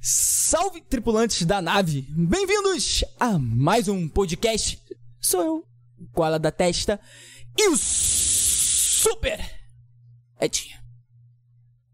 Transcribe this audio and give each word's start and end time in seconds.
Salve, 0.00 0.80
tripulantes 0.80 1.46
da 1.46 1.62
nave! 1.62 2.02
Bem-vindos 2.10 3.04
a 3.20 3.38
mais 3.38 3.86
um 3.86 4.08
podcast. 4.08 4.82
Sou 5.20 5.40
eu, 5.40 5.64
Koala 6.12 6.36
da 6.36 6.50
Testa, 6.50 6.98
e 7.56 7.68
o 7.68 7.76
Super 7.76 9.38
Edinho. 10.40 10.76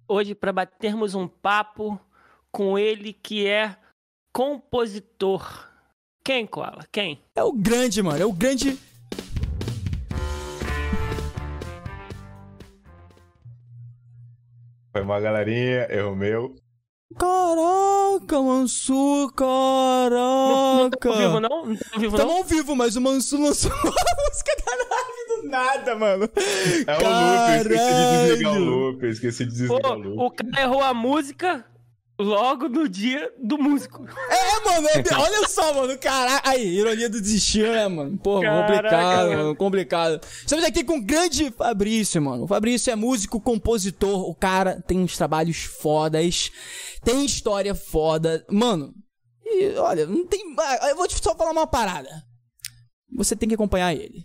Hoje, 0.09 0.35
para 0.35 0.51
batermos 0.51 1.15
um 1.15 1.29
papo 1.29 2.01
com 2.51 2.79
ele 2.79 3.13
que 3.13 3.47
é 3.47 3.77
compositor. 4.33 5.69
Quem, 6.25 6.47
Koala? 6.47 6.87
Quem? 6.91 7.23
É 7.35 7.43
o 7.45 7.53
grande, 7.53 8.03
mano. 8.03 8.23
É 8.23 8.25
o 8.25 8.33
grande. 8.33 8.79
Foi 14.91 15.03
uma 15.03 15.21
galerinha, 15.21 15.87
erro 15.91 16.17
meu. 16.17 16.64
Caraca, 17.19 18.43
Mansu, 18.43 19.31
caraca. 19.37 20.11
Não, 20.15 20.77
não 20.85 20.91
tá 20.91 21.09
ao 21.09 21.17
vivo, 21.17 21.41
não? 21.41 21.67
Não 21.67 21.77
tá 21.77 21.87
ao 21.95 22.01
vivo, 22.01 22.17
Tamo 22.17 22.31
não? 22.31 22.37
ao 22.39 22.45
vivo, 22.45 22.77
mas 22.77 22.97
o 22.97 23.01
Mansu 23.01 23.41
lançou 23.41 23.71
uma 23.71 23.83
música 24.29 24.57
da 24.65 24.77
nave 24.77 25.43
do 25.43 25.49
nada, 25.49 25.97
mano. 25.97 26.29
É 26.87 26.97
o 26.97 27.01
loop, 27.01 27.71
eu 27.71 27.77
esqueci 27.79 27.95
de 27.95 28.27
desligar 28.27 28.61
o 28.61 28.99
eu 29.01 29.11
esqueci 29.11 29.45
de 29.47 29.67
Pô, 29.67 29.75
desligar 29.79 29.93
o 29.93 29.99
loop. 30.03 30.19
o 30.19 30.31
cara 30.31 30.63
errou 30.63 30.83
a 30.83 30.95
música 30.95 31.65
logo 32.19 32.69
no 32.69 32.89
dia 32.89 33.33
do 33.43 33.59
músico. 33.59 34.07
É, 34.31 34.65
mano, 34.65 34.89
é- 34.89 35.15
olha 35.17 35.49
só, 35.49 35.75
mano, 35.75 35.99
caraca. 35.99 36.49
Aí, 36.49 36.67
ironia 36.67 37.09
do 37.09 37.21
destino, 37.21 37.73
né, 37.73 37.89
mano? 37.89 38.17
Porra, 38.19 38.43
Caraca, 38.43 38.67
complicado, 38.73 39.27
mano. 39.29 39.37
mano, 39.43 39.57
complicado. 39.57 40.21
Estamos 40.41 40.65
aqui 40.65 40.85
com 40.85 40.99
o 40.99 41.03
grande 41.05 41.51
Fabrício, 41.51 42.23
mano. 42.23 42.45
O 42.45 42.47
Fabrício 42.49 42.91
é 42.91 42.97
músico, 42.97 43.41
compositor, 43.41 44.29
o 44.29 44.35
cara 44.35 44.81
tem 44.87 44.99
uns 45.01 45.17
trabalhos 45.17 45.65
fodas, 45.65 46.51
tem 47.03 47.25
história 47.25 47.75
foda. 47.75 48.45
Mano, 48.51 48.95
e 49.45 49.75
olha, 49.77 50.07
não 50.07 50.27
tem. 50.27 50.55
ah, 50.59 50.91
Eu 50.91 50.97
vou 50.97 51.09
te 51.09 51.23
só 51.23 51.35
falar 51.35 51.51
uma 51.51 51.67
parada. 51.67 52.09
Você 53.17 53.37
tem 53.37 53.49
que 53.49 53.55
acompanhar 53.55 53.93
ele. 53.95 54.25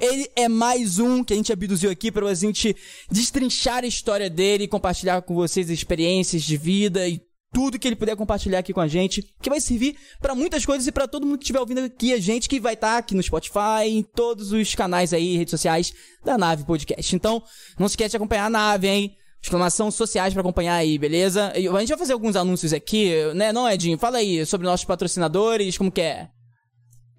Ele 0.00 0.30
é 0.36 0.48
mais 0.48 0.98
um 0.98 1.24
que 1.24 1.32
a 1.32 1.36
gente 1.36 1.52
abduziu 1.52 1.90
aqui 1.90 2.12
pra 2.12 2.32
gente 2.32 2.74
destrinchar 3.10 3.82
a 3.82 3.86
história 3.86 4.30
dele 4.30 4.64
e 4.64 4.68
compartilhar 4.68 5.22
com 5.22 5.34
vocês 5.34 5.68
experiências 5.70 6.42
de 6.42 6.56
vida 6.56 7.08
e 7.08 7.20
tudo 7.52 7.78
que 7.78 7.88
ele 7.88 7.96
puder 7.96 8.14
compartilhar 8.14 8.58
aqui 8.58 8.72
com 8.72 8.80
a 8.80 8.86
gente, 8.86 9.22
que 9.40 9.50
vai 9.50 9.60
servir 9.60 9.96
pra 10.20 10.34
muitas 10.34 10.64
coisas 10.64 10.86
e 10.86 10.92
pra 10.92 11.08
todo 11.08 11.26
mundo 11.26 11.38
que 11.38 11.44
estiver 11.44 11.60
ouvindo 11.60 11.80
aqui 11.80 12.12
a 12.12 12.20
gente, 12.20 12.48
que 12.48 12.60
vai 12.60 12.74
estar 12.74 12.98
aqui 12.98 13.14
no 13.14 13.22
Spotify, 13.22 13.86
em 13.86 14.02
todos 14.02 14.52
os 14.52 14.74
canais 14.74 15.12
aí, 15.12 15.36
redes 15.36 15.50
sociais 15.50 15.92
da 16.24 16.38
Nave 16.38 16.64
Podcast. 16.64 17.16
Então, 17.16 17.42
não 17.78 17.88
se 17.88 17.92
esquece 17.92 18.10
de 18.10 18.16
acompanhar 18.16 18.46
a 18.46 18.50
Nave, 18.50 18.86
hein? 18.86 19.16
Exclamação 19.42 19.90
sociais 19.90 20.32
pra 20.32 20.42
acompanhar 20.42 20.74
aí, 20.74 20.98
beleza? 20.98 21.52
E 21.56 21.66
a 21.66 21.80
gente 21.80 21.88
vai 21.88 21.98
fazer 21.98 22.12
alguns 22.12 22.36
anúncios 22.36 22.72
aqui, 22.72 23.12
né? 23.34 23.52
Não, 23.52 23.68
Edinho? 23.68 23.98
Fala 23.98 24.18
aí 24.18 24.44
sobre 24.44 24.66
nossos 24.66 24.84
patrocinadores, 24.84 25.78
como 25.78 25.90
que 25.90 26.02
é? 26.02 26.28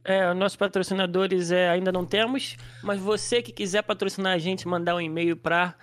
É, 0.09 0.33
nossos 0.33 0.55
patrocinadores 0.55 1.52
é, 1.52 1.69
ainda 1.69 1.91
não 1.91 2.03
temos, 2.03 2.57
mas 2.81 2.99
você 2.99 3.43
que 3.43 3.52
quiser 3.52 3.83
patrocinar 3.83 4.33
a 4.33 4.39
gente, 4.39 4.67
mandar 4.67 4.95
um 4.95 5.02
e-mail 5.02 5.38
para 5.38 5.75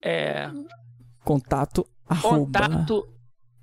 é, 0.00 0.48
Contato, 1.24 1.84
contato 2.22 3.08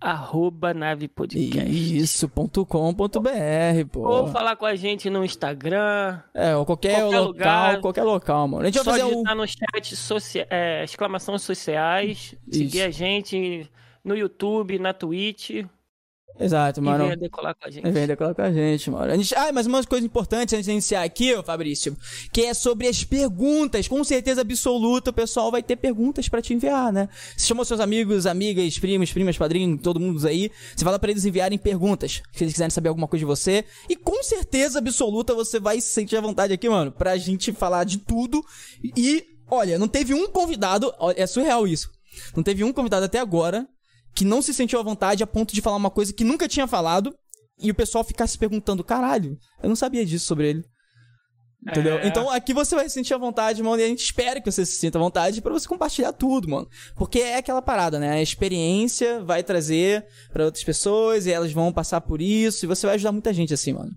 arroba 0.01 0.73
nave 0.73 1.07
podcast. 1.07 1.69
Isso.com.br, 1.69 2.65
pô. 3.91 3.99
Ou 4.01 4.27
falar 4.27 4.55
com 4.57 4.65
a 4.65 4.75
gente 4.75 5.09
no 5.09 5.23
Instagram. 5.23 6.19
É, 6.33 6.55
ou 6.57 6.65
qualquer, 6.65 6.99
Qualquer 7.01 7.19
local, 7.19 7.27
lugar. 7.27 7.81
qualquer 7.81 8.03
local, 8.03 8.47
mano. 8.47 8.63
A 8.63 8.65
gente 8.65 8.79
Só 8.79 8.83
vai 8.83 8.99
fazer 8.99 9.05
o... 9.05 9.13
digitar 9.13 9.35
no 9.35 9.47
chat 9.47 9.95
socia 9.95 10.47
é, 10.49 10.83
exclamações 10.83 11.43
sociais, 11.43 12.35
seguir 12.51 12.79
Isso. 12.79 12.87
a 12.87 12.89
gente 12.89 13.71
no 14.03 14.17
YouTube, 14.17 14.77
na 14.77 14.91
Twitch 14.91 15.63
Exato, 16.41 16.79
e 16.79 16.83
mano. 16.83 17.03
venha 17.03 17.17
decolar 17.17 17.55
com 17.55 17.67
a 17.67 17.71
gente. 17.71 17.91
Vem 17.91 18.07
decolar 18.07 18.33
com 18.33 18.41
a 18.41 18.51
gente, 18.51 18.89
mano. 18.89 19.11
A 19.11 19.15
gente... 19.15 19.35
Ah, 19.35 19.51
mas 19.53 19.67
uma 19.67 19.83
coisa 19.83 20.05
importante 20.05 20.55
antes 20.55 20.65
de 20.65 20.71
iniciar 20.71 21.03
aqui, 21.03 21.33
ô 21.35 21.43
Fabrício, 21.43 21.95
que 22.33 22.41
é 22.41 22.53
sobre 22.53 22.87
as 22.87 23.03
perguntas. 23.03 23.87
Com 23.87 24.03
certeza 24.03 24.41
absoluta, 24.41 25.11
o 25.11 25.13
pessoal 25.13 25.51
vai 25.51 25.61
ter 25.61 25.75
perguntas 25.75 26.27
pra 26.27 26.41
te 26.41 26.53
enviar, 26.53 26.91
né? 26.91 27.07
Você 27.37 27.47
chamou 27.47 27.63
seus 27.63 27.79
amigos, 27.79 28.25
amigas, 28.25 28.79
primos, 28.79 29.11
primas, 29.11 29.37
padrinhos, 29.37 29.79
todo 29.81 29.99
mundo 29.99 30.25
aí. 30.27 30.51
Você 30.75 30.83
fala 30.83 30.97
pra 30.97 31.11
eles 31.11 31.25
enviarem 31.25 31.57
perguntas, 31.57 32.21
se 32.33 32.43
eles 32.43 32.53
quiserem 32.53 32.71
saber 32.71 32.89
alguma 32.89 33.07
coisa 33.07 33.21
de 33.21 33.25
você. 33.25 33.63
E 33.87 33.95
com 33.95 34.23
certeza 34.23 34.79
absoluta 34.79 35.35
você 35.35 35.59
vai 35.59 35.79
se 35.79 35.89
sentir 35.89 36.17
à 36.17 36.21
vontade 36.21 36.53
aqui, 36.53 36.67
mano, 36.67 36.91
pra 36.91 37.17
gente 37.17 37.53
falar 37.53 37.83
de 37.83 37.99
tudo. 37.99 38.43
E, 38.97 39.23
olha, 39.49 39.77
não 39.77 39.87
teve 39.87 40.13
um 40.13 40.27
convidado, 40.27 40.91
é 41.15 41.27
surreal 41.27 41.67
isso. 41.67 41.89
Não 42.35 42.43
teve 42.43 42.63
um 42.63 42.73
convidado 42.73 43.05
até 43.05 43.19
agora 43.19 43.67
que 44.13 44.25
não 44.25 44.41
se 44.41 44.53
sentiu 44.53 44.79
à 44.79 44.83
vontade 44.83 45.23
a 45.23 45.27
ponto 45.27 45.53
de 45.53 45.61
falar 45.61 45.77
uma 45.77 45.91
coisa 45.91 46.13
que 46.13 46.23
nunca 46.23 46.47
tinha 46.47 46.67
falado 46.67 47.13
e 47.59 47.69
o 47.69 47.75
pessoal 47.75 48.03
ficar 48.03 48.27
se 48.27 48.37
perguntando, 48.37 48.83
caralho, 48.83 49.37
eu 49.61 49.69
não 49.69 49.75
sabia 49.75 50.05
disso 50.05 50.25
sobre 50.25 50.49
ele. 50.49 50.65
Entendeu? 51.67 51.99
É. 51.99 52.07
Então 52.07 52.27
aqui 52.29 52.53
você 52.53 52.73
vai 52.73 52.89
se 52.89 52.95
sentir 52.95 53.13
à 53.13 53.19
vontade, 53.19 53.61
mano, 53.61 53.79
e 53.79 53.85
a 53.85 53.87
gente 53.87 54.03
espera 54.03 54.41
que 54.41 54.51
você 54.51 54.65
se 54.65 54.77
sinta 54.77 54.97
à 54.97 55.01
vontade 55.01 55.41
pra 55.41 55.53
você 55.53 55.67
compartilhar 55.67 56.11
tudo, 56.11 56.49
mano. 56.49 56.67
Porque 56.95 57.19
é 57.19 57.37
aquela 57.37 57.61
parada, 57.61 57.99
né? 57.99 58.09
A 58.13 58.21
experiência 58.21 59.23
vai 59.23 59.43
trazer 59.43 60.05
pra 60.33 60.45
outras 60.45 60.63
pessoas 60.63 61.27
e 61.27 61.31
elas 61.31 61.51
vão 61.51 61.71
passar 61.71 62.01
por 62.01 62.19
isso 62.19 62.65
e 62.65 62.67
você 62.67 62.87
vai 62.87 62.95
ajudar 62.95 63.11
muita 63.11 63.31
gente 63.31 63.53
assim, 63.53 63.73
mano. 63.73 63.91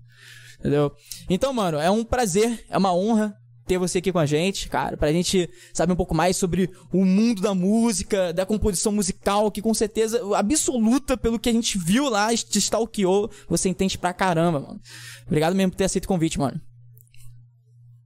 Entendeu? 0.59 0.93
Então, 1.29 1.53
mano, 1.55 1.79
é 1.79 1.91
um 1.91 2.05
prazer, 2.05 2.65
é 2.69 2.77
uma 2.77 2.95
honra 2.95 3.35
ter 3.67 3.79
você 3.79 3.99
aqui 3.99 4.13
com 4.13 4.19
a 4.19 4.27
gente, 4.27 4.69
cara, 4.69 4.97
pra 4.97 5.13
gente 5.13 5.49
saber 5.73 5.93
um 5.93 5.97
pouco 5.97 6.15
mais 6.15 6.37
sobre 6.37 6.71
o 6.93 7.05
mundo 7.05 7.41
da 7.41 7.55
música, 7.55 8.33
da 8.33 8.45
composição 8.45 8.93
musical, 8.93 9.51
que 9.51 9.63
com 9.63 9.73
certeza, 9.73 10.21
absoluta, 10.37 11.17
pelo 11.17 11.39
que 11.39 11.49
a 11.49 11.53
gente 11.53 11.79
viu 11.79 12.09
lá, 12.09 12.29
te 12.35 12.59
stalkeou, 12.59 13.31
você 13.49 13.69
entende 13.69 13.99
pra 13.99 14.13
caramba, 14.13 14.61
mano. 14.61 14.81
Obrigado 15.27 15.55
mesmo 15.55 15.73
por 15.73 15.79
ter 15.79 15.85
aceito 15.85 16.05
o 16.05 16.09
convite, 16.09 16.39
mano. 16.39 16.61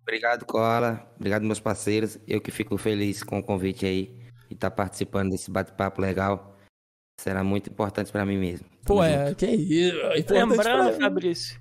Obrigado, 0.02 0.46
Cola. 0.46 1.06
Obrigado, 1.16 1.42
meus 1.42 1.60
parceiros. 1.60 2.19
Eu 2.26 2.40
que 2.40 2.50
fico 2.50 2.78
feliz 2.78 3.22
com 3.22 3.38
o 3.38 3.42
convite 3.42 3.84
aí 3.84 4.10
e 4.50 4.54
estar 4.54 4.70
participando 4.70 5.30
desse 5.30 5.50
bate-papo 5.50 6.00
legal. 6.00 6.56
Será 7.20 7.44
muito 7.44 7.69
importante 7.69 8.10
pra 8.10 8.25
mim 8.25 8.38
mesmo. 8.38 8.66
Pô, 8.86 9.04
é, 9.04 9.34
que 9.34 9.44
isso. 9.46 9.98
é 10.32 10.44
Lembrando. 10.44 10.98
Fabrício, 10.98 11.60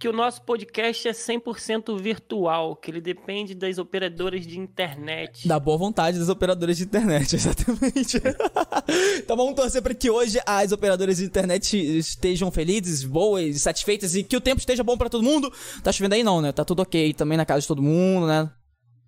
que 0.00 0.08
o 0.08 0.14
nosso 0.14 0.40
podcast 0.40 1.06
é 1.06 1.12
100% 1.12 2.00
virtual, 2.00 2.74
que 2.74 2.90
ele 2.90 3.02
depende 3.02 3.54
das 3.54 3.76
operadoras 3.76 4.46
de 4.46 4.58
internet. 4.58 5.46
Da 5.46 5.60
boa 5.60 5.76
vontade 5.76 6.18
das 6.18 6.30
operadoras 6.30 6.78
de 6.78 6.84
internet, 6.84 7.36
exatamente. 7.36 8.16
então 9.18 9.36
vamos 9.36 9.54
torcer 9.54 9.82
para 9.82 9.92
que 9.92 10.08
hoje 10.08 10.40
as 10.46 10.72
operadoras 10.72 11.18
de 11.18 11.26
internet 11.26 11.76
estejam 11.76 12.50
felizes, 12.50 13.04
boas, 13.04 13.60
satisfeitas 13.60 14.14
e 14.14 14.24
que 14.24 14.38
o 14.38 14.40
tempo 14.40 14.58
esteja 14.58 14.82
bom 14.82 14.96
para 14.96 15.10
todo 15.10 15.22
mundo. 15.22 15.52
Tá 15.82 15.92
chovendo 15.92 16.14
aí 16.14 16.24
não, 16.24 16.40
né? 16.40 16.50
Tá 16.50 16.64
tudo 16.64 16.80
ok 16.80 17.12
também 17.12 17.36
na 17.36 17.44
casa 17.44 17.60
de 17.60 17.68
todo 17.68 17.82
mundo, 17.82 18.26
né? 18.26 18.50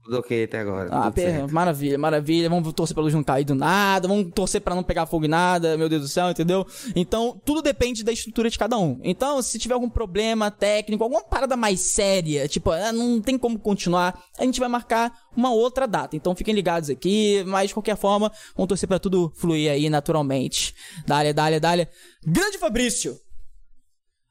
Tudo 0.04 0.18
ok 0.18 0.44
até 0.44 0.58
agora. 0.58 0.88
Ah, 0.90 1.02
tudo 1.04 1.14
per- 1.14 1.52
maravilha, 1.52 1.96
maravilha. 1.96 2.48
Vamos 2.48 2.72
torcer 2.72 2.92
pra 2.92 3.04
luz 3.04 3.14
não 3.14 3.22
cair 3.22 3.44
do 3.44 3.54
nada, 3.54 4.08
vamos 4.08 4.32
torcer 4.34 4.60
pra 4.60 4.74
não 4.74 4.82
pegar 4.82 5.06
fogo 5.06 5.26
em 5.26 5.28
nada, 5.28 5.76
meu 5.78 5.88
Deus 5.88 6.02
do 6.02 6.08
céu, 6.08 6.28
entendeu? 6.30 6.66
Então, 6.96 7.40
tudo 7.44 7.62
depende 7.62 8.02
da 8.02 8.10
estrutura 8.12 8.50
de 8.50 8.58
cada 8.58 8.76
um. 8.76 8.98
Então, 9.04 9.40
se 9.40 9.60
tiver 9.60 9.74
algum 9.74 9.88
problema 9.88 10.50
técnico, 10.50 11.04
alguma 11.04 11.22
parada 11.22 11.56
mais 11.56 11.80
séria, 11.80 12.48
tipo, 12.48 12.70
ah, 12.72 12.90
não 12.90 13.20
tem 13.20 13.38
como 13.38 13.58
continuar, 13.60 14.20
a 14.36 14.44
gente 14.44 14.58
vai 14.58 14.68
marcar 14.68 15.12
uma 15.36 15.52
outra 15.52 15.86
data. 15.86 16.16
Então, 16.16 16.34
fiquem 16.34 16.52
ligados 16.52 16.90
aqui, 16.90 17.44
mas 17.46 17.68
de 17.68 17.74
qualquer 17.74 17.96
forma, 17.96 18.32
vamos 18.56 18.68
torcer 18.68 18.88
pra 18.88 18.98
tudo 18.98 19.32
fluir 19.36 19.70
aí 19.70 19.88
naturalmente. 19.88 20.74
Dália, 21.06 21.32
dália, 21.32 21.60
dália. 21.60 21.88
Grande 22.26 22.58
Fabrício! 22.58 23.16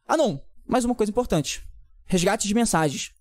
Ah, 0.05 0.17
não, 0.17 0.41
mais 0.67 0.83
uma 0.83 0.93
coisa 0.95 1.09
importante. 1.11 1.61
Resgate 2.05 2.45
de 2.45 2.53
mensagens 2.53 3.11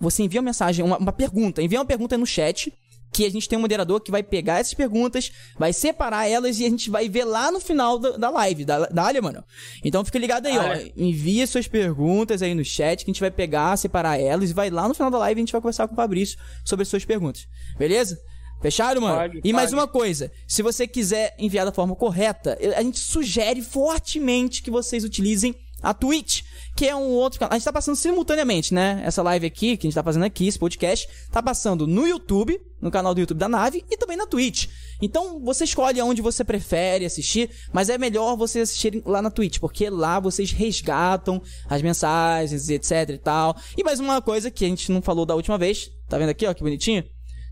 você 0.00 0.22
envia 0.22 0.40
uma 0.40 0.46
mensagem, 0.46 0.84
uma, 0.84 0.98
uma 0.98 1.12
pergunta, 1.12 1.62
envia 1.62 1.78
uma 1.78 1.84
pergunta 1.84 2.16
no 2.16 2.26
chat, 2.26 2.72
que 3.12 3.24
a 3.24 3.30
gente 3.30 3.48
tem 3.48 3.58
um 3.58 3.62
moderador 3.62 4.00
que 4.00 4.10
vai 4.10 4.22
pegar 4.22 4.58
essas 4.58 4.74
perguntas, 4.74 5.32
vai 5.58 5.72
separar 5.72 6.28
elas 6.28 6.60
e 6.60 6.64
a 6.66 6.68
gente 6.68 6.90
vai 6.90 7.08
ver 7.08 7.24
lá 7.24 7.50
no 7.50 7.60
final 7.60 7.98
da, 7.98 8.16
da 8.16 8.30
live, 8.30 8.64
da, 8.64 8.86
da 8.86 9.02
área, 9.02 9.22
mano. 9.22 9.42
Então 9.82 10.04
fica 10.04 10.18
ligado 10.18 10.46
aí, 10.46 10.56
Área. 10.56 10.86
ó. 10.86 10.90
Envia 10.96 11.46
suas 11.46 11.66
perguntas 11.66 12.42
aí 12.42 12.54
no 12.54 12.64
chat, 12.64 13.04
que 13.04 13.10
a 13.10 13.12
gente 13.12 13.20
vai 13.20 13.30
pegar, 13.30 13.76
separar 13.76 14.20
elas 14.20 14.50
e 14.50 14.52
vai 14.52 14.70
lá 14.70 14.86
no 14.86 14.94
final 14.94 15.10
da 15.10 15.18
live 15.18 15.38
e 15.38 15.40
a 15.40 15.44
gente 15.44 15.52
vai 15.52 15.60
conversar 15.60 15.88
com 15.88 15.94
o 15.94 15.96
Fabrício 15.96 16.38
sobre 16.64 16.82
as 16.82 16.88
suas 16.88 17.04
perguntas. 17.04 17.46
Beleza? 17.78 18.18
Fechado, 18.60 19.00
mano? 19.00 19.16
Pode, 19.16 19.40
e 19.44 19.52
mais 19.52 19.72
uma 19.72 19.86
coisa, 19.86 20.32
se 20.46 20.62
você 20.62 20.86
quiser 20.86 21.34
enviar 21.38 21.64
da 21.64 21.72
forma 21.72 21.94
correta, 21.94 22.58
a 22.76 22.82
gente 22.82 22.98
sugere 22.98 23.62
fortemente 23.62 24.62
que 24.62 24.70
vocês 24.70 25.04
utilizem 25.04 25.54
a 25.80 25.94
Twitch, 25.94 26.42
que 26.78 26.86
é 26.86 26.94
um 26.94 27.08
outro 27.08 27.40
canal. 27.40 27.54
A 27.54 27.58
gente 27.58 27.64
tá 27.64 27.72
passando 27.72 27.96
simultaneamente, 27.96 28.72
né? 28.72 29.02
Essa 29.04 29.20
live 29.20 29.44
aqui, 29.44 29.76
que 29.76 29.84
a 29.84 29.90
gente 29.90 29.96
tá 29.96 30.02
fazendo 30.04 30.24
aqui, 30.24 30.46
esse 30.46 30.56
podcast, 30.56 31.08
tá 31.28 31.42
passando 31.42 31.88
no 31.88 32.06
YouTube, 32.06 32.56
no 32.80 32.88
canal 32.88 33.12
do 33.12 33.18
YouTube 33.18 33.36
da 33.36 33.48
nave, 33.48 33.84
e 33.90 33.96
também 33.96 34.16
na 34.16 34.28
Twitch. 34.28 34.68
Então, 35.02 35.40
você 35.40 35.64
escolhe 35.64 36.00
onde 36.00 36.22
você 36.22 36.44
prefere 36.44 37.04
assistir, 37.04 37.50
mas 37.72 37.88
é 37.88 37.98
melhor 37.98 38.36
vocês 38.36 38.68
assistirem 38.68 39.02
lá 39.04 39.20
na 39.20 39.28
Twitch, 39.28 39.58
porque 39.58 39.90
lá 39.90 40.20
vocês 40.20 40.52
resgatam 40.52 41.42
as 41.68 41.82
mensagens, 41.82 42.70
etc 42.70 43.10
e 43.10 43.18
tal. 43.18 43.56
E 43.76 43.82
mais 43.82 43.98
uma 43.98 44.22
coisa 44.22 44.48
que 44.48 44.64
a 44.64 44.68
gente 44.68 44.92
não 44.92 45.02
falou 45.02 45.26
da 45.26 45.34
última 45.34 45.58
vez, 45.58 45.90
tá 46.08 46.16
vendo 46.16 46.28
aqui, 46.28 46.46
ó, 46.46 46.54
que 46.54 46.62
bonitinho? 46.62 47.02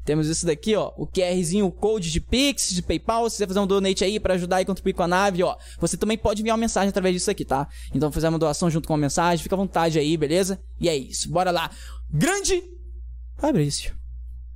Temos 0.06 0.29
isso 0.29 0.47
daqui, 0.47 0.76
ó. 0.76 0.93
O 0.97 1.05
QRzinho, 1.05 1.67
o 1.67 1.73
code 1.73 2.12
de 2.12 2.20
Pix, 2.20 2.73
de 2.73 2.81
PayPal. 2.81 3.29
Se 3.29 3.38
você 3.38 3.47
fazer 3.47 3.58
um 3.58 3.67
donate 3.67 4.05
aí 4.05 4.20
pra 4.20 4.35
ajudar 4.35 4.62
e 4.62 4.64
contribuir 4.64 4.93
com 4.93 5.03
a 5.03 5.08
nave, 5.08 5.43
ó. 5.43 5.56
Você 5.81 5.97
também 5.97 6.17
pode 6.17 6.41
enviar 6.41 6.55
uma 6.55 6.61
mensagem 6.61 6.88
através 6.88 7.12
disso 7.12 7.31
aqui, 7.31 7.44
tá? 7.44 7.69
Então 7.93 8.12
fazer 8.12 8.29
uma 8.29 8.38
doação 8.38 8.70
junto 8.70 8.87
com 8.87 8.94
a 8.94 8.97
mensagem. 8.97 9.43
Fica 9.43 9.56
à 9.56 9.58
vontade 9.58 9.99
aí, 9.99 10.17
beleza? 10.17 10.61
E 10.81 10.88
é 10.88 10.97
isso. 10.97 11.29
Bora 11.29 11.50
lá. 11.50 11.69
Grande 12.08 12.62
Fabrício. 13.37 13.94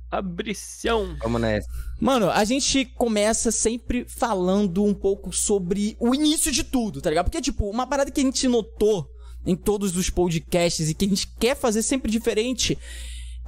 Fabricião. 0.09 1.15
Vamos 1.21 1.41
nessa. 1.41 1.67
Mano, 1.99 2.29
a 2.29 2.43
gente 2.45 2.85
começa 2.85 3.51
sempre 3.51 4.05
falando 4.05 4.83
um 4.83 4.93
pouco 4.93 5.33
sobre 5.33 5.95
o 5.99 6.15
início 6.15 6.51
de 6.51 6.63
tudo, 6.63 7.01
tá 7.01 7.09
ligado? 7.09 7.25
Porque, 7.25 7.41
tipo, 7.41 7.69
uma 7.69 7.85
parada 7.85 8.09
que 8.09 8.19
a 8.21 8.23
gente 8.23 8.47
notou 8.47 9.07
em 9.45 9.55
todos 9.55 9.95
os 9.95 10.09
podcasts 10.09 10.89
e 10.89 10.93
que 10.93 11.05
a 11.05 11.07
gente 11.09 11.27
quer 11.39 11.55
fazer 11.55 11.81
sempre 11.81 12.11
diferente 12.11 12.77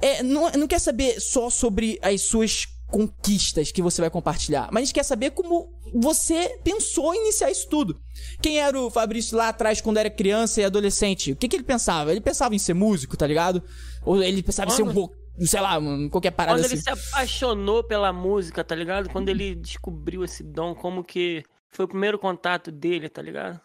é, 0.00 0.22
não, 0.22 0.50
não 0.52 0.66
quer 0.66 0.78
saber 0.78 1.20
só 1.20 1.50
sobre 1.50 1.98
as 2.02 2.22
suas 2.22 2.66
conquistas 2.86 3.72
que 3.72 3.82
você 3.82 4.00
vai 4.00 4.10
compartilhar, 4.10 4.68
mas 4.70 4.82
a 4.82 4.84
gente 4.84 4.94
quer 4.94 5.02
saber 5.02 5.30
como 5.30 5.72
você 5.92 6.58
pensou 6.62 7.14
em 7.14 7.22
iniciar 7.22 7.50
isso 7.50 7.68
tudo. 7.68 8.00
Quem 8.40 8.60
era 8.60 8.78
o 8.78 8.90
Fabrício 8.90 9.36
lá 9.36 9.48
atrás 9.48 9.80
quando 9.80 9.96
era 9.96 10.10
criança 10.10 10.60
e 10.60 10.64
adolescente? 10.64 11.32
O 11.32 11.36
que, 11.36 11.48
que 11.48 11.56
ele 11.56 11.64
pensava? 11.64 12.12
Ele 12.12 12.20
pensava 12.20 12.54
em 12.54 12.58
ser 12.58 12.74
músico, 12.74 13.16
tá 13.16 13.26
ligado? 13.26 13.62
Ou 14.04 14.22
ele 14.22 14.42
pensava 14.42 14.70
em 14.70 14.74
ser 14.74 14.82
um 14.82 14.92
rock, 14.92 15.14
sei 15.40 15.60
lá, 15.60 15.78
qualquer 16.10 16.30
parada 16.30 16.58
Quando 16.58 16.66
assim. 16.66 16.74
ele 16.74 16.82
se 16.82 16.90
apaixonou 16.90 17.82
pela 17.82 18.12
música, 18.12 18.62
tá 18.62 18.74
ligado? 18.74 19.08
Quando 19.10 19.28
ele 19.28 19.54
descobriu 19.54 20.22
esse 20.22 20.42
dom, 20.42 20.74
como 20.74 21.02
que 21.02 21.42
foi 21.70 21.86
o 21.86 21.88
primeiro 21.88 22.18
contato 22.18 22.70
dele, 22.70 23.08
tá 23.08 23.22
ligado? 23.22 23.60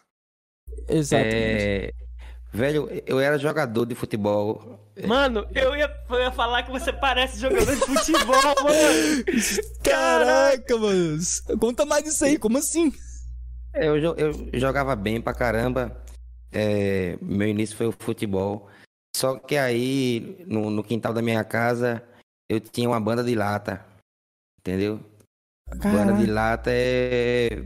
Exatamente. 0.88 1.36
É, 1.36 1.92
Velho, 2.52 2.88
eu 3.06 3.20
era 3.20 3.38
jogador 3.38 3.86
de 3.86 3.94
futebol. 3.94 4.80
Mano, 5.06 5.46
eu 5.54 5.76
ia, 5.76 5.90
eu 6.10 6.20
ia 6.20 6.32
falar 6.32 6.64
que 6.64 6.70
você 6.70 6.92
parece 6.92 7.40
jogador 7.40 7.74
de 7.74 7.80
futebol, 7.80 8.54
mano. 8.62 9.24
Caraca, 9.84 10.76
mano. 10.76 11.18
Conta 11.60 11.86
mais 11.86 12.02
disso 12.04 12.24
aí, 12.24 12.38
como 12.38 12.58
assim? 12.58 12.92
É, 13.72 13.86
Eu, 13.86 13.96
eu 13.96 14.50
jogava 14.54 14.96
bem 14.96 15.20
pra 15.20 15.32
caramba. 15.32 16.02
É, 16.52 17.16
meu 17.22 17.46
início 17.46 17.76
foi 17.76 17.86
o 17.86 17.94
futebol. 17.96 18.68
Só 19.16 19.38
que 19.38 19.56
aí, 19.56 20.44
no, 20.46 20.70
no 20.70 20.82
quintal 20.82 21.12
da 21.12 21.22
minha 21.22 21.44
casa, 21.44 22.02
eu 22.48 22.60
tinha 22.60 22.88
uma 22.88 23.00
banda 23.00 23.22
de 23.22 23.34
lata. 23.36 23.84
Entendeu? 24.58 25.00
Banda 25.76 26.12
de 26.14 26.26
lata 26.26 26.70
é. 26.72 27.64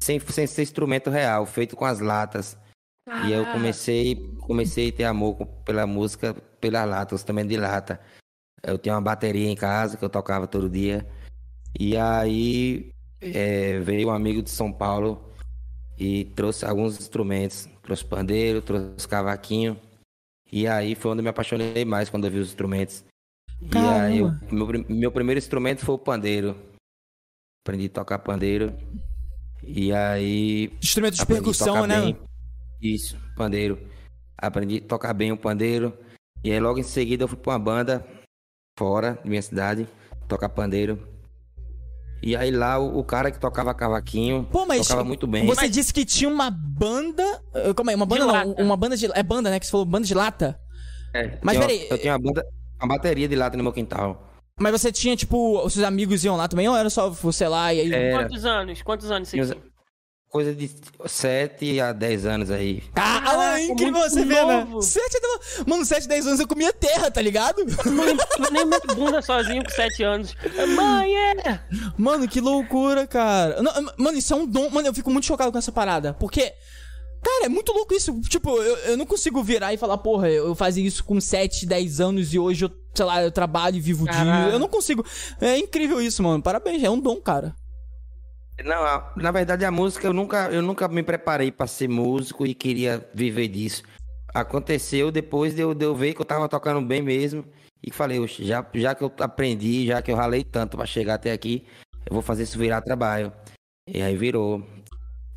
Sem, 0.00 0.20
sem 0.20 0.46
ser 0.46 0.62
instrumento 0.62 1.10
real, 1.10 1.46
feito 1.46 1.74
com 1.74 1.84
as 1.84 1.98
latas. 1.98 2.56
E 3.06 3.10
aí 3.10 3.32
eu 3.32 3.44
comecei, 3.46 4.16
comecei 4.40 4.88
a 4.88 4.92
ter 4.92 5.04
amor 5.04 5.46
pela 5.64 5.86
música, 5.86 6.34
pelas 6.60 6.88
latas, 6.88 7.22
também 7.22 7.46
de 7.46 7.56
lata. 7.56 8.00
Eu 8.62 8.78
tinha 8.78 8.94
uma 8.94 9.00
bateria 9.02 9.48
em 9.48 9.54
casa 9.56 9.96
que 9.96 10.04
eu 10.04 10.08
tocava 10.08 10.46
todo 10.46 10.70
dia. 10.70 11.06
E 11.78 11.96
aí 11.96 12.90
é, 13.20 13.78
veio 13.80 14.08
um 14.08 14.12
amigo 14.12 14.42
de 14.42 14.48
São 14.50 14.72
Paulo 14.72 15.30
e 15.98 16.24
trouxe 16.36 16.64
alguns 16.64 16.98
instrumentos. 16.98 17.68
Trouxe 17.82 18.04
pandeiro, 18.04 18.62
trouxe 18.62 19.06
cavaquinho. 19.06 19.78
E 20.50 20.66
aí 20.66 20.94
foi 20.94 21.10
onde 21.10 21.20
eu 21.20 21.24
me 21.24 21.28
apaixonei 21.28 21.84
mais 21.84 22.08
quando 22.08 22.24
eu 22.24 22.30
vi 22.30 22.38
os 22.38 22.48
instrumentos. 22.48 23.04
E 23.60 23.76
aí 23.76 24.18
eu- 24.18 24.26
Caramba. 24.28 24.46
meu, 24.50 24.84
meu 24.88 25.12
primeiro 25.12 25.38
instrumento 25.38 25.84
foi 25.84 25.94
o 25.94 25.98
pandeiro. 25.98 26.56
Aprendi 27.62 27.86
a 27.86 27.90
tocar 27.90 28.18
pandeiro. 28.18 28.72
E 29.62 29.92
aí 29.92 30.72
Instrumento 30.82 31.16
de 31.16 31.26
percussão, 31.26 31.86
né? 31.86 32.00
bem. 32.00 32.18
Isso, 32.80 33.16
pandeiro. 33.36 33.78
Aprendi 34.36 34.82
a 34.84 34.88
tocar 34.88 35.12
bem 35.14 35.32
o 35.32 35.36
pandeiro. 35.36 35.96
E 36.42 36.52
aí 36.52 36.60
logo 36.60 36.78
em 36.78 36.82
seguida 36.82 37.24
eu 37.24 37.28
fui 37.28 37.38
pra 37.38 37.52
uma 37.52 37.58
banda 37.58 38.06
fora 38.78 39.18
da 39.22 39.28
minha 39.30 39.40
cidade, 39.42 39.88
tocar 40.28 40.48
pandeiro. 40.48 41.08
E 42.22 42.34
aí 42.34 42.50
lá 42.50 42.78
o, 42.78 42.98
o 42.98 43.04
cara 43.04 43.30
que 43.30 43.38
tocava 43.38 43.74
cavaquinho 43.74 44.48
Pô, 44.50 44.64
mas 44.64 44.86
tocava 44.86 45.04
muito 45.04 45.26
bem. 45.26 45.46
Você 45.46 45.68
disse 45.68 45.92
que 45.92 46.04
tinha 46.04 46.28
uma 46.28 46.50
banda. 46.50 47.22
eh, 47.54 47.74
Calma 47.74 47.92
aí, 47.92 47.94
uma 47.96 48.06
banda 48.06 48.20
De 48.22 48.26
não, 48.26 48.34
lata. 48.50 48.62
uma 48.62 48.76
banda 48.76 48.96
de. 48.96 49.06
É 49.12 49.22
banda, 49.22 49.50
né? 49.50 49.60
Que 49.60 49.66
você 49.66 49.70
falou 49.72 49.84
banda 49.86 50.06
de 50.06 50.14
lata. 50.14 50.58
É, 51.14 51.38
Mas 51.42 51.58
peraí. 51.58 51.86
Eu 51.90 51.98
tinha 51.98 52.12
uma 52.14 52.18
banda, 52.18 52.44
uma 52.80 52.88
bateria 52.88 53.28
de 53.28 53.36
lata 53.36 53.56
no 53.56 53.62
meu 53.62 53.72
quintal. 53.72 54.30
Mas 54.58 54.72
você 54.72 54.90
tinha, 54.92 55.16
tipo, 55.16 55.64
os 55.64 55.72
seus 55.74 55.84
amigos 55.84 56.24
iam 56.24 56.36
lá 56.36 56.46
também, 56.48 56.68
ou 56.68 56.76
era 56.76 56.88
só 56.88 57.10
você 57.10 57.46
lá 57.46 57.74
e 57.74 57.80
aí. 57.80 57.92
Era 57.92 58.22
Quantos 58.22 58.44
anos? 58.44 58.82
Quantos 58.82 59.10
anos 59.10 59.28
você 59.28 59.42
tinha? 59.44 59.56
Coisa 60.34 60.52
de 60.52 60.68
7 61.06 61.80
a 61.80 61.92
10 61.92 62.26
anos 62.26 62.50
aí. 62.50 62.82
Caralho, 62.92 63.24
Caraca, 63.24 63.60
incrível 63.60 63.92
muito 64.00 64.10
você 64.10 64.24
ver, 64.24 64.44
né? 64.44 64.64
novo. 64.64 64.82
7 64.82 65.20
Mano, 65.64 65.84
7, 65.84 66.08
10 66.08 66.26
anos 66.26 66.40
eu 66.40 66.48
comia 66.48 66.72
terra, 66.72 67.08
tá 67.08 67.22
ligado? 67.22 67.60
Eu 67.60 68.50
nem 68.50 68.64
me 68.64 68.76
bunda 68.96 69.22
sozinho 69.22 69.62
com 69.62 69.70
7 69.70 70.02
anos. 70.02 70.34
Mãe, 70.74 71.16
é! 71.16 71.60
Mano, 71.96 72.26
que 72.26 72.40
loucura, 72.40 73.06
cara. 73.06 73.62
Não, 73.62 73.72
mano, 73.96 74.18
isso 74.18 74.34
é 74.34 74.36
um 74.36 74.44
dom. 74.44 74.68
Mano, 74.70 74.88
eu 74.88 74.94
fico 74.94 75.08
muito 75.08 75.24
chocado 75.24 75.52
com 75.52 75.58
essa 75.58 75.70
parada. 75.70 76.14
Porque. 76.14 76.52
Cara, 77.22 77.46
é 77.46 77.48
muito 77.48 77.72
louco 77.72 77.94
isso. 77.94 78.20
Tipo, 78.22 78.60
eu, 78.60 78.76
eu 78.78 78.96
não 78.96 79.06
consigo 79.06 79.40
virar 79.40 79.72
e 79.72 79.78
falar, 79.78 79.98
porra, 79.98 80.28
eu 80.28 80.54
fazia 80.56 80.84
isso 80.84 81.04
com 81.04 81.20
7, 81.20 81.64
10 81.64 82.00
anos 82.00 82.34
e 82.34 82.38
hoje 82.40 82.64
eu, 82.64 82.70
sei 82.92 83.04
lá, 83.04 83.22
eu 83.22 83.30
trabalho 83.30 83.76
e 83.76 83.80
vivo 83.80 84.04
disso. 84.04 84.18
Caralho. 84.18 84.52
Eu 84.52 84.58
não 84.58 84.68
consigo. 84.68 85.06
É 85.40 85.56
incrível 85.56 86.02
isso, 86.02 86.24
mano. 86.24 86.42
Parabéns, 86.42 86.82
é 86.82 86.90
um 86.90 86.98
dom, 86.98 87.20
cara. 87.20 87.54
Não, 88.62 89.12
na 89.16 89.30
verdade 89.30 89.64
a 89.64 89.70
música 89.70 90.06
eu 90.06 90.12
nunca, 90.12 90.48
eu 90.50 90.62
nunca 90.62 90.86
me 90.86 91.02
preparei 91.02 91.50
pra 91.50 91.66
ser 91.66 91.88
músico 91.88 92.46
e 92.46 92.54
queria 92.54 93.08
viver 93.12 93.48
disso. 93.48 93.82
Aconteceu 94.32 95.10
depois 95.10 95.54
de 95.54 95.60
eu, 95.62 95.74
de 95.74 95.84
eu 95.84 95.94
ver 95.94 96.14
que 96.14 96.20
eu 96.20 96.24
tava 96.24 96.48
tocando 96.48 96.80
bem 96.80 97.02
mesmo 97.02 97.44
e 97.82 97.90
falei, 97.92 98.18
"Oxe, 98.18 98.44
já, 98.44 98.64
já 98.74 98.94
que 98.94 99.02
eu 99.02 99.12
aprendi, 99.20 99.86
já 99.86 100.00
que 100.00 100.10
eu 100.10 100.16
ralei 100.16 100.44
tanto 100.44 100.76
pra 100.76 100.86
chegar 100.86 101.14
até 101.14 101.32
aqui, 101.32 101.66
eu 102.06 102.12
vou 102.12 102.22
fazer 102.22 102.44
isso 102.44 102.58
virar 102.58 102.80
trabalho. 102.80 103.32
E 103.88 104.00
aí 104.02 104.16
virou. 104.16 104.66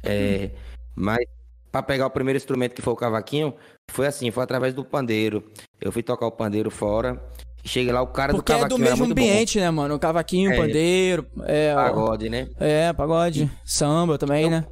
É, 0.03 0.51
Mas 0.95 1.25
pra 1.71 1.83
pegar 1.83 2.07
o 2.07 2.11
primeiro 2.11 2.37
instrumento 2.37 2.73
que 2.73 2.81
foi 2.81 2.93
o 2.93 2.97
cavaquinho, 2.97 3.53
foi 3.91 4.07
assim, 4.07 4.31
foi 4.31 4.43
através 4.43 4.73
do 4.73 4.83
pandeiro. 4.85 5.43
Eu 5.79 5.91
fui 5.91 6.01
tocar 6.03 6.25
o 6.27 6.31
pandeiro 6.31 6.71
fora. 6.71 7.21
E 7.67 7.69
Cheguei 7.69 7.91
lá, 7.91 8.01
o 8.01 8.07
cara 8.07 8.33
Porque 8.33 8.51
do 8.51 8.55
é 8.55 8.59
cavaquinho 8.61 8.79
do 8.79 8.85
era 8.85 8.95
mesmo 8.95 9.11
ambiente, 9.11 9.59
né, 9.59 9.69
mano? 9.69 9.95
O 9.95 9.99
cavaquinho, 9.99 10.49
o 10.49 10.53
É. 10.53 10.57
pandeiro. 10.57 11.27
É, 11.43 11.75
bom. 11.75 11.81
Pagode, 11.81 12.29
né? 12.29 12.47
é, 12.59 12.93
pagode. 12.93 13.51
Samba 13.65 14.17
também, 14.17 14.49
né? 14.49 14.65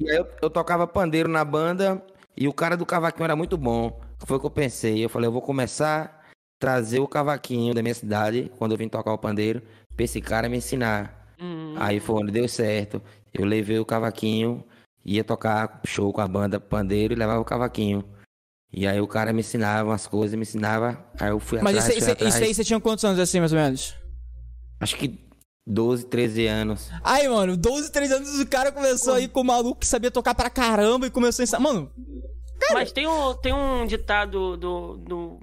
E 0.00 0.08
aí 0.10 0.16
eu, 0.16 0.26
eu 0.42 0.48
tocava 0.48 0.86
pandeiro 0.86 1.28
na 1.28 1.44
banda 1.44 2.00
e 2.36 2.46
o 2.46 2.52
cara 2.52 2.76
do 2.76 2.86
cavaquinho 2.86 3.24
era 3.24 3.34
muito 3.36 3.56
bom. 3.56 4.00
Foi 4.24 4.36
o 4.36 4.40
que 4.40 4.46
eu 4.46 4.50
pensei. 4.50 5.04
Eu 5.04 5.08
falei, 5.08 5.26
eu 5.28 5.32
vou 5.32 5.42
começar 5.42 6.04
a 6.24 6.30
trazer 6.60 7.00
o 7.00 7.08
cavaquinho 7.08 7.74
da 7.74 7.82
minha 7.82 7.94
cidade, 7.94 8.50
quando 8.58 8.72
eu 8.72 8.78
vim 8.78 8.88
tocar 8.88 9.12
o 9.12 9.18
pandeiro, 9.18 9.62
pra 9.96 10.04
esse 10.04 10.20
cara 10.20 10.48
me 10.48 10.56
ensinar. 10.56 11.34
Hum, 11.40 11.74
Aí 11.76 11.98
foi 12.00 12.16
onde 12.22 12.32
deu 12.32 12.48
certo. 12.48 13.02
Eu 13.34 13.44
levei 13.44 13.78
o 13.78 13.84
cavaquinho, 13.84 14.64
ia 15.04 15.22
tocar 15.24 15.80
show 15.84 16.12
com 16.12 16.20
a 16.20 16.26
banda 16.28 16.58
pandeiro 16.60 17.12
e 17.14 17.16
levava 17.16 17.40
o 17.40 17.44
cavaquinho. 17.44 18.04
E 18.72 18.86
aí 18.86 19.00
o 19.00 19.06
cara 19.06 19.32
me 19.32 19.40
ensinava 19.40 19.88
umas 19.88 20.06
coisas, 20.06 20.34
me 20.36 20.42
ensinava, 20.42 21.02
aí 21.18 21.30
eu 21.30 21.40
fui 21.40 21.58
Mas 21.62 21.76
atrás, 21.76 21.84
isso, 21.84 21.86
fui 21.86 21.98
isso, 21.98 22.04
isso 22.04 22.26
atrás. 22.26 22.42
aí 22.42 22.54
você 22.54 22.64
tinha 22.64 22.80
quantos 22.80 23.04
anos 23.04 23.18
assim, 23.18 23.40
mais 23.40 23.52
ou 23.52 23.58
menos? 23.58 23.94
Acho 24.80 24.96
que 24.96 25.18
12, 25.66 26.06
13 26.06 26.46
anos. 26.46 26.90
Aí, 27.02 27.28
mano, 27.28 27.56
12, 27.56 27.90
13 27.90 28.14
anos 28.14 28.40
o 28.40 28.46
cara 28.46 28.70
começou 28.70 29.14
aí 29.14 29.26
com 29.28 29.40
o 29.40 29.44
maluco 29.44 29.80
que 29.80 29.86
sabia 29.86 30.10
tocar 30.10 30.34
pra 30.34 30.50
caramba 30.50 31.06
e 31.06 31.10
começou 31.10 31.42
a 31.42 31.44
ensinar. 31.44 31.60
Mano, 31.60 31.90
Mas 32.72 32.92
tem 32.92 33.06
um, 33.06 33.34
tem 33.34 33.52
um 33.52 33.86
ditado 33.86 34.56
do, 34.56 34.96
do 34.96 35.40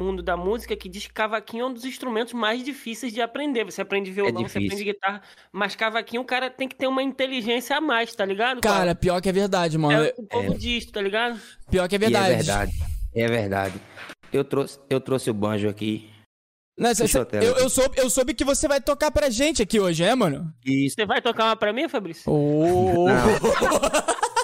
mundo 0.00 0.22
da 0.22 0.36
música 0.36 0.74
que 0.74 0.88
diz 0.88 1.06
que 1.06 1.12
cavaquinho 1.12 1.64
é 1.64 1.66
um 1.66 1.72
dos 1.72 1.84
instrumentos 1.84 2.32
mais 2.32 2.64
difíceis 2.64 3.12
de 3.12 3.20
aprender. 3.20 3.64
Você 3.64 3.82
aprende 3.82 4.10
violão, 4.10 4.32
você 4.42 4.58
difícil. 4.58 4.66
aprende 4.68 4.84
guitarra, 4.84 5.22
mas 5.52 5.76
cavaquinho 5.76 6.22
o 6.22 6.24
cara 6.24 6.48
tem 6.50 6.66
que 6.66 6.74
ter 6.74 6.86
uma 6.86 7.02
inteligência 7.02 7.76
a 7.76 7.80
mais, 7.80 8.14
tá 8.14 8.24
ligado? 8.24 8.60
cara, 8.60 8.94
pior 8.94 9.20
que 9.20 9.28
é 9.28 9.32
verdade, 9.32 9.76
mano. 9.76 10.02
é 10.04 10.14
o 10.16 10.22
povo 10.26 10.54
diz, 10.58 10.86
tá 10.86 11.00
ligado? 11.02 11.38
Pior 11.70 11.88
que 11.88 11.94
é 11.94 11.98
E 11.98 12.00
verdade. 12.00 12.32
é 12.32 12.36
verdade. 12.36 12.72
É 13.14 13.26
verdade. 13.28 13.74
Eu 14.32 14.44
trouxe, 14.44 14.78
eu 14.88 15.00
trouxe 15.00 15.28
o 15.30 15.34
banjo 15.34 15.68
aqui. 15.68 16.08
Não, 16.78 16.94
cê- 16.94 17.04
eu, 17.42 17.56
eu, 17.58 17.68
soube, 17.68 17.98
eu 17.98 18.08
soube 18.08 18.32
que 18.32 18.44
você 18.44 18.66
vai 18.66 18.80
tocar 18.80 19.10
pra 19.10 19.28
gente 19.28 19.60
aqui 19.60 19.78
hoje, 19.78 20.02
é, 20.02 20.14
mano? 20.14 20.50
Isso. 20.64 20.94
Você 20.94 21.04
vai 21.04 21.20
tocar 21.20 21.44
uma 21.44 21.56
pra 21.56 21.72
mim, 21.74 21.86
Fabrício? 21.90 22.22
Oh, 22.32 23.04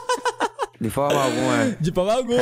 De 0.80 0.90
forma 0.90 1.22
alguma. 1.22 1.76
de 1.80 1.90
pau 1.92 2.08
alguma. 2.10 2.38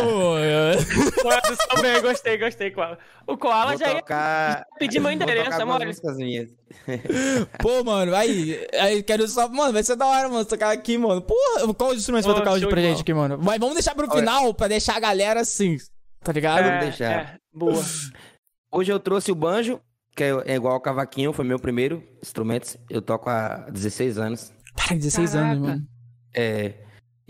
Pode, 1.23 1.57
também, 1.69 2.03
gostei, 2.03 2.37
gostei, 2.37 2.71
Koala. 2.71 2.99
O 3.27 3.37
Koala 3.37 3.71
Vou 3.71 3.79
já 3.79 3.89
ia 3.93 3.99
tocar. 4.01 4.67
pedir 4.79 5.01
meu 5.01 5.13
endereço, 5.13 5.63
amor. 5.63 5.81
Pô, 7.61 7.85
mano, 7.85 8.15
aí, 8.15 8.67
aí 8.79 9.03
quero 9.03 9.27
só. 9.29 9.49
Mano, 9.49 9.73
vai 9.73 9.83
ser 9.83 9.97
da 9.97 10.07
hora, 10.07 10.29
mano, 10.29 10.45
tocar 10.45 10.73
aqui, 10.73 10.99
mano. 10.99 11.23
Porra, 11.23 11.73
qual 11.75 11.91
os 11.91 11.99
instrumentos 11.99 12.27
você 12.27 12.33
vai 12.33 12.41
tocar 12.41 12.53
hoje 12.53 12.67
pra 12.67 12.81
gente 12.81 13.03
aqui, 13.03 13.15
mano? 13.15 13.39
Mas 13.41 13.59
vamos 13.59 13.75
deixar 13.75 13.95
pro 13.95 14.09
Olha. 14.11 14.19
final 14.19 14.53
pra 14.53 14.69
deixar 14.69 14.97
a 14.97 15.01
galera 15.01 15.41
assim, 15.41 15.77
tá 16.23 16.33
ligado? 16.33 16.65
É, 16.67 16.81
deixar. 16.81 17.05
é, 17.13 17.37
boa. 17.53 17.83
Hoje 18.73 18.91
eu 18.93 18.99
trouxe 18.99 19.31
o 19.31 19.37
banjo, 19.37 19.81
que 20.17 20.25
é 20.25 20.31
é 20.47 20.57
igual 20.57 20.75
ao 20.75 20.81
cavaquinho, 20.81 21.33
foi 21.33 21.45
meu 21.45 21.61
primeiro 21.61 22.03
instrumento. 22.21 22.77
Eu 22.91 23.01
toco 23.01 23.31
há 23.31 23.69
16 23.71 24.19
anos. 24.19 24.53
Cara, 24.77 24.97
16 24.97 25.37
anos, 25.37 25.49
Caraca. 25.61 25.61
mano. 25.77 25.87
É, 26.35 26.75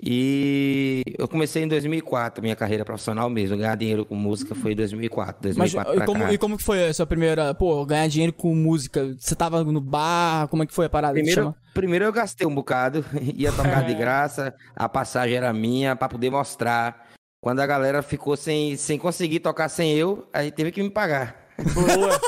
E 0.03 1.03
eu 1.19 1.29
comecei 1.29 1.63
em 1.63 1.69
2004, 1.69 2.43
minha 2.43 2.57
carreira 2.57 2.85
profissional 2.85 3.31
mesmo. 3.31 3.57
Ganhar 3.57 3.77
dinheiro 3.77 4.05
com 4.05 4.15
música 4.15 4.55
foi 4.55 4.73
em 4.73 4.77
2004. 4.77 5.37
Mas 5.57 5.73
2004 5.73 5.93
e 5.93 5.97
pra 5.97 6.07
como, 6.07 6.25
cá. 6.25 6.33
e 6.33 6.39
como 6.39 6.57
que 6.57 6.63
foi 6.65 6.87
a 6.89 6.93
sua 6.95 7.07
primeira, 7.07 7.55
pô, 7.55 7.85
ganhar 7.87 8.09
dinheiro 8.09 8.33
com 8.33 8.55
música? 8.55 9.15
Você 9.19 9.35
tava 9.35 9.63
no 9.65 9.81
bar? 9.81 10.49
Como 10.49 10.63
é 10.63 10.67
que 10.67 10.75
foi 10.75 10.87
a 10.87 10.91
parada? 10.91 11.15
Primeiro, 11.15 11.41
chama? 11.43 11.57
primeiro 11.73 12.05
eu 12.05 12.13
gastei 12.13 12.47
um 12.47 12.55
bocado, 12.55 13.05
ia 13.35 13.53
tocar 13.53 13.85
de 13.85 13.93
É. 13.93 13.95
graça, 13.95 14.55
a 14.75 14.89
passagem 14.89 15.37
era 15.37 15.53
minha 15.53 15.95
pra 15.97 16.09
poder 16.09 16.31
mostrar. 16.31 17.09
Quando 17.41 17.61
a 17.61 17.67
galera 17.67 18.03
ficou 18.03 18.37
sem, 18.37 18.75
sem 18.77 18.99
conseguir 18.99 19.41
tocar 19.41 19.69
sem 19.69 19.93
eu, 19.95 20.27
aí 20.33 20.51
teve 20.51 20.73
que 20.73 20.83
me 20.83 20.91
pagar. 20.91 21.37
Boa. 21.75 22.19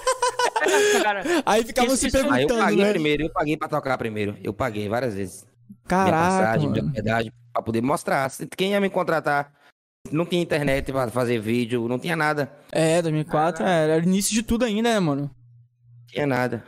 É, 0.62 1.00
cara, 1.02 1.22
Aí 1.44 1.64
ficavam 1.64 1.94
Isso- 1.94 2.02
se 2.02 2.06
isso- 2.08 2.16
Aí 2.18 2.22
eu 2.22 2.28
perguntando, 2.48 2.60
paguei 2.60 2.84
né? 2.84 2.90
primeiro, 2.92 3.22
eu 3.24 3.30
paguei 3.30 3.56
pra 3.56 3.66
tocar 3.68 3.96
primeiro. 3.98 4.36
Eu 4.44 4.52
paguei 4.52 4.88
várias 4.88 5.14
vezes. 5.14 5.44
minha 5.68 5.78
Caraca, 5.88 6.16
passagem, 6.46 6.68
minha 6.70 6.82
mano. 6.82 6.94
Pra 7.56 7.64
poder 7.64 7.82
mostrar. 7.82 8.30
Quem 8.56 8.72
ia 8.72 8.80
me 8.80 8.90
contratar? 8.90 9.52
Não 10.12 10.24
tinha 10.24 10.40
internet 10.42 10.92
pra 10.92 11.08
fazer 11.10 11.40
vídeo, 11.40 11.88
não 11.88 11.98
tinha 11.98 12.14
nada. 12.14 12.52
É, 12.70 13.02
2004 13.02 13.64
é, 13.64 13.84
era 13.90 14.02
o 14.02 14.06
início 14.06 14.32
de 14.32 14.42
tudo 14.42 14.64
ainda, 14.64 14.92
né, 14.94 15.00
mano? 15.00 15.30
Tinha 16.08 16.26
nada. 16.26 16.64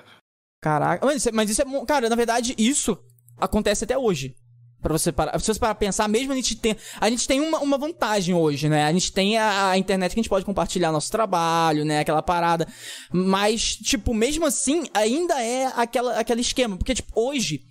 Caraca. 0.61 1.07
Mas 1.07 1.17
isso, 1.19 1.29
é- 1.29 1.33
mas 1.33 1.51
isso 1.51 1.63
é. 1.63 1.87
Cara, 1.87 2.09
na 2.09 2.17
verdade, 2.17 2.55
isso 2.59 2.99
acontece 3.37 3.85
até 3.85 3.97
hoje. 3.97 4.35
Pra 4.81 4.93
você 4.93 5.11
parar. 5.11 5.39
Se 5.41 5.47
você 5.53 5.59
parar 5.59 5.75
pra 5.75 5.87
pensar, 5.87 6.07
mesmo 6.09 6.33
a 6.33 6.37
gente 6.37 6.57
tem. 6.57 6.77
A 7.01 7.11
gente 7.11 7.27
tem 7.27 7.41
uma, 7.41 7.59
uma 7.59 7.77
vantagem 7.79 8.35
hoje, 8.35 8.69
né? 8.69 8.85
A 8.85 8.93
gente 8.93 9.13
tem 9.13 9.37
a, 9.37 9.71
a 9.71 9.79
internet 9.79 10.15
que 10.15 10.21
a 10.21 10.23
gente 10.23 10.31
pode 10.31 10.45
compartilhar 10.45 10.93
nosso 10.93 11.11
trabalho, 11.11 11.85
né? 11.85 12.01
Aquela 12.01 12.23
parada. 12.23 12.67
Mas, 13.13 13.75
tipo, 13.77 14.15
mesmo 14.15 14.47
assim, 14.47 14.85
ainda 14.95 15.41
é 15.43 15.67
aquela, 15.77 16.19
aquele 16.19 16.41
esquema. 16.41 16.77
Porque, 16.77 16.95
tipo, 16.95 17.11
hoje. 17.15 17.63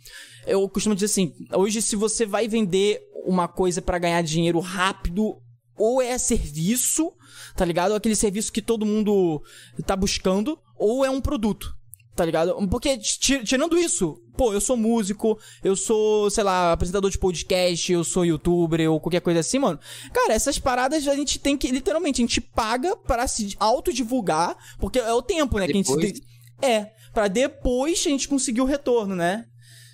Eu 0.48 0.68
costumo 0.70 0.96
dizer 0.96 1.06
assim: 1.08 1.34
hoje, 1.54 1.82
se 1.82 1.96
você 1.96 2.26
vai 2.26 2.48
vender 2.48 3.02
uma 3.26 3.48
coisa 3.48 3.82
pra 3.82 4.00
ganhar 4.00 4.22
dinheiro 4.24 4.60
rápido, 4.60 5.38
ou 5.78 6.02
é 6.02 6.18
serviço, 6.18 7.12
tá 7.56 7.64
ligado? 7.66 7.94
Aquele 7.94 8.16
serviço 8.16 8.52
que 8.52 8.62
todo 8.62 8.86
mundo 8.86 9.42
tá 9.86 9.96
buscando, 9.96 10.58
ou 10.78 11.04
é 11.06 11.10
um 11.10 11.22
produto. 11.22 11.76
Tá 12.16 12.26
ligado? 12.26 12.56
Porque, 12.68 12.98
ti- 12.98 13.44
tirando 13.44 13.78
isso, 13.78 14.20
pô, 14.36 14.52
eu 14.52 14.60
sou 14.60 14.76
músico, 14.76 15.38
eu 15.64 15.76
sou, 15.76 16.32
sei 16.32 16.44
lá, 16.44 16.72
apresentador 16.72 17.12
de 17.12 17.18
podcast, 17.20 17.92
eu 17.94 18.04
sou 18.04 18.26
youtuber 18.26 18.90
ou 18.92 19.00
qualquer 19.00 19.22
coisa 19.22 19.42
assim, 19.42 19.60
mano. 19.60 19.80
Cara, 20.12 20.34
essas 20.34 20.58
paradas 20.58 21.08
a 21.08 21.16
gente 21.16 21.38
tem 21.38 21.56
que, 21.56 21.68
literalmente, 21.70 22.20
a 22.20 22.26
gente 22.26 22.42
paga 22.42 22.96
para 22.98 23.28
se 23.28 23.56
autodivulgar, 23.60 24.58
porque 24.80 24.98
é 24.98 25.14
o 25.14 25.22
tempo, 25.22 25.60
né? 25.60 25.66
Que 25.68 25.74
a 25.74 25.76
gente 25.76 25.88
Depois- 25.96 26.12
tem- 26.14 26.22
É, 26.60 26.92
pra 27.14 27.28
depois 27.28 28.00
a 28.00 28.10
gente 28.10 28.28
conseguir 28.28 28.62
o 28.62 28.66
retorno, 28.66 29.16
né? 29.16 29.46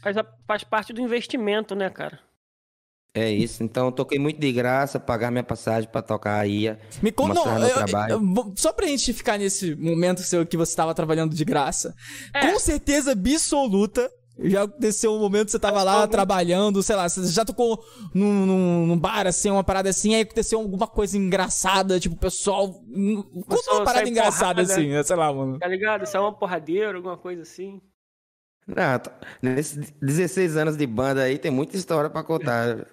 Faz, 0.03 0.17
a- 0.17 0.25
faz 0.47 0.63
parte 0.63 0.91
do 0.93 1.01
investimento, 1.01 1.73
né, 1.75 1.89
cara? 1.89 2.19
É 3.15 3.29
isso. 3.29 3.63
Então 3.63 3.85
eu 3.87 3.91
toquei 3.91 4.17
muito 4.17 4.39
de 4.39 4.51
graça, 4.51 4.99
pagar 4.99 5.29
minha 5.29 5.43
passagem 5.43 5.87
pra 5.89 6.01
tocar 6.01 6.39
aí. 6.39 6.75
Me 7.01 7.11
conta, 7.11 7.35
Mostrar 7.35 7.59
não, 7.59 7.67
eu- 7.67 7.73
trabalho. 7.75 8.11
eu- 8.13 8.19
vou- 8.33 8.53
só 8.55 8.73
pra 8.73 8.87
gente 8.87 9.13
ficar 9.13 9.37
nesse 9.37 9.75
momento 9.75 10.21
seu 10.21 10.45
que 10.45 10.57
você 10.57 10.75
tava 10.75 10.95
trabalhando 10.95 11.35
de 11.35 11.45
graça. 11.45 11.93
É. 12.33 12.51
Com 12.51 12.57
certeza 12.59 13.11
absoluta, 13.11 14.09
já 14.39 14.63
aconteceu 14.63 15.13
um 15.13 15.19
momento 15.19 15.45
que 15.45 15.51
você 15.51 15.59
tava 15.59 15.83
lá 15.83 15.93
Algum- 16.01 16.07
trabalhando, 16.11 16.81
sei 16.81 16.95
lá, 16.95 17.07
você 17.07 17.23
já 17.27 17.45
tocou 17.45 17.85
num, 18.15 18.47
num, 18.47 18.87
num 18.87 18.97
bar 18.97 19.27
assim, 19.27 19.51
uma 19.51 19.63
parada 19.63 19.89
assim, 19.91 20.15
aí 20.15 20.21
aconteceu 20.21 20.57
alguma 20.59 20.87
coisa 20.87 21.15
engraçada, 21.15 21.99
tipo, 21.99 22.15
o 22.15 22.17
pessoal. 22.17 22.67
Conta 22.73 23.45
pessoal 23.47 23.77
uma 23.77 23.85
parada 23.85 24.09
engraçada 24.09 24.55
porrada. 24.63 24.73
assim, 24.73 24.87
né? 24.89 25.03
sei 25.03 25.15
lá, 25.15 25.31
mano. 25.31 25.59
Tá 25.59 25.67
ligado? 25.67 26.03
Saiu 26.07 26.23
uma 26.23 26.33
porradeira, 26.33 26.95
alguma 26.97 27.15
coisa 27.15 27.43
assim. 27.43 27.79
Ah, 28.77 28.97
t- 28.99 29.09
nesses 29.41 29.91
16 30.01 30.55
anos 30.57 30.77
de 30.77 30.87
banda 30.87 31.21
aí 31.23 31.37
tem 31.37 31.51
muita 31.51 31.75
história 31.75 32.09
pra 32.09 32.23
contar. 32.23 32.85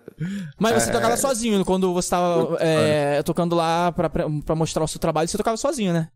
Mas 0.58 0.74
você 0.82 0.90
É. 0.90 0.92
tocava 0.92 1.16
sozinho, 1.16 1.64
quando 1.64 1.92
você 1.94 2.10
tava 2.10 2.56
é, 2.60 3.22
tocando 3.22 3.54
lá 3.54 3.92
pra, 3.92 4.10
pra, 4.10 4.26
pra 4.44 4.54
mostrar 4.56 4.82
o 4.84 4.88
seu 4.88 4.98
trabalho, 5.00 5.28
você 5.28 5.36
tocava 5.38 5.56
sozinho, 5.56 5.92
né? 5.92 6.08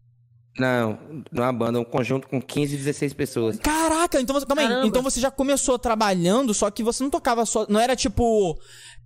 Não, 0.58 0.98
numa 1.32 1.52
banda, 1.52 1.80
um 1.80 1.84
conjunto 1.84 2.28
com 2.28 2.40
15, 2.40 2.76
16 2.76 3.12
pessoas. 3.12 3.58
Caraca, 3.58 4.20
então 4.20 4.34
você. 4.38 4.46
Calma 4.46 4.62
aí. 4.62 4.86
Então 4.86 5.02
você 5.02 5.18
já 5.20 5.30
começou 5.30 5.78
trabalhando, 5.80 6.54
só 6.54 6.70
que 6.70 6.82
você 6.82 7.02
não 7.02 7.10
tocava 7.10 7.44
só. 7.44 7.66
Não 7.68 7.80
era 7.80 7.96
tipo. 7.96 8.56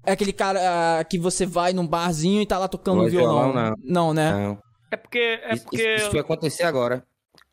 Aquele 0.05 0.33
cara 0.33 0.61
ah, 1.01 1.05
que 1.05 1.19
você 1.19 1.45
vai 1.47 1.73
num 1.73 1.87
barzinho 1.87 2.41
e 2.43 2.47
tá 2.47 2.59
lá 2.59 2.69
tocando 2.69 3.09
violão. 3.09 3.53
violão, 3.53 3.75
não, 3.83 4.13
né? 4.15 4.31
Não. 4.33 4.59
É 4.91 4.97
porque, 4.97 5.19
é 5.19 5.55
Isso, 5.55 5.65
porque 5.65 5.95
isso 5.97 6.11
foi 6.11 6.21
acontecer 6.21 6.63
agora. 6.65 7.03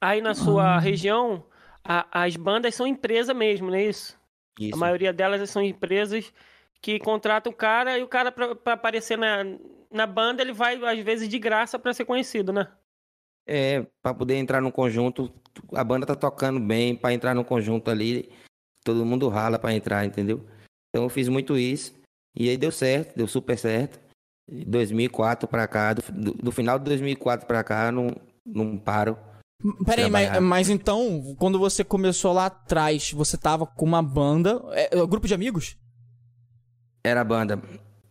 aí 0.02 0.22
na 0.22 0.32
Ah. 0.32 0.36
sua 0.36 0.80
região, 0.80 1.44
a- 1.86 2.08
as 2.12 2.36
bandas 2.36 2.76
são 2.76 2.86
empresa 2.88 3.34
mesmo, 3.34 3.68
não 3.68 3.76
é 3.78 3.84
isso? 3.86 4.18
Isso. 4.60 4.76
A 4.76 4.78
maioria 4.78 5.14
delas 5.14 5.50
são 5.50 5.62
empresas 5.62 6.34
que 6.82 7.00
contratam 7.00 7.52
o 7.52 7.56
cara 7.56 7.98
e 7.98 8.04
o 8.04 8.08
cara, 8.08 8.32
pra, 8.32 8.56
pra 8.56 8.74
aparecer 8.74 9.18
na, 9.18 9.44
na 9.92 10.06
banda, 10.08 10.42
ele 10.42 10.54
vai, 10.54 10.76
às 10.84 11.00
vezes, 11.00 11.28
de 11.28 11.40
graça 11.40 11.78
pra 11.80 11.94
ser 11.94 12.06
conhecido, 12.06 12.52
né? 12.54 12.68
É, 13.48 13.86
pra 14.02 14.14
poder 14.14 14.36
entrar 14.36 14.62
no 14.62 14.72
conjunto, 14.72 15.32
a 15.74 15.84
banda 15.84 16.06
tá 16.06 16.16
tocando 16.16 16.60
bem, 16.60 16.96
pra 16.96 17.14
entrar 17.14 17.34
no 17.36 17.46
conjunto 17.46 17.92
ali, 17.92 18.30
todo 18.84 19.06
mundo 19.06 19.28
rala 19.30 19.60
pra 19.60 19.74
entrar, 19.74 20.06
entendeu? 20.06 20.44
Então 20.90 21.04
eu 21.04 21.10
fiz 21.10 21.28
muito 21.28 21.58
isso, 21.58 21.94
e 22.36 22.50
aí 22.50 22.58
deu 22.58 22.72
certo, 22.72 23.16
deu 23.16 23.28
super 23.28 23.58
certo. 23.58 24.00
De 24.50 24.64
2004 24.66 25.48
pra 25.48 25.68
cá, 25.68 25.94
do, 25.94 26.34
do- 26.34 26.52
final 26.52 26.78
de 26.78 26.86
2004 26.86 27.48
pra 27.48 27.64
cá, 27.64 27.92
não, 27.92 28.16
não 28.46 28.78
paro. 28.78 29.18
Peraí, 29.86 30.10
mas, 30.10 30.40
mas 30.42 30.70
então, 30.70 31.36
quando 31.40 31.58
você 31.58 31.84
começou 31.84 32.34
lá 32.34 32.48
atrás, 32.48 33.12
você 33.12 33.38
tava 33.38 33.66
com 33.66 33.86
uma 33.86 34.04
banda. 34.04 34.62
É, 34.72 34.98
é, 34.98 35.08
grupo 35.08 35.28
de 35.28 35.34
amigos? 35.34 35.78
Era 37.04 37.24
banda, 37.24 37.62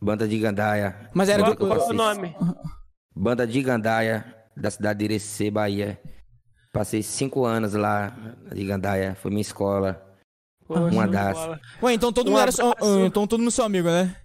banda 0.00 0.26
de 0.26 0.38
Gandaia. 0.38 1.10
Mas 1.12 1.28
era 1.28 1.42
Qual, 1.42 1.54
grupo. 1.54 1.66
qual 1.76 1.88
é 1.88 1.90
o 1.90 1.92
nome? 1.92 2.36
Banda 3.14 3.46
de 3.46 3.62
Gandaia, 3.62 4.24
da 4.56 4.70
cidade 4.70 5.00
de 5.00 5.04
Irecê, 5.04 5.50
Bahia. 5.50 6.00
Passei 6.72 7.02
cinco 7.02 7.44
anos 7.44 7.74
lá 7.74 8.16
de 8.52 8.64
Gandaia, 8.64 9.14
foi 9.20 9.30
minha 9.30 9.40
escola. 9.42 10.00
Poxa, 10.66 10.80
Uma 10.94 11.06
das. 11.06 11.36
bola. 11.38 11.60
Ué, 11.82 11.92
então 11.92 12.12
todo 12.12 12.30
mundo 12.30 12.40
era. 12.40 12.50
só- 12.52 12.72
ah, 12.72 13.06
então 13.06 13.26
todo 13.26 13.40
mundo 13.40 13.50
seu 13.50 13.64
amigo, 13.64 13.88
né? 13.88 14.16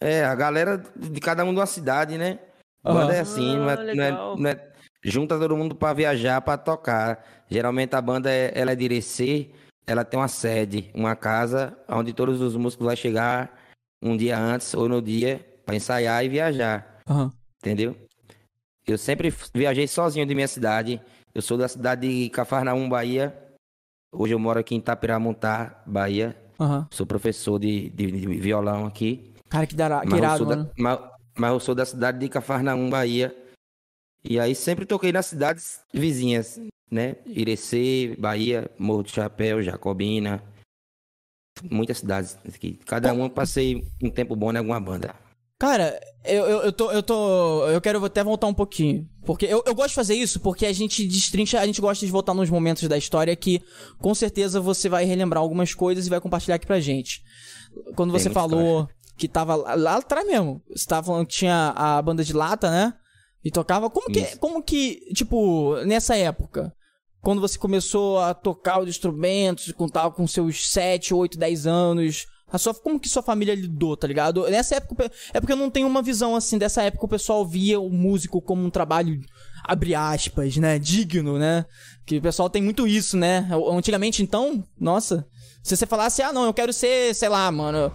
É, 0.00 0.24
a 0.24 0.34
galera 0.34 0.82
de 0.96 1.20
cada 1.20 1.44
um 1.44 1.52
de 1.52 1.60
uma 1.60 1.66
cidade, 1.66 2.18
né? 2.18 2.38
Aham. 2.84 2.94
Banda 3.00 3.14
é 3.14 3.20
assim, 3.20 3.56
não 3.56 3.68
Ah, 3.68 3.72
é, 3.72 3.94
não 3.94 4.02
é- 4.04 4.10
não 4.40 4.46
é- 4.48 4.72
junta 5.02 5.38
todo 5.38 5.56
mundo 5.56 5.74
pra 5.74 5.92
viajar, 5.92 6.40
pra 6.40 6.56
tocar. 6.56 7.24
Geralmente 7.48 7.94
a 7.94 8.00
banda 8.00 8.30
é, 8.30 8.52
ela 8.54 8.72
é 8.72 8.76
de 8.76 8.84
Irecê, 8.84 9.50
ela 9.86 10.04
tem 10.04 10.18
uma 10.18 10.28
sede, 10.28 10.90
uma 10.94 11.14
casa 11.14 11.76
onde 11.88 12.12
todos 12.12 12.40
os 12.40 12.56
músicos 12.56 12.86
vão 12.86 12.96
chegar 12.96 13.56
um 14.02 14.16
dia 14.16 14.38
antes 14.38 14.74
ou 14.74 14.88
no 14.88 15.00
dia 15.00 15.44
pra 15.64 15.74
ensaiar 15.76 16.24
e 16.24 16.28
viajar, 16.28 17.00
Aham. 17.08 17.32
entendeu? 17.60 17.96
Eu 18.86 18.96
sempre 18.98 19.32
viajei 19.54 19.88
sozinho 19.88 20.24
de 20.26 20.34
minha 20.34 20.46
cidade. 20.46 21.00
Eu 21.34 21.42
sou 21.42 21.58
da 21.58 21.66
cidade 21.66 22.08
de 22.08 22.30
Cafarnaum, 22.30 22.88
Bahia. 22.88 23.36
Hoje 24.14 24.32
eu 24.32 24.38
moro 24.38 24.60
aqui 24.60 24.74
em 24.76 24.78
Itapiramuntá, 24.78 25.82
Bahia. 25.84 26.36
Aham. 26.58 26.86
Sou 26.92 27.04
professor 27.04 27.58
de, 27.58 27.90
de- 27.90 28.10
de 28.12 28.26
violão 28.38 28.86
aqui. 28.86 29.32
Cara, 29.48 29.66
que, 29.66 29.74
dará, 29.74 30.00
que 30.02 30.14
irado, 30.14 30.46
da, 30.46 30.70
mas, 30.78 30.98
mas 31.36 31.50
eu 31.52 31.60
sou 31.60 31.74
da 31.74 31.84
cidade 31.84 32.18
de 32.20 32.28
Cafarnaum, 32.28 32.88
Bahia. 32.88 33.34
E 34.28 34.40
aí 34.40 34.54
sempre 34.54 34.84
toquei 34.84 35.12
nas 35.12 35.26
cidades 35.26 35.80
vizinhas, 35.92 36.60
né? 36.90 37.14
Irecê, 37.26 38.16
Bahia, 38.18 38.68
Morro 38.78 39.04
do 39.04 39.10
Chapéu, 39.10 39.62
Jacobina. 39.62 40.42
Muitas 41.70 41.98
cidades 41.98 42.36
aqui. 42.46 42.78
Cada 42.84 43.12
uma 43.12 43.30
passei 43.30 43.86
um 44.02 44.10
tempo 44.10 44.34
bom 44.34 44.52
em 44.52 44.58
alguma 44.58 44.80
banda. 44.80 45.14
Cara, 45.58 45.98
eu, 46.24 46.44
eu, 46.44 46.62
eu 46.64 46.72
tô. 46.72 46.90
Eu 46.90 47.02
tô. 47.02 47.66
Eu 47.68 47.80
quero 47.80 48.04
até 48.04 48.22
voltar 48.22 48.46
um 48.46 48.52
pouquinho. 48.52 49.08
Porque 49.24 49.46
eu, 49.46 49.62
eu 49.64 49.74
gosto 49.74 49.90
de 49.90 49.94
fazer 49.94 50.14
isso 50.14 50.38
porque 50.40 50.66
a 50.66 50.72
gente 50.72 51.06
destrincha, 51.06 51.60
a 51.60 51.66
gente 51.66 51.80
gosta 51.80 52.04
de 52.04 52.12
voltar 52.12 52.34
nos 52.34 52.50
momentos 52.50 52.86
da 52.88 52.98
história 52.98 53.34
que 53.34 53.62
com 53.98 54.14
certeza 54.14 54.60
você 54.60 54.88
vai 54.88 55.04
relembrar 55.04 55.42
algumas 55.42 55.72
coisas 55.72 56.06
e 56.06 56.10
vai 56.10 56.20
compartilhar 56.20 56.56
aqui 56.56 56.66
pra 56.66 56.78
gente. 56.78 57.22
Quando 57.94 58.12
Tem 58.12 58.20
você 58.20 58.30
falou 58.30 58.88
que 59.16 59.26
tava 59.26 59.54
lá, 59.54 59.74
lá 59.74 59.96
atrás 59.96 60.26
mesmo, 60.26 60.62
você 60.68 60.86
tava 60.86 61.06
falando 61.06 61.26
que 61.26 61.34
tinha 61.34 61.72
a 61.74 62.02
banda 62.02 62.22
de 62.22 62.34
lata, 62.34 62.70
né? 62.70 62.92
E 63.46 63.50
tocava. 63.52 63.88
Como 63.88 64.08
que, 64.08 64.18
Isso. 64.18 64.38
como 64.40 64.60
que, 64.60 65.00
tipo, 65.14 65.76
nessa 65.84 66.16
época, 66.16 66.72
quando 67.22 67.40
você 67.40 67.56
começou 67.56 68.18
a 68.18 68.34
tocar 68.34 68.80
os 68.80 68.88
instrumentos, 68.88 69.70
quando 69.70 69.92
tava 69.92 70.10
com 70.10 70.26
seus 70.26 70.68
7, 70.68 71.14
8, 71.14 71.38
10 71.38 71.64
anos, 71.64 72.26
a 72.50 72.58
sua, 72.58 72.74
como 72.74 72.98
que 72.98 73.08
sua 73.08 73.22
família 73.22 73.54
lidou, 73.54 73.96
tá 73.96 74.08
ligado? 74.08 74.50
Nessa 74.50 74.74
época, 74.74 75.08
é 75.32 75.38
porque 75.38 75.52
eu 75.52 75.56
não 75.56 75.70
tenho 75.70 75.86
uma 75.86 76.02
visão 76.02 76.34
assim, 76.34 76.58
dessa 76.58 76.82
época 76.82 77.04
o 77.04 77.08
pessoal 77.08 77.46
via 77.46 77.78
o 77.78 77.88
músico 77.88 78.42
como 78.42 78.64
um 78.64 78.70
trabalho, 78.70 79.20
abre 79.62 79.94
aspas, 79.94 80.56
né? 80.56 80.76
Digno, 80.76 81.38
né? 81.38 81.66
Que 82.04 82.18
o 82.18 82.22
pessoal 82.22 82.50
tem 82.50 82.60
muito 82.60 82.84
isso, 82.84 83.16
né? 83.16 83.48
Antigamente, 83.70 84.24
então, 84.24 84.64
nossa. 84.76 85.24
Se 85.62 85.76
você 85.76 85.86
falasse, 85.86 86.20
ah, 86.20 86.32
não, 86.32 86.46
eu 86.46 86.54
quero 86.54 86.72
ser, 86.72 87.14
sei 87.14 87.28
lá, 87.28 87.48
mano, 87.52 87.92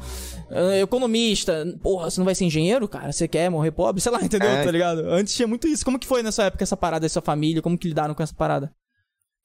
economista. 0.81 1.65
Porra, 1.81 2.10
você 2.10 2.20
não 2.20 2.25
vai 2.25 2.36
ser 2.36 2.46
engenheiro, 2.46 2.88
cara? 2.88 3.12
Você 3.12 3.27
quer 3.27 3.50
morrer 3.50 3.72
pobre? 3.72 4.01
Sei 4.01 4.12
lá, 4.12 4.20
entendeu? 4.24 4.50
É. 4.50 4.63
Tá 4.63 4.72
ligado? 4.72 5.00
Antes 5.10 5.36
tinha 5.36 5.48
muito 5.48 5.67
isso. 5.67 5.86
Como 5.86 6.00
que 6.00 6.08
foi 6.08 6.22
nessa 6.24 6.43
época 6.43 6.63
essa 6.63 6.77
parada 6.77 7.01
da 7.05 7.10
sua 7.10 7.22
família? 7.22 7.62
Como 7.62 7.77
que 7.77 7.88
lidaram 7.88 8.13
com 8.13 8.24
essa 8.24 8.34
parada? 8.34 8.74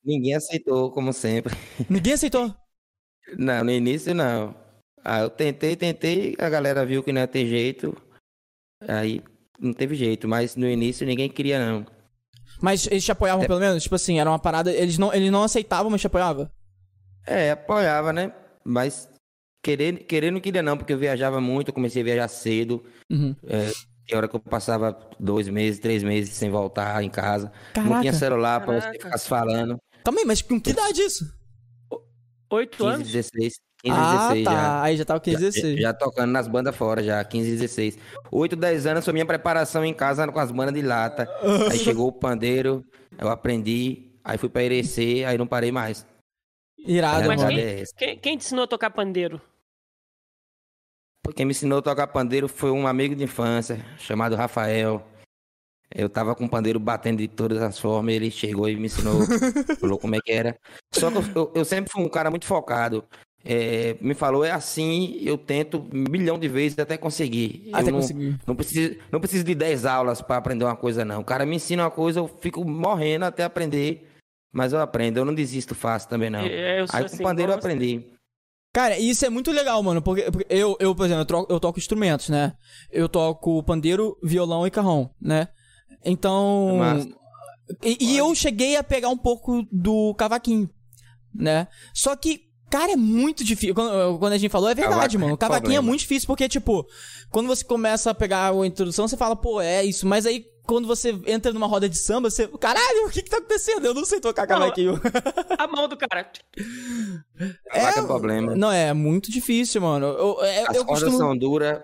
Ninguém 0.05 0.35
aceitou, 0.35 0.91
como 0.93 1.13
sempre. 1.13 1.55
Ninguém 1.89 2.13
aceitou. 2.13 2.55
Não, 3.37 3.65
no 3.65 3.73
início 3.73 4.15
não. 4.15 4.55
Aí 5.05 5.21
eu 5.21 5.29
tentei, 5.29 5.75
tentei, 5.75 6.37
a 6.39 6.49
galera 6.49 6.87
viu 6.87 7.03
que 7.03 7.13
não 7.13 7.21
ia 7.23 7.27
ter 7.27 7.45
jeito. 7.45 7.97
Aí 8.87 9.21
não 9.59 9.73
teve 9.73 9.97
jeito, 9.97 10.29
mas 10.29 10.55
no 10.55 10.69
início 10.69 11.05
ninguém 11.05 11.29
queria 11.29 11.59
não. 11.59 11.85
Mas 12.63 12.87
eles 12.87 13.05
te 13.05 13.11
apoiavam 13.11 13.43
É. 13.45 13.49
pelo 13.49 13.59
menos? 13.59 13.83
Tipo 13.83 13.97
assim, 13.97 14.21
era 14.21 14.31
uma 14.31 14.39
parada. 14.39 14.73
Eles 14.73 14.97
não, 14.97 15.13
eles 15.13 15.31
não 15.33 15.43
aceitavam, 15.43 15.91
mas 15.91 16.01
te 16.01 16.07
apoiavam? 16.07 16.49
É, 17.27 17.51
apoiava, 17.51 18.13
né? 18.13 18.33
Mas 18.65 19.09
querer, 19.63 20.05
querer 20.05 20.31
não 20.31 20.41
queria 20.41 20.63
não, 20.63 20.77
porque 20.77 20.93
eu 20.93 20.99
viajava 20.99 21.41
muito, 21.41 21.69
eu 21.69 21.75
comecei 21.75 22.03
a 22.03 22.05
viajar 22.05 22.29
cedo. 22.29 22.85
Uhum. 23.11 23.35
É, 23.47 23.71
tem 24.07 24.17
hora 24.17 24.29
que 24.29 24.37
eu 24.37 24.41
passava 24.41 24.97
dois 25.19 25.49
meses, 25.49 25.81
três 25.81 26.03
meses 26.03 26.35
sem 26.35 26.51
voltar 26.51 27.03
em 27.03 27.11
casa. 27.11 27.53
Não 27.77 27.83
Caraca. 27.85 28.01
tinha 28.01 28.13
celular 28.13 28.65
pra 28.65 28.81
você 28.81 28.93
ficar 28.93 29.19
se 29.19 29.29
falando. 29.29 29.77
Calma 30.05 30.21
aí, 30.21 30.25
mas 30.25 30.41
com 30.43 30.61
que 30.61 30.71
idade 30.71 31.03
isso? 31.03 31.25
Oito 32.51 32.79
15, 32.79 32.95
anos? 32.95 33.09
16, 33.11 33.55
15, 33.83 33.99
ah, 33.99 34.29
16 34.29 34.45
tá. 34.45 34.53
já. 34.53 34.83
Aí 34.83 34.97
já 34.97 35.05
tava 35.05 35.21
15, 35.21 35.37
Já, 35.37 35.51
16. 35.51 35.81
já 35.81 35.93
tocando 35.93 36.31
nas 36.31 36.47
bandas 36.47 36.77
fora, 36.77 37.03
já, 37.03 37.23
15, 37.25 37.51
16. 37.51 37.99
8, 38.31 38.55
10 38.55 38.87
anos 38.87 39.05
foi 39.05 39.13
minha 39.13 39.27
preparação 39.27 39.85
em 39.85 39.93
casa 39.93 40.27
com 40.31 40.39
as 40.39 40.53
bandas 40.53 40.75
de 40.75 40.83
lata. 40.83 41.29
Aí 41.71 41.79
chegou 41.79 42.07
o 42.07 42.13
pandeiro, 42.13 42.85
eu 43.19 43.29
aprendi, 43.29 44.13
aí 44.23 44.39
fui 44.39 44.49
pra 44.49 44.63
Irecê, 44.63 45.25
aí 45.27 45.37
não 45.39 45.47
parei 45.47 45.73
mais. 45.73 46.07
Irado, 46.79 47.29
Mas 47.29 47.43
quem, 47.45 47.59
é 47.59 47.85
quem, 47.97 48.19
quem 48.19 48.39
te 48.39 48.45
ensinou 48.45 48.65
a 48.65 48.69
tocar 48.69 48.91
pandeiro? 48.91 49.41
Quem 51.35 51.45
me 51.45 51.51
ensinou 51.51 51.79
a 51.79 51.83
tocar 51.83 52.07
pandeiro 52.07 52.49
foi 52.49 52.71
um 52.71 52.87
amigo 52.87 53.15
de 53.15 53.25
infância, 53.25 53.85
chamado 53.99 54.37
Rafael. 54.37 55.05
Eu 55.95 56.09
tava 56.09 56.35
com 56.35 56.45
o 56.45 56.49
pandeiro 56.49 56.79
batendo 56.79 57.19
de 57.19 57.29
todas 57.29 57.61
as 57.63 57.79
formas, 57.79 58.15
ele 58.15 58.31
chegou 58.31 58.69
e 58.69 58.77
me 58.77 58.87
ensinou, 58.87 59.21
falou 59.81 59.99
como 59.99 60.15
é 60.15 60.21
que 60.21 60.33
era. 60.33 60.57
Só 60.95 61.11
que 61.11 61.17
eu, 61.19 61.23
eu- 61.35 61.53
eu 61.57 61.65
sempre 61.65 61.91
fui 61.91 62.03
um 62.05 62.09
cara 62.09 62.31
muito 62.31 62.45
focado. 62.47 63.05
É, 63.45 63.97
me 64.01 64.13
falou, 64.15 64.45
é 64.45 64.51
assim, 64.51 65.19
eu 65.21 65.39
tento 65.39 65.79
um 65.79 66.05
milhão 66.11 66.37
de 66.39 66.49
vezes 66.49 66.77
até 66.79 66.97
conseguir. 66.97 67.71
Até 67.73 67.89
eu 67.89 67.93
não, 67.93 68.01
conseguir. 68.01 68.39
Não 68.47 68.57
preciso, 68.57 68.97
não 69.11 69.21
preciso 69.21 69.45
de 69.45 69.55
10 69.55 69.85
aulas 69.85 70.21
para 70.21 70.37
aprender 70.37 70.65
uma 70.65 70.77
coisa, 70.77 71.05
não. 71.05 71.21
O 71.21 71.25
cara 71.25 71.47
me 71.47 71.55
ensina 71.57 71.85
uma 71.85 71.91
coisa, 71.91 72.19
eu 72.21 72.27
fico 72.27 72.65
morrendo 72.65 73.25
até 73.25 73.45
aprender, 73.45 74.06
mas 74.57 74.73
eu 74.73 74.81
aprendo, 74.81 75.19
eu 75.19 75.25
não 75.27 75.35
desisto 75.35 75.75
fácil 75.75 76.09
também, 76.09 76.31
não. 76.31 76.41
É, 76.41 76.81
Aí 76.91 77.05
assim, 77.05 77.19
com 77.19 77.23
o 77.23 77.27
pandeiro 77.27 77.53
eu 77.53 77.57
aprendi. 77.59 78.07
Cara, 78.73 78.99
isso 78.99 79.25
é 79.27 79.29
muito 79.29 79.53
legal, 79.53 79.83
mano, 79.83 80.01
porque, 80.01 80.31
porque 80.31 80.47
eu, 80.49 80.75
eu, 80.81 80.95
por 80.95 81.05
exemplo, 81.05 81.37
eu, 81.37 81.47
eu 81.51 81.61
toco 81.61 81.79
instrumentos, 81.79 82.31
né? 82.31 82.55
Eu 82.91 83.07
toco 83.07 83.63
pandeiro, 83.63 84.17
violão 84.23 84.67
e 84.67 84.71
carrão, 84.71 85.11
né? 85.21 85.49
Então. 86.03 86.79
Massa. 86.79 87.09
E, 87.85 87.99
e 88.01 88.17
eu 88.17 88.35
cheguei 88.35 88.77
a 88.77 88.83
pegar 88.83 89.11
um 89.11 89.17
pouco 89.19 89.63
do 89.71 90.15
cavaquinho, 90.15 90.71
né? 91.35 91.69
Só 91.93 92.17
que, 92.17 92.41
cara, 92.71 92.93
é 92.93 92.97
muito 92.97 93.45
difícil. 93.45 93.75
Quando, 93.75 94.19
quando 94.19 94.33
a 94.33 94.39
gente 94.39 94.51
falou, 94.51 94.71
é 94.71 94.75
verdade, 94.75 95.17
Cavaco 95.17 95.19
mano. 95.19 95.33
O 95.33 95.35
é 95.35 95.39
cavaquinho 95.39 95.73
é 95.73 95.75
problema. 95.75 95.89
muito 95.89 96.01
difícil 96.01 96.27
porque, 96.27 96.49
tipo, 96.49 96.87
quando 97.31 97.47
você 97.47 97.63
começa 97.65 98.11
a 98.11 98.15
pegar 98.15 98.53
a 98.53 98.67
introdução, 98.67 99.07
você 99.07 99.19
fala, 99.19 99.37
pô, 99.37 99.61
é 99.61 99.85
isso. 99.85 100.07
Mas 100.07 100.25
aí, 100.25 100.47
quando 100.67 100.87
você 100.87 101.19
entra 101.27 101.53
numa 101.53 101.67
roda 101.67 101.89
de 101.89 101.97
samba, 101.97 102.29
você. 102.31 102.47
Caralho, 102.59 103.07
o 103.07 103.11
que 103.11 103.23
que 103.23 103.31
tá 103.31 103.39
acontecendo? 103.39 103.87
Eu 103.87 103.95
não 103.95 104.05
sei 104.05 104.21
tocar 104.21 104.47
cavaquinho. 104.47 105.01
A 105.59 105.67
mão 105.67 105.89
do 105.89 105.97
cara. 105.97 106.31
Cavaco 107.73 107.99
é 107.99 108.03
problema. 108.03 108.55
Não, 108.55 108.71
é 108.73 108.93
muito 108.93 109.31
difícil, 109.31 109.81
mano. 109.81 110.07
Eu, 110.07 110.39
eu, 110.41 110.67
As 110.69 110.77
eu 110.77 110.85
cordas 110.85 111.05
costumo. 111.05 111.19
são 111.19 111.37
duras, 111.37 111.81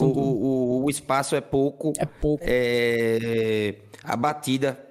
o, 0.00 0.04
o, 0.04 0.84
o 0.84 0.90
espaço 0.90 1.34
é 1.34 1.40
pouco, 1.40 1.92
É 1.98 2.04
pouco. 2.04 2.44
é, 2.46 3.76
a 4.04 4.16
batida 4.16 4.85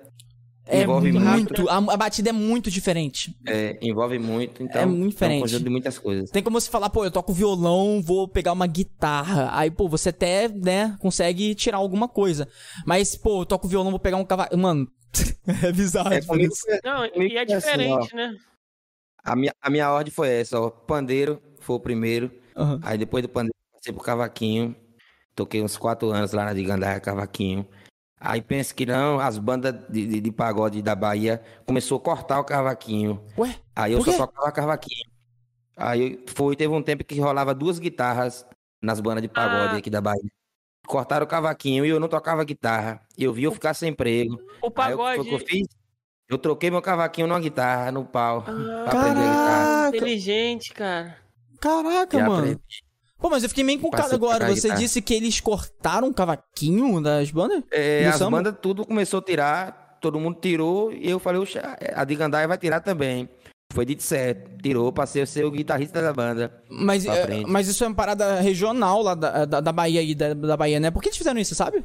É 0.67 0.81
envolve 0.81 1.11
muito. 1.11 1.53
muito, 1.53 1.69
A, 1.69 1.77
a 1.77 1.97
batida 1.97 2.29
é 2.29 2.33
muito 2.33 2.71
diferente. 2.71 3.35
é, 3.47 3.77
envolve 3.81 4.17
muito, 4.17 4.63
então 4.63 4.81
É 4.81 4.85
muito 4.85 5.05
um 5.05 5.09
diferente. 5.09 5.41
conjunto 5.41 5.63
de 5.63 5.69
muitas 5.69 5.99
coisas. 5.99 6.31
Tem 6.31 6.41
como 6.41 6.59
você 6.59 6.69
falar, 6.69 6.89
pô, 6.89 7.05
eu 7.05 7.11
toco 7.11 7.31
violão, 7.31 8.01
vou 8.01 8.27
pegar 8.27 8.51
uma 8.51 8.65
guitarra. 8.65 9.49
Aí, 9.53 9.69
pô, 9.69 9.87
você 9.87 10.09
até, 10.09 10.47
né, 10.49 10.95
consegue 10.99 11.53
tirar 11.53 11.77
alguma 11.77 12.07
coisa. 12.07 12.47
Mas, 12.85 13.15
pô, 13.15 13.41
eu 13.41 13.45
toco 13.45 13.67
violão, 13.67 13.91
vou 13.91 13.99
pegar 13.99 14.17
um 14.17 14.25
cavalo. 14.25 14.57
Mano, 14.57 14.87
é 15.63 15.71
bizarro. 15.71 16.13
É, 16.13 16.19
por 16.21 16.29
comigo, 16.29 16.53
isso. 16.53 16.61
foi- 16.65 16.79
Não, 16.83 17.09
comigo 17.09 17.33
e 17.33 17.37
é 17.37 17.41
assim, 17.41 17.55
diferente, 17.57 18.15
né? 18.15 18.35
a, 19.23 19.35
minha, 19.35 19.53
a 19.61 19.69
minha 19.69 19.91
ordem 19.91 20.11
foi 20.11 20.29
essa, 20.29 20.59
ó, 20.59 20.69
pandeiro 20.69 21.41
foi 21.59 21.75
o 21.75 21.79
primeiro, 21.79 22.31
Aham. 22.55 22.79
aí 22.83 22.97
depois 22.97 23.21
do 23.21 23.29
pandeiro 23.29 23.55
passei 23.73 23.93
pro 23.93 24.03
cavaquinho, 24.03 24.75
toquei 25.35 25.61
uns 25.61 25.77
quatro 25.77 26.09
anos 26.11 26.31
lá 26.31 26.45
na 26.45 26.53
de 26.53 26.63
Gandaia, 26.63 26.99
cavaquinho. 26.99 27.67
Aí 28.19 28.41
pensa 28.41 28.73
que 28.73 28.85
não, 28.85 29.19
as 29.19 29.37
bandas 29.37 29.73
de, 29.89 30.07
de, 30.07 30.21
de 30.21 30.31
pagode 30.31 30.81
da 30.81 30.95
Bahia 30.95 31.41
começou 31.65 31.97
a 31.97 32.01
cortar 32.01 32.39
o 32.39 32.43
cavaquinho. 32.43 33.21
Ué? 33.37 33.55
Aí 33.75 33.91
eu 33.93 33.99
Por 33.99 34.11
só 34.13 34.25
tocava 34.25 34.51
cavaquinho. 34.51 35.05
Aí 35.77 36.23
foi, 36.27 36.55
teve 36.55 36.73
um 36.73 36.81
tempo 36.81 37.03
que 37.03 37.19
rolava 37.19 37.53
duas 37.53 37.77
guitarras 37.77 38.45
nas 38.81 38.99
bandas 38.99 39.21
de 39.21 39.27
pagode 39.27 39.75
Ah. 39.75 39.77
aqui 39.77 39.89
da 39.89 39.99
Bahia. 40.01 40.29
Cortaram 40.87 41.25
o 41.25 41.29
cavaquinho 41.29 41.85
e 41.85 41.89
eu 41.89 41.99
não 41.99 42.07
tocava 42.07 42.43
guitarra. 42.43 43.01
Eu 43.17 43.33
vi 43.33 43.43
eu 43.43 43.51
ficar 43.51 43.73
sem 43.73 43.89
emprego. 43.89 44.35
O 44.35 44.37
Aí 44.37 44.43
eu, 44.59 44.61
foi 44.61 44.71
pagode. 44.71 45.19
o 45.19 45.23
que 45.25 45.33
eu 45.33 45.39
fiz? 45.39 45.67
Eu 46.29 46.37
troquei 46.37 46.71
meu 46.71 46.81
cavaquinho 46.81 47.27
numa 47.27 47.39
guitarra, 47.39 47.91
no 47.91 48.05
pau. 48.05 48.41
pra 48.43 48.53
Ah, 48.53 48.83
aprender 48.85 49.19
a 49.19 49.29
guitarra. 49.29 49.65
Caraca, 49.65 49.97
inteligente, 49.97 50.73
cara. 50.73 51.17
caraca, 51.59 52.17
Já 52.19 52.27
mano. 52.27 52.41
aprendi. 52.43 52.84
Pô, 53.19 53.29
mas 53.29 53.43
eu 53.43 53.49
fiquei 53.49 53.63
meio 53.63 53.77
encucado 53.77 54.13
agora. 54.13 54.47
Você 54.47 54.63
guitarra. 54.63 54.79
disse 54.79 55.01
que 55.01 55.13
eles 55.13 55.39
cortaram 55.39 56.09
o 56.09 56.13
cavaquinho 56.13 57.01
das 57.01 57.31
bandas? 57.31 57.63
É, 57.71 58.07
as 58.07 58.17
samba? 58.17 58.37
bandas 58.37 58.55
tudo 58.61 58.85
começou 58.85 59.19
a 59.19 59.23
tirar, 59.23 59.97
todo 60.01 60.19
mundo 60.19 60.37
tirou, 60.39 60.91
e 60.91 61.09
eu 61.09 61.19
falei, 61.19 61.41
"Oxa, 61.41 61.77
a 61.95 62.03
de 62.03 62.15
Gandaia 62.15 62.47
vai 62.47 62.57
tirar 62.57 62.81
também. 62.81 63.29
Foi 63.73 63.85
dito 63.85 64.03
certo, 64.03 64.61
tirou, 64.61 64.91
passei 64.93 65.21
a 65.21 65.25
ser 65.25 65.43
o 65.43 65.51
guitarrista 65.51 66.01
da 66.01 66.13
banda. 66.13 66.63
Mas, 66.69 67.05
é, 67.05 67.43
mas 67.45 67.67
isso 67.67 67.83
é 67.83 67.87
uma 67.87 67.95
parada 67.95 68.39
regional 68.39 69.01
lá 69.01 69.15
da, 69.15 69.45
da, 69.45 69.59
da 69.59 69.71
Bahia 69.71 69.99
aí, 69.99 70.13
da, 70.13 70.33
da 70.33 70.55
Bahia, 70.55 70.79
né? 70.79 70.91
Por 70.91 71.01
que 71.01 71.09
eles 71.09 71.17
fizeram 71.17 71.39
isso, 71.39 71.55
sabe? 71.55 71.83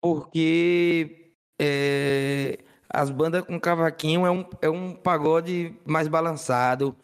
Porque 0.00 1.34
é, 1.60 2.58
as 2.88 3.10
bandas 3.10 3.42
com 3.42 3.60
cavaquinho 3.60 4.24
é 4.24 4.30
um, 4.30 4.44
é 4.62 4.70
um 4.70 4.94
pagode 4.94 5.74
mais 5.84 6.08
balançado. 6.08 6.96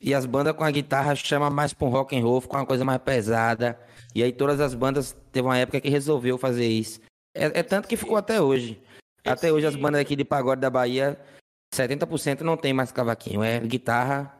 E 0.00 0.12
as 0.12 0.26
bandas 0.26 0.54
com 0.54 0.64
a 0.64 0.70
guitarra 0.70 1.14
chama 1.14 1.48
mais 1.48 1.72
pra 1.72 1.86
um 1.86 1.90
rock 1.90 2.16
and 2.16 2.22
roll, 2.22 2.42
com 2.42 2.56
uma 2.56 2.66
coisa 2.66 2.84
mais 2.84 3.00
pesada. 3.00 3.78
E 4.14 4.22
aí 4.22 4.32
todas 4.32 4.60
as 4.60 4.74
bandas 4.74 5.16
teve 5.32 5.46
uma 5.46 5.58
época 5.58 5.80
que 5.80 5.88
resolveu 5.88 6.36
fazer 6.36 6.66
isso. 6.66 7.00
É, 7.34 7.60
é 7.60 7.62
tanto 7.62 7.88
que 7.88 7.96
ficou 7.96 8.16
até 8.16 8.40
hoje. 8.40 8.80
Até 9.24 9.50
hoje 9.50 9.66
as 9.66 9.74
bandas 9.74 10.00
aqui 10.00 10.14
de 10.14 10.24
pagode 10.24 10.60
da 10.60 10.68
Bahia, 10.68 11.18
70% 11.74 12.42
não 12.42 12.56
tem 12.56 12.72
mais 12.72 12.92
cavaquinho. 12.92 13.42
É 13.42 13.58
guitarra, 13.60 14.32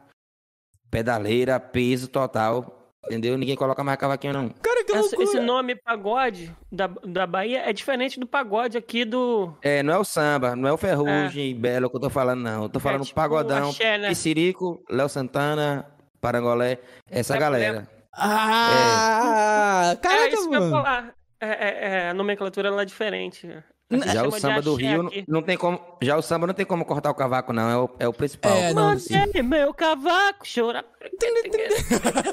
pedaleira, 0.91 1.59
peso 1.59 2.07
total. 2.07 2.84
Entendeu? 3.05 3.37
Ninguém 3.37 3.55
coloca 3.55 3.83
mais 3.83 3.99
cavaquinho, 3.99 4.33
não. 4.33 4.49
Cara, 4.49 4.83
que 4.83 4.91
loucura. 4.91 5.23
esse 5.23 5.39
nome 5.39 5.75
pagode 5.75 6.51
da, 6.71 6.87
da 6.87 7.27
Bahia 7.27 7.59
é 7.59 7.71
diferente 7.71 8.19
do 8.19 8.25
pagode 8.25 8.77
aqui 8.77 9.05
do. 9.05 9.53
É, 9.61 9.83
não 9.83 9.93
é 9.93 9.97
o 9.99 10.03
samba, 10.03 10.55
não 10.55 10.67
é 10.67 10.73
o 10.73 10.77
Ferrugem, 10.77 11.55
Belo 11.55 11.87
que 11.89 11.95
eu 11.97 12.01
tô 12.01 12.09
falando, 12.09 12.41
não. 12.41 12.63
Eu 12.63 12.69
tô 12.69 12.79
falando 12.79 13.03
tipo 13.03 13.15
pagodão, 13.15 13.69
axé, 13.69 13.97
né? 13.99 14.09
Piscirico, 14.09 14.83
Léo 14.89 15.07
Santana, 15.07 15.85
Parangolé, 16.19 16.79
essa 17.09 17.35
É, 17.35 17.39
galera. 17.39 17.87
Ah, 18.17 19.91
é 19.93 19.95
caraca, 19.97 20.27
isso 20.29 20.49
que 20.49 20.55
eu 20.55 20.59
ia 20.59 20.59
mano. 20.61 20.71
falar. 20.71 21.13
É, 21.39 21.47
é- 21.47 21.87
é, 22.05 22.09
a 22.09 22.13
nomenclatura 22.13 22.71
lá 22.71 22.81
é 22.81 22.85
diferente. 22.85 23.47
Já 23.91 24.13
chama 24.13 24.27
o 24.29 24.39
samba 24.39 24.61
do 24.63 24.73
Rio 24.75 25.03
não- 25.03 25.07
aqui. 25.09 25.25
não 25.27 25.41
tem 25.43 25.57
como. 25.57 25.79
Já 26.01 26.17
o 26.17 26.21
samba 26.21 26.47
não 26.47 26.53
tem 26.55 26.65
como 26.65 26.83
cortar 26.85 27.11
o 27.11 27.15
cavaco, 27.15 27.53
não. 27.53 27.69
É 27.69 27.77
o, 27.77 27.89
é 27.99 28.07
o 28.07 28.13
principal. 28.13 28.51
É, 28.55 28.73
não, 28.73 28.95
Mandei 29.11 29.43
meu 29.43 29.73
cavaco 29.73 30.45
chorar. 30.45 30.83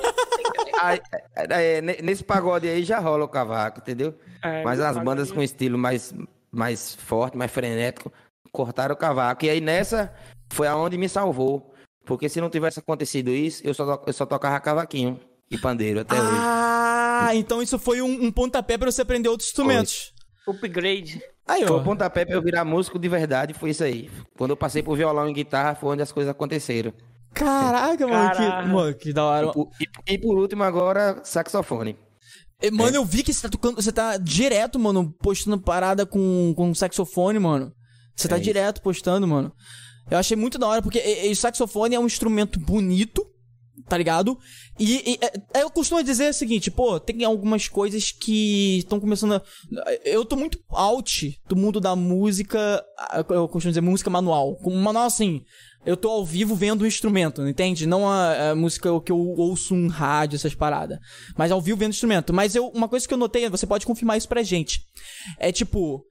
Aí, 0.81 1.01
é, 1.37 1.77
é, 1.77 1.81
ne- 1.83 1.99
nesse 2.03 2.25
pagode 2.25 2.69
aí 2.69 2.83
já 2.83 2.99
rola 2.99 3.25
o 3.25 3.29
cavaco, 3.29 3.81
entendeu? 3.81 4.15
É, 4.43 4.62
Mas 4.65 4.81
as 4.81 4.97
bandas 4.99 5.31
com 5.31 5.43
estilo 5.43 5.79
mais, 5.79 6.12
mais 6.51 6.95
forte, 6.95 7.37
mais 7.37 7.51
frenético, 7.51 8.12
cortaram 8.51 8.95
o 8.95 8.99
cavaco. 8.99 9.45
E 9.45 9.51
aí 9.51 9.61
nessa 9.61 10.12
foi 10.53 10.67
aonde 10.67 10.97
me 10.99 11.09
salvou. 11.09 11.73
Porque 12.05 12.29
se 12.29 12.41
não 12.41 12.51
tivesse 12.51 12.81
acontecido 12.81 13.31
isso, 13.31 13.62
eu 13.65 13.73
só, 13.75 13.97
to- 13.97 14.05
eu 14.09 14.12
só 14.12 14.27
tocava 14.27 14.59
cavaquinho 14.59 15.21
e 15.51 15.57
pandeiro 15.57 16.01
até 16.01 16.21
hoje. 16.21 16.31
Ah, 16.35 17.31
então 17.35 17.62
isso 17.62 17.79
foi 17.79 18.03
um, 18.03 18.25
um 18.25 18.33
pontapé 18.33 18.77
pra 18.77 18.91
você 18.91 19.03
aprender 19.03 19.29
outros 19.29 19.49
instrumentos. 19.51 20.12
Upgrade. 20.49 21.23
Aí, 21.46 21.66
Foi 21.66 21.76
o 21.76 21.83
pontapé 21.85 22.24
pra 22.24 22.35
eu 22.37 22.42
virar 22.42 22.64
músico 22.64 22.98
de 22.98 23.09
verdade, 23.09 23.52
foi 23.52 23.70
isso 23.70 23.83
aí. 23.83 24.09
Quando 24.38 24.50
eu 24.52 24.57
passei 24.57 24.83
pro 24.83 24.94
violão 24.94 25.28
e 25.28 25.33
guitarra, 25.33 25.74
foi 25.74 25.90
onde 25.90 26.02
as 26.02 26.12
coisas 26.12 26.31
aconteceram. 26.31 26.92
Caraca, 27.35 28.07
mano, 28.07 28.31
que, 28.31 28.37
Caraca. 28.37 28.68
mano, 28.68 28.94
que 28.94 29.12
da 29.12 29.24
hora. 29.24 29.46
E 29.48 29.52
por, 29.52 29.68
e- 29.81 30.12
e 30.14 30.18
por 30.18 30.38
último, 30.38 30.62
agora, 30.62 31.20
saxofone. 31.24 31.96
Eh, 32.61 32.70
Mano, 32.70 32.94
eu 32.96 33.05
vi 33.05 33.22
que 33.24 33.33
você 33.33 33.42
tá 33.42 33.48
tocando, 33.48 33.74
você 33.83 33.90
tá 33.90 34.16
direto, 34.16 34.78
mano, 34.78 35.12
postando 35.20 35.59
parada 35.61 36.07
com, 36.07 36.52
com 36.57 36.72
saxofone, 36.74 37.38
mano. 37.40 37.72
Você 38.14 38.28
tá 38.28 38.37
É 38.37 38.38
isso. 38.38 38.44
direto 38.44 38.81
postando, 38.83 39.26
mano. 39.26 39.52
Eu 40.11 40.18
achei 40.18 40.37
muito 40.37 40.59
da 40.59 40.68
hora, 40.68 40.81
porque 40.83 41.00
o 41.31 41.35
saxofone 41.35 41.94
é 41.96 41.98
um 41.98 42.07
instrumento 42.07 42.61
bonito, 42.61 43.24
tá 43.92 43.98
ligado? 43.98 44.38
E, 44.81 45.12
e, 45.12 45.18
é, 45.52 45.62
eu 45.62 45.68
costumo 45.68 46.02
dizer 46.02 46.31
o 46.31 46.33
seguinte, 46.33 46.70
pô, 46.70 46.98
tem 46.98 47.22
algumas 47.26 47.68
coisas 47.68 48.11
que 48.11 48.78
estão 48.78 48.98
começando 48.98 49.35
a... 49.35 49.42
Eu 50.02 50.24
tô 50.24 50.35
muito 50.35 50.59
out 50.70 51.38
do 51.46 51.55
mundo 51.55 51.78
da 51.78 51.94
música, 51.94 52.83
eu 53.28 53.46
costumo 53.48 53.70
dizer 53.70 53.83
música 53.83 54.09
manual. 54.09 54.57
Com 54.57 54.74
manual 54.74 55.05
assim, 55.05 55.42
eu 55.85 55.94
tô 55.94 56.09
ao 56.09 56.24
vivo 56.24 56.55
vendo 56.55 56.83
o 56.83 56.87
instrumento, 56.87 57.46
entende? 57.46 57.85
Não 57.85 58.09
a, 58.09 58.52
a 58.52 58.55
música 58.55 58.88
que 59.02 59.12
eu 59.12 59.18
ouço 59.18 59.74
um 59.74 59.88
rádio, 59.88 60.37
essas 60.37 60.55
paradas. 60.55 60.98
Mas 61.37 61.52
ao 61.52 61.61
vivo 61.61 61.76
vendo 61.76 61.90
o 61.90 61.94
instrumento. 61.94 62.33
Mas 62.33 62.55
eu, 62.55 62.68
uma 62.68 62.88
coisa 62.88 63.07
que 63.07 63.12
eu 63.12 63.18
notei, 63.18 63.46
você 63.50 63.66
pode 63.66 63.85
confirmar 63.85 64.16
isso 64.16 64.28
pra 64.28 64.42
gente. 64.42 64.81
É 65.38 65.52
tipo, 65.52 66.02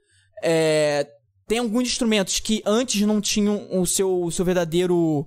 é, 0.44 1.08
tem 1.48 1.58
alguns 1.58 1.88
instrumentos 1.88 2.40
que 2.40 2.62
antes 2.64 3.02
não 3.02 3.20
tinham 3.20 3.68
o 3.72 3.88
seu, 3.88 4.22
o 4.22 4.32
seu 4.32 4.46
verdadeiro. 4.46 5.26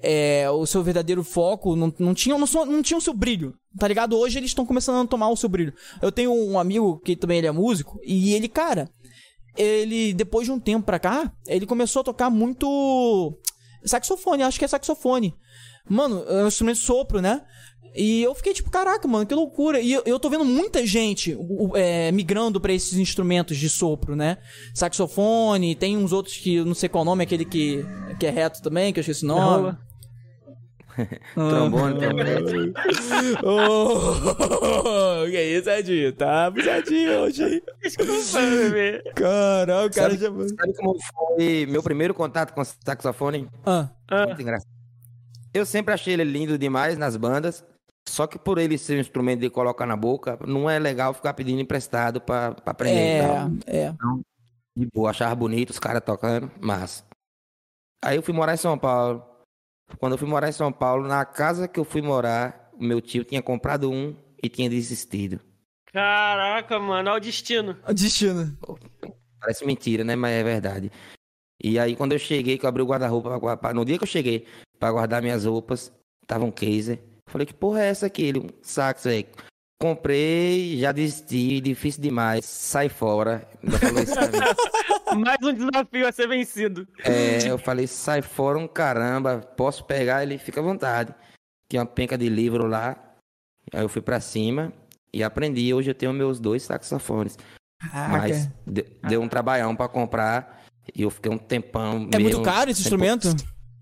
É, 0.00 0.48
o 0.50 0.64
seu 0.64 0.82
verdadeiro 0.82 1.24
foco, 1.24 1.74
não, 1.74 1.92
não, 1.98 2.14
tinham, 2.14 2.38
não, 2.38 2.46
não 2.66 2.82
tinham 2.82 2.98
o 2.98 3.02
seu 3.02 3.12
brilho, 3.12 3.54
tá 3.78 3.88
ligado? 3.88 4.16
Hoje 4.16 4.38
eles 4.38 4.50
estão 4.50 4.64
começando 4.64 5.04
a 5.04 5.08
tomar 5.08 5.28
o 5.28 5.36
seu 5.36 5.48
brilho. 5.48 5.74
Eu 6.00 6.12
tenho 6.12 6.32
um 6.32 6.58
amigo 6.58 7.00
que 7.00 7.16
também 7.16 7.38
ele 7.38 7.48
é 7.48 7.52
músico, 7.52 7.98
e 8.04 8.32
ele, 8.32 8.48
cara, 8.48 8.88
ele, 9.56 10.12
depois 10.14 10.46
de 10.46 10.52
um 10.52 10.60
tempo 10.60 10.86
pra 10.86 11.00
cá, 11.00 11.32
ele 11.46 11.66
começou 11.66 12.00
a 12.00 12.04
tocar 12.04 12.30
muito 12.30 13.36
saxofone, 13.84 14.44
acho 14.44 14.58
que 14.58 14.64
é 14.64 14.68
saxofone. 14.68 15.34
Mano, 15.88 16.24
é 16.28 16.44
um 16.44 16.48
instrumento 16.48 16.76
de 16.76 16.84
sopro, 16.84 17.20
né? 17.20 17.42
E 17.94 18.22
eu 18.22 18.34
fiquei 18.34 18.52
tipo, 18.52 18.70
caraca, 18.70 19.08
mano, 19.08 19.26
que 19.26 19.34
loucura. 19.34 19.80
E 19.80 19.92
eu, 19.92 20.02
eu 20.04 20.20
tô 20.20 20.28
vendo 20.30 20.44
muita 20.44 20.86
gente 20.86 21.36
é, 21.74 22.12
migrando 22.12 22.60
para 22.60 22.72
esses 22.72 22.98
instrumentos 22.98 23.56
de 23.56 23.68
sopro, 23.68 24.14
né? 24.14 24.38
Saxofone, 24.74 25.74
tem 25.74 25.96
uns 25.96 26.12
outros 26.12 26.36
que 26.36 26.56
eu 26.56 26.64
não 26.64 26.74
sei 26.74 26.88
qual 26.88 27.04
nome, 27.04 27.24
aquele 27.24 27.44
que, 27.44 27.84
que 28.20 28.26
é 28.26 28.30
reto 28.30 28.62
também, 28.62 28.92
que 28.92 29.00
eu 29.00 29.02
esqueci 29.02 29.24
o 29.24 29.28
nome. 29.28 29.76
Trombone 31.34 31.98
também. 32.00 32.72
oh, 33.44 35.24
que 35.30 35.42
isso, 35.42 35.70
Edinho? 35.70 36.12
Tá 36.12 36.50
puxadinho 36.50 37.20
hoje. 37.20 37.62
Desculpa, 37.82 38.40
bebê. 38.40 39.02
Caralho, 39.14 39.86
o 39.88 39.92
cara 39.92 40.10
Sabe, 40.16 40.18
já. 40.18 40.48
sabe 40.56 40.74
como 40.76 40.96
foi 41.36 41.66
meu 41.66 41.82
primeiro 41.82 42.14
contato 42.14 42.52
com 42.52 42.62
saxofone? 42.64 43.48
Ah, 43.64 43.88
Ah, 44.08 44.26
Muito 44.26 44.42
engraçado. 44.42 44.70
Eu 45.54 45.64
sempre 45.64 45.94
achei 45.94 46.12
ele 46.14 46.24
lindo 46.24 46.58
demais 46.58 46.98
nas 46.98 47.16
bandas, 47.16 47.64
só 48.08 48.26
que 48.26 48.38
por 48.38 48.58
ele 48.58 48.76
ser 48.78 48.96
um 48.96 49.00
instrumento 49.00 49.40
de 49.40 49.50
colocar 49.50 49.86
na 49.86 49.96
boca, 49.96 50.38
não 50.46 50.68
é 50.68 50.78
legal 50.78 51.14
ficar 51.14 51.32
pedindo 51.34 51.60
emprestado 51.60 52.20
pra, 52.20 52.52
pra 52.52 52.70
aprender. 52.72 52.94
e 52.94 53.20
é, 53.20 53.26
tal. 53.26 53.50
é. 53.66 53.94
De 54.76 54.86
boa, 54.94 55.10
achava 55.10 55.34
bonito 55.34 55.70
os 55.70 55.78
caras 55.78 56.02
tocando, 56.04 56.50
mas. 56.60 57.04
Aí 58.04 58.16
eu 58.16 58.22
fui 58.22 58.32
morar 58.32 58.54
em 58.54 58.58
São 58.58 58.78
Paulo. 58.78 59.24
Quando 59.98 60.12
eu 60.12 60.18
fui 60.18 60.28
morar 60.28 60.48
em 60.48 60.52
São 60.52 60.70
Paulo, 60.72 61.08
na 61.08 61.24
casa 61.24 61.66
que 61.66 61.80
eu 61.80 61.84
fui 61.84 62.02
morar, 62.02 62.70
o 62.74 62.84
meu 62.84 63.00
tio 63.00 63.24
tinha 63.24 63.42
comprado 63.42 63.90
um 63.90 64.14
e 64.42 64.48
tinha 64.48 64.68
desistido. 64.68 65.40
caraca, 65.92 66.78
mano, 66.78 67.10
olha 67.10 67.16
o 67.16 67.20
destino. 67.20 67.76
O 67.88 67.92
destino. 67.94 68.56
Parece 69.40 69.64
mentira, 69.64 70.04
né? 70.04 70.14
Mas 70.14 70.32
é 70.32 70.44
verdade. 70.44 70.92
E 71.62 71.78
aí, 71.78 71.96
quando 71.96 72.12
eu 72.12 72.18
cheguei, 72.18 72.58
que 72.58 72.64
eu 72.64 72.68
abri 72.68 72.82
o 72.82 72.86
guarda-roupa, 72.86 73.30
pra 73.30 73.38
guardar- 73.38 73.74
no 73.74 73.84
dia 73.84 73.96
que 73.98 74.04
eu 74.04 74.08
cheguei 74.08 74.46
pra 74.78 74.92
guardar 74.92 75.22
minhas 75.22 75.44
roupas, 75.44 75.92
tava 76.26 76.44
um 76.44 76.50
case. 76.52 77.00
Falei, 77.28 77.46
que 77.46 77.54
porra 77.54 77.80
é 77.82 77.88
essa 77.88 78.06
aqui? 78.06 78.22
Ele, 78.22 78.38
um 78.40 78.48
saxo 78.62 79.08
aí. 79.08 79.26
Comprei, 79.80 80.76
já 80.78 80.90
desisti, 80.90 81.60
difícil 81.60 82.02
demais, 82.02 82.44
sai 82.44 82.88
fora. 82.88 83.48
Mais 85.16 85.38
um 85.42 85.52
desafio 85.54 86.08
a 86.08 86.10
ser 86.12 86.26
vencido. 86.26 86.86
É, 87.04 87.48
eu 87.48 87.56
falei, 87.58 87.86
sai 87.86 88.20
fora 88.20 88.58
um 88.58 88.66
caramba, 88.66 89.38
posso 89.56 89.84
pegar? 89.84 90.22
Ele 90.24 90.36
fica 90.36 90.60
à 90.60 90.64
vontade. 90.64 91.14
Tinha 91.70 91.82
uma 91.82 91.86
penca 91.86 92.18
de 92.18 92.28
livro 92.28 92.66
lá. 92.66 92.96
Aí 93.72 93.82
eu 93.82 93.88
fui 93.88 94.02
pra 94.02 94.18
cima 94.20 94.72
e 95.14 95.22
aprendi. 95.22 95.72
Hoje 95.72 95.90
eu 95.90 95.94
tenho 95.94 96.12
meus 96.12 96.40
dois 96.40 96.64
saxofones. 96.64 97.38
Mas 98.10 98.48
de- 98.66 98.84
deu 99.08 99.22
um 99.22 99.28
trabalhão 99.28 99.76
pra 99.76 99.86
comprar 99.88 100.64
e 100.92 101.02
eu 101.02 101.10
fiquei 101.10 101.30
um 101.30 101.38
tempão. 101.38 102.08
É 102.12 102.16
meio- 102.18 102.22
muito 102.30 102.42
caro 102.42 102.68
esse 102.70 102.82
sem 102.82 102.88
instrumento? 102.88 103.28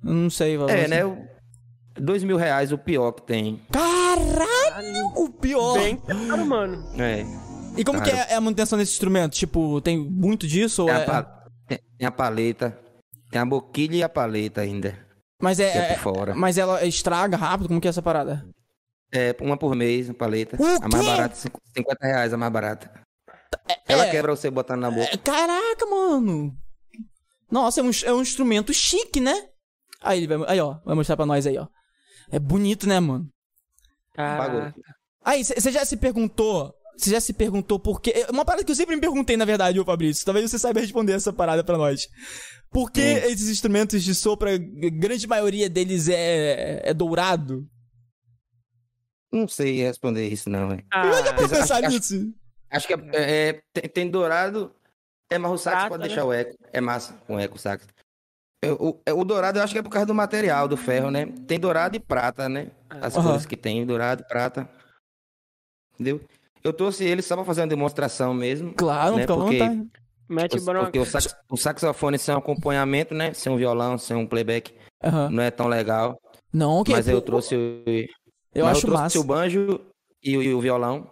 Eu 0.04 0.12
não 0.12 0.28
sei, 0.28 0.58
valor. 0.58 0.70
É, 0.72 0.86
né? 0.86 1.04
o- 1.06 1.35
Dois 1.98 2.22
mil 2.24 2.36
reais 2.36 2.72
o 2.72 2.78
pior 2.78 3.12
que 3.12 3.22
tem. 3.22 3.60
Caralho, 3.72 5.06
o 5.16 5.30
pior. 5.30 5.74
Bem 5.78 5.96
caro, 5.96 6.46
mano. 6.46 6.84
É. 7.00 7.24
E 7.76 7.84
como 7.84 8.00
que 8.02 8.10
Cara. 8.10 8.22
é 8.30 8.34
a 8.34 8.40
manutenção 8.40 8.78
desse 8.78 8.92
instrumento? 8.92 9.32
Tipo, 9.34 9.80
tem 9.80 9.98
muito 9.98 10.46
disso 10.46 10.82
ou 10.82 10.88
Tem 10.88 10.96
a, 10.96 11.00
é... 11.00 11.04
pa- 11.04 11.44
tem- 11.66 11.80
a 12.06 12.10
paleta. 12.10 12.78
Tem 13.30 13.40
a 13.40 13.44
boquilha 13.44 13.96
e 13.96 14.02
a 14.02 14.08
paleta 14.08 14.60
ainda. 14.62 14.98
Mas 15.42 15.60
é, 15.60 15.70
Que 15.72 15.78
é 15.78 15.92
é- 15.92 15.96
fora. 15.98 16.34
mas 16.34 16.56
ela 16.56 16.84
estraga 16.86 17.36
rápido? 17.36 17.68
Como 17.68 17.80
que 17.80 17.86
é 17.86 17.90
essa 17.90 18.00
parada? 18.02 18.46
É, 19.12 19.36
uma 19.40 19.56
por 19.56 19.74
mês, 19.76 20.08
a 20.08 20.14
paleta. 20.14 20.56
O 20.60 20.64
a 20.64 20.88
mais 20.88 21.04
quê? 21.04 21.10
barata, 21.10 21.34
cinco- 21.34 21.60
50 21.76 22.06
reais 22.06 22.32
a 22.32 22.36
mais 22.36 22.52
barata. 22.52 22.90
Ela 23.88 24.06
é. 24.06 24.10
quebra 24.10 24.34
você 24.34 24.50
botando 24.50 24.80
na 24.80 24.90
boca. 24.90 25.10
É, 25.12 25.16
Caraca, 25.16 25.86
mano. 25.86 26.56
Nossa, 27.50 27.80
é 27.80 27.84
um, 27.84 27.90
é 28.04 28.12
um 28.12 28.22
instrumento 28.22 28.72
chique, 28.72 29.20
né? 29.20 29.34
Aí 30.02 30.18
ele 30.22 30.26
vai, 30.36 30.48
aí 30.50 30.60
ó, 30.60 30.78
vai 30.84 30.94
mostrar 30.94 31.16
pra 31.16 31.26
nós 31.26 31.46
aí, 31.46 31.56
ó. 31.58 31.66
É 32.30 32.38
bonito, 32.38 32.86
né, 32.88 32.98
mano? 33.00 33.28
Caraca. 34.14 34.74
Aí, 35.24 35.44
você 35.44 35.70
já 35.72 35.84
se 35.84 35.96
perguntou, 35.96 36.72
você 36.96 37.10
já 37.10 37.20
se 37.20 37.32
perguntou 37.32 37.78
por 37.78 38.00
quê? 38.00 38.12
É 38.28 38.30
Uma 38.30 38.44
parada 38.44 38.64
que 38.64 38.70
eu 38.70 38.76
sempre 38.76 38.94
me 38.94 39.00
perguntei, 39.00 39.36
na 39.36 39.44
verdade, 39.44 39.78
ô 39.80 39.84
Fabrício. 39.84 40.24
Talvez 40.24 40.50
você 40.50 40.58
saiba 40.58 40.80
responder 40.80 41.12
essa 41.12 41.32
parada 41.32 41.62
pra 41.64 41.76
nós. 41.76 42.08
Por 42.70 42.90
que 42.90 43.00
Hum. 43.00 43.16
esses 43.18 43.48
instrumentos 43.48 44.02
de 44.02 44.14
sopro, 44.14 44.48
a 44.48 44.56
grande 44.58 45.26
maioria 45.26 45.68
deles 45.68 46.08
é, 46.08 46.82
é 46.88 46.94
dourado? 46.94 47.66
Não 49.32 49.46
sei 49.48 49.82
responder 49.82 50.28
isso, 50.28 50.48
não, 50.48 50.68
velho. 50.68 50.84
Ah, 50.92 51.06
Eu 51.06 51.12
já 51.24 51.32
pra 51.34 51.44
acho- 51.44 51.54
pensar 51.54 51.84
acho- 51.84 51.96
nisso. 51.96 52.34
Acho 52.70 52.86
que 52.86 52.94
é, 52.94 53.00
é- 53.12 53.60
tem, 53.72 53.88
tem 53.90 54.10
dourado. 54.10 54.72
É, 55.30 55.38
mas 55.38 55.50
o 55.52 55.58
sax 55.58 55.88
pode 55.88 56.02
né? 56.02 56.06
deixar 56.08 56.24
o 56.24 56.32
eco. 56.32 56.56
É 56.72 56.80
massa 56.80 57.12
com 57.26 57.38
eco, 57.38 57.56
o 57.56 57.58
sax. 57.58 57.86
Eu- 58.66 58.76
O, 58.80 59.00
é, 59.06 59.12
o 59.12 59.24
dourado 59.24 59.58
eu 59.58 59.62
acho 59.62 59.72
que 59.72 59.78
é 59.78 59.82
por 59.82 59.90
causa 59.90 60.06
do 60.06 60.14
material, 60.14 60.66
do 60.68 60.76
ferro, 60.76 61.10
né? 61.10 61.26
Tem 61.46 61.58
dourado 61.58 61.96
e 61.96 62.00
prata, 62.00 62.48
né? 62.48 62.70
As 62.90 63.16
Aham. 63.16 63.28
cores 63.30 63.46
que 63.46 63.56
tem, 63.56 63.84
dourado 63.86 64.22
e 64.22 64.28
prata. 64.28 64.68
Entendeu? 65.94 66.20
Eu 66.62 66.72
trouxe 66.72 67.04
ele 67.04 67.22
só 67.22 67.36
pra 67.36 67.44
fazer 67.44 67.60
uma 67.62 67.66
demonstração 67.68 68.34
mesmo. 68.34 68.74
Claro, 68.74 69.16
né? 69.16 69.26
Porque- 69.26 69.58
mete 70.28 70.60
bronca. 70.60 70.84
Porque 70.86 70.98
o, 70.98 71.06
sax, 71.06 71.34
o 71.50 71.56
saxofone 71.56 72.18
sem 72.18 72.34
acompanhamento, 72.34 73.14
né? 73.14 73.32
Sem 73.32 73.52
um 73.52 73.56
violão, 73.56 73.96
sem 73.96 74.16
um 74.16 74.26
playback, 74.26 74.74
Aham. 75.02 75.30
não 75.30 75.42
é 75.42 75.50
tão 75.50 75.68
legal. 75.68 76.18
Não, 76.52 76.80
ok. 76.80 76.94
mas 76.94 77.06
eu 77.08 77.20
trouxe 77.22 77.54
o, 77.54 77.82
Eu 78.54 78.64
mas 78.64 78.78
acho 78.78 78.86
eu 78.86 78.90
trouxe 78.90 79.02
massa. 79.02 79.20
o 79.20 79.24
banjo 79.24 79.80
e, 80.22 80.36
o- 80.36 80.42
e 80.42 80.54
o 80.54 80.60
violão 80.60 81.08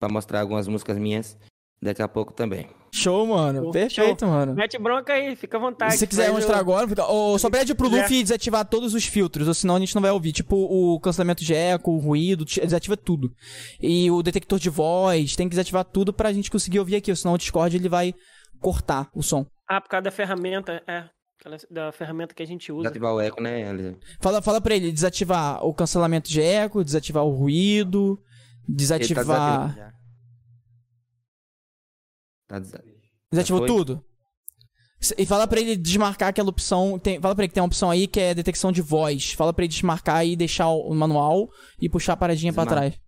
pra 0.00 0.08
mostrar 0.10 0.40
algumas 0.40 0.66
músicas 0.68 0.98
minhas 0.98 1.38
daqui 1.80 2.02
a 2.02 2.08
pouco 2.08 2.32
também. 2.32 2.68
Show, 2.92 3.26
mano. 3.26 3.64
Show, 3.64 3.72
Perfeito, 3.72 4.26
mano. 4.26 4.54
Mete 4.54 4.78
bronca 4.78 5.12
aí, 5.12 5.36
fica 5.36 5.56
à 5.56 5.60
vontade. 5.60 5.92
Se 5.92 5.98
você 5.98 6.06
quiser 6.06 6.32
mostrar 6.32 6.58
agora, 6.58 6.86
fica... 6.88 7.06
Ô, 7.06 7.38
só 7.38 7.50
pede 7.50 7.74
pro. 7.74 7.88
Luffy 7.88 8.22
desativar 8.22 8.64
todos 8.64 8.94
os 8.94 9.04
filtros, 9.04 9.48
ou 9.48 9.54
senão 9.54 9.76
a 9.76 9.80
gente 9.80 9.94
não 9.94 10.02
vai 10.02 10.10
ouvir. 10.10 10.32
Tipo, 10.32 10.56
o 10.56 11.00
cancelamento 11.00 11.44
de 11.44 11.54
eco, 11.54 11.92
o 11.92 11.98
ruído, 11.98 12.44
desativa 12.44 12.96
tudo. 12.96 13.32
E 13.80 14.10
o 14.10 14.22
detector 14.22 14.58
de 14.58 14.70
voz, 14.70 15.36
tem 15.36 15.48
que 15.48 15.54
desativar 15.54 15.84
tudo 15.84 16.12
pra 16.12 16.32
gente 16.32 16.50
conseguir 16.50 16.78
ouvir 16.78 16.96
aqui, 16.96 17.14
senão 17.14 17.34
o 17.34 17.38
Discord 17.38 17.76
ele 17.76 17.88
vai 17.88 18.14
cortar 18.60 19.08
o 19.14 19.22
som. 19.22 19.46
Ah, 19.68 19.80
por 19.80 19.88
causa 19.88 20.04
da 20.04 20.10
ferramenta, 20.10 20.82
é. 20.86 21.04
Da 21.70 21.92
ferramenta 21.92 22.34
que 22.34 22.42
a 22.42 22.46
gente 22.46 22.72
usa. 22.72 22.82
Desativar 22.82 23.14
o 23.14 23.20
eco, 23.20 23.40
né? 23.40 23.62
Fala, 24.20 24.42
fala 24.42 24.60
pra 24.60 24.74
ele 24.74 24.90
desativar 24.90 25.64
o 25.64 25.72
cancelamento 25.72 26.28
de 26.28 26.40
eco, 26.40 26.82
desativar 26.82 27.24
o 27.24 27.30
ruído, 27.30 28.18
ele 28.68 29.14
tá. 32.48 32.54
Tá 32.54 32.58
desa- 32.58 32.82
Desativou 33.30 33.66
tudo? 33.66 34.04
E 35.16 35.24
fala 35.24 35.46
pra 35.46 35.60
ele 35.60 35.76
desmarcar 35.76 36.30
aquela 36.30 36.48
opção. 36.48 36.98
Tem, 36.98 37.20
fala 37.20 37.34
pra 37.34 37.44
ele 37.44 37.48
que 37.48 37.54
tem 37.54 37.60
uma 37.62 37.66
opção 37.68 37.88
aí 37.90 38.08
que 38.08 38.18
é 38.18 38.34
detecção 38.34 38.72
de 38.72 38.82
voz. 38.82 39.32
Fala 39.32 39.52
pra 39.52 39.62
ele 39.64 39.72
desmarcar 39.72 40.26
e 40.26 40.34
deixar 40.34 40.68
o 40.70 40.92
manual 40.92 41.48
e 41.80 41.88
puxar 41.88 42.14
a 42.14 42.16
paradinha 42.16 42.52
pra 42.52 42.64
Desmarca. 42.64 42.90
trás. 42.90 43.00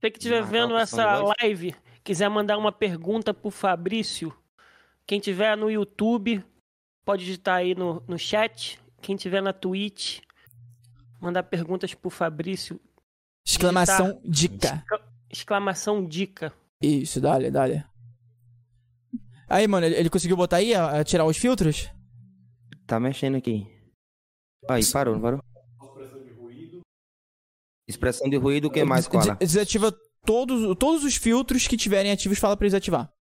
Você 0.00 0.10
que 0.10 0.18
estiver 0.18 0.40
Desmarcar 0.42 0.62
a 0.62 0.66
vendo 0.66 0.76
de 0.76 0.82
essa 0.82 1.20
voz. 1.20 1.34
live, 1.42 1.74
quiser 2.02 2.30
mandar 2.30 2.56
uma 2.56 2.72
pergunta 2.72 3.34
pro 3.34 3.50
Fabrício, 3.50 4.32
quem 5.06 5.20
tiver 5.20 5.54
no 5.56 5.70
YouTube, 5.70 6.42
pode 7.04 7.24
digitar 7.24 7.56
aí 7.56 7.74
no, 7.74 8.02
no 8.08 8.18
chat. 8.18 8.80
Quem 9.02 9.16
tiver 9.16 9.42
na 9.42 9.52
Twitch, 9.52 10.20
mandar 11.20 11.42
perguntas 11.42 11.92
pro 11.94 12.08
Fabrício. 12.10 12.80
Exclamação 13.46 14.18
dica. 14.24 14.82
Exclamação 15.30 16.06
dica. 16.06 16.52
Isso, 16.80 17.20
dale, 17.20 17.50
dale. 17.50 17.84
Aí, 19.48 19.66
mano, 19.68 19.86
ele, 19.86 19.96
ele 19.96 20.10
conseguiu 20.10 20.36
botar 20.36 20.56
aí, 20.56 20.74
a, 20.74 21.00
a 21.00 21.04
tirar 21.04 21.24
os 21.24 21.36
filtros? 21.36 21.88
Tá 22.86 22.98
mexendo 23.00 23.36
aqui. 23.36 23.66
Aí, 24.68 24.84
parou, 24.92 25.14
não 25.14 25.22
parou? 25.22 25.40
Expressão 27.88 28.28
de 28.28 28.36
ruído, 28.36 28.66
o 28.66 28.70
que 28.70 28.82
mais, 28.84 29.04
De- 29.04 29.10
Koala? 29.10 29.36
Desativa 29.36 29.94
todos, 30.24 30.76
todos 30.76 31.04
os 31.04 31.14
filtros 31.16 31.68
que 31.68 31.76
tiverem 31.76 32.10
ativos, 32.10 32.38
fala 32.38 32.56
pra 32.56 32.66
ele 32.66 32.70
desativar. 32.72 33.12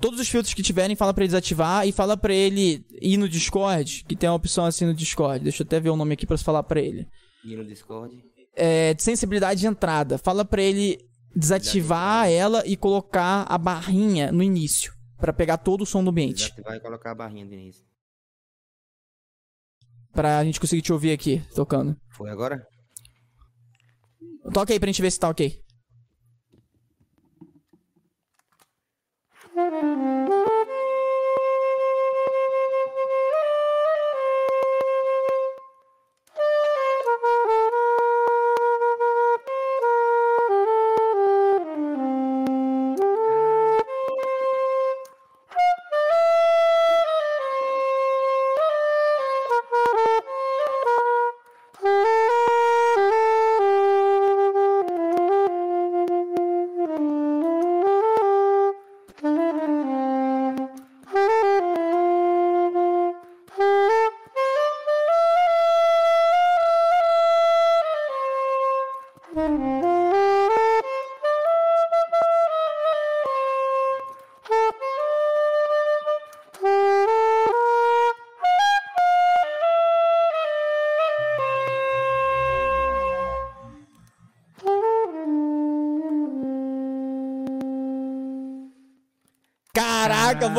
Todos 0.00 0.18
os 0.20 0.28
filtros 0.28 0.54
que 0.54 0.62
tiverem, 0.62 0.96
fala 0.96 1.12
pra 1.12 1.24
ele 1.24 1.28
desativar 1.28 1.86
e 1.86 1.92
fala 1.92 2.16
pra 2.16 2.32
ele 2.32 2.86
ir 3.02 3.16
no 3.18 3.28
Discord, 3.28 4.04
que 4.08 4.16
tem 4.16 4.28
uma 4.28 4.36
opção 4.36 4.64
assim 4.64 4.86
no 4.86 4.94
Discord. 4.94 5.42
Deixa 5.42 5.62
eu 5.62 5.66
até 5.66 5.78
ver 5.80 5.90
o 5.90 5.96
nome 5.96 6.14
aqui 6.14 6.26
pra 6.26 6.38
falar 6.38 6.62
pra 6.62 6.80
ele. 6.80 7.06
E 7.44 7.54
no 7.56 7.64
Discord. 7.64 8.14
É, 8.54 8.94
de 8.94 9.02
sensibilidade 9.02 9.60
de 9.60 9.66
entrada. 9.66 10.16
Fala 10.16 10.44
pra 10.44 10.62
ele 10.62 10.98
desativar 11.34 12.28
ela 12.28 12.66
e 12.66 12.76
colocar 12.76 13.44
a 13.48 13.58
barrinha 13.58 14.32
no 14.32 14.42
início, 14.42 14.92
Pra 15.18 15.32
pegar 15.32 15.58
todo 15.58 15.82
o 15.82 15.86
som 15.86 16.02
do 16.02 16.10
ambiente, 16.10 16.44
Desativar 16.44 16.76
e 16.76 16.80
colocar 16.80 17.10
a 17.10 17.14
barrinha 17.14 17.46
de 17.46 17.54
início. 17.54 17.84
Pra 20.12 20.42
gente 20.44 20.60
conseguir 20.60 20.82
te 20.82 20.92
ouvir 20.92 21.12
aqui 21.12 21.42
tocando. 21.54 21.96
Foi 22.10 22.30
agora? 22.30 22.66
Toca 24.52 24.72
aí 24.72 24.80
pra 24.80 24.86
gente 24.86 25.02
ver 25.02 25.10
se 25.10 25.18
tá 25.18 25.28
ok. 25.28 25.62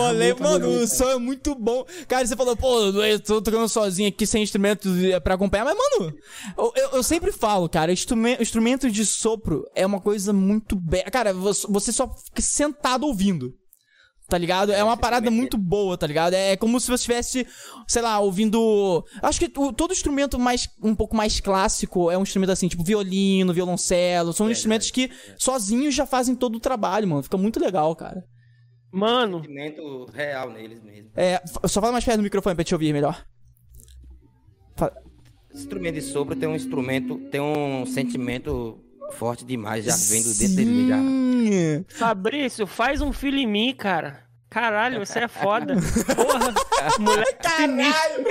Bolei. 0.07 0.33
Mano, 0.33 0.67
o 0.83 0.87
som 0.87 1.09
é 1.09 1.17
muito 1.17 1.55
bom. 1.55 1.85
Cara, 2.07 2.25
você 2.25 2.35
falou, 2.35 2.55
pô, 2.55 2.79
eu 3.03 3.19
tô 3.19 3.41
tocando 3.41 3.67
sozinho 3.67 4.09
aqui 4.09 4.25
sem 4.25 4.43
instrumentos 4.43 4.91
pra 5.23 5.35
acompanhar. 5.35 5.65
Mas, 5.65 5.75
mano, 5.77 6.13
eu, 6.57 6.73
eu- 6.75 6.89
eu 6.93 7.03
sempre 7.03 7.31
falo, 7.31 7.67
cara, 7.69 7.91
instrumen- 7.91 8.37
instrumento 8.39 8.89
de 8.89 9.05
sopro 9.05 9.63
é 9.75 9.85
uma 9.85 9.99
coisa 10.01 10.31
muito 10.33 10.75
bela. 10.75 11.09
Cara, 11.11 11.33
você 11.33 11.91
só 11.91 12.07
fica 12.25 12.41
sentado 12.41 13.05
ouvindo. 13.05 13.53
Tá 14.27 14.37
ligado? 14.37 14.71
É 14.71 14.83
uma 14.83 14.95
parada 14.95 15.31
muito 15.31 15.57
boa, 15.57 15.97
tá 15.97 16.05
ligado? 16.05 16.35
É 16.35 16.55
como 16.55 16.79
se 16.79 16.85
você 16.85 16.93
estivesse, 17.01 17.47
sei 17.87 17.99
lá, 18.03 18.19
ouvindo. 18.19 19.03
Acho 19.23 19.39
que 19.39 19.51
o- 19.59 19.73
todo 19.73 19.91
instrumento 19.91 20.37
mais 20.37 20.69
um 20.83 20.93
pouco 20.93 21.15
mais 21.15 21.39
clássico 21.39 22.11
é 22.11 22.17
um 22.17 22.21
instrumento 22.21 22.51
assim, 22.51 22.67
tipo 22.67 22.83
violino, 22.83 23.51
violoncelo. 23.55 24.31
São 24.31 24.51
instrumentos 24.51 24.91
que 24.91 25.09
sozinhos 25.35 25.95
já 25.95 26.05
fazem 26.05 26.35
todo 26.35 26.57
o 26.57 26.59
trabalho, 26.59 27.07
mano. 27.07 27.23
Fica 27.23 27.39
muito 27.39 27.59
legal, 27.59 27.95
cara. 27.95 28.23
Mano, 28.91 29.41
Sentimento 29.41 30.05
real 30.13 30.49
neles 30.51 30.81
mesmo. 30.81 31.11
É, 31.15 31.41
só 31.67 31.79
fala 31.79 31.91
mais 31.93 32.03
perto 32.05 32.17
do 32.17 32.23
microfone 32.23 32.55
pra 32.55 32.63
te 32.63 32.73
ouvir 32.73 32.91
melhor. 32.93 33.23
Fa- 34.75 34.93
Instrumento 35.53 35.95
de 35.95 36.01
sopro 36.01 36.35
tem 36.35 36.47
um 36.47 36.55
instrumento, 36.55 37.17
tem 37.31 37.41
um 37.41 37.85
sentimento 37.85 38.79
forte 39.13 39.43
demais, 39.43 39.85
já 39.85 39.95
vendo 39.95 40.31
dentro 40.37 40.55
dele 40.55 40.87
já. 40.87 40.97
Fabrício, 41.97 42.67
faz 42.67 43.01
um 43.01 43.11
filho 43.11 43.37
em 43.37 43.47
mim, 43.47 43.73
cara. 43.75 44.23
Caralho, 44.49 45.05
você 45.05 45.19
é 45.19 45.27
foda. 45.27 45.75
Porra, 46.15 46.53
moleque. 46.99 47.33
Caralho! 47.35 48.25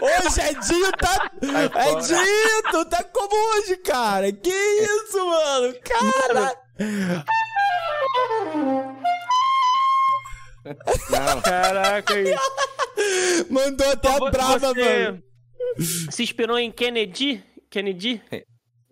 Hoje 0.00 0.40
Edinho 0.50 0.92
tá. 0.92 1.30
fora. 1.40 1.90
Edinho, 1.92 2.62
tu 2.70 2.84
tá 2.84 3.02
como 3.04 3.34
hoje, 3.58 3.76
cara? 3.78 4.30
Que 4.32 4.50
isso, 4.50 5.18
mano? 5.26 5.74
Cara! 5.82 6.54
Não, 11.10 11.42
Caraca, 11.42 12.14
aí. 12.14 12.34
Mandou 13.50 13.88
até 13.90 14.08
a 14.08 14.18
Vo- 14.18 14.30
brava, 14.30 14.58
você 14.74 15.08
mano. 15.10 15.22
Se 16.10 16.22
inspirou 16.22 16.58
em 16.58 16.70
Kennedy? 16.70 17.42
Kennedy? 17.70 18.22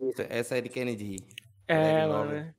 isso, 0.00 0.22
essa 0.28 0.56
é 0.56 0.60
de 0.60 0.68
Kennedy. 0.68 1.16
É, 1.68 2.06
nova. 2.06 2.24
mano. 2.26 2.54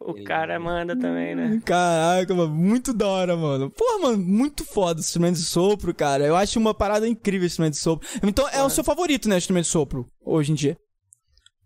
O 0.00 0.22
cara 0.24 0.60
manda 0.60 0.94
também, 0.98 1.34
né? 1.34 1.62
Caraca, 1.64 2.34
mano, 2.34 2.54
muito 2.54 2.92
da 2.92 3.08
hora, 3.08 3.36
mano. 3.36 3.70
Pô, 3.70 4.00
mano, 4.00 4.18
muito 4.18 4.62
foda 4.64 5.00
esse 5.00 5.08
instrumento 5.08 5.36
de 5.36 5.44
sopro, 5.44 5.94
cara. 5.94 6.24
Eu 6.26 6.36
acho 6.36 6.58
uma 6.58 6.74
parada 6.74 7.08
incrível 7.08 7.46
esse 7.46 7.54
instrumento 7.54 7.72
de 7.74 7.78
sopro. 7.80 8.06
Então 8.22 8.46
é 8.50 8.62
o 8.62 8.68
seu 8.68 8.84
favorito, 8.84 9.28
né, 9.28 9.36
o 9.36 9.38
instrumento 9.38 9.64
de 9.64 9.70
sopro, 9.70 10.06
hoje 10.22 10.52
em 10.52 10.54
dia? 10.54 10.76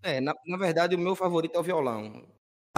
É, 0.04 0.20
na, 0.20 0.32
na 0.46 0.56
verdade, 0.56 0.94
o 0.94 0.98
meu 0.98 1.16
favorito 1.16 1.56
é 1.56 1.58
o 1.58 1.64
violão. 1.64 2.12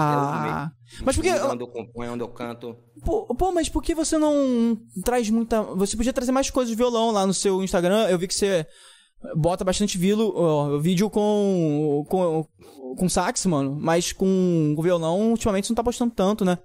Ah. 0.00 0.70
Mas 1.04 1.16
por 1.16 1.22
que. 1.22 1.30
Onde 1.30 1.62
eu 1.62 1.68
componho, 1.68 2.12
onde 2.12 2.22
eu 2.22 2.28
canto. 2.28 2.76
Pô, 3.04 3.26
pô, 3.34 3.52
mas 3.52 3.68
por 3.68 3.82
que 3.82 3.94
você 3.94 4.18
não 4.18 4.76
traz 5.04 5.28
muita. 5.30 5.62
Você 5.62 5.96
podia 5.96 6.12
trazer 6.12 6.32
mais 6.32 6.50
coisas 6.50 6.70
de 6.70 6.76
violão 6.76 7.10
lá 7.10 7.26
no 7.26 7.34
seu 7.34 7.62
Instagram. 7.62 8.08
Eu 8.08 8.18
vi 8.18 8.26
que 8.28 8.34
você 8.34 8.66
bota 9.36 9.64
bastante 9.64 9.96
vilo, 9.98 10.32
ó, 10.34 10.78
vídeo 10.78 11.08
com, 11.10 12.04
com. 12.08 12.44
com 12.96 13.08
sax, 13.08 13.46
mano. 13.46 13.76
Mas 13.80 14.12
com, 14.12 14.72
com 14.76 14.82
violão, 14.82 15.30
ultimamente 15.30 15.66
você 15.66 15.72
não 15.72 15.76
tá 15.76 15.84
postando 15.84 16.14
tanto, 16.14 16.44
né? 16.44 16.58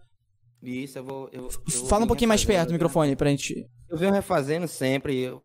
Isso, 0.63 0.97
eu 0.97 1.03
vou. 1.05 1.29
Eu, 1.31 1.43
eu 1.43 1.85
Fala 1.87 2.05
um 2.05 2.07
pouquinho 2.07 2.29
mais 2.29 2.43
perto 2.43 2.67
do 2.67 2.71
né? 2.71 2.73
microfone 2.73 3.15
pra 3.15 3.29
gente. 3.29 3.67
Eu 3.89 3.97
venho 3.97 4.11
refazendo 4.11 4.67
sempre. 4.67 5.19
eu- 5.21 5.41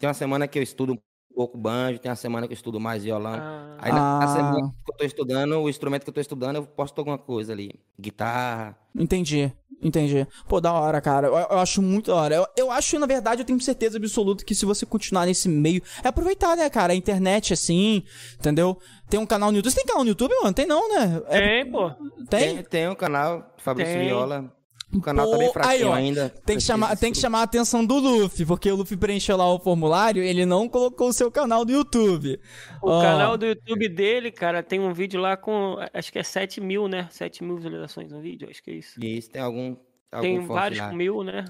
Tem 0.00 0.08
uma 0.08 0.14
semana 0.14 0.48
que 0.48 0.58
eu 0.58 0.62
estudo 0.62 0.94
um 0.94 0.98
pouco 1.34 1.58
banjo, 1.58 1.98
tem 1.98 2.10
uma 2.10 2.16
semana 2.16 2.46
que 2.46 2.52
eu 2.52 2.56
estudo 2.56 2.78
mais 2.80 3.02
violão. 3.04 3.34
Ah, 3.34 3.76
Aí 3.78 3.92
na, 3.92 4.18
na 4.20 4.24
Ah. 4.24 4.28
semana 4.28 4.70
que 4.84 4.92
eu 4.92 4.96
tô 4.96 5.04
estudando, 5.04 5.58
o 5.60 5.68
instrumento 5.68 6.04
que 6.04 6.10
eu 6.10 6.14
tô 6.14 6.20
estudando, 6.20 6.56
eu 6.56 6.62
posto 6.66 6.98
alguma 6.98 7.18
coisa 7.18 7.52
ali. 7.52 7.70
Guitarra. 8.00 8.76
Entendi. 8.94 9.52
Entendi. 9.82 10.26
Pô, 10.48 10.60
da 10.60 10.72
hora, 10.72 10.98
cara. 11.00 11.26
Eu, 11.26 11.34
eu 11.34 11.58
acho 11.58 11.82
muito 11.82 12.06
da 12.10 12.16
hora. 12.16 12.34
Eu, 12.36 12.46
eu 12.56 12.70
acho, 12.70 12.98
na 12.98 13.06
verdade, 13.06 13.42
eu 13.42 13.44
tenho 13.44 13.60
certeza 13.60 13.98
absoluta 13.98 14.44
que 14.44 14.54
se 14.54 14.64
você 14.64 14.86
continuar 14.86 15.26
nesse 15.26 15.48
meio. 15.48 15.82
É 16.02 16.08
aproveitar, 16.08 16.56
né, 16.56 16.70
cara? 16.70 16.92
A 16.92 16.96
internet, 16.96 17.52
assim, 17.52 18.02
entendeu? 18.38 18.78
Tem 19.10 19.20
um 19.20 19.26
canal 19.26 19.50
no 19.50 19.56
YouTube. 19.58 19.72
Você 19.72 19.76
tem 19.80 19.86
canal 19.86 20.04
no 20.04 20.10
YouTube, 20.10 20.32
mano? 20.40 20.54
Tem 20.54 20.64
não, 20.66 20.88
né? 20.88 21.20
É- 21.28 21.40
Tem, 21.62 21.70
pô. 21.70 21.90
tem? 22.30 22.54
Tem, 22.54 22.62
tem 22.64 22.88
um 22.88 22.94
canal, 22.94 23.52
Fabrício 23.58 23.92
Tem. 23.94 24.06
Viola. 24.06 24.50
O 24.94 25.00
canal 25.00 25.26
Pô, 25.26 25.32
tá 25.32 25.38
bem 25.38 25.46
aí, 25.46 25.52
fraquinho 25.52 25.88
ó, 25.88 25.94
ainda. 25.94 26.28
Tem 26.46 26.56
que, 26.56 26.62
chamar, 26.62 26.96
tem 26.96 27.12
que 27.12 27.18
chamar 27.18 27.40
a 27.40 27.42
atenção 27.42 27.84
do 27.84 27.98
Luffy, 27.98 28.46
porque 28.46 28.70
o 28.70 28.76
Luffy 28.76 28.96
preencheu 28.96 29.36
lá 29.36 29.52
o 29.52 29.58
formulário, 29.58 30.22
ele 30.22 30.46
não 30.46 30.68
colocou 30.68 31.08
o 31.08 31.12
seu 31.12 31.30
canal 31.30 31.64
do 31.64 31.72
YouTube. 31.72 32.38
O 32.82 32.90
Ó, 32.90 33.02
canal 33.02 33.36
do 33.36 33.46
YouTube 33.46 33.88
dele, 33.88 34.30
cara, 34.30 34.62
tem 34.62 34.80
um 34.80 34.92
vídeo 34.92 35.20
lá 35.20 35.36
com. 35.36 35.76
Acho 35.92 36.12
que 36.12 36.18
é 36.18 36.22
7 36.22 36.60
mil, 36.60 36.86
né? 36.88 37.08
7 37.10 37.42
mil 37.42 37.56
visualizações 37.56 38.10
no 38.10 38.20
vídeo, 38.20 38.48
acho 38.50 38.62
que 38.62 38.70
é 38.70 38.74
isso. 38.74 39.04
Isso, 39.04 39.30
tem 39.30 39.42
algum. 39.42 39.76
algum 40.12 40.22
Tem 40.22 40.46
vários 40.46 40.80
lá. 40.80 40.90
com 40.90 40.96
mil, 40.96 41.22
né? 41.24 41.44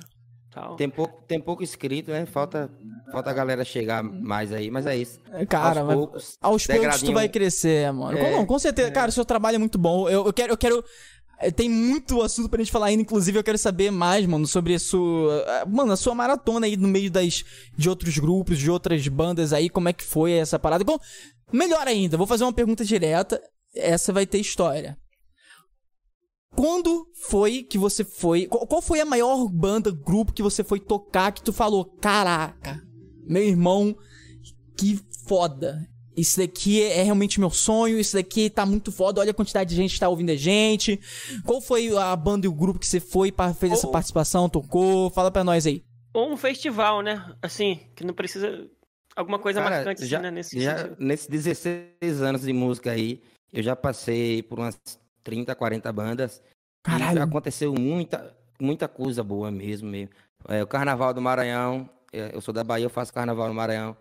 Tal. 0.54 0.76
Tem 0.76 0.88
pouco, 0.88 1.20
tem 1.26 1.40
pouco 1.40 1.64
inscrito, 1.64 2.12
né? 2.12 2.24
Falta, 2.26 2.70
falta 3.10 3.28
a 3.28 3.32
galera 3.32 3.64
chegar 3.64 4.04
mais 4.04 4.52
aí, 4.52 4.70
mas 4.70 4.86
é 4.86 4.96
isso. 4.96 5.18
Cara, 5.48 5.80
aos 5.80 5.86
mas 5.88 5.96
poucos, 5.96 6.38
aos 6.40 6.66
poucos 6.66 7.02
tu 7.02 7.12
vai 7.12 7.28
crescer, 7.28 7.92
mano. 7.92 8.16
É, 8.16 8.30
Não, 8.30 8.46
com 8.46 8.56
certeza. 8.56 8.92
Cara, 8.92 9.08
o 9.08 9.12
seu 9.12 9.24
trabalho 9.24 9.56
é 9.56 9.58
muito 9.58 9.76
bom. 9.78 10.08
Eu, 10.08 10.24
eu 10.24 10.32
quero. 10.32 10.52
Eu 10.52 10.56
quero 10.56 10.84
tem 11.56 11.68
muito 11.68 12.22
assunto 12.22 12.48
pra 12.48 12.58
gente 12.58 12.72
falar 12.72 12.86
ainda, 12.86 13.02
inclusive 13.02 13.38
eu 13.38 13.44
quero 13.44 13.58
saber 13.58 13.90
mais, 13.90 14.24
mano, 14.26 14.46
sobre 14.46 14.74
a 14.74 14.78
sua. 14.78 15.44
eh, 15.46 15.64
Mano, 15.66 15.92
a 15.92 15.96
sua 15.96 16.14
maratona 16.14 16.66
aí 16.66 16.76
no 16.76 16.88
meio 16.88 17.10
das, 17.10 17.44
de 17.76 17.88
outros 17.88 18.16
grupos, 18.18 18.58
de 18.58 18.70
outras 18.70 19.06
bandas 19.08 19.52
aí, 19.52 19.68
como 19.68 19.88
é 19.88 19.92
que 19.92 20.04
foi 20.04 20.32
essa 20.32 20.58
parada. 20.58 20.84
Melhor 21.52 21.86
ainda, 21.86 22.16
vou 22.16 22.26
fazer 22.26 22.44
uma 22.44 22.52
pergunta 22.52 22.84
direta. 22.84 23.40
Essa 23.74 24.12
vai 24.12 24.26
ter 24.26 24.38
história. 24.38 24.96
Quando 26.54 27.06
foi 27.28 27.64
que 27.64 27.76
você 27.76 28.04
foi. 28.04 28.46
Qual 28.46 28.80
foi 28.80 29.00
a 29.00 29.04
maior 29.04 29.48
banda, 29.48 29.90
grupo 29.90 30.32
que 30.32 30.42
você 30.42 30.62
foi 30.62 30.78
tocar 30.78 31.32
que 31.32 31.42
tu 31.42 31.52
falou: 31.52 31.84
Caraca, 32.00 32.80
meu 33.26 33.42
irmão, 33.42 33.94
que 34.76 35.00
foda. 35.26 35.84
Isso 36.16 36.38
daqui 36.38 36.82
é 36.82 37.02
realmente 37.02 37.40
meu 37.40 37.50
sonho, 37.50 37.98
isso 37.98 38.16
daqui 38.16 38.48
tá 38.48 38.64
muito 38.64 38.92
foda, 38.92 39.20
olha 39.20 39.32
a 39.32 39.34
quantidade 39.34 39.70
de 39.70 39.76
gente 39.76 39.94
que 39.94 40.00
tá 40.00 40.08
ouvindo 40.08 40.30
a 40.30 40.36
gente. 40.36 41.00
Qual 41.44 41.60
foi 41.60 41.96
a 41.96 42.14
banda 42.14 42.46
e 42.46 42.48
o 42.48 42.52
grupo 42.52 42.78
que 42.78 42.86
você 42.86 43.00
foi, 43.00 43.32
pra, 43.32 43.52
fez 43.52 43.72
essa 43.72 43.88
participação, 43.88 44.48
tocou? 44.48 45.10
Fala 45.10 45.30
pra 45.30 45.42
nós 45.42 45.66
aí. 45.66 45.82
Ou 46.12 46.32
um 46.32 46.36
festival, 46.36 47.02
né? 47.02 47.34
Assim, 47.42 47.80
que 47.96 48.04
não 48.04 48.14
precisa. 48.14 48.68
Alguma 49.16 49.38
coisa 49.38 49.60
Cara, 49.60 49.76
marcante, 49.76 50.06
já, 50.06 50.18
assim, 50.18 50.24
né? 50.24 50.30
Nesse 50.30 50.60
já 50.60 50.90
nesses 50.98 51.26
16 51.26 52.22
anos 52.22 52.42
de 52.42 52.52
música 52.52 52.92
aí, 52.92 53.20
eu 53.52 53.62
já 53.62 53.74
passei 53.74 54.42
por 54.42 54.58
umas 54.58 54.78
30, 55.24 55.54
40 55.54 55.92
bandas. 55.92 56.38
E 56.38 56.90
Caralho. 56.90 57.22
aconteceu 57.22 57.74
muita, 57.74 58.36
muita 58.60 58.86
coisa 58.86 59.24
boa 59.24 59.50
mesmo. 59.50 59.88
mesmo. 59.88 60.10
É, 60.48 60.62
o 60.62 60.66
Carnaval 60.66 61.14
do 61.14 61.20
Maranhão, 61.20 61.88
é, 62.12 62.34
eu 62.34 62.40
sou 62.40 62.54
da 62.54 62.62
Bahia, 62.62 62.86
eu 62.86 62.90
faço 62.90 63.12
Carnaval 63.12 63.48
no 63.48 63.54
Maranhão. 63.54 63.96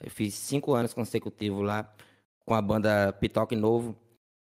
Eu 0.00 0.10
fiz 0.10 0.34
cinco 0.34 0.74
anos 0.74 0.92
consecutivos 0.92 1.64
lá 1.64 1.90
com 2.44 2.54
a 2.54 2.62
banda 2.62 3.12
Pitoque 3.12 3.56
Novo, 3.56 3.96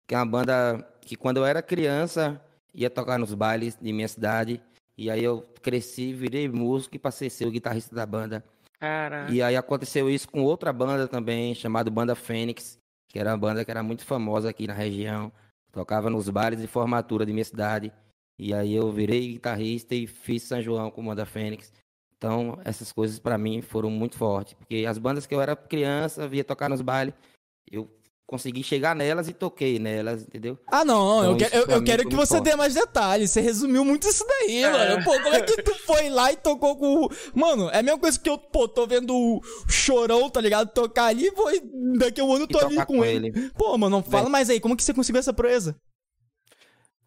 que 0.08 0.14
é 0.14 0.18
uma 0.18 0.26
banda 0.26 0.88
que 1.02 1.16
quando 1.16 1.38
eu 1.38 1.46
era 1.46 1.62
criança 1.62 2.42
ia 2.74 2.90
tocar 2.90 3.18
nos 3.18 3.34
bailes 3.34 3.78
de 3.82 3.94
minha 3.94 4.08
cidade. 4.08 4.62
E 4.98 5.10
aí 5.10 5.24
eu 5.24 5.42
cresci, 5.62 6.14
virei 6.14 6.48
músico 6.48 6.96
e 6.96 7.00
passei 7.00 7.28
a 7.28 7.32
ser 7.32 7.46
o 7.48 7.52
guitarrista 7.52 7.96
da 7.96 8.06
banda. 8.06 8.44
Caraca. 8.80 9.32
E 9.32 9.42
aí 9.42 9.56
aconteceu 9.56 10.10
isso 10.10 10.30
com 10.30 10.44
outra 10.44 10.72
banda 10.72 11.08
também, 11.08 11.56
chamada 11.56 11.90
Banda 11.90 12.16
Fênix, 12.16 12.78
que 13.08 13.18
era 13.18 13.32
uma 13.32 13.38
banda 13.38 13.66
que 13.66 13.72
era 13.72 13.82
muito 13.82 14.06
famosa 14.06 14.50
aqui 14.50 14.68
na 14.68 14.74
região. 14.74 15.32
Tocava 15.72 16.10
nos 16.10 16.30
bares 16.30 16.60
de 16.60 16.68
formatura 16.68 17.26
de 17.26 17.34
minha 17.34 17.44
cidade. 17.44 17.92
E 18.38 18.54
aí 18.54 18.74
eu 18.74 18.92
virei 18.92 19.34
guitarrista 19.34 19.96
e 19.96 20.06
fiz 20.08 20.44
São 20.44 20.62
João 20.62 20.92
com 20.92 21.06
Banda 21.06 21.26
Fênix. 21.26 21.74
Então, 22.26 22.58
essas 22.66 22.92
coisas 22.92 23.20
para 23.20 23.38
mim 23.38 23.62
foram 23.62 23.92
muito 23.92 24.18
fortes, 24.18 24.56
porque 24.56 24.84
as 24.90 24.98
bandas 24.98 25.28
que 25.28 25.36
eu 25.36 25.40
era 25.40 25.56
criança, 25.56 26.28
via 26.28 26.44
tocar 26.44 26.68
nos 26.68 26.82
bailes, 26.82 27.14
eu 27.72 27.88
consegui 28.26 28.64
chegar 28.64 28.96
nelas 28.96 29.28
e 29.30 29.34
toquei 29.34 29.78
nelas, 29.78 30.24
entendeu? 30.24 30.58
Ah, 30.66 30.84
não, 30.84 31.06
não. 31.22 31.24
eu, 31.24 31.36
Então, 31.36 31.48
que- 31.48 31.56
eu, 31.56 31.66
pra 31.68 31.76
eu 31.76 31.80
mim 31.82 31.86
quero 31.86 32.02
foi 32.02 32.10
que 32.10 32.18
você 32.18 32.38
forte. 32.38 32.44
dê 32.50 32.56
mais 32.56 32.74
detalhes. 32.74 33.30
Você 33.30 33.42
resumiu 33.42 33.86
muito 33.86 34.08
isso 34.08 34.26
daí, 34.28 34.64
É. 34.64 34.72
mano. 34.72 35.04
Pô, 35.04 35.12
como 35.22 35.36
é 35.36 35.42
que 35.44 35.62
tu 35.62 35.76
foi 35.86 36.10
lá 36.10 36.32
e 36.32 36.36
tocou 36.36 36.76
com 36.76 37.06
o. 37.06 37.10
Mano, 37.36 37.70
é 37.70 37.78
a 37.78 37.84
mesma 37.84 38.00
coisa 38.00 38.20
que 38.20 38.28
eu, 38.28 38.40
pô, 38.40 38.68
tô 38.68 38.88
vendo 38.88 39.14
o 39.16 39.40
chorão, 39.70 40.28
tá 40.28 40.42
ligado? 40.42 40.72
Tocar 40.74 41.06
ali, 41.06 41.30
pô, 41.32 41.48
e 41.52 41.62
daqui 42.00 42.20
a 42.20 42.24
um 42.24 42.34
ano 42.34 42.46
eu 42.46 42.48
tô 42.48 42.58
ali 42.58 42.70
tocar 42.70 42.88
com, 42.88 43.06
ele. 43.06 43.52
Pô, 43.52 43.78
mano, 43.78 44.02
fala 44.02 44.30
mais 44.30 44.50
aí, 44.50 44.60
como 44.60 44.76
que 44.76 44.82
você 44.82 44.96
conseguiu 44.96 45.20
essa 45.20 45.32
proeza? 45.32 45.76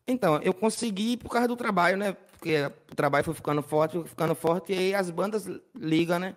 Então, 0.06 0.40
eu 0.42 0.54
consegui 0.54 1.16
por 1.16 1.28
causa 1.30 1.48
do 1.48 1.56
trabalho, 1.56 1.96
né? 1.98 2.16
Porque 2.38 2.56
o 2.90 2.94
trabalho 2.94 3.24
foi 3.24 3.34
ficando 3.34 3.62
forte, 3.62 3.98
foi 3.98 4.06
ficando 4.06 4.34
forte, 4.34 4.72
e 4.72 4.78
aí 4.78 4.94
as 4.94 5.10
bandas 5.10 5.46
ligam, 5.74 6.18
né? 6.18 6.36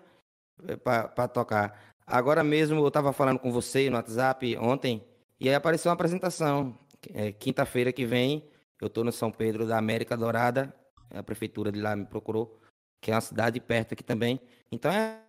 Pra, 0.82 1.08
pra 1.08 1.28
tocar. 1.28 1.80
Agora 2.06 2.42
mesmo 2.42 2.84
eu 2.84 2.90
tava 2.90 3.12
falando 3.12 3.38
com 3.38 3.52
você 3.52 3.88
no 3.88 3.96
WhatsApp 3.96 4.56
ontem, 4.58 5.02
e 5.40 5.48
aí 5.48 5.54
apareceu 5.54 5.88
uma 5.90 5.94
apresentação. 5.94 6.76
É, 7.14 7.32
Quinta-feira 7.32 7.92
que 7.92 8.04
vem, 8.04 8.48
eu 8.80 8.90
tô 8.90 9.04
no 9.04 9.12
São 9.12 9.30
Pedro 9.30 9.66
da 9.66 9.78
América 9.78 10.16
Dourada, 10.16 10.74
a 11.10 11.22
prefeitura 11.22 11.70
de 11.70 11.80
lá 11.80 11.94
me 11.94 12.04
procurou, 12.04 12.60
que 13.00 13.10
é 13.10 13.14
uma 13.14 13.20
cidade 13.20 13.60
perto 13.60 13.94
aqui 13.94 14.02
também. 14.02 14.40
Então 14.70 14.90
é 14.90 15.20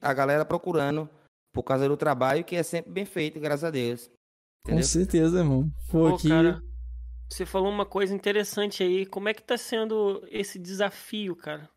a 0.00 0.14
galera 0.14 0.44
procurando 0.44 1.08
por 1.52 1.62
causa 1.62 1.88
do 1.88 1.96
trabalho, 1.96 2.44
que 2.44 2.56
é 2.56 2.62
sempre 2.62 2.90
bem 2.90 3.04
feito, 3.04 3.38
graças 3.38 3.64
a 3.64 3.70
Deus. 3.70 4.10
Com 4.64 4.72
Entendeu? 4.72 4.84
certeza, 4.84 5.38
irmão. 5.38 5.70
Pô, 5.90 6.10
Pô, 6.10 6.16
que. 6.16 6.28
cara, 6.28 6.62
você 7.30 7.46
falou 7.46 7.70
uma 7.70 7.86
coisa 7.86 8.14
interessante 8.14 8.82
aí. 8.82 9.06
Como 9.06 9.28
é 9.28 9.34
que 9.34 9.42
tá 9.42 9.56
sendo 9.56 10.22
esse 10.30 10.58
desafio, 10.58 11.36
cara? 11.36 11.68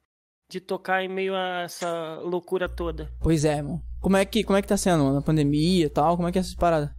De 0.49 0.59
tocar 0.59 1.03
em 1.03 1.07
meio 1.07 1.35
a 1.35 1.61
essa 1.61 2.19
loucura 2.21 2.67
toda. 2.67 3.11
Pois 3.19 3.45
é, 3.45 3.57
irmão. 3.57 3.81
Como 3.99 4.17
é 4.17 4.25
que, 4.25 4.43
como 4.43 4.57
é 4.57 4.61
que 4.61 4.67
tá 4.67 4.77
sendo, 4.77 5.03
mano? 5.03 5.17
A 5.19 5.21
pandemia 5.21 5.85
e 5.85 5.89
tal? 5.89 6.15
Como 6.15 6.27
é 6.27 6.31
que 6.31 6.37
é 6.37 6.41
essa 6.41 6.55
parada? 6.57 6.95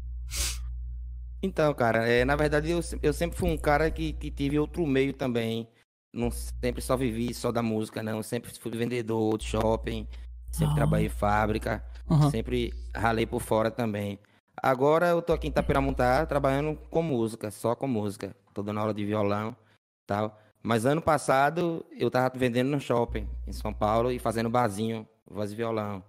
Então, 1.42 1.74
cara, 1.74 2.08
é, 2.08 2.24
na 2.24 2.34
verdade 2.36 2.70
eu, 2.70 2.80
eu 3.02 3.12
sempre 3.12 3.36
fui 3.38 3.50
um 3.50 3.58
cara 3.58 3.90
que, 3.90 4.14
que 4.14 4.30
tive 4.30 4.58
outro 4.58 4.86
meio 4.86 5.12
também. 5.12 5.68
Não 6.12 6.30
sempre 6.30 6.80
só 6.80 6.96
vivi 6.96 7.34
só 7.34 7.52
da 7.52 7.62
música, 7.62 8.02
não. 8.02 8.22
Sempre 8.22 8.50
fui 8.58 8.70
vendedor 8.72 9.36
de 9.36 9.44
shopping, 9.44 10.08
sempre 10.50 10.72
Ah. 10.72 10.76
trabalhei 10.76 11.06
em 11.06 11.10
fábrica, 11.10 11.84
Aham. 12.10 12.30
sempre 12.30 12.72
ralei 12.94 13.26
por 13.26 13.40
fora 13.42 13.70
também. 13.70 14.18
Agora 14.56 15.08
eu 15.08 15.22
tô 15.22 15.32
aqui 15.32 15.46
em 15.46 15.50
Itapiramuntá 15.50 16.24
trabalhando 16.26 16.78
com 16.90 17.02
música, 17.02 17.50
só 17.50 17.74
com 17.74 17.86
música. 17.86 18.34
Tô 18.52 18.62
dando 18.62 18.80
aula 18.80 18.94
de 18.94 19.04
violão 19.04 19.50
e 19.50 20.06
tal. 20.06 20.40
Mas 20.62 20.86
ano 20.86 21.02
passado 21.02 21.84
eu 21.92 22.10
tava 22.10 22.32
vendendo 22.36 22.70
no 22.70 22.80
shopping 22.80 23.28
em 23.46 23.52
São 23.52 23.72
Paulo 23.74 24.10
e 24.10 24.18
fazendo 24.18 24.48
barzinho, 24.48 25.06
voz 25.30 25.52
e 25.52 25.54
violão. 25.54 26.02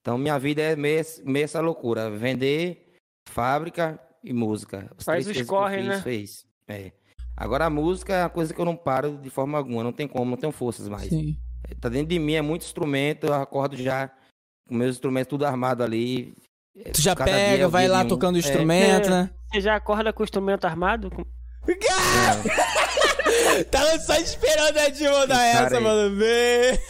Então 0.00 0.18
minha 0.18 0.38
vida 0.38 0.62
é 0.62 0.74
meio, 0.74 1.04
meio 1.24 1.44
essa 1.44 1.60
loucura, 1.60 2.10
vender, 2.10 2.94
fábrica 3.28 4.00
e 4.22 4.32
música. 4.32 4.90
As 4.96 5.04
Faz 5.04 5.24
três 5.24 5.40
os 5.40 5.46
corre, 5.46 5.76
que 5.76 5.82
eu 5.82 5.88
né? 5.88 6.02
fez. 6.02 6.46
É. 6.66 6.92
Agora 7.36 7.66
a 7.66 7.70
música 7.70 8.14
é 8.14 8.22
uma 8.22 8.30
coisa 8.30 8.54
que 8.54 8.60
eu 8.60 8.64
não 8.64 8.76
paro 8.76 9.18
de 9.18 9.30
forma 9.30 9.58
alguma, 9.58 9.84
não 9.84 9.92
tem 9.92 10.08
como, 10.08 10.30
não 10.30 10.38
tenho 10.38 10.52
forças 10.52 10.88
mais. 10.88 11.08
Sim. 11.08 11.36
Tá 11.80 11.88
dentro 11.88 12.08
de 12.08 12.18
mim, 12.18 12.34
é 12.34 12.42
muito 12.42 12.62
instrumento, 12.62 13.26
eu 13.26 13.34
acordo 13.34 13.76
já 13.76 14.08
com 14.66 14.74
meus 14.74 14.96
instrumentos 14.96 15.28
tudo 15.28 15.44
armado 15.44 15.82
ali. 15.82 16.34
É, 16.84 16.90
Tu 16.90 17.00
já 17.00 17.14
cada 17.16 17.30
pega, 17.30 17.64
é 17.64 17.68
vai 17.68 17.88
lá 17.88 18.00
um. 18.00 18.08
tocando 18.08 18.34
o 18.34 18.38
É, 18.38 18.40
instrumento, 18.40 19.06
É. 19.06 19.10
né? 19.10 19.30
Você 19.52 19.60
já 19.60 19.76
acorda 19.76 20.12
com 20.12 20.22
o 20.22 20.24
instrumento 20.24 20.64
armado? 20.66 21.10
Com- 21.10 21.24
Tava 23.70 23.98
só 23.98 24.14
esperando 24.16 24.78
a 24.78 24.88
Dilma 24.88 25.26
dar 25.26 25.44
Esse 25.46 25.52
cara 25.54 25.66
essa, 25.66 25.76
aí. 25.78 25.82
mano. 25.82 26.16
Vê. 26.16 26.80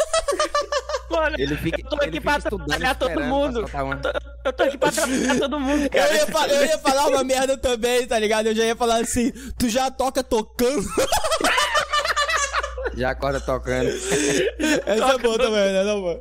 Mano, 1.10 1.36
Ele 1.38 1.56
fica, 1.56 1.80
eu 1.80 1.88
tô 1.88 1.96
aqui 1.96 2.20
pra 2.20 2.34
atrapalhar 2.34 2.94
todo 2.96 3.20
mundo. 3.20 3.60
pra 3.60 3.68
soltar 3.80 3.84
uma. 3.84 4.00
Eu 4.44 4.52
tô 4.52 4.62
aqui 4.64 4.76
pra 4.76 4.88
atrapalhar 4.88 5.38
todo 5.38 5.60
mundo, 5.60 5.84
Eu 5.84 5.90
cara. 5.90 6.14
ia, 6.14 6.26
fa- 6.26 6.48
eu 6.48 6.66
ia 6.66 6.78
falar 6.78 7.06
uma 7.06 7.24
merda 7.24 7.56
também, 7.56 8.06
tá 8.06 8.18
ligado? 8.18 8.46
Eu 8.48 8.54
já 8.54 8.64
ia 8.64 8.76
falar 8.76 8.96
assim, 9.00 9.30
tu 9.58 9.68
já 9.68 9.90
toca 9.90 10.22
tocando? 10.22 10.84
Já 12.94 13.10
acorda 13.10 13.40
tocando. 13.40 13.88
Essa 13.88 15.14
é 15.14 15.18
boa 15.18 15.38
também, 15.38 15.72
né, 15.72 15.84
não, 15.84 16.02
mano? 16.02 16.20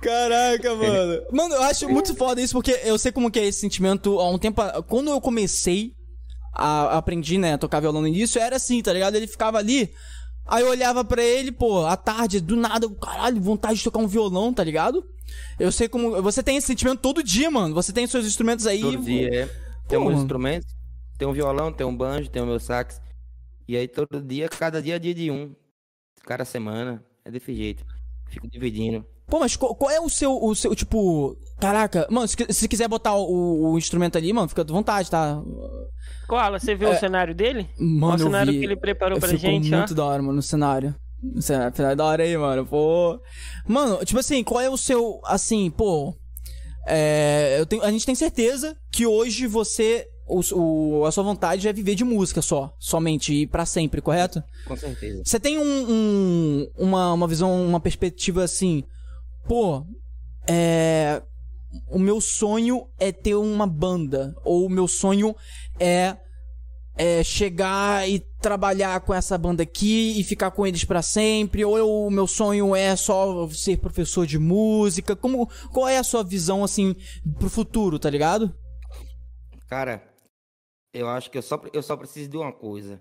Caraca, 0.00 0.74
mano. 0.74 1.22
Mano, 1.32 1.54
eu 1.54 1.62
acho 1.62 1.88
muito 1.88 2.14
foda 2.14 2.40
isso, 2.40 2.54
porque 2.54 2.80
eu 2.84 2.98
sei 2.98 3.12
como 3.12 3.30
que 3.30 3.38
é 3.38 3.46
esse 3.46 3.60
sentimento 3.60 4.18
há 4.18 4.28
um 4.28 4.38
tempo. 4.38 4.62
Quando 4.88 5.10
eu 5.10 5.20
comecei 5.20 5.92
a 6.52 6.98
aprendi, 6.98 7.38
né, 7.38 7.54
a 7.54 7.58
tocar 7.58 7.80
violão 7.80 8.00
no 8.00 8.08
início, 8.08 8.40
era 8.40 8.56
assim, 8.56 8.82
tá 8.82 8.92
ligado? 8.92 9.14
Ele 9.14 9.26
ficava 9.26 9.58
ali. 9.58 9.92
Aí 10.46 10.64
eu 10.64 10.70
olhava 10.70 11.04
pra 11.04 11.22
ele, 11.22 11.52
pô, 11.52 11.86
à 11.86 11.96
tarde, 11.96 12.40
do 12.40 12.56
nada, 12.56 12.86
eu, 12.86 12.90
caralho, 12.90 13.40
vontade 13.40 13.78
de 13.78 13.84
tocar 13.84 14.00
um 14.00 14.08
violão, 14.08 14.52
tá 14.52 14.64
ligado? 14.64 15.04
Eu 15.58 15.70
sei 15.70 15.88
como. 15.88 16.20
Você 16.22 16.42
tem 16.42 16.56
esse 16.56 16.66
sentimento 16.66 17.00
todo 17.00 17.22
dia, 17.22 17.50
mano. 17.50 17.74
Você 17.74 17.92
tem 17.92 18.06
seus 18.06 18.26
instrumentos 18.26 18.66
aí. 18.66 18.80
Todo 18.80 18.98
dia, 18.98 19.28
é. 19.32 19.48
Tem 19.86 19.98
uns 19.98 20.20
instrumentos, 20.20 20.68
tem 21.18 21.28
um 21.28 21.32
violão, 21.32 21.72
tem 21.72 21.86
um 21.86 21.96
banjo, 21.96 22.30
tem 22.30 22.42
o 22.42 22.46
meu 22.46 22.58
sax. 22.58 23.00
E 23.68 23.76
aí 23.76 23.86
todo 23.86 24.20
dia, 24.20 24.48
cada 24.48 24.82
dia 24.82 24.96
é 24.96 24.98
dia 24.98 25.14
de 25.14 25.30
um. 25.30 25.54
Cada 26.24 26.44
semana. 26.44 27.04
É 27.24 27.30
desse 27.30 27.54
jeito. 27.54 27.84
Fico 28.28 28.48
dividindo. 28.48 29.04
Pô, 29.26 29.38
mas 29.38 29.54
qual, 29.54 29.74
qual 29.76 29.90
é 29.90 30.00
o 30.00 30.08
seu, 30.08 30.42
o 30.42 30.54
seu, 30.54 30.74
tipo. 30.74 31.36
Caraca, 31.60 32.06
mano, 32.10 32.26
se, 32.26 32.36
se 32.50 32.68
quiser 32.68 32.88
botar 32.88 33.14
o, 33.14 33.72
o 33.72 33.78
instrumento 33.78 34.18
ali, 34.18 34.32
mano, 34.32 34.48
fica 34.48 34.62
à 34.62 34.64
vontade, 34.64 35.08
tá? 35.08 35.40
Koala, 36.26 36.58
você 36.58 36.74
viu 36.74 36.90
o 36.90 36.96
cenário 36.96 37.34
dele? 37.34 37.68
Mano, 37.78 38.14
o 38.14 38.18
cenário 38.18 38.52
vi. 38.52 38.58
que 38.58 38.64
ele 38.64 38.76
preparou 38.76 39.18
pra 39.20 39.28
Ficou 39.28 39.40
gente, 39.40 39.72
ó. 39.72 39.78
muito 39.78 39.94
da 39.94 40.04
hora, 40.04 40.20
mano, 40.20 40.34
no 40.34 40.42
cenário. 40.42 40.94
No 41.22 41.40
cenário, 41.40 41.76
cenário 41.76 41.96
da 41.96 42.04
hora 42.04 42.22
aí, 42.24 42.36
mano. 42.36 42.66
Pô. 42.66 43.20
Mano, 43.68 44.04
tipo 44.04 44.18
assim, 44.18 44.42
qual 44.42 44.60
é 44.60 44.68
o 44.68 44.76
seu. 44.76 45.20
Assim, 45.24 45.70
pô. 45.70 46.14
É, 46.86 47.56
eu 47.60 47.66
tenho, 47.66 47.84
a 47.84 47.90
gente 47.90 48.06
tem 48.06 48.14
certeza 48.14 48.76
que 48.90 49.06
hoje 49.06 49.46
você. 49.46 50.06
O, 50.30 51.00
o- 51.00 51.04
a 51.06 51.10
sua 51.12 51.24
vontade 51.24 51.66
é 51.66 51.72
viver 51.72 51.94
de 51.94 52.04
música 52.04 52.40
só. 52.40 52.72
Somente 52.78 53.34
e 53.34 53.46
pra 53.46 53.66
sempre, 53.66 54.00
correto? 54.00 54.42
Com 54.66 54.76
certeza. 54.76 55.22
Você 55.24 55.40
tem 55.40 55.58
um, 55.58 55.62
um- 55.90 56.70
uma, 56.78 57.12
uma 57.12 57.26
visão, 57.26 57.66
uma 57.66 57.80
perspectiva 57.80 58.44
assim. 58.44 58.84
Pô, 59.48 59.84
é. 60.48 61.20
O 61.88 61.98
meu 61.98 62.20
sonho 62.20 62.86
é 62.98 63.12
ter 63.12 63.34
uma 63.34 63.66
banda. 63.66 64.34
Ou 64.44 64.66
o 64.66 64.70
meu 64.70 64.86
sonho 64.88 65.34
é. 65.78 66.16
É 66.96 67.24
chegar 67.24 68.06
e 68.10 68.18
trabalhar 68.42 69.00
com 69.00 69.14
essa 69.14 69.38
banda 69.38 69.62
aqui 69.62 70.20
e 70.20 70.24
ficar 70.24 70.50
com 70.50 70.66
eles 70.66 70.84
pra 70.84 71.00
sempre. 71.00 71.64
Ou 71.64 71.78
eu- 71.78 71.88
o 71.88 72.10
meu 72.10 72.26
sonho 72.26 72.76
é 72.76 72.94
só 72.94 73.48
ser 73.48 73.78
professor 73.78 74.26
de 74.26 74.38
música. 74.38 75.16
Como, 75.16 75.48
qual 75.72 75.88
é 75.88 75.96
a 75.98 76.02
sua 76.04 76.22
visão, 76.22 76.62
assim, 76.62 76.94
pro 77.38 77.48
futuro, 77.48 77.98
tá 77.98 78.10
ligado? 78.10 78.54
Cara, 79.68 80.02
eu 80.92 81.08
acho 81.08 81.30
que 81.30 81.38
eu 81.38 81.42
só, 81.42 81.60
eu 81.72 81.82
só 81.82 81.96
preciso 81.96 82.28
de 82.30 82.36
uma 82.36 82.52
coisa. 82.52 83.00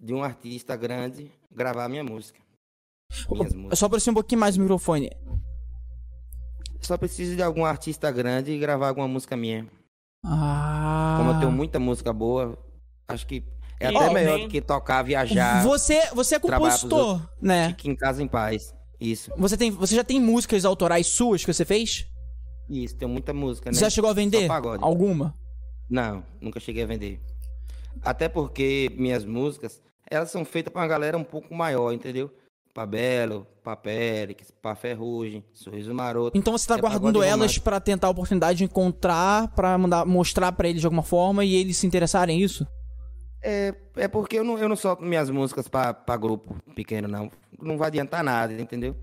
De 0.00 0.14
um 0.14 0.22
artista 0.22 0.76
grande 0.76 1.30
gravar 1.50 1.84
a 1.84 1.88
minha 1.88 2.04
música. 2.04 2.40
Minhas 3.30 3.54
músicas. 3.54 3.78
Só 3.78 3.86
aproxima 3.86 4.12
um 4.12 4.14
pouquinho 4.14 4.40
mais 4.40 4.56
o 4.56 4.60
microfone. 4.60 5.10
Só 6.80 6.96
preciso 6.96 7.34
de 7.34 7.42
algum 7.42 7.64
artista 7.64 8.10
grande 8.10 8.52
e 8.52 8.58
gravar 8.58 8.88
alguma 8.88 9.08
música 9.08 9.36
minha. 9.36 9.66
Ah. 10.24 11.16
Como 11.18 11.30
eu 11.30 11.38
tenho 11.40 11.52
muita 11.52 11.78
música 11.78 12.12
boa, 12.12 12.56
acho 13.08 13.26
que 13.26 13.44
é 13.80 13.90
E 13.90 13.96
até 13.96 14.12
melhor 14.12 14.38
do 14.40 14.48
que 14.48 14.60
tocar, 14.60 15.02
viajar, 15.02 15.62
Você, 15.64 16.08
você 16.14 16.36
é 16.36 16.38
compositor, 16.38 17.20
né? 17.40 17.68
fique 17.68 17.88
em 17.88 17.96
casa 17.96 18.22
em 18.22 18.28
paz. 18.28 18.74
Isso. 19.00 19.30
Você, 19.36 19.56
tem, 19.56 19.70
você 19.70 19.94
já 19.94 20.02
tem 20.02 20.20
músicas 20.20 20.64
autorais 20.64 21.06
suas 21.06 21.44
que 21.44 21.52
você 21.52 21.64
fez? 21.64 22.06
Isso, 22.68 22.96
tem 22.96 23.08
muita 23.08 23.32
música, 23.32 23.70
né? 23.70 23.74
Você 23.74 23.84
já 23.84 23.90
chegou 23.90 24.10
a 24.10 24.12
vender? 24.12 24.48
Alguma? 24.80 25.34
Não, 25.88 26.22
nunca 26.40 26.60
cheguei 26.60 26.82
a 26.82 26.86
vender. 26.86 27.20
Até 28.02 28.28
porque 28.28 28.90
minhas 28.96 29.24
músicas, 29.24 29.80
elas 30.10 30.30
são 30.30 30.44
feitas 30.44 30.72
pra 30.72 30.82
uma 30.82 30.88
galera 30.88 31.16
um 31.16 31.24
pouco 31.24 31.54
maior, 31.54 31.92
entendeu? 31.92 32.30
Pra 32.74 32.86
Belo, 32.86 33.46
pra 33.64 33.74
Périx, 33.74 34.52
pra 34.62 34.76
Ferrugem, 34.76 35.42
Sorriso 35.52 35.92
Maroto. 35.92 36.38
Então 36.38 36.52
você 36.56 36.66
tá 36.68 36.76
É 36.76 36.80
guardando 36.80 37.22
elas 37.22 37.58
pra 37.58 37.80
tentar 37.80 38.06
a 38.06 38.10
oportunidade 38.10 38.58
de 38.58 38.64
encontrar, 38.64 39.48
pra 39.48 39.76
mandar, 39.76 40.04
mostrar 40.06 40.52
pra 40.52 40.68
eles 40.68 40.80
de 40.80 40.86
alguma 40.86 41.02
forma 41.02 41.44
e 41.44 41.54
eles 41.56 41.76
se 41.76 41.86
interessarem 41.86 42.38
em 42.38 42.42
isso? 42.44 42.66
É, 43.42 43.74
é 43.96 44.06
porque 44.08 44.38
eu 44.38 44.44
não, 44.44 44.58
eu 44.58 44.68
não 44.68 44.76
solto 44.76 45.02
minhas 45.02 45.30
músicas 45.30 45.66
pra, 45.66 45.92
pra 45.94 46.16
grupo 46.16 46.56
pequeno, 46.74 47.08
não. 47.08 47.30
Não 47.60 47.76
vai 47.78 47.88
adiantar 47.88 48.22
nada, 48.22 48.52
entendeu? 48.52 48.94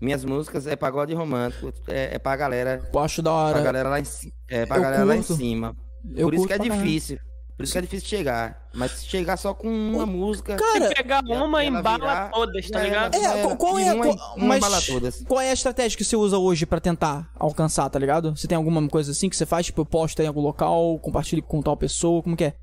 Minhas 0.00 0.24
músicas 0.24 0.66
é 0.66 0.74
pagode 0.74 1.14
romântico, 1.14 1.72
é, 1.86 2.14
é 2.16 2.18
pra 2.18 2.34
galera. 2.34 2.88
Eu 2.92 2.98
acho 3.00 3.20
da 3.22 3.30
Pra 3.30 3.38
hora. 3.38 3.60
galera 3.60 3.88
lá 3.90 4.00
em, 4.00 4.04
é, 4.48 4.64
pra 4.66 4.76
Eu 4.78 4.82
galera 4.82 5.04
lá 5.04 5.14
em 5.14 5.18
curto. 5.18 5.34
cima. 5.36 5.76
Eu 6.14 6.26
Por 6.28 6.34
isso 6.34 6.46
que 6.46 6.52
é 6.52 6.58
difícil. 6.58 7.18
Por 7.56 7.64
isso 7.64 7.72
que 7.72 7.78
é 7.78 7.82
difícil 7.82 8.08
chegar. 8.08 8.68
Mas 8.72 8.92
se 8.92 9.06
chegar 9.06 9.36
só 9.36 9.52
com 9.52 9.68
uma 9.68 10.06
música. 10.06 10.56
Cara, 10.56 10.88
Se 10.88 10.94
pegar 10.94 11.22
uma, 11.22 11.62
embala 11.62 11.98
virar- 11.98 12.30
todas, 12.30 12.70
tá 12.70 12.82
ligado? 12.82 13.14
era. 13.14 13.38
É, 13.38 13.42
qual, 13.42 13.56
qual 13.56 13.78
é, 13.78 13.92
uma- 13.92 14.04
qual- 14.14 14.36
uma 14.36 14.58
mas 14.58 14.86
todas. 14.86 15.22
qual 15.24 15.40
é 15.42 15.50
a 15.50 15.52
estratégia 15.52 15.98
que 15.98 16.04
você 16.04 16.16
usa 16.16 16.38
hoje 16.38 16.64
pra 16.64 16.80
tentar 16.80 17.30
alcançar, 17.34 17.90
tá 17.90 17.98
ligado? 17.98 18.34
Você 18.34 18.48
tem 18.48 18.56
alguma 18.56 18.88
coisa 18.88 19.10
assim 19.12 19.28
que 19.28 19.36
você 19.36 19.44
faz, 19.44 19.66
tipo, 19.66 19.82
eu 19.82 19.84
posto 19.86 20.22
em 20.22 20.26
algum 20.26 20.40
local, 20.40 20.98
compartilho 21.00 21.42
com 21.42 21.60
tal 21.60 21.76
pessoa, 21.76 22.22
como 22.22 22.34
que 22.34 22.44
é? 22.44 22.54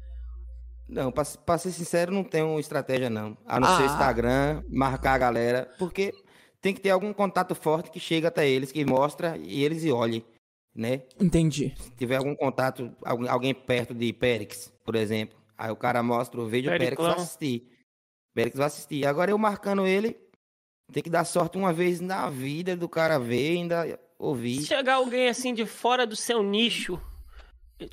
Não, 0.90 1.12
pra, 1.12 1.24
pra 1.46 1.58
ser 1.60 1.72
sincero, 1.72 2.12
não 2.12 2.24
tenho 2.24 2.60
estratégia, 2.60 3.10
não. 3.10 3.38
A 3.46 3.60
não 3.60 3.68
Ah. 3.68 3.78
ser 3.78 3.86
Instagram, 3.86 4.64
marcar 4.70 5.14
a 5.14 5.18
galera. 5.20 5.70
Porque 5.78 6.12
tem 6.62 6.74
que 6.74 6.80
ter 6.82 6.90
algum 6.90 7.14
contato 7.14 7.54
forte 7.54 7.92
que 7.92 8.00
chega 8.00 8.30
até 8.30 8.50
eles, 8.50 8.72
que 8.72 8.84
mostra 8.86 9.38
e 9.38 9.64
eles 9.64 9.86
olhem, 9.92 10.24
né? 10.78 11.02
Entendi. 11.20 11.74
Se 11.76 11.92
tiver 11.96 12.18
algum 12.18 12.36
contato, 12.36 12.96
alguém 13.04 13.54
perto 13.54 13.96
de 13.96 14.14
Périx, 14.14 14.72
por 14.86 14.96
exemplo, 14.96 15.36
aí 15.58 15.72
o 15.72 15.76
cara 15.76 16.04
mostra 16.04 16.40
o 16.40 16.48
vídeo, 16.48 16.70
o 16.70 16.78
Périx 16.78 16.96
vai 16.96 17.06
Periclão. 17.08 17.24
assistir. 17.26 17.68
Périx 18.34 18.58
vai 18.58 18.68
assistir. 18.68 19.06
Agora 19.08 19.32
eu 19.32 19.38
marcando 19.40 19.88
ele, 19.88 20.16
tem 20.94 21.02
que 21.02 21.10
dar 21.10 21.26
sorte 21.26 21.58
uma 21.58 21.74
vez 21.74 22.00
na 22.00 22.30
vida 22.30 22.78
do 22.78 22.88
cara 22.88 23.18
ver 23.18 23.54
e 23.54 23.58
ainda 23.58 24.00
ouvir. 24.20 24.62
Se 24.62 24.68
chegar 24.68 24.96
alguém 24.96 25.28
assim 25.28 25.54
de 25.54 25.66
fora 25.66 26.06
do 26.06 26.16
seu 26.16 26.44
nicho, 26.44 27.02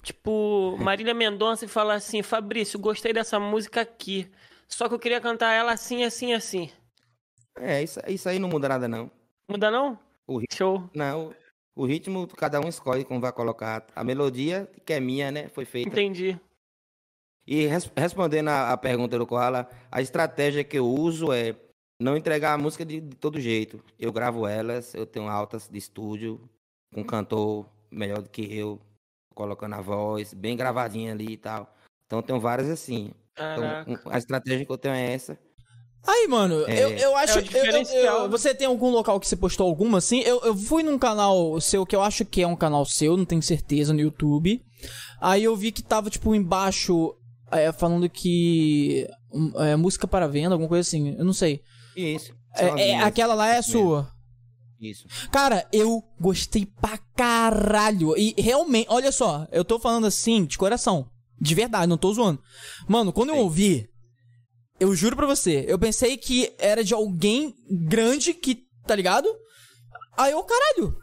tipo 0.03 0.77
Marília 0.79 1.15
Mendonça, 1.15 1.65
e 1.65 1.69
falar 1.69 1.95
assim: 1.95 2.23
Fabrício, 2.23 2.79
gostei 2.79 3.15
dessa 3.15 3.41
música 3.41 3.81
aqui. 3.81 4.31
Só 4.69 4.89
que 4.89 4.95
eu 4.95 4.99
queria 4.99 5.21
cantar 5.21 5.53
ela 5.53 5.73
assim, 5.73 6.05
assim, 6.05 6.35
assim. 6.35 6.71
É, 7.57 7.83
isso, 7.83 7.99
isso 8.09 8.29
aí 8.29 8.39
não 8.39 8.49
muda 8.49 8.69
nada, 8.69 8.87
não. 8.87 9.11
Muda 9.49 9.71
não? 9.71 9.99
O 10.27 10.41
Show. 10.53 10.91
Não, 10.95 11.33
o 11.75 11.85
ritmo 11.85 12.27
cada 12.29 12.61
um 12.61 12.69
escolhe 12.69 13.05
como 13.05 13.21
vai 13.21 13.33
colocar. 13.33 13.87
A 13.95 14.05
melodia, 14.05 14.71
que 14.85 14.93
é 14.93 15.01
minha, 15.01 15.31
né, 15.31 15.49
foi 15.49 15.65
feita. 15.65 15.89
Entendi. 15.89 16.39
E 17.47 17.67
res- 17.67 17.91
respondendo 17.97 18.49
a, 18.49 18.73
a 18.73 18.77
pergunta 18.77 19.19
do 19.19 19.27
Koala, 19.27 19.69
a 19.91 20.01
estratégia 20.01 20.65
que 20.65 20.79
eu 20.79 20.87
uso 20.87 21.33
é 21.33 21.55
não 22.01 22.17
entregar 22.17 22.55
a 22.55 22.59
música 22.59 22.85
de, 22.85 23.01
de 23.01 23.17
todo 23.17 23.41
jeito. 23.41 23.83
Eu 23.99 24.13
gravo 24.13 24.47
elas, 24.47 24.95
eu 24.95 25.07
tenho 25.07 25.29
altas 25.29 25.69
de 25.69 25.79
estúdio, 25.79 26.41
com 26.93 27.03
um 27.03 27.05
cantor 27.05 27.69
melhor 27.91 28.23
do 28.23 28.31
que 28.31 28.43
eu, 28.57 28.81
colocando 29.35 29.75
a 29.75 29.81
voz, 29.81 30.33
bem 30.33 30.57
gravadinha 30.57 31.13
ali 31.13 31.33
e 31.33 31.37
tal. 31.37 31.73
Então 32.07 32.19
eu 32.21 32.23
tenho 32.23 32.41
várias 32.41 32.69
assim. 32.71 33.13
Então, 33.33 33.65
a 34.11 34.19
estratégia 34.19 34.65
que 34.65 34.73
eu 34.73 34.79
tenho 34.79 34.95
é 34.95 35.13
essa. 35.13 35.39
Aí, 36.07 36.29
mano, 36.29 36.65
É. 36.69 36.85
eu, 36.85 36.91
eu 36.91 37.17
acho. 37.17 37.39
É 37.39 37.43
eu- 37.43 37.65
eu- 37.65 38.03
eu- 38.25 38.31
você 38.31 38.55
tem 38.55 38.67
algum 38.67 38.91
local 38.91 39.19
que 39.19 39.27
você 39.27 39.37
postou 39.37 39.67
alguma 39.67 39.99
assim? 39.99 40.21
Eu, 40.21 40.41
eu 40.45 40.55
fui 40.57 40.83
num 40.83 40.99
canal 40.99 41.59
seu 41.61 41.87
que 41.87 41.97
eu 41.97 42.03
acho 42.03 42.25
que 42.25 42.43
é 42.43 42.47
um 42.47 42.57
canal 42.57 42.85
seu, 42.85 43.17
não 43.17 43.25
tenho 43.25 43.43
certeza, 43.43 43.93
no 43.93 44.01
YouTube. 44.01 44.63
Aí 45.21 45.43
eu 45.45 45.57
vi 45.57 45.73
que 45.73 45.83
tava, 45.83 46.11
tipo, 46.11 46.35
embaixo, 46.35 47.15
é, 47.51 47.73
falando 47.73 48.09
que. 48.11 49.09
hum, 49.33 49.53
é, 49.57 49.77
música 49.77 50.07
para 50.07 50.27
venda, 50.29 50.55
alguma 50.55 50.69
coisa 50.69 50.87
assim. 50.87 51.15
Eu 51.17 51.25
não 51.25 51.33
sei. 51.33 51.63
Isso. 51.97 52.33
É, 52.57 52.91
é, 52.91 52.99
aquela 53.01 53.35
lá 53.35 53.49
é 53.55 53.63
sua. 53.63 54.09
Isso. 54.81 55.07
Cara, 55.33 55.67
eu 55.73 56.03
gostei 56.21 56.67
pra 56.67 56.99
caralho. 57.17 58.15
E 58.19 58.35
realmente, 58.37 58.87
olha 58.91 59.11
só, 59.11 59.47
eu 59.51 59.65
tô 59.65 59.79
falando 59.79 60.07
assim, 60.07 60.45
de 60.45 60.59
coração. 60.59 61.07
De 61.41 61.55
verdade, 61.55 61.87
não 61.87 61.97
tô 61.97 62.13
zoando. 62.13 62.41
Mano, 62.87 63.13
quando 63.13 63.31
eu 63.31 63.37
Sim. 63.37 63.41
ouvi, 63.41 63.89
eu 64.81 64.95
juro 64.95 65.17
pra 65.17 65.27
você, 65.27 65.65
eu 65.69 65.79
pensei 65.79 66.17
que 66.17 66.53
era 66.59 66.83
de 66.83 66.95
alguém 66.95 67.55
grande 67.71 68.35
que, 68.35 68.65
tá 68.87 68.95
ligado? 68.95 69.29
Aí 70.17 70.33
eu, 70.33 70.43
caralho. 70.43 70.97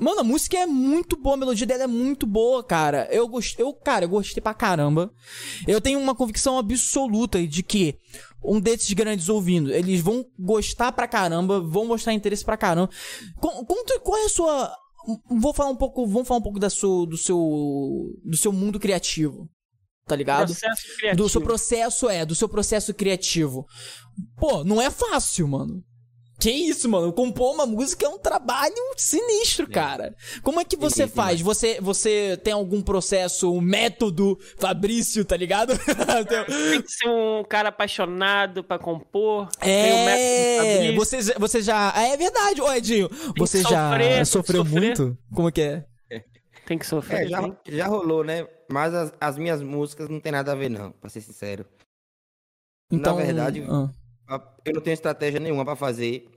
Mano, 0.00 0.20
a 0.20 0.24
música 0.24 0.56
é 0.56 0.64
muito 0.66 1.16
boa, 1.16 1.34
a 1.34 1.38
melodia 1.38 1.66
dela 1.66 1.82
é 1.82 1.86
muito 1.88 2.24
boa, 2.24 2.62
cara. 2.62 3.08
Eu 3.10 3.26
gostei, 3.26 3.64
eu, 3.64 3.72
cara, 3.72 4.04
eu 4.04 4.08
gostei 4.08 4.40
pra 4.40 4.54
caramba. 4.54 5.12
Eu 5.66 5.80
tenho 5.80 5.98
uma 5.98 6.14
convicção 6.14 6.56
absoluta 6.56 7.44
de 7.44 7.64
que 7.64 7.96
um 8.44 8.60
desses 8.60 8.92
grandes 8.92 9.28
ouvindo, 9.28 9.72
eles 9.72 10.00
vão 10.00 10.24
gostar 10.38 10.92
pra 10.92 11.08
caramba, 11.08 11.60
vão 11.60 11.84
mostrar 11.84 12.12
interesse 12.12 12.44
pra 12.44 12.56
caramba. 12.56 12.90
Com- 13.40 13.64
qual 14.00 14.18
é 14.18 14.26
a 14.26 14.28
sua. 14.28 14.72
Vou 15.28 15.52
falar 15.52 15.70
um 15.70 15.76
pouco, 15.76 16.06
vamos 16.06 16.28
falar 16.28 16.38
um 16.38 16.42
pouco 16.44 16.60
da 16.60 16.70
sua, 16.70 17.04
do 17.04 17.16
seu 17.16 18.14
do 18.24 18.36
seu 18.36 18.52
mundo 18.52 18.78
criativo. 18.78 19.48
Tá 20.08 20.16
ligado? 20.16 20.46
Processo 20.48 20.96
criativo. 20.96 21.16
Do 21.22 21.28
seu 21.28 21.40
processo, 21.40 22.08
é, 22.08 22.24
do 22.24 22.34
seu 22.34 22.48
processo 22.48 22.94
criativo. 22.94 23.66
Pô, 24.36 24.64
não 24.64 24.80
é 24.80 24.90
fácil, 24.90 25.46
mano. 25.46 25.84
Que 26.40 26.52
isso, 26.52 26.88
mano? 26.88 27.12
Compor 27.12 27.52
uma 27.52 27.66
música 27.66 28.06
é 28.06 28.08
um 28.08 28.16
trabalho 28.18 28.72
sinistro, 28.96 29.68
cara. 29.68 30.14
Como 30.40 30.60
é 30.60 30.64
que 30.64 30.76
você 30.76 31.08
faz? 31.08 31.40
Você, 31.40 31.80
você 31.80 32.38
tem 32.44 32.52
algum 32.52 32.80
processo, 32.80 33.52
um 33.52 33.60
método, 33.60 34.38
Fabrício, 34.56 35.24
tá 35.24 35.36
ligado? 35.36 35.72
Tem- 36.28 36.80
que 36.80 36.88
ser 36.92 37.08
um 37.08 37.42
cara 37.42 37.70
apaixonado 37.70 38.62
pra 38.62 38.78
compor. 38.78 39.48
Tem 39.58 39.92
o 39.92 39.96
método 40.06 40.20
é, 40.22 40.56
Fabrício. 40.58 40.94
você, 40.94 41.22
já- 41.22 41.34
você 41.40 41.60
já. 41.62 41.92
É 41.96 42.16
verdade, 42.16 42.62
ô 42.62 42.72
Edinho. 42.72 43.10
Você 43.36 43.60
já 43.62 43.90
sofrer, 43.90 44.18
que 44.20 44.24
sofreu 44.26 44.64
sofrer. 44.64 44.80
muito? 44.80 45.18
Como 45.34 45.50
que 45.50 45.60
é? 45.60 45.84
Tem 46.66 46.78
que 46.78 46.86
sofrer. 46.86 47.24
É, 47.26 47.28
já, 47.28 47.56
já 47.66 47.86
rolou, 47.88 48.22
né? 48.22 48.46
Mas 48.70 48.94
as, 48.94 49.14
as 49.20 49.38
minhas 49.38 49.62
músicas 49.62 50.08
não 50.08 50.20
tem 50.20 50.32
nada 50.32 50.52
a 50.52 50.54
ver, 50.54 50.68
não, 50.68 50.92
pra 50.92 51.08
ser 51.08 51.20
sincero. 51.20 51.66
Então, 52.90 53.16
verdade, 53.16 53.64
ah, 54.26 54.42
Eu 54.64 54.74
não 54.74 54.82
tenho 54.82 54.94
estratégia 54.94 55.40
nenhuma 55.40 55.64
pra 55.64 55.76
fazer. 55.76 56.30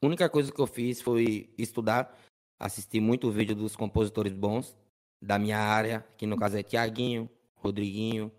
A 0.00 0.06
única 0.06 0.28
coisa 0.28 0.52
que 0.52 0.60
eu 0.60 0.66
fiz 0.66 1.00
foi 1.00 1.52
estudar, 1.58 2.16
assistir 2.58 3.00
muito 3.00 3.30
vídeo 3.30 3.54
dos 3.54 3.74
compositores 3.74 4.32
bons 4.32 4.76
da 5.20 5.38
minha 5.38 5.58
área, 5.58 6.06
que 6.16 6.26
no 6.26 6.36
caso 6.36 6.56
é 6.56 6.62
Tiaguinho, 6.62 7.28
Rodriguinho, 7.56 8.30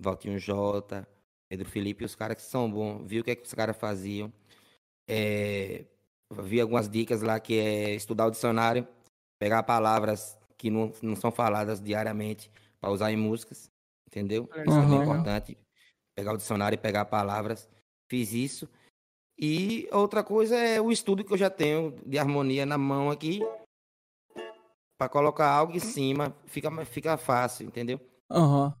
Valtinho 0.00 0.38
Jota, 0.38 1.06
Pedro 1.48 1.68
Felipe, 1.68 2.04
os 2.04 2.14
caras 2.14 2.36
que 2.36 2.42
são 2.42 2.70
bons, 2.70 3.04
vi 3.04 3.20
o 3.20 3.24
que, 3.24 3.32
é 3.32 3.36
que 3.36 3.46
os 3.46 3.54
caras 3.54 3.76
faziam. 3.76 4.32
É, 5.08 5.84
vi 6.42 6.60
algumas 6.60 6.88
dicas 6.88 7.22
lá 7.22 7.38
que 7.40 7.58
é 7.58 7.94
estudar 7.94 8.26
o 8.26 8.30
dicionário, 8.30 8.86
pegar 9.38 9.62
palavras 9.64 10.38
que 10.58 10.70
não, 10.70 10.92
não 11.02 11.16
são 11.16 11.30
faladas 11.30 11.80
diariamente 11.80 12.50
para 12.80 12.90
usar 12.90 13.12
em 13.12 13.16
músicas, 13.16 13.70
entendeu? 14.06 14.48
Isso 14.66 14.78
é 14.78 14.86
bem 14.86 14.96
Uhum. 14.96 15.02
importante. 15.02 15.56
Pegar 16.14 16.32
o 16.32 16.36
dicionário 16.36 16.74
e 16.76 16.78
pegar 16.80 17.04
palavras. 17.04 17.68
Fiz 18.08 18.32
isso. 18.32 18.68
E 19.38 19.86
outra 19.92 20.24
coisa 20.24 20.56
é 20.56 20.80
o 20.80 20.90
estudo 20.90 21.22
que 21.24 21.32
eu 21.32 21.36
já 21.36 21.50
tenho 21.50 21.92
de 22.06 22.18
harmonia 22.18 22.64
na 22.64 22.78
mão 22.78 23.10
aqui. 23.10 23.40
Para 24.98 25.10
colocar 25.10 25.50
algo 25.50 25.76
em 25.76 25.80
cima, 25.80 26.34
fica, 26.46 26.70
fica 26.86 27.16
fácil, 27.18 27.66
entendeu? 27.66 28.00
Aham. 28.30 28.74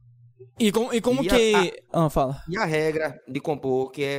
E, 0.58 0.72
com, 0.72 0.92
e 0.92 1.00
como 1.00 1.22
E 1.22 1.28
a- 1.28 1.36
que. 1.36 1.82
Ah, 1.92 2.08
fala. 2.08 2.42
E 2.48 2.56
a 2.56 2.64
regra 2.64 3.22
de 3.28 3.38
compor, 3.38 3.90
que 3.90 4.02
é, 4.02 4.18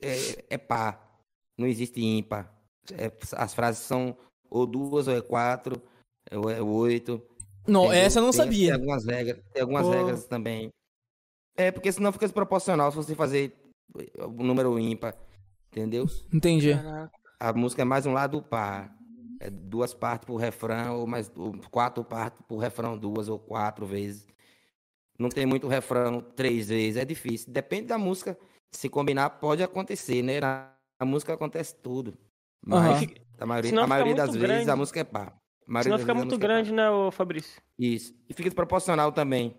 é, 0.00 0.44
é 0.50 0.58
par, 0.58 1.18
não 1.58 1.66
existe 1.66 2.00
ímpar. 2.00 2.54
É, 2.92 3.10
as 3.36 3.52
frases 3.54 3.82
são 3.84 4.16
ou 4.48 4.64
duas, 4.66 5.08
ou 5.08 5.16
é 5.16 5.20
quatro, 5.20 5.82
ou 6.32 6.50
é 6.50 6.60
oito. 6.62 7.22
Não, 7.66 7.84
entendeu? 7.86 8.02
essa 8.02 8.18
eu 8.18 8.22
não 8.24 8.30
Tem- 8.30 8.40
Tem 8.40 8.46
sabia. 8.46 8.74
algumas 8.74 9.04
regras, 9.06 9.40
tem 9.52 9.62
algumas 9.62 9.86
Pô. 9.86 9.90
regras 9.92 10.26
também. 10.26 10.70
É, 11.56 11.70
porque 11.70 11.90
senão 11.92 12.12
fica 12.12 12.26
desproporcional 12.26 12.90
se 12.90 12.96
você 12.96 13.14
fazer 13.14 13.54
o 14.18 14.42
número 14.42 14.78
ímpar, 14.78 15.14
entendeu? 15.70 16.06
Entendi. 16.32 16.72
A 17.38 17.52
música 17.52 17.82
é 17.82 17.84
mais 17.84 18.06
um 18.06 18.12
lado 18.12 18.42
par. 18.42 18.92
É 19.40 19.50
duas 19.50 19.92
partes 19.92 20.26
por 20.26 20.36
refrão, 20.36 21.00
ou 21.00 21.06
mais 21.06 21.30
ou 21.36 21.52
quatro 21.70 22.02
partes 22.04 22.40
por 22.48 22.58
refrão, 22.58 22.96
duas 22.96 23.28
ou 23.28 23.38
quatro 23.38 23.84
vezes. 23.86 24.26
Não 25.18 25.28
tem 25.28 25.44
muito 25.46 25.68
refrão 25.68 26.20
três 26.20 26.68
vezes, 26.68 26.96
é 26.96 27.04
difícil. 27.04 27.52
Depende 27.52 27.86
da 27.88 27.98
música. 27.98 28.36
Se 28.72 28.88
combinar, 28.88 29.30
pode 29.30 29.62
acontecer, 29.62 30.22
né? 30.22 30.40
Na, 30.40 30.72
na 30.98 31.06
música 31.06 31.34
acontece 31.34 31.76
tudo. 31.76 32.16
Mas 32.64 33.02
Aham. 33.02 33.06
a 33.38 33.46
maioria, 33.46 33.80
a 33.80 33.86
maioria 33.86 34.14
das 34.14 34.28
muito 34.30 34.40
vezes 34.40 34.56
grande. 34.56 34.70
a 34.70 34.76
música 34.76 35.00
é 35.00 35.04
par. 35.04 35.36
A 35.66 35.72
maioria 35.72 35.82
Senão 35.82 35.98
fica 35.98 36.14
muito 36.14 36.38
grande, 36.38 36.72
né, 36.72 36.90
ô 36.90 37.10
Fabrício? 37.10 37.60
Isso. 37.78 38.14
E 38.28 38.34
fica 38.34 38.48
desproporcional 38.48 39.10
também. 39.12 39.56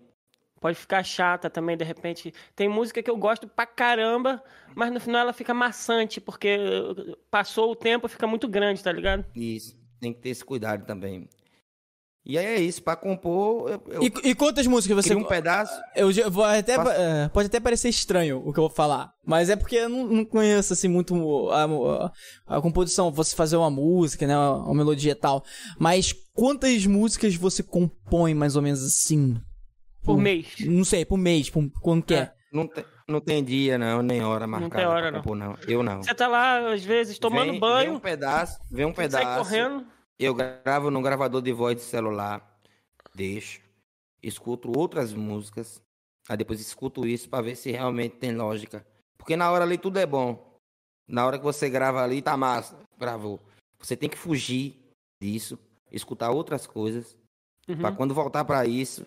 Pode 0.60 0.78
ficar 0.78 1.02
chata 1.04 1.50
também, 1.50 1.76
de 1.76 1.84
repente. 1.84 2.32
Tem 2.54 2.68
música 2.68 3.02
que 3.02 3.10
eu 3.10 3.16
gosto 3.16 3.46
pra 3.46 3.66
caramba, 3.66 4.42
mas 4.74 4.90
no 4.90 4.98
final 4.98 5.20
ela 5.20 5.32
fica 5.32 5.52
maçante, 5.52 6.20
porque 6.20 6.58
passou 7.30 7.70
o 7.70 7.76
tempo 7.76 8.08
fica 8.08 8.26
muito 8.26 8.48
grande, 8.48 8.82
tá 8.82 8.90
ligado? 8.90 9.24
Isso. 9.34 9.78
Tem 10.00 10.12
que 10.12 10.20
ter 10.20 10.30
esse 10.30 10.44
cuidado 10.44 10.86
também. 10.86 11.28
E 12.28 12.36
aí 12.36 12.44
é 12.44 12.60
isso. 12.60 12.82
Pra 12.82 12.96
compor, 12.96 13.70
eu, 13.70 13.82
eu 13.88 14.02
E, 14.02 14.30
e 14.30 14.34
quantas 14.34 14.66
músicas 14.66 14.96
você. 15.04 15.10
crio 15.14 15.24
um 15.24 15.28
pedaço. 15.28 15.72
Eu 15.94 16.10
já 16.10 16.28
vou 16.28 16.44
até. 16.44 16.74
Faço- 16.74 16.90
é, 16.90 17.28
pode 17.28 17.46
até 17.46 17.60
parecer 17.60 17.88
estranho 17.88 18.38
o 18.44 18.52
que 18.52 18.58
eu 18.58 18.64
vou 18.64 18.70
falar. 18.70 19.12
Mas 19.24 19.48
é 19.48 19.54
porque 19.54 19.76
eu 19.76 19.88
não, 19.88 20.04
não 20.06 20.24
conheço, 20.24 20.72
assim, 20.72 20.88
muito 20.88 21.14
a, 21.50 21.64
a- 21.64 22.56
a 22.56 22.60
composição. 22.60 23.12
Você 23.12 23.36
fazer 23.36 23.56
uma 23.56 23.70
música, 23.70 24.26
né? 24.26 24.36
Uma, 24.36 24.56
uma 24.64 24.74
melodia 24.74 25.12
e 25.12 25.14
tal. 25.14 25.44
Mas 25.78 26.12
quantas 26.34 26.84
músicas 26.84 27.36
você 27.36 27.62
compõe, 27.62 28.34
mais 28.34 28.56
ou 28.56 28.62
menos 28.62 28.82
assim? 28.84 29.36
Por 30.02 30.18
mês. 30.18 30.46
Não 30.60 30.84
sei, 30.84 31.04
por 31.04 31.16
mês, 31.18 31.48
por 31.48 31.64
quando 31.80 32.02
que 32.02 32.14
é. 32.14 32.32
Não 32.52 32.66
tem, 32.66 32.84
não 33.08 33.20
tem 33.20 33.44
dia, 33.44 33.76
não, 33.78 34.02
nem 34.02 34.22
hora 34.22 34.46
marcada. 34.46 34.74
tem 34.76 34.86
hora, 34.86 35.10
não. 35.10 35.18
compor, 35.20 35.36
não. 35.36 35.56
Eu 35.68 35.82
não. 35.82 36.02
Você 36.02 36.14
tá 36.14 36.26
lá, 36.26 36.72
às 36.72 36.82
vezes, 36.82 37.18
tomando 37.18 37.50
Vem- 37.52 37.60
banho, 37.60 37.88
Vem 37.90 37.96
um 37.96 38.00
pedaço, 38.00 38.58
vem 38.70 38.86
um 38.86 38.94
sai 38.94 39.04
pedaço. 39.08 39.38
correndo. 39.44 39.84
Eu 40.18 40.34
gravo 40.34 40.90
no 40.90 41.02
gravador 41.02 41.42
de 41.42 41.52
voz 41.52 41.76
de 41.76 41.82
celular, 41.82 42.58
deixo, 43.14 43.60
escuto 44.22 44.72
outras 44.76 45.12
músicas, 45.12 45.82
aí 46.28 46.36
depois 46.36 46.60
escuto 46.60 47.06
isso 47.06 47.28
pra 47.28 47.42
ver 47.42 47.56
se 47.56 47.70
realmente 47.70 48.16
tem 48.16 48.34
lógica. 48.34 48.86
Porque 49.18 49.36
na 49.36 49.50
hora 49.50 49.64
ali 49.64 49.76
tudo 49.76 49.98
é 49.98 50.06
bom. 50.06 50.56
Na 51.06 51.26
hora 51.26 51.38
que 51.38 51.44
você 51.44 51.68
grava 51.68 52.02
ali, 52.02 52.22
tá 52.22 52.36
massa, 52.36 52.76
gravou. 52.98 53.40
Você 53.78 53.96
tem 53.96 54.08
que 54.08 54.16
fugir 54.16 54.74
disso, 55.22 55.58
escutar 55.92 56.30
outras 56.30 56.66
coisas, 56.66 57.16
Uhum. 57.68 57.78
pra 57.78 57.92
quando 57.92 58.14
voltar 58.14 58.44
pra 58.44 58.64
isso, 58.64 59.04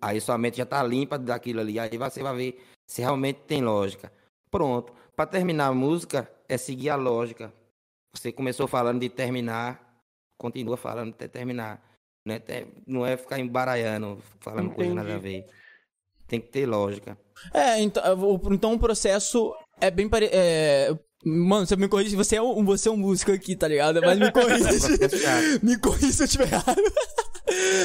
aí 0.00 0.20
sua 0.20 0.38
mente 0.38 0.56
já 0.56 0.64
tá 0.66 0.82
limpa 0.82 1.18
daquilo 1.18 1.60
ali, 1.60 1.78
aí 1.78 1.96
você 1.98 2.22
vai 2.22 2.34
ver 2.34 2.64
se 2.86 3.02
realmente 3.02 3.40
tem 3.46 3.62
lógica. 3.62 4.10
Pronto. 4.50 4.92
Pra 5.14 5.26
terminar 5.26 5.66
a 5.66 5.74
música 5.74 6.30
é 6.48 6.56
seguir 6.56 6.88
a 6.88 6.96
lógica. 6.96 7.52
Você 8.14 8.32
começou 8.32 8.66
falando 8.66 9.00
de 9.00 9.08
terminar, 9.10 9.89
continua 10.40 10.76
falando 10.76 11.10
até 11.10 11.28
terminar. 11.28 11.80
Não 12.26 12.34
é, 12.34 12.38
te- 12.38 12.66
não 12.86 13.06
é 13.06 13.16
ficar 13.16 13.38
embaralhando, 13.38 14.18
falando 14.40 14.70
coisa 14.72 14.92
nada 14.94 15.14
a 15.14 15.18
ver. 15.18 15.44
Tem 16.26 16.40
que 16.40 16.48
ter 16.48 16.66
lógica. 16.66 17.16
É, 17.52 17.80
então, 17.80 18.02
o- 18.18 18.54
então 18.54 18.72
o 18.74 18.78
processo 18.78 19.54
é 19.80 19.90
bem 19.90 20.08
parecido. 20.08 20.36
Mano, 21.24 21.66
você 21.66 21.76
me 21.76 21.86
corrige, 21.88 22.16
você 22.16 22.36
é 22.36 22.42
um, 22.42 22.64
você 22.64 22.88
é 22.88 22.92
um 22.92 22.96
músico 22.96 23.30
aqui, 23.32 23.54
tá 23.54 23.68
ligado? 23.68 24.00
Mas 24.00 24.18
me 24.18 24.30
corrige. 24.32 24.80
chato. 24.80 25.60
me 25.62 25.78
corrige 25.78 26.12
se 26.12 26.22
eu 26.22 26.26
estiver 26.26 26.46
errado. 26.52 26.82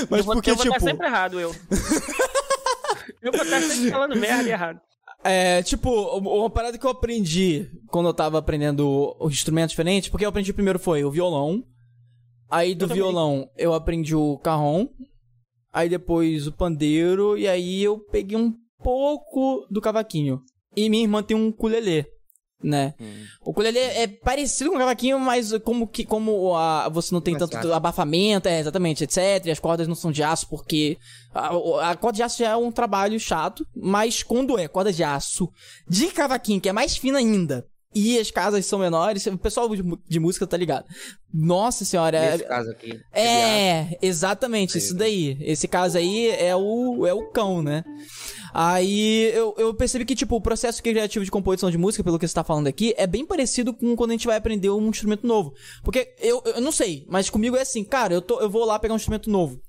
Mas 0.10 0.20
eu 0.20 0.24
vou, 0.26 0.36
porque, 0.36 0.52
eu 0.52 0.56
vou 0.56 0.64
tipo. 0.64 0.76
estar 0.78 0.90
sempre 0.90 1.08
errado, 1.08 1.40
eu. 1.40 1.52
eu 3.22 3.32
vou 3.32 3.42
estar 3.44 3.62
sempre 3.62 3.92
falando 3.92 4.16
merda 4.16 4.50
e 4.50 4.52
errado. 4.52 4.82
É, 5.24 5.64
tipo, 5.64 5.90
uma 6.20 6.50
parada 6.50 6.78
que 6.78 6.86
eu 6.86 6.90
aprendi 6.92 7.70
quando 7.88 8.08
eu 8.10 8.14
tava 8.14 8.38
aprendendo 8.38 9.16
os 9.20 9.34
instrumentos 9.34 9.72
diferentes, 9.72 10.08
porque 10.10 10.24
eu 10.24 10.30
aprendi 10.30 10.54
primeiro 10.54 10.78
foi 10.78 11.04
o 11.04 11.10
violão, 11.12 11.64
aí 12.50 12.76
do 12.76 12.88
também. 12.88 12.96
violão 12.96 13.50
eu 13.58 13.74
aprendi 13.74 14.16
o 14.16 14.38
carrom, 14.38 14.88
aí 15.72 15.90
depois 15.90 16.48
o 16.48 16.52
pandeiro, 16.52 17.38
e 17.38 17.48
aí 17.48 17.84
eu 17.84 18.00
peguei 18.00 18.38
um 18.38 18.54
pouco 18.84 19.66
do 19.70 19.82
cavaquinho. 19.82 20.42
E 20.76 20.90
minha 20.90 21.04
irmã 21.04 21.24
tem 21.24 21.36
um 21.36 21.48
ukulele, 21.48 22.06
né? 22.62 22.94
O 23.42 23.52
ukulele 23.52 23.80
é 23.80 24.08
parecido 24.08 24.70
com 24.70 24.76
o 24.76 24.80
cavaquinho, 24.80 25.20
mas 25.20 25.58
como 25.60 25.88
que 25.88 26.04
como 26.04 26.56
a, 26.56 26.90
você 26.90 27.14
não 27.14 27.22
tem 27.22 27.38
Mais 27.38 27.50
tanto 27.50 27.74
abafamento, 27.74 28.48
é, 28.48 28.60
exatamente, 28.60 29.04
etc. 29.04 29.46
E 29.46 29.52
as 29.52 29.60
cordas 29.60 29.88
não 29.88 29.96
são 29.96 30.12
de 30.12 30.22
aço 30.24 30.48
porque 30.50 30.98
a, 31.34 31.92
a 31.92 31.96
corda 31.96 32.18
de 32.18 32.24
aço 32.24 32.40
já 32.40 32.50
é 32.52 32.56
um 32.56 32.72
trabalho 32.72 33.20
chato, 33.20 33.66
mas 33.76 34.22
quando 34.24 34.58
é 34.60 34.68
corda 34.68 34.92
de 34.92 35.04
aço 35.04 35.50
de 35.88 36.08
cavaquinho, 36.08 36.60
que 36.60 36.70
é 36.70 36.74
mais 36.74 36.98
fina 36.98 37.20
ainda, 37.20 37.66
e 37.96 38.20
as 38.20 38.30
casas 38.30 38.66
são 38.66 38.78
menores, 38.78 39.26
o 39.26 39.38
pessoal 39.38 39.74
de, 39.74 39.82
de 40.08 40.20
música 40.20 40.46
tá 40.46 40.58
ligado. 40.58 40.86
Nossa 41.34 41.86
senhora, 41.86 42.18
é, 42.18 42.32
Nesse 42.32 42.44
caso 42.44 42.70
aqui. 42.72 43.00
é, 43.14 43.98
exatamente, 44.02 44.78
isso 44.78 44.94
daí. 44.94 45.38
Esse 45.40 45.68
caso 45.68 45.98
aí 45.98 46.30
é 46.30 46.56
o, 46.56 47.08
é 47.08 47.14
o 47.14 47.30
cão, 47.32 47.62
né? 47.62 47.84
Aí 48.54 49.32
eu, 49.34 49.54
eu 49.58 49.74
percebi 49.74 50.06
que, 50.06 50.16
tipo, 50.16 50.36
o 50.36 50.42
processo 50.42 50.82
criativo 50.82 51.26
de 51.26 51.32
composição 51.32 51.72
de 51.72 51.78
música, 51.78 52.04
pelo 52.04 52.20
que 52.20 52.28
você 52.28 52.34
tá 52.34 52.44
falando 52.44 52.68
aqui, 52.68 52.94
é 52.98 53.06
bem 53.08 53.26
parecido 53.26 53.74
com 53.74 53.96
quando 53.96 54.12
a 54.12 54.14
gente 54.14 54.28
vai 54.28 54.38
aprender 54.38 54.70
um 54.70 54.90
instrumento 54.90 55.26
novo. 55.26 55.54
Porque 55.84 56.14
eu, 56.20 56.42
eu 56.46 56.62
não 56.62 56.72
sei, 56.72 57.06
mas 57.10 57.30
comigo 57.30 57.56
é 57.56 57.62
assim, 57.62 57.84
cara, 57.84 58.14
eu, 58.14 58.22
tô, 58.22 58.40
eu 58.40 58.50
vou 58.50 58.66
lá 58.66 58.80
pegar 58.80 58.94
um 58.94 58.98
instrumento 58.98 59.30
novo. 59.30 59.60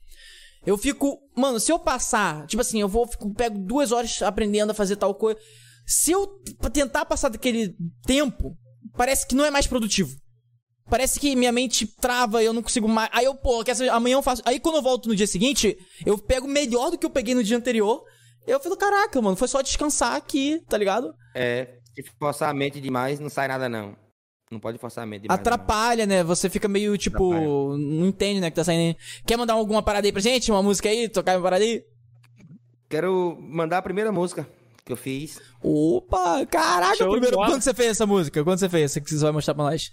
Eu 0.65 0.77
fico. 0.77 1.21
Mano, 1.37 1.61
se 1.61 1.71
eu 1.71 1.79
passar. 1.79 2.45
Tipo 2.47 2.61
assim, 2.61 2.81
eu 2.81 2.89
vou. 2.89 3.07
Fico, 3.07 3.33
pego 3.33 3.57
duas 3.57 3.93
horas 3.93 4.21
aprendendo 4.21 4.71
a 4.71 4.75
fazer 4.75 4.97
tal 4.97 5.15
coisa. 5.15 5.39
Se 5.87 6.11
eu 6.11 6.27
tentar 6.73 7.05
passar 7.05 7.29
daquele 7.29 7.77
tempo, 8.05 8.57
parece 8.97 9.27
que 9.27 9.37
não 9.37 9.45
é 9.45 9.51
mais 9.51 9.69
produtivo. 9.69 10.17
Parece 10.91 11.19
que 11.19 11.35
minha 11.35 11.53
mente 11.53 11.87
trava 11.87 12.43
e 12.43 12.47
eu 12.47 12.53
não 12.53 12.63
consigo 12.63 12.89
mais. 12.89 13.09
Aí 13.13 13.25
eu, 13.25 13.35
pô, 13.35 13.63
quer 13.65 13.75
saber, 13.75 13.91
amanhã 13.91 14.15
eu 14.15 14.23
faço. 14.23 14.43
Aí 14.45 14.59
quando 14.59 14.77
eu 14.77 14.83
volto 14.83 15.09
no 15.09 15.17
dia 15.17 15.27
seguinte, 15.27 15.77
eu 16.05 16.19
pego 16.19 16.49
melhor 16.49 16.91
do 16.91 16.99
que 16.99 17.07
eu 17.07 17.11
peguei 17.11 17.35
no 17.35 17.43
dia 17.43 17.57
anterior. 17.57 18.03
Eu 18.47 18.61
falo, 18.61 18.77
caraca, 18.77 19.21
mano, 19.21 19.37
foi 19.37 19.49
só 19.49 19.63
descansar 19.63 20.15
aqui, 20.15 20.61
tá 20.69 20.77
ligado? 20.79 21.13
É, 21.35 21.79
se 21.95 22.05
forçar 22.19 22.51
a 22.51 22.55
mente 22.55 22.81
demais, 22.81 23.19
não 23.19 23.29
sai 23.29 23.49
nada 23.49 23.69
não. 23.69 23.97
Não 24.51 24.61
pode 24.61 24.79
forçar 24.79 25.03
a 25.03 25.07
mente 25.07 25.23
demais. 25.23 25.41
Atrapalha, 25.41 26.07
né? 26.07 26.23
Você 26.23 26.49
fica 26.49 26.69
meio 26.69 26.97
tipo. 26.97 27.33
Atrapalha. 27.33 27.79
Não 27.79 28.07
entende, 28.07 28.41
né? 28.41 28.51
Que 28.51 28.57
tá 28.57 28.63
saindo. 28.63 28.97
Quer 29.27 29.37
mandar 29.37 29.55
alguma 29.55 29.83
parada 29.83 30.07
aí 30.07 30.13
pra 30.13 30.23
gente? 30.23 30.53
Uma 30.53 30.63
música 30.63 30.89
aí? 30.89 31.09
Tocar 31.09 31.37
uma 31.37 31.43
parada 31.43 31.65
aí? 31.65 31.83
Quero 32.89 33.37
mandar 33.41 33.79
a 33.79 33.83
primeira 33.83 34.13
música 34.13 34.49
que 34.87 34.93
eu 34.93 34.97
fiz. 34.97 35.41
Opa, 35.63 36.47
caraca, 36.47 36.97
Show 36.97 37.11
primeiro. 37.11 37.37
Quando 37.37 37.61
você 37.61 37.75
fez 37.75 37.91
essa 37.91 38.07
música? 38.07 38.43
Quando 38.45 38.59
você 38.59 38.69
fez 38.69 38.85
essa 38.85 39.01
que 39.01 39.11
você 39.11 39.19
vai 39.23 39.33
mostrar 39.33 39.53
pra 39.55 39.65
nós? 39.65 39.93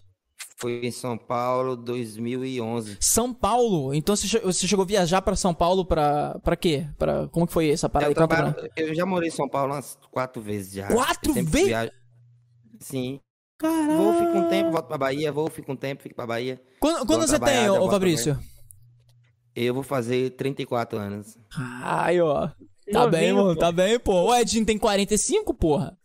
Foi 0.58 0.86
em 0.86 0.91
São 0.91 1.18
Paulo, 1.18 1.76
2011. 1.76 2.98
São 3.02 3.34
Paulo. 3.34 3.94
Então 3.94 4.16
você 4.16 4.28
che- 4.28 4.39
você 4.39 4.68
chegou 4.68 4.84
a 4.84 4.88
viajar 4.88 5.22
pra 5.22 5.36
São 5.36 5.54
Paulo 5.54 5.84
pra, 5.84 6.39
pra 6.44 6.56
quê? 6.56 6.88
Pra, 6.98 7.28
como 7.30 7.48
que 7.48 7.54
foi 7.54 7.70
essa 7.72 7.89
parada? 7.89 8.12
Eu, 8.12 8.16
pra 8.16 8.28
trabalho- 8.28 8.70
eu 8.78 8.94
já 8.96 9.06
morei 9.06 9.30
em 9.30 9.32
São 9.32 9.50
Paulo 9.50 9.74
umas 9.74 9.98
quatro 10.12 10.41
vezes 10.41 10.74
já. 10.74 10.88
Quatro 10.88 11.34
vezes? 11.34 11.50
viajo- 11.68 11.91
Sim. 12.80 13.20
Caralho. 13.58 13.98
Vou, 13.98 14.14
fico 14.14 14.38
um 14.38 14.50
tempo, 14.50 14.72
volto 14.72 14.88
pra 14.88 14.98
Bahia, 14.98 15.32
vou, 15.32 15.50
fico 15.50 15.72
um 15.72 15.76
tempo, 15.76 16.04
fico 16.04 16.16
pra 16.16 16.28
Bahia. 16.28 16.62
Quando, 16.80 17.06
quando 17.06 17.28
você 17.28 17.39
tem, 17.39 17.70
ô, 17.70 17.89
Fabrício? 17.89 18.38
Eu 19.56 19.74
vou 19.74 19.84
fazer 19.84 20.32
34 20.32 20.98
anos. 21.00 21.38
Ai, 21.56 22.20
ó. 22.22 22.50
Tá 22.92 23.06
Novinho, 23.06 23.12
bem, 23.12 23.34
mano, 23.34 23.54
pô. 23.56 23.60
tá 23.60 23.72
bem, 23.72 24.00
pô. 24.00 24.14
O 24.24 24.36
Edinho 24.36 24.66
tem 24.66 24.78
45, 24.78 25.54
porra. 25.54 25.98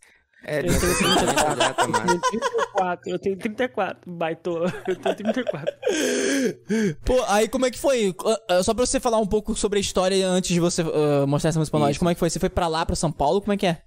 É, 0.45 0.63
tá. 0.63 0.69
Eu 0.71 0.79
tenho 1.99 2.21
34, 2.21 3.11
eu 3.11 3.19
tenho 3.19 3.37
34, 3.37 4.11
baitou. 4.11 4.63
Eu 4.87 4.95
tenho 4.95 5.15
34. 5.15 5.73
Pô, 7.05 7.23
aí 7.27 7.49
como 7.49 7.65
é 7.65 7.71
que 7.71 7.77
foi? 7.77 8.15
Ah, 8.47 8.63
Só 8.63 8.73
pra 8.73 8.85
você 8.85 8.99
falar 8.99 9.17
um 9.17 9.27
pouco 9.27 9.53
sobre 9.55 9.79
a 9.79 9.81
história 9.81 10.25
antes 10.27 10.51
de 10.51 10.59
você 10.59 10.81
ah, 10.81 11.25
mostrar 11.27 11.49
essa 11.49 11.59
música 11.59 11.77
pra 11.77 11.85
nós. 11.85 11.91
Isso. 11.91 11.99
Como 11.99 12.09
é 12.09 12.13
que 12.13 12.19
foi? 12.19 12.29
Você 12.29 12.39
foi 12.39 12.49
pra 12.49 12.67
lá, 12.67 12.85
pra 12.85 12.95
São 12.95 13.11
Paulo? 13.11 13.41
Como 13.41 13.53
é 13.53 13.57
que 13.57 13.67
é? 13.67 13.81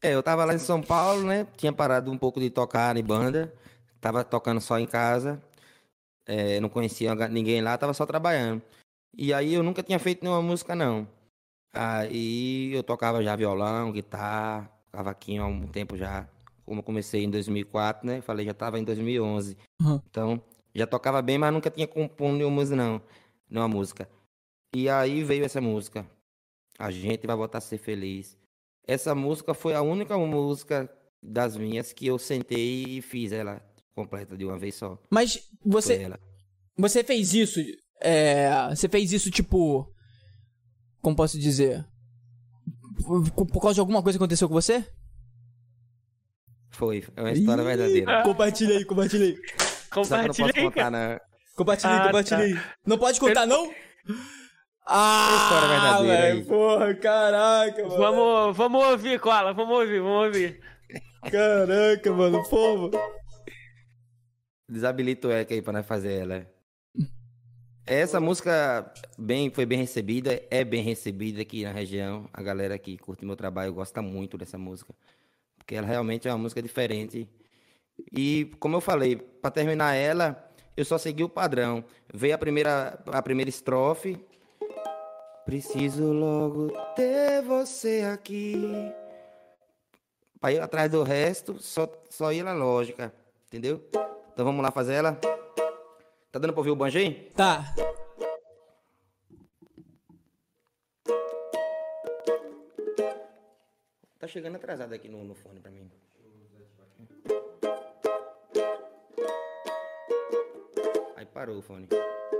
É, 0.00 0.14
eu 0.14 0.22
tava 0.22 0.44
lá 0.44 0.54
em 0.54 0.58
São 0.58 0.80
Paulo, 0.80 1.24
né? 1.24 1.46
Tinha 1.56 1.72
parado 1.72 2.10
um 2.10 2.18
pouco 2.18 2.38
de 2.40 2.50
tocar 2.50 2.96
em 2.96 3.02
banda. 3.04 3.52
Tava 4.00 4.24
tocando 4.24 4.60
só 4.60 4.78
em 4.78 4.86
casa. 4.86 5.40
É, 6.26 6.60
não 6.60 6.68
conhecia 6.68 7.14
ninguém 7.28 7.60
lá, 7.60 7.76
tava 7.76 7.92
só 7.94 8.06
trabalhando. 8.06 8.62
E 9.16 9.34
aí 9.34 9.54
eu 9.54 9.62
nunca 9.62 9.82
tinha 9.82 9.98
feito 9.98 10.22
nenhuma 10.22 10.42
música, 10.42 10.74
não. 10.74 11.06
Aí 11.72 12.72
eu 12.74 12.82
tocava 12.82 13.22
já 13.22 13.34
violão, 13.34 13.92
guitarra, 13.92 14.70
cavaquinho 14.92 15.42
há 15.42 15.46
um 15.46 15.66
tempo 15.66 15.96
já. 15.96 16.28
Como 16.64 16.80
eu 16.80 16.84
comecei 16.84 17.24
em 17.24 17.30
2004, 17.30 18.06
né? 18.06 18.20
Falei, 18.20 18.46
já 18.46 18.54
tava 18.54 18.78
em 18.78 18.84
2011. 18.84 19.56
Uhum. 19.80 20.00
Então, 20.08 20.42
já 20.74 20.86
tocava 20.86 21.20
bem, 21.22 21.38
mas 21.38 21.52
nunca 21.52 21.70
tinha 21.70 21.86
composto 21.86 22.36
nenhuma 22.36 22.56
música, 22.56 22.76
não. 22.76 23.02
Nenhuma 23.48 23.68
música. 23.68 24.08
E 24.74 24.88
aí 24.88 25.24
veio 25.24 25.44
essa 25.44 25.60
música. 25.60 26.06
A 26.78 26.90
gente 26.90 27.26
vai 27.26 27.36
voltar 27.36 27.58
a 27.58 27.60
ser 27.60 27.78
feliz. 27.78 28.36
Essa 28.86 29.14
música 29.14 29.54
foi 29.54 29.74
a 29.74 29.82
única 29.82 30.16
música 30.18 30.90
das 31.22 31.56
minhas 31.56 31.92
que 31.92 32.06
eu 32.06 32.18
sentei 32.18 32.84
e 32.84 33.02
fiz 33.02 33.32
ela 33.32 33.62
completa 33.94 34.36
de 34.36 34.44
uma 34.44 34.58
vez 34.58 34.74
só. 34.74 34.98
Mas 35.10 35.48
você, 35.64 36.10
você 36.76 37.04
fez 37.04 37.34
isso, 37.34 37.60
é, 38.00 38.68
você 38.70 38.88
fez 38.88 39.12
isso 39.12 39.30
tipo, 39.30 39.91
como 41.02 41.16
posso 41.16 41.38
dizer? 41.38 41.84
Por, 43.04 43.46
por 43.46 43.60
causa 43.60 43.74
de 43.74 43.80
alguma 43.80 44.02
coisa 44.02 44.16
que 44.18 44.22
aconteceu 44.22 44.48
com 44.48 44.54
você? 44.54 44.86
Foi. 46.70 47.04
É 47.16 47.20
uma 47.20 47.32
história 47.32 47.62
verdadeira. 47.64 48.22
Compartilha 48.22 48.78
aí, 48.78 48.84
compartilha 48.84 49.26
aí. 49.26 49.36
Só 49.36 49.40
que 49.40 49.98
eu 49.98 50.02
não 50.02 50.02
Compartilha 50.04 50.46
posso 50.48 50.58
aí, 50.58 50.64
contar, 50.64 50.90
né? 50.90 51.18
Compartilha 51.56 51.92
aí, 51.92 51.98
Ah, 51.98 52.06
compartilha 52.06 52.38
tá. 52.38 52.44
aí. 52.44 52.58
Não 52.86 52.98
pode 52.98 53.20
contar, 53.20 53.46
não? 53.46 53.70
Ah, 54.86 55.38
história 55.42 55.68
verdadeira 55.68 56.16
velho, 56.22 56.38
aí. 56.38 56.44
porra, 56.44 56.94
caraca, 56.94 57.82
mano. 57.82 57.96
Vamos, 57.98 58.56
vamos 58.56 58.84
ouvir, 58.86 59.20
Cola, 59.20 59.52
vamos 59.52 59.78
ouvir, 59.78 60.00
vamos 60.00 60.26
ouvir. 60.26 60.60
Caraca, 61.30 62.12
mano, 62.12 62.42
pô. 62.48 62.90
Desabilita 64.68 65.28
o 65.28 65.32
Eca 65.32 65.52
aí 65.54 65.60
pra 65.62 65.72
nós 65.74 65.86
fazer 65.86 66.22
ela. 66.22 66.46
Essa 67.84 68.20
música 68.20 68.92
bem, 69.18 69.50
foi 69.50 69.66
bem 69.66 69.78
recebida, 69.78 70.40
é 70.50 70.64
bem 70.64 70.82
recebida 70.82 71.42
aqui 71.42 71.64
na 71.64 71.72
região. 71.72 72.28
A 72.32 72.40
galera 72.40 72.78
que 72.78 72.96
curte 72.96 73.24
meu 73.24 73.34
trabalho 73.34 73.74
gosta 73.74 74.00
muito 74.00 74.38
dessa 74.38 74.56
música. 74.56 74.94
Porque 75.56 75.74
ela 75.74 75.86
realmente 75.86 76.28
é 76.28 76.30
uma 76.30 76.38
música 76.38 76.62
diferente. 76.62 77.28
E, 78.16 78.52
como 78.60 78.76
eu 78.76 78.80
falei, 78.80 79.16
para 79.16 79.50
terminar 79.50 79.94
ela, 79.94 80.48
eu 80.76 80.84
só 80.84 80.96
segui 80.96 81.24
o 81.24 81.28
padrão. 81.28 81.84
Veio 82.14 82.34
a 82.34 82.38
primeira, 82.38 83.02
a 83.06 83.20
primeira 83.20 83.48
estrofe. 83.48 84.24
Preciso 85.44 86.12
logo 86.12 86.68
ter 86.94 87.42
você 87.42 88.02
aqui. 88.12 88.62
Pra 90.40 90.52
ir 90.52 90.60
atrás 90.60 90.88
do 90.88 91.02
resto, 91.02 91.60
só, 91.60 91.90
só 92.08 92.32
ir 92.32 92.44
na 92.44 92.52
lógica. 92.52 93.12
Entendeu? 93.48 93.82
Então 94.32 94.44
vamos 94.44 94.62
lá 94.62 94.70
fazer 94.70 94.94
ela. 94.94 95.18
Tá 96.32 96.38
dando 96.38 96.54
pra 96.54 96.60
ouvir 96.60 96.70
o 96.70 96.76
banjo 96.76 96.98
aí? 96.98 97.30
Tá. 97.36 97.74
chegando 104.32 104.56
atrasado 104.56 104.94
aqui 104.94 105.10
no, 105.10 105.22
no 105.24 105.34
fone 105.34 105.60
pra 105.60 105.70
mim. 105.70 105.90
Aí 111.16 111.26
parou 111.26 111.58
o 111.58 111.62
fone. 111.62 111.86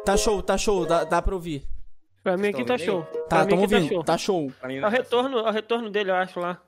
Tá 0.03 0.17
show, 0.17 0.43
tá 0.43 0.57
show, 0.57 0.87
dá, 0.87 1.05
dá 1.05 1.21
pra 1.21 1.35
ouvir. 1.35 1.69
Pra 2.23 2.37
mim 2.39 2.45
Vocês 2.45 2.55
aqui 2.55 2.65
tão 2.65 2.79
tá 2.79 2.83
show. 2.83 2.97
ouvindo 2.97 3.29
Tá, 3.29 3.29
tamo 3.29 3.43
aqui 3.43 3.49
tá 3.51 3.77
ouvindo, 3.77 3.89
show. 3.89 4.05
tá 4.05 4.17
show. 4.17 4.53
É 4.63 4.67
o 4.67 4.71
ficar 4.71 4.89
retorno, 4.89 5.39
é 5.39 5.43
o 5.43 5.53
retorno 5.53 5.91
dele, 5.91 6.11
eu 6.11 6.15
acho 6.15 6.41
lá. 6.41 6.63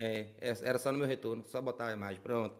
É, 0.00 0.26
é, 0.40 0.54
era 0.64 0.78
só 0.78 0.90
no 0.90 0.98
meu 0.98 1.06
retorno, 1.06 1.44
só 1.46 1.62
botar 1.62 1.86
a 1.86 1.92
imagem, 1.92 2.20
pronto. 2.20 2.56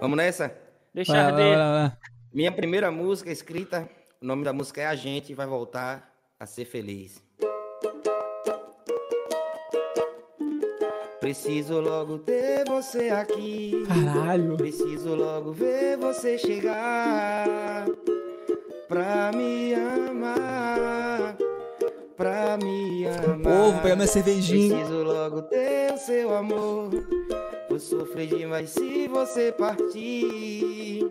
Vamos 0.00 0.16
nessa? 0.16 0.56
Deixa 0.94 1.12
Vai, 1.12 1.22
vai, 1.22 1.32
arder. 1.32 1.56
vai, 1.58 1.88
vai. 1.88 2.15
Minha 2.36 2.52
primeira 2.52 2.90
música 2.90 3.32
escrita, 3.32 3.88
o 4.20 4.26
nome 4.26 4.44
da 4.44 4.52
música 4.52 4.82
é 4.82 4.86
A 4.86 4.94
Gente 4.94 5.32
Vai 5.32 5.46
Voltar 5.46 6.12
a 6.38 6.44
Ser 6.44 6.66
Feliz. 6.66 7.22
Preciso 11.18 11.80
logo 11.80 12.18
ter 12.18 12.62
você 12.68 13.08
aqui. 13.08 13.86
Caralho. 13.88 14.54
Preciso 14.58 15.14
logo 15.14 15.50
ver 15.52 15.96
você 15.96 16.36
chegar 16.36 17.86
pra 18.86 19.32
me 19.34 19.72
amar, 19.72 21.38
pra 22.18 22.58
me 22.58 23.06
amar. 23.06 23.38
Pô, 23.38 23.72
vou 23.72 23.80
pegar 23.80 23.96
minha 23.96 24.06
cervejinha. 24.06 24.76
Preciso 24.76 25.02
logo 25.04 25.40
ter 25.40 25.90
o 25.90 25.96
seu 25.96 26.36
amor. 26.36 26.90
Vou 27.70 27.80
sofrer 27.80 28.26
demais 28.26 28.68
se 28.68 29.08
você 29.08 29.50
partir. 29.52 31.10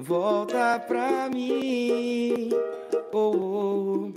Volta 0.00 0.82
pra 0.88 1.28
mim. 1.28 2.50
Oh, 3.12 3.36
oh. 3.36 4.12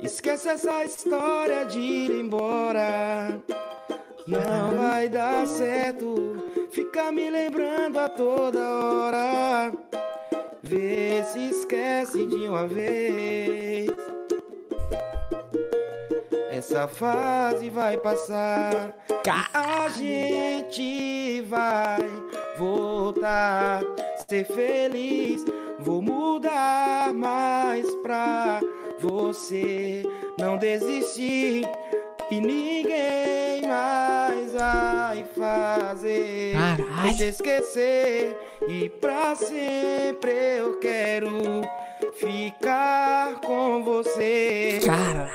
Esquece 0.00 0.48
essa 0.48 0.84
história 0.84 1.64
de 1.64 1.80
ir 1.80 2.10
embora. 2.12 3.40
Não 4.26 4.76
vai 4.76 5.08
dar 5.08 5.46
certo. 5.48 6.36
Fica 6.70 7.10
me 7.10 7.28
lembrando 7.28 7.98
a 7.98 8.08
toda 8.08 8.60
hora. 8.60 9.72
Vê 10.62 11.24
se 11.24 11.50
esquece 11.50 12.24
de 12.26 12.48
uma 12.48 12.68
vez. 12.68 13.90
Essa 16.50 16.86
fase 16.86 17.68
vai 17.68 17.96
passar. 17.96 18.96
A 19.52 19.88
gente 19.88 21.42
vai 21.42 21.98
voltar, 22.56 23.82
ser 24.28 24.44
feliz. 24.44 25.44
Vou 25.78 26.02
mudar 26.02 27.12
mais 27.14 27.86
pra 27.96 28.60
você 28.98 30.02
não 30.38 30.56
desistir. 30.58 31.68
E 32.28 32.40
ninguém 32.40 33.62
mais 33.68 34.52
vai 35.16 35.24
fazer 35.36 36.54
eu 37.04 37.14
te 37.16 37.24
esquecer. 37.24 38.36
E 38.68 38.88
pra 38.88 39.36
sempre 39.36 40.32
eu 40.58 40.78
quero 40.80 41.62
ficar 42.14 43.40
com 43.40 43.84
você. 43.84 44.80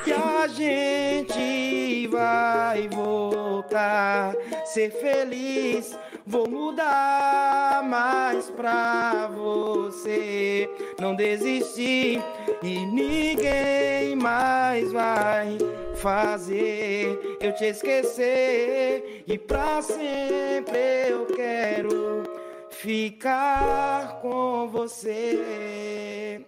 Que 0.04 0.12
a 0.12 0.48
gente 0.48 2.08
vai 2.08 2.90
voltar, 2.90 4.36
ser 4.66 4.92
feliz. 4.92 5.98
Vou 6.26 6.48
mudar 6.50 7.84
mais 7.84 8.50
pra 8.52 9.28
você 9.28 10.70
não 11.00 11.16
desistir 11.16 12.22
e 12.62 12.86
ninguém 12.86 14.16
mais 14.16 14.92
vai 14.92 15.58
fazer 15.96 17.38
eu 17.42 17.54
te 17.54 17.66
esquecer 17.66 19.24
e 19.28 19.38
pra 19.38 19.82
sempre 19.82 21.10
eu 21.10 21.26
quero 21.26 22.24
ficar 22.70 24.20
com 24.22 24.68
você 24.70 26.46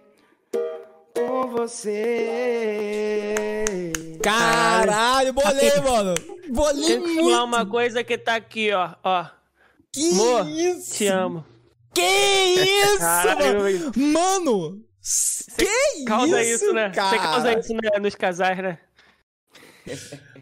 com 1.14 1.46
você. 1.48 2.34
Caralho, 4.22 5.32
bolei, 5.32 5.80
mano. 5.80 6.14
Bolei 6.50 6.74
Deixa 6.74 6.92
eu 6.92 7.02
te 7.02 7.14
falar 7.14 7.22
muito. 7.22 7.44
uma 7.44 7.66
coisa 7.66 8.04
que 8.04 8.16
tá 8.18 8.34
aqui, 8.36 8.72
ó. 8.72 8.90
Ó, 9.02 9.26
Que 9.94 10.00
isso? 10.00 10.94
te 10.94 11.06
amo. 11.06 11.44
Que 11.94 12.02
isso, 12.02 12.98
Caralho, 12.98 13.60
mano? 13.60 13.92
Mano, 13.96 14.84
que 15.56 16.04
Causa 16.04 16.42
isso, 16.42 16.64
isso, 16.64 16.74
né? 16.74 16.88
Você 16.88 17.18
causa 17.18 17.58
isso 17.58 17.74
né, 17.74 17.98
nos 18.00 18.14
casais, 18.14 18.58
né? 18.58 18.78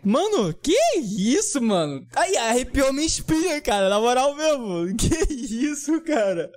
Mano, 0.05 0.55
que 0.55 0.75
isso, 1.01 1.61
mano? 1.61 2.07
Aí, 2.15 2.37
arrepiou 2.37 2.93
minha 2.93 3.07
espinha, 3.07 3.61
cara. 3.61 3.89
Na 3.89 4.01
moral 4.01 4.35
mesmo. 4.35 4.95
Que 4.97 5.35
isso, 5.35 6.01
cara? 6.01 6.51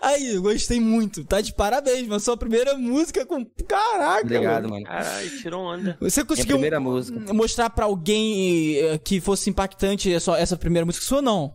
Aí, 0.00 0.34
eu 0.34 0.42
gostei 0.42 0.80
muito. 0.80 1.24
Tá 1.24 1.40
de 1.40 1.54
parabéns, 1.54 2.06
mano. 2.06 2.20
Sua 2.20 2.36
primeira 2.36 2.76
música 2.76 3.26
com. 3.26 3.44
Caraca, 3.66 4.22
Obrigado, 4.22 4.68
mano. 4.68 4.84
Caralho, 4.84 5.38
tirou 5.38 5.62
onda. 5.62 5.96
Você 6.00 6.24
conseguiu 6.24 6.56
primeira 6.56 6.80
música. 6.80 7.32
mostrar 7.34 7.68
pra 7.70 7.84
alguém 7.84 8.78
eh, 8.78 8.98
que 8.98 9.20
fosse 9.20 9.50
impactante 9.50 10.12
essa, 10.12 10.38
essa 10.38 10.56
primeira 10.56 10.86
música 10.86 11.04
sua, 11.04 11.20
não? 11.20 11.54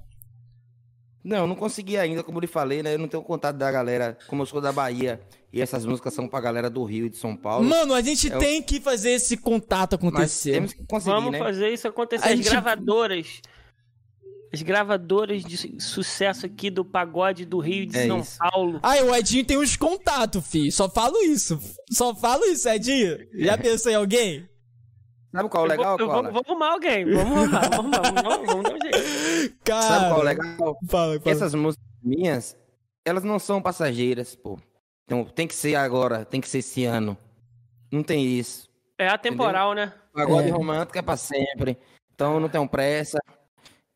Não, 1.28 1.45
não 1.45 1.55
consegui 1.55 1.97
ainda, 1.97 2.23
como 2.23 2.38
eu 2.38 2.41
lhe 2.41 2.47
falei, 2.47 2.82
né? 2.82 2.93
Eu 2.93 2.99
não 2.99 3.07
tenho 3.09 3.21
contato 3.21 3.57
da 3.57 3.69
galera, 3.69 4.17
como 4.28 4.43
eu 4.43 4.45
sou 4.45 4.61
da 4.61 4.71
Bahia, 4.71 5.19
e 5.51 5.61
essas 5.61 5.86
músicas 5.86 6.13
são 6.13 6.25
pra 6.28 6.39
galera 6.39 6.69
do 6.69 6.84
Rio 6.86 7.07
e 7.07 7.09
de 7.09 7.17
São 7.17 7.36
Paulo. 7.36 7.65
Mano, 7.67 7.93
a 7.93 8.01
gente 8.01 8.30
eu- 8.30 8.39
tem 8.39 8.61
que 8.61 8.80
fazer 8.80 9.11
esse 9.11 9.36
contato 9.36 9.97
mas 10.01 10.07
acontecer. 10.13 10.51
temos 10.53 10.73
que 10.73 10.86
conseguir, 10.86 11.11
Vamos 11.15 11.32
né? 11.34 11.39
fazer 11.39 11.69
isso 11.73 11.86
acontecer. 11.88 12.23
A 12.25 12.30
As 12.32 12.38
gente- 12.38 12.49
gravadoras. 12.49 13.41
As 14.53 14.61
gravadoras 14.61 15.43
de 15.43 15.57
su- 15.57 15.80
sucesso 15.82 16.45
aqui 16.45 16.69
do 16.69 16.86
pagode 16.86 17.43
do 17.43 17.59
Rio 17.59 17.84
e 17.84 17.86
de 17.88 17.97
É 17.97 18.07
São 18.07 18.19
isso. 18.21 18.38
Paulo. 18.38 18.80
Ai, 18.82 19.03
o 19.03 19.13
Edinho 19.13 19.43
tem 19.43 19.57
uns 19.57 19.75
contatos, 19.75 20.47
fi. 20.47 20.71
Só 20.71 20.89
falo 20.89 21.17
isso. 21.23 21.59
Só 21.91 22.15
falo 22.15 22.45
isso, 22.45 22.69
Edinho. 22.69 23.17
Já 23.34 23.57
pensou 23.57 23.91
em 23.91 23.95
alguém? 23.95 24.47
Sabe 25.32 25.49
qual 25.49 25.63
é 25.63 25.67
o 25.67 25.69
legal, 25.69 25.97
vou, 25.97 26.07
Cola? 26.07 26.32
vou 26.32 26.41
arrumar 26.45 26.71
alguém. 26.71 27.05
Vamos 27.05 27.38
arrumar, 27.53 27.69
vamos 27.69 27.97
arrumar. 27.97 28.21
Vamos, 28.23 28.47
vamos 28.47 28.63
dar 28.63 28.75
um 28.75 28.82
jeito. 28.82 29.55
Cara. 29.63 29.82
Sabe 29.82 30.05
qual 30.07 30.17
é 30.17 30.21
o 30.21 30.23
legal? 30.23 30.55
Fala, 30.57 30.75
fala. 31.19 31.21
Essas 31.25 31.53
músicas 31.53 31.86
minhas, 32.01 32.57
elas 33.05 33.23
não 33.23 33.38
são 33.38 33.61
passageiras, 33.61 34.36
pô. 34.36 34.57
Então, 35.05 35.25
tem 35.25 35.47
que 35.47 35.55
ser 35.55 35.75
agora, 35.75 36.25
tem 36.25 36.41
que 36.41 36.49
ser 36.49 36.59
esse 36.59 36.86
ano. 36.86 37.17
Não 37.91 38.03
tem 38.03 38.25
isso. 38.25 38.67
É 38.97 39.07
atemporal, 39.07 39.73
né? 39.73 39.93
Pagode 40.13 40.47
É. 40.49 40.51
romântico 40.51 40.97
é 40.97 41.01
pra 41.01 41.15
sempre. 41.15 41.78
Então 42.13 42.39
não 42.39 42.49
tenho 42.49 42.67
pressa. 42.67 43.19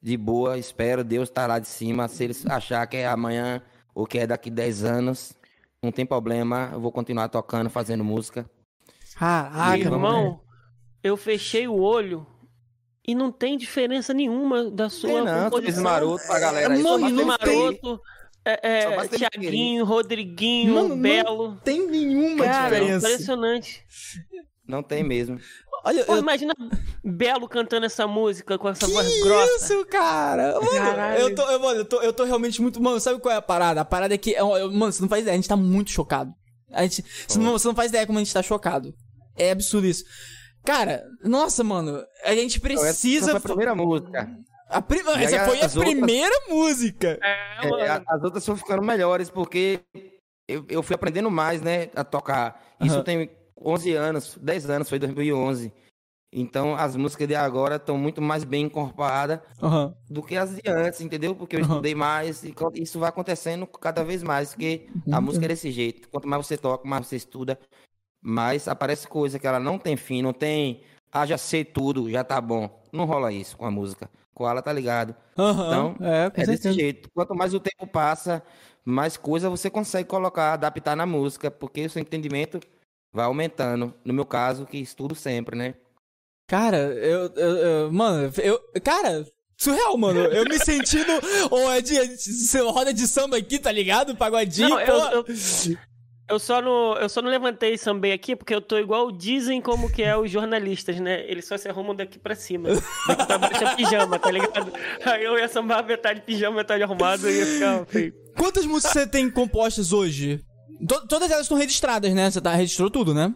De 0.02 0.16
boa, 0.18 0.58
espero 0.58 1.04
Deus 1.04 1.30
estar 1.30 1.48
lá 1.48 1.60
de 1.60 1.68
cima. 1.68 2.08
Se 2.08 2.24
eles 2.24 2.46
achar 2.46 2.86
que 2.88 2.98
é 2.98 3.08
amanhã 3.08 3.62
ou 3.94 4.06
que 4.06 4.18
é 4.20 4.26
daqui 4.28 4.50
10 4.50 4.84
anos, 4.84 5.34
não 5.82 5.92
tem 5.92 6.06
problema. 6.06 6.70
Eu 6.74 6.80
vou 6.80 6.92
continuar 6.92 7.28
tocando, 7.30 7.70
fazendo 7.70 8.04
música. 8.04 8.50
Caraca, 9.16 9.90
vamos 9.90 10.02
mano. 10.02 10.18
Irmão, 10.18 10.42
eu 11.04 11.18
fechei 11.18 11.68
o 11.68 11.80
olho 11.80 12.26
e 13.08 13.16
não 13.16 13.32
tem 13.32 13.58
diferença 13.58 14.14
nenhuma 14.14 14.70
da 14.70 14.90
sua 14.90 15.10
Tem 15.10 15.18
não, 15.24 15.26
tu 15.26 15.32
fez 15.34 15.44
composição. 15.76 15.84
maroto 15.84 16.28
pra 16.28 16.40
galera 16.40 16.74
aí. 16.74 16.82
Mano, 16.84 17.10
só 17.10 17.16
não. 17.16 17.26
Maroto, 17.26 18.00
é, 18.46 18.82
Só 18.84 18.90
é, 18.90 19.06
ele 19.06 19.18
Tiaguinho, 19.18 19.86
Rodriguinho, 19.86 20.74
não 20.90 21.00
Belo. 21.00 21.56
Tem 21.64 21.88
nenhuma 21.88 22.44
Cara, 22.46 22.76
diferença. 22.76 23.08
impressionante. 23.08 23.84
Não 24.68 24.82
tem 24.84 25.04
mesmo. 25.04 25.40
Olha, 25.84 26.06
Pô, 26.06 26.14
eu... 26.14 26.20
imagina 26.20 26.54
Belo 27.04 27.50
cantando 27.50 27.88
essa 27.88 28.06
música 28.08 28.58
com 28.58 28.70
essa 28.70 28.86
que 28.86 28.92
voz 28.94 29.24
grossa. 29.24 29.56
isso, 29.74 29.86
cara? 29.88 30.54
Mano, 30.54 30.72
Caralho. 30.72 31.22
eu 31.22 31.36
tô, 31.36 31.42
eu, 31.42 31.60
mano, 31.60 31.80
eu, 31.80 31.86
tô, 31.86 32.02
eu 32.02 32.14
tô 32.14 32.24
realmente 32.24 32.62
muito... 32.62 32.82
Mano, 32.82 33.00
sabe 33.00 33.20
qual 33.20 33.34
é 33.34 33.38
a 33.38 33.42
parada? 33.42 33.82
A 33.82 33.86
parada 33.86 34.14
é 34.14 34.18
que... 34.18 34.36
é 34.36 34.42
eu- 34.42 34.72
mano, 34.72 34.92
você 34.94 35.02
não 35.02 35.10
faz 35.10 35.24
ideia. 35.24 35.34
A 35.34 35.38
gente 35.38 35.50
tá 35.50 35.58
muito 35.58 35.90
chocado. 35.90 36.32
A 36.72 36.84
gente... 36.84 37.04
Você 37.28 37.40
não, 37.40 37.52
você 37.54 37.68
não 37.68 37.74
faz 37.76 37.90
ideia 37.90 38.06
como 38.06 38.20
a 38.20 38.24
gente 38.24 38.32
tá 38.34 38.44
chocado. 38.44 38.94
É 39.36 39.50
absurdo 39.52 39.88
isso. 39.88 40.06
Cara, 40.64 41.04
nossa, 41.24 41.64
mano. 41.64 42.04
A 42.24 42.34
gente 42.36 42.58
Então, 42.58 42.72
essa 42.72 42.84
precisa... 42.84 43.26
foi 43.32 43.38
a 43.38 43.42
primeira 43.42 43.76
música. 43.76 44.30
A 44.70 44.82
prim- 44.82 45.00
Essa 45.00 45.42
aí 45.42 45.50
foi 45.50 45.62
a 45.62 45.66
as 45.66 45.76
outras- 45.76 45.94
primeira 45.96 46.36
música. 46.50 47.20
É, 47.22 47.68
É, 47.86 48.02
as 48.08 48.24
outras 48.24 48.46
foram 48.46 48.58
ficando 48.58 48.82
melhores 48.82 49.30
porque 49.30 49.82
eu, 50.48 50.66
eu 50.70 50.82
fui 50.84 50.96
aprendendo 50.96 51.30
mais, 51.30 51.62
né, 51.62 51.90
a 51.96 52.04
tocar. 52.04 52.62
Isso 52.80 52.96
Aham. 52.96 53.04
tem 53.04 53.30
11 53.62 53.94
anos, 53.94 54.38
10 54.42 54.70
anos, 54.70 54.88
foi 54.90 54.98
2011. 54.98 55.74
Então 56.34 56.76
as 56.78 56.96
músicas 56.96 57.28
de 57.28 57.36
agora 57.36 57.76
estão 57.76 57.98
muito 57.98 58.22
mais 58.22 58.46
bem 58.46 58.64
incorporadas 58.64 59.42
Aham. 59.62 59.94
do 60.10 60.24
que 60.24 60.38
as 60.38 60.56
de 60.56 60.62
antes, 60.70 61.02
entendeu? 61.02 61.36
Porque 61.36 61.58
eu 61.58 61.60
Aham. 61.60 61.70
estudei 61.72 61.94
mais 61.94 62.42
e 62.44 62.54
isso 62.76 62.98
vai 62.98 63.10
acontecendo 63.10 63.68
cada 63.68 64.02
vez 64.06 64.24
mais, 64.24 64.52
porque 64.52 64.88
a 65.12 65.18
Uhum. 65.18 65.26
música 65.26 65.44
é 65.46 65.50
desse 65.50 65.70
jeito. 65.70 66.08
Quanto 66.08 66.30
mais 66.30 66.48
você 66.48 66.56
toca, 66.58 66.88
mais 66.88 67.06
você 67.06 67.18
estuda, 67.18 67.60
mais 68.22 68.68
aparece 68.68 69.08
coisa 69.08 69.40
que 69.40 69.48
ela 69.48 69.60
não 69.60 69.78
tem 69.78 69.98
fim, 69.98 70.22
não 70.22 70.34
tem, 70.34 70.82
ah, 71.12 71.26
já 71.26 71.38
sei 71.38 71.64
tudo, 71.66 72.10
já 72.10 72.24
tá 72.24 72.40
bom. 72.40 72.82
Não 72.92 73.06
rola 73.06 73.32
isso 73.32 73.58
com 73.58 73.66
a 73.66 73.72
música. 73.72 74.10
Com 74.34 74.48
ela 74.50 74.62
tá 74.62 74.72
ligado. 74.72 75.16
Aham. 75.38 75.68
Então, 75.68 76.08
é, 76.08 76.32
É 76.34 76.46
desse 76.46 76.72
jeito. 76.74 77.10
Quanto 77.14 77.36
mais 77.36 77.54
o 77.54 77.60
tempo 77.60 77.86
passa, 77.88 78.42
mais 78.86 79.18
coisa 79.18 79.50
você 79.50 79.70
consegue 79.70 80.08
colocar, 80.08 80.54
adaptar 80.54 80.96
na 80.96 81.06
música, 81.06 81.50
porque 81.52 81.86
o 81.86 81.90
seu 81.90 82.02
entendimento 82.02 82.60
vai 83.14 83.26
aumentando. 83.26 83.94
No 84.06 84.14
meu 84.14 84.26
caso, 84.26 84.66
que 84.66 84.78
estudo 84.78 85.16
sempre, 85.16 85.56
né? 85.58 85.76
Cara, 86.48 86.78
eu, 86.78 87.32
eu, 87.36 87.58
eu- 87.58 87.92
Mano, 87.92 88.32
eu. 88.42 88.60
Cara. 88.84 89.26
Surreal, 89.58 89.96
mano. 89.96 90.20
Eu 90.20 90.44
me 90.46 90.58
sentindo. 90.58 91.12
Ou 91.52 91.72
é 91.72 91.82
de, 91.82 91.94
roda 92.62 92.92
de 92.92 93.08
samba 93.08 93.38
aqui, 93.38 93.60
tá 93.60 93.72
ligado? 93.72 94.16
Pagodinho. 94.18 94.70
Não, 94.70 94.80
eu, 94.80 94.86
pô. 94.88 95.16
eu, 95.18 95.26
eu 96.30 96.40
só 96.40 96.62
não, 96.62 96.96
eu 96.98 97.10
só 97.10 97.22
não 97.22 97.30
levantei 97.30 97.78
sambei 97.78 98.14
aqui 98.14 98.36
porque 98.36 98.54
eu 98.56 98.62
tô 98.62 98.78
igual 98.78 99.12
dizem 99.12 99.60
como 99.62 99.92
que 99.92 100.02
é 100.02 100.16
os 100.16 100.32
jornalistas, 100.32 101.00
né? 101.00 101.24
Eles 101.30 101.46
só 101.46 101.58
se 101.58 101.68
arrumam 101.68 101.94
daqui 101.96 102.18
pra 102.18 102.36
cima. 102.36 102.70
Daqui 103.08 103.26
pra 103.26 103.38
baixo 103.38 103.64
é 103.64 103.76
pijama, 103.76 104.18
tá 104.18 104.32
ligado? 104.32 104.72
Aí 105.06 105.24
eu 105.24 105.38
ia 105.38 105.48
sambar 105.48 105.86
metade 105.86 106.22
pijama, 106.22 106.58
metade 106.58 106.82
arrumado 106.84 107.30
e 107.30 107.38
ia 107.38 107.46
ficar 107.46 107.86
feio. 107.86 108.14
Quantas 108.38 108.66
músicas 108.66 108.94
você 108.94 109.08
tem 109.08 109.30
compostas 109.30 109.92
hoje? 109.92 110.40
To- 110.88 111.06
todas 111.08 111.30
elas 111.30 111.44
estão 111.44 111.58
registradas, 111.58 112.14
né? 112.14 112.32
Você 112.32 112.40
tá, 112.40 112.54
registrou 112.56 112.90
tudo, 112.90 113.14
né? 113.14 113.34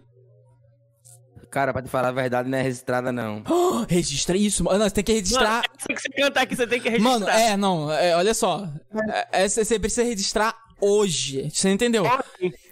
Cara, 1.51 1.71
pra 1.71 1.81
te 1.81 1.87
falar 1.89 2.09
a 2.09 2.11
verdade, 2.11 2.49
não 2.49 2.57
é 2.57 2.61
registrada, 2.61 3.11
não. 3.11 3.41
Oh, 3.49 3.85
registra 3.89 4.35
isso, 4.35 4.63
mano. 4.63 4.79
Não, 4.79 4.85
você 4.89 4.95
tem 4.95 5.03
que 5.03 5.13
registrar. 5.13 5.61
Mano, 5.61 5.63
essa 5.77 5.87
que 5.87 6.01
você 6.01 6.09
cantar 6.09 6.41
aqui, 6.41 6.55
você 6.55 6.67
tem 6.67 6.81
que 6.81 6.89
registrar. 6.89 7.11
Mano, 7.19 7.29
é, 7.29 7.55
não, 7.57 7.91
é, 7.91 8.15
olha 8.15 8.33
só. 8.33 8.67
É, 9.31 9.43
é, 9.43 9.47
você 9.47 9.79
precisa 9.79 10.03
registrar 10.03 10.53
hoje. 10.81 11.49
Você 11.49 11.69
entendeu? 11.69 12.03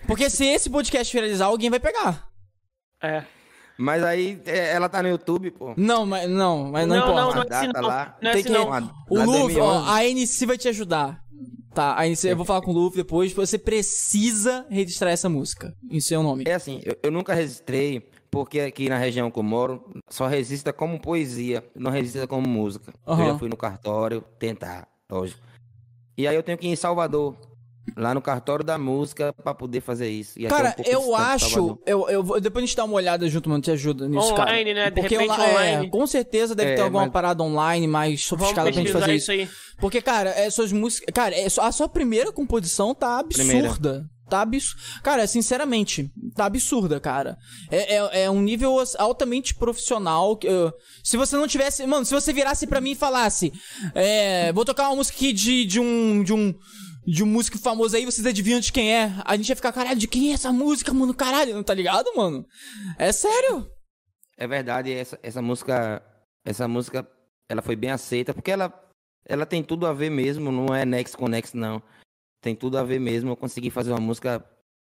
Porque 0.08 0.30
se 0.30 0.46
esse 0.46 0.70
podcast 0.70 1.12
viralizar, 1.14 1.46
alguém 1.46 1.70
vai 1.70 1.80
pegar. 1.80 2.28
É. 3.02 3.24
Mas 3.78 4.04
aí 4.04 4.42
é, 4.46 4.72
ela 4.74 4.88
tá 4.88 5.02
no 5.02 5.10
YouTube, 5.10 5.50
pô. 5.52 5.74
Não, 5.76 6.06
mas 6.06 6.30
não, 6.30 6.72
mas 6.72 6.88
não, 6.88 6.96
Não, 6.96 7.04
importa. 7.04 7.22
não, 7.22 7.34
não 7.34 7.42
é 7.42 7.56
assim 7.56 7.68
data 7.68 7.82
não. 7.82 7.88
lá. 7.88 8.18
Não 8.22 8.30
é 8.30 8.34
Tem 8.34 8.42
assim 8.42 8.52
que- 8.54 8.58
não. 8.58 8.70
Na- 8.70 8.94
O 9.10 9.16
Luffy, 9.20 9.60
ó, 9.60 9.74
2011. 9.82 9.90
a 9.90 10.06
NC 10.06 10.46
vai 10.46 10.58
te 10.58 10.68
ajudar. 10.68 11.24
Tá, 11.74 11.98
a 11.98 12.06
NC, 12.08 12.32
eu 12.32 12.38
vou 12.38 12.46
falar 12.46 12.62
com 12.62 12.70
o 12.70 12.74
Luffy 12.74 12.98
depois. 12.98 13.34
Você 13.34 13.58
precisa 13.58 14.66
registrar 14.70 15.10
essa 15.10 15.28
música 15.28 15.76
em 15.90 16.00
seu 16.00 16.22
nome. 16.22 16.44
É 16.48 16.54
assim, 16.54 16.80
eu, 16.86 16.96
eu 17.02 17.12
nunca 17.12 17.34
registrei, 17.34 18.00
porque 18.30 18.60
aqui 18.60 18.88
na 18.90 18.98
região 19.00 19.32
que 19.32 19.40
eu 19.40 19.44
moro, 19.44 19.84
só 20.08 20.28
registra 20.28 20.72
como 20.72 21.00
poesia, 21.02 21.64
não 21.76 21.90
registra 21.90 22.28
como 22.28 22.48
música. 22.48 22.94
Eu 23.08 23.14
Aham. 23.14 23.26
já 23.26 23.40
fui 23.40 23.50
no 23.50 23.58
cartório 23.58 24.24
tentar, 24.38 24.88
lógico. 25.12 25.42
E 26.16 26.28
aí 26.28 26.36
eu 26.36 26.44
tenho 26.44 26.60
que 26.60 26.68
ir 26.68 26.70
em 26.70 26.76
Salvador, 26.76 27.36
lá 27.98 28.14
no 28.14 28.22
cartório 28.22 28.64
da 28.64 28.78
música, 28.78 29.34
pra 29.34 29.54
poder 29.54 29.82
fazer 29.82 30.10
isso. 30.10 30.40
E 30.40 30.46
é 30.46 30.48
um 30.48 30.50
Cara, 30.50 30.72
pouco 30.72 30.90
eu 30.90 31.00
distante 31.00 31.18
de 31.18 31.46
acho. 31.46 31.80
Eu, 31.86 32.10
eu 32.10 32.24
vou- 32.24 32.40
depois 32.40 32.64
a 32.64 32.66
gente 32.66 32.76
dá 32.78 32.84
uma 32.86 32.94
olhada 32.96 33.28
junto, 33.30 33.50
mano. 33.50 33.62
Te 33.62 33.72
ajuda 33.72 34.08
nisso, 34.08 34.34
cara. 34.36 34.52
Online, 34.52 34.74
né? 34.74 34.90
De 34.90 35.02
Porque 35.02 35.18
repente, 35.18 35.40
online. 35.40 35.86
É, 35.88 35.90
com 35.90 36.08
certeza 36.08 36.56
deve 36.56 36.72
É, 36.72 36.76
ter 36.76 36.82
alguma 36.82 37.04
mas- 37.04 37.12
parada 37.12 37.44
online 37.44 37.88
mais 37.88 38.10
Vamos 38.10 38.22
sofisticada 38.24 38.72
pra 38.72 38.82
gente 38.82 38.92
fazer 38.92 39.16
isso 39.16 39.32
aí. 39.32 39.50
Porque, 39.80 40.02
cara, 40.02 40.30
é, 40.32 40.50
suas 40.50 40.72
músicas. 40.72 41.14
Cara, 41.14 41.36
é, 41.36 41.46
a 41.46 41.72
sua 41.72 41.90
primeira 41.90 42.32
composição 42.32 42.96
tá 42.96 43.20
absurda. 43.20 44.06
Tá 44.30 44.42
absurda. 44.42 44.82
Cara, 45.04 45.28
sinceramente, 45.28 46.10
tá 46.36 46.46
absurda, 46.46 47.00
cara. 47.00 47.38
É, 47.70 47.98
é, 47.98 48.24
é 48.24 48.32
um 48.32 48.42
nível 48.42 48.82
altamente 48.98 49.54
profissional. 49.54 50.40
se 51.04 51.18
você 51.18 51.36
não 51.36 51.48
tivesse. 51.48 51.86
Mano, 51.86 52.06
se 52.06 52.14
você 52.14 52.32
virasse 52.32 52.66
pra 52.66 52.80
mim 52.80 52.92
e 52.92 52.96
falasse. 52.96 53.52
É, 53.94 54.52
vou 54.54 54.64
tocar 54.64 54.88
uma 54.90 54.96
música 54.96 55.18
aqui 55.18 55.34
de, 55.34 55.66
de 55.66 55.80
um. 55.80 56.24
De 56.24 56.34
um 56.34 56.54
de 57.06 57.24
um 57.24 57.28
músico 57.28 57.58
famoso 57.58 57.96
aí, 57.96 58.06
vocês 58.06 58.26
adivinham 58.26 58.60
de 58.60 58.72
quem 58.72 58.94
é? 58.94 59.14
A 59.26 59.36
gente 59.36 59.50
ia 59.50 59.56
ficar, 59.56 59.74
caralho, 59.74 60.00
de 60.00 60.08
quem 60.08 60.32
é 60.32 60.34
essa 60.34 60.52
música, 60.52 60.94
mano? 60.94 61.14
Caralho, 61.14 61.64
tá 61.64 61.74
ligado, 61.74 62.10
mano? 62.16 62.46
É 62.98 63.12
sério. 63.12 63.70
É 64.38 64.48
verdade, 64.48 64.92
essa, 64.92 65.20
essa 65.22 65.42
música, 65.42 66.02
essa 66.46 66.68
música, 66.68 67.08
ela 67.50 67.62
foi 67.62 67.76
bem 67.76 67.92
aceita, 67.92 68.34
porque 68.34 68.52
ela, 68.52 68.74
ela 69.26 69.46
tem 69.46 69.64
tudo 69.64 69.86
a 69.86 69.94
ver 69.94 70.10
mesmo, 70.10 70.52
não 70.52 70.74
é 70.74 70.86
next 70.86 71.18
com 71.18 71.28
next, 71.28 71.56
não. 71.56 71.82
Tem 72.42 72.56
tudo 72.56 72.78
a 72.78 72.84
ver 72.84 73.00
mesmo, 73.00 73.32
eu 73.32 73.38
consegui 73.38 73.70
fazer 73.70 73.92
uma 73.92 74.02
música 74.02 74.44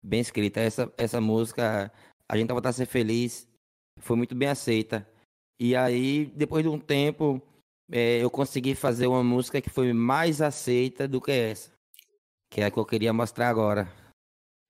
bem 0.04 0.20
escrita. 0.20 0.60
Essa, 0.60 0.92
essa 0.98 1.22
música, 1.22 1.92
a 2.28 2.38
gente 2.38 2.48
vai 2.48 2.56
voltar 2.56 2.70
a 2.70 2.74
ser 2.74 2.86
feliz, 2.86 3.48
foi 4.00 4.18
muito 4.18 4.36
bem 4.36 4.50
aceita. 4.50 5.08
E 5.60 5.76
aí, 5.76 6.26
depois 6.36 6.64
de 6.64 6.70
um 6.70 6.80
tempo, 6.80 7.42
eh, 7.92 8.24
eu 8.24 8.30
consegui 8.30 8.76
fazer 8.76 9.08
uma 9.08 9.24
música 9.24 9.62
que 9.62 9.70
foi 9.70 9.92
mais 9.94 10.42
aceita 10.42 11.08
do 11.08 11.20
que 11.22 11.32
essa. 11.32 11.79
Que 12.50 12.62
é 12.62 12.66
a 12.66 12.72
que 12.72 12.78
eu 12.78 12.86
queria 12.86 13.14
mostrar 13.14 13.50
agora. 13.50 13.86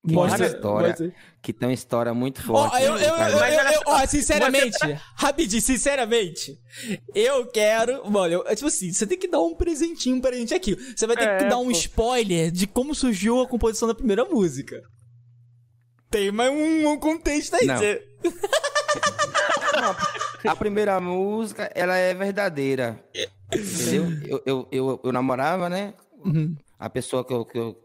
Que 0.05 0.13
tem 0.13 0.17
uma 0.17 0.27
história, 0.37 0.87
mostra. 0.89 1.13
que 1.41 1.53
tem 1.53 1.67
uma 1.67 1.73
história 1.73 2.13
muito 2.13 2.39
Ó, 2.41 2.43
forte. 2.69 2.81
eu, 2.83 2.95
eu, 2.95 3.15
eu, 3.17 3.73
eu- 3.73 3.81
ó, 3.85 4.05
sinceramente, 4.07 4.77
você 4.79 4.97
rapidinho, 5.15 5.61
sinceramente, 5.61 6.57
eu 7.13 7.45
quero, 7.47 8.09
mano, 8.09 8.33
eu, 8.35 8.55
tipo 8.55 8.67
assim, 8.67 8.93
você 8.93 9.05
tem 9.05 9.17
que 9.17 9.27
dar 9.27 9.41
um 9.41 9.53
presentinho 9.55 10.21
pra 10.21 10.31
gente 10.37 10.53
aqui. 10.53 10.73
Você 10.95 11.05
vai 11.05 11.17
ter 11.17 11.27
É, 11.27 11.37
que 11.39 11.45
dar 11.49 11.57
um 11.57 11.65
pô. 11.65 11.71
spoiler 11.71 12.49
de 12.49 12.65
como 12.65 12.95
surgiu 12.95 13.41
a 13.41 13.47
composição 13.47 13.89
da 13.89 13.95
primeira 13.95 14.23
música. 14.23 14.81
Tem 16.09 16.31
mais 16.31 16.49
um, 16.49 16.91
um 16.93 16.97
contexto 16.97 17.55
aí. 17.55 17.65
Não. 17.67 17.77
você- 17.77 18.01
A 20.47 20.55
primeira 20.55 20.99
música, 20.99 21.69
ela 21.75 21.95
é 21.97 22.13
verdadeira. 22.13 23.03
Entendeu? 23.53 24.05
Eu, 24.27 24.41
eu, 24.45 24.67
eu, 24.71 25.01
eu 25.03 25.11
namorava, 25.11 25.69
né? 25.69 25.93
Uhum. 26.23 26.55
A 26.79 26.89
pessoa 26.89 27.25
que 27.25 27.33
eu, 27.33 27.43
que 27.43 27.57
eu, 27.57 27.77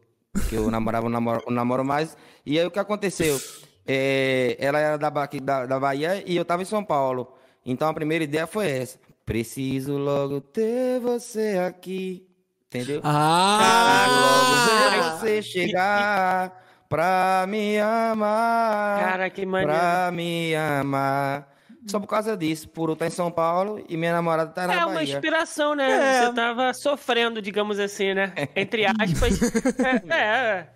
que 0.49 0.55
eu 0.55 0.71
namorava, 0.71 1.07
eu 1.07 1.11
namoro, 1.11 1.43
eu 1.45 1.53
namoro 1.53 1.85
mais. 1.85 2.17
E 2.47 2.59
aí 2.59 2.65
o 2.65 2.71
que 2.71 2.79
aconteceu? 2.79 3.41
É, 3.87 4.57
ela 4.59 4.79
era 4.79 4.97
da, 4.97 5.11
da, 5.11 5.67
da 5.67 5.81
Bahia 5.81 6.23
e 6.25 6.37
eu 6.37 6.45
tava 6.45 6.63
em 6.63 6.67
São 6.67 6.85
Paulo. 6.85 7.35
Então 7.67 7.89
a 7.89 7.95
primeira 7.95 8.23
ideia 8.23 8.47
foi 8.47 8.71
essa. 8.71 8.99
Preciso 9.27 9.97
logo 9.97 10.41
ter 10.41 11.01
você 11.01 11.59
aqui. 11.67 12.27
Entendeu? 12.67 13.01
Ah! 13.03 14.07
Logo 14.09 14.55
ver 14.71 15.03
você 15.03 15.43
chegar 15.43 16.63
pra 16.89 17.47
me 17.49 17.79
amar. 17.79 19.01
Cara, 19.01 19.31
que 19.31 19.45
maneiro. 19.47 19.73
Pra 19.73 20.11
me 20.13 20.55
amar. 20.55 21.54
Só 21.87 22.01
por 22.01 22.07
causa 22.07 22.37
disso, 22.37 22.69
por 22.69 22.89
eu 22.89 22.95
estar 22.95 23.07
em 23.07 23.11
São 23.11 23.31
Paulo 23.31 23.85
e 23.89 23.97
minha 23.97 24.13
namorada 24.13 24.51
tá 24.51 24.67
na 24.67 24.75
É 24.75 24.85
uma 24.87 24.95
Bahia. 24.95 25.13
inspiração, 25.15 25.75
né? 25.75 25.91
É. 25.91 26.27
Você 26.27 26.33
tava 26.35 26.73
sofrendo, 26.73 27.43
digamos 27.43 27.79
assim, 27.79 28.15
né? 28.15 28.33
Entre 28.57 28.87
aspas. 28.87 29.39
é, 30.11 30.17
é. 30.17 30.69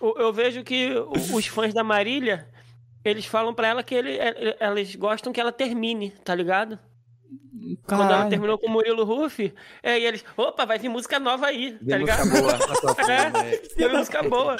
O- 0.00 0.14
Eu 0.18 0.32
vejo 0.32 0.62
que 0.64 0.90
os 1.30 1.46
fãs 1.46 1.74
da 1.74 1.84
Marília, 1.84 2.48
eles 3.04 3.26
falam 3.26 3.52
pra 3.54 3.68
ela 3.68 3.82
que 3.82 3.94
ele, 3.94 4.16
é- 4.18 4.56
elas 4.58 4.94
gostam 4.96 5.32
que 5.32 5.40
ela 5.40 5.52
termine, 5.52 6.10
tá 6.24 6.34
ligado? 6.34 6.78
Quando 7.86 8.00
ela 8.02 8.10
Caralho. 8.10 8.30
terminou 8.30 8.58
com 8.58 8.66
o 8.66 8.70
Murilo 8.70 9.04
Ruff, 9.04 9.52
é, 9.82 9.98
e 9.98 10.04
eles, 10.06 10.24
opa, 10.36 10.64
vai 10.64 10.78
vir 10.78 10.88
música 10.88 11.18
nova 11.20 11.46
aí, 11.46 11.72
tá 11.72 11.78
Vem 11.82 11.98
música 12.00 12.24
ligado? 12.24 12.40
boa, 12.42 12.58
tá 12.58 12.74
sofrendo, 12.76 13.38
É, 13.78 13.88
né? 13.88 13.98
música 13.98 14.22
boa. 14.22 14.56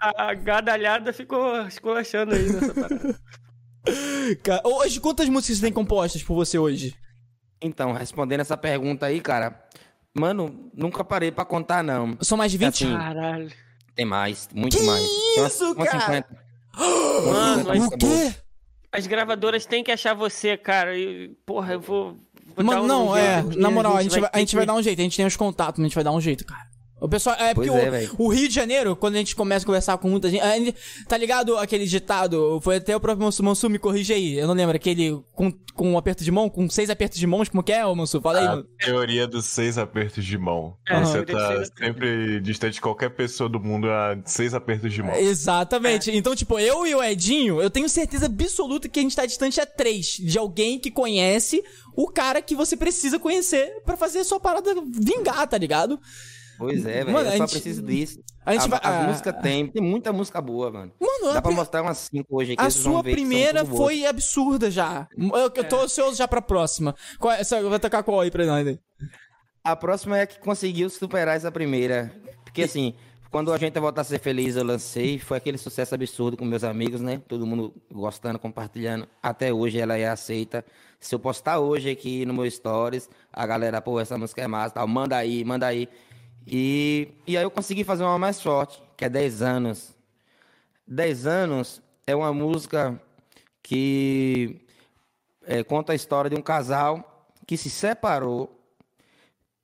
A, 0.00 0.30
a 0.30 0.34
gadalhada 0.34 1.12
ficou 1.12 1.60
esculachando 1.66 2.34
aí 2.34 2.50
nessa 2.50 2.74
parada. 2.74 3.18
Cara, 4.42 4.62
Hoje, 4.64 5.00
quantas 5.00 5.28
músicas 5.28 5.56
você 5.58 5.62
tem 5.64 5.72
compostas 5.72 6.22
por 6.22 6.34
você 6.34 6.58
hoje? 6.58 6.94
Então, 7.62 7.92
respondendo 7.92 8.40
essa 8.40 8.56
pergunta 8.56 9.06
aí, 9.06 9.20
cara, 9.20 9.62
mano, 10.14 10.70
nunca 10.74 11.04
parei 11.04 11.30
pra 11.30 11.44
contar, 11.44 11.82
não. 11.82 12.16
São 12.20 12.38
mais 12.38 12.52
de 12.52 12.58
20? 12.58 12.68
Assim, 12.84 12.96
Caralho. 12.96 13.50
Tem 13.94 14.04
mais, 14.04 14.48
muito 14.54 14.76
Que 14.78 14.82
mais. 14.84 15.04
Isso, 15.04 15.72
umas 15.72 15.88
cara? 15.88 16.00
50. 16.00 16.50
Mano, 17.26 17.64
Umas 17.64 17.78
o 17.78 17.82
50 17.84 17.96
boas. 17.98 18.32
quê? 18.32 18.34
As 18.92 19.06
gravadoras 19.06 19.66
têm 19.66 19.84
que 19.84 19.90
achar 19.92 20.14
você, 20.14 20.56
cara. 20.56 20.96
E, 20.96 21.28
porra, 21.44 21.74
eu 21.74 21.80
vou. 21.80 22.16
vou 22.56 22.64
Mano, 22.64 22.80
dar 22.80 22.82
um 22.82 22.86
não, 22.86 23.16
é. 23.16 23.42
Na 23.56 23.70
moral, 23.70 23.96
a 23.96 24.02
gente, 24.02 24.18
vai, 24.18 24.30
a 24.32 24.38
gente 24.38 24.56
vai 24.56 24.64
dar 24.64 24.74
um 24.74 24.82
jeito. 24.82 24.98
A 24.98 25.02
gente 25.02 25.16
tem 25.16 25.26
os 25.26 25.36
contatos, 25.36 25.78
mas 25.78 25.84
a 25.84 25.88
gente 25.88 25.94
vai 25.96 26.04
dar 26.04 26.12
um 26.12 26.20
jeito, 26.20 26.44
cara. 26.46 26.69
O 27.00 27.08
pessoal. 27.08 27.36
É 27.38 27.54
porque 27.54 27.70
é, 27.70 28.08
o, 28.18 28.26
o 28.26 28.28
Rio 28.28 28.48
de 28.48 28.54
Janeiro, 28.54 28.94
quando 28.94 29.14
a 29.14 29.18
gente 29.18 29.34
começa 29.34 29.64
a 29.64 29.66
conversar 29.66 29.98
com 29.98 30.08
muita 30.08 30.28
gente. 30.28 30.74
tá 31.08 31.16
ligado 31.16 31.56
aquele 31.56 31.86
ditado? 31.86 32.60
Foi 32.62 32.76
até 32.76 32.94
o 32.94 33.00
próprio 33.00 33.24
Mansu, 33.24 33.42
Mansu 33.42 33.70
me 33.70 33.78
corrige 33.78 34.12
aí. 34.12 34.38
Eu 34.38 34.46
não 34.46 34.54
lembro. 34.54 34.76
Aquele 34.76 35.18
com, 35.32 35.50
com 35.74 35.92
um 35.92 35.98
aperto 35.98 36.22
de 36.22 36.30
mão, 36.30 36.48
com 36.50 36.68
seis 36.68 36.90
apertos 36.90 37.18
de 37.18 37.26
mãos, 37.26 37.48
como 37.48 37.62
que 37.62 37.72
é, 37.72 37.84
ô 37.86 37.94
Mansu? 37.94 38.20
Fala 38.20 38.38
aí, 38.38 38.46
A 38.46 38.84
teoria 38.84 39.26
dos 39.26 39.46
seis 39.46 39.78
apertos 39.78 40.24
de 40.24 40.36
mão. 40.36 40.76
É, 40.86 41.00
Você 41.00 41.24
tá 41.24 41.64
sempre 41.78 42.40
distante 42.40 42.74
de 42.74 42.80
qualquer 42.80 43.10
pessoa 43.10 43.48
do 43.48 43.58
mundo 43.58 43.90
a 43.90 44.18
seis 44.26 44.52
apertos 44.52 44.92
de 44.92 45.02
mão. 45.02 45.16
Exatamente. 45.16 46.10
Então, 46.10 46.36
tipo, 46.36 46.58
eu 46.58 46.86
e 46.86 46.94
o 46.94 47.02
Edinho, 47.02 47.60
eu 47.60 47.70
tenho 47.70 47.88
certeza 47.88 48.26
absoluta 48.26 48.88
que 48.88 49.00
a 49.00 49.02
gente 49.02 49.16
tá 49.16 49.24
distante 49.24 49.60
a 49.60 49.66
três 49.66 50.18
de 50.18 50.38
alguém 50.38 50.78
que 50.78 50.90
conhece 50.90 51.62
o 51.96 52.08
cara 52.08 52.42
que 52.42 52.54
você 52.54 52.76
precisa 52.76 53.18
conhecer 53.18 53.82
pra 53.84 53.96
fazer 53.96 54.20
a 54.20 54.24
sua 54.24 54.40
parada 54.40 54.74
vingar, 54.92 55.46
tá 55.46 55.58
ligado? 55.58 55.98
Pois 56.60 56.84
é, 56.84 57.04
velho. 57.04 57.12
Mano, 57.12 57.28
Eu 57.28 57.32
a 57.32 57.36
só 57.38 57.46
gente- 57.46 57.50
preciso 57.52 57.82
disso. 57.82 58.20
a 58.44 58.52
gente 58.52 58.64
A- 58.64 58.68
vai- 58.68 58.80
As 58.82 58.86
ah, 58.94 59.02
músicas 59.08 59.34
tem, 59.42 59.66
tem 59.66 59.82
muita 59.82 60.12
música 60.12 60.40
boa, 60.40 60.70
mano. 60.70 60.92
Mano, 61.00 61.32
Dá 61.32 61.38
a 61.38 61.42
pra 61.42 61.50
mostrar 61.52 61.82
umas 61.82 61.96
cinco 61.98 62.36
hoje 62.36 62.52
aqui. 62.52 62.60
A 62.62 62.70
vocês 62.70 62.84
vão 62.84 62.92
sua 62.92 63.02
primeira 63.02 63.64
foi 63.64 64.04
absurda 64.04 64.70
já. 64.70 65.08
Eu, 65.18 65.50
eu 65.54 65.64
tô 65.64 65.80
ansioso 65.80 66.16
já 66.16 66.28
pra 66.28 66.42
próxima. 66.42 66.94
Qual 67.18 67.32
é, 67.32 67.40
essa- 67.40 67.62
vai 67.68 67.78
tocar 67.80 68.02
qual 68.02 68.20
aí 68.20 68.30
pra 68.30 68.44
nós 68.44 68.66
aí? 68.66 68.78
A 69.64 69.74
próxima 69.74 70.18
é 70.18 70.22
a 70.22 70.26
que 70.26 70.38
conseguiu 70.38 70.88
superar 70.90 71.34
essa 71.36 71.50
primeira. 71.50 72.12
Porque 72.44 72.62
assim, 72.62 72.94
quando 73.30 73.52
a 73.52 73.58
gente 73.58 73.78
voltar 73.80 74.00
a 74.02 74.04
ser 74.04 74.18
feliz, 74.18 74.56
eu 74.56 74.64
lancei, 74.64 75.18
foi 75.18 75.36
aquele 75.38 75.56
sucesso 75.58 75.94
absurdo 75.94 76.36
com 76.36 76.44
meus 76.44 76.64
amigos, 76.64 77.00
né? 77.00 77.22
Todo 77.28 77.46
mundo 77.46 77.74
gostando, 77.90 78.38
compartilhando. 78.38 79.06
Até 79.22 79.52
hoje 79.52 79.78
ela 79.78 79.96
é 79.96 80.08
aceita. 80.08 80.64
Se 80.98 81.14
eu 81.14 81.18
postar 81.18 81.58
hoje 81.60 81.88
aqui 81.90 82.26
no 82.26 82.34
meu 82.34 82.50
stories, 82.50 83.08
a 83.32 83.46
galera, 83.46 83.80
pô, 83.80 83.98
essa 84.00 84.18
música 84.18 84.42
é 84.42 84.46
massa, 84.46 84.74
tal, 84.74 84.86
manda 84.88 85.16
aí, 85.16 85.42
manda 85.44 85.66
aí. 85.66 85.88
E, 86.46 87.08
e 87.26 87.36
aí 87.36 87.42
eu 87.42 87.50
consegui 87.50 87.84
fazer 87.84 88.02
uma 88.02 88.18
mais 88.18 88.40
forte, 88.40 88.82
que 88.96 89.04
é 89.04 89.08
10 89.08 89.42
anos. 89.42 89.94
10 90.86 91.26
anos 91.26 91.82
é 92.06 92.14
uma 92.14 92.32
música 92.32 93.00
que 93.62 94.60
é, 95.44 95.62
conta 95.62 95.92
a 95.92 95.94
história 95.94 96.30
de 96.30 96.36
um 96.36 96.42
casal 96.42 97.28
que 97.46 97.56
se 97.56 97.70
separou 97.70 98.60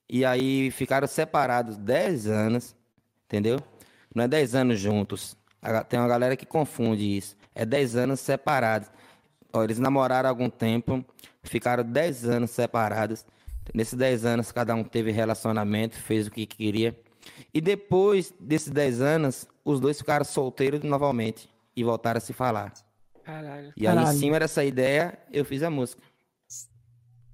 e 0.08 0.24
aí 0.24 0.70
ficaram 0.70 1.06
separados 1.06 1.76
10 1.76 2.28
anos, 2.28 2.76
entendeu? 3.26 3.58
Não 4.14 4.24
é 4.24 4.28
10 4.28 4.54
anos 4.54 4.78
juntos. 4.78 5.36
Tem 5.88 5.98
uma 5.98 6.08
galera 6.08 6.36
que 6.36 6.46
confunde 6.46 7.16
isso. 7.16 7.36
É 7.54 7.64
10 7.66 7.96
anos 7.96 8.20
separados. 8.20 8.88
Eles 9.62 9.78
namoraram 9.78 10.28
algum 10.28 10.48
tempo, 10.48 11.04
ficaram 11.42 11.82
10 11.82 12.24
anos 12.26 12.50
separados. 12.50 13.24
Nesses 13.74 13.94
10 13.94 14.24
anos, 14.24 14.52
cada 14.52 14.74
um 14.74 14.82
teve 14.84 15.10
relacionamento, 15.10 15.96
fez 15.96 16.26
o 16.26 16.30
que 16.30 16.46
queria. 16.46 16.98
E 17.52 17.60
depois 17.60 18.32
desses 18.40 18.68
10 18.70 19.00
anos, 19.00 19.46
os 19.64 19.80
dois 19.80 19.98
ficaram 19.98 20.24
solteiros 20.24 20.82
novamente 20.82 21.48
e 21.76 21.82
voltaram 21.82 22.18
a 22.18 22.20
se 22.20 22.32
falar. 22.32 22.72
Caralho. 23.24 23.72
E 23.76 23.86
aí, 23.86 23.94
Caralho. 23.94 24.16
em 24.16 24.18
cima 24.20 24.38
dessa 24.38 24.64
ideia, 24.64 25.18
eu 25.32 25.44
fiz 25.44 25.62
a 25.62 25.70
música. 25.70 26.00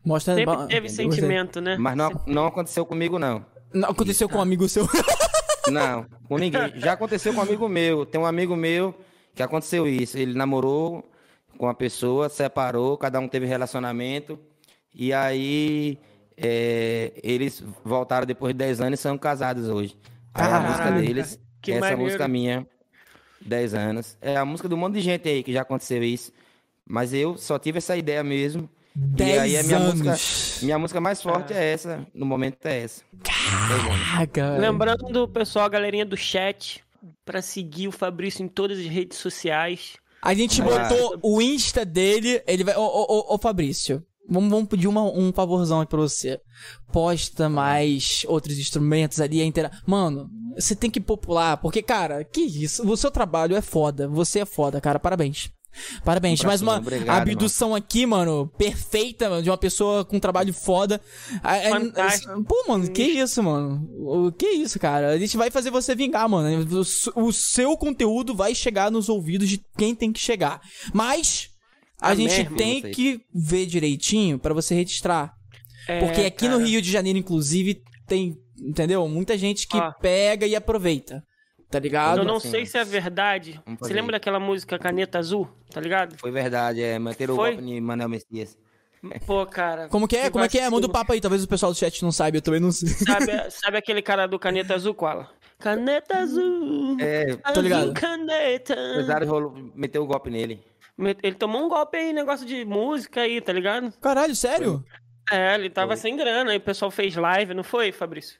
Mostra. 0.04 0.34
Sempre 0.34 0.56
ba- 0.56 0.66
teve 0.66 0.88
sentimento, 0.88 1.60
né? 1.60 1.76
Mas 1.78 1.96
não, 1.96 2.10
não 2.26 2.46
aconteceu 2.46 2.84
comigo, 2.84 3.18
não. 3.18 3.44
Não, 3.72 3.90
aconteceu 3.90 4.28
com 4.28 4.38
um 4.38 4.42
amigo 4.42 4.68
seu. 4.68 4.86
Não, 5.70 6.04
com 6.26 6.38
ninguém. 6.38 6.72
Já 6.74 6.94
aconteceu 6.94 7.32
com 7.32 7.38
um 7.38 7.42
amigo 7.42 7.68
meu. 7.68 8.04
Tem 8.04 8.20
um 8.20 8.26
amigo 8.26 8.56
meu 8.56 8.92
que 9.32 9.44
aconteceu 9.44 9.86
isso. 9.86 10.18
Ele 10.18 10.34
namorou 10.34 11.08
com 11.56 11.66
uma 11.66 11.74
pessoa, 11.74 12.28
separou, 12.28 12.98
cada 12.98 13.20
um 13.20 13.28
teve 13.28 13.46
relacionamento. 13.46 14.36
E 14.92 15.12
aí 15.12 16.00
é, 16.42 17.12
eles 17.22 17.62
voltaram 17.84 18.26
depois 18.26 18.52
de 18.52 18.58
10 18.58 18.80
anos 18.80 18.98
e 18.98 19.02
são 19.02 19.16
casados 19.16 19.68
hoje. 19.68 19.96
Aí 20.34 20.44
a 20.44 20.48
Caraca, 20.48 20.68
música 20.68 20.90
deles, 20.92 21.40
que 21.60 21.72
essa 21.72 21.80
maneiro. 21.80 22.02
música 22.02 22.28
minha, 22.28 22.66
10 23.40 23.74
anos. 23.74 24.16
É 24.20 24.36
a 24.36 24.44
música 24.44 24.68
de 24.68 24.74
um 24.74 24.78
monte 24.78 24.94
de 24.94 25.00
gente 25.00 25.28
aí 25.28 25.42
que 25.42 25.52
já 25.52 25.62
aconteceu 25.62 26.02
isso. 26.02 26.32
Mas 26.86 27.12
eu 27.14 27.36
só 27.38 27.58
tive 27.58 27.78
essa 27.78 27.96
ideia 27.96 28.22
mesmo. 28.24 28.68
e 29.18 29.22
aí 29.22 29.56
a 29.56 29.62
10 29.62 29.66
minha 29.66 29.78
anos. 29.78 29.94
música, 30.02 30.64
minha 30.66 30.78
música 30.78 31.00
mais 31.00 31.22
forte 31.22 31.52
é 31.52 31.72
essa, 31.72 32.06
no 32.14 32.26
momento 32.26 32.66
é 32.66 32.80
essa. 32.82 33.02
Caraca. 33.22 34.56
Lembrando, 34.58 35.28
pessoal, 35.28 35.66
a 35.66 35.68
galerinha 35.68 36.04
do 36.04 36.16
chat, 36.16 36.82
pra 37.24 37.40
seguir 37.42 37.88
o 37.88 37.92
Fabrício 37.92 38.44
em 38.44 38.48
todas 38.48 38.78
as 38.78 38.86
redes 38.86 39.18
sociais. 39.18 39.96
A 40.20 40.34
gente 40.34 40.60
Ah. 40.62 40.64
botou 40.64 41.18
o 41.22 41.40
Insta 41.42 41.84
dele, 41.84 42.42
ele 42.46 42.62
vai. 42.64 42.76
Ô, 42.76 42.82
ô, 42.82 43.06
ô, 43.30 43.34
ô, 43.34 43.38
Fabrício, 43.38 44.04
vamos, 44.28 44.50
vamos 44.50 44.68
pedir 44.68 44.88
uma- 44.88 45.02
um 45.04 45.32
favorzão 45.32 45.80
aí 45.80 45.86
pra 45.86 45.98
você. 45.98 46.40
Posta 46.92 47.48
mais 47.48 48.24
outros 48.28 48.58
instrumentos 48.58 49.20
ali, 49.20 49.40
a 49.40 49.44
intera... 49.44 49.70
Mano, 49.86 50.28
você 50.56 50.74
tem 50.76 50.90
que 50.90 51.00
popular, 51.00 51.56
porque, 51.56 51.82
cara, 51.82 52.24
que 52.24 52.40
isso? 52.42 52.86
O 52.88 52.96
seu 52.96 53.10
trabalho 53.10 53.56
é 53.56 53.62
foda. 53.62 54.08
Você 54.08 54.40
é 54.40 54.44
foda, 54.46 54.80
cara. 54.80 54.98
Parabéns. 54.98 55.50
Parabéns. 56.04 56.42
Um 56.42 56.46
Mais 56.46 56.60
uma 56.60 56.76
obrigado, 56.76 57.22
abdução 57.30 57.74
aqui, 57.74 58.04
mano, 58.04 58.46
perfeita, 58.58 59.30
mano, 59.30 59.42
de 59.42 59.48
uma 59.48 59.56
pessoa 59.56 60.04
com 60.04 60.18
um 60.18 60.20
trabalho 60.20 60.52
foda. 60.52 61.00
Fantástico. 61.70 62.44
Pô, 62.44 62.64
mano, 62.68 62.90
que 62.90 63.02
isso, 63.02 63.42
mano? 63.42 63.88
O 63.98 64.30
que 64.30 64.46
isso, 64.46 64.78
cara? 64.78 65.08
A 65.12 65.18
gente 65.18 65.34
vai 65.34 65.50
fazer 65.50 65.70
você 65.70 65.94
vingar, 65.94 66.28
mano. 66.28 66.66
O 67.16 67.32
seu 67.32 67.74
conteúdo 67.78 68.34
vai 68.34 68.54
chegar 68.54 68.90
nos 68.90 69.08
ouvidos 69.08 69.48
de 69.48 69.64
quem 69.78 69.94
tem 69.94 70.12
que 70.12 70.20
chegar. 70.20 70.60
Mas 70.92 71.48
a 72.02 72.10
Amém, 72.12 72.28
gente 72.28 72.50
tem 72.54 72.80
vocês. 72.80 72.96
que 72.96 73.20
ver 73.34 73.66
direitinho 73.66 74.38
pra 74.38 74.52
você 74.52 74.74
registrar. 74.74 75.32
É, 75.88 75.98
Porque 76.00 76.20
aqui 76.22 76.46
no 76.48 76.56
cara. 76.58 76.68
Rio 76.68 76.82
de 76.82 76.90
Janeiro, 76.90 77.18
inclusive, 77.18 77.82
tem, 78.06 78.36
entendeu? 78.58 79.06
Muita 79.08 79.36
gente 79.38 79.66
que 79.66 79.76
Ó. 79.76 79.92
pega 79.92 80.46
e 80.46 80.54
aproveita. 80.54 81.24
Tá 81.70 81.78
ligado? 81.78 82.18
Eu 82.18 82.24
não 82.24 82.36
Assim, 82.36 82.50
sei 82.50 82.66
se 82.66 82.76
é 82.76 82.84
verdade. 82.84 83.58
Você 83.80 83.94
lembra 83.94 84.12
daquela 84.12 84.38
música 84.38 84.78
Caneta 84.78 85.18
Azul? 85.18 85.48
Tá 85.70 85.80
ligado? 85.80 86.18
Foi 86.18 86.30
verdade, 86.30 86.82
é 86.82 86.98
manter 86.98 87.30
o 87.30 87.36
golpe 87.36 87.62
de 87.62 87.80
Manel 87.80 88.08
Messias. 88.10 88.58
Pô, 89.26 89.44
cara. 89.46 89.88
Como 89.88 90.06
que 90.06 90.16
é? 90.16 90.30
Como 90.30 90.44
é 90.44 90.48
que 90.48 90.58
é? 90.58 90.68
Manda 90.68 90.86
o 90.86 90.90
papo 90.90 91.12
aí, 91.12 91.20
talvez 91.20 91.42
o 91.42 91.48
pessoal 91.48 91.72
do 91.72 91.78
chat 91.78 92.02
não 92.02 92.12
saiba, 92.12 92.36
eu 92.36 92.42
também 92.42 92.60
não 92.60 92.70
sei. 92.70 92.88
Sabe, 92.90 93.26
sabe 93.50 93.78
aquele 93.78 94.02
cara 94.02 94.26
do 94.26 94.38
Caneta 94.38 94.74
Azul, 94.74 94.94
Koala? 94.94 95.28
Caneta 95.58 96.18
Azul. 96.18 96.96
É, 97.00 97.38
azul 97.42 97.62
ligado. 97.62 97.94
Caneta. 97.94 98.74
empresário 98.74 99.26
rolou- 99.26 99.54
meteu 99.74 100.02
o 100.02 100.06
golpe 100.06 100.28
nele. 100.30 100.60
Ele 100.98 101.34
tomou 101.34 101.64
um 101.64 101.68
golpe 101.68 101.96
aí, 101.96 102.12
negócio 102.12 102.46
de 102.46 102.64
música 102.64 103.22
aí, 103.22 103.40
tá 103.40 103.52
ligado? 103.52 103.92
Caralho, 104.00 104.36
sério? 104.36 104.84
É, 105.30 105.54
ele 105.54 105.70
tava 105.70 105.96
sem 105.96 106.16
grana, 106.16 106.50
aí 106.52 106.58
o 106.58 106.60
pessoal 106.60 106.90
fez 106.90 107.14
live, 107.16 107.54
não 107.54 107.64
foi, 107.64 107.90
Fabrício? 107.92 108.38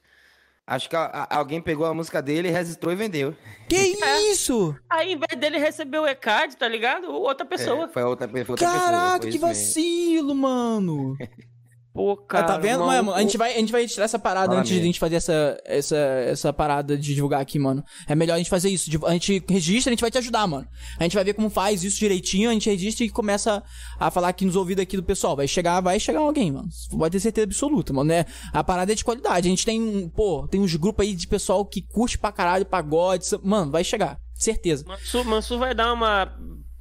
Acho 0.65 0.89
que 0.89 0.95
a- 0.95 1.27
a- 1.29 1.37
alguém 1.37 1.61
pegou 1.61 1.85
a 1.85 1.93
música 1.93 2.21
dele, 2.21 2.49
registrou 2.49 2.93
e 2.93 2.95
vendeu. 2.95 3.35
Que 3.67 3.75
É. 4.01 4.21
isso? 4.31 4.73
Aí, 4.89 5.11
em 5.13 5.17
vez 5.17 5.37
dele 5.39 5.57
receber 5.57 5.99
o 5.99 6.07
ECAD, 6.07 6.55
tá 6.55 6.67
ligado? 6.67 7.11
Outra 7.11 7.45
pessoa. 7.45 7.85
É, 7.85 7.87
foi 7.89 8.03
outra, 8.03 8.27
foi 8.29 8.39
outra 8.41 8.55
pessoa. 8.55 8.71
Caraca, 8.79 9.21
foi 9.23 9.31
que 9.31 9.39
mesmo. 9.39 9.47
vacilo, 9.47 10.33
mano. 10.35 11.17
Pô, 11.93 12.13
Ah, 12.13 12.27
cara. 12.27 12.43
tá 12.47 12.57
vendo? 12.57 12.83
Mano, 12.85 13.13
a 13.13 13.21
gente 13.21 13.37
vai, 13.37 13.53
a 13.53 13.57
gente 13.59 13.71
vai 13.71 13.85
tirar 13.85 14.05
essa 14.05 14.17
parada 14.17 14.55
antes 14.55 14.71
de 14.71 14.79
a 14.79 14.83
gente 14.83 14.99
fazer 14.99 15.15
essa, 15.15 15.61
essa, 15.63 15.95
essa 15.95 16.51
parada 16.51 16.97
de 16.97 17.13
divulgar 17.13 17.39
aqui, 17.39 17.59
mano. 17.59 17.83
É 18.07 18.15
melhor 18.15 18.33
a 18.33 18.37
gente 18.39 18.49
fazer 18.49 18.69
isso. 18.69 18.89
A 19.05 19.11
gente 19.13 19.43
registra, 19.47 19.91
a 19.91 19.93
gente 19.93 20.01
vai 20.01 20.09
te 20.09 20.17
ajudar, 20.17 20.47
mano. 20.47 20.67
A 20.99 21.03
gente 21.03 21.13
vai 21.13 21.23
ver 21.23 21.33
como 21.35 21.51
faz 21.51 21.83
isso 21.83 21.99
direitinho, 21.99 22.49
a 22.49 22.53
gente 22.53 22.67
registra 22.69 23.05
e 23.05 23.09
começa 23.09 23.61
a 23.99 24.09
falar 24.09 24.29
aqui 24.29 24.43
nos 24.43 24.55
ouvidos 24.55 24.81
aqui 24.81 24.95
do 24.97 25.03
pessoal. 25.03 25.35
Vai 25.35 25.47
chegar, 25.47 25.79
vai 25.81 25.99
chegar 25.99 26.19
alguém, 26.21 26.51
mano. 26.51 26.67
Pode 26.97 27.11
ter 27.11 27.19
certeza 27.19 27.45
absoluta, 27.45 27.93
mano. 27.93 28.09
Né? 28.09 28.25
A 28.51 28.63
parada 28.63 28.91
é 28.91 28.95
de 28.95 29.03
qualidade. 29.05 29.47
A 29.47 29.49
gente 29.51 29.63
tem, 29.65 29.79
um- 29.79 30.09
pô, 30.09 30.47
tem 30.47 30.59
uns 30.61 30.75
grupos 30.75 31.05
aí 31.05 31.13
de 31.13 31.27
pessoal 31.27 31.63
que 31.63 31.81
curte 31.81 32.17
pra 32.17 32.31
caralho 32.31 32.65
pagode. 32.65 33.25
Mano, 33.43 33.71
vai 33.71 33.83
chegar. 33.83 34.19
Certeza. 34.33 34.83
Mansu, 34.87 35.23
Mansu 35.23 35.59
vai 35.59 35.75
dar 35.75 35.93
uma 35.93 36.33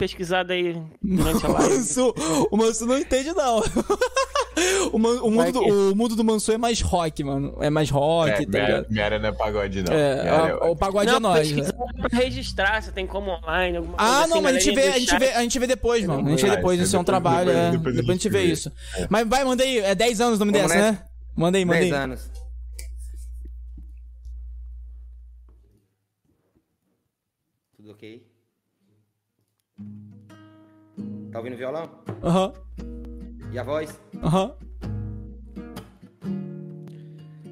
pesquisada 0.03 0.53
aí 0.53 0.77
durante 1.01 1.47
a 1.47 1.49
live. 1.49 1.75
Mansu, 1.77 2.15
o 2.51 2.57
Mansu 2.57 2.87
não 2.87 2.99
entende, 2.99 3.33
não. 3.33 3.63
o, 4.93 4.99
Man- 4.99 5.23
o 5.23 5.31
mundo 5.31 5.53
do, 5.53 5.61
que- 5.61 5.71
o 5.71 5.95
mundo 5.95 6.17
do 6.17 6.25
Mansu 6.25 6.51
é 6.53 6.59
mais 6.59 6.81
rock, 6.81 7.23
mano. 7.23 7.57
É 7.61 7.71
mais 7.71 7.89
rock, 7.89 8.31
É, 8.31 8.35
tá 8.35 8.51
minha, 8.51 8.67
ligado? 8.67 8.87
minha 8.91 9.05
área 9.05 9.19
não 9.21 9.29
é 9.29 9.33
pagode, 9.33 9.83
não. 9.83 9.93
É, 9.93 10.23
Minha 10.23 10.35
área 10.35 10.55
a- 10.55 10.71
o 10.71 10.77
pagode 10.77 11.09
é 11.09 11.13
Não, 11.13 11.21
nós. 11.21 11.51
né? 11.53 11.63
pra 12.01 12.19
registrar, 12.19 12.83
você 12.83 12.91
tem 12.91 13.07
como 13.07 13.31
online, 13.31 13.77
alguma 13.77 13.97
coisa 13.97 14.13
Ah, 14.13 14.21
assim, 14.23 14.31
não, 14.35 14.43
mas 14.43 14.57
a 14.57 14.59
gente, 14.59 14.75
vê, 14.75 14.89
a, 14.89 14.99
gente 14.99 15.19
vê, 15.19 15.29
a 15.33 15.41
gente 15.43 15.59
vê 15.59 15.67
depois, 15.69 16.05
mano. 16.05 16.27
A 16.27 16.31
gente 16.31 16.43
vê 16.43 16.51
Ah, 16.51 16.57
depois, 16.57 16.81
isso 16.81 16.97
é 16.97 16.99
um 16.99 17.05
depois- 17.05 17.23
trabalho, 17.23 17.47
depois- 17.47 17.57
é. 17.57 17.71
depois 17.71 17.95
Depois, 17.97 18.09
a 18.09 18.11
a 18.11 18.15
gente 18.15 18.29
vê 18.29 18.43
isso. 18.45 18.73
Mas 19.09 19.29
vai, 19.29 19.45
manda 19.45 19.63
aí. 19.63 19.79
É 19.79 19.95
10 19.95 20.21
anos 20.21 20.37
o 20.37 20.45
nome 20.45 20.53
Vamos 20.53 20.69
dessa, 20.73 20.93
né? 20.93 20.99
Manda 21.37 21.59
aí, 21.59 21.65
manda 21.65 21.79
10 21.81 21.93
aí. 21.93 21.99
anos. 21.99 22.31
Tá 31.33 31.39
ouvindo 31.39 31.55
o 31.55 31.57
violão? 31.57 31.89
Aham, 32.22 32.53
E 33.53 33.59
a 33.59 33.62
voz? 33.62 33.99
aham. 34.22 34.53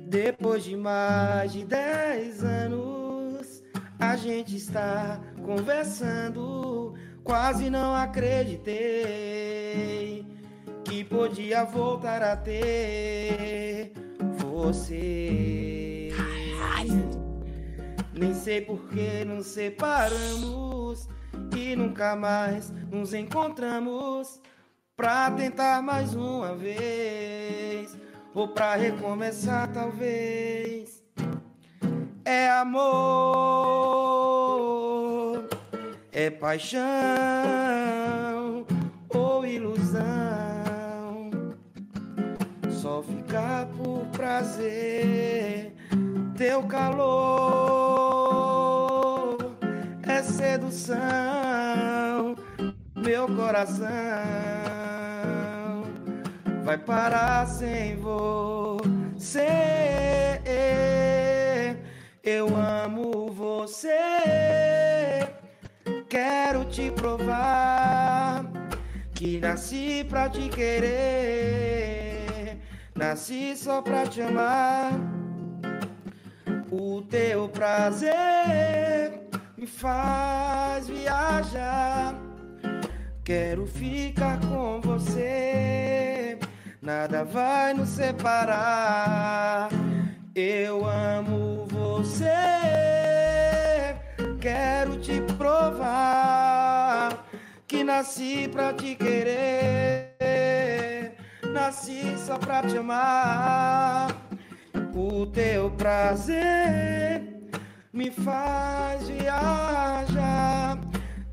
Depois 0.07 0.65
de 0.65 0.77
mais 0.77 1.53
de 1.53 1.65
10 1.65 2.43
anos, 2.45 3.63
a 3.99 4.17
gente 4.17 4.57
está 4.57 5.21
conversando. 5.45 6.95
Quase 7.23 7.71
não 7.71 7.95
acreditei 7.95 8.67
que 10.85 11.05
podia 11.05 11.65
voltar 11.65 12.23
a 12.23 12.37
ter 12.37 13.93
você. 14.39 16.11
Nem 18.13 18.35
sei 18.35 18.61
por 18.63 18.81
que 18.89 19.25
nos 19.25 19.47
separamos 19.47 21.09
e 21.57 21.77
nunca 21.77 22.17
mais 22.17 22.71
nos 22.91 23.13
encontramos 23.15 24.41
pra 24.97 25.31
tentar 25.31 25.83
mais 25.83 26.15
uma 26.15 26.55
vez 26.55 27.97
ou 28.35 28.49
pra 28.49 28.75
recomeçar 28.75 29.73
talvez. 29.73 31.03
É 32.25 32.51
amor, 32.51 32.81
é 36.13 36.31
paixão 36.31 36.81
ou 39.09 39.47
ilusão. 39.47 40.03
Só 42.71 43.03
ficar 43.03 43.67
por 43.69 44.07
prazer, 44.13 45.75
teu 46.37 46.63
calor 46.65 48.40
é 50.21 50.23
sedução, 50.23 50.99
meu 52.95 53.27
coração 53.27 53.89
vai 56.63 56.77
parar 56.77 57.47
sem 57.47 57.97
você. 57.97 59.49
Eu 62.23 62.55
amo 62.55 63.33
você, 63.33 63.89
quero 66.09 66.67
te 66.67 66.91
provar 66.91 68.45
que 69.15 69.41
nasci 69.41 70.05
pra 70.07 70.29
te 70.29 70.51
querer, 70.51 72.59
nasci 72.95 73.57
só 73.57 73.81
pra 73.81 74.07
te 74.07 74.21
amar. 74.21 74.93
O 76.71 77.01
teu 77.03 77.49
prazer 77.49 79.30
me 79.61 79.67
faz 79.67 80.89
viajar. 80.89 82.15
Quero 83.23 83.67
ficar 83.67 84.41
com 84.41 84.81
você, 84.81 86.39
nada 86.81 87.25
vai 87.25 87.75
nos 87.75 87.91
separar. 87.91 89.69
Eu 90.35 90.87
amo 90.87 91.67
você, 91.67 92.25
quero 94.41 94.97
te 94.99 95.21
provar 95.37 97.27
que 97.69 97.85
nasci 97.85 98.49
pra 98.51 98.73
te 98.73 98.95
querer, 98.95 100.17
nasci 101.53 102.17
só 102.17 102.39
pra 102.39 102.63
te 102.63 102.79
amar. 102.79 104.17
O 104.95 105.27
teu 105.27 105.71
prazer 105.73 107.40
me 107.93 108.11
faz 108.11 109.09
viajar. 109.09 110.79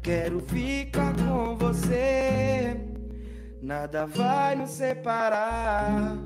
Quero 0.01 0.39
ficar 0.39 1.13
com 1.15 1.55
você, 1.57 2.79
nada 3.61 4.05
vai 4.05 4.55
nos 4.55 4.71
separar. 4.71 6.17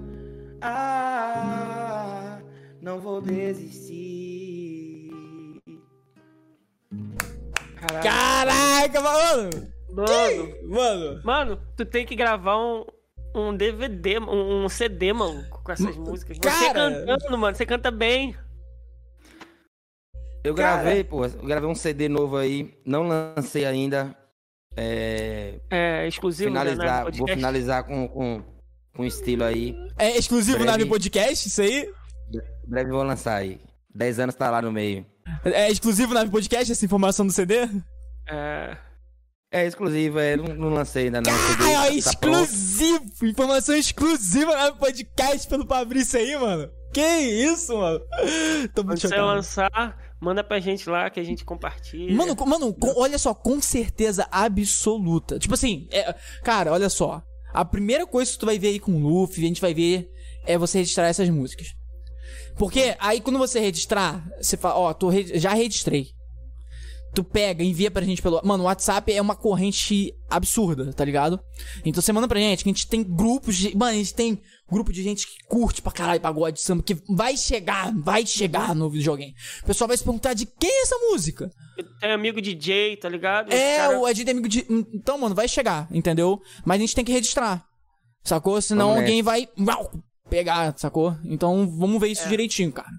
Ah, 0.61 2.39
não 2.79 2.99
vou 2.99 3.21
desistir. 3.21 5.09
Caraca, 8.03 9.01
mano! 9.01 9.71
Mano, 9.91 10.57
Mano, 10.63 11.21
mano, 11.23 11.61
tu 11.75 11.83
tem 11.83 12.05
que 12.05 12.15
gravar 12.15 12.57
um, 12.57 12.85
um 13.35 13.53
DVD, 13.53 14.19
um, 14.19 14.63
um 14.63 14.69
CD, 14.69 15.11
mano, 15.11 15.43
com 15.49 15.69
essas 15.69 15.97
músicas. 15.97 16.37
Você 16.37 16.49
cara. 16.49 16.73
cantando, 16.73 17.37
mano, 17.37 17.57
você 17.57 17.65
canta 17.65 17.91
bem. 17.91 18.33
Eu 20.43 20.55
Cara. 20.55 20.81
gravei, 20.83 21.03
pô, 21.03 21.25
eu 21.25 21.43
gravei 21.45 21.69
um 21.69 21.75
CD 21.75 22.09
novo 22.09 22.37
aí, 22.37 22.73
não 22.85 23.03
lancei 23.07 23.65
ainda. 23.65 24.15
É, 24.75 25.59
É 25.69 26.07
exclusivo 26.07 26.49
né, 26.49 26.61
finalizar, 26.61 27.05
na 27.05 27.11
vou 27.11 27.27
finalizar 27.27 27.83
com, 27.83 28.07
com, 28.07 28.43
com 28.95 29.05
estilo 29.05 29.43
aí. 29.43 29.75
é 29.97 30.17
exclusivo 30.17 30.57
Breve. 30.59 30.71
Nave 30.71 30.85
Podcast, 30.85 31.47
isso 31.47 31.61
aí? 31.61 31.89
Breve 32.65 32.89
vou 32.89 33.03
lançar 33.03 33.35
aí. 33.35 33.59
10 33.93 34.19
anos 34.19 34.35
tá 34.35 34.49
lá 34.49 34.61
no 34.61 34.71
meio. 34.71 35.05
É 35.43 35.69
exclusivo 35.69 36.13
Nave 36.13 36.31
Podcast, 36.31 36.71
essa 36.71 36.85
informação 36.85 37.25
do 37.27 37.31
CD? 37.33 37.67
É, 38.29 38.77
É 39.51 39.67
exclusivo, 39.67 40.19
é, 40.19 40.37
não, 40.37 40.45
não 40.55 40.69
lancei 40.69 41.05
ainda 41.05 41.19
não. 41.21 41.31
CD, 41.31 41.63
Ai, 41.75 41.99
ó, 41.99 42.03
tá 42.11 42.17
pronto. 42.19 42.37
exclusivo! 42.43 43.03
Informação 43.25 43.75
exclusiva 43.75 44.55
Nave 44.55 44.79
Podcast 44.79 45.47
pelo 45.49 45.67
Fabrício 45.67 46.17
aí, 46.17 46.35
mano. 46.37 46.69
Que 46.93 47.01
isso, 47.01 47.77
mano? 47.77 47.99
Tô 47.99 48.81
quando 48.83 48.87
muito 48.87 49.01
você 49.01 49.07
chocado. 49.09 49.25
lançar, 49.27 49.97
manda 50.21 50.43
pra 50.43 50.59
gente 50.59 50.89
lá 50.89 51.09
que 51.09 51.19
a 51.19 51.23
gente 51.23 51.43
compartilha. 51.43 52.13
Mano, 52.15 52.35
mano, 52.45 52.73
com- 52.73 52.93
olha 52.97 53.17
só, 53.17 53.33
com 53.33 53.59
certeza 53.59 54.27
absoluta. 54.31 55.39
Tipo 55.39 55.55
assim, 55.55 55.87
é- 55.91 56.13
cara, 56.43 56.71
olha 56.71 56.89
só. 56.89 57.21
A 57.53 57.65
primeira 57.65 58.05
coisa 58.07 58.31
que 58.31 58.37
tu 58.37 58.45
vai 58.45 58.57
ver 58.57 58.69
aí 58.69 58.79
com 58.79 58.93
o 58.93 58.99
Luffy, 58.99 59.43
a 59.43 59.47
gente 59.47 59.59
vai 59.59 59.73
ver, 59.73 60.07
é 60.45 60.57
você 60.57 60.77
registrar 60.77 61.07
essas 61.07 61.29
músicas. 61.29 61.67
Porque 62.57 62.95
aí 62.99 63.19
quando 63.19 63.39
você 63.39 63.59
registrar, 63.59 64.25
você 64.41 64.55
fala, 64.55 64.75
ó, 64.77 64.93
tô 64.93 65.09
re- 65.09 65.37
já 65.39 65.53
registrei. 65.53 66.07
Tu 67.13 67.25
pega, 67.25 67.61
envia 67.61 67.91
pra 67.91 68.05
gente 68.05 68.21
pelo. 68.21 68.39
Mano, 68.41 68.63
o 68.63 68.67
WhatsApp 68.67 69.11
é 69.11 69.21
uma 69.21 69.35
corrente 69.35 70.13
absurda, 70.29 70.93
tá 70.93 71.03
ligado? 71.03 71.37
Então 71.83 72.01
você 72.01 72.13
manda 72.13 72.25
pra 72.25 72.39
gente 72.39 72.63
que 72.63 72.69
a 72.69 72.73
gente 72.73 72.87
tem 72.87 73.03
grupos 73.03 73.57
de. 73.57 73.75
Mano, 73.75 73.91
a 73.91 73.95
gente 73.95 74.13
tem 74.13 74.41
grupo 74.71 74.91
de 74.93 75.03
gente 75.03 75.27
que 75.27 75.43
curte 75.47 75.81
pra 75.81 75.91
caralho 75.91 76.21
pagode 76.21 76.61
samba, 76.61 76.81
que 76.83 76.95
vai 77.09 77.35
chegar, 77.37 77.93
vai 77.93 78.25
chegar 78.25 78.73
no 78.73 78.89
videogame. 78.89 79.33
O 79.63 79.65
pessoal 79.65 79.87
vai 79.87 79.97
se 79.97 80.03
perguntar 80.03 80.33
de 80.33 80.45
quem 80.45 80.69
é 80.69 80.81
essa 80.83 80.95
música? 81.09 81.51
Tem 81.99 82.11
amigo 82.11 82.41
DJ, 82.41 82.97
tá 82.97 83.09
ligado? 83.09 83.51
É, 83.51 83.77
cara- 83.77 83.99
o 83.99 84.07
Ed 84.07 84.23
tem 84.23 84.31
amigo 84.31 84.47
de. 84.47 84.65
Então, 84.69 85.17
mano, 85.17 85.35
vai 85.35 85.47
chegar, 85.47 85.87
entendeu? 85.91 86.41
Mas 86.65 86.77
a 86.77 86.81
gente 86.81 86.95
tem 86.95 87.05
que 87.05 87.11
registrar. 87.11 87.65
Sacou? 88.23 88.61
Senão 88.61 88.95
alguém 88.95 89.21
vai. 89.23 89.47
uau, 89.59 89.91
pegar, 90.29 90.73
sacou? 90.77 91.15
Então 91.25 91.67
vamos 91.77 91.99
ver 91.99 92.07
isso 92.09 92.27
direitinho, 92.29 92.71
cara. 92.71 92.89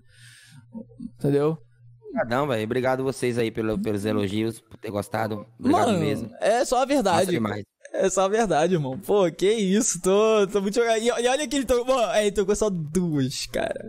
Entendeu? 1.19 1.59
Obrigadão, 2.05 2.47
velho. 2.47 2.65
Obrigado 2.65 3.03
vocês 3.05 3.39
aí 3.39 3.51
pelo, 3.51 3.79
pelos 3.79 4.05
elogios, 4.05 4.61
por 4.61 4.77
ter 4.77 4.91
gostado. 4.91 5.47
Obrigado 5.59 5.87
Mano, 5.87 5.99
mesmo. 5.99 6.31
é 6.41 6.65
só 6.65 6.77
a 6.77 6.81
Massa 6.81 6.87
verdade. 6.95 7.31
demais. 7.31 7.65
É 7.95 8.09
só 8.09 8.23
a 8.23 8.29
verdade, 8.29 8.75
irmão. 8.75 8.99
Pô, 8.99 9.31
que 9.31 9.51
isso, 9.51 10.01
tô, 10.01 10.47
tô 10.47 10.61
muito 10.63 10.75
jogado. 10.75 10.99
E, 11.01 11.07
e 11.09 11.11
olha 11.29 11.47
que 11.47 11.57
ele 11.57 11.67
tocou. 11.67 11.85
Pô, 11.85 12.01
é, 12.13 12.23
ele 12.27 12.33
tocou 12.35 12.57
só 12.57 12.71
duas, 12.71 13.47
cara. 13.47 13.85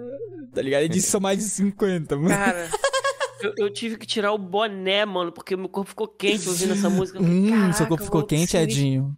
Tá 0.54 0.62
ligado? 0.62 0.82
Ele 0.82 0.89
disse 0.93 1.08
que 1.08 1.12
são 1.12 1.22
mais 1.22 1.39
de 1.39 1.45
50, 1.45 2.16
mano. 2.18 2.28
Cara, 2.30 2.70
eu, 3.41 3.54
eu 3.58 3.74
tive 3.74 3.97
que 3.97 4.06
tirar 4.06 4.34
o 4.34 4.38
boné, 4.38 5.06
mano, 5.06 5.32
porque 5.32 5.56
meu 5.56 5.70
corpo 5.70 5.89
ficou 5.89 6.08
quente 6.08 6.47
ouvindo 6.49 6.74
essa 6.74 6.89
música. 6.89 7.20
Falei, 7.20 7.34
Hum, 7.34 7.47
seu 7.47 7.60
"Caraca, 7.62 7.88
corpo 7.88 8.04
ficou 8.04 8.24
quente, 8.24 8.51
ser- 8.51 8.64
Edinho. 8.64 9.16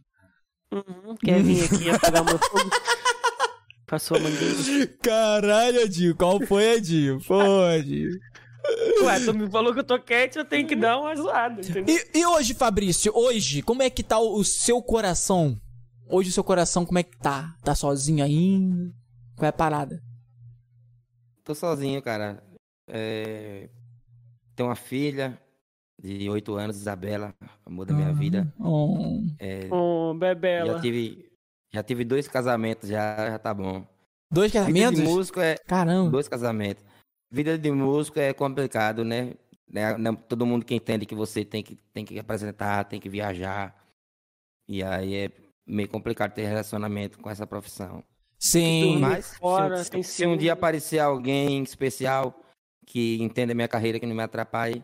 Uhum, 0.71 1.15
quer 1.23 1.41
vir 1.41 1.63
aqui 1.63 1.89
apagar 1.89 2.23
meu 2.23 2.37
fogo? 2.37 2.69
Passou 3.87 4.17
a 4.17 4.19
mangueira. 4.19 4.87
Caralho, 5.01 5.79
Edinho. 5.81 6.15
Qual 6.15 6.39
foi, 6.41 6.75
Edinho? 6.75 7.19
Pô, 7.25 7.41
Edinho. 7.69 8.09
Ué, 9.03 9.19
tu 9.25 9.33
me 9.33 9.49
falou 9.49 9.73
que 9.73 9.79
eu 9.79 9.83
tô 9.83 9.99
quente, 9.99 10.37
eu 10.37 10.45
tenho 10.45 10.67
que 10.67 10.75
dar 10.75 10.99
uma 10.99 11.15
zoada, 11.15 11.61
entendeu? 11.61 11.95
E, 12.13 12.19
e 12.19 12.25
hoje, 12.25 12.53
Fabrício, 12.53 13.11
hoje, 13.15 13.61
como 13.61 13.83
é 13.83 13.89
que 13.89 14.03
tá 14.03 14.19
o, 14.19 14.37
o 14.37 14.43
seu 14.43 14.81
coração? 14.81 15.59
Hoje 16.07 16.29
o 16.29 16.33
seu 16.33 16.43
coração, 16.43 16.85
como 16.85 16.99
é 16.99 17.03
que 17.03 17.17
tá? 17.17 17.55
Tá 17.63 17.73
sozinho 17.75 18.23
ainda? 18.23 18.93
Qual 19.35 19.45
é 19.45 19.49
a 19.49 19.53
parada? 19.53 20.01
Tô 21.43 21.53
sozinho, 21.53 22.01
cara. 22.01 22.43
É... 22.87 23.69
Tenho 24.55 24.69
uma 24.69 24.75
filha 24.75 25.37
de 26.01 26.29
8 26.29 26.55
anos, 26.55 26.77
Isabela, 26.77 27.33
amor 27.65 27.85
da 27.85 27.93
minha 27.93 28.13
vida. 28.13 28.51
Oh. 28.59 29.21
É, 29.39 29.67
já 29.67 30.13
Bebela. 30.17 30.79
tive 30.79 31.25
já 31.73 31.83
tive 31.83 32.05
dois 32.05 32.25
casamentos, 32.25 32.87
já, 32.89 33.31
já 33.31 33.37
tá 33.37 33.53
bom. 33.53 33.85
Dois 34.31 34.51
Vida 34.51 34.63
casamentos? 34.65 35.01
de 35.01 35.05
músico 35.05 35.41
é 35.41 35.55
Caramba. 35.67 36.09
dois 36.09 36.27
casamentos. 36.27 36.83
Vida 37.31 37.57
de 37.57 37.71
músico 37.71 38.19
é 38.19 38.33
complicado, 38.33 39.03
né? 39.03 39.33
Né, 39.67 39.97
não- 39.97 40.15
Todo 40.15 40.45
mundo 40.45 40.63
que 40.65 40.75
entende 40.75 41.05
que 41.05 41.15
você 41.15 41.43
tem 41.43 41.63
que, 41.63 41.75
tem 41.91 42.05
que 42.05 42.17
apresentar, 42.19 42.83
tem 42.85 42.99
que 42.99 43.09
viajar. 43.09 43.75
E 44.67 44.83
aí 44.83 45.15
é 45.15 45.31
meio 45.65 45.89
complicado 45.89 46.33
ter 46.33 46.45
relacionamento 46.45 47.19
com 47.19 47.29
essa 47.29 47.45
profissão. 47.47 48.03
Sim. 48.37 48.99
Mas 48.99 49.25
se- 49.25 49.37
fora, 49.37 49.83
se, 49.83 49.89
tem 49.91 50.03
se 50.03 50.25
um 50.25 50.37
dia 50.37 50.53
aparecer 50.53 50.99
alguém 50.99 51.63
especial 51.63 52.39
que 52.85 53.17
entenda 53.21 53.51
a 53.53 53.55
minha 53.55 53.67
carreira, 53.67 53.99
que 53.99 54.05
não 54.05 54.15
me 54.15 54.21
atrapalhe, 54.21 54.83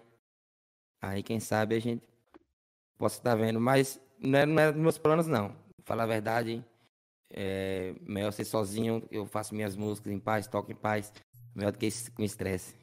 aí 1.02 1.22
quem 1.22 1.40
sabe 1.40 1.76
a 1.76 1.80
gente 1.80 2.04
possa 2.98 3.18
estar 3.20 3.36
vendo. 3.36 3.60
Mas 3.60 4.00
não 4.20 4.40
é, 4.40 4.46
não 4.46 4.62
é 4.62 4.72
dos 4.72 4.82
meus 4.82 4.98
planos, 4.98 5.28
não. 5.28 5.56
Falar 5.84 6.04
a 6.04 6.08
verdade, 6.08 6.66
é 7.32 7.94
melhor 8.02 8.32
ser 8.32 8.46
sozinho, 8.46 9.08
eu 9.12 9.26
faço 9.28 9.54
minhas 9.54 9.76
músicas 9.76 10.12
em 10.12 10.20
paz, 10.20 10.48
toco 10.48 10.72
em 10.72 10.76
paz, 10.76 11.14
melhor 11.56 11.72
do 11.72 11.78
que 11.78 11.86
esse- 11.88 12.10
com 12.12 12.24
estresse. 12.24 12.74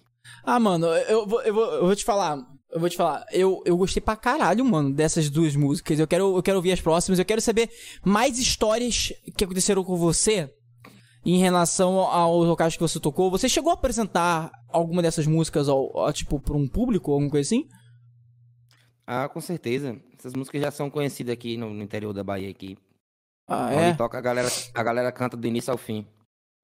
Ah, 0.45 0.61
mano, 0.61 0.87
eu 0.87 1.27
vou, 1.27 1.41
eu, 1.43 1.55
vou, 1.55 1.65
eu 1.75 1.87
vou 1.87 1.97
te 1.97 2.05
falar. 2.05 2.39
Eu 2.71 2.79
vou 2.81 2.89
te 2.91 2.97
falar. 2.97 3.25
Eu, 3.33 3.63
eu 3.65 3.77
gostei 3.79 4.01
pra 4.01 4.15
caralho, 4.15 4.63
mano, 4.65 4.93
dessas 4.93 5.31
duas 5.31 5.57
músicas. 5.57 5.99
Eu 5.99 6.07
quero, 6.07 6.37
eu 6.37 6.43
quero 6.43 6.59
ouvir 6.59 6.73
as 6.73 6.81
próximas. 6.83 7.19
Eu 7.19 7.25
quero 7.25 7.41
saber 7.41 7.71
mais 8.05 8.39
histórias 8.39 9.13
que 9.37 9.45
aconteceram 9.45 9.83
com 9.83 9.97
você 9.97 10.53
em 11.25 11.39
relação 11.39 11.99
aos 12.01 12.47
locais 12.47 12.75
que 12.75 12.81
você 12.83 13.01
tocou. 13.01 13.31
Você 13.31 13.49
chegou 13.49 13.71
a 13.71 13.75
apresentar 13.75 14.51
alguma 14.69 15.01
dessas 15.01 15.27
músicas, 15.27 15.67
ao, 15.69 16.13
tipo, 16.13 16.39
pra 16.39 16.55
um 16.57 16.69
público, 16.69 17.11
alguma 17.11 17.31
coisa 17.31 17.47
assim? 17.49 17.67
Ah, 19.07 19.29
com 19.29 19.41
certeza. 19.41 19.99
Essas 20.19 20.35
músicas 20.35 20.61
já 20.61 20.71
são 20.71 20.91
conhecidas 20.91 21.33
aqui 21.33 21.57
no, 21.57 21.73
no 21.73 21.83
interior 21.83 22.13
da 22.13 22.23
Bahia 22.23 22.51
aqui. 22.51 22.77
Ah, 23.49 23.69
Onde 23.73 23.83
é? 23.85 23.95
toca 23.95 24.19
a 24.19 24.21
galera, 24.21 24.49
a 24.75 24.83
galera 24.83 25.11
canta 25.11 25.37
do 25.39 25.47
início 25.47 25.71
ao 25.73 25.79
fim. 25.79 26.07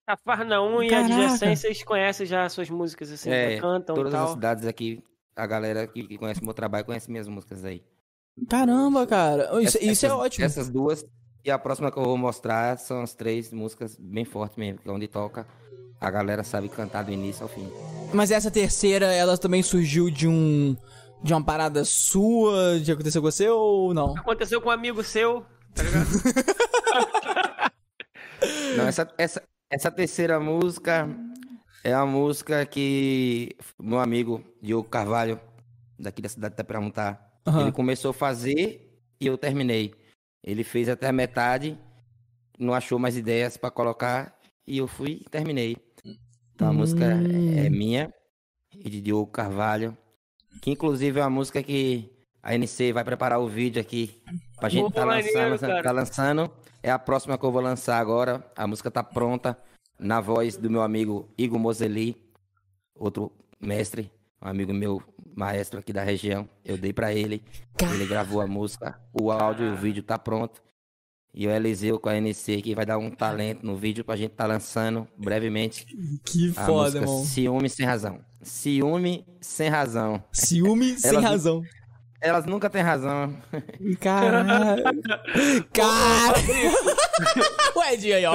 A 0.07 0.17
Farnaum 0.17 0.83
e 0.83 0.87
a 0.89 0.91
Caraca. 0.91 1.15
Adjacência, 1.15 1.57
vocês 1.69 1.83
conhecem 1.83 2.27
já 2.27 2.45
as 2.45 2.53
suas 2.53 2.69
músicas, 2.69 3.11
assim, 3.11 3.31
É, 3.31 3.57
já 3.57 3.61
cantam 3.63 3.95
e 3.95 3.99
Todas 3.99 4.15
as 4.15 4.31
cidades 4.31 4.67
aqui, 4.67 5.03
a 5.35 5.47
galera 5.47 5.87
que, 5.87 6.07
que 6.07 6.19
conhece 6.19 6.45
meu 6.45 6.53
trabalho 6.53 6.85
conhece 6.85 7.11
minhas 7.11 7.27
músicas 7.27 7.65
aí. 7.65 7.83
Caramba, 8.49 9.07
cara. 9.07 9.45
Isso, 9.63 9.79
Essa- 9.79 9.79
isso 9.79 9.87
é 9.87 10.09
essas- 10.09 10.13
ótimo. 10.13 10.45
Essas 10.45 10.69
duas 10.69 11.05
e 11.45 11.51
a 11.51 11.59
próxima 11.59 11.91
que 11.91 11.99
eu 11.99 12.05
vou 12.05 12.19
mostrar 12.19 12.77
são 12.79 13.03
as 13.03 13.15
três 13.15 13.51
músicas 13.53 13.97
bem 13.99 14.25
fortes 14.25 14.57
mesmo, 14.59 14.81
que 14.81 14.89
é 14.89 14.93
onde 14.93 15.09
toca 15.09 15.47
a 16.01 16.11
galera 16.11 16.43
sabe 16.45 16.69
cantar 16.69 17.05
do 17.05 17.11
início 17.13 17.43
ao 17.45 17.49
fim. 17.49 17.67
Mas 18.13 18.31
essa 18.31 18.51
terceira, 18.51 19.07
ela 19.07 19.39
também 19.39 19.63
surgiu 19.63 20.11
de 20.11 20.29
um. 20.29 20.77
De 21.23 21.33
uma 21.33 21.43
parada 21.43 21.83
sua, 21.87 22.79
de 22.81 22.93
acontecer 22.93 23.19
com 23.19 23.31
você 23.33 23.49
ou 23.49 23.95
não? 23.95 24.15
Aconteceu 24.19 24.61
com 24.61 24.69
um 24.69 24.73
amigo 24.73 25.03
seu, 25.03 25.43
tá 25.75 25.83
ligado? 25.83 26.05
Não, 28.77 28.87
essa, 28.87 29.11
essa, 29.17 29.43
essa 29.75 29.91
terceira 29.91 30.39
música 30.41 31.09
é 31.83 31.97
uma 31.97 32.07
música 32.07 32.65
que 32.67 33.57
meu 33.79 33.99
amigo 33.99 34.43
Diogo 34.63 34.89
Carvalho, 34.89 35.41
daqui 35.99 36.23
da 36.23 36.29
cidade 36.29 36.53
de 36.53 36.57
Itaperamutá, 36.57 37.21
Aham. 37.47 37.63
ele 37.63 37.73
começou 37.73 38.11
a 38.11 38.15
fazer 38.15 38.99
e 39.21 39.27
eu 39.27 39.37
terminei. 39.37 39.95
Ele 40.43 40.63
fez 40.65 40.89
até 40.89 41.09
a 41.09 41.13
metade, 41.13 41.79
não 42.59 42.75
achou 42.75 42.99
mais 42.99 43.17
ideias 43.17 43.57
pra 43.57 43.71
colocar 43.71 44.39
e 44.67 44.79
eu 44.79 44.87
fui 44.87 45.23
e 45.25 45.29
terminei. 45.31 45.77
Então 46.55 46.69
a 46.69 46.73
música 46.73 47.05
Hum. 47.05 47.59
é 47.59 47.69
minha 47.69 48.13
e 48.75 48.89
de 48.89 49.01
Diogo 49.01 49.31
Carvalho, 49.31 49.97
que 50.63 50.71
inclusive 50.71 51.19
é 51.19 51.23
uma 51.23 51.31
música 51.31 51.63
que 51.63 52.11
a 52.43 52.55
NC 52.55 52.93
vai 52.93 53.03
preparar 53.05 53.41
o 53.41 53.49
vídeo 53.49 53.81
aqui 53.81 54.23
Pra 54.57 54.69
gente 54.69 54.85
Pô, 54.85 54.91
tá 54.93 55.05
maneiro, 55.05 55.37
lançando, 55.51 55.61
cara. 55.69 55.83
tá 55.83 55.93
lançando. 55.93 56.51
É 56.85 56.91
a 56.91 56.99
próxima 56.99 57.39
que 57.39 57.45
eu 57.47 57.51
vou 57.51 57.63
lançar 57.63 57.99
agora. 57.99 58.45
A 58.55 58.67
música 58.67 58.91
tá 58.91 59.03
pronta. 59.03 59.57
Na 59.99 60.21
voz 60.21 60.59
do 60.59 60.69
meu 60.69 60.83
amigo 60.83 61.33
Igor 61.39 61.59
Moseli, 61.59 62.15
outro 62.95 63.33
mestre, 63.59 64.13
um 64.43 64.49
amigo 64.49 64.75
meu, 64.75 65.03
maestro 65.35 65.81
aqui 65.81 65.95
da 65.95 66.03
região. 66.03 66.47
Eu 66.63 66.77
dei 66.77 66.93
pra 66.93 67.15
ele. 67.15 67.43
Ele 67.91 68.07
gravou 68.07 68.43
a 68.43 68.47
música. 68.47 69.01
O 69.19 69.31
áudio 69.31 69.65
e 69.65 69.71
o 69.71 69.77
vídeo 69.77 70.03
tá 70.03 70.19
pronto. 70.19 70.63
E 71.33 71.47
o 71.47 71.51
Eliseu 71.51 71.99
com 71.99 72.11
a 72.11 72.21
NC 72.21 72.61
que 72.61 72.75
vai 72.75 72.85
dar 72.85 72.99
um 72.99 73.11
talento 73.11 73.65
no 73.65 73.77
vídeo 73.77 74.05
pra 74.05 74.15
gente 74.15 74.33
tá 74.33 74.47
lançando 74.47 75.09
brevemente 75.17 75.87
Que 76.23 76.53
foda, 76.53 76.99
irmão. 76.99 77.25
Ciúme 77.25 77.71
Sem 77.71 77.87
Razão. 77.87 78.21
Ciúme 78.43 79.25
Sem 79.41 79.71
Razão. 79.71 80.23
Ciúme 80.31 80.99
sem 81.01 81.19
razão. 81.19 81.63
Elas 82.25 82.47
nunca 82.47 82.71
têm 82.71 82.81
razão. 82.81 83.37
Caralho. 84.01 84.83
Cara. 85.73 86.39
o 87.77 87.83
Ed 87.85 88.13
aí, 88.15 88.25
ó. 88.25 88.35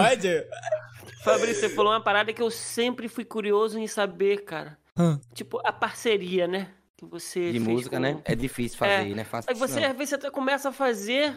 Fabrício, 1.23 1.55
você 1.61 1.69
falou 1.69 1.91
uma 1.91 2.01
parada 2.01 2.31
que 2.31 2.41
eu 2.41 2.51
sempre 2.51 3.07
fui 3.07 3.25
curioso 3.25 3.79
em 3.79 3.87
saber, 3.87 4.43
cara. 4.45 4.77
Hã. 4.97 5.19
Tipo, 5.33 5.59
a 5.65 5.71
parceria, 5.73 6.47
né? 6.47 6.69
Que 6.95 7.05
você 7.05 7.51
De 7.51 7.59
fez 7.59 7.63
música, 7.63 7.95
com- 7.97 8.01
né? 8.01 8.21
É 8.25 8.35
difícil 8.35 8.77
fazer, 8.77 9.11
É. 9.11 9.15
né? 9.15 9.23
Fácil 9.23 9.51
Aí 9.51 9.57
você, 9.57 9.79
não. 9.79 9.89
às 9.89 9.97
vezes, 9.97 10.19
você 10.21 10.29
começa 10.31 10.69
a 10.69 10.71
fazer, 10.71 11.35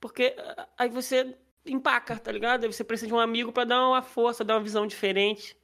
porque 0.00 0.34
ah, 0.38 0.66
aí 0.78 0.88
você 0.88 1.36
empaca, 1.64 2.16
tá 2.18 2.32
ligado? 2.32 2.64
Aí 2.64 2.72
você 2.72 2.82
precisa 2.82 3.06
de 3.06 3.14
um 3.14 3.20
amigo 3.20 3.52
pra 3.52 3.64
dar 3.64 3.86
uma 3.86 4.02
força, 4.02 4.42
dar 4.44 4.54
uma 4.54 4.62
visão 4.62 4.86
diferente. 4.86 5.56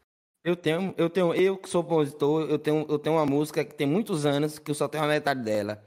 Eu 0.45 0.57
tenho, 0.57 0.93
eu 0.99 1.09
tenho, 1.09 1.33
eu 1.35 1.57
que 1.57 1.69
sou 1.69 1.85
compositor, 1.85 2.51
eu 2.51 2.59
tenho, 2.59 2.85
eu 2.89 2.99
tenho 2.99 3.17
uma 3.17 3.27
música 3.27 3.65
que 3.65 3.75
tem 3.75 3.87
muitos 3.87 4.27
anos 4.27 4.59
que 4.59 4.71
eu 4.71 4.75
só 4.75 4.89
tenho 4.89 5.05
a 5.05 5.09
metade 5.09 5.43
dela. 5.43 5.83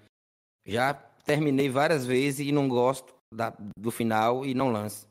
Já 0.65 0.93
terminei 0.93 1.69
várias 1.69 2.05
vezes 2.05 2.47
e 2.47 2.51
não 2.51 2.67
gosto 2.69 3.13
da- 3.33 3.53
do 3.77 3.91
final 3.91 4.45
e 4.45 4.53
não 4.53 4.71
lanço. 4.71 5.07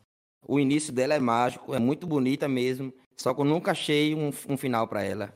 O 0.46 0.58
início 0.58 0.92
dela 0.92 1.14
é 1.14 1.18
mágico, 1.18 1.74
é 1.74 1.78
muito 1.78 2.06
bonita 2.06 2.48
mesmo, 2.48 2.92
só 3.18 3.34
que 3.34 3.40
eu 3.40 3.44
nunca 3.44 3.72
achei 3.72 4.14
um, 4.14 4.28
um 4.48 4.56
final 4.56 4.88
pra 4.88 5.02
ela. 5.02 5.34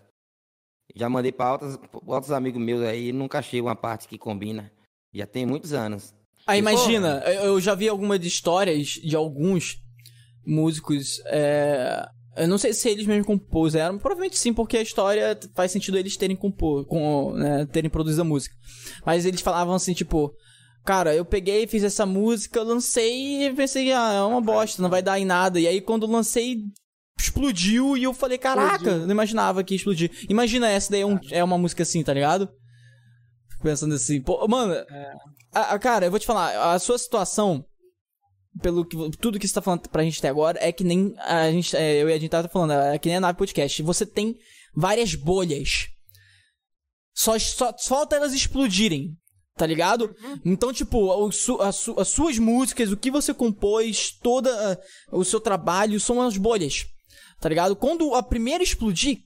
Já 0.95 1.09
mandei 1.09 1.31
pra 1.33 1.53
outros, 1.53 1.79
outros 2.07 2.33
amigos 2.33 2.61
meus 2.63 2.83
aí, 2.83 3.13
nunca 3.13 3.39
achei 3.41 3.61
uma 3.61 3.77
parte 3.77 4.09
que 4.09 4.17
combina. 4.17 4.73
Já 5.15 5.27
tem 5.27 5.45
muitos 5.45 5.73
anos. 5.75 6.15
Aí 6.47 6.61
imagina, 6.61 7.19
eu 7.27 7.45
eu 7.45 7.61
já 7.61 7.75
vi 7.75 7.89
algumas 7.89 8.25
histórias 8.25 8.87
de 8.89 9.15
alguns 9.15 9.79
músicos. 10.47 11.21
é, 11.27 12.09
Eu 12.39 12.49
não 12.49 12.59
sei 12.59 12.73
se 12.73 12.89
eles 12.89 13.07
mesmos 13.07 13.27
compuseram, 13.27 13.99
provavelmente 13.99 14.39
sim, 14.39 14.53
porque 14.55 14.77
a 14.77 14.83
história 14.83 15.39
faz 15.55 15.73
sentido 15.73 15.99
eles 15.99 16.17
terem 16.17 16.37
compor, 16.37 16.87
com, 16.87 17.33
né, 17.35 17.67
terem 17.67 17.91
produzido 17.91 18.23
a 18.23 18.25
música. 18.25 18.55
Mas 19.05 19.25
eles 19.27 19.41
falavam 19.41 19.75
assim, 19.75 19.93
tipo, 19.95 20.33
cara, 20.85 21.15
eu 21.15 21.25
peguei, 21.25 21.67
fiz 21.67 21.83
essa 21.85 22.07
música, 22.07 22.63
lancei 22.63 23.47
e 23.47 23.53
pensei, 23.55 23.93
ah, 23.93 24.13
é 24.15 24.23
uma 24.23 24.41
bosta, 24.41 24.81
não 24.83 24.89
vai 24.91 25.03
dar 25.03 25.19
em 25.19 25.25
nada. 25.25 25.59
E 25.61 25.67
aí 25.67 25.81
quando 25.81 26.07
lancei, 26.07 26.59
explodiu 27.19 27.97
e 27.97 28.05
eu 28.05 28.15
falei, 28.15 28.39
caraca, 28.39 28.99
não 28.99 29.11
imaginava 29.11 29.63
que 29.65 29.75
ia 29.75 29.77
explodir. 29.77 30.11
Imagina 30.29 30.69
essa 30.69 30.91
daí 30.91 31.01
é, 31.03 31.07
um- 31.07 31.19
é 31.31 31.43
uma 31.43 31.59
música 31.59 31.83
assim, 31.83 32.03
tá 32.03 32.13
ligado? 32.15 32.49
Fico 33.51 33.63
Pensando 33.65 33.95
assim, 33.95 34.21
pô, 34.23 34.47
mano, 34.47 34.75
a- 35.53 35.75
a- 35.75 35.79
cara, 35.79 36.07
eu 36.07 36.11
vou 36.11 36.21
te 36.21 36.27
falar, 36.27 36.73
a 36.75 36.79
sua 36.79 36.97
situação, 36.97 37.65
pelo 38.63 38.85
que 38.85 38.97
tudo 39.19 39.39
que 39.39 39.47
você 39.47 39.55
tá 39.55 39.63
falando 39.63 39.89
pra 39.89 40.03
gente 40.03 40.19
até 40.19 40.29
agora, 40.29 40.59
é 40.61 40.71
que 40.73 40.85
nem 40.85 41.15
a 41.19 41.51
gente, 41.51 41.77
é, 41.77 42.03
eu 42.03 42.09
e 42.09 42.13
a 42.13 42.19
gente 42.19 42.31
tava 42.31 42.49
falando, 42.49 42.73
é 42.73 42.99
que 42.99 43.09
nem 43.09 43.17
a 43.17 43.21
nave 43.21 43.39
podcast. 43.39 43.83
Você 43.83 44.05
tem 44.07 44.37
várias 44.75 45.15
bolhas. 45.15 45.87
Só, 47.15 47.39
só 47.39 47.75
falta 47.79 48.17
elas 48.17 48.33
explodirem. 48.33 49.17
Tá 49.57 49.67
ligado? 49.67 50.15
Então, 50.45 50.73
tipo, 50.73 50.99
o 51.13 51.33
su- 51.33 51.59
su- 51.73 51.97
as 51.99 52.07
suas 52.07 52.39
músicas, 52.39 52.93
o 52.93 52.97
que 52.97 53.11
você 53.11 53.35
compôs, 53.35 54.13
toda 54.23 54.51
ah, 54.73 54.79
o 55.11 55.25
seu 55.25 55.41
trabalho 55.41 55.99
são 55.99 56.23
as 56.23 56.37
bolhas. 56.37 56.87
Tá 57.41 57.49
ligado? 57.49 57.75
Quando 57.75 58.15
a 58.15 58.23
primeira 58.23 58.63
explodir, 58.63 59.19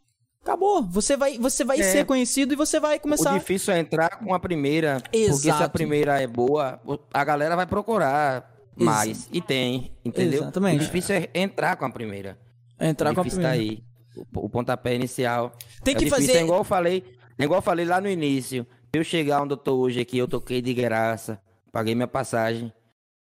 acabou. 0.43 0.89
Você 0.89 1.19
vai, 1.19 1.37
você 1.37 1.65
vai 1.65 1.79
É. 1.81 1.83
ser 1.83 2.07
conhecido 2.07 2.55
e 2.55 2.57
você 2.57 2.81
vai 2.81 2.97
O 2.97 3.01
começar. 3.01 3.39
difícil 3.39 3.75
é 3.75 3.81
entrar 3.81 4.21
com 4.25 4.33
a 4.33 4.41
primeira, 4.41 5.01
porque 5.03 5.19
se 5.35 5.51
a 5.51 5.57
Exato. 5.57 5.71
primeira 5.75 6.19
é 6.19 6.27
boa, 6.27 6.81
o- 6.87 6.99
a 7.13 7.25
galera 7.25 7.55
vai 7.55 7.67
procurar 7.67 8.51
mais. 8.85 9.29
E 9.33 9.41
tem, 9.41 9.93
entendeu? 10.05 10.43
Exatamente. 10.43 10.77
O 10.77 10.81
difícil 10.81 11.15
é 11.17 11.29
entrar 11.35 11.77
com 11.77 11.85
a 11.85 11.91
primeira. 11.91 12.39
Entrar 12.81 13.13
o 13.13 13.15
com 13.15 13.21
a 13.21 13.25
difícil 13.25 13.43
primeira. 13.43 13.65
tá 13.73 13.73
aí. 13.73 14.27
O, 14.35 14.47
o 14.47 14.49
pontapé 14.49 14.95
inicial. 14.95 15.53
Tem 15.83 15.95
É 15.95 15.99
que 15.99 16.05
difícil, 16.05 16.27
fazer- 16.29 16.39
É 16.39 16.43
igual 16.43 16.61
eu 16.61 16.65
falei, 16.65 17.05
é 17.39 17.45
igual 17.45 17.59
eu 17.59 17.63
falei 17.63 17.85
lá 17.87 18.01
no 18.01 18.09
início. 18.09 18.67
Eu 18.93 19.03
chegar 19.05 19.43
onde 19.43 19.55
eu 19.55 19.57
tô 19.57 19.77
hoje 19.77 20.01
aqui, 20.01 20.19
eu 20.19 20.29
toquei 20.29 20.61
de 20.61 20.75
graça, 20.75 21.41
paguei 21.73 21.95
minha 21.95 22.07
passagem, 22.09 22.71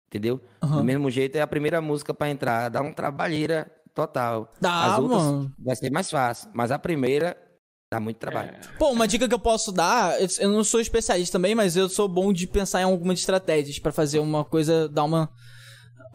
entendeu? 0.06 0.40
Aham. 0.62 0.78
Do 0.78 0.84
mesmo 0.84 1.10
jeito 1.10 1.36
é 1.36 1.40
a 1.42 1.46
primeira 1.46 1.80
música 1.82 2.14
pra 2.14 2.30
entrar, 2.30 2.70
dá 2.70 2.80
um 2.80 2.92
trabalheira 2.92 3.70
total. 3.94 4.50
Dá, 4.60 4.94
As 4.94 4.98
outras 4.98 5.22
mano. 5.22 5.52
vai 5.58 5.76
ser 5.76 5.90
mais 5.90 6.10
fácil, 6.10 6.48
mas 6.54 6.70
a 6.70 6.78
primeira 6.78 7.36
dá 7.92 8.00
muito 8.00 8.16
trabalho. 8.16 8.54
Pô, 8.78 8.90
uma 8.90 9.06
dica 9.08 9.28
que 9.28 9.34
eu 9.34 9.38
posso 9.38 9.70
dar, 9.72 10.18
eu- 10.20 10.28
eu 10.40 10.50
não 10.50 10.64
sou 10.64 10.80
especialista 10.80 11.36
também, 11.36 11.54
mas 11.54 11.76
eu 11.76 11.88
sou 11.88 12.08
bom 12.08 12.32
de 12.32 12.46
pensar 12.46 12.80
em 12.80 12.84
algumas 12.84 13.18
estratégias 13.18 13.78
pra 13.78 13.92
fazer 13.92 14.20
uma 14.20 14.44
coisa, 14.46 14.88
dar 14.88 15.04
uma. 15.04 15.28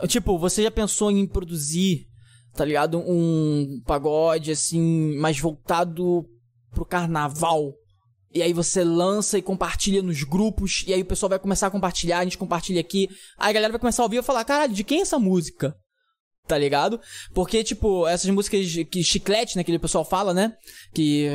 Tipo, 0.08 0.38
você 0.38 0.64
já 0.64 0.72
pensou 0.72 1.12
em 1.12 1.26
produzir, 1.26 2.08
tá 2.54 2.66
ligado? 2.66 3.00
Um 3.00 3.82
pagode 3.86 4.52
assim, 4.52 5.16
mais 5.18 5.40
voltado 5.40 6.26
pro 6.72 6.86
carnaval. 6.86 7.74
E 8.34 8.42
aí 8.42 8.52
você 8.52 8.84
lança 8.84 9.38
e 9.38 9.44
compartilha 9.44 10.02
nos 10.02 10.24
grupos, 10.24 10.84
e 10.88 10.94
aí 10.94 11.02
o 11.02 11.06
pessoal 11.06 11.30
vai 11.30 11.40
começar 11.40 11.68
a 11.68 11.72
compartilhar, 11.72 12.20
a 12.20 12.24
gente 12.24 12.38
compartilha 12.38 12.82
aqui. 12.82 13.08
Aí 13.38 13.52
a 13.52 13.54
galera 13.54 13.74
vai 13.74 13.80
começar 13.80 14.02
a 14.02 14.06
ouvir 14.06 14.18
e 14.18 14.24
falar, 14.24 14.44
caralho, 14.44 14.74
de 14.74 14.84
quem 14.84 15.00
é 15.00 15.02
essa 15.02 15.20
música? 15.20 15.76
Tá 16.46 16.58
ligado? 16.58 17.00
Porque, 17.34 17.64
tipo, 17.64 18.06
essas 18.06 18.30
músicas 18.30 18.68
de- 18.68 18.84
que 18.84 19.02
chiclete, 19.02 19.56
né, 19.56 19.64
que 19.64 19.74
o 19.74 19.80
pessoal 19.80 20.04
fala, 20.04 20.34
né? 20.34 20.54
Que 20.94 21.30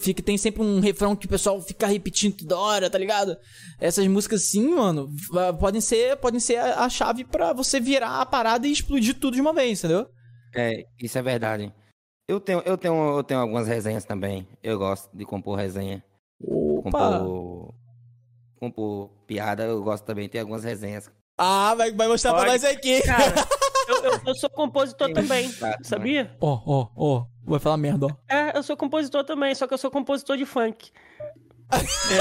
fica, 0.00 0.22
tem 0.22 0.38
sempre 0.38 0.62
um 0.62 0.80
refrão 0.80 1.14
que 1.14 1.26
o 1.26 1.28
pessoal 1.28 1.60
fica 1.60 1.86
repetindo 1.86 2.38
toda 2.38 2.58
hora, 2.58 2.88
tá 2.88 2.96
ligado? 2.96 3.36
Essas 3.78 4.06
músicas 4.06 4.40
assim, 4.42 4.66
mano, 4.74 5.10
podem 5.60 5.82
ser, 5.82 6.16
podem 6.16 6.40
ser 6.40 6.56
a, 6.56 6.84
a 6.84 6.88
chave 6.88 7.24
pra 7.24 7.52
você 7.52 7.78
virar 7.78 8.22
a 8.22 8.26
parada 8.26 8.66
e 8.66 8.72
explodir 8.72 9.18
tudo 9.20 9.34
de 9.34 9.40
uma 9.42 9.52
vez, 9.52 9.80
entendeu? 9.80 10.06
É, 10.54 10.84
isso 10.98 11.18
é 11.18 11.22
verdade. 11.22 11.70
Eu 12.26 12.40
tenho, 12.40 12.60
eu 12.64 12.78
tenho, 12.78 13.16
eu 13.18 13.22
tenho 13.22 13.40
algumas 13.40 13.68
resenhas 13.68 14.06
também. 14.06 14.48
Eu 14.62 14.78
gosto 14.78 15.14
de 15.14 15.26
compor 15.26 15.58
resenha. 15.58 16.02
Opa! 16.42 17.18
Compor, 17.18 17.74
compor 18.58 19.10
piada, 19.26 19.64
eu 19.64 19.82
gosto 19.82 20.04
também. 20.04 20.26
Tem 20.26 20.40
algumas 20.40 20.64
resenhas. 20.64 21.10
Ah, 21.36 21.74
vai, 21.74 21.92
vai 21.92 22.08
mostrar 22.08 22.30
pra 22.32 22.44
Pode. 22.46 22.52
nós 22.52 22.64
aqui. 22.64 23.02
Cara, 23.02 23.34
eu, 23.88 24.04
eu- 24.04 24.20
eu 24.26 24.34
sou 24.36 24.50
compositor 24.50 25.12
também, 25.12 25.50
Tá, 25.52 25.78
sabia? 25.82 26.36
Ó, 26.40 26.60
ó, 26.66 26.88
ó. 26.96 27.24
Vai 27.46 27.58
falar 27.60 27.76
merda, 27.76 28.06
ó. 28.06 28.10
É, 28.34 28.56
eu 28.56 28.62
sou 28.62 28.76
compositor 28.76 29.24
também, 29.24 29.54
só 29.54 29.66
que 29.66 29.74
eu 29.74 29.78
sou 29.78 29.90
compositor 29.90 30.36
de 30.36 30.44
funk. 30.46 30.90
É, 31.74 32.20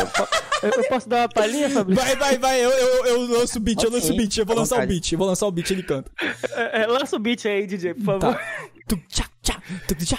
eu, 0.68 0.70
eu- 0.72 0.82
eu 0.84 0.90
posso 0.90 1.08
dar 1.10 1.24
uma 1.24 1.30
palhinha, 1.30 1.70
Fabrício? 1.70 2.04
Vai, 2.04 2.16
vai, 2.16 2.38
vai. 2.38 2.64
Eu, 2.64 2.70
eu, 2.72 3.06
eu 3.06 3.22
lanço 3.40 3.58
o 3.58 3.62
beat, 3.62 3.84
eu 3.84 3.92
lanço 3.92 4.12
o 4.14 4.16
beat. 4.16 4.38
Eu 4.38 4.46
vou 4.46 4.56
à 4.56 4.60
lançar 4.60 4.82
o 4.84 4.88
beat. 4.88 5.12
Eu 5.12 5.18
vou 5.18 5.28
lançar 5.28 5.46
o 5.48 5.52
beat, 5.52 5.70
ele 5.72 5.84
canta. 5.84 6.10
É, 6.56 6.82
é, 6.84 6.88
lança 6.88 7.16
o 7.18 7.20
beat 7.20 7.46
aí, 7.46 7.68
DJ, 7.68 7.94
por 7.94 8.06
favor. 8.06 8.20
Tá. 8.36 8.42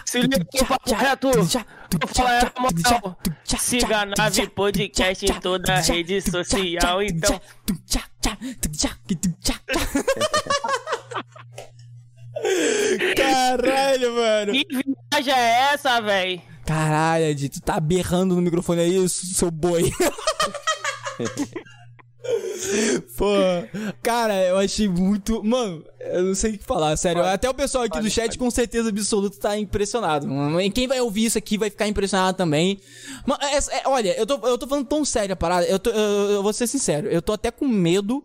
Se 0.05 0.21
liga, 0.21 0.45
tchá, 0.45 0.65
papo 0.67 0.95
reto. 0.95 1.31
Vou 1.33 1.47
falar 2.15 2.53
moral. 2.59 3.19
Siga 3.59 4.01
a 4.01 4.07
Nave 4.07 4.49
Podcast 4.49 5.25
em 5.25 5.41
toda 5.41 5.75
a 5.75 5.81
rede 5.81 6.21
social, 6.21 7.03
então. 7.03 7.41
Caralho, 13.17 14.15
mano. 14.15 14.53
Que 14.53 14.67
viagem 15.13 15.35
é 15.35 15.73
essa, 15.73 16.01
véi? 16.01 16.43
Caralho, 16.67 17.25
Ed, 17.25 17.49
tu 17.49 17.61
tá 17.61 17.79
berrando 17.81 18.35
no 18.35 18.43
microfone 18.43 18.81
aí, 18.81 19.09
seu 19.09 19.51
boi. 19.51 19.91
Pô, 23.17 23.27
cara, 24.03 24.35
eu 24.45 24.57
achei 24.57 24.89
muito. 24.89 25.43
Mano, 25.45 25.85
eu 26.01 26.23
não 26.25 26.35
sei 26.35 26.53
o 26.55 26.59
que 26.59 26.65
falar, 26.65 26.97
sério. 26.97 27.23
Até 27.23 27.49
o 27.49 27.55
pessoal 27.55 27.85
aqui 27.85 28.01
do 28.01 28.11
chat 28.11 28.39
com 28.39 28.51
certeza 28.51 28.89
absoluta 28.89 29.39
tá 29.39 29.59
impressionado. 29.59 30.27
E 30.61 30.71
quem 30.71 30.87
vai 30.89 31.01
ouvir 31.01 31.27
isso 31.27 31.39
aqui 31.39 31.59
vai 31.59 31.69
ficar 31.71 31.87
impressionado 31.87 32.37
também. 32.37 32.81
Mano, 33.27 33.43
é- 33.43 33.57
é- 33.79 33.83
olha, 33.89 34.17
eu 34.19 34.27
tô, 34.27 34.35
eu 34.47 34.57
tô 34.59 34.67
falando 34.67 34.87
tão 34.87 35.05
sério 35.05 35.35
a 35.35 35.37
parada. 35.37 35.67
Eu, 35.67 35.79
tô, 35.79 35.91
eu, 35.91 36.31
eu 36.31 36.43
vou 36.43 36.53
ser 36.53 36.67
sincero, 36.67 37.09
eu 37.09 37.21
tô 37.21 37.33
até 37.33 37.51
com 37.51 37.69
medo 37.69 38.25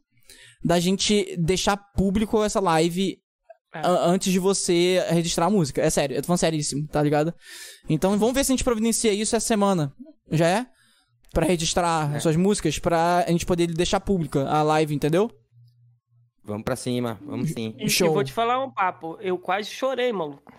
da 0.64 0.80
gente 0.80 1.36
deixar 1.38 1.78
público 1.78 2.44
essa 2.44 2.60
live 2.60 3.18
É. 3.74 3.82
antes 3.84 4.32
de 4.32 4.40
você 4.40 5.04
registrar 5.10 5.46
a 5.48 5.50
música. 5.50 5.82
É 5.82 5.90
sério, 5.90 6.16
eu 6.16 6.22
tô 6.22 6.28
falando 6.28 6.40
seríssimo, 6.40 6.88
tá 6.88 7.02
ligado? 7.04 7.34
Então 7.90 8.18
vamos 8.18 8.34
ver 8.34 8.44
se 8.46 8.52
a 8.52 8.54
gente 8.54 8.64
providencia 8.64 9.12
isso 9.14 9.36
essa 9.36 9.46
semana. 9.46 9.94
Já 10.32 10.48
é? 10.48 10.66
Pra 11.31 11.45
registrar 11.45 12.15
É. 12.15 12.19
suas 12.19 12.35
músicas, 12.35 12.80
pra 12.80 13.23
a 13.27 13.31
gente 13.31 13.45
poder 13.45 13.68
deixar 13.68 13.99
pública 13.99 14.47
a 14.49 14.64
live, 14.64 14.95
entendeu? 14.95 15.30
Vamos 16.43 16.64
pra 16.64 16.76
cima, 16.76 17.19
vamos 17.26 17.51
sim. 17.51 17.76
E, 17.77 17.85
e 17.85 17.89
Show. 17.89 18.11
vou 18.14 18.23
te 18.23 18.31
falar 18.34 18.64
um 18.64 18.72
papo. 18.72 19.18
Eu 19.22 19.38
quase 19.38 19.69
chorei, 19.69 20.11
maluco. 20.11 20.51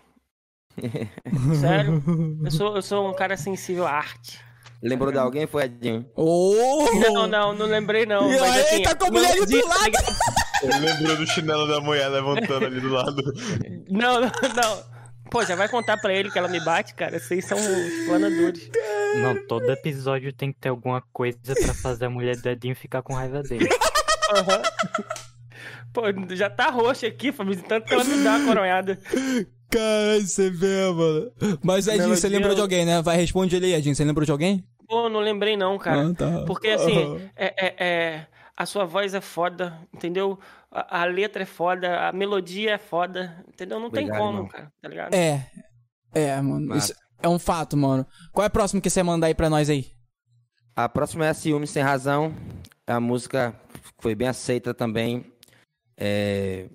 Sério? 1.60 2.02
Eu 2.44 2.50
sou, 2.50 2.76
eu 2.76 2.82
sou 2.82 3.10
um 3.10 3.14
cara 3.14 3.36
sensível 3.36 3.86
à 3.86 3.90
arte. 3.92 4.38
Lembrou 4.82 5.12
de 5.12 5.18
alguém? 5.18 5.46
Foi 5.46 5.64
Edinho. 5.64 6.06
Oh! 6.16 6.86
Não, 7.12 7.26
não, 7.26 7.52
não 7.52 7.66
lembrei 7.66 8.06
não. 8.06 8.32
E 8.32 8.40
mas, 8.40 8.56
assim, 8.56 8.82
tá 8.82 8.94
com 8.94 9.06
a 9.06 9.10
mulher 9.10 9.32
ali 9.32 9.44
do 9.46 9.68
lado. 9.68 9.92
Ele 10.62 10.78
lembrou 10.78 11.16
do 11.16 11.26
chinelo 11.26 11.66
da 11.66 11.80
mulher 11.80 12.08
levantando 12.08 12.64
ali 12.66 12.80
do 12.80 12.88
lado. 12.88 13.22
Não, 13.90 14.20
não, 14.20 14.30
não. 14.30 14.99
Pô, 15.30 15.44
já 15.44 15.54
vai 15.54 15.68
contar 15.68 15.96
pra 15.98 16.12
ele 16.12 16.30
que 16.30 16.38
ela 16.38 16.48
me 16.48 16.60
bate, 16.60 16.94
cara. 16.94 17.18
Vocês 17.18 17.44
são 17.44 17.56
os 17.58 18.06
planadores. 18.06 18.70
Não, 19.22 19.46
todo 19.46 19.70
episódio 19.70 20.32
tem 20.32 20.52
que 20.52 20.58
ter 20.58 20.68
alguma 20.70 21.02
coisa 21.12 21.38
pra 21.54 21.74
fazer 21.74 22.06
a 22.06 22.10
mulher 22.10 22.36
do 22.36 22.48
Edinho 22.48 22.74
ficar 22.74 23.02
com 23.02 23.14
raiva 23.14 23.42
dele. 23.42 23.68
Aham. 24.34 24.62
Pô, 25.92 26.02
já 26.34 26.48
tá 26.48 26.70
roxa 26.70 27.06
aqui, 27.06 27.32
Fabrício, 27.32 27.64
tanto 27.66 27.86
que 27.86 27.94
ela 27.94 28.04
me 28.04 28.22
dá 28.22 28.36
uma 28.36 28.46
coronhada. 28.46 28.98
Caralho, 29.68 30.26
você 30.26 30.50
vê, 30.50 30.90
mano. 30.92 31.32
Mas, 31.62 31.86
Edinho, 31.86 32.08
Não, 32.08 32.16
você 32.16 32.26
Edinho- 32.26 32.38
lembrou 32.40 32.54
de 32.54 32.60
alguém, 32.60 32.84
né? 32.84 33.02
Vai, 33.02 33.16
responde 33.16 33.54
ele 33.56 33.66
aí, 33.66 33.74
Edinho. 33.74 33.94
Você 33.94 34.04
lembrou 34.04 34.24
de 34.24 34.32
alguém? 34.32 34.64
Pô, 34.88 35.08
não 35.08 35.20
lembrei 35.20 35.56
não, 35.56 35.78
cara. 35.78 36.08
Ah, 36.08 36.14
tá. 36.14 36.44
Porque 36.46 36.68
assim, 36.68 37.20
é, 37.36 37.54
é- 37.56 37.74
é- 37.78 38.26
a 38.56 38.66
sua 38.66 38.84
voz 38.84 39.14
é 39.14 39.20
foda, 39.20 39.78
entendeu? 39.94 40.38
A, 40.70 41.02
a 41.02 41.04
letra 41.04 41.42
é 41.42 41.46
foda, 41.46 42.08
a 42.08 42.12
melodia 42.12 42.72
é 42.72 42.78
foda, 42.78 43.44
entendeu? 43.48 43.80
Não 43.80 43.90
tem 43.90 44.04
Obrigado, 44.04 44.20
como, 44.20 44.38
irmão. 44.38 44.48
cara, 44.48 44.72
tá 44.80 44.88
ligado? 44.88 45.14
É. 45.14 45.50
É, 46.12 46.40
mano. 46.40 46.76
Isso 46.76 46.94
é 47.22 47.28
um 47.28 47.38
fato, 47.38 47.76
mano. 47.76 48.06
Qual 48.32 48.44
é 48.44 48.46
a 48.46 48.50
próxima 48.50 48.80
que 48.80 48.88
você 48.90 49.02
manda 49.02 49.26
aí 49.26 49.34
pra 49.34 49.50
nós 49.50 49.68
aí? 49.68 49.90
A 50.76 50.88
próxima 50.88 51.26
é 51.26 51.30
a 51.30 51.34
Ciúme 51.34 51.66
Sem 51.66 51.82
Razão. 51.82 52.34
A 52.86 52.98
música 53.00 53.54
foi 53.98 54.14
bem 54.14 54.28
aceita 54.28 54.72
também. 54.72 55.24
É, 55.96 56.68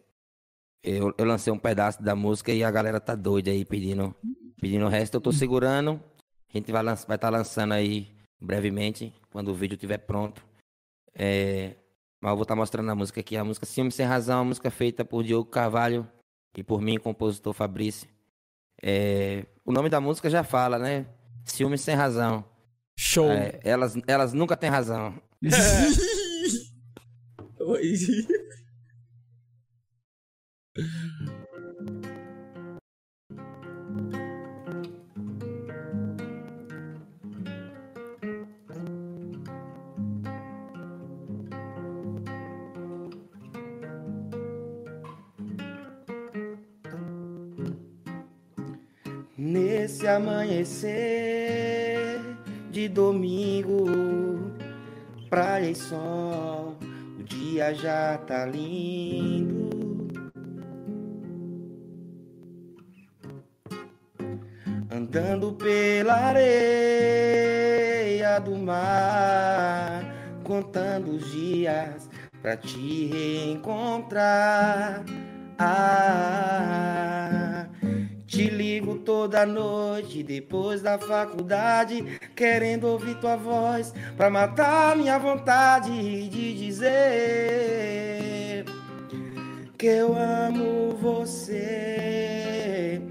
Eu, 0.84 1.14
eu 1.18 1.26
lancei 1.26 1.52
um 1.52 1.58
pedaço 1.58 2.04
da 2.04 2.16
música 2.16 2.52
e 2.52 2.64
a 2.64 2.70
galera 2.70 3.00
tá 3.00 3.16
doida 3.16 3.50
aí 3.50 3.66
pedindo, 3.66 4.16
pedindo 4.62 4.86
o 4.86 4.90
resto. 4.90 5.16
Eu 5.16 5.22
tô 5.22 5.32
segurando. 5.32 6.00
A 6.54 6.58
gente 6.58 6.72
vai 6.72 6.82
estar 6.84 7.08
vai 7.08 7.18
tá 7.18 7.30
lançando 7.30 7.74
aí 7.74 8.16
brevemente, 8.40 9.14
quando 9.32 9.50
o 9.50 9.56
vídeo 9.56 9.76
estiver 9.76 9.98
pronto. 9.98 10.46
É, 11.14 11.76
Mas 12.26 12.32
eu 12.32 12.38
vou 12.38 12.42
estar 12.42 12.56
mostrando 12.56 12.90
a 12.90 12.96
música 12.96 13.20
aqui. 13.20 13.38
A 13.38 13.44
música 13.44 13.68
Ciúme 13.68 13.92
Sem 13.92 14.04
Razão, 14.04 14.40
uma 14.40 14.46
música 14.46 14.72
feita 14.72 15.06
por 15.06 15.24
Diogo 15.24 15.48
Carvalho 15.48 16.10
e 16.58 16.64
por 16.64 16.82
mim, 16.82 16.98
compositor 16.98 17.54
Fabrício. 17.54 18.10
É, 18.82 19.46
O 19.64 19.72
nome 19.72 19.90
da 19.90 20.02
música 20.02 20.28
já 20.28 20.44
fala, 20.44 20.80
né? 20.80 21.06
Ciúme 21.44 21.78
Sem 21.78 21.94
Razão. 21.94 22.44
Show. 22.98 23.30
É, 23.30 23.60
elas, 23.64 23.96
elas 24.08 24.34
nunca 24.34 24.58
têm 24.58 24.72
razão. 24.72 25.22
Oi. 27.60 27.94
Nesse 49.86 50.08
amanhecer 50.08 52.20
de 52.72 52.90
domingo, 52.90 53.86
praia 55.30 55.70
e 55.70 55.76
sol, 55.76 56.76
o 57.20 57.24
dia 57.24 57.72
já 57.76 58.18
tá 58.18 58.48
lindo. 58.48 59.70
Andando 64.92 65.54
pela 65.54 66.16
areia 66.16 67.60
do 68.40 68.56
mar, 68.56 70.04
contando 70.44 71.12
os 71.12 71.32
dias 71.32 72.10
pra 72.42 72.58
te 72.58 73.06
reencontrar. 73.06 75.06
Ah, 75.60 77.45
te 78.36 78.50
ligo 78.50 78.98
toda 78.98 79.46
noite 79.46 80.22
depois 80.22 80.82
da 80.82 81.00
faculdade, 81.00 82.20
querendo 82.36 82.86
ouvir 82.86 83.16
tua 83.16 83.38
voz 83.38 83.94
pra 84.18 84.30
matar 84.30 84.98
minha 84.98 85.18
vontade 85.18 86.28
de 86.28 86.54
dizer 86.54 86.96
que 89.78 89.86
eu 89.86 90.14
amo 90.18 90.98
você. 90.98 93.02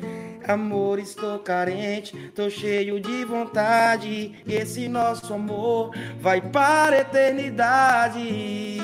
Amor, 0.46 0.98
estou 0.98 1.38
carente, 1.38 2.30
tô 2.34 2.50
cheio 2.50 3.00
de 3.00 3.24
vontade. 3.24 4.34
E 4.46 4.54
esse 4.54 4.88
nosso 4.88 5.32
amor 5.32 5.90
vai 6.20 6.42
para 6.42 6.96
a 6.96 7.00
eternidade. 7.00 8.78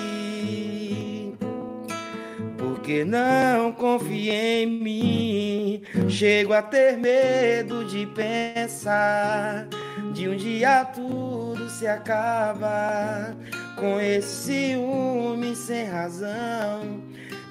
Porque 2.81 3.05
não 3.05 3.73
confia 3.73 4.63
em 4.63 4.67
mim. 4.67 5.83
Chego 6.09 6.55
a 6.55 6.63
ter 6.63 6.97
medo 6.97 7.85
de 7.85 8.07
pensar. 8.07 9.69
De 10.15 10.27
um 10.27 10.35
dia 10.35 10.87
tudo 10.87 11.69
se 11.69 11.87
acaba. 11.87 13.37
Com 13.77 14.01
esse 14.01 14.73
ciúme 14.73 15.55
sem 15.55 15.85
razão. 15.85 17.03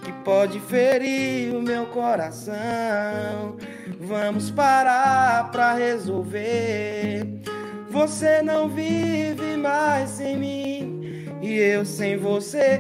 Que 0.04 0.12
pode 0.26 0.60
ferir 0.62 1.56
o 1.56 1.62
meu 1.62 1.86
coração. 1.86 3.56
Vamos 4.00 4.50
parar 4.50 5.52
pra 5.52 5.76
resolver. 5.76 7.28
Você 7.92 8.42
não 8.42 8.68
vive 8.68 9.58
mais 9.58 10.10
sem 10.10 10.38
mim. 10.38 11.28
E 11.40 11.54
eu 11.54 11.86
sem 11.86 12.18
você. 12.18 12.80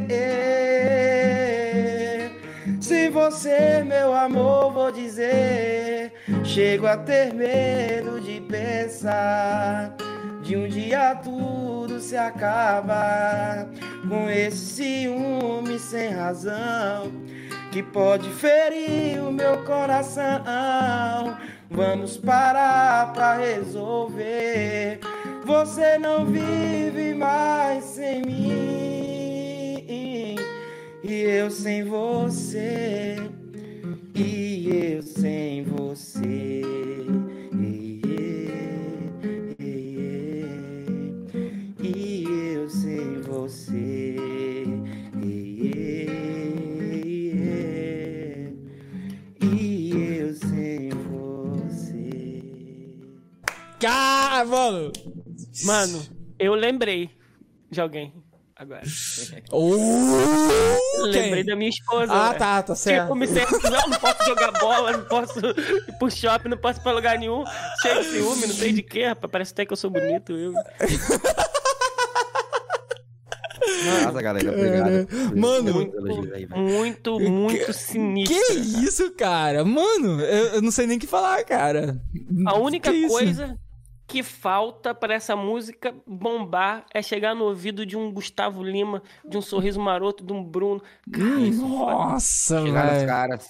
Sem 2.90 3.12
você, 3.12 3.84
meu 3.86 4.16
amor, 4.16 4.74
vou 4.74 4.92
dizer. 4.92 6.12
Chego 6.44 6.88
a 6.88 6.98
ter 6.98 7.32
medo 7.36 8.20
de 8.20 8.42
pensar. 8.42 9.96
De 10.42 10.58
um 10.58 10.68
dia 10.68 11.14
tudo 11.24 12.00
se 12.00 12.18
acaba. 12.18 13.70
Com 14.10 14.28
esse 14.28 14.58
ciúme 14.58 15.78
sem 15.78 16.10
razão. 16.10 17.12
Que 17.72 17.84
pode 17.84 18.28
ferir 18.32 19.22
o 19.22 19.32
meu 19.32 19.64
coração. 19.66 21.38
Vamos 21.70 22.18
parar 22.18 23.14
pra 23.14 23.36
resolver. 23.36 25.00
Você 25.46 26.00
não 26.00 26.26
vive 26.26 27.14
mais 27.14 27.84
sem 27.84 28.24
mim. 28.24 28.89
E 31.10 31.22
eu 31.24 31.50
sem 31.50 31.84
você. 31.86 33.16
E 34.14 34.70
eu 34.70 35.02
sem 35.02 35.64
você. 35.64 36.62
E 41.82 42.24
eu 42.54 42.70
sem 42.70 43.22
você. 43.22 44.16
E 45.20 46.06
eu 49.96 50.36
sem 50.36 50.90
você. 50.90 52.12
Cara, 53.80 54.46
mano. 54.46 54.92
Mano, 55.66 56.04
eu 56.38 56.54
lembrei 56.54 57.10
de 57.72 57.82
alguém 57.82 58.14
agora. 58.60 58.82
Oh, 59.52 61.06
Lembrei 61.06 61.44
da 61.44 61.56
minha 61.56 61.70
esposa. 61.70 62.12
Ah, 62.12 62.34
tá, 62.34 62.62
tá 62.62 62.76
certo. 62.76 63.04
Tipo, 63.04 63.16
me 63.16 63.26
sento, 63.28 63.52
não, 63.64 63.90
não 63.90 64.00
posso 64.00 64.24
jogar 64.26 64.52
bola, 64.52 64.92
não 64.92 65.06
posso 65.06 65.40
ir 65.40 65.98
pro 65.98 66.12
shopping, 66.12 66.50
não 66.50 66.58
posso 66.58 66.80
ir 66.80 66.84
pra 66.84 66.92
lugar 66.92 67.18
nenhum. 67.18 67.44
Cheio 67.82 68.04
de 68.04 68.10
ciúme, 68.10 68.48
não 68.48 68.54
sei 68.54 68.74
de 68.74 68.84
quê, 68.84 69.08
rapaz. 69.08 69.32
Parece 69.32 69.54
até 69.54 69.66
que 69.66 69.74
eu 69.74 69.78
sou 69.78 69.90
bonito, 69.90 70.34
eu. 70.34 70.54
Nossa, 74.04 74.22
galera, 74.22 74.52
obrigado. 74.52 75.08
Mano. 75.36 75.74
Muito. 75.74 76.58
Muito, 76.58 77.20
muito 77.20 77.74
sinistro. 77.74 78.36
Que 78.36 78.54
isso, 78.54 79.12
cara? 79.12 79.64
Mano, 79.64 80.22
eu, 80.22 80.46
eu 80.56 80.62
não 80.62 80.72
sei 80.72 80.86
nem 80.86 80.98
o 80.98 81.00
que 81.00 81.08
falar, 81.08 81.44
cara. 81.44 82.00
A 82.46 82.58
única 82.58 82.92
Que 82.92 82.98
isso? 82.98 83.56
Que 84.10 84.24
falta 84.24 84.94
pra 84.94 85.14
essa 85.14 85.36
música 85.36 85.96
bombar 86.06 86.86
é 86.94 87.02
chegar 87.02 87.34
no 87.36 87.46
ouvido 87.46 87.86
de 87.86 87.96
um 87.96 88.12
Gustavo 88.12 88.64
Lima, 88.64 89.02
de 89.24 89.38
um 89.38 89.42
sorriso 89.42 89.80
maroto, 89.80 90.24
de 90.26 90.34
um 90.34 90.44
Bruno. 90.44 90.82
Cara. 91.12 91.26
Nossa, 91.52 92.62
Chegar 92.66 92.86
nos 92.86 92.94
velho. 92.96 93.08
caras. 93.08 93.48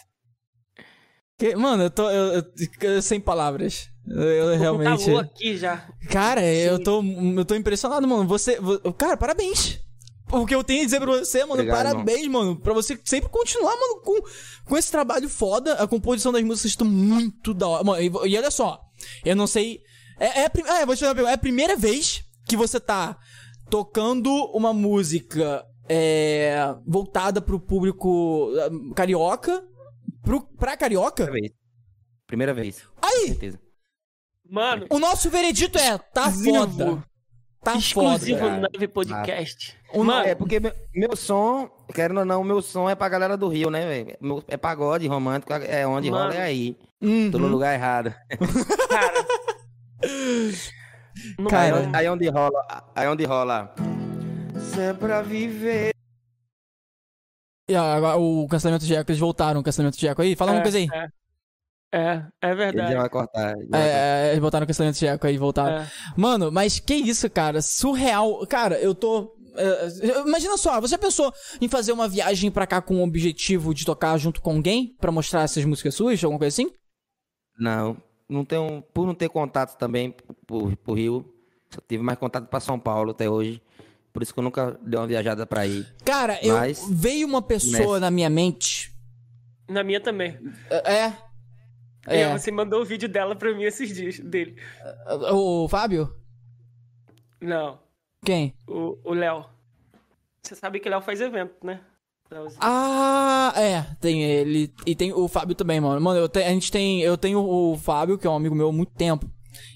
Que- 1.37 1.55
Mano, 1.55 1.83
eu 1.83 1.89
tô 1.89 2.09
eu, 2.09 2.33
eu- 2.33 2.43
eu- 2.81 3.01
sem 3.01 3.19
palavras. 3.19 3.89
Eu, 4.05 4.21
eu 4.21 4.51
com 4.53 4.59
realmente. 4.59 5.05
calor 5.05 5.23
aqui 5.23 5.55
já. 5.57 5.87
Cara, 6.11 6.43
eu 6.45 6.83
tô, 6.83 7.01
eu 7.01 7.45
tô 7.45 7.55
impressionado, 7.55 8.05
mano. 8.07 8.27
Você. 8.27 8.59
vo- 8.59 8.79
Cara, 8.93 9.15
parabéns. 9.15 9.79
O 10.31 10.45
que 10.45 10.53
eu 10.53 10.63
tenho 10.63 10.81
a 10.81 10.85
dizer 10.85 10.99
pra 10.99 11.09
você, 11.11 11.39
mano, 11.41 11.53
Obrigado, 11.53 11.75
parabéns, 11.77 12.27
mano. 12.27 12.55
Pra 12.59 12.73
você 12.73 12.99
sempre 13.05 13.29
continuar, 13.29 13.71
mano, 13.75 14.01
com, 14.03 14.21
com 14.65 14.77
esse 14.77 14.91
trabalho 14.91 15.27
foda. 15.29 15.73
A 15.75 15.87
composição 15.87 16.31
das 16.31 16.43
músicas 16.43 16.71
estão 16.71 16.85
muito 16.87 17.53
da 17.53 17.67
hora. 17.67 17.83
Mano, 17.83 18.01
e, 18.01 18.11
e 18.31 18.37
olha 18.37 18.51
só, 18.51 18.79
eu 19.25 19.35
não 19.35 19.47
sei. 19.47 19.79
É, 20.19 20.41
é, 20.41 20.45
a 20.45 20.49
prim- 20.49 20.67
é, 20.67 20.85
vou 20.85 20.95
te 20.95 21.05
fazer 21.05 21.21
uma. 21.21 21.29
É 21.31 21.33
a 21.33 21.37
primeira 21.37 21.75
vez 21.75 22.23
que 22.47 22.57
você 22.57 22.79
tá 22.79 23.17
tocando 23.69 24.29
uma 24.53 24.73
música 24.73 25.65
é, 25.87 26.55
voltada 26.85 27.41
pro 27.41 27.59
público 27.59 28.51
ah, 28.59 28.93
carioca? 28.95 29.63
Pro, 30.23 30.41
pra 30.57 30.75
carioca? 30.77 31.23
Primeira 31.25 31.41
vez. 31.47 31.53
Primeira 32.27 32.53
vez, 32.53 32.81
com 32.99 33.07
Aí, 33.07 33.27
certeza. 33.27 33.59
Mano, 34.49 34.85
o 34.89 34.99
nosso 34.99 35.29
veredito 35.29 35.77
é: 35.77 35.97
tá 35.97 36.27
Exclusivo. 36.29 36.67
foda. 36.67 37.03
Tá 37.61 37.75
exclusivo 37.75 38.39
foda. 38.39 38.69
Nave 38.71 38.87
Podcast. 38.87 39.77
O 39.93 40.03
Mano, 40.03 40.25
É, 40.27 40.33
porque 40.33 40.59
meu, 40.59 40.71
meu 40.95 41.15
som, 41.15 41.69
querendo 41.93 42.19
ou 42.19 42.25
não, 42.25 42.43
meu 42.43 42.61
som 42.61 42.89
é 42.89 42.95
pra 42.95 43.09
galera 43.09 43.35
do 43.35 43.47
Rio, 43.49 43.69
né, 43.69 43.85
velho? 43.85 44.17
Meu- 44.21 44.43
É 44.47 44.55
pagode 44.55 45.07
romântico, 45.07 45.51
é 45.53 45.85
onde 45.85 46.09
Mano. 46.09 46.23
rola 46.31 46.35
é 46.35 46.43
aí. 46.43 46.77
Uhum. 47.01 47.29
Tô 47.31 47.37
no 47.37 47.47
lugar 47.47 47.73
errado. 47.73 48.13
cara. 48.89 49.25
Não 51.37 51.47
Cara, 51.47 51.81
é, 51.83 51.89
Aí 51.97 52.09
onde 52.09 52.29
rola, 52.29 52.91
aí 52.95 53.07
onde 53.07 53.25
rola. 53.25 53.73
Se 54.59 54.79
é 54.81 54.93
pra 54.93 55.21
viver. 55.21 55.91
E 57.69 57.75
agora, 57.75 58.17
o 58.17 58.47
cancelamento 58.47 58.85
de 58.85 58.95
eco, 58.95 59.11
eles 59.11 59.19
voltaram 59.19 59.59
o 59.59 59.63
cancelamento 59.63 59.97
de 59.97 60.07
eco 60.07 60.21
aí. 60.21 60.35
Fala 60.35 60.51
uma 60.53 60.59
É, 60.59 60.63
coisa 60.63 60.77
aí. 60.77 60.87
É, 60.91 61.07
é, 61.91 62.25
é 62.41 62.55
verdade. 62.55 62.93
já 62.93 62.99
vai 62.99 63.09
cortar. 63.09 63.51
ele 63.51 63.67
vai 63.67 63.79
cortar. 63.79 63.79
É, 63.79 64.27
é, 64.27 64.29
eles 64.29 64.39
botaram 64.39 64.63
o 64.63 64.67
cancelamento 64.67 64.97
de 64.99 65.07
eco 65.07 65.27
aí 65.27 65.35
e 65.35 65.37
voltaram. 65.37 65.77
É. 65.83 65.91
Mano, 66.17 66.51
mas 66.51 66.79
que 66.79 66.95
isso, 66.95 67.29
cara? 67.29 67.61
Surreal. 67.61 68.45
Cara, 68.47 68.79
eu 68.79 68.95
tô. 68.95 69.35
é, 69.55 70.21
imagina 70.25 70.57
só, 70.57 70.79
você 70.81 70.91
já 70.91 70.97
pensou 70.97 71.31
em 71.61 71.67
fazer 71.67 71.91
uma 71.91 72.07
viagem 72.07 72.49
pra 72.49 72.65
cá 72.65 72.81
com 72.81 72.95
o 72.97 73.03
objetivo 73.03 73.73
de 73.73 73.85
tocar 73.85 74.17
junto 74.17 74.41
com 74.41 74.51
alguém 74.51 74.95
pra 74.99 75.11
mostrar 75.11 75.43
essas 75.43 75.63
músicas 75.65 75.93
suas, 75.93 76.23
alguma 76.23 76.39
coisa 76.39 76.53
assim? 76.55 76.71
Não, 77.59 77.97
não 78.29 78.45
tenho, 78.45 78.81
por 78.93 79.05
não 79.07 79.15
ter 79.15 79.27
contato 79.29 79.77
também 79.77 80.15
por, 80.45 80.75
por 80.77 80.93
Rio, 80.93 81.25
só 81.69 81.81
tive 81.87 82.03
mais 82.03 82.17
contato 82.19 82.47
pra 82.47 82.59
São 82.59 82.79
Paulo 82.79 83.11
até 83.11 83.29
hoje. 83.29 83.61
Por 84.13 84.23
isso 84.23 84.33
que 84.33 84.39
eu 84.39 84.43
nunca 84.43 84.77
dei 84.81 84.99
uma 84.99 85.07
viajada 85.07 85.45
pra 85.45 85.65
ir. 85.67 85.85
Cara, 86.05 86.39
eu 86.43 86.55
Mas- 86.55 86.87
veio 86.89 87.27
uma 87.27 87.41
pessoa 87.41 87.77
Nessa. 87.93 87.99
na 87.99 88.11
minha 88.11 88.29
mente. 88.29 88.91
Na 89.67 89.83
minha 89.83 89.99
também. 90.01 90.37
É. 90.69 91.07
E 92.07 92.15
É. 92.21 92.37
Você 92.37 92.51
mandou 92.51 92.81
o 92.81 92.85
vídeo 92.85 93.07
dela 93.07 93.35
pra 93.35 93.53
mim 93.53 93.63
esses 93.63 93.93
dias, 93.93 94.19
dele. 94.19 94.55
O 95.31 95.67
Fábio? 95.69 96.15
Não, 97.39 97.79
Quem? 98.25 98.53
o 98.67 98.97
o 99.03 99.13
Léo. 99.13 99.45
Você 100.41 100.55
sabe 100.55 100.79
que 100.79 100.87
o 100.87 100.91
Léo 100.91 101.01
faz 101.01 101.21
evento, 101.21 101.53
né? 101.63 101.79
Ah, 102.59 103.53
é, 103.55 103.81
tem 103.99 104.23
ele 104.23 104.71
e 104.85 104.93
tem 104.95 105.11
o 105.13 105.27
Fábio 105.27 105.55
também, 105.55 105.79
mano. 105.79 105.99
Mano, 105.99 106.19
eu 106.19 106.29
te- 106.29 106.43
a 106.43 106.49
gente 106.49 106.71
tem, 106.71 107.01
eu 107.01 107.17
tenho 107.17 107.39
o 107.39 107.77
Fábio, 107.77 108.17
que 108.17 108.27
é 108.27 108.29
um 108.29 108.35
amigo 108.35 108.53
meu 108.55 108.69
há 108.69 108.71
muito 108.71 108.91
tempo. 108.93 109.29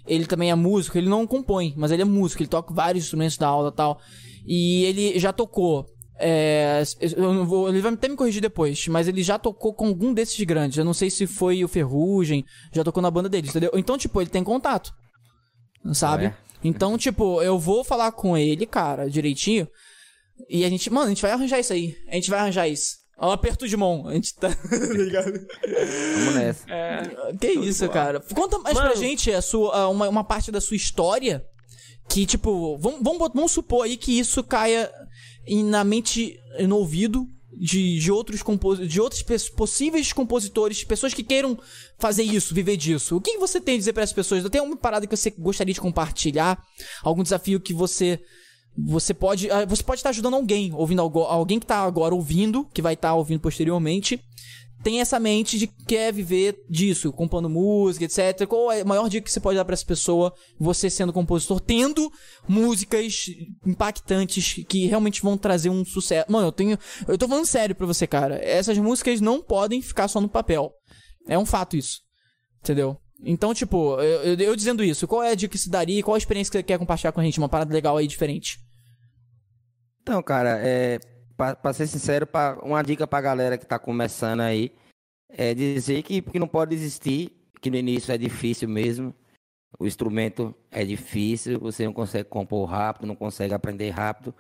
Ele 0.06 0.26
também 0.26 0.52
é 0.52 0.56
músico, 0.56 0.98
ele 0.98 1.10
não 1.10 1.26
compõe, 1.26 1.74
mas 1.78 1.92
ele 1.92 2.02
é 2.02 2.06
músico, 2.06 2.42
ele 2.44 2.50
toca 2.50 2.74
vários 2.74 3.06
instrumentos 3.06 3.38
da 3.38 3.48
aula 3.48 3.70
e 3.70 3.76
tal. 3.76 4.00
E 4.46 4.84
ele 4.86 5.18
já 5.20 5.32
tocou. 5.34 5.86
é, 6.20 6.84
eu 7.18 7.34
não 7.34 7.46
vou, 7.46 7.68
ele 7.70 7.82
vai 7.82 7.92
até 7.94 8.08
me 8.08 8.16
corrigir 8.16 8.42
depois, 8.42 8.88
mas 8.88 9.08
ele 9.08 9.24
já 9.24 9.40
tocou 9.40 9.74
com 9.74 9.88
algum 9.88 10.14
desses 10.14 10.40
grandes. 10.46 10.78
Eu 10.78 10.86
não 10.86 10.94
sei 10.94 11.10
se 11.10 11.26
foi 11.26 11.64
o 11.64 11.68
Ferrugem, 11.68 12.46
já 12.72 12.84
tocou 12.84 13.02
na 13.02 13.10
banda 13.12 13.28
deles, 13.28 13.50
entendeu? 13.50 13.72
Então, 13.74 13.98
tipo, 13.98 14.22
ele 14.22 14.30
tem 14.30 14.44
contato. 14.44 14.94
Sabe? 15.94 16.26
É. 16.28 16.34
Então, 16.64 16.98
tipo, 16.98 17.42
eu 17.42 17.60
vou 17.60 17.84
falar 17.84 18.12
com 18.14 18.38
ele, 18.38 18.66
cara, 18.66 19.10
direitinho. 19.10 19.68
E 20.50 20.64
a 20.66 20.70
gente, 20.70 20.90
mano, 20.90 21.08
a 21.08 21.10
gente 21.10 21.22
vai 21.22 21.32
arranjar 21.32 21.60
isso 21.60 21.74
aí. 21.74 21.96
A 22.10 22.16
gente 22.16 22.30
vai 22.30 22.40
arranjar 22.40 22.68
isso. 22.68 22.98
É 23.20 23.26
um 23.26 23.32
aperto 23.32 23.68
de 23.68 23.78
mão. 23.78 24.08
A 24.08 24.14
gente 24.14 24.34
tá. 24.36 24.50
tá 24.54 24.76
ligado? 24.94 25.32
Vamos 26.18 26.36
nessa. 26.36 26.66
É, 26.72 27.34
Que 27.40 27.52
isso, 27.52 27.88
cara. 27.90 28.20
Conta 28.34 28.58
mais 28.60 28.76
pra 28.78 28.90
Mano. 28.90 29.00
gente 29.00 29.32
a 29.32 29.42
sua, 29.42 29.76
a- 29.76 29.90
uma, 29.90 30.10
uma 30.10 30.24
parte 30.24 30.52
da 30.52 30.60
sua 30.62 30.76
história. 30.78 31.44
Que, 32.10 32.26
tipo, 32.26 32.78
vamos, 32.80 33.00
vamos, 33.02 33.32
vamos 33.34 33.52
supor 33.52 33.86
aí 33.86 33.96
que 33.96 34.20
isso 34.20 34.44
caia 34.44 34.92
em- 35.48 35.64
na 35.64 35.84
mente, 35.86 36.38
no 36.68 36.78
ouvido 36.78 37.26
de, 37.58 37.98
de 38.00 38.12
outros 38.12 38.42
compos, 38.44 38.86
de 38.90 39.00
outros 39.00 39.24
possíveis 39.56 40.12
compositores, 40.12 40.84
pessoas 40.84 41.14
que 41.14 41.24
queiram 41.24 41.58
fazer 42.00 42.24
isso, 42.24 42.54
viver 42.54 42.76
disso. 42.76 43.16
O 43.16 43.22
que 43.22 43.38
você 43.38 43.62
tem 43.62 43.76
a 43.76 43.78
dizer 43.78 43.94
pra 43.94 44.04
essas 44.04 44.14
pessoas? 44.14 44.44
Tem 44.50 44.60
alguma 44.60 44.76
parada 44.78 45.08
que 45.08 45.16
você 45.16 45.30
gostaria 45.30 45.74
de 45.74 45.80
compartilhar? 45.80 46.62
Algum 47.04 47.24
desafio 47.24 47.60
que 47.62 47.74
você 47.74 48.20
você 48.78 49.14
pode 49.14 49.50
ah, 49.52 49.66
você 49.66 49.84
pode 49.84 50.00
estar 50.00 50.10
ajudando 50.10 50.36
alguém, 50.36 50.74
ouvindo 50.74 51.02
alguém 51.02 51.60
que 51.60 51.66
tá 51.66 51.78
agora 51.78 52.14
ouvindo, 52.14 52.66
que 52.74 52.82
vai 52.82 52.94
estar 52.94 53.14
ouvindo 53.14 53.40
posteriormente, 53.40 54.20
tem 54.84 55.00
essa 55.00 55.18
mente 55.18 55.58
de 55.58 55.66
que 55.66 55.86
quer 55.86 56.12
viver 56.12 56.62
disso, 56.70 57.14
compondo 57.14 57.50
música, 57.50 58.04
etc. 58.04 58.46
Qual 58.46 58.70
é 58.70 58.82
a 58.82 58.86
maior 58.86 59.08
dica 59.08 59.24
que 59.24 59.32
você 59.32 59.40
pode 59.40 59.56
dar 59.56 59.64
pra 59.64 59.74
essa 59.74 59.86
pessoa, 59.86 60.34
você 60.60 60.90
sendo 60.90 61.14
compositor, 61.14 61.62
tendo 61.62 62.12
músicas 62.48 63.28
impactantes 63.66 64.66
que 64.68 64.86
realmente 64.86 65.22
vão 65.22 65.38
trazer 65.38 65.70
um 65.70 65.86
sucesso? 65.86 66.30
Mano, 66.30 66.48
eu 66.48 66.52
tenho. 66.52 66.78
Eu 67.08 67.18
tô 67.18 67.28
falando 67.28 67.46
sério 67.46 67.74
pra 67.74 67.88
você, 67.88 68.06
cara. 68.06 68.36
Essas 68.44 68.78
músicas 68.78 69.22
não 69.22 69.42
podem 69.42 69.82
ficar 69.82 70.10
só 70.10 70.20
no 70.20 70.28
papel. 70.28 70.74
É 71.28 71.40
um 71.40 71.46
fato 71.46 71.78
isso. 71.78 72.02
Entendeu? 72.62 72.98
Então, 73.26 73.54
tipo, 73.54 74.00
eu, 74.02 74.38
eu- 74.38 74.56
dizendo 74.56 74.84
isso, 74.84 75.08
qual 75.08 75.24
é 75.24 75.32
a 75.32 75.36
dica 75.36 75.52
que 75.54 75.58
se 75.58 75.70
daria? 75.70 76.04
Qual 76.04 76.16
a 76.16 76.18
experiência 76.18 76.52
que 76.52 76.58
você 76.58 76.64
quer 76.64 76.78
compartilhar 76.78 77.12
com 77.12 77.22
a 77.22 77.24
gente? 77.24 77.38
Uma 77.40 77.50
parada 77.50 77.74
legal 77.74 77.96
aí 77.98 78.06
diferente. 78.08 78.60
Então, 80.02 80.22
cara, 80.22 80.60
é, 80.62 81.00
pra, 81.38 81.56
pra 81.56 81.72
ser 81.74 81.88
sincero, 81.88 82.28
pra, 82.28 82.60
uma 82.62 82.82
dica 82.84 83.08
pra 83.08 83.22
galera 83.22 83.58
que 83.58 83.66
tá 83.66 83.80
começando 83.80 84.42
aí 84.42 84.72
é 85.30 85.54
dizer 85.54 86.04
que, 86.04 86.22
que 86.22 86.38
não 86.40 86.48
pode 86.48 86.72
desistir, 86.76 87.32
que 87.62 87.70
no 87.72 87.78
início 87.78 88.12
é 88.14 88.18
difícil 88.18 88.68
mesmo. 88.68 89.16
O 89.80 89.88
instrumento 89.88 90.54
é 90.70 90.84
difícil, 90.84 91.60
você 91.60 91.86
não 91.86 91.94
consegue 91.94 92.30
compor 92.30 92.70
rápido, 92.70 93.08
não 93.08 93.16
consegue 93.16 93.54
aprender 93.54 93.90
rápido. 93.90 94.36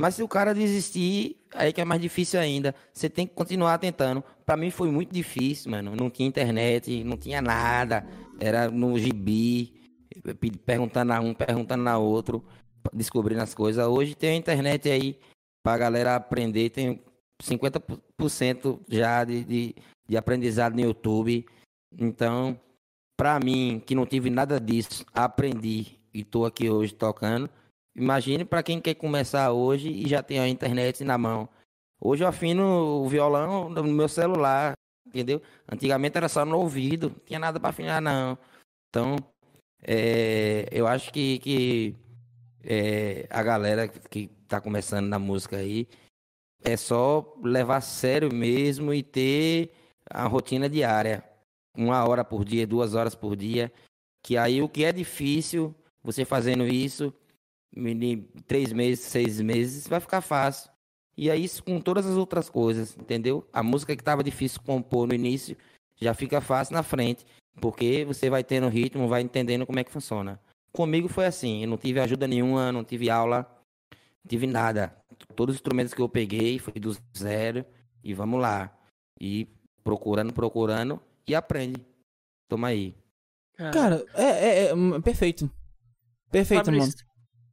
Mas 0.00 0.14
se 0.14 0.22
o 0.22 0.28
cara 0.28 0.54
desistir, 0.54 1.36
aí 1.54 1.72
que 1.74 1.80
é 1.80 1.84
mais 1.84 2.00
difícil 2.00 2.40
ainda. 2.40 2.74
Você 2.90 3.10
tem 3.10 3.26
que 3.26 3.34
continuar 3.34 3.76
tentando. 3.76 4.24
Pra 4.46 4.56
mim 4.56 4.70
foi 4.70 4.90
muito 4.90 5.12
difícil, 5.12 5.70
mano. 5.70 5.94
Não 5.94 6.08
tinha 6.08 6.26
internet, 6.26 7.04
não 7.04 7.18
tinha 7.18 7.42
nada. 7.42 8.06
Era 8.40 8.70
no 8.70 8.98
gibi, 8.98 9.74
pe- 10.40 10.52
perguntando 10.64 11.12
a 11.12 11.20
um, 11.20 11.34
perguntando 11.34 11.86
a 11.86 11.98
outro, 11.98 12.42
descobrindo 12.94 13.42
as 13.42 13.54
coisas. 13.54 13.86
Hoje 13.86 14.14
tem 14.14 14.30
a 14.30 14.36
internet 14.36 14.88
aí 14.88 15.18
pra 15.62 15.76
galera 15.76 16.16
aprender. 16.16 16.70
Tem 16.70 16.98
50% 17.42 18.80
já 18.88 19.22
de, 19.24 19.44
de, 19.44 19.74
de 20.08 20.16
aprendizado 20.16 20.74
no 20.74 20.80
YouTube. 20.80 21.44
Então, 21.98 22.58
pra 23.18 23.38
mim, 23.38 23.82
que 23.84 23.94
não 23.94 24.06
tive 24.06 24.30
nada 24.30 24.58
disso, 24.58 25.04
aprendi 25.12 25.98
e 26.14 26.24
tô 26.24 26.44
aqui 26.46 26.70
hoje 26.70 26.94
tocando. 26.94 27.50
Imagine 27.94 28.44
para 28.44 28.62
quem 28.62 28.80
quer 28.80 28.94
começar 28.94 29.52
hoje 29.52 29.88
e 29.90 30.08
já 30.08 30.22
tem 30.22 30.38
a 30.38 30.48
internet 30.48 31.02
na 31.04 31.18
mão. 31.18 31.48
Hoje 32.00 32.24
eu 32.24 32.28
afino 32.28 33.02
o 33.02 33.08
violão 33.08 33.68
no 33.68 33.82
meu 33.84 34.08
celular, 34.08 34.72
entendeu? 35.06 35.42
Antigamente 35.70 36.16
era 36.16 36.28
só 36.28 36.44
no 36.44 36.58
ouvido, 36.58 37.10
não 37.10 37.24
tinha 37.26 37.38
nada 37.38 37.60
para 37.60 37.70
afinar 37.70 38.00
não. 38.00 38.38
Então, 38.88 39.16
é, 39.82 40.68
eu 40.70 40.86
acho 40.86 41.12
que, 41.12 41.38
que 41.40 41.96
é, 42.64 43.26
a 43.28 43.42
galera 43.42 43.88
que 43.88 44.28
tá 44.48 44.60
começando 44.60 45.06
na 45.06 45.18
música 45.18 45.56
aí 45.56 45.88
é 46.62 46.76
só 46.76 47.34
levar 47.42 47.76
a 47.76 47.80
sério 47.80 48.32
mesmo 48.32 48.92
e 48.92 49.02
ter 49.02 49.72
a 50.08 50.26
rotina 50.26 50.68
diária. 50.68 51.24
Uma 51.76 52.06
hora 52.06 52.24
por 52.24 52.44
dia, 52.44 52.66
duas 52.66 52.94
horas 52.94 53.14
por 53.14 53.36
dia. 53.36 53.72
Que 54.22 54.36
aí 54.36 54.60
o 54.60 54.68
que 54.68 54.84
é 54.84 54.92
difícil, 54.92 55.74
você 56.02 56.24
fazendo 56.24 56.66
isso, 56.66 57.12
em 57.76 58.22
três 58.46 58.72
meses, 58.72 59.04
seis 59.04 59.40
meses, 59.40 59.86
vai 59.86 60.00
ficar 60.00 60.20
fácil. 60.20 60.70
E 61.16 61.30
aí 61.30 61.44
isso 61.44 61.62
com 61.62 61.80
todas 61.80 62.06
as 62.06 62.16
outras 62.16 62.48
coisas, 62.48 62.96
entendeu? 62.96 63.46
A 63.52 63.62
música 63.62 63.94
que 63.94 64.02
estava 64.02 64.24
difícil 64.24 64.60
compor 64.62 65.06
no 65.06 65.14
início 65.14 65.56
já 65.96 66.14
fica 66.14 66.40
fácil 66.40 66.74
na 66.74 66.82
frente, 66.82 67.26
porque 67.60 68.04
você 68.04 68.30
vai 68.30 68.42
tendo 68.42 68.68
ritmo, 68.68 69.08
vai 69.08 69.20
entendendo 69.20 69.66
como 69.66 69.78
é 69.78 69.84
que 69.84 69.92
funciona. 69.92 70.40
Comigo 70.72 71.08
foi 71.08 71.26
assim, 71.26 71.62
eu 71.62 71.68
não 71.68 71.76
tive 71.76 72.00
ajuda 72.00 72.26
nenhuma, 72.26 72.72
não 72.72 72.84
tive 72.84 73.10
aula, 73.10 73.46
não 73.90 74.28
tive 74.28 74.46
nada. 74.46 74.96
Todos 75.36 75.54
os 75.54 75.60
instrumentos 75.60 75.92
que 75.92 76.00
eu 76.00 76.08
peguei 76.08 76.58
foi 76.58 76.74
do 76.74 76.96
zero 77.16 77.64
e 78.02 78.14
vamos 78.14 78.40
lá. 78.40 78.74
E 79.20 79.46
procurando, 79.84 80.32
procurando 80.32 81.00
e 81.26 81.34
aprende. 81.34 81.84
Toma 82.48 82.68
aí. 82.68 82.96
Cara, 83.72 84.04
é, 84.14 84.24
é, 84.24 84.64
é, 84.66 84.74
hum, 84.74 85.00
perfeito. 85.02 85.50
Perfeito, 86.30 86.72
mano. 86.72 86.90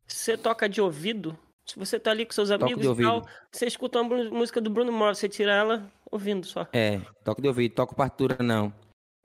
Você 0.08 0.38
toca 0.38 0.70
de 0.70 0.82
ouvido? 0.82 1.38
Se 1.66 1.78
você 1.78 2.00
tá 2.00 2.12
ali 2.12 2.26
com 2.26 2.32
seus 2.32 2.50
amigos 2.50 2.86
e 2.86 3.02
tal, 3.04 3.28
você 3.52 3.66
escuta 3.66 4.00
uma 4.00 4.24
música 4.30 4.62
do 4.62 4.70
Bruno 4.70 4.92
Mars, 4.92 5.18
você 5.18 5.28
tira 5.28 5.52
ela 5.52 5.92
ouvindo 6.10 6.46
só. 6.46 6.66
É, 6.72 7.02
toco 7.26 7.42
de 7.42 7.48
ouvido, 7.50 7.76
toco 7.76 7.94
partitura 7.94 8.38
não. 8.42 8.74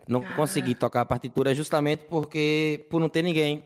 Não 0.09 0.21
consegui 0.35 0.75
tocar 0.75 1.03
a 1.03 1.07
partitura 1.07 1.55
justamente 1.55 2.05
porque 2.07 2.85
por 2.91 3.01
não 3.01 3.09
ter 3.09 3.23
ninguém 3.23 3.63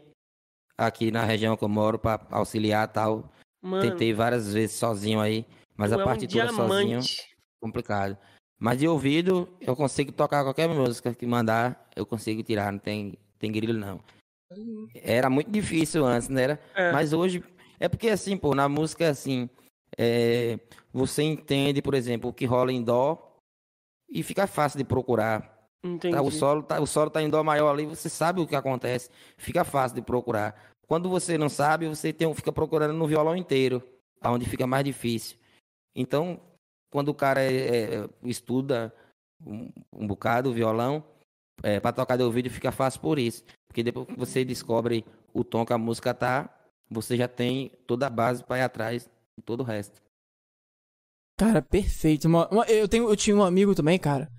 aqui 0.77 1.11
na 1.11 1.25
região 1.25 1.57
que 1.57 1.65
eu 1.65 1.69
moro 1.69 1.99
para 1.99 2.21
auxiliar 2.31 2.87
tal. 2.89 3.33
Mano, 3.63 3.91
Tentei 3.91 4.13
várias 4.13 4.53
vezes 4.53 4.77
sozinho 4.77 5.21
aí, 5.21 5.47
mas 5.75 5.93
a 5.93 5.97
é 5.97 6.03
um 6.03 6.05
partitura 6.05 6.49
sozinho 6.53 7.01
diamante. 7.01 7.37
complicado. 7.59 8.19
Mas 8.59 8.79
de 8.79 8.87
ouvido 8.87 9.49
eu 9.61 9.75
consigo 9.75 10.13
tocar 10.13 10.45
qualquer 10.45 10.69
música 10.69 11.15
que 11.15 11.27
mandar, 11.27 11.89
eu 11.97 12.05
consigo 12.05 12.43
tirar, 12.43 12.71
não 12.71 12.79
tem 12.79 13.19
tem 13.39 13.51
grilo 13.51 13.79
não. 13.79 14.01
Era 14.95 15.29
muito 15.29 15.51
difícil 15.51 16.05
antes, 16.05 16.29
né? 16.29 16.43
Era? 16.43 16.61
É. 16.75 16.93
Mas 16.93 17.13
hoje. 17.13 17.43
É 17.79 17.89
porque 17.89 18.09
assim, 18.09 18.37
pô, 18.37 18.55
na 18.55 18.69
música 18.69 19.09
assim. 19.09 19.51
é, 19.99 20.59
você 20.93 21.23
entende, 21.23 21.83
por 21.83 21.95
exemplo, 21.95 22.31
o 22.31 22.33
que 22.33 22.47
rola 22.47 22.73
em 22.73 22.83
dó 22.83 23.37
e 24.09 24.23
fica 24.23 24.47
fácil 24.47 24.79
de 24.79 24.85
procurar. 24.85 25.55
Entendi. 25.85 26.15
Tá, 26.15 26.23
o, 26.23 26.31
solo 26.31 26.63
tá, 26.63 26.81
o 26.81 26.87
solo 26.87 27.11
tá 27.11 27.23
em 27.23 27.29
dó 27.29 27.43
maior 27.45 27.71
ali, 27.71 27.87
você 27.87 28.09
sabe 28.09 28.41
o 28.41 28.47
que 28.47 28.57
acontece. 28.57 29.11
Fica 29.37 29.63
fácil 29.65 29.97
de 29.97 30.03
procurar. 30.03 30.55
Quando 30.89 31.09
você 31.09 31.37
não 31.37 31.49
sabe, 31.49 31.89
você 31.89 32.13
tem, 32.13 32.33
fica 32.35 32.53
procurando 32.53 32.95
no 32.95 33.07
violão 33.07 33.37
inteiro, 33.37 33.83
aonde 34.21 34.49
fica 34.49 34.67
mais 34.67 34.85
difícil. 34.85 35.37
Então, 35.95 36.41
quando 36.91 37.09
o 37.09 37.15
cara 37.15 37.43
é- 37.43 37.95
é- 37.97 38.09
estuda 38.25 38.93
um, 39.45 39.71
um 39.93 40.07
bocado 40.07 40.51
o 40.51 40.53
violão, 40.53 41.05
é, 41.63 41.81
para 41.81 41.93
tocar 41.93 42.17
de 42.17 42.23
ouvido 42.23 42.51
fica 42.51 42.73
fácil 42.73 43.01
por 43.01 43.19
isso. 43.19 43.45
Porque 43.67 43.83
depois 43.83 44.07
que 44.07 44.17
você 44.17 44.45
descobre 44.45 45.05
o 45.33 45.45
tom 45.45 45.65
que 45.65 45.73
a 45.73 45.79
música 45.79 46.15
tá, 46.15 46.51
você 46.91 47.17
já 47.17 47.29
tem 47.29 47.73
toda 47.87 48.07
a 48.07 48.11
base 48.11 48.45
para 48.45 48.59
ir 48.59 48.63
atrás 48.63 49.09
de 49.37 49.43
todo 49.45 49.61
o 49.61 49.65
resto. 49.65 50.01
Cara, 51.39 51.61
perfeito. 51.61 52.29
Eu, 52.69 52.89
tenho, 52.89 53.09
eu 53.09 53.17
tinha 53.17 53.37
um 53.37 53.45
amigo 53.45 53.75
também, 53.75 53.99
cara. 53.99 54.31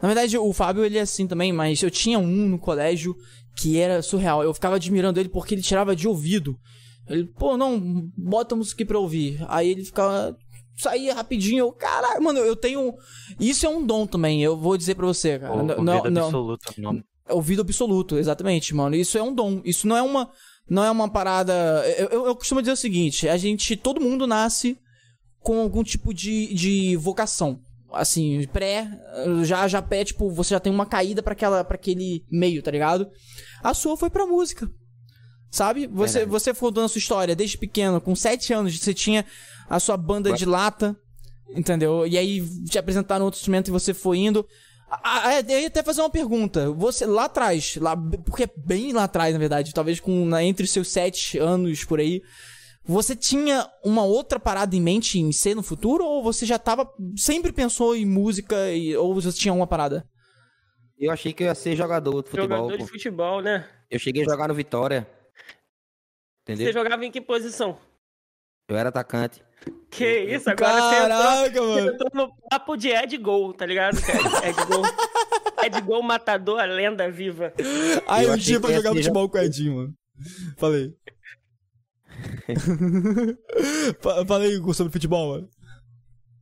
Na 0.00 0.08
verdade, 0.08 0.38
o 0.38 0.52
Fábio, 0.52 0.84
ele 0.84 0.96
é 0.96 1.02
assim 1.02 1.26
também, 1.26 1.52
mas 1.52 1.82
eu 1.82 1.90
tinha 1.90 2.18
um 2.18 2.48
no 2.48 2.58
colégio 2.58 3.16
que 3.56 3.78
era 3.78 4.00
surreal. 4.00 4.42
Eu 4.42 4.54
ficava 4.54 4.76
admirando 4.76 5.18
ele 5.18 5.28
porque 5.28 5.54
ele 5.54 5.62
tirava 5.62 5.94
de 5.94 6.06
ouvido. 6.08 6.58
Ele, 7.08 7.24
pô, 7.24 7.56
não, 7.56 8.08
bota 8.16 8.54
música 8.54 8.76
aqui 8.76 8.84
pra 8.84 8.98
ouvir. 8.98 9.44
Aí 9.48 9.70
ele 9.70 9.84
ficava. 9.84 10.36
Saía 10.78 11.14
rapidinho. 11.14 11.58
Eu, 11.66 11.72
caralho, 11.72 12.22
mano, 12.22 12.38
eu 12.38 12.54
tenho. 12.56 12.94
Isso 13.40 13.66
é 13.66 13.68
um 13.68 13.84
dom 13.84 14.06
também, 14.06 14.42
eu 14.42 14.56
vou 14.56 14.76
dizer 14.76 14.94
pra 14.94 15.06
você, 15.06 15.38
cara. 15.38 15.52
O, 15.54 15.62
Não- 15.62 15.78
o 15.78 15.82
não, 15.82 16.04
não, 16.04 16.24
absoluto 16.26 16.72
o 16.76 16.80
nome. 16.80 17.04
é 17.28 17.32
ouvido 17.34 17.62
absoluto, 17.62 18.16
exatamente, 18.16 18.74
mano. 18.74 18.94
Isso 18.94 19.18
é 19.18 19.22
um 19.22 19.34
dom. 19.34 19.60
Isso 19.64 19.86
não 19.88 19.96
é 19.96 20.02
uma. 20.02 20.30
Não 20.70 20.84
é 20.84 20.90
uma 20.90 21.08
parada. 21.10 21.52
Eu, 21.98 22.08
eu, 22.08 22.26
eu 22.26 22.36
costumo 22.36 22.60
dizer 22.62 22.72
o 22.72 22.76
seguinte: 22.76 23.28
a 23.28 23.36
gente. 23.36 23.76
Todo 23.76 24.00
mundo 24.00 24.26
nasce 24.26 24.76
com 25.40 25.60
algum 25.60 25.82
tipo 25.82 26.12
de, 26.14 26.52
de 26.54 26.96
vocação. 26.96 27.60
Assim, 27.90 28.46
pré. 28.52 28.86
Já, 29.44 29.66
já 29.66 29.80
pré, 29.80 30.04
tipo, 30.04 30.30
você 30.30 30.50
já 30.54 30.60
tem 30.60 30.70
uma 30.72 30.84
caída 30.84 31.22
pra 31.22 31.32
aquela 31.32 31.64
para 31.64 31.74
aquele 31.76 32.22
meio, 32.30 32.62
tá 32.62 32.70
ligado? 32.70 33.08
A 33.62 33.72
sua 33.72 33.96
foi 33.96 34.10
pra 34.10 34.26
música. 34.26 34.68
Sabe? 35.50 35.86
Você, 35.86 36.20
Verdade. 36.20 36.30
você 36.30 36.54
contando 36.54 36.84
a 36.84 36.88
sua 36.88 36.98
história 36.98 37.34
desde 37.34 37.56
pequeno, 37.56 38.00
com 38.00 38.14
7 38.14 38.52
anos, 38.52 38.78
você 38.78 38.92
tinha 38.92 39.24
a 39.68 39.80
sua 39.80 39.96
banda 39.96 40.32
de 40.32 40.44
lata, 40.44 40.96
entendeu? 41.54 42.06
E 42.06 42.18
aí 42.18 42.46
te 42.66 42.78
apresentaram 42.78 43.24
outro 43.24 43.38
instrumento 43.38 43.68
e 43.68 43.70
você 43.70 43.94
foi 43.94 44.18
indo. 44.18 44.46
Ah, 44.90 45.40
eu 45.46 45.60
ia 45.60 45.66
até 45.66 45.82
fazer 45.82 46.00
uma 46.00 46.10
pergunta. 46.10 46.70
Você, 46.72 47.04
lá 47.06 47.24
atrás, 47.24 47.76
lá, 47.76 47.96
porque 48.24 48.44
é 48.44 48.50
bem 48.56 48.92
lá 48.92 49.04
atrás, 49.04 49.32
na 49.32 49.38
verdade, 49.38 49.72
talvez 49.74 50.00
com 50.00 50.24
na- 50.24 50.42
entre 50.42 50.64
os 50.64 50.70
seus 50.70 50.88
sete 50.88 51.38
anos 51.38 51.84
por 51.84 52.00
aí, 52.00 52.22
você 52.84 53.14
tinha 53.14 53.68
uma 53.84 54.02
outra 54.04 54.40
parada 54.40 54.74
em 54.74 54.80
mente 54.80 55.18
em 55.18 55.30
ser 55.30 55.54
no 55.54 55.62
futuro? 55.62 56.04
Ou 56.04 56.22
você 56.22 56.46
já 56.46 56.58
tava. 56.58 56.90
Sempre 57.16 57.52
pensou 57.52 57.94
em 57.94 58.06
música? 58.06 58.70
E, 58.72 58.96
ou 58.96 59.14
você 59.14 59.30
tinha 59.30 59.52
uma 59.52 59.66
parada? 59.66 60.06
Eu 60.98 61.12
achei 61.12 61.34
que 61.34 61.42
eu 61.42 61.48
ia 61.48 61.54
ser 61.54 61.76
jogador 61.76 62.22
de 62.22 62.30
futebol. 62.30 62.56
Jogador 62.56 62.78
pô. 62.78 62.84
de 62.84 62.90
futebol, 62.90 63.42
né? 63.42 63.66
Eu 63.90 63.98
cheguei 63.98 64.22
a 64.22 64.24
jogar 64.24 64.48
no 64.48 64.54
Vitória. 64.54 65.06
Entendeu? 66.48 66.66
Você 66.66 66.72
jogava 66.72 67.04
em 67.04 67.10
que 67.10 67.20
posição? 67.20 67.78
Eu 68.70 68.76
era 68.76 68.88
atacante. 68.88 69.42
Que 69.90 70.20
isso, 70.20 70.48
agora 70.48 70.72
Caraca, 70.72 70.96
você 70.96 71.48
entrou, 71.50 71.68
você 71.68 71.80
mano. 71.80 71.92
entrou 71.94 72.10
no 72.14 72.32
papo 72.48 72.76
de 72.76 72.88
Ed 72.88 73.16
Gol, 73.18 73.52
tá 73.52 73.66
ligado, 73.66 74.00
cara? 74.00 74.48
Ed 74.48 74.64
Gol. 74.64 74.82
Ed 75.64 75.80
Gol 75.82 76.02
matador, 76.04 76.60
a 76.60 76.64
lenda 76.64 77.10
viva. 77.10 77.52
Aí 78.06 78.24
Eu 78.26 78.32
um 78.32 78.36
dia 78.36 78.60
pra 78.60 78.72
jogar 78.72 78.94
futebol 78.94 79.28
com 79.28 79.36
o 79.36 79.40
Edinho, 79.40 79.74
mano. 79.76 79.94
Falei. 80.56 80.94
Fa- 84.00 84.24
Falei 84.26 84.56
sobre 84.74 84.92
futebol, 84.92 85.32
mano. 85.34 85.48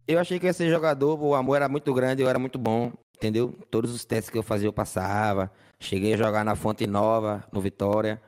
Eu 0.06 0.18
achei 0.20 0.38
que 0.38 0.46
ia 0.46 0.52
ser 0.52 0.70
jogador, 0.70 1.20
o 1.20 1.34
amor 1.34 1.56
era 1.56 1.68
muito 1.68 1.92
grande, 1.92 2.22
eu 2.22 2.28
era 2.28 2.38
muito 2.38 2.58
bom, 2.58 2.92
entendeu? 3.16 3.52
Todos 3.70 3.92
os 3.92 4.04
testes 4.04 4.30
que 4.30 4.38
eu 4.38 4.42
fazia 4.42 4.68
eu 4.68 4.72
passava. 4.72 5.50
Cheguei 5.80 6.14
a 6.14 6.16
jogar 6.16 6.44
na 6.44 6.54
Fonte 6.54 6.86
Nova, 6.86 7.44
no 7.52 7.60
Vitória. 7.60 8.20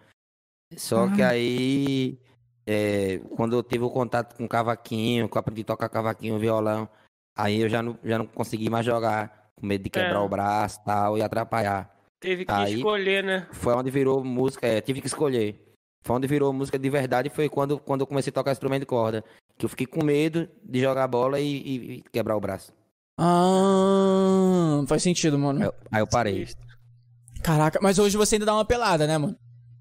Só 0.77 1.09
que 1.15 1.23
aí, 1.23 2.19
é, 2.67 3.19
quando 3.37 3.57
eu 3.57 3.63
tive 3.63 3.85
o 3.85 3.91
contato 3.91 4.37
com 4.37 4.45
o 4.45 4.49
cavaquinho, 4.49 5.29
que 5.29 5.37
eu 5.37 5.41
aprendi 5.41 5.63
a 5.63 5.65
tocar 5.65 5.89
cavaquinho, 5.89 6.39
violão, 6.39 6.89
aí 7.37 7.61
eu 7.63 7.69
já 7.69 7.83
não, 7.83 7.99
já 8.05 8.19
não 8.19 8.27
consegui 8.27 8.69
mais 8.69 8.85
jogar, 8.85 9.51
com 9.57 9.67
medo 9.67 9.85
de 9.85 9.91
quebrar 9.91 10.17
É. 10.17 10.19
o 10.19 10.29
braço 10.29 10.79
e 10.81 10.85
tal, 10.85 11.19
e 11.19 11.23
atrapalhar. 11.23 11.91
Teve 12.21 12.45
que 12.45 12.53
Aí- 12.53 12.75
escolher, 12.75 13.25
né? 13.25 13.47
Foi 13.53 13.75
onde 13.75 13.91
virou 13.91 14.23
música, 14.23 14.67
é, 14.67 14.81
tive 14.81 15.01
que 15.01 15.07
escolher. 15.07 15.65
Foi 16.05 16.17
onde 16.17 16.27
virou 16.27 16.53
música 16.53 16.79
de 16.79 16.91
verdade, 16.91 17.31
foi 17.31 17.49
quando, 17.49 17.79
quando 17.79 18.03
eu 18.03 18.07
comecei 18.07 18.31
a 18.31 18.35
tocar 18.35 18.53
instrumento 18.53 18.81
de 18.81 18.87
corda. 18.87 19.25
Que 19.57 19.65
eu 19.65 19.69
fiquei 19.69 19.87
com 19.87 20.05
medo 20.05 20.49
de 20.63 20.81
jogar 20.81 21.09
bola 21.09 21.41
e, 21.41 21.45
e- 21.57 21.93
e 21.99 22.03
quebrar 22.13 22.37
o 22.37 22.41
braço. 22.41 22.73
Ah, 23.19 24.83
faz 24.87 25.03
sentido, 25.03 25.39
mano. 25.39 25.63
Eu, 25.65 25.75
aí 25.91 26.01
eu 26.01 26.07
parei. 26.07 26.47
Caraca, 27.43 27.79
mas 27.83 27.99
hoje 27.99 28.17
você 28.17 28.37
ainda 28.37 28.47
dá 28.47 28.55
uma 28.55 28.65
pelada, 28.65 29.07
né, 29.07 29.17
mano? 29.19 29.37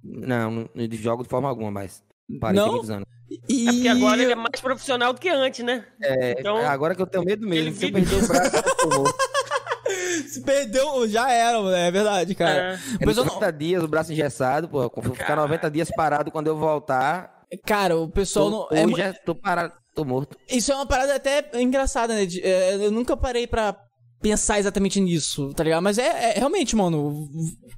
Não, 0.08 0.52
não, 0.52 0.70
não 0.74 0.88
jogo 0.92 1.24
de 1.24 1.30
forma 1.30 1.50
alguma 1.50 1.72
mais. 1.72 2.02
Parei 2.40 2.60
Não? 2.60 2.72
muitos 2.72 2.90
anos. 2.90 3.06
E... 3.50 3.68
É 3.68 3.72
porque 3.74 3.88
agora 3.90 4.22
ele 4.22 4.32
é 4.32 4.36
mais 4.36 4.62
profissional 4.62 5.14
do 5.14 5.20
que 5.20 5.30
antes, 5.30 5.64
né? 5.66 5.86
É, 6.02 6.40
Então, 6.40 6.58
agora 6.58 6.96
que 6.96 7.02
eu 7.02 7.08
tenho 7.08 7.24
medo 7.24 7.46
mesmo. 7.48 7.68
ele 7.70 7.76
Se 7.76 7.86
eu 7.86 7.92
perder 7.92 8.24
o 8.24 8.28
braço, 8.28 8.56
eu 8.84 8.90
vou. 8.90 9.06
Se 10.28 10.42
perdeu, 10.42 11.08
já 11.08 11.32
era, 11.32 11.60
mano. 11.62 11.76
É 11.76 11.90
verdade, 11.92 12.36
cara. 12.36 12.74
É. 12.74 12.80
É 13.02 13.06
pessoal 13.06 13.26
90 13.26 13.52
dias, 13.54 13.84
o 13.84 13.88
braço 13.88 14.12
engessado, 14.12 14.68
pô. 14.68 14.90
Vou 15.02 15.16
ficar 15.16 15.36
90 15.36 15.70
dias 15.72 15.90
parado 15.96 16.32
quando 16.32 16.48
eu 16.48 16.58
voltar. 16.58 17.44
Cara, 17.66 17.98
o 17.98 18.10
pessoal 18.10 18.50
Tô, 18.50 18.52
não. 18.52 18.78
é 18.78 18.84
hoje 18.84 18.92
mu- 18.92 18.98
já 18.98 19.14
tô 19.14 19.34
parado, 19.34 19.74
tô 19.96 20.04
morto. 20.04 20.38
Isso 20.50 20.72
é 20.72 20.76
uma 20.76 20.86
parada 20.86 21.16
até 21.16 21.50
engraçada, 21.62 22.14
né? 22.14 22.28
é, 22.42 22.76
eu 22.76 22.92
nunca 22.92 23.16
parei 23.16 23.48
pra 23.48 23.76
pensar 24.22 24.60
exatamente 24.60 25.00
nisso, 25.00 25.54
tá 25.54 25.64
ligado? 25.64 25.82
Mas 25.82 25.98
é, 25.98 26.32
é 26.32 26.40
realmente, 26.40 26.76
mano, 26.76 27.30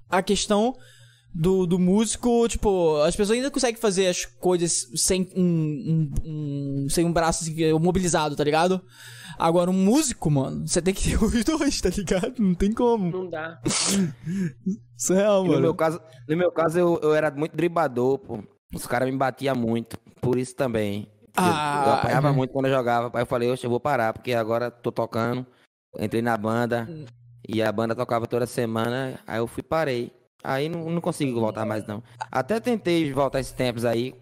a 0.10 0.23
questão 0.23 0.73
do, 1.34 1.65
do 1.68 1.77
músico, 1.80 2.47
tipo, 2.47 2.97
as 3.01 3.15
pessoas 3.15 3.38
ainda 3.38 3.51
conseguem 3.51 3.80
fazer 3.80 4.07
as 4.07 4.26
coisas 4.26 4.88
sem 4.95 5.30
um, 5.35 5.43
um- 5.43 6.11
um- 6.26 6.89
sem 6.89 7.06
um 7.06 7.14
braço 7.14 7.43
assim, 7.43 7.73
mobilizado, 7.73 8.35
tá 8.35 8.43
ligado? 8.43 8.81
Agora, 9.38 9.69
um 9.69 9.73
músico, 9.73 10.30
mano, 10.30 10.68
você 10.68 10.81
tem 10.81 10.93
que 10.93 11.11
ter 11.11 11.15
os 11.23 11.43
dois, 11.45 11.80
tá 11.80 11.89
ligado? 11.89 12.34
Não 12.39 12.53
tem 12.53 12.72
como. 12.73 13.10
Não 13.11 13.30
dá. 13.30 13.61
Isso 14.97 15.14
é 15.14 15.15
real, 15.18 15.41
E 15.43 15.47
no 15.47 15.49
mano. 15.53 15.61
meu 15.61 15.76
caso, 15.76 16.01
no 16.27 16.35
meu 16.38 16.51
caso 16.51 16.77
eu, 16.80 16.99
eu 17.01 17.14
era 17.14 17.31
muito 17.31 17.56
dribador, 17.56 18.18
pô. 18.19 18.43
Os 18.73 18.85
caras 18.85 19.10
me 19.10 19.18
batiam 19.18 19.56
muito. 19.56 19.97
Por 20.22 20.38
isso 20.38 20.56
também. 20.56 21.07
Eu- 21.38 21.43
Ah, 21.43 21.84
eu 21.88 21.93
apanhava 21.93 22.30
é. 22.30 22.31
muito 22.31 22.51
quando 22.51 22.65
eu 22.65 22.73
jogava. 22.73 23.10
Aí 23.14 23.22
eu 23.22 23.26
falei, 23.26 23.49
oxe, 23.49 23.64
eu 23.65 23.69
vou 23.69 23.80
parar, 23.80 24.14
porque 24.14 24.34
agora 24.34 24.69
tô 24.69 24.91
tocando. 24.91 25.45
Entrei 25.99 26.22
na 26.22 26.35
banda. 26.38 26.88
E 27.47 27.64
a 27.64 27.72
banda 27.72 27.95
tocava 27.95 28.27
toda 28.27 28.45
semana. 28.45 29.19
Aí 29.26 29.39
eu 29.39 29.47
fui 29.47 29.64
parei. 29.64 30.11
Aí 30.44 30.70
não, 30.70 30.90
não 30.90 31.02
consigo 31.02 31.40
voltar 31.40 31.66
mais, 31.66 31.86
não. 31.86 32.02
Até 32.32 32.60
tentei 32.60 33.11
voltar 33.11 33.40
esses 33.40 33.52
tempos 33.52 33.84
aí 33.86 34.14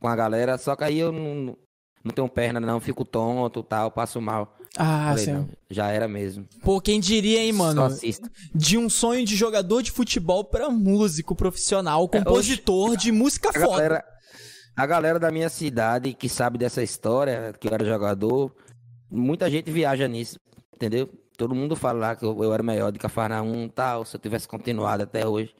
com 0.00 0.08
a 0.08 0.14
galera, 0.16 0.56
só 0.58 0.76
que 0.76 0.84
aí 0.84 0.98
eu 0.98 1.10
não, 1.10 1.56
não 2.04 2.12
tenho 2.14 2.28
perna, 2.28 2.60
não. 2.60 2.78
Fico 2.80 3.04
tonto 3.04 3.62
tal, 3.62 3.90
passo 3.90 4.20
mal. 4.20 4.56
Ah, 4.76 5.10
Falei, 5.10 5.24
sim. 5.24 5.48
já 5.70 5.88
era 5.90 6.08
mesmo. 6.08 6.46
Pô, 6.62 6.80
quem 6.80 6.98
diria, 6.98 7.40
hein, 7.40 7.52
mano? 7.52 7.80
Só 7.80 7.86
assisto. 7.86 8.28
De 8.54 8.76
um 8.76 8.88
sonho 8.88 9.24
de 9.24 9.36
jogador 9.36 9.82
de 9.82 9.92
futebol 9.92 10.44
pra 10.44 10.68
músico 10.68 11.34
profissional, 11.34 12.08
É, 12.12 12.18
compositor 12.18 12.96
de 12.96 13.12
música 13.12 13.50
A 13.50 13.52
foda. 13.52 13.66
galera, 13.68 14.04
a 14.76 14.86
galera 14.86 15.18
da 15.20 15.30
minha 15.30 15.48
cidade 15.48 16.12
que 16.12 16.28
sabe 16.28 16.58
dessa 16.58 16.82
história, 16.82 17.52
que 17.60 17.68
eu 17.68 17.72
era 17.74 17.84
jogador, 17.84 18.52
muita 19.10 19.48
gente 19.48 19.70
viaja 19.70 20.08
nisso, 20.08 20.38
entendeu? 20.74 21.08
Todo 21.36 21.54
mundo 21.54 21.74
fala 21.74 21.98
lá 21.98 22.16
que 22.16 22.24
eu, 22.24 22.42
eu 22.42 22.52
era 22.52 22.62
melhor 22.62 22.92
de 22.92 22.98
Cafarnaum 22.98 23.64
e 23.64 23.68
tal, 23.68 24.04
se 24.04 24.16
eu 24.16 24.20
tivesse 24.20 24.46
continuado 24.46 25.02
até 25.02 25.26
hoje. 25.26 25.54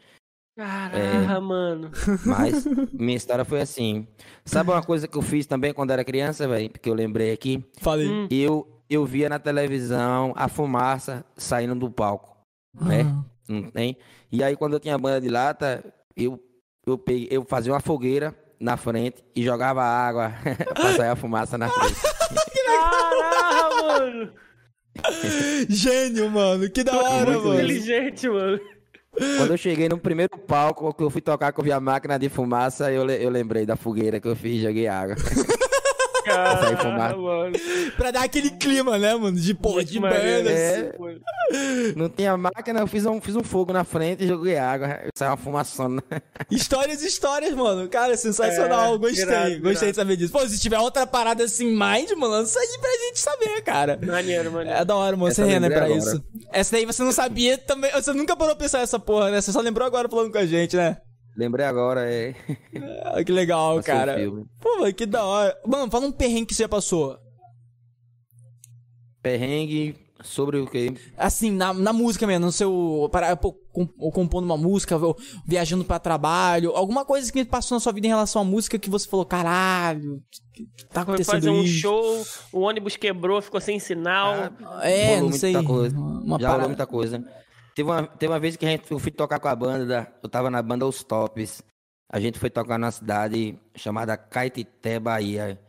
Caraca, 0.57 1.41
mano. 1.41 1.91
Mas 2.25 2.65
minha 2.93 3.17
história 3.17 3.45
foi 3.45 3.61
assim. 3.61 4.07
Sabe 4.45 4.71
uma 4.71 4.83
coisa 4.83 5.09
que 5.09 5.19
eu 5.19 5.23
fiz 5.23 5.47
também 5.47 5.75
quando 5.75 5.91
era 5.91 6.05
criança, 6.05 6.47
velho? 6.47 6.71
Porque 6.71 6.89
eu 6.89 6.95
lembrei 6.95 7.33
aqui. 7.33 7.65
Falei. 7.81 8.09
Hum. 8.09 8.29
Eu, 8.31 8.83
eu 8.89 9.05
via 9.05 9.29
na 9.29 9.41
televisão 9.41 10.33
a 10.37 10.47
fumaça 10.49 11.25
saindo 11.37 11.75
do 11.75 11.91
palco, 11.91 12.37
né? 12.81 13.03
Ah. 13.03 13.25
Não 13.49 13.71
tem? 13.71 13.97
E 14.31 14.43
aí, 14.43 14.57
quando 14.57 14.75
eu 14.75 14.81
tinha 14.81 14.97
banda 14.97 15.21
de 15.21 15.29
lata, 15.29 15.85
eu, 16.17 16.41
eu, 16.87 16.97
peguei, 16.97 17.29
eu 17.31 17.45
fazia 17.45 17.73
uma 17.73 17.81
fogueira 17.81 18.35
na 18.59 18.77
frente 18.77 19.25
e 19.35 19.43
jogava 19.43 19.83
água 19.83 20.33
pra 20.75 20.93
sair 20.95 21.09
a 21.09 21.17
fumaça 21.17 21.59
na 21.59 21.69
frente. 21.69 22.01
Caraca, 22.65 23.83
mano. 23.83 24.33
Gênio, 25.69 26.31
mano. 26.31 26.69
Que 26.71 26.85
da 26.85 26.97
hora, 26.97 27.31
Muito 27.33 27.47
mano. 27.49 27.55
Inteligente, 27.61 28.29
mano. 28.29 28.61
Quando 29.39 29.53
eu 29.53 29.57
cheguei 29.57 29.89
no 29.89 29.97
primeiro 29.99 30.37
palco, 30.37 30.93
que 30.93 31.03
eu 31.05 31.09
fui 31.11 31.21
tocar 31.21 31.53
que 31.53 31.61
eu 31.61 31.65
vi 31.65 31.71
a 31.71 31.79
máquina 31.81 32.19
de 32.19 32.29
fumaça, 32.29 32.91
eu, 32.93 33.05
le- 33.05 33.23
eu 33.25 33.31
lembrei 33.31 33.65
da 33.65 33.77
fogueira 33.77 34.19
que 34.21 34.27
eu 34.27 34.35
fiz 34.35 34.57
e 34.59 34.62
joguei 34.62 34.89
água. 34.89 35.15
Fumado. 36.81 37.23
mano. 37.23 37.53
Pra 37.97 38.11
dar 38.11 38.25
aquele 38.25 38.51
clima, 38.51 38.99
né, 38.99 39.15
mano? 39.15 39.37
De 39.39 39.55
pô, 39.55 39.73
Muito 39.75 39.91
de 39.91 40.01
banda. 40.01 40.17
É. 40.17 40.77
assim, 40.81 40.91
pô. 40.97 41.09
Não 41.97 42.09
tinha 42.09 42.37
máquina, 42.37 42.81
eu 42.81 42.87
fiz 42.87 43.05
um, 43.07 43.21
fiz 43.21 43.37
um 43.37 43.43
fogo 43.43 43.73
na 43.73 43.85
frente 43.85 44.25
e 44.25 44.27
joguei 44.27 44.57
água. 44.57 45.01
Saiu 45.15 45.31
uma 45.31 45.37
fumaçona. 45.37 46.03
Histórias, 46.51 47.03
histórias, 47.03 47.53
mano. 47.55 47.89
Cara, 47.89 48.17
sensacional. 48.17 48.95
É, 48.95 48.99
Gostei. 48.99 49.59
Gostei 49.61 49.91
de 49.91 49.97
saber 49.97 50.17
disso. 50.17 50.33
Pô, 50.33 50.47
se 50.49 50.59
tiver 50.59 50.79
outra 50.79 51.07
parada 51.07 51.45
assim, 51.45 51.67
mind, 51.67 52.11
mano, 52.17 52.33
lança 52.35 52.59
aí 52.59 52.79
pra 52.81 52.91
gente 52.91 53.21
saber, 53.21 53.63
cara. 53.63 53.99
Maneiro, 54.03 54.51
maneiro. 54.51 54.79
É 54.79 54.85
da 54.85 54.97
hora, 54.97 55.17
mano. 55.17 55.31
Essa 55.31 55.45
Você 55.45 55.51
lembrei 55.53 55.77
pra 55.77 55.85
agora. 55.87 55.99
isso. 55.99 56.25
Essa 56.53 56.73
daí 56.73 56.87
você 56.87 57.03
não 57.03 57.13
sabia 57.13 57.59
também. 57.59 57.91
Você 57.93 58.13
nunca 58.13 58.37
parou 58.37 58.55
pra 58.55 58.65
pensar 58.65 58.79
nessa 58.79 58.99
porra, 58.99 59.31
né? 59.31 59.41
Você 59.41 59.53
só 59.53 59.61
lembrou 59.61 59.87
agora 59.87 60.09
falando 60.09 60.33
com 60.33 60.39
a 60.39 60.47
gente, 60.47 60.77
né? 60.77 60.97
Lembrei 61.36 61.66
agora, 61.66 62.09
é. 62.11 62.35
Ah, 63.05 63.23
que 63.24 63.32
legal, 63.32 63.77
Passou 63.77 63.82
cara. 63.94 64.16
Pô, 64.61 64.81
mano, 64.81 64.94
que 64.94 65.05
da 65.06 65.24
hora. 65.24 65.56
Mano, 65.66 65.90
fala 65.90 66.06
um 66.06 66.12
perrengue 66.12 66.47
que 66.47 66.55
você 66.55 66.62
já 66.62 66.69
passou. 66.69 67.19
Perrengue 69.23 69.97
sobre 70.23 70.59
o 70.59 70.66
quê? 70.66 70.94
Assim, 71.16 71.51
na, 71.51 71.73
na 71.73 71.93
música 71.93 72.27
mesmo, 72.27 72.47
no 72.47 72.52
seu. 72.52 73.09
Para, 73.11 73.35
pô, 73.36 73.52
com- 73.73 73.89
ou 73.98 74.12
compondo 74.12 74.44
uma 74.44 74.56
música, 74.56 74.97
ou 74.97 75.16
viajando 75.47 75.85
pra 75.85 75.98
trabalho. 75.98 76.70
Alguma 76.70 77.05
coisa 77.05 77.32
que 77.32 77.44
passou 77.44 77.74
na 77.77 77.81
sua 77.81 77.93
vida 77.93 78.06
em 78.06 78.11
relação 78.11 78.43
à 78.43 78.44
música 78.44 78.78
que 78.78 78.90
você 78.90 79.09
falou, 79.09 79.24
caralho, 79.27 80.23
tá 80.90 81.02
Foi 81.05 81.15
acontecendo 81.15 81.35
fazer 81.35 81.51
um 81.51 81.62
isso? 81.62 81.78
show, 81.81 82.24
o 82.52 82.61
ônibus 82.61 82.97
quebrou, 82.97 83.40
ficou 83.43 83.61
sem 83.61 83.78
sinal. 83.78 84.35
É, 84.82 85.06
Rolou 85.06 85.16
não 85.16 85.23
muita 85.31 85.39
sei. 85.39 85.62
coisa. 85.65 85.98
Uma 85.98 86.39
Já 86.39 86.48
parada. 86.51 86.69
muita 86.69 86.86
coisa. 86.86 87.44
Teve 87.75 87.91
uma, 87.91 88.07
teve 88.07 88.33
uma 88.33 88.39
vez 88.39 88.57
que 88.57 88.65
a 88.65 88.69
gente, 88.71 88.91
eu 88.91 88.99
fui 88.99 89.11
tocar 89.11 89.41
com 89.41 89.49
a 89.49 89.57
banda, 89.57 90.13
eu 90.23 90.29
tava 90.29 90.49
na 90.51 90.63
banda 90.63 90.87
Os 90.87 91.03
Tops. 91.03 91.63
A 92.11 92.21
gente 92.21 92.39
foi 92.39 92.49
tocar 92.51 92.79
numa 92.79 92.91
cidade 92.93 93.59
chamada 93.75 94.17
Caetité, 94.17 95.01
Bahia. 95.01 95.61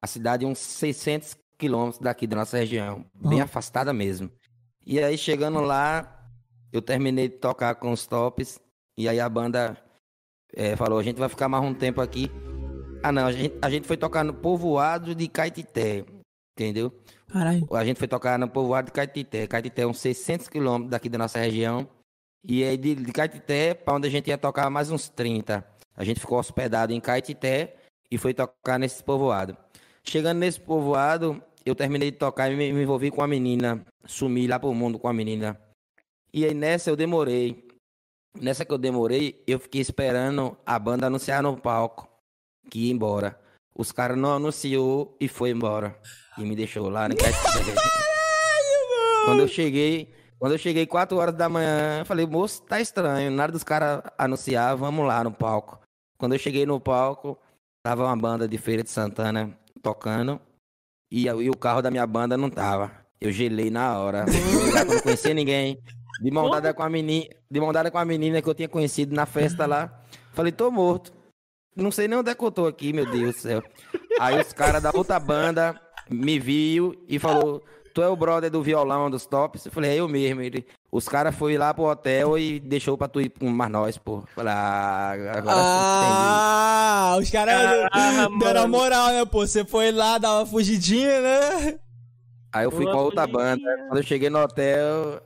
A 0.00 0.06
cidade 0.06 0.44
é 0.44 0.48
uns 0.48 0.58
600 0.58 1.36
quilômetros 1.58 2.00
daqui 2.00 2.26
da 2.26 2.36
nossa 2.36 2.56
região, 2.58 3.04
bem 3.14 3.40
Ah. 3.40 3.44
afastada 3.44 3.92
mesmo. 3.92 4.30
E 4.84 4.98
aí 4.98 5.16
chegando 5.16 5.60
lá, 5.60 6.26
eu 6.72 6.82
terminei 6.82 7.28
de 7.28 7.36
tocar 7.36 7.76
com 7.76 7.92
os 7.92 8.06
Tops, 8.06 8.60
e 8.98 9.08
aí 9.08 9.20
a 9.20 9.28
banda 9.28 9.76
eh, 10.54 10.74
falou, 10.76 10.98
a 10.98 11.02
gente 11.02 11.18
vai 11.18 11.28
ficar 11.28 11.48
mais 11.48 11.62
um 11.62 11.72
tempo 11.74 12.00
aqui. 12.00 12.28
Ah 13.04 13.12
não, 13.12 13.26
a 13.26 13.32
gente, 13.32 13.54
a 13.62 13.70
gente 13.70 13.86
foi 13.86 13.96
tocar 13.96 14.24
no 14.24 14.34
povoado 14.34 15.14
de 15.14 15.28
Caetité, 15.28 16.04
entendeu? 16.58 16.92
Caralho. 17.32 17.66
A 17.72 17.84
gente 17.84 17.98
foi 17.98 18.06
tocar 18.06 18.38
no 18.38 18.46
povoado 18.46 18.86
de 18.86 18.92
Caetité. 18.92 19.46
Caetité 19.46 19.82
é 19.82 19.86
uns 19.86 19.98
600 19.98 20.48
quilômetros 20.48 20.90
daqui 20.90 21.08
da 21.08 21.16
nossa 21.16 21.38
região. 21.38 21.88
E 22.44 22.62
aí 22.62 22.76
de, 22.76 22.94
de 22.94 23.12
Caetité 23.12 23.72
para 23.72 23.94
onde 23.94 24.06
a 24.06 24.10
gente 24.10 24.28
ia 24.28 24.36
tocar 24.36 24.68
mais 24.68 24.90
uns 24.90 25.08
30. 25.08 25.66
A 25.96 26.04
gente 26.04 26.20
ficou 26.20 26.38
hospedado 26.38 26.92
em 26.92 27.00
Caetité 27.00 27.76
e 28.10 28.18
foi 28.18 28.34
tocar 28.34 28.78
nesse 28.78 29.02
povoado. 29.02 29.56
Chegando 30.04 30.38
nesse 30.38 30.60
povoado, 30.60 31.42
eu 31.64 31.74
terminei 31.74 32.10
de 32.10 32.18
tocar 32.18 32.50
e 32.50 32.56
me, 32.56 32.70
me 32.72 32.82
envolvi 32.82 33.10
com 33.10 33.22
a 33.22 33.26
menina. 33.26 33.82
Sumi 34.04 34.46
lá 34.46 34.58
pro 34.58 34.74
mundo 34.74 34.98
com 34.98 35.08
a 35.08 35.12
menina. 35.12 35.58
E 36.34 36.44
aí 36.44 36.52
nessa 36.52 36.90
eu 36.90 36.96
demorei. 36.96 37.66
Nessa 38.38 38.64
que 38.64 38.72
eu 38.72 38.78
demorei, 38.78 39.42
eu 39.46 39.58
fiquei 39.58 39.80
esperando 39.80 40.56
a 40.66 40.78
banda 40.78 41.06
anunciar 41.06 41.42
no 41.42 41.56
palco 41.56 42.08
que 42.70 42.86
ia 42.86 42.92
embora. 42.92 43.41
Os 43.74 43.90
caras 43.90 44.16
não 44.16 44.34
anunciou 44.34 45.16
e 45.20 45.28
foi 45.28 45.50
embora. 45.50 45.98
E 46.38 46.42
me 46.42 46.54
deixou 46.54 46.88
lá 46.88 47.08
no. 47.08 47.14
Quando 49.24 49.40
eu 49.40 49.48
cheguei, 49.48 50.12
quando 50.38 50.52
eu 50.52 50.58
cheguei 50.58 50.86
4 50.86 51.16
horas 51.16 51.34
da 51.34 51.48
manhã, 51.48 52.00
eu 52.00 52.06
falei, 52.06 52.26
moço, 52.26 52.62
tá 52.62 52.80
estranho. 52.80 53.30
Nada 53.30 53.52
dos 53.52 53.64
caras 53.64 54.02
anunciar, 54.18 54.76
vamos 54.76 55.06
lá 55.06 55.22
no 55.22 55.32
palco. 55.32 55.80
Quando 56.18 56.34
eu 56.34 56.38
cheguei 56.38 56.66
no 56.66 56.80
palco, 56.80 57.38
tava 57.82 58.04
uma 58.04 58.16
banda 58.16 58.46
de 58.46 58.58
Feira 58.58 58.82
de 58.82 58.90
Santana 58.90 59.56
tocando. 59.82 60.40
E, 61.10 61.26
e 61.26 61.50
o 61.50 61.56
carro 61.56 61.82
da 61.82 61.90
minha 61.90 62.06
banda 62.06 62.36
não 62.36 62.50
tava. 62.50 62.90
Eu 63.20 63.30
gelei 63.30 63.70
na 63.70 63.98
hora. 63.98 64.24
Eu 64.76 64.84
não 64.84 65.00
conhecia 65.00 65.34
ninguém. 65.34 65.78
De 66.20 66.30
mão 66.30 66.50
dada 66.50 66.74
com 66.74 66.82
a 66.82 66.88
menina, 66.88 67.28
de 67.50 67.60
mão 67.60 67.72
dada 67.72 67.90
com 67.90 67.98
a 67.98 68.04
menina 68.04 68.40
que 68.40 68.48
eu 68.48 68.54
tinha 68.54 68.68
conhecido 68.68 69.14
na 69.14 69.26
festa 69.26 69.66
lá. 69.66 70.02
Falei, 70.32 70.52
tô 70.52 70.70
morto. 70.70 71.12
Não 71.74 71.90
sei 71.90 72.06
nem 72.08 72.18
onde 72.18 72.30
é 72.30 72.34
que 72.34 72.44
eu 72.44 72.50
tô 72.50 72.66
aqui, 72.66 72.92
meu 72.92 73.10
Deus 73.10 73.34
do 73.36 73.40
céu. 73.40 73.62
Aí 74.20 74.38
os 74.40 74.52
caras 74.52 74.82
da 74.82 74.90
outra 74.94 75.18
banda 75.18 75.80
me 76.10 76.38
viu 76.38 76.94
e 77.08 77.18
falou: 77.18 77.62
Tu 77.94 78.02
é 78.02 78.08
o 78.08 78.16
brother 78.16 78.50
do 78.50 78.62
violão 78.62 79.10
dos 79.10 79.24
tops? 79.26 79.64
Eu 79.66 79.72
falei, 79.72 79.90
é 79.92 79.94
eu 79.96 80.08
mesmo. 80.08 80.40
Ele, 80.42 80.66
os 80.90 81.08
caras 81.08 81.34
foram 81.34 81.58
lá 81.58 81.72
pro 81.72 81.84
hotel 81.84 82.38
e 82.38 82.58
deixou 82.60 82.96
pra 82.98 83.08
tu 83.08 83.20
ir 83.20 83.30
com 83.30 83.48
mais 83.48 83.70
nós, 83.70 83.96
pô. 83.98 84.22
Falei, 84.34 84.52
ah, 84.54 85.12
agora 85.36 85.56
Ah, 85.58 87.16
os 87.20 87.30
caras 87.30 87.54
Ah, 87.92 88.28
deram 88.38 88.68
moral, 88.68 89.08
né, 89.08 89.24
pô? 89.24 89.46
Você 89.46 89.64
foi 89.64 89.90
lá 89.92 90.18
dar 90.18 90.38
uma 90.38 90.46
fugidinha, 90.46 91.20
né? 91.20 91.78
Aí 92.54 92.64
eu 92.64 92.70
fui 92.70 92.84
Uma 92.84 92.92
com 92.92 92.98
a 92.98 93.02
outra 93.02 93.22
fugidinha. 93.22 93.44
banda. 93.56 93.84
Quando 93.88 93.96
eu 93.98 94.02
cheguei 94.04 94.28
no 94.30 94.38
hotel, 94.38 95.20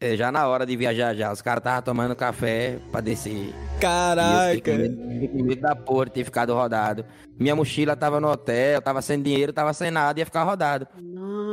é, 0.00 0.16
já 0.16 0.30
na 0.30 0.46
hora 0.46 0.66
de 0.66 0.76
viajar 0.76 1.14
já, 1.14 1.32
os 1.32 1.40
caras 1.40 1.60
estavam 1.60 1.82
tomando 1.82 2.14
café 2.14 2.78
pra 2.92 3.00
descer. 3.00 3.48
Eu 3.48 3.80
Caraca. 3.80 4.76
medo 4.76 5.60
da 5.60 5.74
porra 5.74 6.06
de 6.06 6.12
ter 6.12 6.24
ficado 6.24 6.52
rodado. 6.54 7.04
Minha 7.38 7.56
mochila 7.56 7.96
tava 7.96 8.20
no 8.20 8.28
hotel, 8.30 8.80
tava 8.82 9.00
sem 9.02 9.20
dinheiro, 9.20 9.52
tava 9.52 9.72
sem 9.72 9.90
nada, 9.90 10.18
ia 10.18 10.26
ficar 10.26 10.44
rodado. 10.44 10.86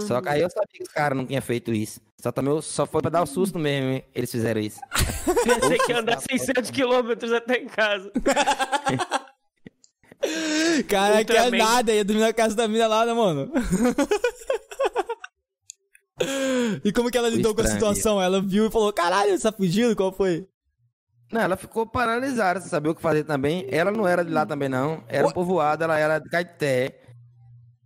Só 0.01 0.21
que 0.21 0.29
aí 0.29 0.41
eu 0.41 0.49
sabia 0.49 0.67
que 0.73 0.83
os 0.83 0.89
caras 0.89 1.17
não 1.17 1.25
tinham 1.25 1.41
feito 1.41 1.71
isso. 1.73 2.01
Só, 2.21 2.31
também, 2.31 2.61
só 2.61 2.85
foi 2.85 3.01
pra 3.01 3.09
dar 3.11 3.23
o 3.23 3.25
susto 3.25 3.59
mesmo, 3.59 3.89
hein? 3.89 4.05
eles 4.15 4.31
fizeram 4.31 4.61
isso. 4.61 4.79
Pensei 5.43 5.77
que 5.77 5.91
ia 5.91 5.99
andar 5.99 6.21
600 6.21 6.71
quilômetros 6.71 7.33
até 7.33 7.57
em 7.57 7.67
casa. 7.67 8.11
Caraca, 10.87 11.25
que 11.25 11.37
é 11.37 11.51
nada, 11.51 11.91
ia 11.91 12.05
dormir 12.05 12.21
na 12.21 12.31
casa 12.31 12.55
da 12.55 12.65
mina 12.65 12.87
lá, 12.87 13.05
né, 13.05 13.13
mano? 13.13 13.51
e 16.83 16.91
como 16.91 17.09
que 17.11 17.17
ela 17.17 17.29
lidou 17.29 17.53
com 17.53 17.61
a 17.61 17.63
estranho. 17.63 17.93
situação? 17.93 18.21
Ela 18.21 18.41
viu 18.41 18.67
e 18.67 18.71
falou, 18.71 18.91
caralho, 18.93 19.37
você 19.37 19.43
tá 19.43 19.55
fugindo? 19.55 19.95
Qual 19.95 20.11
foi? 20.11 20.47
Não, 21.31 21.41
ela 21.41 21.57
ficou 21.57 21.85
paralisada, 21.85 22.61
saber 22.61 22.89
o 22.89 22.95
que 22.95 23.01
fazer 23.01 23.23
também. 23.23 23.65
Ela 23.69 23.91
não 23.91 24.07
era 24.07 24.23
de 24.23 24.31
lá 24.31 24.45
também, 24.45 24.69
não. 24.69 25.03
Era 25.07 25.27
um 25.27 25.31
povoado, 25.31 25.83
ela 25.83 25.97
era 25.97 26.19
de 26.19 26.29
Caeté. 26.29 26.99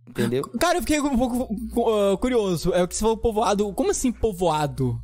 Entendeu? 0.08 0.42
Cara, 0.60 0.78
eu 0.78 0.82
fiquei 0.82 1.00
um 1.00 1.16
pouco 1.16 1.54
uh, 1.80 2.18
curioso. 2.18 2.72
É 2.74 2.82
o 2.82 2.88
que 2.88 2.94
você 2.94 3.00
falou 3.00 3.16
povoado. 3.16 3.72
Como 3.72 3.90
assim 3.90 4.12
povoado? 4.12 4.98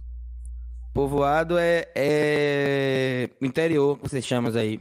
Povoado 0.93 1.59
é, 1.59 1.89
é 1.94 3.31
interior, 3.40 3.98
que 3.98 4.09
vocês 4.09 4.24
chamam 4.24 4.55
aí. 4.55 4.81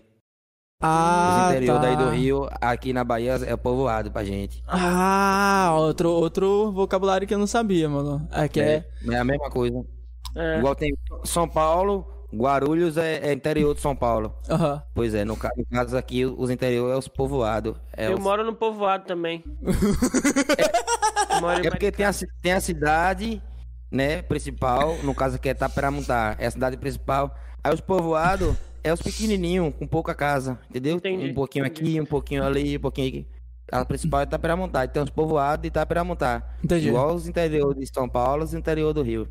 Ah, 0.86 1.46
Os 1.50 1.56
interior 1.56 1.76
tá. 1.76 1.82
daí 1.82 1.96
do 1.96 2.10
Rio, 2.10 2.50
aqui 2.60 2.92
na 2.92 3.04
Bahia 3.06 3.40
é 3.46 3.56
povoado 3.56 4.12
pra 4.12 4.24
gente. 4.24 4.62
Ah, 4.68 5.74
outro, 5.78 6.10
outro 6.10 6.72
vocabulário 6.74 7.26
que 7.26 7.34
eu 7.34 7.40
não 7.40 7.48
sabia, 7.48 7.88
mano. 7.88 8.28
É 8.32 8.48
que 8.50 8.60
é... 8.60 8.86
É 9.10 9.16
a 9.18 9.24
mesma 9.24 9.50
coisa. 9.50 9.82
É. 10.36 10.58
Igual 10.60 10.76
tem 10.76 10.92
São 11.24 11.48
Paulo, 11.48 12.06
Guarulhos 12.34 12.98
é, 12.98 13.30
é 13.30 13.32
interior 13.34 13.74
de 13.76 13.80
São 13.82 13.96
Paulo. 13.96 14.36
Aham. 14.50 14.84
Pois 14.94 15.14
é, 15.14 15.24
no, 15.24 15.38
ca- 15.38 15.52
no 15.56 15.66
caso 15.66 15.96
aqui, 15.96 16.26
os 16.26 16.50
interior 16.50 16.92
é 16.92 16.98
os 16.98 17.08
povoados. 17.08 17.76
É, 17.96 18.08
Eu 18.08 18.16
os- 18.16 18.20
moro 18.20 18.44
no 18.44 18.54
povoado 18.54 19.06
também. 19.06 19.42
Em 21.62 21.68
é 21.68 21.70
porque 21.70 21.92
tem 21.92 22.06
a, 22.06 22.12
tem 22.42 22.54
a 22.54 22.62
cidade, 22.62 23.42
né, 23.92 24.22
principal, 24.22 24.98
no 25.04 25.14
caso 25.16 25.36
aqui 25.36 25.50
é 25.50 25.54
Taperamuntá, 25.54 26.36
é 26.40 26.48
a 26.48 26.52
cidade 26.52 26.78
principal. 26.78 27.34
Aí 27.64 27.74
os 27.74 27.82
povoados 27.82 28.56
é 28.84 28.92
os 28.94 29.02
pequenininhos, 29.02 29.74
com 29.76 29.88
pouca 29.88 30.14
casa, 30.14 30.60
entendeu? 30.70 30.98
Entendi, 30.98 31.32
um 31.32 31.34
pouquinho 31.34 31.66
aqui, 31.66 32.02
um 32.02 32.06
pouquinho 32.06 32.44
ali, 32.44 32.78
um 32.78 32.82
pouquinho 32.82 33.08
aqui. 33.08 33.28
A 33.72 33.86
principal 33.86 34.22
é 34.22 34.26
Taperamuntá, 34.26 34.84
e 34.84 34.88
tem 34.90 35.02
os 35.02 35.10
povoados 35.10 35.64
de 35.64 35.72
Taperamuntá. 35.72 36.44
Entendi. 36.64 36.90
Igual 36.90 37.16
os 37.16 37.28
interior 37.28 37.74
de 37.74 37.88
São 37.88 38.10
Paulo, 38.10 38.44
os 38.44 38.54
interior 38.54 38.94
do 38.94 39.02
Rio. 39.02 39.28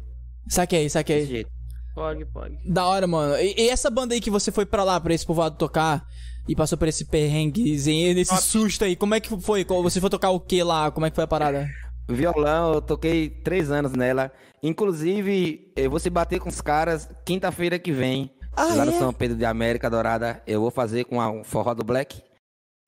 Saquei, 0.49 0.85
Desse 0.85 0.95
saquei. 0.95 1.27
jeito. 1.27 1.51
Pode, 1.95 2.25
pode. 2.25 2.57
Da 2.65 2.87
hora, 2.87 3.07
mano. 3.07 3.37
E, 3.37 3.55
e 3.57 3.69
essa 3.69 3.91
banda 3.91 4.15
aí 4.15 4.21
que 4.21 4.31
você 4.31 4.51
foi 4.51 4.65
pra 4.65 4.83
lá, 4.83 4.99
pra 4.99 5.13
esse 5.13 5.27
povoado 5.27 5.57
tocar, 5.57 6.03
e 6.49 6.57
passou 6.57 6.79
por 6.79 6.89
esse 6.89 7.05
perrenguezinho, 7.05 8.15
nesse 8.15 8.37
susto 8.43 8.85
aí, 8.85 8.97
como 8.97 9.15
é 9.15 9.21
que 9.21 9.29
foi? 9.41 9.65
Você 9.65 10.01
foi 10.01 10.11
tocar 10.11 10.31
o 10.31 10.41
que 10.41 10.63
lá? 10.63 10.91
Como 10.91 11.07
é 11.07 11.11
que 11.11 11.15
foi 11.15 11.25
a 11.25 11.29
parada? 11.29 11.69
Violão, 12.09 12.75
eu 12.75 12.83
toquei 12.83 13.29
três 13.29 13.71
anos 13.71 13.93
nela. 13.93 14.33
Inclusive, 14.63 15.73
eu 15.77 15.91
vou 15.91 15.99
se 16.01 16.11
bater 16.11 16.41
com 16.41 16.49
os 16.49 16.61
caras 16.61 17.09
quinta-feira 17.25 17.79
que 17.79 17.93
vem. 17.93 18.31
Ah, 18.55 18.75
lá 18.75 18.85
no 18.85 18.93
é? 18.93 18.99
São 18.99 19.13
Pedro 19.13 19.37
de 19.37 19.45
América 19.45 19.89
Dourada. 19.91 20.43
Eu 20.47 20.61
vou 20.61 20.71
fazer 20.71 21.05
com 21.05 21.21
a 21.21 21.31
um 21.31 21.43
forró 21.45 21.75
do 21.75 21.85
Black. 21.85 22.21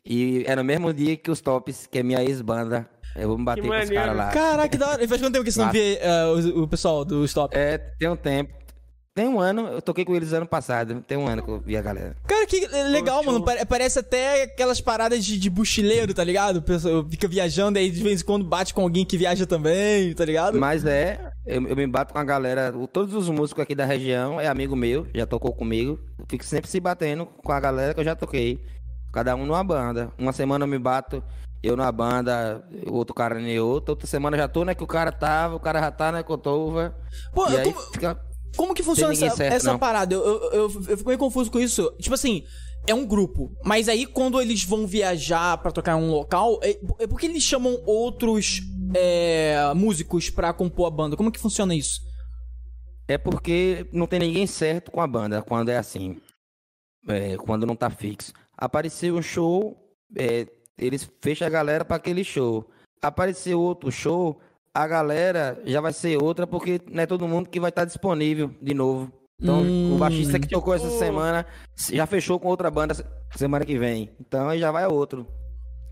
E 0.04 0.44
é 0.46 0.54
no 0.54 0.62
mesmo 0.64 0.92
dia 0.92 1.16
que 1.16 1.30
os 1.30 1.40
Tops, 1.40 1.86
que 1.86 1.98
é 1.98 2.02
minha 2.02 2.22
ex-banda. 2.22 2.88
Eu 3.16 3.28
vou 3.28 3.38
me 3.38 3.44
bater 3.44 3.62
Que 3.62 3.68
com 3.68 3.74
os 3.74 3.90
caras 3.90 4.16
lá. 4.16 4.30
Caraca, 4.30 4.68
que 4.68 4.76
da 4.76 4.88
hora. 4.90 5.04
E 5.04 5.08
faz 5.08 5.20
quanto 5.20 5.32
tempo 5.32 5.44
que 5.44 5.52
você 5.52 5.60
não 5.64 5.70
vê 5.72 5.98
eh, 6.00 6.24
o, 6.54 6.62
o 6.64 6.68
pessoal 6.68 7.04
do 7.04 7.24
Stop? 7.24 7.56
É, 7.56 7.78
tem 7.78 8.08
um 8.08 8.16
tempo. 8.16 8.52
Tem 9.16 9.28
um 9.28 9.38
ano, 9.38 9.68
eu 9.68 9.80
toquei 9.80 10.04
com 10.04 10.12
eles 10.16 10.32
ano 10.32 10.44
passado. 10.44 11.00
Tem 11.06 11.16
um 11.16 11.28
ano 11.28 11.40
que 11.40 11.48
eu 11.48 11.60
vi 11.60 11.76
a 11.76 11.80
galera. 11.80 12.16
Cara, 12.26 12.44
que 12.46 12.66
legal, 12.66 13.22
mano. 13.22 13.44
Pare- 13.44 13.64
Parece 13.64 14.00
até 14.00 14.42
aquelas 14.42 14.80
paradas 14.80 15.24
de, 15.24 15.38
de 15.38 15.48
mochileiro, 15.48 16.12
tá 16.12 16.24
ligado? 16.24 16.56
O 16.56 16.62
pessoal 16.62 17.06
fica 17.08 17.28
viajando 17.28 17.78
aí 17.78 17.88
de 17.92 18.02
vez 18.02 18.20
em 18.20 18.24
quando 18.24 18.44
bate 18.44 18.74
com 18.74 18.82
alguém 18.82 19.04
que 19.04 19.16
viaja 19.16 19.46
também, 19.46 20.12
tá 20.14 20.24
ligado? 20.24 20.58
Mas 20.58 20.84
é, 20.84 21.30
eu, 21.46 21.66
eu 21.66 21.76
me 21.76 21.86
bato 21.86 22.12
com 22.12 22.18
a 22.18 22.24
galera. 22.24 22.72
Todos 22.92 23.14
os 23.14 23.28
músicos 23.28 23.62
aqui 23.62 23.74
da 23.74 23.84
região 23.84 24.40
é 24.40 24.46
amigo 24.46 24.74
meu, 24.74 25.06
já 25.14 25.26
tocou 25.26 25.52
comigo. 25.52 25.98
Eu 26.18 26.26
fico 26.28 26.44
sempre 26.44 26.70
se 26.70 26.80
batendo 26.80 27.26
com 27.26 27.52
a 27.52 27.60
galera 27.60 27.94
que 27.94 28.00
eu 28.00 28.04
já 28.04 28.14
toquei. 28.16 28.62
Cada 29.12 29.34
um 29.36 29.46
numa 29.46 29.62
banda. 29.62 30.12
Uma 30.18 30.32
semana 30.32 30.64
eu 30.64 30.68
me 30.68 30.78
bato 30.78 31.22
eu 31.64 31.76
na 31.76 31.90
banda, 31.90 32.62
outro 32.86 33.14
cara 33.14 33.40
em 33.40 33.58
outra, 33.58 33.92
outra 33.92 34.06
semana 34.06 34.36
já 34.36 34.46
tô, 34.46 34.64
né, 34.64 34.74
que 34.74 34.84
o 34.84 34.86
cara 34.86 35.10
tava, 35.10 35.56
o 35.56 35.60
cara 35.60 35.80
já 35.80 35.90
tá, 35.90 36.12
né, 36.12 36.22
que 36.22 36.30
eu 36.30 36.36
tô. 36.36 36.72
Pô, 37.32 37.48
e 37.48 37.56
aí 37.56 37.64
como, 37.64 37.80
fica... 37.90 38.20
como 38.54 38.74
que 38.74 38.82
funciona 38.82 39.14
essa, 39.14 39.30
certo, 39.30 39.54
essa 39.54 39.72
não. 39.72 39.78
parada? 39.78 40.14
Eu, 40.14 40.22
eu, 40.22 40.50
eu, 40.52 40.62
eu 40.88 40.98
fico 40.98 41.08
meio 41.08 41.18
confuso 41.18 41.50
com 41.50 41.58
isso. 41.58 41.90
Tipo 41.98 42.14
assim, 42.14 42.44
é 42.86 42.94
um 42.94 43.06
grupo, 43.06 43.50
mas 43.64 43.88
aí 43.88 44.04
quando 44.04 44.40
eles 44.40 44.62
vão 44.62 44.86
viajar 44.86 45.56
pra 45.56 45.72
tocar 45.72 45.98
em 45.98 46.02
um 46.02 46.10
local, 46.10 46.60
é, 46.62 46.78
é 46.98 47.06
porque 47.06 47.26
eles 47.26 47.42
chamam 47.42 47.80
outros 47.86 48.60
é, 48.94 49.72
músicos 49.74 50.30
pra 50.30 50.52
compor 50.52 50.86
a 50.86 50.90
banda? 50.90 51.16
Como 51.16 51.30
que 51.32 51.38
funciona 51.40 51.74
isso? 51.74 52.00
É 53.06 53.18
porque 53.18 53.86
não 53.92 54.06
tem 54.06 54.18
ninguém 54.20 54.46
certo 54.46 54.90
com 54.90 55.00
a 55.00 55.06
banda 55.06 55.42
quando 55.42 55.68
é 55.68 55.76
assim. 55.76 56.20
É, 57.06 57.36
quando 57.36 57.66
não 57.66 57.76
tá 57.76 57.90
fixo. 57.90 58.32
Apareceu 58.56 59.16
um 59.16 59.22
show, 59.22 59.76
é, 60.16 60.46
eles 60.78 61.08
fecham 61.20 61.46
a 61.46 61.50
galera 61.50 61.84
pra 61.84 61.96
aquele 61.96 62.24
show. 62.24 62.68
Apareceu 63.02 63.60
outro 63.60 63.92
show, 63.92 64.40
a 64.72 64.86
galera 64.86 65.60
já 65.66 65.80
vai 65.82 65.92
ser 65.92 66.16
outra 66.22 66.46
porque 66.46 66.80
não 66.90 67.02
é 67.02 67.06
todo 67.06 67.28
mundo 67.28 67.50
que 67.50 67.60
vai 67.60 67.68
estar 67.68 67.84
disponível 67.84 68.50
de 68.62 68.72
novo. 68.72 69.12
Então, 69.38 69.60
Hum. 69.60 69.96
o 69.96 69.98
baixista 69.98 70.38
que 70.38 70.48
tocou 70.48 70.72
essa 70.72 70.86
Tipo- 70.86 70.98
semana 71.00 71.44
já 71.92 72.06
fechou 72.06 72.38
com 72.40 72.48
outra 72.48 72.70
banda 72.70 72.94
se- 72.94 73.04
semana 73.36 73.64
que 73.66 73.76
vem. 73.76 74.10
Então 74.18 74.48
aí 74.48 74.58
já 74.60 74.70
vai 74.70 74.86
outro. 74.86 75.26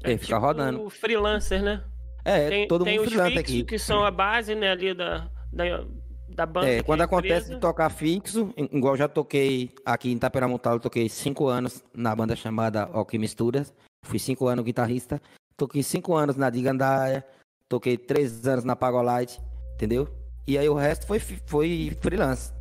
É, 0.02 0.16
fica 0.16 0.38
rodando. 0.38 0.82
O 0.82 0.88
freelancer, 0.88 1.62
né? 1.62 1.84
É, 2.24 2.48
Tem, 2.48 2.68
todo 2.68 2.84
tem 2.84 2.98
mundo 2.98 3.08
freelance 3.08 3.38
aqui. 3.38 3.64
que 3.64 3.78
são 3.78 4.04
a 4.04 4.10
base, 4.10 4.54
né, 4.54 4.70
ali 4.70 4.94
da, 4.94 5.28
da, 5.52 5.84
da 6.28 6.46
banda. 6.46 6.68
É, 6.68 6.82
quando 6.82 7.00
a 7.00 7.04
acontece 7.04 7.34
empresa. 7.46 7.54
de 7.54 7.60
tocar 7.60 7.90
fixo, 7.90 8.52
igual 8.56 8.96
já 8.96 9.08
toquei 9.08 9.70
aqui 9.84 10.10
em 10.10 10.16
Itaperamutalo, 10.16 10.78
toquei 10.80 11.08
cinco 11.08 11.48
anos 11.48 11.82
na 11.94 12.14
banda 12.14 12.36
chamada 12.36 12.88
Ok 12.92 13.18
Misturas. 13.18 13.72
Fui 14.04 14.18
cinco 14.18 14.46
anos 14.46 14.64
guitarrista. 14.64 15.20
Toquei 15.56 15.82
cinco 15.82 16.14
anos 16.14 16.36
na 16.36 16.50
Digandaia. 16.50 17.24
Toquei 17.68 17.96
três 17.96 18.46
anos 18.46 18.64
na 18.64 18.76
Pagolite, 18.76 19.40
entendeu? 19.74 20.08
E 20.46 20.58
aí 20.58 20.68
o 20.68 20.74
resto 20.74 21.06
foi, 21.06 21.18
foi 21.18 21.96
freelance. 22.00 22.52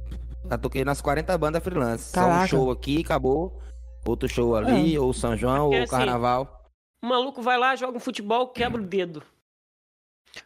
Já 0.50 0.58
toquei 0.58 0.84
nas 0.86 1.02
40 1.02 1.38
bandas 1.38 1.64
freelance. 1.64 2.12
Só 2.12 2.22
Caraca. 2.22 2.44
um 2.44 2.48
show 2.48 2.72
aqui, 2.72 3.02
acabou. 3.02 3.60
Outro 4.06 4.28
show 4.28 4.56
ali, 4.56 4.98
ou 4.98 5.14
São 5.14 5.36
João, 5.38 5.66
Porque, 5.66 5.78
ou 5.78 5.84
assim, 5.84 5.92
Carnaval. 5.92 6.66
O 7.04 7.08
maluco 7.08 7.42
vai 7.42 7.58
lá, 7.58 7.76
joga 7.76 7.98
um 7.98 8.00
futebol, 8.00 8.48
quebra 8.48 8.82
o 8.82 8.86
dedo. 8.86 9.22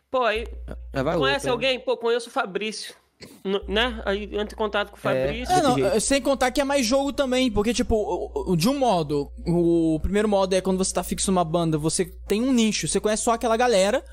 Pô, 0.10 0.24
aí 0.24 0.46
vai 0.94 1.18
conhece 1.18 1.50
outro, 1.50 1.52
alguém? 1.52 1.80
Pô, 1.80 1.98
conheço 1.98 2.30
o 2.30 2.32
Fabrício. 2.32 2.94
N- 3.44 3.62
né? 3.68 4.02
Aí 4.06 4.24
entra 4.24 4.54
em 4.54 4.58
contato 4.58 4.90
com 4.92 4.98
o 4.98 5.00
Fabrício. 5.00 5.54
É, 5.54 5.62
não, 5.62 6.00
sem 6.00 6.22
contar 6.22 6.52
que 6.52 6.60
é 6.60 6.64
mais 6.64 6.86
jogo 6.86 7.14
também, 7.14 7.50
porque, 7.52 7.74
tipo, 7.74 8.56
de 8.58 8.68
um 8.70 8.78
modo, 8.78 9.32
o 9.46 10.00
primeiro 10.02 10.28
modo 10.28 10.54
é 10.54 10.62
quando 10.62 10.78
você 10.78 10.94
tá 10.94 11.04
fixo 11.04 11.32
numa 11.32 11.44
banda, 11.44 11.78
você 11.78 12.06
tem 12.28 12.42
um 12.42 12.52
nicho, 12.52 12.88
você 12.88 13.00
conhece 13.00 13.24
só 13.24 13.34
aquela 13.34 13.56
galera, 13.56 14.04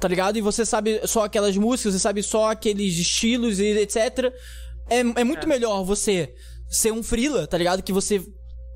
tá 0.00 0.06
ligado? 0.08 0.36
E 0.36 0.40
você 0.40 0.64
sabe 0.64 1.00
só 1.06 1.24
aquelas 1.24 1.56
músicas, 1.56 1.94
você 1.94 1.98
sabe 1.98 2.22
só 2.22 2.50
aqueles 2.50 2.96
estilos 2.96 3.58
e 3.58 3.66
etc. 3.78 4.32
É, 4.88 5.00
é 5.00 5.24
muito 5.24 5.48
melhor 5.48 5.82
você 5.82 6.34
ser 6.68 6.92
um 6.92 7.02
freela, 7.02 7.46
tá 7.46 7.58
ligado? 7.58 7.82
Que 7.82 7.92
você. 7.92 8.24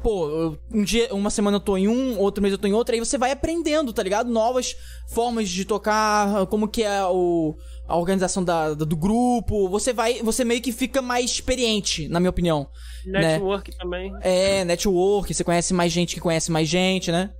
Pô, 0.03 0.29
eu- 0.31 0.59
um 0.73 0.85
dia, 0.85 1.13
uma 1.13 1.29
semana 1.29 1.57
eu 1.57 1.61
tô 1.61 1.77
em 1.77 1.89
um, 1.89 2.19
outro 2.21 2.41
mês 2.41 2.53
eu 2.53 2.59
tô 2.59 2.69
em 2.69 2.73
outro, 2.73 2.95
aí 2.95 3.01
você 3.01 3.19
vai 3.19 3.33
aprendendo, 3.33 3.93
tá 3.93 4.03
ligado? 4.03 4.31
Novas 4.31 4.77
formas 5.09 5.49
de 5.49 5.65
tocar, 5.65 6.47
como 6.47 6.69
que 6.69 6.85
é 6.85 7.05
o, 7.05 7.57
a 7.87 7.97
organização 7.97 8.45
da, 8.45 8.75
da- 8.75 8.85
do 8.85 8.97
grupo. 8.97 9.69
Você 9.69 9.93
vai. 9.93 10.23
Você 10.23 10.45
meio 10.45 10.63
que 10.63 10.71
fica 10.73 11.03
mais 11.03 11.33
experiente, 11.33 12.07
na 12.09 12.21
minha 12.21 12.31
opinião. 12.31 12.69
né? 13.07 13.33
Network 13.39 13.77
também. 13.77 14.13
É, 14.23 14.65
network, 14.65 15.35
você 15.35 15.43
conhece 15.43 15.75
mais 15.75 15.91
gente 15.91 16.15
que 16.15 16.21
conhece 16.21 16.51
mais 16.53 16.69
gente, 16.69 17.11
né? 17.11 17.31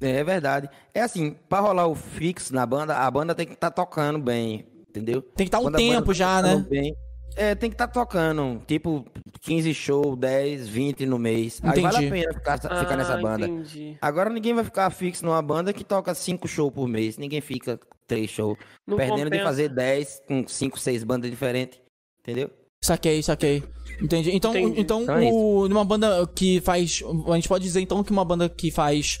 É 0.00 0.22
verdade. 0.22 0.68
É 0.94 1.00
assim, 1.02 1.32
pra 1.48 1.58
rolar 1.58 1.88
o 1.88 1.94
fixo 1.96 2.54
na 2.54 2.64
banda, 2.64 2.96
a 2.96 3.10
banda 3.10 3.34
tem 3.34 3.44
que 3.46 3.54
estar 3.54 3.72
tocando 3.72 4.20
bem, 4.20 4.64
entendeu? 4.88 5.20
Tem 5.22 5.44
que 5.44 5.48
estar 5.48 5.58
um 5.58 5.62
Quando 5.64 5.76
tempo 5.76 6.06
tá 6.06 6.12
já, 6.12 6.40
tocando 6.40 6.62
né? 6.62 6.66
bem, 6.70 6.94
é, 7.36 7.54
tem 7.54 7.70
que 7.70 7.74
estar 7.74 7.88
tocando, 7.88 8.60
tipo, 8.66 9.04
15 9.42 9.72
shows, 9.74 10.16
10, 10.18 10.68
20 10.68 11.06
no 11.06 11.18
mês. 11.18 11.60
Aí 11.62 11.80
vale 11.80 11.96
Entendi. 12.06 12.06
a 12.06 12.10
pena 12.10 12.34
ficar, 12.34 12.58
ficar 12.58 12.96
nessa 12.96 13.14
Ah, 13.14 13.20
banda. 13.22 13.46
Entendi. 13.46 13.96
Agora 14.00 14.30
ninguém 14.30 14.54
vai 14.54 14.64
ficar 14.64 14.90
fixo 14.90 15.24
numa 15.24 15.40
banda 15.42 15.72
que 15.72 15.84
toca 15.84 16.14
5 16.14 16.46
shows 16.48 16.72
por 16.72 16.88
mês. 16.88 17.16
Ninguém 17.18 17.40
fica 17.40 17.78
3 18.06 18.28
shows. 18.28 18.56
Não 18.86 18.96
perdendo 18.96 19.18
de 19.30 19.38
compensa. 19.38 19.44
fazer 19.44 19.68
10 19.68 20.22
com 20.26 20.46
5, 20.46 20.78
6 20.80 21.04
bandas 21.04 21.30
diferentes. 21.30 21.80
Entendeu? 22.20 22.50
Saquei, 22.82 23.22
saquei. 23.22 23.62
Entendi. 24.00 24.30
Então, 24.34 24.56
Entendi. 24.56 24.80
então, 24.80 25.02
Então 25.02 25.18
é 25.18 25.32
o, 25.32 25.68
numa 25.68 25.84
banda 25.84 26.24
que 26.34 26.60
faz. 26.60 27.02
A 27.28 27.34
gente 27.34 27.48
pode 27.48 27.64
dizer 27.64 27.80
então 27.80 28.04
que 28.04 28.12
uma 28.12 28.24
banda 28.24 28.48
que 28.48 28.70
faz 28.70 29.18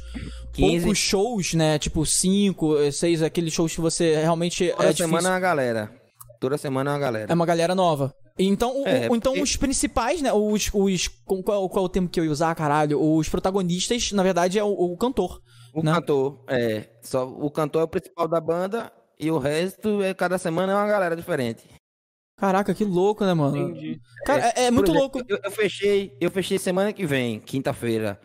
15. 0.52 0.80
poucos 0.80 0.98
shows, 0.98 1.54
né? 1.54 1.76
Tipo, 1.78 2.06
5, 2.06 2.92
6, 2.92 3.22
aqueles 3.22 3.52
shows 3.52 3.74
que 3.74 3.80
você 3.80 4.14
realmente 4.20 4.68
Toda 4.76 4.88
é 4.88 4.92
semana 4.92 5.16
é 5.16 5.18
difícil. 5.18 5.30
uma 5.32 5.40
galera. 5.40 5.90
Toda 6.40 6.56
semana 6.58 6.90
é 6.90 6.92
uma 6.94 6.98
galera. 7.00 7.32
É 7.32 7.34
uma 7.34 7.46
galera 7.46 7.74
nova. 7.74 8.14
Então, 8.38 8.82
o- 8.82 8.86
É, 8.86 9.08
o- 9.10 9.16
então 9.16 9.32
porque- 9.32 9.42
os 9.42 9.56
principais, 9.56 10.22
né? 10.22 10.32
Os. 10.32 10.70
os 10.72 11.08
qual, 11.24 11.68
qual 11.68 11.84
é 11.84 11.86
o 11.86 11.88
termo 11.88 12.08
que 12.08 12.20
eu 12.20 12.24
ia 12.24 12.30
usar, 12.30 12.54
caralho? 12.54 13.00
Os 13.02 13.28
protagonistas, 13.28 14.12
na 14.12 14.22
verdade, 14.22 14.58
é 14.58 14.62
o, 14.64 14.68
o 14.70 14.96
cantor. 14.96 15.42
O 15.74 15.82
né? 15.82 15.92
cantor, 15.92 16.44
é. 16.46 16.88
Só, 17.02 17.26
o 17.28 17.50
cantor 17.50 17.80
é 17.82 17.84
o 17.84 17.88
principal 17.88 18.28
da 18.28 18.40
banda 18.40 18.92
e 19.18 19.30
o 19.30 19.38
resto, 19.38 20.00
é 20.02 20.14
cada 20.14 20.38
semana 20.38 20.72
é 20.72 20.76
uma 20.76 20.86
galera 20.86 21.16
diferente. 21.16 21.64
Caraca, 22.38 22.72
que 22.72 22.84
louco, 22.84 23.24
né, 23.24 23.34
mano? 23.34 23.56
Entendi. 23.56 24.00
Cara, 24.24 24.52
é, 24.56 24.66
é 24.66 24.66
Por 24.68 24.74
muito 24.74 24.90
exemplo, 24.92 25.00
louco. 25.00 25.22
Eu, 25.28 25.40
eu 25.42 25.50
fechei, 25.50 26.16
eu 26.20 26.30
fechei 26.30 26.56
semana 26.58 26.92
que 26.92 27.04
vem, 27.04 27.40
quinta-feira. 27.40 28.20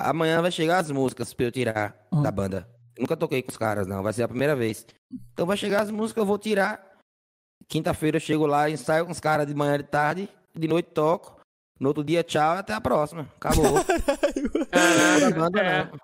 Amanhã 0.00 0.40
vai 0.40 0.50
chegar 0.50 0.78
as 0.78 0.90
músicas 0.90 1.34
pra 1.34 1.44
eu 1.46 1.52
tirar 1.52 1.94
Ah. 2.10 2.22
da 2.22 2.30
banda. 2.30 2.66
Nunca 2.98 3.16
toquei 3.16 3.42
com 3.42 3.50
os 3.50 3.56
caras, 3.58 3.86
não. 3.86 4.02
Vai 4.02 4.12
ser 4.14 4.22
a 4.22 4.28
primeira 4.28 4.56
vez. 4.56 4.86
Então 5.34 5.44
vai 5.44 5.56
chegar 5.56 5.82
as 5.82 5.90
músicas, 5.90 6.22
eu 6.22 6.26
vou 6.26 6.38
tirar. 6.38 6.87
Quinta-feira 7.68 8.16
eu 8.16 8.20
chego 8.20 8.46
lá, 8.46 8.68
ensaio 8.70 9.04
com 9.04 9.12
os 9.12 9.20
caras 9.20 9.46
de 9.46 9.54
manhã 9.54 9.74
e 9.74 9.78
de 9.78 9.84
tarde. 9.84 10.28
De 10.54 10.66
noite 10.66 10.86
toco. 10.92 11.38
No 11.78 11.88
outro 11.88 12.02
dia, 12.02 12.24
tchau, 12.24 12.56
até 12.56 12.72
a 12.72 12.80
próxima. 12.80 13.30
Acabou. 13.36 13.74
Da 15.20 15.30
banda, 15.30 15.60
é, 15.60 15.84
não. 15.84 15.98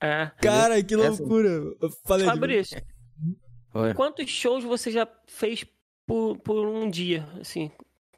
é. 0.00 0.32
Cara, 0.40 0.82
que 0.82 0.94
Essa- 0.94 1.08
loucura. 1.22 1.48
Eu 1.48 1.90
Falei, 2.06 2.26
Fabrício, 2.26 2.80
Foi. 3.70 3.94
quantos 3.94 4.28
shows 4.30 4.64
você 4.64 4.90
já 4.90 5.06
fez 5.26 5.64
por, 6.06 6.38
por 6.38 6.66
um 6.66 6.88
dia? 6.88 7.28
Assim, 7.40 7.70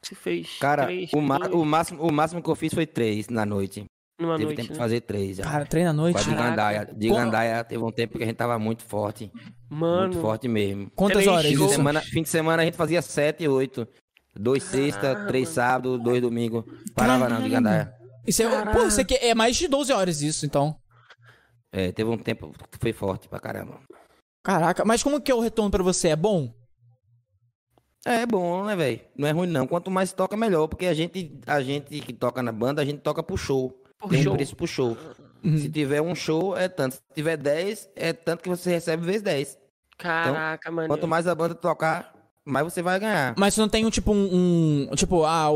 você 0.02 0.14
fez 0.14 0.58
Cara, 0.58 0.84
três, 0.84 1.12
o, 1.12 1.20
ma- 1.20 1.48
o, 1.48 1.64
máximo, 1.64 2.02
o 2.02 2.12
máximo 2.12 2.42
que 2.42 2.48
eu 2.50 2.54
fiz 2.54 2.72
foi 2.74 2.86
três 2.86 3.28
na 3.28 3.44
noite. 3.46 3.84
Numa 4.18 4.34
Teve 4.34 4.44
noite, 4.46 4.56
tempo 4.56 4.68
né? 4.70 4.72
de 4.74 4.78
fazer 4.78 5.00
três 5.02 5.36
já. 5.36 5.44
Cara, 5.44 5.64
treina 5.64 5.90
à 5.90 5.92
noite. 5.92 6.18
De 6.18 6.24
Caraca. 6.30 6.48
Gandaia. 6.50 6.84
De 6.94 7.08
Como- 7.08 7.20
Gandaia 7.20 7.64
teve 7.64 7.82
um 7.84 7.92
tempo 7.92 8.18
que 8.18 8.24
a 8.24 8.26
gente 8.26 8.36
tava 8.36 8.58
muito 8.58 8.82
forte. 8.84 9.30
Mano, 9.70 10.08
Muito 10.08 10.20
forte 10.20 10.48
mesmo. 10.48 10.90
Quantas 10.96 11.18
três 11.22 11.28
horas 11.28 11.46
Fim 11.52 11.56
de, 11.66 11.68
semana, 11.72 12.00
fim 12.00 12.22
de 12.22 12.28
semana 12.28 12.62
a 12.62 12.64
gente 12.64 12.76
fazia 12.76 13.00
sete, 13.02 13.46
oito. 13.46 13.86
Dois 14.34 14.62
sexta, 14.62 15.00
Caramba. 15.00 15.26
três 15.28 15.48
sábado, 15.48 15.98
dois 15.98 16.20
domingo. 16.22 16.64
Parava 16.94 17.28
não 17.28 17.42
de 17.42 17.48
Gandaia. 17.48 17.92
Isso 18.26 18.42
é, 18.42 18.72
pô, 18.72 18.86
isso 18.86 19.00
aqui 19.00 19.14
é 19.14 19.34
mais 19.34 19.56
de 19.56 19.66
12 19.68 19.92
horas 19.92 20.20
isso, 20.22 20.44
então. 20.44 20.76
É, 21.72 21.92
teve 21.92 22.08
um 22.10 22.18
tempo 22.18 22.52
que 22.70 22.78
foi 22.78 22.92
forte 22.92 23.28
pra 23.28 23.38
caramba. 23.40 23.80
Caraca, 24.42 24.84
mas 24.84 25.02
como 25.02 25.20
que 25.20 25.30
é 25.30 25.34
o 25.34 25.40
retorno 25.40 25.70
pra 25.70 25.82
você? 25.82 26.08
É 26.08 26.16
bom? 26.16 26.52
É 28.06 28.24
bom, 28.24 28.64
né, 28.64 28.74
velho? 28.76 29.00
Não 29.16 29.28
é 29.28 29.32
ruim 29.32 29.48
não. 29.48 29.66
Quanto 29.66 29.90
mais 29.90 30.12
toca, 30.12 30.36
melhor. 30.36 30.66
Porque 30.68 30.86
a 30.86 30.94
gente, 30.94 31.38
a 31.46 31.60
gente 31.60 32.00
que 32.00 32.12
toca 32.12 32.42
na 32.42 32.52
banda, 32.52 32.80
a 32.80 32.84
gente 32.84 33.00
toca 33.00 33.22
pro 33.22 33.36
show. 33.36 33.74
Por 34.00 34.10
Tem 34.10 34.22
show. 34.22 34.32
um 34.32 34.36
preço 34.36 34.56
pro 34.56 34.66
show. 34.66 34.96
Se 35.42 35.68
tiver 35.70 36.00
um 36.02 36.14
show, 36.14 36.56
é 36.56 36.68
tanto. 36.68 36.94
Se 36.96 37.00
tiver 37.14 37.36
10, 37.36 37.88
é 37.96 38.12
tanto 38.12 38.42
que 38.42 38.48
você 38.48 38.70
recebe 38.70 39.04
vezes 39.04 39.22
10. 39.22 39.58
Caraca, 39.96 40.70
mano. 40.70 40.88
Quanto 40.88 41.06
mais 41.08 41.26
a 41.26 41.34
banda 41.34 41.54
tocar, 41.54 42.12
mais 42.44 42.64
você 42.64 42.80
vai 42.82 42.98
ganhar. 43.00 43.34
Mas 43.36 43.54
você 43.54 43.60
não 43.60 43.68
tem 43.68 43.84
um 43.84 43.90
tipo 43.90 44.12
um. 44.12 44.88
um- 44.90 44.94
tipo, 44.94 45.24
ah, 45.24 45.48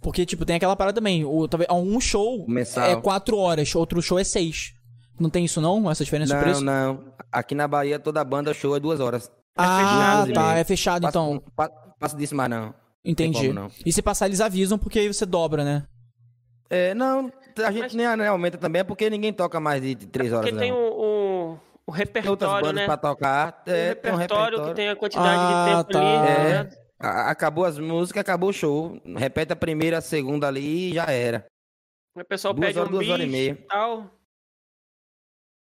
porque 0.00 0.26
tipo, 0.26 0.44
tem 0.44 0.56
aquela 0.56 0.74
parada 0.76 0.94
também. 0.94 1.24
O, 1.24 1.46
talvez, 1.48 1.68
um 1.70 2.00
show 2.00 2.44
Mensal. 2.48 2.84
é 2.90 2.96
4 2.96 3.36
horas, 3.36 3.74
outro 3.74 4.00
show 4.02 4.18
é 4.18 4.24
6. 4.24 4.74
Não 5.18 5.30
tem 5.30 5.44
isso 5.44 5.60
não? 5.60 5.88
Essa 5.90 6.04
diferença 6.04 6.30
de 6.32 6.36
Não, 6.36 6.42
preço? 6.44 6.64
não. 6.64 7.14
Aqui 7.30 7.54
na 7.54 7.68
Bahia, 7.68 7.98
toda 8.00 8.24
banda 8.24 8.52
show 8.52 8.74
é 8.76 8.80
duas 8.80 8.98
horas. 8.98 9.30
Ah, 9.56 10.24
fechado, 10.24 10.32
tá, 10.32 10.54
é 10.58 10.64
fechado 10.64 11.02
Passa- 11.02 11.18
então. 11.18 11.42
pa- 11.54 11.68
Passa 12.00 12.16
disso 12.16 12.34
mais 12.34 12.50
não. 12.50 12.74
Entendi. 13.04 13.38
como 13.48 13.52
não. 13.52 13.70
E 13.86 13.92
se 13.92 14.02
passar, 14.02 14.26
eles 14.26 14.40
avisam, 14.40 14.76
porque 14.76 14.98
aí 14.98 15.06
você 15.06 15.24
dobra, 15.24 15.64
né? 15.64 15.86
É, 16.68 16.92
não, 16.94 17.30
a 17.62 17.70
gente 17.70 17.82
Mas- 17.82 17.94
nem 17.94 18.26
aumenta 18.26 18.58
também, 18.58 18.80
é 18.80 18.84
porque 18.84 19.08
ninguém 19.10 19.32
toca 19.32 19.60
mais 19.60 19.82
de 19.82 19.94
três 19.94 20.32
horas. 20.32 20.46
Porque 20.50 20.58
tem 20.60 20.70
não. 20.72 20.78
o, 20.78 21.52
o, 21.52 21.52
o 21.52 21.56
Tem 21.56 21.58
outras 21.86 21.98
repertório, 21.98 22.66
bandas 22.66 22.74
né? 22.74 22.84
pra 22.86 22.96
tocar. 22.96 23.52
Tem 23.64 23.74
É, 23.74 23.92
o 23.92 23.96
tem 23.96 24.12
um 24.12 24.16
repertório 24.16 24.58
que 24.58 24.68
repertório. 24.68 24.74
tem 24.74 24.88
a 24.88 24.96
quantidade 24.96 25.28
Ah, 25.38 25.82
de 25.82 25.88
tempo 25.88 25.92
tá. 25.92 25.98
ali. 26.00 26.28
É. 26.28 26.64
né? 26.64 26.70
Acabou 27.00 27.64
as 27.66 27.78
músicas, 27.78 28.20
acabou 28.20 28.48
o 28.48 28.52
show. 28.52 28.98
Repete 29.16 29.52
a 29.52 29.56
primeira, 29.56 29.98
a 29.98 30.00
segunda 30.00 30.48
ali 30.48 30.90
e 30.90 30.94
já 30.94 31.04
era. 31.10 31.44
O 32.16 32.24
pessoal 32.24 32.54
Duas 32.54 32.66
pede 32.68 32.78
horas, 32.78 32.90
um 32.90 32.96
duas 32.96 33.08
horas 33.08 33.26
e 33.26 33.28
meia. 33.28 33.58
tal. 33.68 34.10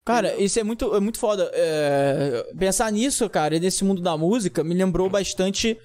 Cara, 0.07 0.35
isso 0.37 0.61
é 0.61 0.63
muito, 0.63 0.95
é 0.95 1.01
muito 1.01 1.19
foda. 1.19 1.51
É, 1.55 2.53
pensar 2.59 2.93
nisso, 2.93 3.29
cara, 3.31 3.57
e 3.57 3.61
nesse 3.61 3.83
mundo 3.85 4.03
da 4.03 4.17
música, 4.19 4.63
me 4.63 4.75
lembrou 4.75 5.09
bastante. 5.09 5.79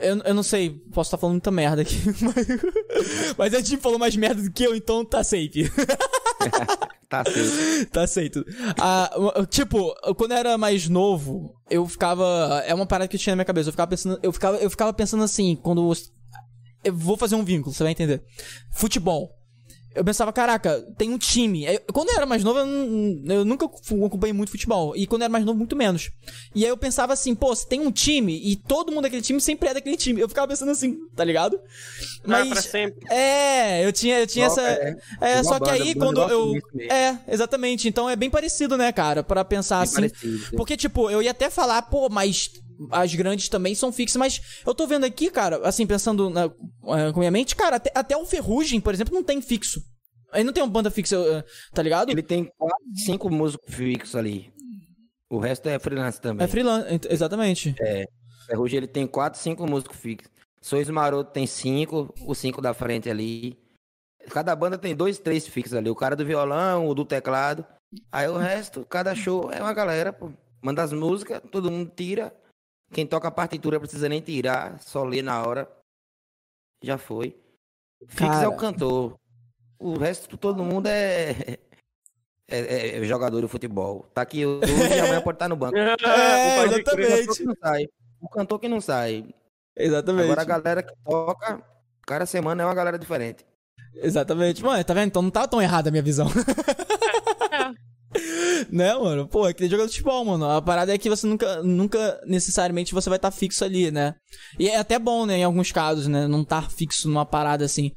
Eu, 0.00 0.18
eu 0.18 0.34
não 0.34 0.42
sei, 0.42 0.70
posso 0.92 1.08
estar 1.08 1.18
falando 1.18 1.34
muita 1.34 1.50
merda 1.50 1.82
aqui. 1.82 1.96
Mas, 2.22 3.34
mas 3.36 3.54
a 3.54 3.58
gente 3.58 3.76
falou 3.78 3.98
mais 3.98 4.16
merda 4.16 4.42
do 4.42 4.50
que 4.50 4.64
eu, 4.64 4.74
então 4.74 5.04
tá 5.04 5.22
safe. 5.22 5.70
Tá 7.10 7.22
aceito. 7.22 7.90
Tá 7.90 8.02
aceito. 8.02 8.46
Ah, 8.78 9.10
tipo, 9.50 9.92
quando 10.14 10.30
eu 10.30 10.38
era 10.38 10.56
mais 10.56 10.88
novo, 10.88 11.56
eu 11.68 11.84
ficava. 11.84 12.62
É 12.64 12.72
uma 12.72 12.86
parada 12.86 13.08
que 13.08 13.16
eu 13.16 13.20
tinha 13.20 13.32
na 13.32 13.38
minha 13.38 13.44
cabeça. 13.44 13.68
Eu 13.68 13.72
ficava 13.72 13.90
pensando. 13.90 14.20
Eu 14.22 14.32
ficava, 14.32 14.56
eu 14.58 14.70
ficava 14.70 14.92
pensando 14.92 15.24
assim, 15.24 15.56
quando. 15.56 15.92
Eu 16.84 16.94
vou 16.94 17.16
fazer 17.16 17.34
um 17.34 17.44
vínculo, 17.44 17.74
você 17.74 17.82
vai 17.82 17.90
entender. 17.90 18.22
Futebol. 18.72 19.39
Eu 19.92 20.04
pensava, 20.04 20.32
caraca, 20.32 20.80
tem 20.96 21.10
um 21.10 21.18
time. 21.18 21.64
Eu- 21.66 21.80
quando 21.92 22.10
eu 22.10 22.16
era 22.16 22.24
mais 22.24 22.44
novo, 22.44 22.60
eu, 22.60 23.44
nunca 23.44 23.66
acompanhei 23.66 24.32
muito 24.32 24.52
futebol. 24.52 24.94
E 24.96 25.04
quando 25.04 25.22
eu 25.22 25.24
era 25.24 25.32
mais 25.32 25.44
novo, 25.44 25.58
muito 25.58 25.74
menos. 25.74 26.12
E 26.54 26.64
aí 26.64 26.70
eu 26.70 26.76
pensava 26.76 27.12
assim, 27.12 27.34
pô, 27.34 27.52
se 27.56 27.66
tem 27.66 27.80
um 27.80 27.90
time 27.90 28.40
e 28.40 28.54
todo 28.54 28.92
mundo 28.92 29.02
daquele 29.02 29.20
time 29.22 29.40
sempre 29.40 29.68
é 29.68 29.74
daquele 29.74 29.96
time. 29.96 30.20
Eu 30.20 30.28
ficava 30.28 30.46
pensando 30.46 30.70
assim, 30.70 30.96
tá 31.16 31.24
ligado? 31.24 31.58
Não 32.24 32.36
é 32.36 32.46
pra 32.46 32.62
sempre. 32.62 33.04
É, 33.12 33.84
eu 33.84 33.92
tinha, 33.92 34.20
eu 34.20 34.26
tinha 34.28 34.46
Igual- 34.46 34.60
essa. 34.60 34.70
é, 34.70 34.96
É, 35.20 35.42
só 35.42 35.58
que 35.58 35.70
aí 35.70 35.92
banda 35.94 36.20
quando 36.26 36.30
eu. 36.30 36.52
É, 36.88 37.16
exatamente. 37.26 37.88
Então 37.88 38.08
é 38.08 38.14
bem 38.14 38.30
parecido, 38.30 38.76
né, 38.76 38.92
cara? 38.92 39.24
Pra 39.24 39.44
pensar 39.44 39.78
Bem 39.78 39.82
assim. 39.84 39.94
parecido. 40.14 40.56
Porque, 40.56 40.76
tipo, 40.76 41.10
eu 41.10 41.20
ia 41.20 41.32
até 41.32 41.50
falar, 41.50 41.82
pô, 41.82 42.08
mas 42.08 42.48
as 42.90 43.14
grandes 43.14 43.48
também 43.48 43.74
são 43.74 43.92
fixas, 43.92 44.16
mas 44.16 44.62
eu 44.66 44.74
tô 44.74 44.86
vendo 44.86 45.04
aqui, 45.04 45.30
cara, 45.30 45.66
assim, 45.66 45.86
pensando 45.86 46.30
na, 46.30 46.44
eh, 46.44 47.12
com 47.12 47.18
minha 47.18 47.30
mente, 47.30 47.54
cara, 47.56 47.76
até, 47.76 47.90
até 47.94 48.16
o 48.16 48.24
Ferrugem, 48.24 48.80
por 48.80 48.94
exemplo, 48.94 49.14
não 49.14 49.22
tem 49.22 49.42
fixo. 49.42 49.82
Aí 50.32 50.44
não 50.44 50.52
tem 50.52 50.62
uma 50.62 50.70
banda 50.70 50.90
fixa, 50.90 51.16
eh, 51.16 51.44
tá 51.72 51.82
ligado? 51.82 52.10
Ele 52.10 52.22
tem 52.22 52.44
quatro, 52.56 52.86
cinco 53.04 53.30
músicos 53.30 53.74
fixos 53.74 54.16
ali. 54.16 54.52
O 55.28 55.38
resto 55.38 55.68
é 55.68 55.78
freelance 55.78 56.20
também. 56.20 56.44
É 56.44 56.48
freelance, 56.48 57.00
exatamente. 57.08 57.74
Ferrugem 58.46 58.78
ele 58.78 58.86
tem 58.86 59.06
quatro, 59.06 59.38
cinco 59.38 59.66
músicos 59.66 59.96
fixos. 59.96 60.30
Sois 60.60 60.88
Maroto 60.90 61.32
tem 61.32 61.46
cinco, 61.46 62.12
os 62.26 62.38
cinco 62.38 62.60
da 62.60 62.74
frente 62.74 63.08
ali. 63.08 63.58
Cada 64.30 64.54
banda 64.54 64.76
tem 64.76 64.94
dois, 64.94 65.18
três 65.18 65.46
fixos 65.46 65.74
ali. 65.74 65.88
O 65.88 65.94
cara 65.94 66.14
do 66.14 66.24
violão, 66.24 66.86
o 66.86 66.94
do 66.94 67.04
teclado. 67.04 67.64
Aí 68.12 68.28
o 68.28 68.36
resto, 68.36 68.84
cada 68.84 69.14
show 69.14 69.50
é 69.52 69.60
uma 69.60 69.72
galera, 69.72 70.12
pô. 70.12 70.30
Manda 70.62 70.82
as 70.82 70.92
músicas, 70.92 71.40
todo 71.50 71.70
mundo 71.70 71.90
tira. 71.94 72.34
Quem 72.92 73.06
toca 73.06 73.28
a 73.28 73.30
partitura 73.30 73.78
precisa 73.78 74.08
nem 74.08 74.20
tirar, 74.20 74.80
só 74.80 75.04
lê 75.04 75.22
na 75.22 75.42
hora. 75.44 75.70
Já 76.82 76.98
foi. 76.98 77.36
Fix 78.08 78.18
Cara. 78.30 78.44
é 78.44 78.48
o 78.48 78.56
cantor. 78.56 79.16
O 79.78 79.96
resto, 79.96 80.36
todo 80.36 80.64
mundo 80.64 80.86
é. 80.88 81.30
É, 82.48 82.58
é- 82.58 82.98
é 82.98 83.04
jogador 83.04 83.40
de 83.40 83.46
futebol. 83.48 84.06
Tá 84.12 84.22
aqui 84.22 84.44
hoje 84.44 84.64
e 84.72 84.98
amanhã 84.98 85.20
pode 85.22 85.36
estar 85.36 85.48
no 85.48 85.56
banco. 85.56 85.76
É, 85.78 85.96
cantor 86.68 87.00
exatamente. 87.00 87.36
que 87.38 87.44
não 87.44 87.54
sai. 87.62 87.86
O 88.20 88.28
cantor 88.28 88.58
que 88.58 88.68
não 88.68 88.80
sai. 88.80 89.24
Exatamente. 89.76 90.24
Agora 90.24 90.42
a 90.42 90.44
galera 90.44 90.82
que 90.82 90.92
toca, 91.04 91.62
cada 92.06 92.26
semana 92.26 92.62
é 92.62 92.66
uma 92.66 92.74
galera 92.74 92.98
diferente. 92.98 93.46
Exatamente. 93.94 94.62
Mano, 94.64 94.82
tá 94.84 94.92
vendo? 94.92 95.06
Então 95.06 95.22
não 95.22 95.30
tá 95.30 95.46
tão 95.46 95.62
errada 95.62 95.88
a 95.88 95.92
minha 95.92 96.02
visão. 96.02 96.26
né, 98.70 98.94
mano? 98.94 99.28
Pô, 99.28 99.48
é 99.48 99.52
que 99.52 99.60
nem 99.60 99.70
jogador 99.70 99.88
de 99.88 99.96
futebol, 99.96 100.24
mano. 100.24 100.44
A 100.44 100.60
parada 100.60 100.94
é 100.94 100.98
que 100.98 101.08
você 101.08 101.26
nunca, 101.26 101.62
nunca 101.62 102.20
necessariamente 102.26 102.94
você 102.94 103.08
vai 103.08 103.16
estar 103.16 103.30
fixo 103.30 103.64
ali, 103.64 103.90
né? 103.90 104.14
E 104.58 104.68
é 104.68 104.76
até 104.78 104.98
bom, 104.98 105.26
né, 105.26 105.38
em 105.38 105.44
alguns 105.44 105.72
casos, 105.72 106.06
né? 106.06 106.26
Não 106.26 106.42
estar 106.42 106.70
fixo 106.70 107.08
numa 107.08 107.24
parada 107.24 107.64
assim, 107.64 107.92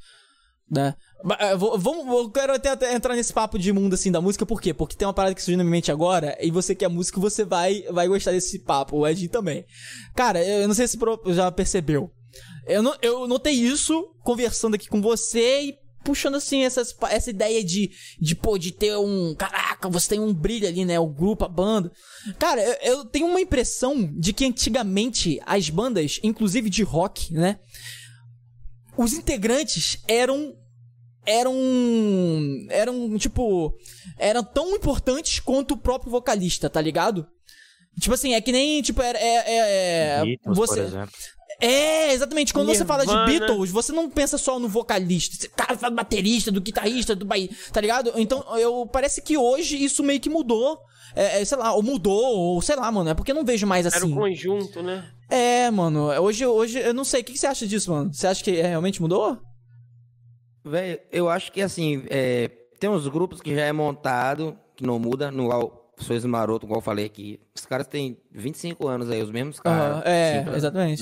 né? 0.70 0.96
Eh, 1.40 1.56
vou- 1.56 1.78
eu 2.20 2.30
quero 2.30 2.54
até, 2.54 2.70
até 2.70 2.94
entrar 2.94 3.16
nesse 3.16 3.32
papo 3.32 3.58
de 3.58 3.72
mundo 3.72 3.94
assim 3.94 4.12
da 4.12 4.20
música, 4.20 4.46
por 4.46 4.62
quê? 4.62 4.74
Porque 4.74 4.96
tem 4.96 5.08
uma 5.08 5.14
parada 5.14 5.34
que 5.34 5.42
surgiu 5.42 5.58
na 5.58 5.64
minha 5.64 5.72
mente 5.72 5.92
agora, 5.92 6.38
e 6.42 6.52
você 6.52 6.76
que 6.76 6.84
é 6.84 6.88
músico, 6.90 7.22
você 7.22 7.46
vai, 7.46 7.82
vai 7.92 8.08
gostar 8.08 8.32
desse 8.32 8.60
papo, 8.60 8.98
o 8.98 9.08
Edinho 9.08 9.30
também. 9.30 9.66
Cara, 10.16 10.44
eu 10.44 10.68
não 10.68 10.76
sei 10.76 10.88
se 10.88 10.98
já 11.28 11.50
percebeu. 11.52 12.12
Eu, 12.68 12.82
não, 12.82 12.96
eu 13.02 13.28
notei 13.28 13.54
isso 13.54 14.06
conversando 14.24 14.76
aqui 14.76 14.88
com 14.90 15.02
você 15.02 15.62
e 15.62 15.83
puxando 16.04 16.36
assim 16.36 16.64
essas, 16.64 16.96
essa 17.10 17.30
ideia 17.30 17.64
de, 17.64 17.92
de, 18.20 18.36
pô, 18.36 18.58
de 18.58 18.72
ter 18.72 18.96
um. 18.98 19.34
Caraca, 19.36 19.90
você 19.90 20.10
tem 20.10 20.20
um 20.20 20.34
brilho 20.34 20.68
ali, 20.68 20.86
né? 20.86 21.00
O 21.00 21.08
grupo, 21.08 21.46
a 21.46 21.48
banda. 21.48 21.92
Cara, 22.38 22.62
eu, 22.62 22.98
eu 22.98 23.06
tenho 23.06 23.28
uma 23.28 23.42
impressão 23.42 24.10
de 24.14 24.34
que 24.34 24.46
antigamente 24.46 25.40
as 25.46 25.70
bandas, 25.70 26.20
inclusive 26.24 26.70
de 26.70 26.84
rock, 26.84 27.34
né? 27.34 27.60
Os 28.98 29.14
integrantes 29.14 29.98
eram. 30.08 30.56
Eram. 31.26 31.56
Eram, 32.70 33.18
tipo. 33.18 33.74
Eram 34.18 34.44
tão 34.44 34.76
importantes 34.76 35.40
quanto 35.40 35.74
o 35.74 35.78
próprio 35.78 36.12
vocalista, 36.12 36.70
tá 36.70 36.82
ligado? 36.82 37.26
Tipo 38.00 38.16
assim, 38.16 38.34
é 38.34 38.42
que 38.42 38.52
nem, 38.52 38.82
tipo, 38.82 39.02
é. 39.02 39.12
é, 39.12 39.44
é- 39.46 40.22
Beatles, 40.26 40.58
você, 40.58 40.76
por 40.76 40.84
exemplo. 40.84 41.12
É, 41.66 42.14
exatamente. 42.14 42.54
Quando 42.54 42.68
você 42.68 42.86
fala 42.86 43.06
de 43.06 43.12
Nirvana. 43.14 43.48
Beatles, 43.48 43.72
você 43.72 43.92
não 43.92 44.10
pensa 44.10 44.38
só 44.38 44.60
no 44.60 44.68
vocalista. 44.68 45.36
Você, 45.36 45.48
cara, 45.50 45.78
fala 45.78 45.92
do 45.92 45.96
baterista, 45.96 46.52
do 46.52 46.62
guitarrista, 46.62 47.16
do 47.16 47.26
baí, 47.26 47.50
tá 47.72 47.80
ligado? 47.80 48.12
Então, 48.16 48.44
eu 48.58 48.86
parece 48.86 49.22
que 49.22 49.38
hoje 49.38 49.82
isso 49.84 50.04
meio 50.04 50.20
que 50.20 50.30
mudou. 50.30 50.80
É, 51.16 51.42
é, 51.42 51.46
sei 51.46 51.58
lá, 51.58 51.74
ou 51.74 51.84
mudou, 51.84 52.38
ou 52.38 52.62
sei 52.62 52.76
lá, 52.76 52.92
mano. 52.92 53.10
É 53.10 53.14
porque 53.14 53.32
eu 53.32 53.36
não 53.36 53.46
vejo 53.46 53.68
mais 53.68 53.86
Era 53.86 53.96
assim. 53.96 54.12
o 54.12 54.16
conjunto, 54.16 54.82
né? 54.82 55.08
É, 55.30 55.70
mano. 55.70 56.08
Hoje, 56.22 56.46
hoje, 56.46 56.80
eu 56.80 56.94
não 56.94 57.04
sei. 57.04 57.22
O 57.22 57.24
que, 57.24 57.34
que 57.34 57.40
você 57.40 57.48
acha 57.48 57.68
disso, 57.68 57.92
mano? 57.92 58.12
Você 58.14 58.26
acha 58.26 58.44
que 58.44 58.52
é, 58.52 58.68
realmente 58.68 59.02
mudou? 59.02 59.38
Velho, 60.66 61.00
eu 61.12 61.30
acho 61.30 61.52
que 61.52 61.62
assim, 61.62 62.04
é, 62.10 62.50
tem 62.80 62.90
uns 62.90 63.08
grupos 63.08 63.42
que 63.42 63.54
já 63.54 63.62
é 63.62 63.72
montado, 63.72 64.58
que 64.76 64.86
não 64.86 64.98
muda, 64.98 65.30
no 65.30 65.52
Sois 65.98 66.26
Maroto, 66.26 66.66
igual 66.66 66.80
eu 66.80 66.84
falei 66.84 67.06
aqui. 67.06 67.40
Os 67.56 67.66
caras 67.66 67.88
têm 67.88 68.18
25 68.32 68.88
anos 68.88 69.10
aí, 69.10 69.22
os 69.22 69.32
mesmos 69.32 69.60
caras. 69.60 70.04
É, 70.06 70.46
exatamente. 70.56 71.02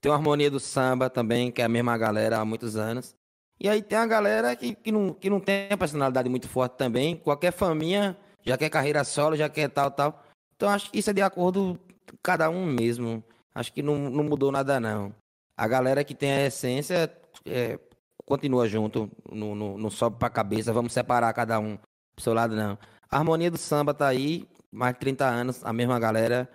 Tem 0.00 0.10
uma 0.10 0.16
harmonia 0.16 0.50
do 0.50 0.58
samba 0.58 1.10
também, 1.10 1.50
que 1.50 1.60
é 1.60 1.64
a 1.64 1.68
mesma 1.68 1.96
galera 1.96 2.38
há 2.38 2.44
muitos 2.44 2.76
anos. 2.76 3.14
E 3.60 3.68
aí 3.68 3.82
tem 3.82 3.98
a 3.98 4.06
galera 4.06 4.56
que, 4.56 4.74
que, 4.74 4.90
não, 4.90 5.12
que 5.12 5.28
não 5.28 5.38
tem 5.38 5.68
a 5.70 5.76
personalidade 5.76 6.28
muito 6.28 6.48
forte 6.48 6.76
também. 6.76 7.16
Qualquer 7.16 7.52
faminha 7.52 8.16
já 8.42 8.56
quer 8.56 8.70
carreira 8.70 9.04
solo, 9.04 9.36
já 9.36 9.48
quer 9.48 9.68
tal, 9.68 9.90
tal. 9.90 10.24
Então 10.56 10.68
acho 10.70 10.90
que 10.90 10.98
isso 10.98 11.10
é 11.10 11.12
de 11.12 11.20
acordo 11.20 11.78
com 12.08 12.16
cada 12.22 12.48
um 12.48 12.64
mesmo. 12.64 13.22
Acho 13.54 13.72
que 13.72 13.82
não, 13.82 14.10
não 14.10 14.24
mudou 14.24 14.50
nada, 14.50 14.80
não. 14.80 15.14
A 15.56 15.68
galera 15.68 16.02
que 16.02 16.14
tem 16.14 16.32
a 16.32 16.46
essência 16.46 17.12
é, 17.44 17.78
continua 18.24 18.66
junto, 18.66 19.10
não, 19.30 19.54
não, 19.54 19.76
não 19.76 19.90
sobe 19.90 20.16
pra 20.18 20.30
cabeça, 20.30 20.72
vamos 20.72 20.92
separar 20.92 21.32
cada 21.34 21.58
um 21.58 21.76
pro 22.14 22.22
seu 22.22 22.32
lado, 22.32 22.56
não. 22.56 22.78
A 23.10 23.18
harmonia 23.18 23.50
do 23.50 23.58
samba 23.58 23.92
tá 23.92 24.06
aí, 24.06 24.46
mais 24.70 24.94
de 24.94 25.00
30 25.00 25.26
anos, 25.26 25.64
a 25.64 25.72
mesma 25.72 25.98
galera. 25.98 26.48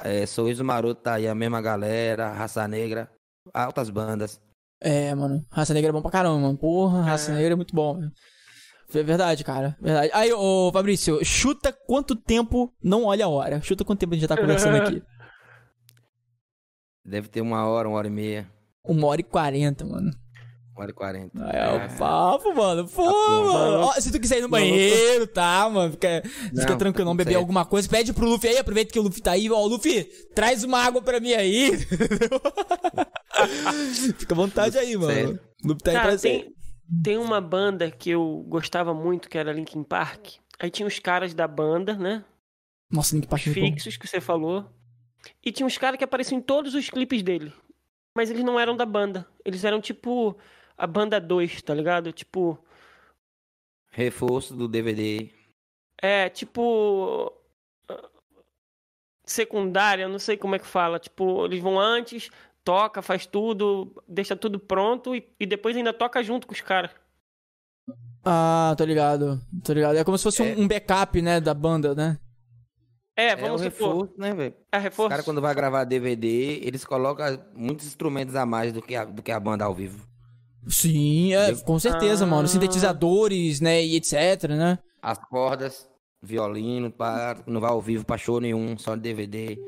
É, 0.00 0.26
Sorriso 0.26 0.64
Maroto 0.64 1.00
tá 1.00 1.14
aí, 1.14 1.28
a 1.28 1.34
mesma 1.34 1.62
galera, 1.62 2.32
Raça 2.32 2.66
Negra, 2.66 3.08
altas 3.54 3.88
bandas. 3.88 4.40
É, 4.80 5.14
mano. 5.14 5.46
Raça 5.48 5.72
Negra 5.72 5.90
é 5.90 5.92
bom 5.92 6.02
pra 6.02 6.10
caramba, 6.10 6.40
mano. 6.40 6.58
Porra, 6.58 7.02
Raça 7.02 7.32
Negra 7.32 7.52
é 7.52 7.56
muito 7.56 7.74
bom. 7.74 8.00
É 8.92 9.02
verdade, 9.02 9.44
cara. 9.44 9.76
Verdade. 9.80 10.10
Aí, 10.12 10.32
ô 10.32 10.70
Fabrício, 10.72 11.24
chuta 11.24 11.72
quanto 11.72 12.16
tempo. 12.16 12.74
Não 12.82 13.04
olha 13.04 13.24
a 13.24 13.28
hora. 13.28 13.62
Chuta 13.62 13.84
quanto 13.84 14.00
tempo 14.00 14.12
a 14.12 14.16
gente 14.16 14.22
já 14.22 14.28
tá 14.28 14.36
conversando 14.36 14.76
aqui. 14.76 15.02
Deve 17.04 17.28
ter 17.28 17.40
uma 17.40 17.66
hora, 17.66 17.88
uma 17.88 17.96
hora 17.96 18.06
e 18.06 18.10
meia, 18.10 18.50
Uma 18.84 19.06
hora 19.08 19.20
e 19.20 19.24
quarenta, 19.24 19.84
mano. 19.84 20.10
Hora 20.82 20.90
e 20.90 20.94
quarenta. 20.94 21.44
É 21.44 21.86
o 21.86 21.98
papo, 21.98 22.54
mano. 22.54 22.88
Pô, 22.88 23.04
bom. 23.04 23.52
mano. 23.52 23.78
Ó, 23.86 23.92
se 23.94 24.10
tu 24.12 24.20
quiser 24.20 24.38
ir 24.38 24.42
no 24.42 24.48
banheiro, 24.48 25.26
tá, 25.26 25.68
mano? 25.68 25.92
Fica, 25.92 26.22
fica 26.24 26.70
Não, 26.70 26.78
tranquilo, 26.78 27.10
não 27.10 27.16
tá 27.16 27.24
beber 27.24 27.36
alguma 27.36 27.64
coisa. 27.64 27.88
Pede 27.88 28.12
pro 28.12 28.26
Luffy 28.28 28.48
aí, 28.50 28.58
aproveita 28.58 28.92
que 28.92 28.98
o 28.98 29.02
Luffy 29.02 29.22
tá 29.22 29.32
aí. 29.32 29.50
Ó, 29.50 29.64
Luffy, 29.66 30.04
traz 30.34 30.62
uma 30.64 30.78
água 30.80 31.00
pra 31.02 31.20
mim 31.20 31.32
aí. 31.32 31.72
fica 34.18 34.34
à 34.34 34.36
vontade 34.36 34.78
aí, 34.78 34.96
mano. 34.96 35.12
certo. 35.12 35.40
O 35.64 35.68
Luffy 35.68 35.82
tá 35.82 35.90
aí 35.90 35.96
Cara, 35.96 36.08
pra 36.08 36.18
ser. 36.18 36.28
tem, 36.28 36.54
tem 37.02 37.18
uma 37.18 37.40
banda 37.40 37.90
que 37.90 38.10
eu 38.10 38.44
gostava 38.48 38.94
muito, 38.94 39.28
que 39.28 39.38
era 39.38 39.52
Linkin 39.52 39.82
Park. 39.82 40.34
Aí 40.58 40.70
tinha 40.70 40.86
os 40.86 40.98
caras 40.98 41.34
da 41.34 41.46
banda, 41.48 41.94
né? 41.94 42.24
Nossa, 42.90 43.14
Link 43.14 43.26
Park 43.26 43.46
é. 43.46 43.50
Fixos 43.52 43.96
que 43.96 44.06
você 44.06 44.20
falou. 44.20 44.66
E 45.44 45.52
tinha 45.52 45.66
uns 45.66 45.78
caras 45.78 45.98
que 45.98 46.04
apareciam 46.04 46.38
em 46.38 46.42
todos 46.42 46.74
os 46.74 46.90
clipes 46.90 47.22
dele. 47.22 47.52
Mas 48.16 48.30
eles 48.30 48.44
não 48.44 48.60
eram 48.60 48.76
da 48.76 48.84
banda. 48.84 49.26
Eles 49.44 49.64
eram 49.64 49.80
tipo 49.80 50.36
a 50.76 50.86
banda 50.86 51.20
2, 51.20 51.62
tá 51.62 51.74
ligado? 51.74 52.12
Tipo. 52.12 52.58
Reforço 53.90 54.54
do 54.54 54.66
DVD. 54.68 55.30
É, 56.00 56.28
tipo. 56.28 57.32
ah, 57.88 58.08
Secundária, 59.24 60.08
não 60.08 60.18
sei 60.18 60.36
como 60.36 60.54
é 60.54 60.58
que 60.58 60.66
fala. 60.66 60.98
Tipo, 60.98 61.44
eles 61.46 61.60
vão 61.60 61.78
antes, 61.78 62.30
toca, 62.64 63.00
faz 63.02 63.26
tudo, 63.26 64.02
deixa 64.08 64.34
tudo 64.34 64.58
pronto 64.58 65.14
e, 65.14 65.28
e 65.38 65.46
depois 65.46 65.76
ainda 65.76 65.92
toca 65.92 66.22
junto 66.22 66.46
com 66.46 66.52
os 66.52 66.60
caras. 66.60 66.90
Ah, 68.24 68.74
tô 68.78 68.84
ligado. 68.84 69.40
Tô 69.64 69.72
ligado. 69.72 69.96
É 69.96 70.04
como 70.04 70.16
se 70.16 70.24
fosse 70.24 70.42
um- 70.42 70.46
É. 70.46 70.56
um 70.56 70.68
backup, 70.68 71.20
né, 71.22 71.40
da 71.40 71.52
banda, 71.54 71.94
né? 71.94 72.18
É, 73.16 73.28
É 73.28 73.36
vamos 73.36 73.60
supor. 73.60 73.88
reforço, 74.04 74.14
né, 74.16 74.32
velho? 74.32 74.54
É 74.72 74.78
Os 74.78 74.82
reforço. 74.84 75.10
caras, 75.10 75.24
quando 75.24 75.40
vai 75.40 75.54
gravar 75.54 75.84
DVD, 75.84 76.60
eles 76.64 76.84
colocam 76.84 77.26
muitos 77.54 77.86
instrumentos 77.86 78.34
a 78.34 78.46
mais 78.46 78.72
do 78.72 78.80
que 78.80 78.94
a, 78.96 79.04
do 79.04 79.22
que 79.22 79.30
a 79.30 79.38
banda 79.40 79.64
ao 79.64 79.74
vivo. 79.74 80.06
Sim, 80.68 81.34
é, 81.34 81.54
com 81.56 81.78
certeza, 81.78 82.24
Ah. 82.24 82.26
mano. 82.26 82.46
Sintetizadores, 82.48 83.60
né, 83.60 83.82
e 83.84 83.96
etc, 83.96 84.48
né? 84.50 84.78
As 85.00 85.18
cordas, 85.18 85.88
violino, 86.22 86.90
pá, 86.90 87.42
não 87.46 87.60
vai 87.60 87.70
ao 87.70 87.80
vivo 87.82 88.04
pra 88.04 88.16
show 88.18 88.40
nenhum, 88.40 88.76
só 88.78 88.94
DVD. 88.96 89.58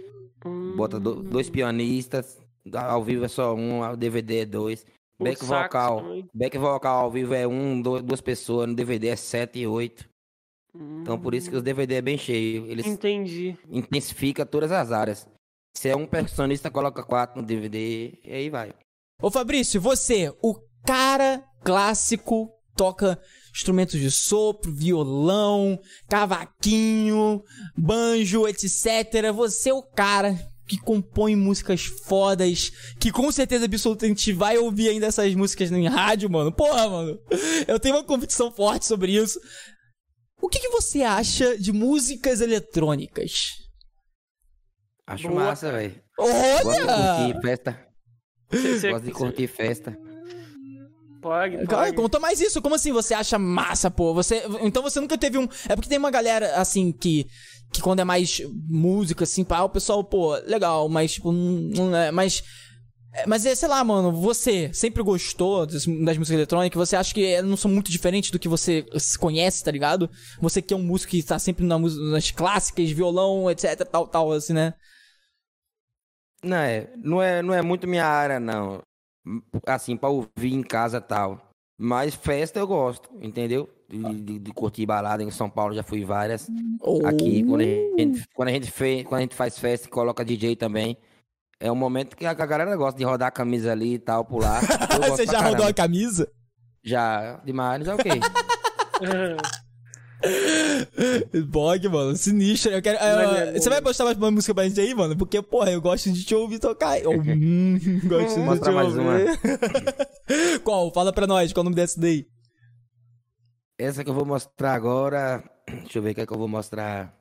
Hum. 0.47 0.75
Bota 0.77 1.01
do- 1.01 1.23
dois 1.23 1.51
pianistas, 1.51 2.39
ao 2.73 3.03
vivo 3.03 3.25
é 3.25 3.29
só 3.29 3.55
um, 3.55 3.83
ao 3.83 3.97
DVD 3.97 4.41
é 4.41 4.45
dois. 4.45 4.87
O 5.19 5.25
Back 5.25 5.45
vocal. 5.45 6.01
também. 6.03 6.29
Back 6.35 6.59
vocal 6.59 7.05
ao 7.05 7.11
vivo 7.11 7.35
é 7.35 7.47
um, 7.47 7.81
do- 7.81 8.03
duas 8.03 8.21
pessoas, 8.21 8.69
no 8.69 8.75
DVD 8.75 9.09
é 9.09 9.17
sete 9.17 9.59
e 9.61 9.67
oito. 9.67 10.09
Então 11.03 11.19
por 11.21 11.35
isso 11.35 11.49
que 11.49 11.57
os 11.57 11.63
DVD 11.63 11.95
é 11.97 12.03
bem 12.03 12.19
cheio. 12.19 12.67
Eles 12.67 12.85
Entendi. 12.85 13.57
intensificam 13.71 14.45
todas 14.45 14.73
as 14.73 14.91
áreas. 14.91 15.27
Se 15.77 15.89
é 15.89 15.97
um 15.97 16.05
percussionista, 16.07 16.71
coloca 16.71 17.03
quatro 17.05 17.41
no 17.41 17.47
DVD 17.47 18.13
e 18.25 18.33
aí 18.33 18.51
vai. 18.51 18.73
Ô 19.23 19.31
Fabrício, 19.31 19.81
você, 19.81 20.35
o 20.43 20.55
cara 20.85 21.43
clássico, 21.63 22.51
toca 22.77 23.19
instrumentos 23.55 23.99
de 24.01 24.11
sopro, 24.11 24.73
violão, 24.75 25.79
cavaquinho, 26.09 27.43
banjo, 27.77 28.47
etc. 28.49 29.33
Você 29.35 29.71
é 29.71 29.75
o 29.75 29.83
cara 29.83 30.35
que 30.67 30.79
compõe 30.79 31.37
músicas 31.37 31.85
fodas, 31.85 32.71
que 32.99 33.13
com 33.13 33.31
certeza 33.31 33.67
absoluta 33.67 34.07
a 34.07 34.09
gente 34.09 34.33
vai 34.33 34.57
ouvir 34.59 34.89
ainda 34.89 35.07
essas 35.07 35.35
músicas 35.35 35.71
em 35.71 35.87
rádio, 35.87 36.29
mano. 36.31 36.51
Porra, 36.51 36.89
mano. 36.89 37.19
Eu 37.69 37.79
tenho 37.79 37.95
uma 37.97 38.05
convicção 38.05 38.51
forte 38.51 38.87
sobre 38.87 39.13
isso. 39.13 39.39
O 40.41 40.49
que, 40.49 40.59
que 40.59 40.69
você 40.71 41.03
acha 41.03 41.57
de 41.59 41.71
músicas 41.73 42.41
eletrônicas? 42.41 43.51
Acho 45.07 45.29
Boa. 45.29 45.45
massa, 45.45 45.71
velho. 45.71 46.03
Gosto 46.17 46.33
de 46.33 46.67
Olha! 46.83 47.17
curtir 47.27 47.41
festa. 47.43 47.87
Você- 48.51 48.91
Gosto 48.91 49.05
de 49.05 49.11
curtir 49.13 49.47
festa. 49.47 49.99
Pode, 51.25 51.67
Cara, 51.67 51.91
conta 51.95 52.21
mais 52.21 52.39
isso. 52.39 52.61
Como 52.61 52.75
assim 52.75 52.93
você 52.93 53.15
acha 53.15 53.39
massa, 53.39 53.91
pô? 53.91 54.13
Você, 54.13 54.43
então 54.61 54.83
você 54.83 55.01
nunca 55.01 55.17
teve 55.17 55.39
um. 55.39 55.49
É 55.67 55.75
porque 55.75 55.89
tem 55.89 55.97
uma 55.97 56.11
galera, 56.11 56.57
assim, 56.57 56.93
que. 56.93 57.27
Que 57.73 57.81
quando 57.81 58.01
é 58.01 58.05
mais 58.05 58.43
música, 58.69 59.25
assim, 59.25 59.43
pá, 59.43 59.63
o 59.63 59.71
pessoal, 59.71 60.05
pô, 60.05 60.37
legal, 60.47 60.87
mas, 60.87 61.15
tipo, 61.15 61.33
não, 61.33 61.97
é. 61.97 62.11
Mas. 62.11 62.43
é, 63.15 63.27
Mas 63.27 63.47
é, 63.47 63.55
sei 63.55 63.67
lá, 63.71 63.83
mano, 63.83 64.13
você 64.13 64.71
sempre 64.75 65.03
gostou 65.03 65.65
das, 65.65 65.87
das 65.87 66.19
músicas 66.19 66.31
eletrônicas? 66.31 66.89
Você 66.91 66.95
acha 66.95 67.15
que 67.15 67.25
elas 67.25 67.49
não 67.49 67.57
são 67.57 67.71
muito 67.71 67.91
diferentes 67.91 68.31
do 68.31 68.39
que 68.39 68.47
você 68.47 68.85
se 68.99 69.19
conhece, 69.19 69.65
tá 69.65 69.71
ligado? 69.71 70.11
Você 70.43 70.61
que 70.61 70.75
é 70.75 70.77
um 70.77 70.83
músico 70.83 71.13
que 71.13 71.23
tá 71.23 71.39
sempre 71.39 71.65
na, 71.65 71.79
nas 71.79 72.31
clássicas, 72.31 72.91
violão, 72.91 73.51
etc, 73.51 73.83
tal, 73.91 74.07
tal, 74.07 74.31
assim, 74.31 74.53
né? 74.53 74.75
Não 76.43 76.57
é, 76.59 76.93
não 76.99 77.23
é, 77.23 77.43
não 77.43 77.55
é 77.55 77.63
muito 77.63 77.89
minha 77.89 78.05
área, 78.05 78.39
não. 78.39 78.83
Assim, 79.67 79.97
pra 79.97 80.09
ouvir 80.09 80.53
em 80.53 80.63
casa 80.63 80.99
e 80.99 81.01
tal. 81.01 81.51
Mas 81.79 82.15
festa 82.15 82.59
eu 82.61 82.67
gosto, 82.67 83.11
entendeu? 83.21 83.69
De, 83.89 84.21
de- 84.21 84.39
de 84.39 84.53
curtir 84.53 84.87
balada 84.87 85.23
em 85.23 85.31
São 85.31 85.49
Paulo, 85.51 85.75
já 85.75 85.83
fui 85.83 86.05
várias. 86.05 86.49
Aqui, 87.05 87.43
quando 87.45 87.61
a 87.63 87.65
gente, 87.65 88.25
quando 88.35 88.49
a 88.49 88.53
gente, 88.53 88.71
fez, 88.71 89.03
quando 89.05 89.19
a 89.19 89.23
gente 89.23 89.35
faz 89.35 89.59
festa 89.59 89.87
e 89.87 89.91
coloca 89.91 90.25
DJ 90.25 90.57
também, 90.57 90.97
é 91.61 91.71
um 91.71 91.77
momento 91.77 92.17
que 92.17 92.25
a, 92.27 92.31
a 92.31 92.35
galera 92.35 92.77
gosta 92.77 92.99
de 92.99 93.05
rodar 93.05 93.29
a 93.29 93.33
camisa 93.33 93.73
ali 93.73 93.95
e 93.95 93.99
tal, 93.99 94.25
pular. 94.25 94.61
Você 95.11 95.27
já 95.27 95.41
rodou 95.41 95.67
a 95.67 95.73
camisa? 95.75 96.31
Já, 96.83 97.37
demais, 97.45 97.87
é 97.89 97.95
o 97.95 97.99
quê? 97.99 98.11
Bog, 101.49 101.89
mano, 101.89 102.17
sinistro. 102.17 102.73
Eu 102.73 102.83
quero, 102.83 102.99
eu- 102.99 103.17
Mas 103.17 103.39
é 103.39 103.53
você 103.59 103.69
vai 103.69 103.83
postar 103.83 104.05
mais 104.05 104.17
uma 104.17 104.31
música 104.31 104.55
pra 104.55 104.65
gente 104.69 104.81
aí, 104.81 104.95
mano? 104.95 105.17
Porque, 105.17 105.41
porra, 105.43 105.71
eu 105.71 105.81
gosto 105.81 106.11
de 106.13 106.25
te 106.25 106.35
ouvir 106.35 106.59
tocar. 106.59 106.99
Eu, 107.01 107.11
hum, 107.21 107.79
gosto 108.05 108.41
de 108.41 108.61
te 108.61 108.71
mais 108.71 108.97
ouvir. 108.97 109.39
qual? 110.65 110.93
Fala 110.93 111.13
pra 111.13 111.27
nós, 111.27 111.53
qual 111.53 111.63
é 111.63 111.65
o 111.65 111.65
nome 111.65 111.77
dessa 111.77 112.01
daí? 112.01 112.27
Essa 113.79 114.05
que 114.05 114.11
eu 114.11 114.15
vou 114.15 114.25
mostrar 114.25 114.75
agora. 114.75 115.43
Deixa 115.67 115.99
eu 115.99 116.03
ver 116.03 116.11
o 116.11 116.15
que 116.15 116.21
é 116.21 116.27
que 116.27 116.33
eu 116.33 116.39
vou 116.39 116.49
mostrar. 116.49 117.15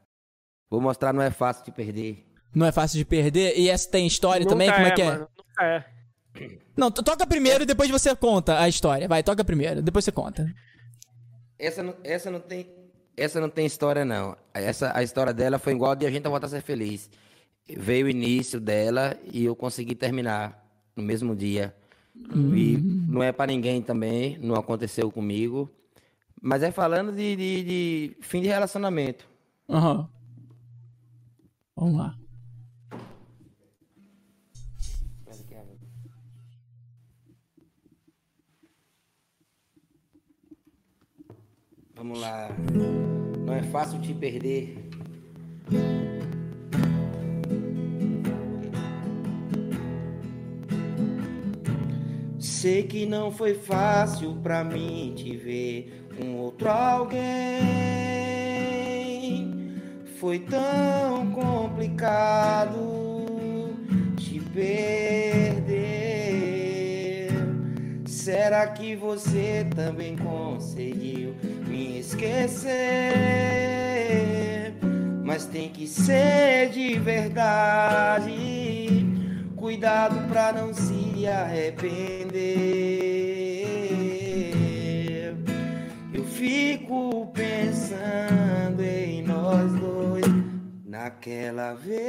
Vou 0.69 0.81
mostrar 0.81 1.13
Não 1.13 1.21
é 1.21 1.31
Fácil 1.31 1.65
de 1.65 1.71
Perder. 1.71 2.23
Não 2.55 2.67
é 2.67 2.71
fácil 2.71 2.97
de 2.99 3.05
perder. 3.05 3.57
E 3.57 3.67
essa 3.67 3.89
tem 3.89 4.05
história 4.05 4.45
também? 4.45 4.67
Nunca 4.67 4.77
Como 4.77 4.87
é 4.87 4.91
que 4.95 5.01
é? 5.01 5.05
mano, 5.05 5.27
Nunca 5.37 5.65
é. 5.65 5.85
Não, 6.77 6.91
to- 6.91 7.01
toca 7.01 7.25
primeiro 7.25 7.63
e 7.63 7.65
depois 7.65 7.89
você 7.89 8.15
conta 8.15 8.59
a 8.59 8.69
história. 8.69 9.07
Vai, 9.07 9.23
toca 9.23 9.43
primeiro, 9.43 9.81
depois 9.81 10.05
você 10.05 10.11
conta. 10.11 10.45
Essa 11.57 11.81
não, 11.81 11.95
essa 12.03 12.29
não 12.29 12.39
tem. 12.39 12.67
Essa 13.15 13.39
não 13.39 13.49
tem 13.49 13.65
história, 13.65 14.03
não. 14.03 14.35
Essa, 14.53 14.91
a 14.97 15.03
história 15.03 15.33
dela 15.33 15.59
foi 15.59 15.73
igual 15.73 15.95
de 15.95 16.05
a 16.05 16.11
gente 16.11 16.27
voltar 16.27 16.47
a 16.47 16.49
ser 16.49 16.61
feliz. 16.61 17.09
Veio 17.67 18.07
o 18.07 18.09
início 18.09 18.59
dela 18.59 19.15
e 19.31 19.45
eu 19.45 19.55
consegui 19.55 19.95
terminar 19.95 20.65
no 20.95 21.03
mesmo 21.03 21.35
dia. 21.35 21.75
E 22.15 22.77
não 23.07 23.21
é 23.23 23.31
pra 23.31 23.45
ninguém 23.47 23.81
também, 23.81 24.37
não 24.39 24.55
aconteceu 24.55 25.11
comigo. 25.11 25.69
Mas 26.41 26.61
é 26.63 26.71
falando 26.71 27.11
de, 27.11 27.35
de- 27.35 27.63
de 27.63 28.17
fim 28.21 28.41
de 28.41 28.47
relacionamento. 28.47 29.27
Aham. 29.69 30.09
Vamos 31.75 31.97
lá. 31.97 32.15
Vamos 42.03 42.19
lá. 42.19 42.49
Não 43.45 43.53
é 43.53 43.63
fácil 43.63 43.97
te 44.01 44.13
perder. 44.13 44.89
Sei 52.37 52.83
que 52.83 53.05
não 53.05 53.31
foi 53.31 53.53
fácil 53.53 54.35
pra 54.43 54.65
mim 54.65 55.13
te 55.15 55.37
ver 55.37 56.09
com 56.17 56.35
outro 56.39 56.67
alguém. 56.67 57.21
Foi 60.17 60.39
tão 60.39 61.31
complicado 61.31 62.75
te 64.17 64.41
perder. 64.41 65.63
Será 68.05 68.67
que 68.67 68.93
você 68.93 69.65
também 69.73 70.17
conseguiu 70.17 71.33
me 71.73 71.97
esquecer? 71.97 72.71
Mas 75.23 75.45
tem 75.45 75.69
que 75.69 75.87
ser 75.87 76.69
de 76.69 76.99
verdade. 76.99 78.31
Cuidado 79.55 80.27
pra 80.27 80.53
não 80.53 80.71
se 80.71 81.25
arrepender. 81.25 82.13
Eu 86.13 86.23
fico 86.25 87.31
pensando 87.33 88.83
em 88.83 89.23
nós 89.23 89.71
dois 89.73 90.25
naquela 90.85 91.73
vez 91.73 92.03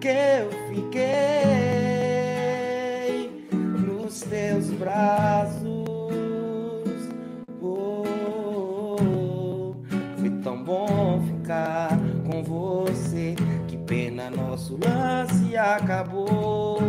que 0.00 0.08
eu 0.08 0.50
fiquei 0.68 1.00
nos 3.86 4.20
teus 4.20 4.70
braços. 4.72 5.65
Ficar 11.46 11.90
com 12.26 12.42
você. 12.42 13.36
Que 13.68 13.78
pena 13.78 14.28
nosso 14.28 14.76
lance 14.84 15.56
acabou. 15.56 16.80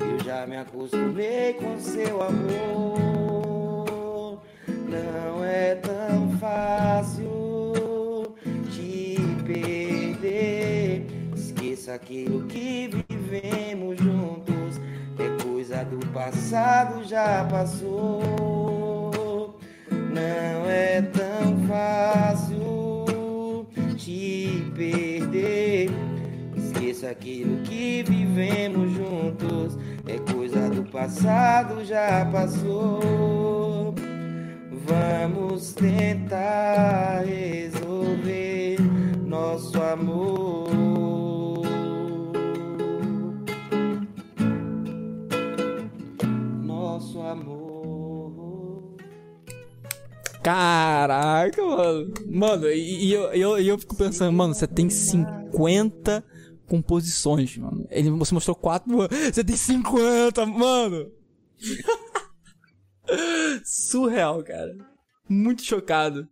Eu 0.00 0.20
já 0.24 0.46
me 0.46 0.56
acostumei 0.56 1.54
com 1.54 1.76
seu 1.78 2.22
amor. 2.22 3.88
Não 4.88 5.44
é 5.44 5.74
tão 5.74 6.30
fácil 6.38 7.26
te 8.70 9.16
perder. 9.44 11.04
Esqueça 11.34 11.94
aquilo 11.94 12.46
que 12.46 12.88
vivemos 13.08 13.98
juntos. 13.98 14.80
É 15.18 15.42
coisa 15.42 15.84
do 15.84 15.98
passado, 16.12 17.02
já 17.04 17.44
passou. 17.44 19.58
Não 19.90 20.70
é 20.70 21.02
tão 21.02 21.66
fácil 21.66 22.99
te 24.10 24.64
perder. 24.74 25.88
Esqueça 26.56 27.10
aquilo 27.10 27.62
que 27.62 28.02
vivemos 28.02 28.92
juntos. 28.92 29.78
É 30.06 30.18
coisa 30.32 30.68
do 30.68 30.82
passado, 30.82 31.84
já 31.84 32.26
passou. 32.26 33.94
Vamos 34.86 35.72
tentar 35.74 37.22
resolver 37.24 38.78
nosso 39.24 39.80
amor. 39.80 41.62
Nosso 46.64 47.22
amor. 47.22 47.59
Caraca, 50.50 51.64
mano. 51.64 52.12
Mano, 52.26 52.68
e, 52.68 53.06
e 53.06 53.12
eu, 53.12 53.32
eu, 53.32 53.58
eu 53.58 53.78
fico 53.78 53.94
pensando, 53.94 54.32
mano, 54.32 54.52
você 54.52 54.66
tem 54.66 54.90
50 54.90 56.24
composições, 56.66 57.56
mano. 57.56 57.86
Ele, 57.88 58.10
você 58.10 58.34
mostrou 58.34 58.56
quatro, 58.56 58.90
mano. 58.90 59.08
Você 59.32 59.44
tem 59.44 59.56
50, 59.56 60.44
mano. 60.46 61.08
Surreal, 63.64 64.42
cara. 64.42 64.74
Muito 65.28 65.62
chocado. 65.62 66.26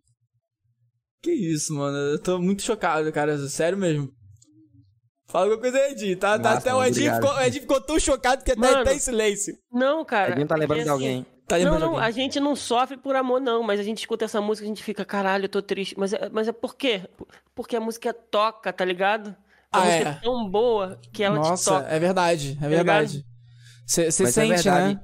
Que 1.22 1.30
isso, 1.30 1.74
mano. 1.74 1.96
Eu 1.96 2.18
tô 2.20 2.40
muito 2.40 2.62
chocado, 2.62 3.12
cara. 3.12 3.38
Sério 3.48 3.78
mesmo. 3.78 4.12
Fala 5.28 5.44
alguma 5.44 5.60
coisa 5.60 5.78
aí, 5.78 5.92
Edinho. 5.92 6.18
Tá, 6.18 6.38
tá, 6.38 6.54
Massa, 6.54 6.58
até 6.58 6.74
o 6.74 6.82
Edinho 6.82 7.14
ficou, 7.14 7.30
o 7.30 7.40
Edinho 7.40 7.62
ficou 7.62 7.80
tão 7.80 8.00
chocado 8.00 8.42
que 8.42 8.50
até 8.50 8.60
Mano, 8.60 8.84
tá 8.84 8.94
em 8.94 8.98
silêncio. 8.98 9.54
Não, 9.70 10.04
cara. 10.04 10.32
Edinho 10.32 10.48
tá 10.48 10.56
lembrando 10.56 10.80
é 10.80 10.84
de 10.84 10.90
assim, 10.90 11.04
alguém. 11.04 11.37
Tá 11.48 11.58
Não, 11.58 11.78
não, 11.78 11.96
a 11.98 12.10
gente 12.10 12.38
não 12.38 12.54
sofre 12.54 12.98
por 12.98 13.16
amor, 13.16 13.40
não, 13.40 13.62
mas 13.62 13.80
a 13.80 13.82
gente 13.82 13.98
escuta 14.00 14.26
essa 14.26 14.38
música 14.40 14.66
e 14.66 14.68
a 14.68 14.68
gente 14.68 14.82
fica, 14.82 15.02
caralho, 15.04 15.46
eu 15.46 15.48
tô 15.48 15.62
triste. 15.62 15.94
Mas 15.98 16.12
é, 16.12 16.28
mas 16.28 16.46
é 16.46 16.52
por 16.52 16.76
quê? 16.76 17.08
Porque 17.54 17.74
a 17.74 17.80
música 17.80 18.12
toca, 18.12 18.70
tá 18.72 18.84
ligado? 18.84 19.34
A 19.72 19.78
Ah, 19.80 19.84
música 19.86 20.04
é. 20.04 20.12
é 20.12 20.14
tão 20.14 20.48
boa 20.50 21.00
que 21.10 21.22
ela 21.22 21.40
te 21.40 21.48
Nossa, 21.48 21.80
toca. 21.80 21.88
é 21.88 21.98
verdade, 21.98 22.58
é 22.62 22.68
verdade. 22.68 23.24
Você 23.86 24.04
Mas 24.04 24.20
é 24.20 24.26
sente, 24.30 24.48
verdade. 24.64 24.94
né? 24.96 25.00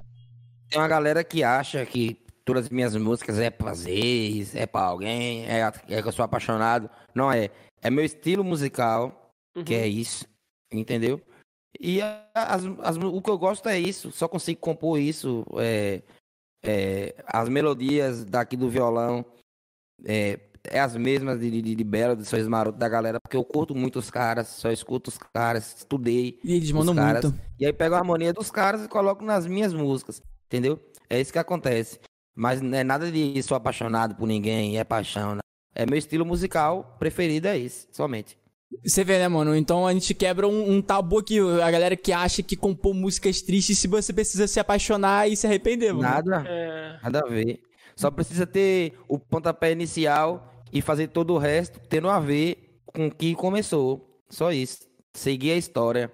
Tem 0.69 0.79
uma 0.81 0.89
galera 0.89 1.25
que 1.25 1.43
acha 1.43 1.85
que 1.87 2.23
todas 2.45 2.65
as 2.65 2.71
minhas 2.71 2.95
músicas 2.95 3.39
é 3.39 3.49
pra 3.49 3.73
Zeis, 3.73 4.55
é 4.55 4.67
pra 4.67 4.83
alguém, 4.83 5.47
é, 5.47 5.61
é 5.89 6.03
que 6.03 6.09
eu 6.09 6.13
sou 6.13 6.25
apaixonado. 6.25 6.91
Não 7.15 7.33
é. 7.33 7.51
É 7.81 7.89
meu 7.91 8.05
estilo 8.05 8.45
musical, 8.45 9.31
Uhum. 9.57 9.65
que 9.65 9.75
é 9.75 9.87
isso, 9.87 10.27
entendeu? 10.71 11.21
E 11.81 12.01
as, 12.35 12.65
as- 12.83 12.97
o 12.97 13.23
que 13.23 13.31
eu 13.31 13.39
gosto 13.39 13.67
é 13.69 13.79
isso, 13.79 14.13
só 14.13 14.29
consigo 14.29 14.61
compor 14.61 14.99
isso. 14.99 15.45
é, 15.59 16.03
é, 16.65 17.15
as 17.27 17.49
melodias 17.49 18.25
daqui 18.25 18.57
do 18.57 18.69
violão 18.69 19.25
é, 20.05 20.41
é 20.65 20.81
as 20.81 20.97
mesmas 20.97 21.39
de, 21.39 21.51
de, 21.63 21.75
de 21.75 21.85
Belo, 21.85 22.17
de 22.17 22.25
Sois 22.25 22.49
Maroto, 22.49 22.79
da 22.79 22.89
galera, 22.89 23.21
porque 23.21 23.37
eu 23.37 23.45
curto 23.45 23.75
muito 23.75 23.99
os 23.99 24.11
caras, 24.11 24.49
só 24.49 24.71
escuto 24.71 25.11
os 25.11 25.19
caras, 25.19 25.77
estudei. 25.79 26.41
E 26.43 26.55
eles 26.55 26.69
os 26.69 26.73
mandam 26.73 26.95
caras, 26.95 27.25
muito. 27.25 27.41
E 27.61 27.67
aí 27.67 27.73
pego 27.73 27.95
a 27.95 27.99
harmonia 27.99 28.33
dos 28.33 28.51
caras 28.51 28.85
e 28.85 28.89
coloco 28.89 29.25
nas 29.25 29.47
minhas 29.47 29.75
músicas, 29.75 30.23
entendeu? 30.47 30.81
É 31.09 31.21
isso 31.21 31.33
que 31.33 31.39
acontece. 31.39 32.01
Mas 32.35 32.61
não 32.61 32.77
é 32.77 32.83
nada 32.83 33.13
de 33.13 33.41
sou 33.43 33.57
apaixonado 33.57 34.17
por 34.17 34.27
ninguém, 34.27 34.79
é 34.79 34.85
paixão. 34.85 35.37
Não. 35.37 35.41
É 35.75 35.87
meu 35.87 35.99
estilo 35.99 36.25
musical 36.25 36.97
preferido, 36.99 37.47
é 37.47 37.59
esse, 37.59 37.87
somente. 37.93 38.37
Você 38.85 39.05
vê, 39.05 39.19
né, 39.19 39.29
mano? 39.29 39.55
Então 39.55 39.87
a 39.87 39.93
gente 39.93 40.15
quebra 40.15 40.47
um, 40.49 40.73
um 40.73 40.83
tabu 40.83 41.19
aqui. 41.19 41.39
A 41.63 41.71
galera 41.71 41.97
que 41.97 42.13
acha 42.13 42.43
que 42.43 42.57
compor 42.57 42.95
músicas 42.95 43.41
tristes 43.43 43.79
se 43.79 43.87
você 43.89 44.13
precisa 44.13 44.47
se 44.47 44.59
apaixonar 44.59 45.29
e 45.29 45.37
se 45.37 45.47
arrepender, 45.47 45.93
mano. 45.93 46.03
Nada, 46.03 46.45
É, 46.49 46.99
nada 47.03 47.21
a 47.25 47.29
ver. 47.29 47.61
Só 47.97 48.11
precisa 48.11 48.47
ter 48.47 48.95
o 49.09 49.19
pontapé 49.19 49.71
inicial 49.73 50.53
e 50.73 50.81
fazer 50.83 51.09
todo 51.09 51.33
o 51.35 51.39
resto 51.39 51.79
tendo 51.89 52.09
a 52.09 52.19
ver 52.19 52.81
com 52.87 53.07
o 53.07 53.11
que 53.15 53.35
começou. 53.35 54.21
Só 54.29 54.51
isso. 54.53 54.81
Seguir 55.15 55.53
a 55.53 55.57
história. 55.57 56.11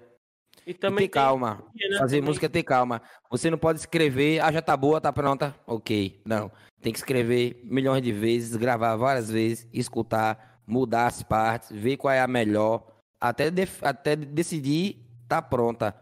e 0.67 0.71
E 0.71 0.73
também 0.75 1.07
ter 1.07 1.13
tem- 1.13 1.23
calma. 1.23 1.63
né, 1.73 1.97
Fazer 1.97 2.17
também. 2.17 2.27
música 2.29 2.47
ter 2.49 2.61
calma. 2.63 3.01
Você 3.31 3.49
não 3.49 3.57
pode 3.57 3.79
escrever, 3.79 4.39
ah, 4.41 4.51
já 4.51 4.61
tá 4.61 4.77
boa, 4.77 5.01
tá 5.01 5.11
pronta. 5.11 5.55
Ok. 5.65 6.21
Não. 6.25 6.51
Tem 6.81 6.91
que 6.93 6.99
escrever 6.99 7.59
milhões 7.63 8.01
de 8.03 8.11
vezes, 8.11 8.55
gravar 8.55 8.95
várias 8.95 9.29
vezes, 9.31 9.67
escutar, 9.73 10.50
mudar 10.65 11.07
as 11.07 11.23
partes, 11.23 11.69
ver 11.71 11.97
qual 11.97 12.13
é 12.13 12.21
a 12.21 12.27
melhor, 12.27 12.85
até, 13.19 13.49
def- 13.51 13.83
até 13.83 14.15
decidir 14.15 15.05
tá 15.27 15.41
pronta. 15.41 15.95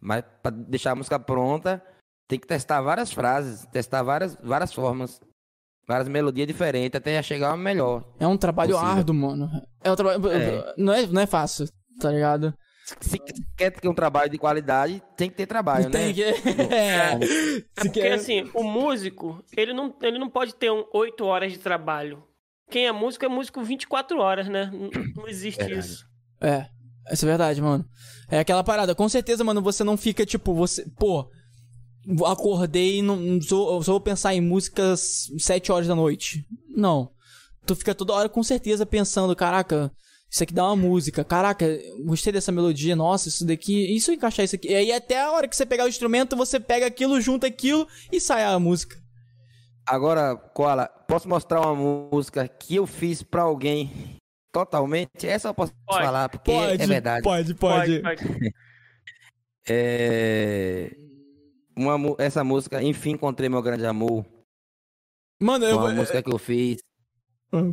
Mas 0.00 0.22
para 0.42 0.50
deixar 0.54 0.92
a 0.92 0.94
música 0.94 1.18
pronta, 1.18 1.82
tem 2.28 2.38
que 2.38 2.46
testar 2.46 2.80
várias 2.80 3.12
frases, 3.12 3.66
testar 3.66 4.02
várias, 4.02 4.36
várias 4.42 4.72
formas, 4.72 5.20
várias 5.86 6.08
melodias 6.08 6.46
diferentes, 6.46 6.96
até 6.96 7.20
chegar 7.22 7.50
uma 7.50 7.56
melhor. 7.56 8.04
É 8.18 8.26
um 8.26 8.36
trabalho 8.36 8.72
Possível. 8.72 8.92
árduo, 8.92 9.14
mano. 9.14 9.50
É 9.82 9.90
um 9.90 9.96
trabalho. 9.96 10.28
É. 10.30 10.74
Não, 10.76 10.92
é, 10.92 11.06
não 11.06 11.20
é 11.22 11.26
fácil, 11.26 11.66
tá 12.00 12.10
ligado? 12.10 12.52
Se 13.00 13.18
quer 13.56 13.72
ter 13.72 13.88
um 13.88 13.94
trabalho 13.94 14.30
de 14.30 14.38
qualidade, 14.38 15.02
tem 15.16 15.28
que 15.28 15.34
ter 15.36 15.46
trabalho, 15.46 15.90
Tem 15.90 16.08
né? 16.08 16.12
que. 16.12 16.22
É. 16.72 17.14
É 17.14 17.20
Se 17.20 17.64
porque 17.74 18.00
quer- 18.00 18.12
assim, 18.12 18.48
o 18.54 18.62
músico, 18.62 19.42
ele 19.56 19.72
não, 19.72 19.92
ele 20.02 20.18
não 20.20 20.30
pode 20.30 20.54
ter 20.54 20.70
um 20.70 20.84
8 20.92 21.24
horas 21.24 21.50
de 21.52 21.58
trabalho. 21.58 22.22
Quem 22.70 22.86
é 22.86 22.92
músico 22.92 23.24
é 23.24 23.28
músico 23.28 23.62
24 23.62 24.18
horas, 24.18 24.48
né? 24.48 24.70
Não, 24.72 24.90
não 25.14 25.28
existe 25.28 25.58
Verdade. 25.58 25.86
isso. 25.86 26.04
É, 26.40 26.66
isso 27.12 27.24
é 27.24 27.28
verdade, 27.28 27.60
mano. 27.62 27.84
É 28.28 28.38
aquela 28.38 28.64
parada. 28.64 28.94
Com 28.94 29.08
certeza, 29.08 29.44
mano, 29.44 29.62
você 29.62 29.84
não 29.84 29.96
fica 29.96 30.26
tipo, 30.26 30.54
você. 30.54 30.84
Pô, 30.98 31.30
acordei 32.24 32.98
e 32.98 33.02
não, 33.02 33.40
sou, 33.40 33.82
só 33.82 33.92
vou 33.92 34.00
pensar 34.00 34.34
em 34.34 34.40
músicas 34.40 35.28
7 35.38 35.70
horas 35.72 35.86
da 35.86 35.94
noite. 35.94 36.44
Não. 36.68 37.10
Tu 37.64 37.74
fica 37.74 37.94
toda 37.94 38.12
hora 38.12 38.28
com 38.28 38.42
certeza 38.42 38.86
pensando, 38.86 39.34
caraca, 39.34 39.90
isso 40.30 40.42
aqui 40.42 40.54
dá 40.54 40.64
uma 40.66 40.76
música. 40.76 41.24
Caraca, 41.24 41.66
gostei 42.04 42.32
dessa 42.32 42.52
melodia, 42.52 42.94
nossa, 42.94 43.28
isso 43.28 43.44
daqui. 43.44 43.98
Se 44.00 44.10
eu 44.10 44.14
encaixar 44.14 44.44
isso 44.44 44.56
aqui? 44.56 44.68
E 44.68 44.74
aí 44.74 44.92
até 44.92 45.20
a 45.22 45.32
hora 45.32 45.48
que 45.48 45.56
você 45.56 45.66
pegar 45.66 45.84
o 45.84 45.88
instrumento, 45.88 46.36
você 46.36 46.60
pega 46.60 46.86
aquilo, 46.86 47.20
junta 47.20 47.46
aquilo 47.46 47.86
e 48.12 48.20
sai 48.20 48.44
a 48.44 48.58
música. 48.58 48.96
Agora, 49.88 50.34
Koala, 50.36 50.86
posso 51.06 51.28
mostrar 51.28 51.60
uma 51.60 51.74
música 52.10 52.46
que 52.48 52.76
eu 52.76 52.86
fiz 52.86 53.22
pra 53.22 53.42
alguém 53.42 54.16
totalmente? 54.52 55.26
Essa 55.26 55.48
eu 55.48 55.54
posso 55.54 55.72
Pode. 55.86 56.04
falar, 56.04 56.28
porque 56.28 56.50
é 56.50 56.76
verdade. 56.86 57.22
Pode, 57.22 57.54
Pode, 57.54 58.00
pode. 58.00 58.22
É... 59.68 60.94
Uma, 61.76 61.96
essa 62.18 62.42
música, 62.44 62.82
Enfim 62.82 63.10
Encontrei 63.10 63.48
Meu 63.48 63.60
Grande 63.60 63.84
Amor, 63.84 64.24
Mano, 65.42 65.64
eu 65.66 65.76
uma 65.76 65.86
vou. 65.88 65.94
música 65.96 66.22
que 66.22 66.32
eu 66.32 66.38
fiz 66.38 66.78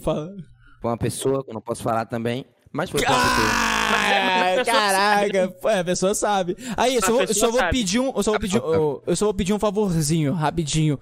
Fala. 0.02 0.36
pra 0.82 0.90
uma 0.90 0.98
pessoa, 0.98 1.44
que 1.44 1.52
eu 1.52 1.54
não 1.54 1.62
posso 1.62 1.84
falar 1.84 2.06
também, 2.06 2.46
mas 2.72 2.90
foi 2.90 3.00
pra 3.02 3.12
uma 3.12 3.22
pessoa. 3.22 3.48
Ah, 3.96 4.56
pessoa 4.58 4.76
caraca, 4.76 5.48
pô, 5.62 5.68
a 5.70 5.84
pessoa 5.84 6.16
sabe. 6.16 6.58
Aí, 6.76 6.96
eu 6.96 7.02
só, 7.02 7.12
vou- 7.12 7.22
eu 7.22 7.28
pessoa 7.28 7.46
só 7.46 7.52
vou 7.52 7.60
sabe. 7.62 7.78
pedir 7.78 8.00
um, 8.00 8.08
eu 8.14 8.24
só 8.24 8.32
vou 8.32 8.40
pedir, 8.40 8.60
pessoa 8.60 8.76
eu, 8.76 9.04
eu 9.08 9.16
só 9.16 9.26
vou 9.26 9.34
pedir 9.34 9.54
um 9.54 9.60
favorzinho, 9.60 10.34
rapidinho. 10.34 11.00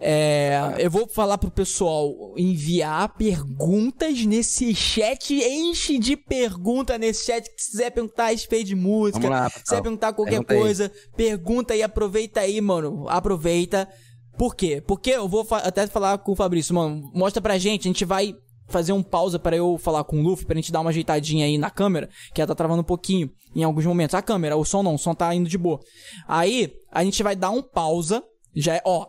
É, 0.00 0.74
eu 0.78 0.90
vou 0.90 1.08
falar 1.08 1.38
pro 1.38 1.50
pessoal 1.50 2.12
enviar 2.36 3.08
perguntas 3.16 4.24
nesse 4.26 4.74
chat, 4.74 5.32
enche 5.34 5.98
de 5.98 6.16
pergunta 6.16 6.98
nesse 6.98 7.24
chat, 7.26 7.44
se 7.56 7.70
quiser 7.70 7.90
perguntar 7.90 8.24
a 8.24 8.30
respeito 8.30 8.66
de 8.66 8.74
música, 8.74 9.28
lá, 9.30 9.48
se 9.50 9.62
quiser 9.62 9.76
perguntar 9.82 10.12
qualquer 10.12 10.40
coisa, 10.60 10.92
pergunta 11.16 11.74
aí, 11.74 11.82
aproveita 11.82 12.40
aí, 12.40 12.60
mano, 12.60 13.08
aproveita. 13.08 13.88
Por 14.36 14.56
quê? 14.56 14.82
Porque 14.84 15.10
eu 15.10 15.28
vou 15.28 15.44
fa- 15.44 15.58
até 15.58 15.86
falar 15.86 16.18
com 16.18 16.32
o 16.32 16.36
Fabrício, 16.36 16.74
mano, 16.74 17.10
mostra 17.14 17.40
pra 17.40 17.56
gente, 17.56 17.82
a 17.82 17.90
gente 17.90 18.04
vai 18.04 18.34
fazer 18.66 18.92
um 18.92 19.02
pausa 19.02 19.38
pra 19.38 19.56
eu 19.56 19.78
falar 19.78 20.02
com 20.04 20.18
o 20.18 20.22
Luffy, 20.22 20.44
pra 20.44 20.56
gente 20.56 20.72
dar 20.72 20.80
uma 20.80 20.90
ajeitadinha 20.90 21.46
aí 21.46 21.56
na 21.56 21.70
câmera, 21.70 22.08
que 22.34 22.40
ela 22.40 22.48
tá 22.48 22.54
travando 22.54 22.80
um 22.80 22.84
pouquinho 22.84 23.30
em 23.54 23.62
alguns 23.62 23.86
momentos. 23.86 24.14
A 24.14 24.22
câmera, 24.22 24.56
o 24.56 24.64
som 24.64 24.82
não, 24.82 24.94
o 24.96 24.98
som 24.98 25.14
tá 25.14 25.32
indo 25.34 25.48
de 25.48 25.56
boa. 25.56 25.78
Aí, 26.26 26.72
a 26.90 27.04
gente 27.04 27.22
vai 27.22 27.36
dar 27.36 27.50
um 27.50 27.62
pausa, 27.62 28.24
já 28.56 28.74
é, 28.74 28.82
ó, 28.84 29.06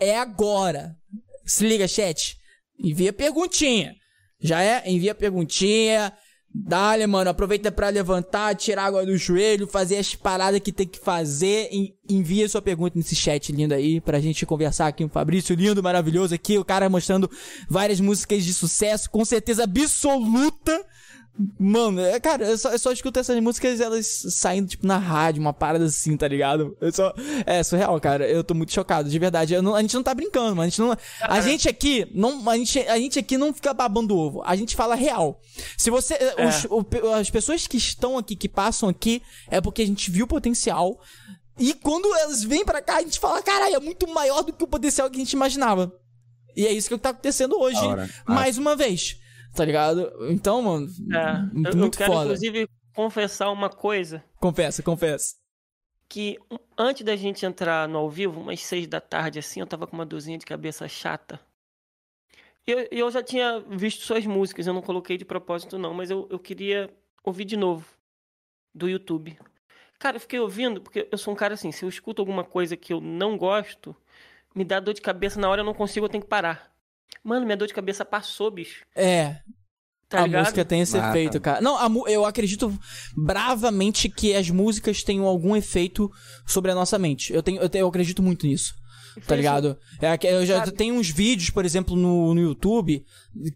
é 0.00 0.18
agora. 0.18 0.96
Se 1.44 1.66
liga, 1.66 1.86
chat. 1.86 2.36
Envia 2.78 3.12
perguntinha. 3.12 3.94
Já 4.40 4.62
é? 4.62 4.82
Envia 4.86 5.14
perguntinha. 5.14 6.12
Dale, 6.54 7.06
mano. 7.06 7.30
Aproveita 7.30 7.72
pra 7.72 7.88
levantar, 7.88 8.54
tirar 8.54 8.84
água 8.84 9.04
do 9.04 9.16
joelho, 9.16 9.66
fazer 9.66 9.96
as 9.96 10.14
paradas 10.14 10.60
que 10.60 10.70
tem 10.72 10.86
que 10.86 10.98
fazer. 10.98 11.68
Envia 12.08 12.48
sua 12.48 12.62
pergunta 12.62 12.96
nesse 12.96 13.16
chat 13.16 13.50
lindo 13.50 13.74
aí 13.74 14.00
pra 14.00 14.20
gente 14.20 14.46
conversar 14.46 14.86
aqui 14.86 15.02
com 15.02 15.10
o 15.10 15.12
Fabrício, 15.12 15.56
lindo, 15.56 15.82
maravilhoso 15.82 16.34
aqui. 16.34 16.56
O 16.56 16.64
cara 16.64 16.88
mostrando 16.88 17.28
várias 17.68 17.98
músicas 17.98 18.44
de 18.44 18.54
sucesso, 18.54 19.10
com 19.10 19.24
certeza 19.24 19.64
absoluta. 19.64 20.84
Mano, 21.58 22.00
é, 22.00 22.20
cara, 22.20 22.44
eu 22.46 22.56
só, 22.56 22.70
eu 22.70 22.78
só 22.78 22.92
escuto 22.92 23.18
essas 23.18 23.40
músicas 23.40 23.80
elas 23.80 24.06
saindo, 24.30 24.68
tipo, 24.68 24.86
na 24.86 24.98
rádio, 24.98 25.40
uma 25.40 25.52
parada 25.52 25.84
assim, 25.84 26.16
tá 26.16 26.28
ligado? 26.28 26.76
Eu 26.80 26.92
só, 26.92 27.12
é 27.44 27.60
surreal, 27.64 28.00
cara. 28.00 28.24
Eu 28.28 28.44
tô 28.44 28.54
muito 28.54 28.72
chocado, 28.72 29.08
de 29.10 29.18
verdade. 29.18 29.52
Eu 29.52 29.60
não- 29.60 29.74
a 29.74 29.82
gente 29.82 29.94
não 29.94 30.02
tá 30.04 30.14
brincando, 30.14 30.50
mano. 30.54 30.62
A 30.62 30.68
gente, 30.68 30.80
não, 30.80 30.96
a 31.22 31.40
gente 31.40 31.68
aqui, 31.68 32.06
não, 32.14 32.48
a, 32.48 32.56
gente, 32.56 32.78
a 32.78 32.96
gente 32.98 33.18
aqui 33.18 33.36
não 33.36 33.52
fica 33.52 33.74
babando 33.74 34.16
ovo. 34.16 34.42
A 34.44 34.54
gente 34.54 34.76
fala 34.76 34.94
real. 34.94 35.40
Se 35.76 35.90
você. 35.90 36.14
É. 36.14 36.46
os- 36.46 36.66
o- 36.70 37.12
as 37.14 37.28
pessoas 37.30 37.66
que 37.66 37.76
estão 37.78 38.16
aqui, 38.16 38.36
que 38.36 38.48
passam 38.48 38.88
aqui, 38.88 39.20
é 39.50 39.60
porque 39.60 39.82
a 39.82 39.86
gente 39.86 40.10
viu 40.12 40.26
o 40.26 40.28
potencial. 40.28 41.00
E 41.58 41.74
quando 41.74 42.14
elas 42.14 42.44
vêm 42.44 42.64
pra 42.64 42.80
cá, 42.80 42.98
a 42.98 43.02
gente 43.02 43.18
fala, 43.18 43.42
caralho, 43.42 43.74
é 43.74 43.80
muito 43.80 44.06
maior 44.08 44.42
do 44.42 44.52
que 44.52 44.62
o 44.62 44.68
potencial 44.68 45.10
que 45.10 45.16
a 45.16 45.20
gente 45.20 45.32
imaginava. 45.32 45.92
E 46.56 46.64
é 46.64 46.72
isso 46.72 46.88
que 46.88 46.96
tá 46.98 47.08
acontecendo 47.10 47.58
hoje, 47.58 47.80
mais 48.24 48.56
uma 48.56 48.76
vez. 48.76 49.16
Tá 49.54 49.64
ligado? 49.64 50.10
Então, 50.30 50.60
mano, 50.62 50.86
É, 51.12 51.38
muito, 51.54 51.76
eu, 51.76 51.84
eu 51.84 51.90
quero, 51.90 52.12
foda. 52.12 52.24
inclusive, 52.24 52.68
confessar 52.94 53.50
uma 53.50 53.70
coisa. 53.70 54.24
Confessa, 54.40 54.82
confessa. 54.82 55.36
Que 56.08 56.38
antes 56.76 57.04
da 57.04 57.16
gente 57.16 57.46
entrar 57.46 57.88
no 57.88 57.98
ao 57.98 58.10
vivo, 58.10 58.40
umas 58.40 58.60
seis 58.60 58.86
da 58.86 59.00
tarde, 59.00 59.38
assim, 59.38 59.60
eu 59.60 59.66
tava 59.66 59.86
com 59.86 59.96
uma 59.96 60.04
dorzinha 60.06 60.38
de 60.38 60.44
cabeça 60.44 60.88
chata. 60.88 61.40
E 62.66 62.70
eu, 62.72 62.88
eu 62.90 63.10
já 63.10 63.22
tinha 63.22 63.60
visto 63.60 64.04
suas 64.04 64.26
músicas, 64.26 64.66
eu 64.66 64.74
não 64.74 64.82
coloquei 64.82 65.16
de 65.16 65.24
propósito, 65.24 65.78
não, 65.78 65.94
mas 65.94 66.10
eu, 66.10 66.26
eu 66.30 66.38
queria 66.38 66.90
ouvir 67.22 67.44
de 67.44 67.56
novo. 67.56 67.86
Do 68.74 68.88
YouTube. 68.88 69.38
Cara, 70.00 70.16
eu 70.16 70.20
fiquei 70.20 70.40
ouvindo, 70.40 70.80
porque 70.80 71.06
eu 71.10 71.16
sou 71.16 71.32
um 71.32 71.36
cara 71.36 71.54
assim, 71.54 71.70
se 71.70 71.84
eu 71.84 71.88
escuto 71.88 72.20
alguma 72.20 72.42
coisa 72.42 72.76
que 72.76 72.92
eu 72.92 73.00
não 73.00 73.38
gosto, 73.38 73.94
me 74.52 74.64
dá 74.64 74.80
dor 74.80 74.94
de 74.94 75.00
cabeça 75.00 75.40
na 75.40 75.48
hora, 75.48 75.60
eu 75.60 75.64
não 75.64 75.72
consigo, 75.74 76.06
eu 76.06 76.10
tenho 76.10 76.24
que 76.24 76.28
parar. 76.28 76.73
Mano, 77.22 77.46
minha 77.46 77.56
dor 77.56 77.66
de 77.68 77.74
cabeça 77.74 78.04
passou, 78.04 78.50
bicho. 78.50 78.84
É, 78.94 79.36
Tá 80.08 80.20
a 80.22 80.26
ligado? 80.26 80.42
música 80.42 80.64
tem 80.64 80.80
esse 80.82 80.96
Mata. 80.96 81.08
efeito, 81.10 81.40
cara. 81.40 81.60
Não, 81.60 81.76
a 81.76 82.10
eu 82.10 82.24
acredito 82.26 82.72
bravamente 83.16 84.08
que 84.08 84.34
as 84.34 84.48
músicas 84.50 85.02
tenham 85.02 85.24
algum 85.26 85.56
efeito 85.56 86.10
sobre 86.46 86.70
a 86.70 86.74
nossa 86.74 86.98
mente. 86.98 87.32
Eu, 87.32 87.42
tenho, 87.42 87.60
eu, 87.60 87.68
tenho- 87.68 87.82
eu 87.82 87.88
acredito 87.88 88.22
muito 88.22 88.46
nisso. 88.46 88.74
Tá 89.26 89.36
ligado? 89.36 89.78
É, 90.02 90.18
que 90.18 90.26
eu 90.26 90.44
já 90.44 90.58
Sabe? 90.58 90.72
tenho 90.72 90.94
uns 90.96 91.08
vídeos, 91.08 91.48
por 91.50 91.64
exemplo, 91.64 91.94
no, 91.96 92.34
no 92.34 92.40
YouTube, 92.40 93.04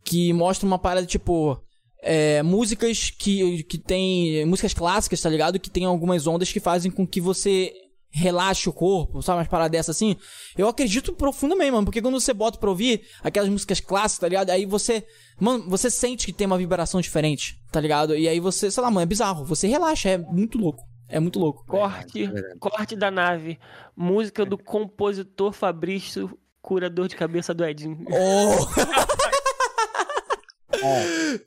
que 0.04 0.32
mostram 0.32 0.68
uma 0.68 0.78
parada 0.78 1.04
tipo. 1.04 1.60
é, 2.00 2.42
músicas 2.44 3.10
que, 3.10 3.64
que 3.64 3.76
tem. 3.76 4.46
Músicas 4.46 4.72
clássicas, 4.72 5.20
tá 5.20 5.28
ligado? 5.28 5.58
Que 5.58 5.68
tem 5.68 5.84
algumas 5.84 6.28
ondas 6.28 6.52
que 6.52 6.60
fazem 6.60 6.92
com 6.92 7.04
que 7.04 7.20
você 7.20 7.72
relaxe 8.18 8.68
o 8.68 8.72
corpo, 8.72 9.22
sabe? 9.22 9.38
Umas 9.38 9.48
paradas 9.48 9.70
dessas 9.72 9.96
assim. 9.96 10.16
Eu 10.56 10.68
acredito 10.68 11.12
profundamente, 11.12 11.70
mano. 11.70 11.84
Porque 11.84 12.02
quando 12.02 12.20
você 12.20 12.34
bota 12.34 12.58
pra 12.58 12.68
ouvir 12.68 13.02
aquelas 13.22 13.48
músicas 13.48 13.80
clássicas, 13.80 14.18
tá 14.20 14.28
ligado? 14.28 14.50
Aí 14.50 14.66
você. 14.66 15.06
Mano, 15.40 15.68
você 15.70 15.88
sente 15.90 16.26
que 16.26 16.32
tem 16.32 16.46
uma 16.46 16.58
vibração 16.58 17.00
diferente, 17.00 17.60
tá 17.70 17.80
ligado? 17.80 18.16
E 18.16 18.28
aí 18.28 18.40
você, 18.40 18.70
sei 18.70 18.82
lá, 18.82 18.90
mano, 18.90 19.02
é 19.02 19.06
bizarro. 19.06 19.44
Você 19.44 19.66
relaxa, 19.68 20.10
é 20.10 20.18
muito 20.18 20.58
louco. 20.58 20.82
É 21.08 21.18
muito 21.18 21.38
louco. 21.38 21.64
Corte, 21.66 22.26
verdade. 22.26 22.58
corte 22.58 22.96
da 22.96 23.10
nave. 23.10 23.58
Música 23.96 24.44
do 24.44 24.58
compositor 24.58 25.52
Fabrício, 25.52 26.38
curador 26.60 27.08
de 27.08 27.16
cabeça 27.16 27.54
do 27.54 27.64
Edinho. 27.64 28.04
Oh! 28.10 28.68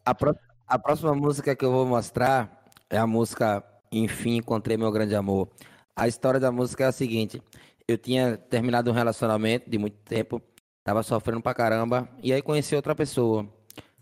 A, 0.05 0.13
pró- 0.13 0.35
a 0.67 0.79
próxima 0.79 1.13
música 1.13 1.55
que 1.55 1.63
eu 1.63 1.71
vou 1.71 1.85
mostrar 1.85 2.63
é 2.89 2.97
a 2.97 3.07
música 3.07 3.63
Enfim 3.91 4.37
Encontrei 4.37 4.77
Meu 4.77 4.91
Grande 4.91 5.15
Amor. 5.15 5.49
A 5.95 6.07
história 6.07 6.39
da 6.39 6.51
música 6.51 6.83
é 6.83 6.87
a 6.87 6.91
seguinte: 6.91 7.41
eu 7.87 7.97
tinha 7.97 8.37
terminado 8.37 8.89
um 8.89 8.93
relacionamento 8.93 9.69
de 9.69 9.77
muito 9.77 9.97
tempo, 10.03 10.41
tava 10.83 11.03
sofrendo 11.03 11.41
pra 11.41 11.53
caramba, 11.53 12.09
e 12.21 12.31
aí 12.33 12.41
conheci 12.41 12.75
outra 12.75 12.95
pessoa. 12.95 13.47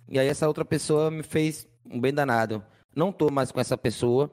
E 0.07 0.17
aí 0.19 0.27
essa 0.27 0.47
outra 0.47 0.65
pessoa 0.65 1.11
me 1.11 1.23
fez 1.23 1.67
um 1.85 1.99
bem 1.99 2.13
danado. 2.13 2.63
Não 2.95 3.11
tô 3.11 3.29
mais 3.29 3.51
com 3.51 3.59
essa 3.59 3.77
pessoa, 3.77 4.31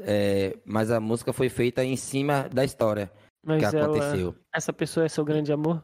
é, 0.00 0.56
mas 0.64 0.90
a 0.90 1.00
música 1.00 1.32
foi 1.32 1.48
feita 1.48 1.84
em 1.84 1.96
cima 1.96 2.48
da 2.48 2.64
história 2.64 3.10
Mas 3.44 3.58
que 3.58 3.76
ela, 3.76 3.86
aconteceu. 3.86 4.34
essa 4.54 4.72
pessoa 4.72 5.06
é 5.06 5.08
seu 5.08 5.24
grande 5.24 5.52
amor? 5.52 5.82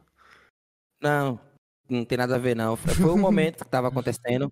Não, 1.01 1.39
não 1.89 2.03
tem 2.05 2.17
nada 2.17 2.35
a 2.35 2.39
ver 2.39 2.55
não. 2.55 2.75
Foi 2.75 3.09
o 3.11 3.17
momento 3.17 3.63
que 3.63 3.69
tava 3.69 3.87
acontecendo, 3.89 4.51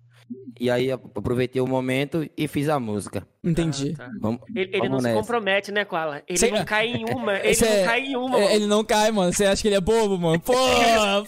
e 0.60 0.70
aí 0.70 0.86
eu 0.88 0.94
aproveitei 1.16 1.60
o 1.60 1.66
momento 1.66 2.28
e 2.36 2.46
fiz 2.48 2.68
a 2.68 2.78
música. 2.78 3.26
Entendi. 3.42 3.94
Ah, 3.98 4.04
tá. 4.04 4.10
Vamos, 4.20 4.40
Ele, 4.54 4.70
ele 4.72 4.78
não 4.82 4.88
vamos 4.88 5.02
se 5.02 5.08
nessa. 5.08 5.20
compromete, 5.20 5.72
né, 5.72 5.84
Koala? 5.84 6.22
Ele 6.28 6.38
Cê- 6.38 6.50
não 6.50 6.64
cai 6.64 6.86
em 6.88 7.04
uma. 7.10 7.36
Ele 7.44 7.54
Cê- 7.54 7.78
não 7.78 7.84
cai 7.86 8.00
em 8.00 8.16
uma. 8.16 8.36
É, 8.38 8.40
mano. 8.42 8.54
ele 8.54 8.66
não 8.66 8.84
cai, 8.84 9.10
mano. 9.10 9.32
Você 9.32 9.44
acha 9.46 9.60
que 9.62 9.68
ele 9.68 9.74
é 9.76 9.80
bobo, 9.80 10.16
mano? 10.18 10.38
Pô, 10.44 10.52
não 10.54 11.24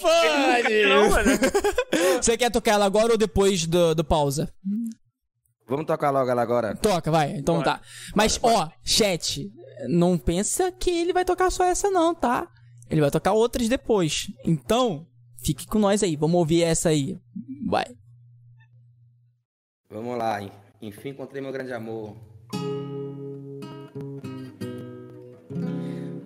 não, 0.88 1.10
mano. 1.10 1.30
Você 2.22 2.36
quer 2.38 2.50
tocar 2.50 2.72
ela 2.72 2.84
agora 2.86 3.12
ou 3.12 3.18
depois 3.18 3.66
do, 3.66 3.94
do 3.94 4.04
pausa? 4.04 4.52
Vamos 5.68 5.86
tocar 5.86 6.10
logo 6.10 6.30
ela 6.30 6.42
agora. 6.42 6.76
Toca, 6.76 7.10
vai. 7.10 7.32
Então 7.32 7.56
Bora. 7.56 7.64
tá. 7.64 7.80
Mas, 8.14 8.38
ó, 8.42 8.68
chat, 8.84 9.50
não 9.88 10.16
pensa 10.16 10.70
que 10.70 10.90
ele 10.90 11.12
vai 11.12 11.24
tocar 11.24 11.50
só 11.50 11.64
essa, 11.64 11.90
não, 11.90 12.14
tá? 12.14 12.46
Ele 12.88 13.00
vai 13.00 13.10
tocar 13.10 13.32
outras 13.32 13.68
depois. 13.68 14.28
Então, 14.44 15.04
fique 15.42 15.66
com 15.66 15.78
nós 15.78 16.02
aí. 16.02 16.16
Vamos 16.16 16.36
ouvir 16.38 16.62
essa 16.62 16.88
aí. 16.90 17.18
Vai. 17.66 17.84
Vamos 19.90 20.16
lá. 20.18 20.42
en- 20.42 20.50
Enfim, 20.82 21.10
encontrei 21.10 21.40
meu 21.42 21.52
grande 21.52 21.72
amor. 21.72 22.14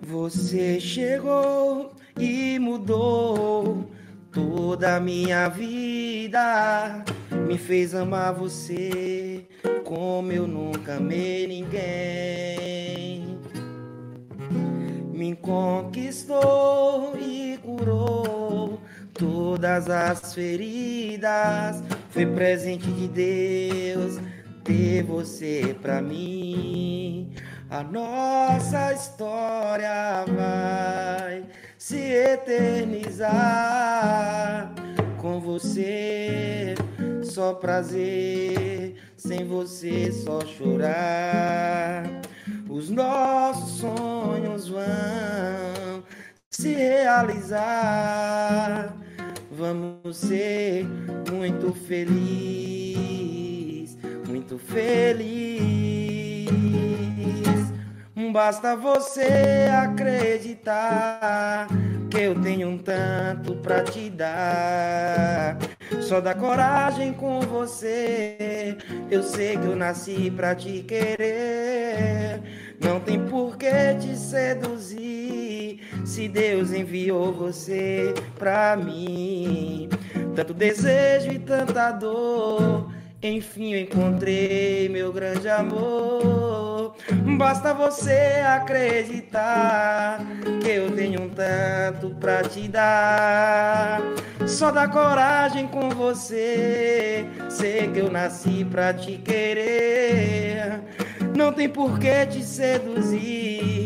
Você 0.01 0.79
chegou 0.79 1.93
e 2.19 2.59
mudou 2.59 3.89
toda 4.31 4.95
a 4.97 4.99
minha 4.99 5.47
vida. 5.49 7.03
Me 7.47 7.57
fez 7.57 7.95
amar 7.95 8.33
você 8.33 9.45
como 9.85 10.31
eu 10.31 10.45
nunca 10.47 10.95
amei 10.97 11.47
ninguém. 11.47 13.39
Me 15.13 15.35
conquistou 15.35 17.15
e 17.17 17.57
curou 17.59 18.50
todas 19.21 19.87
as 19.87 20.33
feridas. 20.33 21.83
Foi 22.09 22.25
presente 22.25 22.87
de 22.87 23.07
Deus 23.07 24.19
ter 24.63 25.03
você 25.03 25.77
pra 25.79 26.01
mim. 26.01 27.31
A 27.69 27.83
nossa 27.83 28.91
história 28.91 30.25
vai 30.27 31.45
se 31.77 31.99
eternizar 31.99 33.29
com 35.19 35.39
você. 35.39 36.73
Só 37.23 37.53
prazer, 37.53 38.95
sem 39.15 39.45
você 39.45 40.11
só 40.11 40.41
chorar. 40.41 42.03
Os 42.67 42.89
nossos 42.89 43.79
sonhos 43.79 44.67
vão 44.67 46.03
se 46.49 46.73
realizar. 46.73 48.31
Vamos 49.51 50.15
ser 50.15 50.85
muito 51.29 51.73
feliz, 51.73 53.17
muito 54.25 54.57
feliz. 54.57 55.51
Basta 58.31 58.77
você 58.77 59.67
acreditar 59.83 61.67
que 62.09 62.17
eu 62.17 62.41
tenho 62.41 62.69
um 62.69 62.77
tanto 62.77 63.55
pra 63.57 63.83
te 63.83 64.09
dar. 64.09 65.57
Só 66.01 66.21
dá 66.21 66.33
coragem 66.33 67.11
com 67.11 67.41
você. 67.41 68.77
Eu 69.09 69.21
sei 69.21 69.57
que 69.57 69.65
eu 69.65 69.75
nasci 69.75 70.31
pra 70.31 70.55
te 70.55 70.81
querer. 70.81 72.41
Não 72.79 73.01
tem 73.01 73.19
por 73.25 73.57
que 73.57 73.95
te 73.99 74.15
seduzir. 74.15 75.50
Se 76.05 76.27
Deus 76.27 76.71
enviou 76.71 77.31
você 77.31 78.13
pra 78.37 78.75
mim, 78.75 79.89
tanto 80.35 80.53
desejo 80.53 81.31
e 81.31 81.39
tanta 81.39 81.91
dor. 81.91 82.91
Enfim, 83.23 83.73
eu 83.73 83.81
encontrei 83.81 84.89
meu 84.89 85.13
grande 85.13 85.47
amor. 85.47 86.95
Basta 87.37 87.73
você 87.73 88.41
acreditar 88.45 90.21
que 90.61 90.69
eu 90.69 90.91
tenho 90.91 91.21
um 91.23 91.29
tanto 91.29 92.09
pra 92.15 92.41
te 92.41 92.67
dar. 92.67 94.01
Só 94.47 94.71
dá 94.71 94.87
coragem 94.87 95.67
com 95.67 95.89
você. 95.89 97.25
Sei 97.47 97.87
que 97.89 97.99
eu 97.99 98.11
nasci 98.11 98.65
pra 98.65 98.91
te 98.91 99.17
querer. 99.17 100.81
Não 101.35 101.53
tem 101.53 101.69
por 101.69 101.99
que 101.99 102.25
te 102.25 102.43
seduzir. 102.43 103.80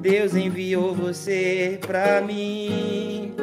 Deus 0.00 0.34
enviou 0.34 0.94
você 0.94 1.78
pra 1.86 2.22
mim. 2.22 3.34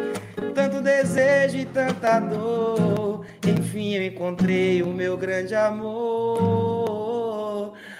Tanto 0.55 0.81
desejo 0.81 1.57
e 1.57 1.65
tanta 1.65 2.19
dor. 2.19 3.23
Enfim, 3.47 3.93
eu 3.93 4.03
encontrei 4.07 4.81
o 4.81 4.87
meu 4.87 5.15
grande 5.15 5.53
amor. 5.53 6.57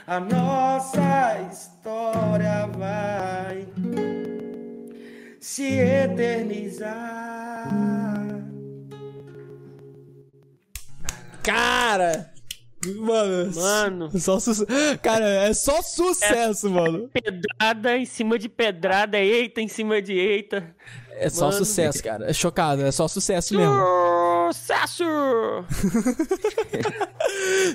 A 0.08 0.20
nossa 0.20 1.48
história 1.52 2.66
vai 2.76 3.68
se 5.40 5.80
eternizar. 5.80 6.88
Cara! 11.44 12.37
Mano, 12.86 13.52
Mano. 13.56 14.12
Só 14.20 14.40
su... 14.40 14.66
Cara, 15.02 15.26
é 15.26 15.54
só 15.54 15.82
sucesso, 15.82 16.70
mano. 16.70 17.10
Pedrada 17.10 17.98
em 17.98 18.06
cima 18.06 18.38
de 18.38 18.48
pedrada, 18.48 19.18
eita 19.18 19.62
em 19.62 19.68
cima 19.68 20.02
de 20.02 20.14
eita. 20.14 20.76
É 21.20 21.30
só 21.30 21.46
Mano. 21.46 21.58
sucesso, 21.58 22.04
cara. 22.04 22.30
É 22.30 22.34
chocado, 22.34 22.84
é 22.84 22.92
só 22.92 23.08
sucesso 23.08 23.58
mesmo. 23.58 23.74
Sucesso! 24.54 25.04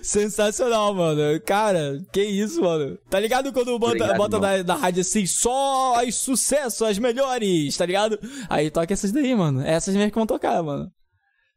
Sensacional, 0.02 0.94
mano. 0.94 1.40
Cara, 1.44 2.00
que 2.12 2.22
isso, 2.22 2.62
mano. 2.62 2.96
Tá 3.10 3.18
ligado 3.18 3.52
quando 3.52 3.76
bota, 3.78 3.96
Obrigado, 3.96 4.16
bota 4.16 4.38
na, 4.38 4.62
na 4.62 4.74
rádio 4.74 5.00
assim, 5.00 5.26
só 5.26 5.96
as 5.96 6.14
sucesso, 6.14 6.84
as 6.84 6.98
melhores, 6.98 7.76
tá 7.76 7.84
ligado? 7.84 8.18
Aí 8.48 8.70
toca 8.70 8.92
essas 8.92 9.10
daí, 9.10 9.34
mano. 9.34 9.60
Essas 9.66 9.94
mesmo 9.94 10.10
que 10.10 10.16
vão 10.16 10.26
tocar, 10.26 10.62
mano. 10.62 10.90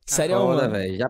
Sério, 0.05 0.37
Foda, 0.37 0.63
mano. 0.63 0.73
velho. 0.73 0.97
Já 0.97 1.07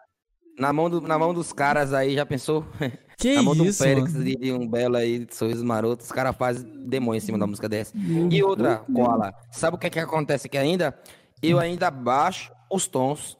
na 0.57 0.72
mão, 0.73 0.90
do, 0.90 1.02
na 1.02 1.18
mão 1.18 1.34
dos 1.34 1.52
caras 1.53 1.94
aí, 1.94 2.15
já 2.15 2.26
pensou? 2.26 2.65
Que 3.18 3.36
na 3.36 3.44
mão 3.44 3.56
do 3.56 3.65
isso, 3.65 3.82
Félix 3.82 4.14
mano. 4.14 4.26
de, 4.26 4.52
um 4.52 4.68
belo 4.68 4.98
aí, 4.98 5.19
de 5.26 5.34
sorriso 5.34 5.64
maroto, 5.64 6.03
os 6.03 6.11
caras 6.11 6.36
fazem 6.36 6.69
demônio 6.86 7.18
em 7.18 7.22
cima 7.22 7.38
da 7.38 7.48
música 7.48 7.69
dessa. 7.69 7.94
E 8.30 8.44
outra, 8.44 8.84
Koala, 8.94 9.34
sabe 9.52 9.77
o 9.77 9.80
que 9.80 9.88
é 9.88 9.90
que 9.90 9.99
acontece 9.99 10.48
aqui 10.48 10.57
ainda? 10.57 10.94
Eu 11.41 11.57
ainda 11.57 11.90
baixo 11.90 12.52
os 12.69 12.88
tons 12.88 13.38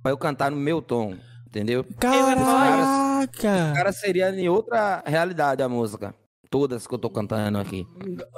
pra 0.00 0.12
eu 0.12 0.16
cantar 0.16 0.52
no 0.52 0.56
meu 0.56 0.80
tom, 0.80 1.16
entendeu? 1.44 1.84
Caraca! 1.98 3.72
Cara, 3.74 3.90
seria 3.90 4.30
em 4.30 4.48
outra 4.48 5.02
realidade 5.04 5.60
a 5.60 5.68
música. 5.68 6.14
Todas 6.50 6.86
que 6.86 6.94
eu 6.94 6.98
tô 6.98 7.10
cantando 7.10 7.58
aqui. 7.58 7.86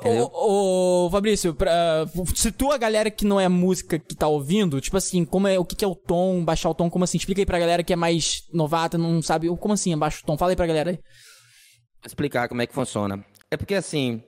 Ô, 0.02 1.06
ô, 1.06 1.10
Fabrício, 1.10 1.54
pra, 1.54 2.06
situa 2.34 2.74
a 2.74 2.78
galera 2.78 3.10
que 3.10 3.24
não 3.24 3.38
é 3.38 3.48
música 3.48 3.98
que 3.98 4.16
tá 4.16 4.26
ouvindo, 4.26 4.80
tipo 4.80 4.96
assim, 4.96 5.24
como 5.24 5.46
é, 5.46 5.58
o 5.58 5.64
que, 5.64 5.76
que 5.76 5.84
é 5.84 5.88
o 5.88 5.94
tom, 5.94 6.44
baixar 6.44 6.70
o 6.70 6.74
tom, 6.74 6.88
como 6.88 7.04
assim? 7.04 7.18
Explica 7.18 7.40
aí 7.40 7.46
pra 7.46 7.58
galera 7.58 7.84
que 7.84 7.92
é 7.92 7.96
mais 7.96 8.44
novata, 8.52 8.96
não 8.96 9.20
sabe, 9.20 9.48
como 9.56 9.74
assim, 9.74 9.92
abaixa 9.92 10.20
o 10.22 10.26
tom? 10.26 10.38
Fala 10.38 10.52
aí 10.52 10.56
pra 10.56 10.66
galera 10.66 10.90
aí. 10.90 10.96
Vou 10.96 12.06
explicar 12.06 12.48
como 12.48 12.62
é 12.62 12.66
que 12.66 12.74
funciona. 12.74 13.24
É 13.50 13.56
porque 13.56 13.74
assim, 13.74 14.22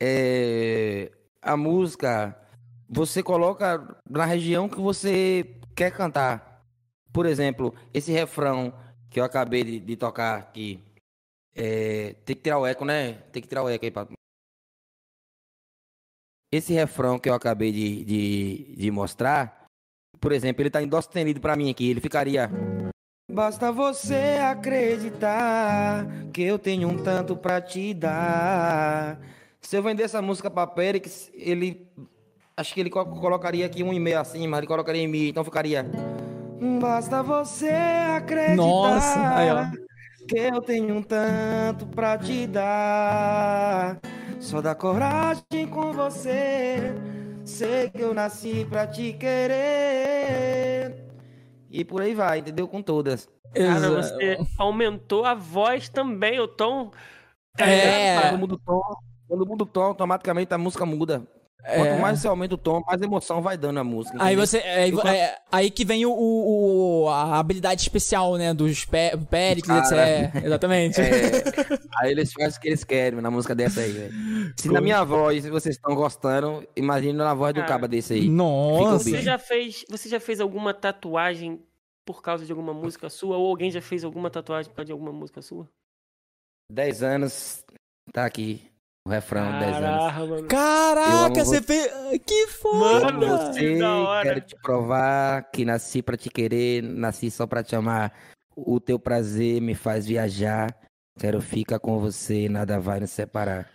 é, 0.00 1.10
a 1.42 1.56
música 1.56 2.36
você 2.88 3.22
coloca 3.22 3.96
na 4.08 4.24
região 4.24 4.68
que 4.68 4.80
você 4.80 5.58
quer 5.74 5.90
cantar. 5.90 6.62
Por 7.12 7.26
exemplo, 7.26 7.74
esse 7.92 8.12
refrão 8.12 8.72
que 9.10 9.20
eu 9.20 9.24
acabei 9.24 9.64
de, 9.64 9.80
de 9.80 9.96
tocar 9.96 10.38
aqui. 10.38 10.82
É, 11.54 12.14
tem 12.24 12.34
que 12.34 12.42
tirar 12.42 12.58
o 12.58 12.66
eco, 12.66 12.84
né? 12.84 13.14
Tem 13.32 13.40
que 13.40 13.48
tirar 13.48 13.62
o 13.62 13.68
eco 13.68 13.84
aí, 13.84 13.90
pra... 13.90 14.06
Esse 16.52 16.72
refrão 16.72 17.18
que 17.18 17.28
eu 17.28 17.34
acabei 17.34 17.72
de, 17.72 18.04
de, 18.04 18.76
de 18.76 18.90
mostrar, 18.90 19.66
por 20.20 20.30
exemplo, 20.32 20.62
ele 20.62 20.70
tá 20.70 20.82
em 20.82 20.86
dó 20.88 21.00
sustenido 21.00 21.40
pra 21.40 21.56
mim 21.56 21.70
aqui. 21.70 21.90
Ele 21.90 22.00
ficaria. 22.00 22.48
Basta 23.30 23.72
você 23.72 24.38
acreditar 24.40 26.06
que 26.32 26.42
eu 26.42 26.58
tenho 26.58 26.88
um 26.88 27.02
tanto 27.02 27.36
pra 27.36 27.60
te 27.60 27.92
dar. 27.92 29.18
Se 29.60 29.76
eu 29.76 29.82
vender 29.82 30.04
essa 30.04 30.22
música 30.22 30.48
pra 30.50 30.66
Périx, 30.66 31.30
ele. 31.34 31.90
Acho 32.56 32.72
que 32.72 32.80
ele 32.80 32.90
co- 32.90 33.04
colocaria 33.04 33.66
aqui 33.66 33.82
um 33.82 33.92
e-mail 33.92 34.20
acima, 34.20 34.58
ele 34.58 34.66
colocaria 34.68 35.02
em 35.02 35.08
mim, 35.08 35.28
então 35.28 35.42
ficaria. 35.42 35.84
Basta 36.80 37.20
você 37.20 37.68
acreditar 38.16 38.54
Nossa, 38.54 39.36
aí, 39.36 39.50
ó. 39.50 39.83
Que 40.26 40.38
eu 40.38 40.60
tenho 40.62 40.96
um 40.96 41.02
tanto 41.02 41.86
pra 41.86 42.18
te 42.18 42.46
dar. 42.46 44.00
Só 44.40 44.60
dá 44.60 44.74
coragem 44.74 45.66
com 45.70 45.92
você. 45.92 46.94
Sei 47.44 47.90
que 47.90 48.00
eu 48.02 48.14
nasci 48.14 48.66
pra 48.68 48.86
te 48.86 49.12
querer. 49.12 51.04
E 51.70 51.84
por 51.84 52.02
aí 52.02 52.14
vai, 52.14 52.38
entendeu? 52.38 52.66
Com 52.66 52.82
todas. 52.82 53.28
Cara, 53.54 53.90
você 53.90 54.38
aumentou 54.58 55.24
a 55.24 55.34
voz 55.34 55.88
também, 55.88 56.40
o 56.40 56.48
tom. 56.48 56.90
É. 57.58 58.20
Quando 58.20 58.38
muda 58.38 58.54
o 58.54 58.58
tom, 58.58 58.80
quando 59.28 59.46
muda 59.46 59.62
o 59.62 59.66
tom, 59.66 59.82
automaticamente 59.82 60.52
a 60.52 60.58
música 60.58 60.84
muda. 60.84 61.22
É. 61.66 61.76
Quanto 61.78 62.00
mais 62.00 62.18
você 62.20 62.28
aumenta 62.28 62.54
o 62.54 62.58
tom, 62.58 62.82
mais 62.86 63.00
emoção 63.00 63.40
vai 63.40 63.56
dando 63.56 63.80
a 63.80 63.84
música. 63.84 64.16
Aí 64.20 64.34
entendeu? 64.34 64.46
você. 64.46 64.58
Aí, 64.58 64.90
Eu- 64.90 65.00
é, 65.00 65.38
aí 65.50 65.70
que 65.70 65.84
vem 65.84 66.04
o, 66.04 66.12
o- 66.12 67.08
a 67.08 67.38
habilidade 67.38 67.80
especial, 67.80 68.36
né? 68.36 68.52
Dos 68.52 68.84
pé, 68.84 69.16
Péricles, 69.16 69.88
Cara. 69.88 70.24
etc. 70.24 70.44
Exatamente. 70.44 71.00
É, 71.00 71.30
aí 72.00 72.10
eles 72.12 72.32
fazem 72.32 72.58
o 72.58 72.60
que 72.60 72.68
eles 72.68 72.84
querem 72.84 73.20
na 73.20 73.30
música 73.30 73.54
dessa 73.54 73.80
aí, 73.80 73.92
velho. 73.92 74.12
Se 74.58 74.68
na 74.68 74.80
minha 74.80 75.02
voz 75.04 75.46
vocês 75.46 75.76
estão 75.76 75.94
gostando, 75.94 76.66
imagina 76.76 77.24
na 77.24 77.32
voz 77.34 77.54
do 77.54 77.64
caba 77.64 77.88
desse 77.88 78.12
aí. 78.14 78.28
Nossa. 78.28 78.98
Você 79.04 79.22
já 79.22 79.38
fez, 79.38 79.84
você 79.88 80.08
já 80.08 80.20
fez 80.20 80.40
alguma 80.40 80.74
tatuagem 80.74 81.60
por 82.04 82.20
causa 82.20 82.44
de 82.44 82.52
alguma 82.52 82.74
música 82.74 83.08
sua 83.08 83.38
ou 83.38 83.48
alguém 83.48 83.70
já 83.70 83.80
fez 83.80 84.04
alguma 84.04 84.28
tatuagem 84.30 84.70
por 84.70 84.76
causa 84.76 84.86
de 84.86 84.92
alguma 84.92 85.12
música 85.12 85.40
sua? 85.40 85.66
10 86.70 87.02
anos, 87.02 87.64
tá 88.12 88.26
aqui. 88.26 88.60
O 89.06 89.10
refrão, 89.10 89.58
10 89.58 89.76
anos. 89.76 89.82
Caraca, 89.84 90.26
mano. 90.26 90.48
Caraca, 90.48 91.44
você 91.44 91.60
fez. 91.60 91.92
Que 92.26 92.46
Mano, 92.72 93.00
foda! 93.20 93.36
Você, 93.52 93.60
que 93.60 93.78
da 93.78 93.94
hora. 93.96 94.22
quero 94.22 94.40
te 94.40 94.56
provar 94.62 95.50
que 95.50 95.64
nasci 95.64 96.02
pra 96.02 96.16
te 96.16 96.30
querer, 96.30 96.82
nasci 96.82 97.30
só 97.30 97.46
pra 97.46 97.62
te 97.62 97.76
amar. 97.76 98.12
O 98.56 98.80
teu 98.80 98.98
prazer 98.98 99.60
me 99.60 99.74
faz 99.74 100.06
viajar. 100.06 100.74
Quero 101.18 101.40
ficar 101.42 101.78
com 101.78 101.98
você, 101.98 102.48
nada 102.48 102.80
vai 102.80 102.98
nos 102.98 103.10
separar. 103.10 103.68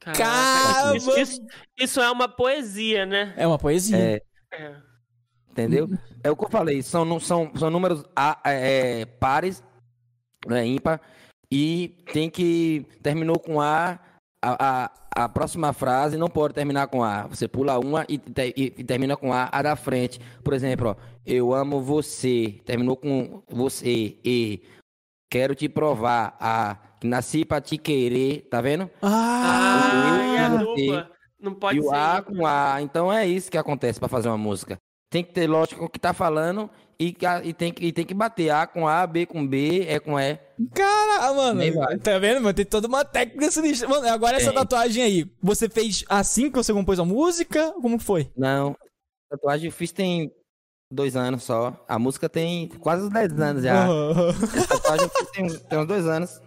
Caraca, 0.00 0.18
Cara, 0.24 0.96
isso, 0.96 1.16
isso- 1.18 1.40
isso 1.78 2.00
é 2.00 2.10
uma 2.10 2.28
poesia, 2.28 3.06
né? 3.06 3.32
É 3.36 3.46
uma 3.46 3.58
poesia. 3.58 3.96
É, 3.96 4.20
É. 4.52 4.74
entendeu? 5.52 5.88
É 6.24 6.28
o 6.32 6.36
que 6.36 6.44
eu 6.44 6.50
falei, 6.50 6.82
são, 6.82 7.20
são, 7.20 7.52
são 7.54 7.70
números 7.70 8.04
a- 8.16 8.40
é, 8.44 9.06
pares, 9.06 9.62
né, 10.48 10.66
ímpar, 10.66 11.00
e 11.50 12.02
tem 12.12 12.28
que. 12.28 12.84
Terminou 13.02 13.38
com 13.38 13.60
A, 13.60 14.00
a, 14.42 14.84
a, 15.14 15.24
a 15.24 15.28
próxima 15.28 15.72
frase 15.72 16.16
não 16.16 16.28
pode 16.28 16.54
terminar 16.54 16.88
com 16.88 17.02
A. 17.04 17.26
Você 17.28 17.46
pula 17.46 17.78
uma 17.78 18.04
e, 18.08 18.18
te- 18.18 18.52
e- 18.56 18.74
e 18.78 18.84
termina 18.84 19.16
com 19.16 19.32
A, 19.32 19.48
a 19.52 19.62
da 19.62 19.76
frente. 19.76 20.20
Por 20.42 20.52
exemplo, 20.52 20.88
ó, 20.90 20.96
eu 21.24 21.54
amo 21.54 21.80
você, 21.80 22.60
terminou 22.64 22.96
com 22.96 23.42
você, 23.48 24.16
e 24.24 24.62
quero 25.30 25.54
te 25.54 25.68
provar, 25.68 26.36
A, 26.40 26.76
que 27.00 27.06
nasci 27.06 27.44
pra 27.44 27.60
te 27.60 27.78
querer, 27.78 28.48
tá 28.50 28.60
vendo? 28.60 28.90
Ah! 29.00 30.48
Ah? 31.00 31.08
Não 31.40 31.54
pode 31.54 31.78
e 31.78 31.80
o 31.80 31.84
ser. 31.84 31.94
A 31.94 32.22
com 32.22 32.46
A. 32.46 32.80
Então 32.82 33.12
é 33.12 33.26
isso 33.26 33.50
que 33.50 33.58
acontece 33.58 33.98
pra 33.98 34.08
fazer 34.08 34.28
uma 34.28 34.38
música. 34.38 34.76
Tem 35.10 35.22
que 35.24 35.32
ter 35.32 35.46
lógica 35.46 35.78
com 35.78 35.86
o 35.86 35.90
que 35.90 35.98
tá 35.98 36.12
falando 36.12 36.70
e, 36.98 37.14
e 37.44 37.52
tem, 37.52 37.72
que, 37.72 37.84
e 37.86 37.92
tem 37.92 38.04
que 38.06 38.14
bater 38.14 38.50
A 38.50 38.66
com 38.66 38.86
A, 38.88 39.06
B 39.06 39.26
com 39.26 39.46
B, 39.46 39.82
E 39.88 40.00
com 40.00 40.18
E. 40.18 40.38
Cara, 40.74 41.32
mano, 41.34 41.58
Nem 41.60 41.72
vai. 41.72 41.98
tá 41.98 42.18
vendo, 42.18 42.40
mano? 42.40 42.54
Tem 42.54 42.64
toda 42.64 42.86
uma 42.88 43.04
técnica 43.04 43.50
sinistra. 43.50 43.88
Mano, 43.88 44.06
agora 44.08 44.36
essa 44.36 44.52
tatuagem 44.52 45.02
aí, 45.02 45.26
você 45.42 45.68
fez 45.68 46.04
assim 46.08 46.50
que 46.50 46.56
você 46.56 46.72
compôs 46.72 46.98
a 46.98 47.04
música? 47.04 47.72
Como 47.80 47.98
que 47.98 48.04
foi? 48.04 48.30
Não, 48.36 48.76
tatuagem 49.30 49.66
eu 49.66 49.72
fiz 49.72 49.92
tem 49.92 50.30
dois 50.90 51.16
anos 51.16 51.42
só. 51.42 51.74
A 51.88 51.98
música 51.98 52.28
tem 52.28 52.68
quase 52.68 53.08
10 53.10 53.40
anos 53.40 53.62
já. 53.64 53.86
Essa 54.56 54.68
tatuagem 54.68 55.04
eu 55.06 55.10
fiz 55.10 55.30
tem, 55.30 55.48
tem 55.68 55.78
uns 55.78 55.86
dois 55.86 56.06
anos. 56.06 56.40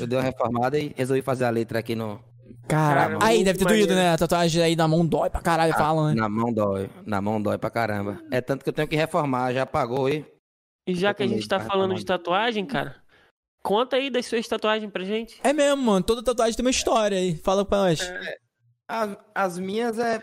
Eu 0.00 0.06
dei 0.06 0.18
uma 0.18 0.24
reformada 0.24 0.78
e 0.78 0.92
resolvi 0.96 1.22
fazer 1.22 1.44
a 1.44 1.50
letra 1.50 1.78
aqui 1.78 1.94
no. 1.94 2.20
Caralho. 2.68 3.18
Cara, 3.18 3.30
Aí, 3.30 3.42
deve 3.42 3.58
ter 3.58 3.64
doído, 3.64 3.94
né? 3.94 4.10
A 4.12 4.18
tatuagem 4.18 4.62
aí 4.62 4.76
na 4.76 4.86
mão 4.86 5.06
dói 5.06 5.30
pra 5.30 5.40
caralho, 5.40 5.72
falam, 5.74 6.08
né? 6.08 6.14
Na 6.14 6.28
mão 6.28 6.52
dói. 6.52 6.90
Na 7.06 7.20
mão 7.20 7.40
dói 7.40 7.58
pra 7.58 7.70
caramba. 7.70 8.20
É 8.30 8.40
tanto 8.40 8.62
que 8.62 8.68
eu 8.68 8.72
tenho 8.72 8.88
que 8.88 8.96
reformar, 8.96 9.52
já 9.52 9.64
pagou 9.66 10.08
e. 10.08 10.24
E 10.86 10.94
já 10.94 11.14
que 11.14 11.22
a 11.22 11.26
gente 11.26 11.46
tá 11.46 11.60
falando 11.60 11.94
de 11.94 12.04
tatuagem, 12.04 12.66
cara, 12.66 12.96
conta 13.62 13.96
aí 13.96 14.10
das 14.10 14.26
suas 14.26 14.46
tatuagens 14.46 14.90
pra 14.90 15.04
gente. 15.04 15.40
É 15.42 15.52
mesmo, 15.52 15.82
mano. 15.82 16.04
Toda 16.04 16.22
tatuagem 16.22 16.56
tem 16.56 16.64
uma 16.64 16.70
história 16.70 17.16
aí. 17.18 17.36
Fala 17.36 17.64
pra 17.64 17.78
nós. 17.78 18.00
As, 18.88 19.16
as 19.34 19.58
minhas 19.58 19.98
é 19.98 20.22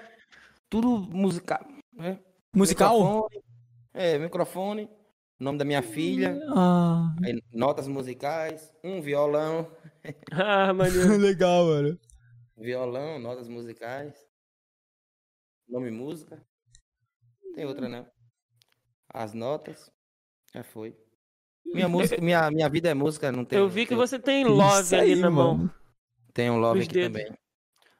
tudo 0.69 0.97
musical. 0.99 1.65
Né? 1.93 2.19
Musical? 2.53 2.97
Microfone, 2.99 3.43
é, 3.93 4.17
microfone, 4.17 4.89
nome 5.39 5.57
da 5.57 5.65
minha 5.65 5.81
filha, 5.81 6.39
Ah, 6.55 7.13
aí 7.23 7.41
notas 7.51 7.87
musicais, 7.87 8.73
um 8.83 9.01
violão, 9.01 9.69
Ah, 10.31 10.73
maneiro. 10.73 11.15
legal, 11.17 11.65
mano. 11.65 11.99
violão, 12.57 13.19
notas 13.19 13.47
musicais, 13.47 14.13
nome 15.67 15.91
música. 15.91 16.43
Tem 17.55 17.65
outra 17.65 17.87
não. 17.89 18.07
As 19.11 19.33
notas, 19.33 19.91
já 20.53 20.63
foi. 20.63 20.95
Minha 21.65 21.87
música, 21.87 22.19
minha, 22.21 22.49
minha 22.49 22.67
vida 22.69 22.89
é 22.89 22.93
música, 22.93 23.31
não 23.31 23.45
tem. 23.45 23.59
Eu 23.59 23.69
vi 23.69 23.83
que 23.83 23.89
tem- 23.89 23.97
você 23.97 24.17
tem 24.19 24.43
love 24.45 24.81
Isso 24.83 24.95
ali 24.95 25.13
aí, 25.13 25.19
na 25.19 25.29
mão. 25.29 25.69
Tem 26.33 26.49
um 26.49 26.57
love 26.57 26.79
Nos 26.79 26.87
aqui 26.87 26.93
dedos. 26.95 27.21
também. 27.21 27.37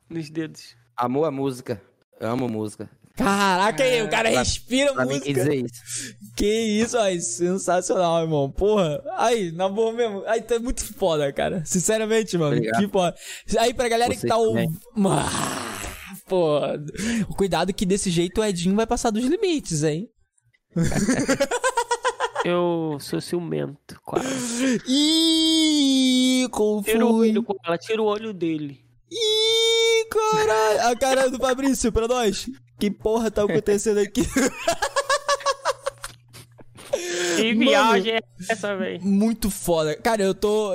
nos 0.10 0.30
dedos. 0.30 0.76
Amor 0.98 1.26
à 1.26 1.32
música, 1.32 1.82
eu 2.20 2.30
amo 2.30 2.48
música. 2.50 2.90
Caraca, 3.16 3.84
aí, 3.84 4.02
o 4.02 4.10
cara 4.10 4.30
pra- 4.32 4.40
respira 4.40 4.94
Pra 4.94 5.04
música. 5.06 5.34
dizer 5.34 5.56
isso. 5.56 6.16
Que 6.38 6.46
isso, 6.48 6.98
aí, 6.98 7.20
sensacional, 7.20 8.22
irmão. 8.22 8.50
Porra. 8.50 9.04
Aí, 9.18 9.52
na 9.52 9.68
boa 9.68 9.92
mesmo. 9.92 10.24
Aí, 10.26 10.42
tá 10.42 10.58
muito 10.58 10.86
foda, 10.94 11.32
cara. 11.34 11.62
Sinceramente, 11.66 12.38
mano. 12.38 12.56
Obrigado. 12.56 12.80
Que 12.82 12.88
foda. 12.88 13.16
Aí, 13.60 13.74
pra 13.74 13.90
galera 13.90 14.14
que 14.14 14.22
Você 14.22 14.28
tá 14.28 14.36
também. 14.36 14.68
ouvindo. 14.68 14.80
Ah, 15.10 16.16
pô. 16.28 16.60
Cuidado 17.36 17.74
que 17.74 17.86
desse 17.86 18.10
jeito 18.10 18.40
o 18.40 18.44
Edinho 18.46 18.76
vai 18.76 18.88
passar 18.88 19.10
dos 19.12 19.26
limites, 19.26 19.84
hein? 19.84 20.08
Eu 22.46 22.98
sou 23.02 23.20
ciumento, 23.20 24.00
quase. 24.04 24.82
Ih, 24.88 26.48
Tira 26.84 27.06
o 27.06 27.16
olho 27.16 27.44
com 27.44 27.54
ela, 27.66 27.78
tira 27.78 28.02
o 28.02 28.06
olho 28.06 28.34
dele. 28.34 28.80
Ih, 29.12 30.06
caralho. 30.10 30.88
A 30.90 30.96
cara 30.96 31.30
do 31.30 31.38
Fabrício 31.38 31.92
pra 31.92 32.08
nós. 32.08 32.50
Que 32.80 32.90
porra 32.90 33.30
tá 33.30 33.44
acontecendo 33.44 33.98
aqui? 34.00 34.22
Que 37.36 37.54
Mano. 37.54 37.70
viagem 37.70 38.14
é 38.14 38.20
essa, 38.50 38.76
velho? 38.76 39.02
Muito 39.04 39.50
foda. 39.50 39.96
Cara, 39.98 40.24
eu 40.24 40.34
tô. 40.34 40.72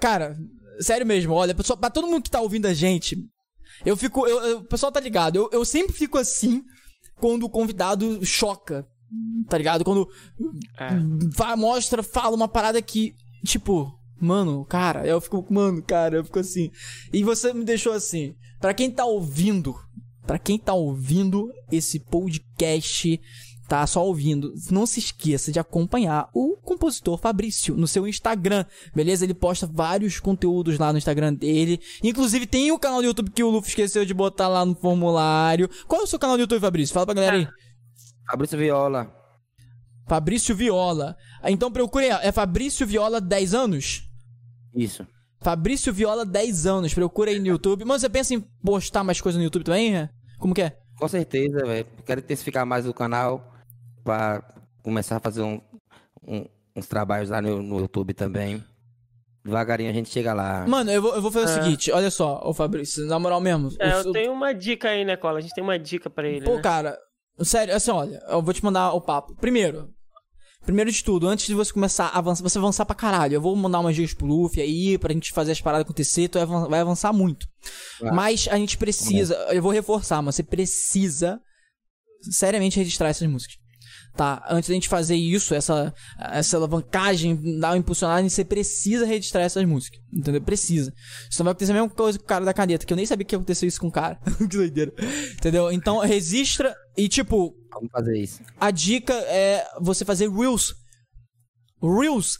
cara, 0.00 0.36
sério 0.80 1.06
mesmo, 1.06 1.32
olha, 1.34 1.54
pessoal, 1.54 1.76
pra 1.76 1.90
todo 1.90 2.06
mundo 2.06 2.22
que 2.22 2.30
tá 2.30 2.40
ouvindo 2.40 2.66
a 2.66 2.74
gente, 2.74 3.16
eu 3.84 3.96
fico. 3.96 4.26
eu- 4.26 4.42
eu- 4.44 4.58
o 4.58 4.64
pessoal 4.64 4.92
tá 4.92 5.00
ligado, 5.00 5.36
eu, 5.36 5.50
eu 5.52 5.64
sempre 5.64 5.92
fico 5.94 6.16
assim 6.18 6.62
quando 7.16 7.44
o 7.44 7.50
convidado 7.50 8.24
choca. 8.24 8.86
Tá 9.48 9.56
ligado? 9.56 9.84
Quando 9.84 10.08
É. 10.78 10.88
fa- 11.34 11.56
mostra, 11.56 12.02
fala 12.02 12.36
uma 12.36 12.48
parada 12.48 12.80
que, 12.82 13.14
tipo, 13.44 13.90
mano, 14.20 14.64
cara, 14.66 15.06
eu 15.06 15.20
fico, 15.20 15.44
mano, 15.50 15.82
cara, 15.82 16.16
eu 16.16 16.24
fico 16.24 16.38
assim. 16.38 16.70
E 17.12 17.22
você 17.24 17.52
me 17.52 17.64
deixou 17.64 17.92
assim. 17.92 18.34
Pra 18.60 18.74
quem 18.74 18.90
tá 18.90 19.04
ouvindo, 19.04 19.74
pra 20.26 20.38
quem 20.38 20.58
tá 20.58 20.74
ouvindo 20.74 21.48
esse 21.70 22.00
podcast, 22.00 23.20
tá 23.68 23.86
só 23.86 24.04
ouvindo, 24.04 24.52
não 24.70 24.86
se 24.86 24.98
esqueça 24.98 25.52
de 25.52 25.58
acompanhar 25.58 26.28
o 26.34 26.56
compositor 26.56 27.18
Fabrício 27.18 27.76
no 27.76 27.86
seu 27.86 28.08
Instagram, 28.08 28.64
beleza? 28.94 29.24
Ele 29.24 29.34
posta 29.34 29.66
vários 29.66 30.18
conteúdos 30.18 30.78
lá 30.78 30.90
no 30.90 30.98
Instagram 30.98 31.34
dele. 31.34 31.78
Inclusive 32.02 32.46
tem 32.46 32.72
o 32.72 32.78
canal 32.78 33.00
do 33.00 33.06
YouTube 33.06 33.30
que 33.30 33.42
o 33.44 33.50
Luffy 33.50 33.68
esqueceu 33.70 34.04
de 34.06 34.14
botar 34.14 34.48
lá 34.48 34.64
no 34.64 34.74
formulário. 34.74 35.68
Qual 35.86 36.00
é 36.00 36.04
o 36.04 36.06
seu 36.06 36.18
canal 36.18 36.36
do 36.36 36.40
YouTube, 36.40 36.60
Fabrício? 36.60 36.94
Fala 36.94 37.06
pra 37.06 37.14
galera 37.14 37.36
aí. 37.36 37.48
Fabrício 38.30 38.58
Viola. 38.58 39.14
Fabrício 40.06 40.54
Viola. 40.54 41.16
Então 41.44 41.70
procure, 41.70 42.06
é 42.06 42.32
Fabrício 42.32 42.86
Viola 42.86 43.20
10 43.20 43.54
anos? 43.54 44.08
Isso. 44.74 45.06
Fabrício 45.40 45.92
Viola 45.92 46.24
10 46.26 46.66
anos, 46.66 46.94
procura 46.94 47.30
aí 47.30 47.38
no 47.38 47.46
YouTube. 47.46 47.84
Mano, 47.84 48.00
você 48.00 48.08
pensa 48.08 48.34
em 48.34 48.40
postar 48.40 49.04
mais 49.04 49.20
coisa 49.20 49.38
no 49.38 49.44
YouTube 49.44 49.64
também, 49.64 49.92
né? 49.92 50.10
Como 50.38 50.54
que 50.54 50.62
é? 50.62 50.78
Com 50.98 51.06
certeza, 51.08 51.64
velho. 51.64 51.86
Quero 52.04 52.20
intensificar 52.20 52.66
mais 52.66 52.86
o 52.86 52.92
canal 52.94 53.52
pra 54.02 54.42
começar 54.82 55.16
a 55.16 55.20
fazer 55.20 55.42
um, 55.42 55.60
um, 56.26 56.44
uns 56.74 56.86
trabalhos 56.86 57.30
lá 57.30 57.40
no, 57.40 57.62
no 57.62 57.78
YouTube 57.80 58.14
também. 58.14 58.64
Devagarinho 59.44 59.90
a 59.90 59.92
gente 59.92 60.08
chega 60.10 60.34
lá. 60.34 60.66
Mano, 60.66 60.90
eu 60.90 61.00
vou, 61.00 61.14
eu 61.14 61.22
vou 61.22 61.30
fazer 61.30 61.46
o 61.46 61.58
É. 61.58 61.62
seguinte, 61.62 61.92
olha 61.92 62.10
só, 62.10 62.40
ô 62.44 62.52
Fabrício, 62.52 63.06
na 63.06 63.18
moral 63.18 63.40
mesmo. 63.40 63.70
É, 63.78 63.96
o- 63.96 64.00
eu 64.00 64.12
tenho 64.12 64.32
uma 64.32 64.52
dica 64.52 64.88
aí, 64.88 65.04
né, 65.04 65.16
Cola? 65.16 65.38
A 65.38 65.40
gente 65.40 65.54
tem 65.54 65.62
uma 65.62 65.78
dica 65.78 66.10
pra 66.10 66.26
ele, 66.28 66.44
Pô, 66.44 66.56
né? 66.56 66.62
cara, 66.62 66.98
sério, 67.44 67.74
assim, 67.74 67.90
olha, 67.90 68.20
eu 68.28 68.42
vou 68.42 68.52
te 68.54 68.64
mandar 68.64 68.92
o 68.92 69.00
papo. 69.00 69.34
Primeiro, 69.36 69.88
primeiro 70.64 70.90
de 70.92 71.02
tudo, 71.02 71.26
antes 71.28 71.46
de 71.46 71.54
você 71.54 71.72
começar 71.72 72.06
a 72.06 72.18
avançar, 72.18 72.42
você 72.42 72.58
avançar 72.58 72.84
pra 72.84 72.94
caralho, 72.94 73.34
eu 73.34 73.40
vou 73.40 73.54
mandar 73.56 73.80
umas 73.80 73.94
dicas 73.96 74.12
pro 74.14 74.26
Luffy 74.26 74.60
aí, 74.62 74.98
pra 74.98 75.12
gente 75.12 75.32
fazer 75.32 75.52
as 75.52 75.60
paradas 75.60 75.84
acontecer, 75.84 76.28
tu 76.28 76.34
vai 76.34 76.42
avan- 76.42 76.68
vai 76.68 76.80
avançar 76.80 77.12
muito. 77.12 77.46
Mas 78.14 78.46
a 78.50 78.56
gente 78.56 78.76
precisa, 78.76 79.34
eu 79.50 79.62
vou 79.62 79.72
reforçar, 79.72 80.20
mas 80.22 80.34
você 80.34 80.42
precisa 80.42 81.40
seriamente 82.30 82.76
registrar 82.78 83.08
essas 83.08 83.28
músicas. 83.28 83.56
Tá, 84.16 84.44
antes 84.50 84.68
da 84.68 84.74
gente 84.74 84.88
fazer 84.88 85.14
isso, 85.14 85.54
essa, 85.54 85.94
essa 86.32 86.56
alavancagem, 86.56 87.38
dar 87.60 87.70
uma 87.70 87.76
impulsionada, 87.78 88.28
você 88.28 88.44
precisa 88.44 89.06
registrar 89.06 89.42
essas 89.42 89.64
músicas. 89.64 90.00
Entendeu? 90.12 90.40
Precisa. 90.42 90.92
Senão 91.30 91.44
vai 91.44 91.52
acontecer 91.52 91.70
a 91.70 91.74
mesma 91.74 91.88
coisa 91.90 92.18
com 92.18 92.24
o 92.24 92.26
cara 92.28 92.44
da 92.44 92.52
caneta, 92.52 92.84
que 92.84 92.92
eu 92.92 92.96
nem 92.96 93.06
sabia 93.06 93.24
que 93.24 93.34
ia 93.34 93.38
acontecer 93.38 93.66
isso 93.66 93.80
com 93.80 93.86
o 93.86 93.92
cara. 93.92 94.18
que 94.38 94.46
doideira. 94.48 94.92
Entendeu? 95.34 95.70
Então, 95.70 95.98
registra 96.00 96.74
e, 96.98 97.08
tipo, 97.08 97.54
Vamos 97.72 97.90
fazer 97.90 98.18
isso. 98.18 98.42
a 98.60 98.70
dica 98.70 99.14
é 99.14 99.66
você 99.80 100.04
fazer 100.04 100.28
Reels. 100.30 100.74
Reels, 101.82 102.38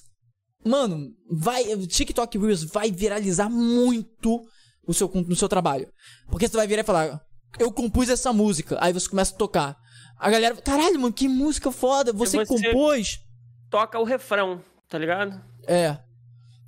mano, 0.64 1.10
vai. 1.30 1.64
TikTok 1.86 2.38
Reels 2.38 2.64
vai 2.64 2.90
viralizar 2.90 3.48
muito 3.48 4.42
o 4.86 4.92
seu, 4.92 5.08
no 5.14 5.36
seu 5.36 5.48
trabalho. 5.48 5.88
Porque 6.30 6.48
você 6.48 6.56
vai 6.56 6.66
virar 6.66 6.82
e 6.82 6.84
falar: 6.84 7.20
Eu 7.58 7.72
compus 7.72 8.08
essa 8.08 8.32
música. 8.32 8.76
Aí 8.80 8.92
você 8.92 9.08
começa 9.08 9.34
a 9.34 9.38
tocar. 9.38 9.76
A 10.18 10.28
galera, 10.30 10.56
caralho, 10.56 10.98
mano, 11.00 11.12
que 11.14 11.28
música 11.28 11.70
foda. 11.70 12.12
Você, 12.12 12.38
você- 12.44 12.66
compôs. 12.72 13.20
Toca 13.70 13.98
o 13.98 14.04
refrão, 14.04 14.60
tá 14.88 14.98
ligado? 14.98 15.40
É. 15.66 15.98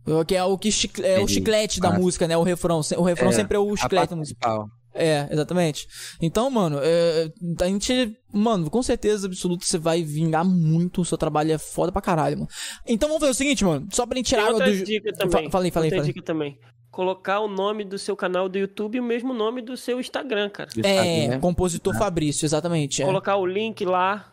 O 0.06 0.24
Que 0.24 0.36
é 0.36 0.44
o 0.44 0.56
que 0.58 0.70
chicle- 0.72 1.04
é 1.04 1.18
o 1.20 1.26
chiclete 1.28 1.80
da 1.80 1.88
Ah. 1.90 1.98
música, 1.98 2.26
né? 2.28 2.36
O 2.36 2.42
refrão. 2.42 2.80
O 2.96 3.02
refrão 3.02 3.30
É, 3.30 3.32
sempre 3.32 3.56
é 3.56 3.60
o 3.60 3.76
chiclete 3.76 4.10
da 4.10 4.16
música. 4.16 4.38
principal. 4.40 4.68
É, 4.92 5.28
exatamente. 5.30 5.86
Então, 6.20 6.50
mano, 6.50 6.78
é, 6.82 7.30
a 7.60 7.66
gente. 7.66 8.16
Mano, 8.32 8.68
com 8.68 8.82
certeza 8.82 9.26
absoluta 9.28 9.64
você 9.64 9.78
vai 9.78 10.02
vingar 10.02 10.44
muito. 10.44 11.00
O 11.00 11.04
seu 11.04 11.16
trabalho 11.16 11.52
é 11.52 11.58
foda 11.58 11.92
pra 11.92 12.02
caralho, 12.02 12.38
mano. 12.38 12.48
Então 12.86 13.08
vamos 13.08 13.20
fazer 13.20 13.30
o 13.32 13.34
seguinte, 13.34 13.64
mano. 13.64 13.86
Só 13.92 14.04
pra 14.06 14.16
gente 14.16 14.26
tirar 14.26 14.44
Tem 14.46 14.52
outra 14.52 14.70
do. 14.70 14.84
dica 14.84 15.10
Fa- 15.12 15.16
também. 15.18 15.50
Falei, 15.50 15.70
falei, 15.70 15.86
outra 15.88 15.98
falei. 16.00 16.12
dica 16.12 16.24
também. 16.24 16.58
Colocar 16.90 17.38
o 17.38 17.46
nome 17.46 17.84
do 17.84 17.96
seu 17.98 18.16
canal 18.16 18.48
do 18.48 18.58
YouTube 18.58 18.96
e 18.96 19.00
o 19.00 19.04
mesmo 19.04 19.32
nome 19.32 19.62
do 19.62 19.76
seu 19.76 20.00
Instagram, 20.00 20.50
cara. 20.50 20.68
É, 20.82 21.18
Instagram. 21.20 21.40
compositor 21.40 21.96
Fabrício, 21.96 22.44
exatamente. 22.44 23.00
É. 23.00 23.06
Colocar 23.06 23.36
o 23.36 23.46
link 23.46 23.84
lá. 23.84 24.26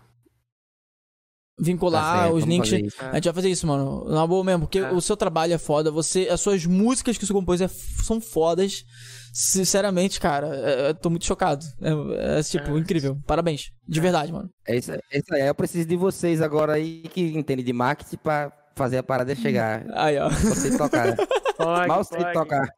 Vincular 1.60 2.04
Tá 2.04 2.22
certo, 2.24 2.36
os 2.36 2.44
links. 2.44 2.72
A 3.00 3.16
gente 3.16 3.24
vai 3.26 3.34
fazer 3.34 3.50
isso, 3.50 3.66
mano. 3.66 4.06
Na 4.10 4.28
boa 4.28 4.44
mesmo, 4.44 4.62
porque 4.62 4.78
É. 4.78 4.92
o 4.92 5.02
seu 5.02 5.18
trabalho 5.18 5.54
é 5.54 5.58
foda. 5.58 5.90
Você, 5.90 6.28
as 6.30 6.40
suas 6.40 6.66
músicas 6.68 7.18
que 7.18 7.26
você 7.26 7.34
compôs 7.34 7.62
é, 7.62 7.68
são 7.68 8.22
fodas. 8.22 8.84
Sinceramente, 9.40 10.20
cara, 10.20 10.48
é- 10.48 10.90
eu 10.90 10.96
tô 10.96 11.12
muito 11.12 11.24
chocado. 11.26 11.64
É, 11.80 12.40
é, 12.40 12.44
tipo, 12.44 12.76
É. 12.76 12.80
incrível. 12.80 13.20
Parabéns. 13.28 13.72
De 13.88 14.02
verdade, 14.02 14.32
mano. 14.34 14.50
É 14.68 14.76
isso, 14.76 14.92
é 14.92 15.00
isso 15.14 15.32
aí. 15.32 15.48
Eu 15.48 15.54
preciso 15.54 15.88
de 15.88 15.96
vocês 15.96 16.42
agora 16.42 16.74
aí 16.74 17.04
que 17.04 17.22
entendem 17.38 17.64
de 17.64 17.72
marketing 17.72 18.18
pra 18.18 18.52
fazer 18.78 18.98
a 18.98 19.04
parada 19.04 19.36
chegar. 19.36 19.86
Aí, 19.94 20.18
ó. 20.18 20.30
Vocês 20.30 20.78
tocar. 20.78 21.16
Pode, 21.58 21.88
Mal 21.88 22.04
sei 22.04 22.20
pode. 22.20 22.34
tocar. 22.34 22.72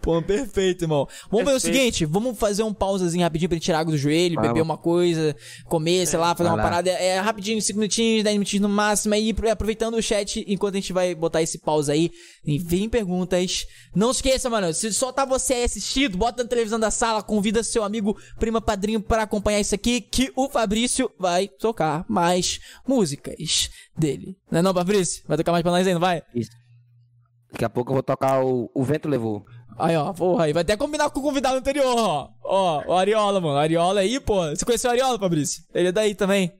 Pô, 0.00 0.22
perfeito, 0.22 0.84
irmão. 0.84 1.08
Vamos 1.28 1.44
fazer 1.46 1.56
o 1.56 1.60
Perfeito. 1.60 1.74
seguinte, 1.76 2.04
vamos 2.04 2.38
fazer 2.38 2.62
um 2.62 2.72
pausazinho 2.72 3.24
rapidinho 3.24 3.48
pra 3.48 3.56
gente 3.56 3.64
tirar 3.64 3.80
água 3.80 3.90
do 3.90 3.98
joelho, 3.98 4.36
Vamos. 4.36 4.48
beber 4.50 4.60
uma 4.62 4.78
coisa, 4.78 5.34
comer, 5.64 6.06
sei 6.06 6.16
lá, 6.16 6.28
fazer 6.34 6.44
vai 6.48 6.52
uma 6.52 6.56
lá. 6.58 6.62
parada. 6.62 6.90
É 6.90 7.18
rapidinho, 7.18 7.60
5 7.60 7.76
minutinhos, 7.78 8.22
10 8.22 8.34
minutinhos 8.36 8.62
no 8.62 8.68
máximo. 8.68 9.14
Aí, 9.14 9.32
pro- 9.34 9.50
aproveitando 9.50 9.94
o 9.96 10.02
chat, 10.02 10.44
enquanto 10.46 10.74
a 10.74 10.78
gente 10.78 10.92
vai 10.92 11.12
botar 11.12 11.42
esse 11.42 11.58
pausa 11.58 11.92
aí, 11.92 12.10
enviem 12.46 12.88
perguntas. 12.88 13.66
Não 13.92 14.12
esqueça, 14.12 14.48
mano, 14.48 14.72
se 14.72 14.92
só 14.92 15.10
tá 15.10 15.24
você 15.24 15.54
aí 15.54 15.64
assistindo, 15.64 16.16
bota 16.16 16.44
na 16.44 16.48
televisão 16.48 16.78
da 16.78 16.92
sala, 16.92 17.20
convida 17.20 17.64
seu 17.64 17.82
amigo, 17.82 18.16
prima, 18.38 18.60
padrinho 18.60 19.00
pra 19.00 19.22
acompanhar 19.22 19.58
isso 19.58 19.74
aqui, 19.74 20.00
que 20.00 20.30
o 20.36 20.48
Fabrício 20.48 21.10
vai 21.18 21.48
tocar 21.48 22.04
mais 22.08 22.60
músicas 22.86 23.70
dele. 23.98 24.36
Não 24.50 24.58
é 24.60 24.62
não, 24.62 24.72
Fabrício? 24.80 25.22
Vai 25.26 25.36
tocar 25.36 25.52
mais 25.52 25.62
pra 25.62 25.72
nós 25.72 25.86
aí, 25.86 25.92
não 25.92 26.00
vai? 26.00 26.22
Daqui 27.52 27.64
a 27.64 27.70
pouco 27.70 27.90
eu 27.90 27.94
vou 27.94 28.02
tocar 28.02 28.44
o, 28.44 28.70
o 28.74 28.84
Vento 28.84 29.08
Levou. 29.08 29.44
Aí, 29.78 29.96
ó, 29.96 30.12
porra, 30.12 30.44
aí 30.44 30.52
vai 30.52 30.62
até 30.62 30.76
combinar 30.76 31.10
com 31.10 31.20
o 31.20 31.22
convidado 31.22 31.56
anterior, 31.58 31.94
ó. 31.98 32.28
Ó, 32.42 32.84
o 32.86 32.92
Ariola, 32.94 33.40
mano. 33.40 33.54
O 33.54 33.58
Ariola 33.58 34.00
aí, 34.00 34.18
pô. 34.18 34.46
Você 34.48 34.64
conheceu 34.64 34.88
o 34.90 34.92
Ariola, 34.92 35.18
Fabrício? 35.18 35.62
Ele 35.74 35.88
é 35.88 35.92
daí 35.92 36.14
também. 36.14 36.50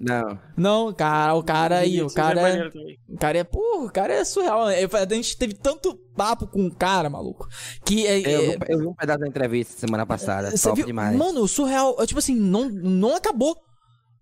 Não. 0.00 0.38
Não, 0.56 0.92
cara, 0.92 1.34
o 1.34 1.42
cara 1.44 1.78
aí, 1.78 2.02
o 2.02 2.06
Isso 2.06 2.18
é 2.18 2.22
cara 2.22 2.48
é. 2.48 2.68
O 3.08 3.16
cara 3.18 3.38
é, 3.38 3.44
porra, 3.44 3.84
o 3.86 3.92
cara 3.92 4.12
é 4.14 4.24
surreal. 4.24 4.70
Eu- 4.72 4.88
A 4.92 5.14
gente 5.14 5.36
teve 5.36 5.54
tanto 5.54 5.94
papo 6.16 6.48
com 6.48 6.66
o 6.66 6.74
cara, 6.74 7.08
maluco. 7.08 7.46
Que 7.84 8.06
é. 8.06 8.18
Eu, 8.20 8.40
é- 8.52 8.56
vi, 8.56 8.58
eu 8.70 8.78
vi 8.80 8.86
um 8.86 8.94
pedaço 8.94 9.20
da 9.20 9.28
entrevista 9.28 9.78
semana 9.78 10.04
passada. 10.04 10.50
você 10.50 10.62
top 10.68 10.76
viu? 10.76 10.86
demais. 10.86 11.16
Mano, 11.16 11.42
o 11.42 11.48
surreal, 11.48 11.94
é, 12.00 12.06
tipo 12.06 12.18
assim, 12.18 12.34
não, 12.34 12.68
não 12.68 13.14
acabou. 13.14 13.56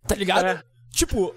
Tá 0.07 0.15
ligado? 0.15 0.45
É. 0.45 0.63
Tipo, 0.93 1.35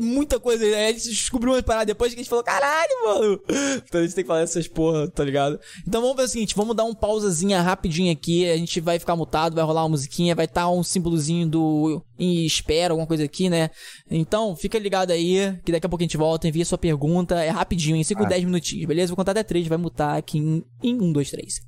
muita 0.00 0.40
coisa. 0.40 0.64
Aí 0.64 0.86
a 0.86 0.92
gente 0.92 1.10
descobriu 1.10 1.52
uma 1.52 1.62
parada 1.62 1.86
depois 1.86 2.12
que 2.12 2.20
a 2.20 2.22
gente 2.22 2.28
falou, 2.28 2.44
caralho, 2.44 2.90
mano. 3.04 3.40
Então 3.86 4.00
a 4.00 4.04
gente 4.04 4.14
tem 4.14 4.24
que 4.24 4.28
falar 4.28 4.40
essas 4.40 4.66
porra, 4.68 5.08
tá 5.10 5.24
ligado? 5.24 5.58
Então 5.86 6.00
vamos 6.00 6.16
fazer 6.16 6.28
o 6.28 6.32
seguinte, 6.32 6.54
vamos 6.54 6.74
dar 6.76 6.84
um 6.84 6.94
pausazinha 6.94 7.60
rapidinho 7.60 8.12
aqui. 8.12 8.48
A 8.48 8.56
gente 8.56 8.80
vai 8.80 8.98
ficar 8.98 9.16
mutado, 9.16 9.54
vai 9.54 9.64
rolar 9.64 9.82
uma 9.82 9.90
musiquinha, 9.90 10.34
vai 10.34 10.46
estar 10.46 10.70
um 10.70 10.82
símbolozinho 10.82 11.48
do 11.48 12.02
em 12.18 12.44
espera, 12.46 12.92
alguma 12.92 13.06
coisa 13.06 13.24
aqui, 13.24 13.50
né? 13.50 13.70
Então 14.10 14.54
fica 14.54 14.78
ligado 14.78 15.10
aí, 15.10 15.58
que 15.64 15.72
daqui 15.72 15.86
a 15.86 15.88
pouco 15.88 16.02
a 16.02 16.06
gente 16.06 16.16
volta, 16.16 16.48
envia 16.48 16.64
sua 16.64 16.78
pergunta. 16.78 17.42
É 17.42 17.50
rapidinho, 17.50 17.96
em 17.96 18.04
5, 18.04 18.22
Ah. 18.22 18.26
10 18.26 18.44
minutinhos, 18.44 18.86
beleza? 18.86 19.08
Vou 19.08 19.16
contar 19.16 19.32
até 19.32 19.42
3, 19.42 19.66
vai 19.66 19.78
mutar 19.78 20.16
aqui 20.16 20.38
em 20.38 20.64
1, 20.82 21.12
2, 21.12 21.30
3. 21.30 21.60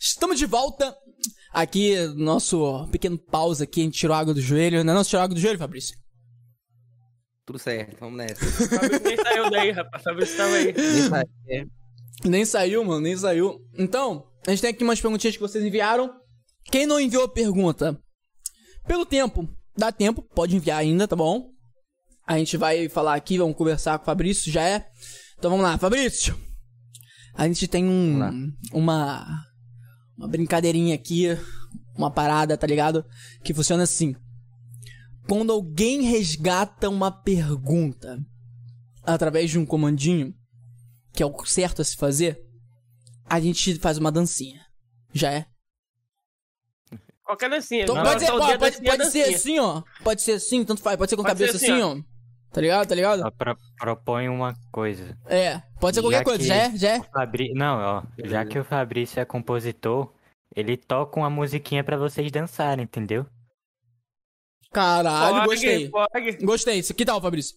Estamos 0.00 0.38
de 0.38 0.46
volta. 0.46 0.96
Aqui, 1.52 2.06
nosso 2.16 2.88
pequeno 2.90 3.18
pausa 3.18 3.64
aqui, 3.64 3.80
a 3.80 3.84
gente 3.84 3.98
tirou 3.98 4.16
água 4.16 4.32
do 4.32 4.40
joelho. 4.40 4.82
Não 4.82 4.92
é 4.92 4.96
não? 4.96 5.04
Você 5.04 5.10
tirou 5.10 5.22
água 5.22 5.34
do 5.34 5.40
joelho, 5.40 5.58
Fabrício? 5.58 5.96
Tudo 7.44 7.58
certo, 7.58 7.98
vamos 8.00 8.16
nessa. 8.16 8.44
O 8.44 8.68
Fabrício 8.68 9.02
nem 9.04 9.16
saiu 9.16 9.50
daí, 9.50 9.70
rapaz. 9.70 10.02
Fabrício 10.02 10.36
tava 10.36 10.54
aí. 10.54 10.68
Aí, 10.68 11.58
é. 11.58 11.64
Nem 12.24 12.44
saiu, 12.44 12.84
mano, 12.84 13.00
nem 13.00 13.16
saiu. 13.16 13.60
Então, 13.76 14.24
a 14.46 14.50
gente 14.50 14.62
tem 14.62 14.70
aqui 14.70 14.82
umas 14.82 15.00
perguntinhas 15.00 15.36
que 15.36 15.42
vocês 15.42 15.64
enviaram. 15.64 16.10
Quem 16.70 16.86
não 16.86 17.00
enviou 17.00 17.24
a 17.24 17.28
pergunta? 17.28 18.00
Pelo 18.86 19.04
tempo, 19.04 19.48
dá 19.76 19.92
tempo, 19.92 20.22
pode 20.22 20.56
enviar 20.56 20.78
ainda, 20.78 21.06
tá 21.06 21.16
bom? 21.16 21.50
A 22.26 22.38
gente 22.38 22.56
vai 22.56 22.88
falar 22.88 23.14
aqui, 23.14 23.36
vamos 23.36 23.56
conversar 23.56 23.98
com 23.98 24.04
o 24.04 24.06
Fabrício, 24.06 24.50
já 24.50 24.62
é. 24.62 24.86
Então 25.38 25.50
vamos 25.50 25.64
lá, 25.64 25.76
Fabrício. 25.76 26.38
A 27.34 27.46
gente 27.46 27.66
tem 27.66 27.84
um 27.84 28.52
uma 28.72 29.42
uma 30.22 30.28
brincadeirinha 30.28 30.94
aqui, 30.94 31.26
uma 31.96 32.08
parada, 32.08 32.56
tá 32.56 32.64
ligado? 32.64 33.04
Que 33.42 33.52
funciona 33.52 33.82
assim. 33.82 34.14
Quando 35.28 35.50
alguém 35.52 36.02
resgata 36.02 36.88
uma 36.88 37.10
pergunta 37.10 38.24
através 39.02 39.50
de 39.50 39.58
um 39.58 39.66
comandinho, 39.66 40.32
que 41.12 41.24
é 41.24 41.26
o 41.26 41.44
certo 41.44 41.82
a 41.82 41.84
se 41.84 41.96
fazer, 41.96 42.40
a 43.28 43.40
gente 43.40 43.74
faz 43.80 43.98
uma 43.98 44.12
dancinha. 44.12 44.64
Já 45.12 45.32
é? 45.32 45.46
Qualquer 47.24 47.50
dancinha. 47.50 47.82
Então, 47.82 48.00
pode 48.00 48.24
ser, 48.24 48.30
ó, 48.30 48.38
pode, 48.58 48.76
assim, 48.76 48.86
a 48.86 48.96
pode 48.96 49.10
ser 49.10 49.34
assim, 49.34 49.58
ó. 49.58 49.82
Pode 50.04 50.22
ser 50.22 50.32
assim, 50.32 50.64
tanto 50.64 50.82
faz. 50.82 50.96
Pode 50.96 51.10
ser 51.10 51.16
com 51.16 51.22
a 51.22 51.24
Pode 51.24 51.38
ser 51.38 51.46
cabeça 51.46 51.64
assim, 51.64 51.72
assim, 51.72 51.82
ó. 51.82 52.11
Tá 52.52 52.60
ligado? 52.60 52.86
Tá 52.86 52.94
ligado? 52.94 53.20
Só 53.22 53.30
pro- 53.30 53.56
propõe 53.78 54.28
uma 54.28 54.54
coisa. 54.70 55.16
É. 55.26 55.62
Pode 55.80 55.94
ser 55.96 56.02
qualquer 56.02 56.18
Já 56.18 56.24
coisa. 56.24 56.44
Já 56.44 56.54
é? 56.54 56.76
Já 56.76 56.88
é? 56.90 57.02
Fabri... 57.04 57.52
Não, 57.54 57.78
ó, 57.78 58.02
já 58.24 58.44
que 58.44 58.58
o 58.58 58.64
Fabrício 58.64 59.18
é 59.20 59.24
compositor, 59.24 60.12
ele 60.54 60.76
toca 60.76 61.18
uma 61.18 61.30
musiquinha 61.30 61.82
pra 61.82 61.96
vocês 61.96 62.30
dançarem, 62.30 62.84
entendeu? 62.84 63.26
Caralho, 64.70 65.34
Pode, 65.36 65.46
gostei. 65.48 65.88
Pode. 65.90 66.32
Gostei. 66.44 66.78
Isso 66.78 66.94
que 66.94 67.04
tal, 67.04 67.20
Fabrício? 67.20 67.56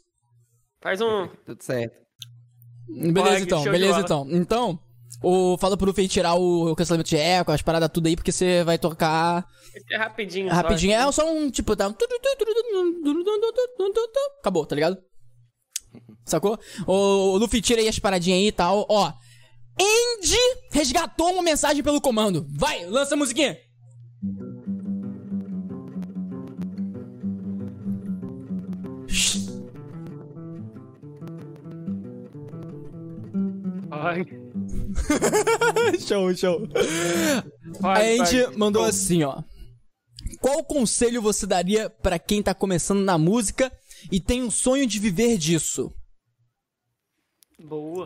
Faz 0.81 1.01
um. 1.01 1.27
Tudo 1.45 1.61
certo. 1.61 1.95
Beleza, 2.87 3.21
Pode, 3.29 3.43
então. 3.43 3.63
Beleza, 3.63 3.99
então. 4.01 4.27
Então, 4.29 4.79
o, 5.27 5.57
fala 5.57 5.75
pro 5.75 5.91
Fei 5.91 6.07
tirar 6.07 6.35
o, 6.35 6.71
o 6.71 6.75
cancelamento 6.75 7.09
de 7.09 7.17
eco, 7.17 7.51
as 7.51 7.63
paradas 7.63 7.89
tudo 7.91 8.05
aí, 8.05 8.15
porque 8.15 8.31
você 8.31 8.63
vai 8.63 8.77
tocar 8.77 9.43
Esse 9.75 9.91
é 9.91 9.97
rapidinho. 9.97 10.49
só. 10.49 10.55
rapidinho. 10.55 10.93
É 10.93 11.11
só 11.11 11.33
um 11.33 11.49
tipo, 11.49 11.75
tá? 11.75 11.91
Acabou, 14.39 14.67
tá 14.67 14.75
ligado? 14.75 14.99
Sacou? 16.23 16.59
O, 16.85 17.37
Luffy 17.37 17.59
tira 17.59 17.81
aí 17.81 17.87
as 17.87 17.97
paradinhas 17.97 18.37
aí 18.37 18.47
e 18.47 18.51
tal. 18.51 18.85
Ó. 18.87 19.11
Andy 19.81 20.37
resgatou 20.71 21.33
uma 21.33 21.41
mensagem 21.41 21.81
pelo 21.81 21.99
comando. 21.99 22.45
Vai, 22.51 22.85
lança 22.85 23.15
a 23.15 23.17
musiquinha. 23.17 23.57
Pode. 33.89 34.44
show, 35.99 36.35
show. 36.35 36.67
Pode, 37.79 37.99
a 37.99 38.01
Andy 38.01 38.43
pode. 38.43 38.57
mandou 38.57 38.83
assim, 38.83 39.23
ó. 39.23 39.41
qual 40.39 40.63
conselho 40.63 41.21
você 41.21 41.45
daria 41.45 41.89
pra 41.89 42.19
quem 42.19 42.41
tá 42.41 42.53
começando 42.53 43.01
na 43.01 43.17
música 43.17 43.71
e 44.11 44.19
tem 44.19 44.43
um 44.43 44.51
sonho 44.51 44.85
de 44.85 44.99
viver 44.99 45.37
disso? 45.37 45.93
Boa. 47.59 48.05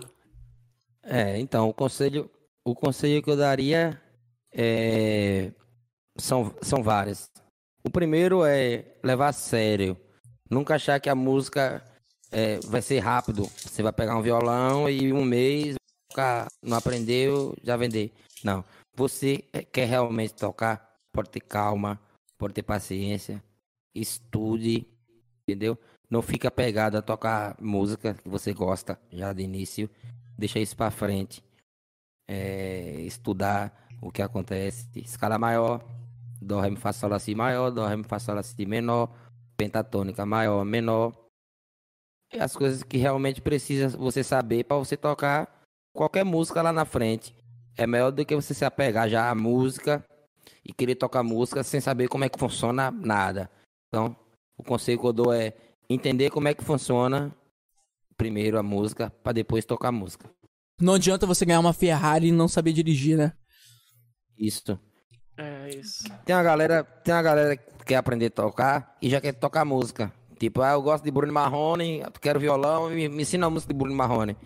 É, 1.03 1.39
então, 1.39 1.69
o 1.69 1.73
conselho, 1.73 2.30
o 2.63 2.76
conselho 2.76 3.21
que 3.23 3.30
eu 3.30 3.38
daria 3.38 3.99
é, 4.53 5.51
são, 6.17 6.53
são 6.61 6.84
vários. 6.84 7.30
O 7.84 7.89
primeiro 7.89 8.45
é 8.45 8.95
levar 9.03 9.30
a 9.30 9.34
sério. 9.34 9.97
Nunca 10.49 10.76
achar 10.76 10.99
que 10.99 11.09
a 11.09 11.15
música 11.15 11.84
é, 12.31 12.59
vai 12.65 12.81
ser 12.81 12.99
rápido. 12.99 13.43
Você 13.43 13.81
vai 13.81 13.93
pegar 13.93 14.17
um 14.17 14.21
violão 14.21 14.89
e 14.89 15.11
um 15.13 15.23
mês 15.23 15.78
ficar, 16.10 16.48
não 16.61 16.77
aprendeu, 16.77 17.56
já 17.64 17.77
vender. 17.77 18.11
Não. 18.44 18.65
Você 18.95 19.45
é, 19.53 19.64
quer 19.64 19.86
realmente 19.86 20.34
tocar, 20.34 20.98
pode 21.14 21.30
ter 21.30 21.40
calma, 21.40 21.99
pode 22.38 22.53
ter 22.53 22.64
paciência, 22.64 23.41
estude, 23.94 24.88
entendeu? 25.48 25.77
Não 26.10 26.22
fica 26.22 26.49
pegado 26.49 26.98
a 26.98 27.02
tocar 27.02 27.56
música 27.61 28.15
que 28.15 28.27
você 28.27 28.52
gosta 28.52 28.99
já 29.11 29.31
de 29.31 29.44
início. 29.44 29.90
Deixa 30.38 30.60
isso 30.60 30.76
pra 30.76 30.90
frente. 30.90 31.44
É, 32.27 33.02
estudar 33.02 33.88
o 34.02 34.11
que 34.11 34.22
acontece. 34.22 34.88
Escala 34.95 35.38
maior, 35.38 35.84
Dó, 36.41 36.60
Ré, 36.60 36.69
Mi, 36.69 36.77
Fá, 36.77 36.91
Sol, 36.91 37.18
Si 37.19 37.36
maior, 37.36 37.69
Dó, 37.69 37.88
Ré, 37.88 37.95
Mi, 37.95 38.03
Fá, 38.03 38.18
Sol, 38.18 38.41
Si 38.41 38.65
menor, 38.65 39.14
pentatônica 39.56 40.26
maior, 40.26 40.65
menor. 40.65 41.14
E 42.34 42.40
as 42.40 42.56
coisas 42.56 42.84
que 42.84 42.98
realmente 42.98 43.41
precisa 43.41 43.90
você 43.90 44.23
saber 44.23 44.64
para 44.64 44.77
você 44.77 44.95
tocar 44.95 45.59
qualquer 45.99 46.23
música 46.23 46.61
lá 46.61 46.71
na 46.71 46.85
frente. 46.85 47.35
É 47.76 47.85
melhor 47.85 48.09
do 48.09 48.26
que 48.26 48.34
você 48.34 48.53
se 48.53 48.63
apegar 48.63 49.09
já 49.09 49.30
à 49.30 49.35
música 49.35 50.01
e 50.63 50.71
querer 50.71 50.95
tocar 50.95 51.23
música 51.23 51.61
sem 51.61 51.81
saber 51.81 52.07
como 52.07 52.23
é 52.23 52.30
que 52.30 52.39
funciona 52.39 52.89
nada. 52.89 53.51
Então, 53.89 54.15
o 54.57 54.63
conselho 54.63 54.97
que 54.97 55.05
eu 55.05 55.11
dou 55.11 55.34
é 55.34 55.53
entender 55.89 56.30
como 56.30 56.47
é 56.47 56.53
que 56.53 56.63
funciona 56.63 57.35
primeiro 58.15 58.57
a 58.57 58.63
música 58.63 59.09
para 59.21 59.34
depois 59.34 59.65
tocar 59.65 59.89
a 59.89 59.91
música. 59.91 60.30
Não 60.80 60.93
adianta 60.93 61.27
você 61.27 61.45
ganhar 61.45 61.59
uma 61.59 61.73
Ferrari 61.73 62.27
e 62.27 62.31
não 62.31 62.47
saber 62.47 62.71
dirigir, 62.71 63.17
né? 63.17 63.34
Isso. 64.38 64.80
É 65.35 65.69
isso. 65.69 66.05
Tem 66.23 66.34
uma 66.34 66.43
galera, 66.43 66.81
tem 66.81 67.13
uma 67.13 67.21
galera 67.21 67.57
que 67.57 67.85
quer 67.85 67.95
aprender 67.97 68.27
a 68.27 68.31
tocar 68.31 68.95
e 69.01 69.09
já 69.09 69.19
quer 69.19 69.34
tocar 69.34 69.65
música. 69.65 70.13
Tipo, 70.39 70.61
ah, 70.61 70.71
eu 70.71 70.81
gosto 70.81 71.03
de 71.03 71.11
Bruno 71.11 71.34
Marrone, 71.34 71.99
eu 71.99 72.11
quero 72.21 72.39
violão, 72.39 72.89
me, 72.89 73.09
me 73.09 73.23
ensina 73.23 73.47
a 73.47 73.49
música 73.49 73.73
de 73.73 73.77
Bruno 73.77 73.93
Marrone. 73.93 74.38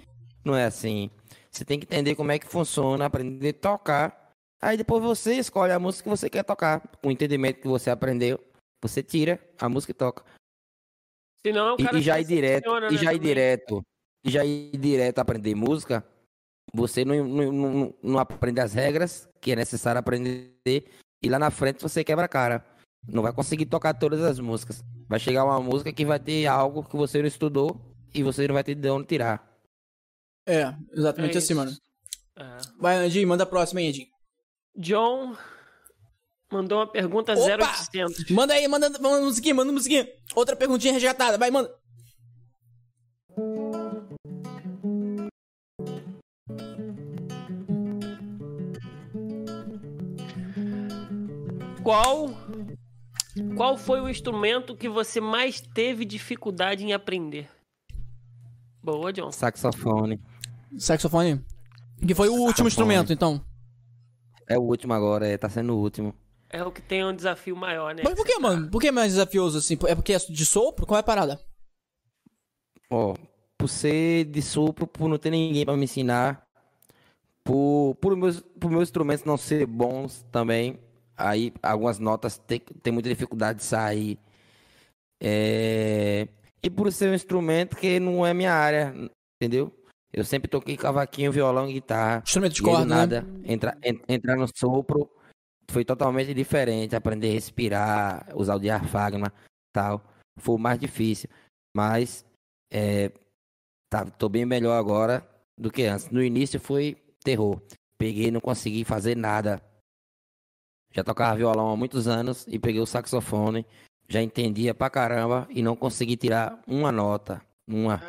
Não 0.43 0.55
é 0.55 0.65
assim. 0.65 1.09
Você 1.53 1.63
tem 1.63 1.80
que 1.80 1.85
entender 1.85 2.15
como 2.15 2.31
é 2.31 2.39
que 2.39 2.47
funciona, 2.47 3.05
aprender 3.05 3.49
a 3.49 3.53
tocar. 3.53 4.34
Aí 4.59 4.75
depois 4.75 5.03
você 5.03 5.35
escolhe 5.35 5.71
a 5.71 5.80
música 5.80 6.03
que 6.03 6.09
você 6.09 6.30
quer 6.30 6.43
tocar. 6.43 6.81
Com 7.01 7.09
o 7.09 7.11
entendimento 7.11 7.61
que 7.61 7.67
você 7.67 7.89
aprendeu, 7.91 8.43
você 8.81 9.03
tira 9.03 9.39
a 9.59 9.69
música 9.69 9.91
e 9.91 9.93
toca. 9.93 10.23
Senão 11.45 11.75
o 11.75 11.77
E, 11.80 11.99
e 11.99 12.01
já 12.01 12.19
ir 12.19 12.25
direto, 12.25 12.63
decepciona, 12.63 12.88
e 12.88 12.91
né, 12.93 12.97
já 12.97 13.13
ir 13.13 13.19
direto, 13.19 13.85
e 14.25 14.31
já 14.31 14.45
ir 14.45 14.77
direto 14.77 15.19
aprender 15.19 15.53
música, 15.53 16.03
você 16.73 17.05
não, 17.05 17.23
não, 17.23 17.51
não, 17.51 17.93
não 18.01 18.19
aprende 18.19 18.61
as 18.61 18.73
regras 18.73 19.27
que 19.39 19.51
é 19.51 19.55
necessário 19.55 19.99
aprender, 19.99 20.89
e 21.21 21.30
lá 21.30 21.38
na 21.38 21.51
frente 21.51 21.81
você 21.81 22.03
quebra 22.03 22.25
a 22.25 22.30
cara. 22.30 22.65
Não 23.05 23.21
vai 23.21 23.34
conseguir 23.34 23.65
tocar 23.65 23.93
todas 23.93 24.21
as 24.21 24.39
músicas. 24.39 24.81
Vai 25.07 25.19
chegar 25.19 25.43
uma 25.43 25.59
música 25.59 25.91
que 25.91 26.05
vai 26.05 26.19
ter 26.19 26.47
algo 26.47 26.84
que 26.84 26.95
você 26.95 27.19
não 27.19 27.27
estudou 27.27 27.80
e 28.13 28.23
você 28.23 28.47
não 28.47 28.53
vai 28.53 28.63
ter 28.63 28.75
de 28.75 28.89
onde 28.89 29.07
tirar. 29.07 29.52
É, 30.45 30.73
exatamente 30.91 31.35
É 31.35 31.37
assim, 31.37 31.53
isso. 31.53 31.55
mano. 31.55 31.71
É. 32.37 32.57
Vai, 32.79 32.97
Andinho, 32.97 33.27
manda 33.27 33.43
a 33.43 33.47
próxima 33.47 33.79
aí, 33.79 33.87
Andinho. 33.89 34.07
John 34.75 35.35
mandou 36.51 36.79
uma 36.79 36.87
pergunta 36.91 37.33
Opa! 37.33 37.41
0800. 37.65 38.29
Manda 38.29 38.53
aí, 38.53 38.67
manda, 38.67 38.89
manda 38.99 39.21
musiquinha, 39.21 39.55
manda 39.55 39.71
musiquinha. 39.71 40.07
Outra 40.35 40.55
perguntinha 40.55 40.93
resgatada, 40.93 41.37
vai, 41.37 41.49
manda. 41.51 41.73
Qual 51.83 52.29
qual 53.57 53.77
foi 53.77 53.99
o 53.99 54.09
instrumento 54.09 54.75
que 54.75 54.87
você 54.87 55.19
mais 55.19 55.59
teve 55.59 56.05
dificuldade 56.05 56.83
em 56.83 56.93
aprender? 56.93 57.49
Boa, 58.81 59.11
John. 59.11 59.31
Saxofone. 59.31 60.19
Saxofone. 60.77 61.43
Que 62.05 62.13
foi 62.13 62.29
o 62.29 62.33
último 62.33 62.47
Saxofone. 62.49 62.67
instrumento, 62.67 63.13
então. 63.13 63.43
É 64.47 64.57
o 64.57 64.61
último 64.61 64.93
agora, 64.93 65.27
é, 65.27 65.37
tá 65.37 65.49
sendo 65.49 65.73
o 65.73 65.79
último. 65.79 66.13
É 66.49 66.63
o 66.63 66.71
que 66.71 66.81
tem 66.81 67.03
um 67.03 67.15
desafio 67.15 67.55
maior, 67.55 67.95
né? 67.95 68.03
Mas 68.05 68.13
por 68.13 68.25
que, 68.25 68.37
mano? 68.37 68.69
Por 68.69 68.79
que 68.79 68.91
mais 68.91 69.13
desafioso 69.13 69.57
assim? 69.57 69.77
É 69.87 69.95
porque 69.95 70.13
é 70.13 70.17
de 70.17 70.45
sopro? 70.45 70.85
Qual 70.85 70.97
é 70.97 70.99
a 70.99 71.03
parada? 71.03 71.39
Ó, 72.89 73.15
por 73.57 73.67
ser 73.67 74.25
de 74.25 74.41
sopro, 74.41 74.85
por 74.85 75.07
não 75.07 75.17
ter 75.17 75.31
ninguém 75.31 75.65
pra 75.65 75.75
me 75.75 75.85
ensinar, 75.85 76.45
por, 77.43 77.95
por, 77.99 78.15
meus, 78.15 78.41
por 78.59 78.69
meus 78.69 78.83
instrumentos 78.83 79.25
não 79.25 79.37
ser 79.37 79.65
bons 79.65 80.23
também, 80.31 80.79
aí 81.17 81.53
algumas 81.63 81.97
notas 81.97 82.37
tem, 82.37 82.59
tem 82.59 82.93
muita 82.93 83.09
dificuldade 83.09 83.59
de 83.59 83.65
sair. 83.65 84.19
É, 85.19 86.27
e 86.61 86.69
por 86.69 86.91
ser 86.91 87.09
um 87.09 87.15
instrumento 87.15 87.75
que 87.75 87.99
não 87.99 88.25
é 88.25 88.33
minha 88.33 88.53
área, 88.53 88.93
entendeu? 89.41 89.73
Eu 90.14 90.23
sempre 90.23 90.48
toquei 90.48 90.77
cavaquinho, 90.77 91.31
violão 91.31 91.68
e 91.68 91.73
guitarra. 91.73 92.22
Instrumento 92.23 92.53
de 92.53 92.61
corda, 92.61 92.85
né? 92.85 92.95
nada, 92.95 93.26
entra, 93.44 93.76
en- 93.84 93.99
entrar 94.07 94.35
no 94.35 94.48
sopro 94.56 95.10
foi 95.72 95.84
totalmente 95.84 96.34
diferente. 96.34 96.95
Aprender 96.95 97.30
a 97.30 97.34
respirar, 97.34 98.30
usar 98.35 98.56
o 98.56 98.60
diafragma 98.60 99.34
tal. 99.73 100.03
Foi 100.38 100.57
mais 100.60 100.80
difícil. 100.80 101.27
Mas 101.76 102.23
é, 102.72 103.11
tá, 103.91 104.06
tô 104.06 104.30
bem 104.30 104.45
melhor 104.45 104.77
agora 104.77 105.27
do 105.57 105.72
que 105.72 105.84
antes. 105.85 106.10
No 106.11 106.23
início 106.23 106.60
foi 106.60 106.95
terror. 107.23 107.60
Peguei 107.98 108.30
não 108.30 108.40
consegui 108.40 108.84
fazer 108.84 109.18
nada. 109.18 109.61
Já 110.91 111.03
tocava 111.03 111.35
violão 111.38 111.72
há 111.72 111.76
muitos 111.76 112.07
anos 112.07 112.45
e 112.48 112.60
peguei 112.60 112.80
o 112.81 112.85
saxofone. 112.85 113.65
Já 114.07 114.22
entendia 114.22 114.76
pra 114.76 114.90
caramba 114.91 115.48
e 115.49 115.64
não 115.64 115.76
consegui 115.76 116.15
tirar 116.15 116.61
uma 116.68 116.91
nota. 116.91 117.41
Uma. 117.68 117.99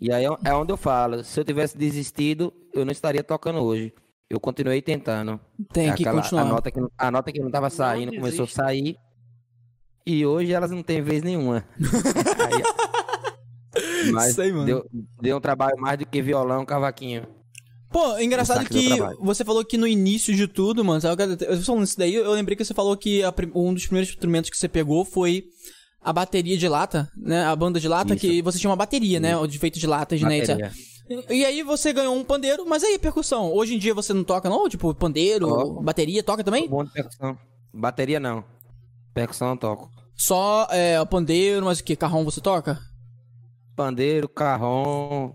E 0.00 0.12
aí 0.12 0.24
é 0.24 0.28
é 0.44 0.54
onde 0.54 0.72
eu 0.72 0.76
falo, 0.76 1.22
se 1.22 1.38
eu 1.38 1.44
tivesse 1.44 1.76
desistido, 1.78 2.52
eu 2.72 2.84
não 2.84 2.92
estaria 2.92 3.22
tocando 3.22 3.60
hoje. 3.60 3.92
Eu 4.28 4.40
continuei 4.40 4.80
tentando. 4.80 5.38
Tem 5.72 5.92
que 5.94 6.02
Aquela- 6.02 6.22
continuar. 6.22 6.42
A 6.42 6.46
nota 6.46 6.70
que, 6.70 6.80
não- 6.80 6.90
a 6.96 7.10
nota 7.10 7.30
que 7.32 7.40
não 7.40 7.50
tava 7.50 7.68
saindo 7.70 8.14
começou 8.14 8.44
a 8.44 8.48
sair. 8.48 8.96
E 10.06 10.24
hoje 10.26 10.52
elas 10.52 10.70
não 10.70 10.82
têm 10.82 11.00
vez 11.02 11.22
nenhuma. 11.22 11.64
Aí- 13.74 14.12
mas 14.12 14.30
Isso 14.32 14.42
aí, 14.42 14.52
mano. 14.52 14.66
Deu, 14.66 14.86
deu 15.20 15.36
um 15.36 15.40
trabalho 15.40 15.78
mais 15.80 15.98
do 15.98 16.04
que 16.06 16.20
violão, 16.20 16.64
cavaquinho. 16.64 17.26
Pô, 17.90 18.18
engraçado 18.18 18.66
que 18.68 18.88
você 19.20 19.44
falou 19.44 19.62
que 19.64 19.76
no 19.76 19.86
início 19.86 20.34
de 20.34 20.48
tudo, 20.48 20.82
mano, 20.84 21.00
sabe, 21.00 21.22
eu 21.46 21.62
falando 21.62 21.84
isso 21.84 21.98
daí, 21.98 22.14
eu 22.14 22.32
lembrei 22.32 22.56
que 22.56 22.64
você 22.64 22.72
falou 22.74 22.96
que 22.96 23.22
a 23.22 23.32
um 23.54 23.74
dos 23.74 23.84
primeiros 23.86 24.08
instrumentos 24.10 24.50
que 24.50 24.56
você 24.56 24.66
pegou 24.68 25.04
foi 25.04 25.44
a 26.04 26.12
bateria 26.12 26.56
de 26.58 26.68
lata, 26.68 27.10
né? 27.16 27.44
A 27.44 27.54
banda 27.54 27.78
de 27.78 27.88
lata, 27.88 28.14
Isso. 28.14 28.20
que 28.20 28.42
você 28.42 28.58
tinha 28.58 28.70
uma 28.70 28.76
bateria, 28.76 29.20
né? 29.20 29.34
De 29.46 29.58
feito 29.58 29.78
de 29.78 29.86
latas, 29.86 30.20
né? 30.20 30.40
Bateria. 30.40 30.66
etc. 30.66 30.92
E, 31.30 31.44
aí 31.44 31.62
você 31.62 31.92
ganhou 31.92 32.14
um 32.16 32.24
pandeiro, 32.24 32.64
mas 32.66 32.82
aí 32.82 32.98
percussão. 32.98 33.52
Hoje 33.52 33.74
em 33.74 33.78
dia 33.78 33.94
você 33.94 34.12
não 34.14 34.24
toca, 34.24 34.48
não? 34.48 34.68
Tipo, 34.68 34.94
pandeiro, 34.94 35.48
Toco. 35.48 35.82
bateria, 35.82 36.22
toca 36.22 36.42
também? 36.42 36.68
Bom 36.68 36.84
de 36.84 36.92
percussão. 36.92 37.36
Bateria 37.72 38.18
não. 38.18 38.44
Percussão 39.12 39.50
eu 39.50 39.56
toco. 39.56 39.90
Só 40.16 40.66
é, 40.70 41.04
pandeiro, 41.04 41.66
mas 41.66 41.80
o 41.80 41.84
que? 41.84 41.96
Carrão 41.96 42.24
você 42.24 42.40
toca? 42.40 42.78
Pandeiro, 43.76 44.28
carrom, 44.28 45.32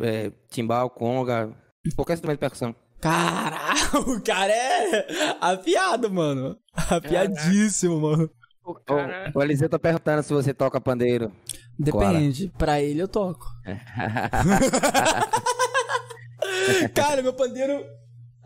é, 0.00 0.32
timbal, 0.50 0.88
conga. 0.90 1.54
Qualquer 1.94 2.14
instrumento 2.14 2.38
de 2.38 2.40
percussão. 2.40 2.74
Caralho, 3.00 3.98
o 4.16 4.22
cara 4.22 4.52
é 4.52 5.36
afiado, 5.40 6.10
mano. 6.10 6.56
Afiadíssimo, 6.74 8.00
mano. 8.00 8.30
O 8.64 8.74
cara. 8.74 9.32
O 9.34 9.42
Eliseu 9.42 9.68
tá 9.68 9.78
perguntando 9.78 10.22
se 10.22 10.32
você 10.32 10.54
toca 10.54 10.80
pandeiro. 10.80 11.32
Depende. 11.78 12.50
Pra 12.56 12.80
ele 12.80 13.02
eu 13.02 13.08
toco. 13.08 13.46
Cara, 16.94 17.22
meu 17.22 17.32
pandeiro. 17.32 17.84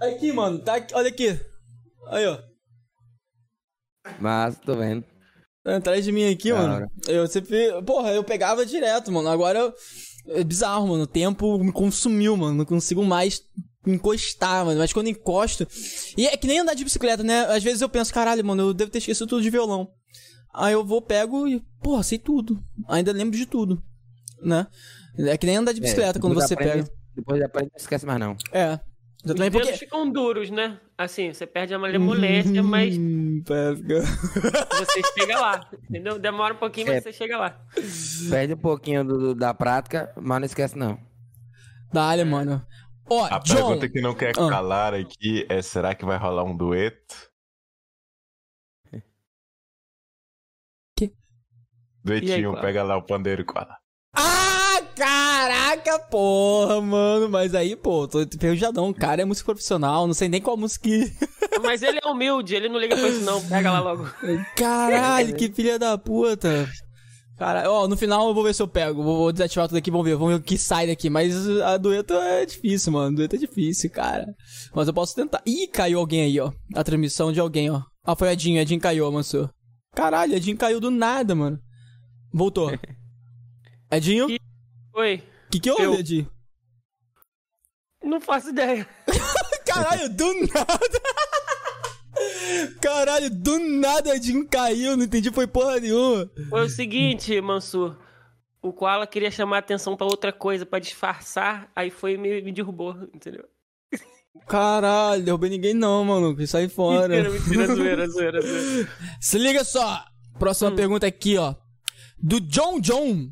Aqui, 0.01 0.33
mano. 0.33 0.59
Tá 0.59 0.77
aqui, 0.77 0.95
olha 0.95 1.09
aqui. 1.09 1.39
Aí, 2.09 2.27
ó. 2.27 2.39
Mas, 4.21 4.59
tô 4.61 4.75
vendo. 4.75 5.05
Tá 5.63 5.77
atrás 5.77 6.05
de 6.05 6.13
mim 6.13 6.31
aqui, 6.31 6.53
Da 6.53 6.59
mano. 6.59 6.91
Eu 7.09 7.27
sempre. 7.27 7.83
Porra, 7.83 8.13
eu 8.13 8.23
pegava 8.23 8.65
direto, 8.65 9.11
mano. 9.11 9.29
Agora 9.29 9.59
eu. 9.59 9.75
É 10.29 10.45
bizarro, 10.45 10.89
mano. 10.89 11.05
O 11.05 11.09
tempo 11.09 11.59
me 11.59 11.73
consumiu, 11.73 12.37
mano. 12.37 12.55
Não 12.55 12.65
consigo 12.65 13.05
mais 13.05 13.43
encostar, 13.87 14.65
mano. 14.65 14.79
Mas 14.79 14.93
quando 14.93 15.09
encosto. 15.09 15.67
E 16.17 16.27
é 16.27 16.37
que 16.37 16.47
nem 16.47 16.61
andar 16.61 16.75
de 16.75 16.85
bicicleta, 16.85 17.23
né? 17.23 17.47
Às 17.47 17.63
vezes 17.63 17.81
eu 17.81 17.89
penso, 17.89 18.13
caralho, 18.13 18.45
mano, 18.45 18.69
eu 18.69 18.75
devo 18.75 18.91
ter 18.91 18.99
esquecido 18.99 19.27
tudo 19.27 19.43
de 19.43 19.51
violão. 19.51 19.89
Aí 20.57 20.73
eu 20.73 20.85
vou, 20.85 21.03
pego 21.03 21.47
e, 21.47 21.61
porra, 21.83 22.03
sei 22.03 22.19
tudo. 22.19 22.59
Ainda 22.89 23.13
lembro 23.13 23.37
de 23.37 23.45
tudo. 23.47 23.83
Né? 24.43 24.67
É 25.19 25.37
que 25.37 25.47
nem 25.47 25.57
andar 25.57 25.73
de 25.73 25.81
bicicleta 25.81 26.19
É, 26.19 26.21
quando 26.21 26.35
você 26.35 26.55
aprende- 26.55 26.85
pega. 26.85 26.91
Depois 27.15 27.43
aprende, 27.43 27.71
não 27.73 27.77
esquece 27.81 28.07
mais 28.07 28.19
não. 28.21 28.37
É. 28.53 28.79
Os 29.25 29.33
também 29.33 29.51
dedos 29.51 29.69
porque... 29.69 29.85
ficam 29.85 30.11
duros, 30.11 30.51
né? 30.51 30.79
Assim, 30.97 31.33
você 31.33 31.47
perde 31.47 31.75
a 31.75 31.79
malemolência, 31.79 32.63
mas 32.63 32.97
Hum, 32.97 33.43
pera, 33.45 33.75
fica- 33.77 34.01
você 34.79 35.01
chega 35.19 35.41
lá, 35.41 35.69
entendeu? 35.91 36.19
Demora 36.19 36.55
um 36.55 36.59
pouquinho, 36.59 36.87
mas 36.89 36.97
É. 36.97 37.01
você 37.01 37.13
chega 37.13 37.37
lá. 37.39 37.59
Perde 38.31 38.55
um 38.55 38.59
pouquinho 38.59 39.05
do- 39.05 39.19
do- 39.19 39.35
da 39.35 39.53
prática, 39.53 40.13
mas 40.21 40.39
não 40.39 40.47
esquece 40.47 40.77
não. 40.79 40.99
Dá-lhe, 41.93 42.25
mano. 42.25 42.65
Ó, 43.09 43.25
A 43.25 43.39
John... 43.39 43.55
pergunta 43.55 43.89
que 43.89 44.01
não 44.01 44.15
quer 44.15 44.31
Ah. 44.31 44.49
calar 44.49 44.95
aqui 44.95 45.45
é: 45.49 45.61
será 45.63 45.95
que 45.95 46.05
vai 46.05 46.19
rolar 46.19 46.45
um 46.45 46.57
dueto? 46.57 47.15
Duetinho, 52.07 52.53
Clara? 52.53 52.67
pega 52.67 52.83
lá 52.83 52.97
o 52.97 53.03
pandeiro 53.03 53.43
e 53.43 53.45
cola. 53.45 53.77
Ah, 54.15 54.81
caraca, 54.95 55.99
porra, 55.99 56.81
mano. 56.81 57.29
Mas 57.29 57.55
aí, 57.55 57.77
pô, 57.77 58.09
tô 58.09 58.21
ferrujadão. 58.39 58.89
O 58.89 58.95
cara 58.95 59.23
é 59.23 59.25
músico 59.25 59.47
profissional, 59.53 60.07
não 60.07 60.15
sei 60.15 60.29
nem 60.29 60.41
qual 60.41 60.57
música. 60.57 60.89
Mas 61.63 61.83
ele 61.83 61.99
é 62.03 62.09
humilde, 62.09 62.55
ele 62.55 62.69
não 62.69 62.79
liga 62.79 62.97
pra 62.97 63.09
isso 63.09 63.21
não, 63.23 63.43
pega 63.47 63.71
lá 63.71 63.81
logo. 63.81 64.09
Caralho, 64.57 65.35
que 65.35 65.51
filha 65.51 65.79
da 65.79 65.99
puta. 65.99 66.69
Cara, 67.39 67.71
ó, 67.71 67.87
no 67.87 67.99
final 67.99 68.29
eu 68.29 68.35
vou 68.35 68.43
ver 68.43 68.55
se 68.55 68.63
eu 68.63 68.69
pego. 68.69 69.03
Vou, 69.03 69.17
vou 69.19 69.33
desativar 69.33 69.69
tudo 69.69 69.77
aqui, 69.77 69.91
vamos 69.91 70.07
ver, 70.07 70.17
vamos 70.17 70.35
ver 70.35 70.41
o 70.41 70.43
que 70.43 70.57
sai 70.57 70.87
daqui. 70.87 71.11
Mas 71.11 71.35
a 71.61 71.77
dueto 71.77 72.15
é 72.15 72.47
difícil, 72.47 72.93
mano. 72.93 73.17
Dueto 73.17 73.37
é 73.37 73.39
difícil, 73.39 73.91
cara. 73.91 74.27
Mas 74.75 74.89
eu 74.89 74.95
posso 74.95 75.15
tentar. 75.15 75.43
Ih, 75.45 75.67
caiu 75.67 75.99
alguém 75.99 76.23
aí, 76.23 76.41
ó. 76.41 76.51
A 76.75 76.83
transmissão 76.83 77.31
de 77.33 77.41
alguém, 77.41 77.69
ó. 77.69 77.83
Ah, 78.05 78.17
foi 78.17 78.31
Edinho, 78.31 78.59
Edinho 78.59 78.81
caiu, 78.81 79.11
Mansur. 79.13 79.51
Caralho, 79.95 80.35
Edinho 80.35 80.57
caiu 80.57 80.81
do 80.81 80.91
nada, 80.91 81.35
mano. 81.35 81.59
Voltou. 82.37 82.71
Edinho? 83.91 84.27
Oi, 84.93 85.23
O 85.47 85.51
que 85.51 85.59
que 85.61 85.71
houve, 85.71 85.83
eu. 85.85 85.95
Edinho? 85.95 86.31
não 88.05 88.21
faço 88.21 88.51
ideia. 88.51 88.87
Caralho, 89.65 90.09
do 90.11 90.35
nada. 90.35 91.01
Caralho, 92.81 93.31
do 93.31 93.59
nada 93.59 94.15
Edinho 94.15 94.47
caiu, 94.47 94.97
não 94.97 95.05
entendi, 95.05 95.31
foi 95.33 95.47
porra 95.47 95.81
nenhuma. 95.81 96.31
Foi 96.51 96.67
o 96.67 96.69
seguinte, 96.69 97.41
Mansur. 97.41 97.97
O 98.63 98.73
Koala 98.73 99.07
queria 99.07 99.31
chamar 99.31 99.57
a 99.57 99.59
atenção 99.61 99.97
pra 99.97 100.07
outra 100.07 100.33
coisa, 100.33 100.67
pra 100.67 100.79
disfarçar, 100.79 101.71
aí 101.75 101.91
foi 101.91 102.13
e 102.13 102.19
me, 102.19 102.43
me 102.43 102.53
derrubou, 102.53 102.95
entendeu? 103.15 103.45
Caralho, 104.47 105.23
derrubei 105.25 105.51
ninguém 105.51 105.75
não, 105.75 106.05
mano. 106.05 106.47
Sai 106.47 106.69
fora. 106.69 107.09
Mentira, 107.09 107.31
mentira, 107.31 107.75
zoeira, 107.75 108.09
zoeira, 108.09 108.41
zoeira. 108.43 108.89
Se 109.21 109.39
liga 109.39 109.65
só. 109.65 110.05
Próxima 110.39 110.71
pergunta 110.73 111.07
aqui, 111.07 111.39
ó. 111.39 111.55
Do 112.27 112.41
John 112.41 112.81
John. 112.81 113.31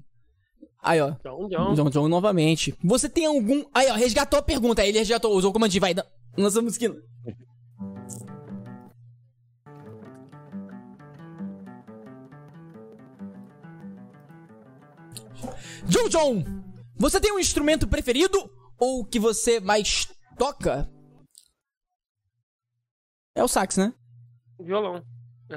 Aí, 0.81 1.01
ó. 1.01 1.17
John, 1.25 1.49
John. 1.49 1.75
John 1.75 1.91
John 1.91 2.09
novamente. 2.09 2.73
Você 2.85 3.09
tem 3.09 3.27
algum. 3.27 3.65
Aí, 3.75 3.91
ó, 3.91 3.95
resgatou 3.95 4.39
a 4.39 4.43
pergunta. 4.43 4.83
Aí 4.83 4.89
ele 4.91 4.99
resgatou, 4.99 5.37
usou 5.37 5.51
o 5.51 5.53
comandinho. 5.53 5.81
Vai, 5.81 5.97
lança 6.39 6.61
a 6.61 6.63
musiquinha. 6.63 6.95
John 15.89 16.09
John, 16.09 16.45
você 16.97 17.21
tem 17.21 17.33
um 17.33 17.41
instrumento 17.41 17.89
preferido 17.89 18.49
ou 18.79 19.05
que 19.05 19.19
você 19.19 19.59
mais 19.59 20.07
toca? 20.39 20.89
É 23.35 23.43
o 23.43 23.49
sax, 23.49 23.77
né? 23.77 23.93
Violão. 24.61 25.03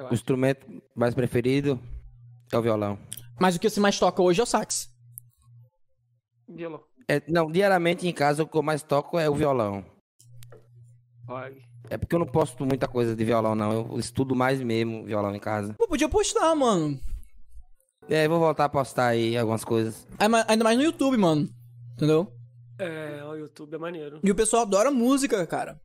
O 0.09 0.13
instrumento 0.13 0.65
mais 0.95 1.13
preferido 1.13 1.79
é 2.51 2.57
o 2.57 2.61
violão. 2.63 2.97
Mas 3.39 3.55
o 3.55 3.59
que 3.59 3.69
você 3.69 3.79
mais 3.79 3.99
toca 3.99 4.21
hoje 4.21 4.39
é 4.39 4.43
o 4.43 4.47
sax. 4.47 4.89
Violão. 6.47 6.83
É, 7.07 7.21
não, 7.27 7.51
diariamente 7.51 8.07
em 8.07 8.13
casa 8.13 8.43
o 8.43 8.47
que 8.47 8.57
eu 8.57 8.63
mais 8.63 8.83
toco 8.83 9.17
é 9.17 9.29
o 9.29 9.35
violão. 9.35 9.85
Olha. 11.27 11.61
É 11.89 11.97
porque 11.97 12.15
eu 12.15 12.19
não 12.19 12.25
posto 12.25 12.65
muita 12.65 12.87
coisa 12.87 13.15
de 13.15 13.23
violão, 13.23 13.55
não. 13.55 13.71
Eu 13.71 13.99
estudo 13.99 14.35
mais 14.35 14.61
mesmo 14.61 15.05
violão 15.05 15.33
em 15.33 15.39
casa. 15.39 15.73
Pô, 15.77 15.87
podia 15.87 16.09
postar, 16.09 16.53
mano. 16.55 16.99
É, 18.09 18.25
eu 18.25 18.29
vou 18.29 18.39
voltar 18.39 18.65
a 18.65 18.69
postar 18.69 19.07
aí 19.07 19.37
algumas 19.37 19.63
coisas. 19.63 20.05
É, 20.19 20.25
Ainda 20.51 20.63
mais 20.63 20.77
no 20.77 20.83
YouTube, 20.83 21.17
mano. 21.17 21.49
Entendeu? 21.93 22.31
É, 22.79 23.23
o 23.23 23.35
YouTube 23.35 23.73
é 23.73 23.77
maneiro. 23.77 24.19
E 24.23 24.31
o 24.31 24.35
pessoal 24.35 24.63
adora 24.63 24.91
música, 24.91 25.45
cara. 25.47 25.79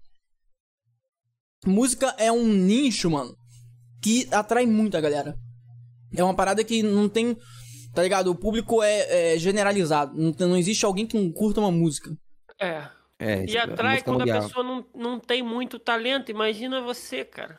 Música 1.64 2.14
é 2.18 2.30
um 2.30 2.46
nicho, 2.46 3.08
mano, 3.08 3.36
que 4.00 4.28
atrai 4.32 4.66
muita 4.66 5.00
galera. 5.00 5.36
É 6.16 6.22
uma 6.22 6.34
parada 6.34 6.62
que 6.64 6.82
não 6.82 7.08
tem. 7.08 7.36
Tá 7.94 8.02
ligado? 8.02 8.28
O 8.30 8.34
público 8.34 8.82
é, 8.82 9.34
é 9.34 9.38
generalizado. 9.38 10.14
Não, 10.16 10.48
não 10.48 10.56
existe 10.56 10.84
alguém 10.84 11.06
que 11.06 11.18
não 11.18 11.30
curta 11.30 11.60
uma 11.60 11.70
música. 11.70 12.10
É. 12.58 12.88
É, 13.18 13.44
E 13.44 13.56
é 13.56 13.60
atrai 13.60 13.92
música 13.92 14.10
quando 14.10 14.18
mundial. 14.20 14.38
a 14.38 14.42
pessoa 14.42 14.64
não, 14.64 14.86
não 14.94 15.20
tem 15.20 15.42
muito 15.42 15.78
talento. 15.78 16.30
Imagina 16.30 16.80
você, 16.80 17.24
cara. 17.24 17.58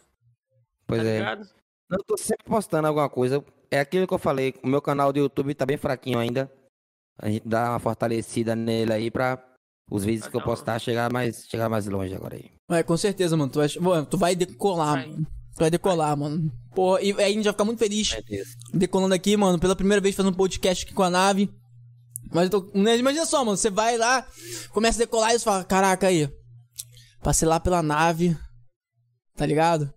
Pois 0.87 1.01
tá 1.01 1.07
é. 1.07 1.17
ligado? 1.19 1.47
Eu 1.91 2.03
tô 2.03 2.17
sempre 2.17 2.45
postando 2.45 2.87
alguma 2.87 3.09
coisa. 3.09 3.43
É 3.69 3.79
aquilo 3.79 4.07
que 4.07 4.13
eu 4.13 4.17
falei. 4.19 4.55
O 4.63 4.67
meu 4.67 4.81
canal 4.81 5.13
do 5.13 5.19
YouTube 5.19 5.53
tá 5.53 5.65
bem 5.65 5.77
fraquinho 5.77 6.17
ainda. 6.19 6.51
A 7.17 7.29
gente 7.29 7.47
dá 7.47 7.69
uma 7.71 7.79
fortalecida 7.79 8.55
nele 8.55 8.91
aí 8.91 9.11
pra 9.11 9.37
os 9.89 10.03
vídeos 10.03 10.27
que 10.27 10.35
eu 10.35 10.41
postar 10.41 10.79
chegar 10.79 11.11
mais, 11.13 11.45
chegar 11.47 11.69
mais 11.69 11.85
longe 11.87 12.15
agora 12.15 12.35
aí. 12.35 12.49
É, 12.71 12.81
com 12.81 12.97
certeza, 12.97 13.37
mano. 13.37 13.51
Tu 13.51 13.59
vai, 13.59 14.05
tu 14.05 14.17
vai 14.17 14.35
decolar, 14.35 14.93
Vai. 14.95 15.07
mano. 15.09 15.27
Vai 15.57 15.69
decolar, 15.69 16.17
mano. 16.17 16.51
Pô, 16.73 16.97
e 16.97 17.11
aí 17.13 17.25
a 17.25 17.29
gente 17.29 17.43
vai 17.43 17.53
ficar 17.53 17.65
muito 17.65 17.77
feliz 17.77 18.13
É 18.13 18.23
decolando 18.75 19.13
aqui, 19.13 19.37
mano, 19.37 19.59
pela 19.59 19.75
primeira 19.75 20.01
vez 20.01 20.15
fazendo 20.15 20.33
um 20.33 20.37
podcast 20.37 20.83
aqui 20.83 20.93
com 20.93 21.03
a 21.03 21.09
nave. 21.09 21.49
Mas 22.31 22.45
eu 22.51 22.61
tô. 22.61 22.71
né, 22.79 22.97
Imagina 22.97 23.25
só, 23.25 23.45
mano, 23.45 23.55
você 23.57 23.69
vai 23.69 23.97
lá, 23.97 24.25
começa 24.71 24.97
a 24.97 25.05
decolar 25.05 25.31
e 25.33 25.39
você 25.39 25.45
fala, 25.45 25.63
caraca 25.63 26.07
aí. 26.07 26.27
Passei 27.21 27.47
lá 27.47 27.59
pela 27.59 27.83
nave. 27.83 28.35
Tá 29.35 29.45
ligado? 29.45 29.93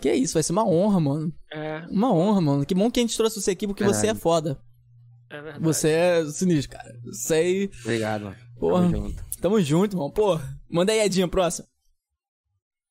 Que 0.00 0.12
isso, 0.12 0.34
vai 0.34 0.42
ser 0.42 0.52
uma 0.52 0.66
honra, 0.68 1.00
mano. 1.00 1.32
É, 1.52 1.86
Uma 1.90 2.12
honra, 2.12 2.40
mano. 2.40 2.66
Que 2.66 2.74
bom 2.74 2.90
que 2.90 3.00
a 3.00 3.02
gente 3.02 3.16
trouxe 3.16 3.40
você 3.40 3.52
aqui, 3.52 3.66
porque 3.66 3.84
você 3.84 4.08
é 4.08 4.14
foda. 4.14 4.58
é 5.30 5.40
verdade. 5.40 5.64
Você 5.64 5.88
é 5.90 6.26
sinistro, 6.26 6.76
cara. 6.76 6.92
Sei. 7.12 7.70
Obrigado, 7.82 8.24
mano. 8.24 8.36
Porra. 8.58 8.82
Tamo 8.90 8.96
junto. 8.96 9.24
Tamo 9.40 9.60
junto, 9.60 9.96
mano. 9.96 10.10
Pô, 10.12 10.40
manda 10.68 10.92
aí, 10.92 11.00
Edinho, 11.00 11.28
próximo. 11.28 11.66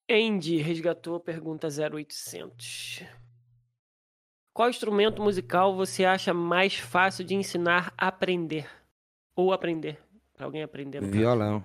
Andy 0.10 0.58
resgatou 0.58 1.16
a 1.16 1.20
pergunta 1.20 1.68
0800. 1.68 3.04
Qual 4.54 4.70
instrumento 4.70 5.22
musical 5.22 5.76
você 5.76 6.06
acha 6.06 6.34
mais 6.34 6.76
fácil 6.76 7.26
de 7.26 7.36
ensinar 7.36 7.94
a 7.98 8.08
aprender? 8.08 8.70
Ou 9.36 9.52
aprender? 9.52 10.00
Pra 10.34 10.46
alguém 10.46 10.64
aprender. 10.64 11.02
no 11.02 11.08
caso. 11.08 11.18
Violão. 11.20 11.64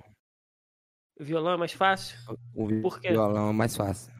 Violão 1.19 1.53
é 1.53 1.57
mais 1.59 1.73
fácil? 1.73 2.17
O 2.55 2.67
vi- 2.67 2.81
Por 2.81 2.99
quê? 3.01 3.11
violão 3.11 3.51
é 3.51 3.53
mais 3.53 3.77
fácil. 3.77 4.13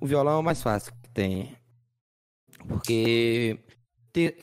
O 0.00 0.06
violão 0.06 0.34
é 0.34 0.38
o 0.38 0.42
mais 0.42 0.62
fácil 0.62 0.92
que 1.02 1.10
tem. 1.10 1.56
Porque 2.68 3.58
te- 4.12 4.38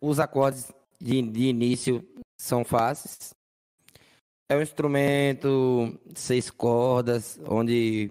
os 0.00 0.20
acordes 0.20 0.72
de, 1.00 1.20
de 1.22 1.46
início 1.48 2.06
são 2.40 2.64
fáceis. 2.64 3.34
É 4.48 4.56
um 4.56 4.62
instrumento 4.62 6.00
seis 6.14 6.48
cordas, 6.50 7.38
onde 7.46 8.10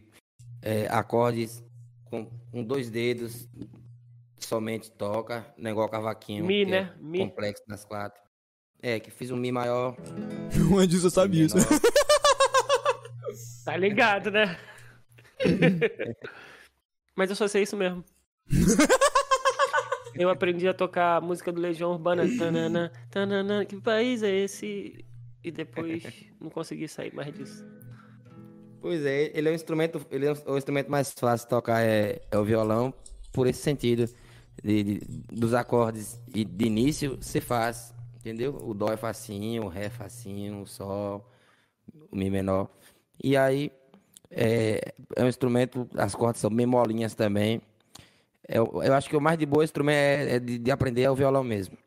é, 0.62 0.88
acordes 0.88 1.64
com, 2.06 2.30
com 2.52 2.64
dois 2.64 2.92
dedos 2.92 3.50
somente 4.40 4.92
toca, 4.92 5.46
não 5.58 5.70
é 5.70 5.72
igual 5.72 5.90
cavaquinho. 5.90 6.46
Mi, 6.46 6.64
que 6.64 6.72
né? 6.72 6.94
É 6.94 7.04
Mi. 7.04 7.20
complexo 7.20 7.64
nas 7.68 7.84
quatro. 7.84 8.22
É, 8.82 9.00
que 9.00 9.10
fiz 9.10 9.32
um 9.32 9.36
Mi 9.36 9.52
maior. 9.52 9.96
O 10.72 10.82
Edinho 10.82 11.02
só 11.02 11.10
sabe 11.10 11.44
isso. 11.44 11.56
Tá 13.66 13.76
ligado, 13.76 14.32
né? 14.32 14.58
Mas 17.16 17.30
eu 17.30 17.36
só 17.36 17.48
sei 17.48 17.64
isso 17.64 17.76
mesmo. 17.76 18.04
Eu 20.16 20.30
aprendi 20.30 20.68
a 20.68 20.74
tocar 20.74 21.18
a 21.18 21.22
música 21.22 21.52
do 21.52 21.62
Legião 21.62 21.92
Urbana. 21.92 22.24
Tanana, 22.40 22.92
tanana, 23.12 23.66
que 23.66 23.80
país 23.80 24.24
é 24.24 24.36
esse? 24.36 25.06
E 25.44 25.52
depois 25.52 26.04
não 26.40 26.50
consegui 26.50 26.88
sair 26.88 27.14
mais 27.14 27.34
disso. 27.34 27.66
Pois 28.82 29.06
é, 29.06 29.32
ele 29.38 29.50
é 29.50 29.52
um 29.52 29.56
instrumento, 29.56 30.06
ele 30.12 30.26
é 30.28 30.34
o 30.46 30.58
instrumento 30.58 30.90
mais 30.90 31.12
fácil 31.12 31.46
de 31.46 31.50
tocar 31.50 31.82
é, 31.82 32.22
é 32.32 32.38
o 32.38 32.44
violão, 32.44 32.94
por 33.34 33.48
esse 33.48 33.62
sentido 33.62 34.08
de, 34.64 34.84
de- 34.84 35.00
dos 35.32 35.54
acordes 35.54 36.20
e 36.34 36.46
de 36.46 36.66
início 36.66 37.18
ser 37.22 37.42
fácil, 37.42 37.96
entendeu? 38.16 38.56
O 38.64 38.74
dó 38.74 38.88
é 38.92 38.98
facinho, 38.98 39.64
o 39.66 39.68
ré 39.68 39.86
é 39.86 39.90
facinho, 39.90 40.62
o 40.62 40.68
sol, 40.68 41.28
o 42.12 42.16
mi 42.16 42.30
menor. 42.30 42.70
E 43.24 43.36
aí 43.36 43.72
é, 44.30 44.94
é 45.16 45.24
um 45.24 45.28
instrumento, 45.28 45.90
as 45.96 46.14
cordas 46.14 46.40
são 46.40 46.50
bem 46.50 46.66
molinhas 46.66 47.16
também. 47.16 47.62
Eu, 48.48 48.82
eu 48.84 48.94
acho 48.94 49.10
que 49.10 49.18
o 49.18 49.22
mais 49.22 49.38
de 49.38 49.46
boa 49.46 49.64
instrumento 49.64 49.98
é, 49.98 50.36
é 50.36 50.40
de, 50.40 50.58
de 50.60 50.72
aprender 50.72 51.02
é 51.02 51.12
o 51.12 51.16
violão 51.16 51.44
mesmo. 51.44 51.78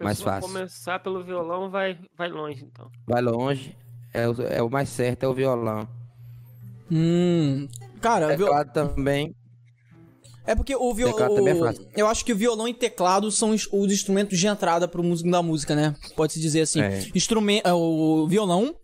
Mais 0.00 0.20
fácil. 0.20 0.48
começar 0.52 0.98
pelo 1.00 1.22
violão 1.24 1.70
vai, 1.70 1.98
vai 2.16 2.28
longe, 2.28 2.64
então. 2.64 2.90
Vai 3.06 3.20
longe, 3.22 3.76
é 4.12 4.28
o, 4.28 4.42
é 4.42 4.62
o 4.62 4.70
mais 4.70 4.88
certo, 4.88 5.22
é 5.24 5.28
o 5.28 5.34
violão. 5.34 5.88
Hum. 6.90 7.68
Cara, 8.00 8.32
É 8.32 8.36
viol- 8.36 8.48
claro 8.50 8.70
também, 8.72 9.34
É 10.44 10.54
porque 10.56 10.74
o 10.74 10.92
violão. 10.92 11.36
É. 11.48 12.00
Eu 12.00 12.06
acho 12.08 12.24
que 12.24 12.32
o 12.32 12.36
violão 12.36 12.66
e 12.66 12.74
teclado 12.74 13.30
são 13.30 13.50
os, 13.50 13.68
os 13.72 13.92
instrumentos 13.92 14.36
de 14.38 14.46
entrada 14.46 14.88
pro 14.88 15.02
músico 15.02 15.30
da 15.30 15.40
música, 15.42 15.74
né? 15.76 15.94
Pode-se 16.16 16.40
dizer 16.40 16.62
assim. 16.62 16.80
É. 16.82 17.08
Instrumento, 17.14 17.68
o 17.68 18.26
violão, 18.26 18.74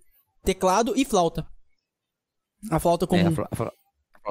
teclado 0.44 0.94
e 0.96 1.04
flauta. 1.04 1.44
A 2.70 2.78
flauta 2.78 3.06
como. 3.08 3.22
É, 3.22 3.26
a, 3.26 3.56
fla- 3.56 3.72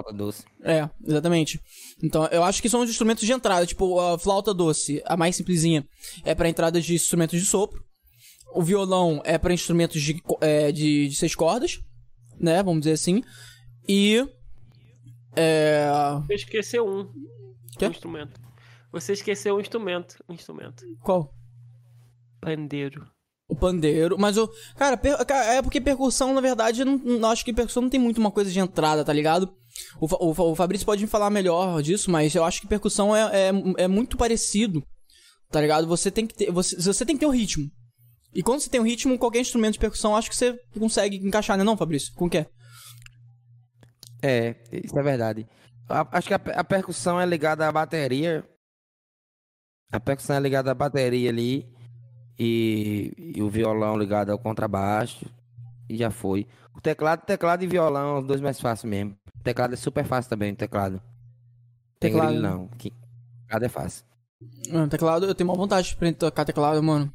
flauta 0.01 0.13
doce. 0.13 0.43
É, 0.63 0.89
exatamente. 1.05 1.59
Então, 2.03 2.25
eu 2.27 2.43
acho 2.43 2.61
que 2.61 2.69
são 2.69 2.81
os 2.81 2.89
instrumentos 2.89 3.25
de 3.25 3.31
entrada, 3.31 3.65
tipo 3.65 3.99
a 3.99 4.17
flauta 4.19 4.53
doce, 4.53 5.01
a 5.05 5.17
mais 5.17 5.35
simplesinha, 5.35 5.87
é 6.23 6.33
pra 6.35 6.49
entrada 6.49 6.79
de 6.79 6.93
instrumentos 6.95 7.39
de 7.39 7.45
sopro. 7.45 7.83
O 8.53 8.61
violão 8.63 9.21
é 9.25 9.37
pra 9.37 9.53
instrumentos 9.53 10.01
de, 10.01 10.21
é, 10.41 10.71
de, 10.71 11.07
de 11.09 11.15
seis 11.15 11.35
cordas, 11.35 11.79
né? 12.39 12.63
Vamos 12.63 12.81
dizer 12.81 12.93
assim. 12.93 13.21
E. 13.87 14.25
É. 15.35 15.87
Você 16.25 16.33
esqueceu 16.35 16.87
um. 16.87 17.05
Quê? 17.77 17.87
Um 17.87 17.91
instrumento. 17.91 18.39
Você 18.91 19.13
esqueceu 19.13 19.57
um 19.57 19.59
instrumento. 19.59 20.15
Um 20.29 20.33
instrumento. 20.33 20.83
Qual? 21.03 21.33
Pandeiro. 22.41 23.05
O 23.49 23.55
pandeiro. 23.55 24.17
Mas 24.17 24.37
o. 24.37 24.49
Cara, 24.75 24.97
per- 24.97 25.17
é 25.29 25.61
porque 25.61 25.79
percussão, 25.81 26.33
na 26.33 26.41
verdade, 26.41 26.81
eu 26.81 26.85
não, 26.85 26.97
não- 26.97 27.29
acho 27.29 27.45
que 27.45 27.53
percussão 27.53 27.83
não 27.83 27.89
tem 27.89 27.99
muito 27.99 28.17
uma 28.17 28.31
coisa 28.31 28.49
de 28.51 28.59
entrada, 28.59 29.03
tá 29.05 29.13
ligado? 29.13 29.53
O, 29.99 30.07
o, 30.07 30.51
o 30.51 30.55
Fabrício 30.55 30.85
pode 30.85 31.01
me 31.01 31.07
falar 31.07 31.29
melhor 31.29 31.81
disso, 31.81 32.09
mas 32.11 32.33
eu 32.35 32.43
acho 32.43 32.61
que 32.61 32.67
percussão 32.67 33.15
é, 33.15 33.49
é, 33.49 33.51
é 33.77 33.87
muito 33.87 34.17
parecido, 34.17 34.83
tá 35.51 35.59
ligado? 35.61 35.87
Você 35.87 36.09
tem 36.11 36.25
que 36.27 36.33
ter. 36.35 36.51
Você, 36.51 36.75
você 36.75 37.05
tem 37.05 37.15
que 37.15 37.19
ter 37.21 37.25
o 37.25 37.31
ritmo. 37.31 37.69
E 38.33 38.43
quando 38.43 38.59
você 38.59 38.69
tem 38.69 38.79
o 38.79 38.83
ritmo, 38.83 39.17
qualquer 39.17 39.39
instrumento 39.39 39.73
de 39.73 39.79
percussão, 39.79 40.15
acho 40.15 40.29
que 40.29 40.35
você 40.35 40.53
consegue 40.77 41.17
encaixar, 41.17 41.57
né, 41.57 41.63
não, 41.63 41.77
Fabrício? 41.77 42.13
Com 42.13 42.25
o 42.25 42.29
quê? 42.29 42.45
É, 44.21 44.55
isso 44.71 44.97
é 44.97 45.03
verdade. 45.03 45.47
A- 45.89 46.07
acho 46.17 46.27
que 46.27 46.33
a, 46.33 46.41
a 46.55 46.63
percussão 46.63 47.19
é 47.19 47.25
ligada 47.25 47.67
à 47.67 47.71
bateria. 47.71 48.43
A 49.91 49.99
percussão 49.99 50.35
é 50.35 50.39
ligada 50.39 50.71
à 50.71 50.73
bateria 50.73 51.29
ali. 51.29 51.65
E, 52.39 53.33
e 53.35 53.41
o 53.41 53.49
violão 53.49 53.97
ligado 53.97 54.31
ao 54.31 54.37
contrabaixo. 54.39 55.25
E 55.89 55.97
já 55.97 56.11
foi. 56.11 56.45
O 56.75 56.81
teclado, 56.81 57.25
teclado 57.25 57.63
e 57.63 57.67
violão, 57.67 58.19
os 58.19 58.27
dois 58.27 58.41
mais 58.41 58.59
fáceis 58.59 58.89
mesmo. 58.89 59.17
Teclado 59.47 59.73
é 59.75 59.77
super 59.77 60.05
fácil 60.05 60.29
também, 60.29 60.53
teclado. 60.53 61.01
Tem 62.01 62.11
Teclado. 62.11 62.37
não. 62.37 62.67
Que, 62.77 62.91
teclado 63.43 63.63
é 63.63 63.69
fácil. 63.69 64.03
Teclado, 64.89 65.25
eu 65.25 65.33
tenho 65.33 65.49
uma 65.49 65.55
vontade 65.55 65.95
de 65.97 66.13
tocar 66.13 66.43
teclado, 66.43 66.83
mano. 66.83 67.09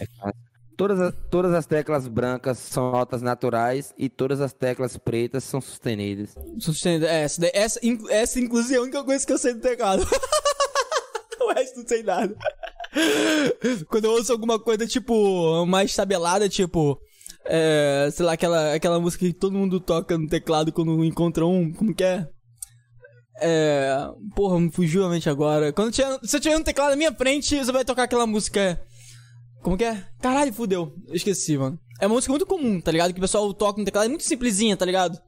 É 0.00 0.06
fácil. 0.06 0.48
Todas 0.76 1.00
as, 1.00 1.14
todas 1.30 1.54
as 1.54 1.66
teclas 1.66 2.08
brancas 2.08 2.58
são 2.58 2.90
notas 2.90 3.22
naturais 3.22 3.94
e 3.96 4.08
todas 4.08 4.40
as 4.40 4.52
teclas 4.52 4.96
pretas 4.96 5.44
são 5.44 5.60
sustenidas. 5.60 6.34
Sustenido. 6.58 7.06
É, 7.06 7.22
essa, 7.22 7.48
essa, 7.54 7.80
essa, 8.10 8.40
inclusive, 8.40 8.74
é 8.74 8.78
a 8.78 8.82
única 8.82 9.04
coisa 9.04 9.24
que 9.24 9.32
eu 9.32 9.38
sei 9.38 9.54
do 9.54 9.60
teclado. 9.60 10.02
o 11.40 11.52
resto 11.52 11.78
não 11.78 11.86
sei 11.86 12.02
nada. 12.02 12.36
Quando 13.88 14.06
eu 14.06 14.12
ouço 14.12 14.32
alguma 14.32 14.58
coisa, 14.58 14.84
tipo, 14.84 15.64
mais 15.64 15.94
tabelada, 15.94 16.48
tipo. 16.48 17.00
É, 17.50 18.10
sei 18.12 18.26
lá, 18.26 18.32
aquela, 18.32 18.74
aquela 18.74 19.00
música 19.00 19.24
que 19.24 19.32
todo 19.32 19.56
mundo 19.56 19.80
toca 19.80 20.18
no 20.18 20.28
teclado 20.28 20.70
quando 20.70 21.02
encontra 21.02 21.46
um. 21.46 21.72
Como 21.72 21.94
que 21.94 22.04
é? 22.04 22.28
É. 23.40 24.06
Porra, 24.36 24.60
me 24.60 24.70
fugiu 24.70 25.04
a 25.04 25.08
mente 25.08 25.30
agora. 25.30 25.72
Quando 25.72 25.90
tiver, 25.90 26.18
se 26.22 26.36
eu 26.36 26.40
tiver 26.40 26.58
um 26.58 26.62
teclado 26.62 26.90
na 26.90 26.96
minha 26.96 27.12
frente, 27.12 27.56
você 27.56 27.72
vai 27.72 27.86
tocar 27.86 28.02
aquela 28.02 28.26
música. 28.26 28.78
Como 29.62 29.78
que 29.78 29.84
é? 29.84 30.04
Caralho, 30.20 30.52
fudeu. 30.52 30.92
Eu 31.06 31.14
esqueci, 31.14 31.56
mano. 31.56 31.78
É 32.00 32.06
uma 32.06 32.14
música 32.14 32.30
muito 32.30 32.46
comum, 32.46 32.80
tá 32.80 32.92
ligado? 32.92 33.12
Que 33.14 33.18
o 33.18 33.22
pessoal 33.22 33.52
toca 33.54 33.78
no 33.78 33.84
teclado. 33.84 34.04
É 34.04 34.08
muito 34.08 34.24
simplesinha, 34.24 34.76
tá 34.76 34.84
ligado? 34.84 35.18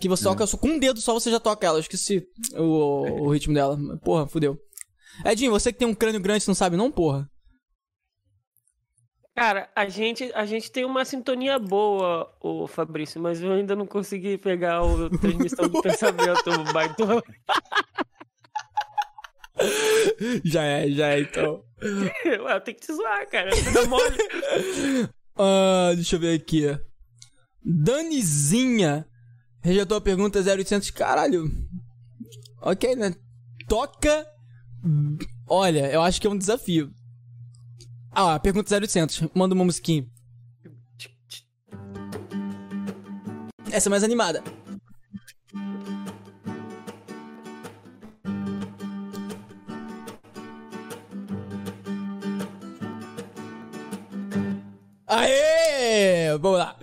Que 0.00 0.08
você 0.08 0.22
toca 0.22 0.46
só 0.46 0.56
com 0.56 0.68
um 0.68 0.78
dedo 0.78 1.00
só, 1.00 1.12
você 1.12 1.28
já 1.28 1.40
toca 1.40 1.66
ela. 1.66 1.78
Eu 1.78 1.82
esqueci 1.82 2.22
o, 2.56 3.24
o 3.24 3.32
ritmo 3.32 3.52
dela. 3.52 3.76
Porra, 4.04 4.28
fudeu. 4.28 4.56
Edinho, 5.24 5.50
você 5.50 5.72
que 5.72 5.78
tem 5.80 5.88
um 5.88 5.94
crânio 5.94 6.20
grande, 6.20 6.44
você 6.44 6.50
não 6.50 6.54
sabe 6.54 6.76
não, 6.76 6.90
porra? 6.90 7.28
Cara, 9.38 9.70
a 9.76 9.88
gente, 9.88 10.32
a 10.34 10.44
gente 10.44 10.68
tem 10.68 10.84
uma 10.84 11.04
sintonia 11.04 11.60
boa, 11.60 12.28
o 12.40 12.66
Fabrício, 12.66 13.20
mas 13.20 13.40
eu 13.40 13.52
ainda 13.52 13.76
não 13.76 13.86
consegui 13.86 14.36
pegar 14.36 14.80
a 14.80 15.18
transmissão 15.20 15.68
do 15.68 15.78
pensamento, 15.80 16.72
baito. 16.72 17.04
Já 20.44 20.62
é, 20.64 20.90
já 20.90 21.08
é, 21.08 21.20
então. 21.20 21.62
Eu 22.24 22.60
tenho 22.60 22.76
que 22.76 22.86
te 22.86 22.92
zoar, 22.92 23.28
cara. 23.28 23.50
Dá 23.72 23.86
mole. 23.86 24.16
Ah, 25.36 25.92
deixa 25.94 26.16
eu 26.16 26.20
ver 26.20 26.34
aqui. 26.34 26.64
Danizinha 27.64 29.06
rejeitou 29.60 29.96
a 29.96 30.00
pergunta 30.00 30.40
0800. 30.40 30.90
Caralho. 30.90 31.50
Ok, 32.62 32.94
né? 32.94 33.14
Toca. 33.68 34.26
Olha, 35.48 35.90
eu 35.92 36.02
acho 36.02 36.20
que 36.20 36.26
é 36.26 36.30
um 36.30 36.38
desafio. 36.38 36.92
Ah, 38.20 38.36
pergunta 38.40 38.74
0800. 38.74 39.28
Manda 39.32 39.54
uma 39.54 39.64
musiquinha. 39.64 40.04
Essa 43.70 43.88
é 43.88 43.90
mais 43.90 44.02
animada. 44.02 44.42
Aê! 55.06 56.36
Vamos 56.40 56.58
lá. 56.58 56.76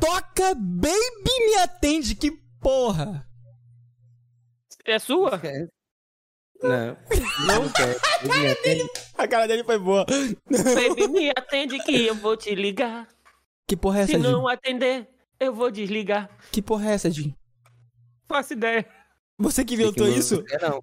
Toca 0.00 0.54
Baby 0.54 0.92
Me 1.44 1.56
Atende, 1.64 2.14
que 2.14 2.30
porra! 2.60 3.26
É 4.84 5.00
sua? 5.00 5.40
Não. 6.62 6.96
Não 7.46 7.68
quer. 7.70 7.96
Ele 8.22 8.48
atende. 8.52 8.84
A 9.18 9.26
cara 9.28 9.46
dele 9.48 9.64
foi 9.64 9.78
boa. 9.78 10.04
Baby, 10.06 11.08
me 11.08 11.30
atende 11.30 11.78
que 11.80 12.06
eu 12.06 12.14
vou 12.14 12.36
te 12.36 12.54
ligar. 12.54 13.08
Que 13.66 13.76
porra 13.76 13.98
é 14.00 14.02
essa, 14.02 14.12
Se 14.12 14.16
Edinho? 14.18 14.32
não 14.32 14.48
atender, 14.48 15.08
eu 15.40 15.54
vou 15.54 15.70
desligar. 15.70 16.30
Que 16.50 16.60
porra 16.62 16.90
é 16.90 16.94
essa, 16.94 17.08
Edinho? 17.08 17.34
Faço 18.28 18.52
ideia. 18.52 18.86
Você 19.38 19.64
que 19.64 19.74
inventou 19.74 20.06
Que 20.06 20.18
isso? 20.18 20.44
é, 20.50 20.58
Não. 20.68 20.82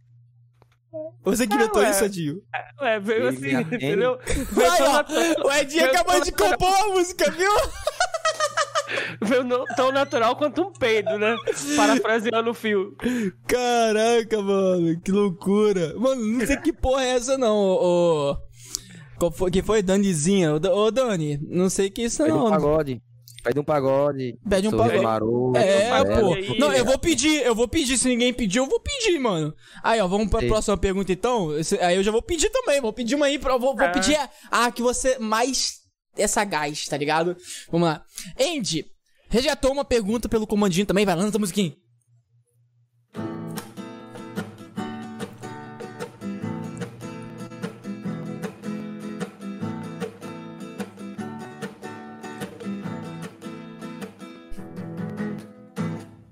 Você 1.24 1.45
que 1.45 1.53
inventou 1.53 1.82
ué. 1.83 1.91
isso, 1.91 2.03
Edinho? 2.03 2.41
Ué, 2.82 2.99
veio 2.99 3.25
Baby, 3.32 3.56
assim, 3.56 3.75
entendeu? 3.75 4.17
Veio 4.25 4.69
Vai, 4.69 4.80
natu- 4.80 5.14
o 5.45 5.51
Edinho 5.51 5.83
veio 5.83 5.95
acabou 5.95 6.22
de 6.22 6.32
compor 6.32 6.74
a 6.82 6.88
música, 6.88 7.30
viu? 7.32 7.51
Veio 9.22 9.43
não- 9.43 9.66
tão 9.76 9.92
natural 9.92 10.35
quanto 10.35 10.61
um 10.61 10.72
peido, 10.74 11.18
né? 11.18 11.35
Parafraseando 11.76 12.50
o 12.51 12.53
fio. 12.53 12.95
Caraca, 13.48 14.42
mano, 14.42 15.00
que 15.01 15.11
loucura. 15.11 15.93
Mano, 15.98 16.22
não 16.26 16.45
sei 16.45 16.58
que 16.58 16.74
porra 16.74 17.03
é 17.03 17.09
essa, 17.16 17.38
não, 17.38 17.56
ô. 17.58 18.35
Qual 19.19 19.32
foi, 19.32 19.51
que 19.51 19.61
foi? 19.61 19.82
Danizinha. 19.82 20.53
Ô, 20.56 20.59
Da- 20.59 20.74
Ô, 20.74 20.90
Dani, 20.92 21.40
não 21.48 21.69
sei 21.69 21.90
que 21.90 22.03
isso 22.03 22.24
Pede 22.24 22.32
um 22.32 22.40
não. 22.40 22.50
pagode. 22.50 23.01
Pede 23.43 23.59
um 23.59 23.64
pagode. 23.64 24.38
Pede 24.50 24.68
um 24.68 24.72
pagode. 24.72 25.00
maroto, 25.00 25.58
É, 25.58 25.90
amarelo. 25.90 26.27
pô. 26.30 26.34
aí. 26.34 26.59
Não, 26.59 26.74
eu 26.74 26.84
vou 26.85 26.98
pedir, 27.00 27.42
eu 27.45 27.56
vou 27.56 27.68
pedir. 27.69 27.98
Se 27.98 28.08
ninguém 28.08 28.34
pedir, 28.34 28.59
eu 28.59 28.66
vou 28.66 28.80
pedir, 28.82 29.18
mano. 29.18 29.53
Aí, 29.84 30.00
ó, 30.01 30.08
vamos 30.08 30.30
pra 30.30 30.42
Sim. 30.42 30.48
próxima 30.50 30.77
pergunta, 30.77 31.11
então. 31.11 31.50
Aí 31.82 31.95
eu 31.95 32.03
já 32.03 32.11
vou 32.11 32.22
pedir 32.22 32.50
também. 32.50 32.82
Vou 32.82 32.92
pedir 32.93 33.16
uma 33.16 33.27
aí 33.27 33.40
pra. 33.40 33.58
Vou, 33.58 33.76
vou 33.76 33.85
Ah. 33.85 33.90
pedir 33.90 34.16
a, 34.16 34.30
a 34.66 34.72
que 34.72 34.82
você 34.82 35.18
mais 35.19 35.78
é 36.17 36.27
sagaz, 36.27 36.85
tá 36.85 36.97
ligado? 36.97 37.35
Vamos 37.71 37.88
lá. 37.88 38.03
Andy, 38.39 38.85
rejeitou 39.29 39.71
uma 39.71 39.85
pergunta 39.85 40.27
pelo 40.27 40.47
comandinho 40.47 40.85
também. 40.85 41.05
Vai, 41.05 41.15
lança 41.15 41.38
a 41.38 41.39
musiquinha. 41.39 41.75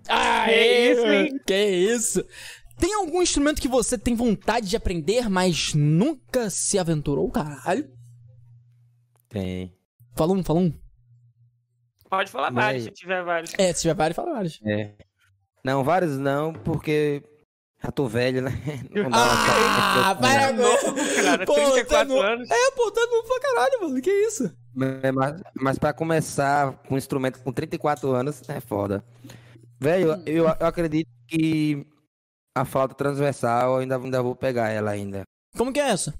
Aê, 0.09 0.93
isso, 0.93 1.06
hein? 1.06 1.39
Que 1.45 1.65
isso? 1.65 2.25
Tem 2.80 2.93
algum 2.93 3.22
instrumento 3.22 3.61
que 3.61 3.67
você 3.67 3.97
tem 3.97 4.15
vontade 4.15 4.69
de 4.69 4.75
aprender, 4.75 5.30
mas 5.30 5.73
nunca 5.73 6.49
se 6.49 6.77
aventurou, 6.77 7.30
caralho? 7.31 7.97
Tem. 9.30 9.75
Fala 10.15 10.33
um, 10.33 10.43
fala 10.43 10.59
um. 10.59 10.73
Pode 12.09 12.31
falar 12.31 12.51
Mas- 12.51 12.64
vários, 12.65 12.83
se 12.85 12.91
tiver 12.91 13.23
vários. 13.23 13.53
É, 13.57 13.73
se 13.73 13.81
tiver 13.81 13.93
vários, 13.93 14.15
fala 14.15 14.33
vários. 14.33 14.59
É. 14.65 14.93
Não, 15.64 15.83
vários 15.83 16.17
não, 16.17 16.53
porque 16.53 17.22
já 17.83 17.91
tô 17.91 18.07
velho, 18.07 18.41
né? 18.41 18.51
Não 18.91 19.09
dá 19.09 19.17
Ah, 20.09 20.14
vai 20.14 20.43
agora. 20.45 20.77
cara, 21.15 21.45
Pô, 21.45 21.53
34 21.53 21.85
tá 21.88 22.06
no- 22.06 22.22
anos. 22.22 22.49
É, 22.49 22.72
pô, 22.72 22.89
tá 22.91 23.06
novo 23.06 23.27
pra 23.27 23.39
caralho, 23.41 23.81
mano. 23.81 24.01
Que 24.01 24.09
isso? 24.09 24.56
Mas, 24.73 25.41
mas 25.59 25.77
pra 25.80 25.91
começar 25.93 26.72
com 26.88 26.95
um 26.95 26.97
instrumento 26.97 27.41
com 27.43 27.51
34 27.51 28.09
anos, 28.11 28.47
é 28.49 28.59
foda. 28.61 29.03
Velho, 29.80 30.14
eu, 30.25 30.45
eu 30.45 30.65
acredito 30.67 31.09
que 31.27 31.85
a 32.56 32.64
flauta 32.64 32.95
transversal, 32.95 33.73
eu 33.73 33.77
ainda, 33.81 33.97
ainda 33.97 34.23
vou 34.23 34.35
pegar 34.35 34.69
ela 34.69 34.91
ainda. 34.91 35.23
Como 35.57 35.73
que 35.73 35.80
é 35.80 35.89
essa? 35.89 36.14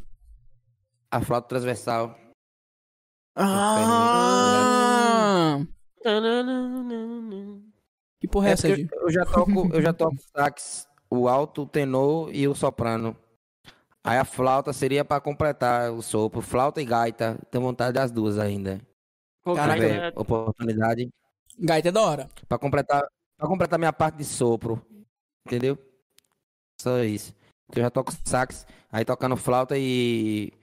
A 1.10 1.22
flauta 1.22 1.48
transversal. 1.48 2.16
Ah! 3.40 4.48
Que 8.20 8.28
porra 8.28 8.48
é 8.48 8.50
É 8.50 8.54
essa, 8.54 8.68
Edinho? 8.70 8.90
eu, 8.92 9.12
já 9.12 9.26
toco, 9.26 9.70
eu 9.74 9.82
já 9.82 9.94
toco 9.94 10.16
sax, 10.36 10.88
o 11.10 11.28
alto, 11.28 11.62
o 11.62 11.68
tenor 11.68 12.34
e 12.34 12.48
o 12.48 12.56
soprano. 12.56 13.16
Aí 14.04 14.18
a 14.18 14.26
flauta 14.26 14.74
seria 14.74 15.06
pra 15.06 15.20
completar 15.22 15.92
o 15.92 16.02
sopro, 16.02 16.42
flauta 16.42 16.82
e 16.82 16.86
gaita. 16.86 17.38
Tenho 17.52 17.64
vontade 17.64 17.94
das 17.94 18.10
duas 18.10 18.40
ainda. 18.40 18.82
Caraca, 19.44 19.68
cara, 19.68 19.76
Tiver 19.76 20.14
oportunidade. 20.16 21.10
Gaita 21.60 21.90
é 21.90 21.92
da 21.92 22.02
hora. 22.02 22.30
Pra 22.48 22.58
completar, 22.58 23.06
pra 23.38 23.48
completar 23.48 23.78
minha 23.78 23.94
parte 23.94 24.18
de 24.18 24.26
sopro. 24.26 24.82
Entendeu? 25.46 25.78
Só 26.82 27.04
isso. 27.04 27.36
Eu 27.76 27.82
já 27.84 27.90
toco 27.90 28.14
sax, 28.26 28.66
aí 28.92 29.04
tocando 29.04 29.36
flauta 29.36 29.78
e. 29.78 30.54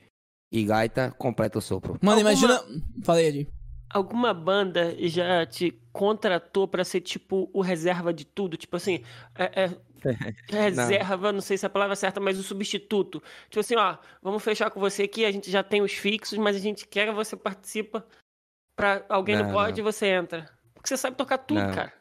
E 0.57 0.65
gaita, 0.65 1.11
completa 1.19 1.59
o 1.59 1.61
sopro. 1.61 1.99
Mano, 2.01 2.19
Alguma- 2.21 2.31
imagina. 2.33 2.63
Falei, 3.03 3.27
Edi. 3.27 3.49
Alguma 3.91 4.33
banda 4.33 4.95
já 5.09 5.45
te 5.45 5.73
contratou 5.93 6.69
pra 6.69 6.85
ser 6.85 7.01
tipo 7.01 7.51
o 7.53 7.61
reserva 7.61 8.13
de 8.15 8.25
tudo? 8.25 8.57
Tipo 8.57 8.77
assim, 8.77 9.03
é, 9.37 9.65
é- 9.65 9.77
reserva, 10.49 11.33
não. 11.33 11.41
sei 11.41 11.57
se 11.59 11.65
é 11.65 11.69
a 11.69 11.71
palavra 11.71 11.97
certa, 11.97 12.21
mas 12.21 12.39
o 12.39 12.43
substituto. 12.43 13.21
Tipo 13.51 13.61
assim, 13.61 13.75
ó, 13.77 13.97
vamos 14.23 14.43
fechar 14.45 14.71
com 14.71 14.79
você 14.79 15.05
aqui, 15.05 15.25
a 15.25 15.33
gente 15.33 15.51
já 15.51 15.63
tem 15.63 15.83
os 15.83 15.93
fixos, 15.93 16.39
mas 16.39 16.55
a 16.55 16.61
gente 16.61 16.87
quer 16.87 17.07
que 17.09 17.13
você 17.15 17.37
participa. 17.37 18.07
Pra 18.77 19.05
alguém 19.09 19.37
não, 19.37 19.45
Não, 19.47 19.53
pode, 19.53 19.81
não. 19.83 19.93
você 19.93 20.07
entra. 20.07 20.49
Porque 20.73 20.89
você 20.89 20.97
sabe 20.97 21.17
tocar 21.17 21.39
tudo, 21.39 21.61
Não. 21.61 21.73
cara. 21.75 21.93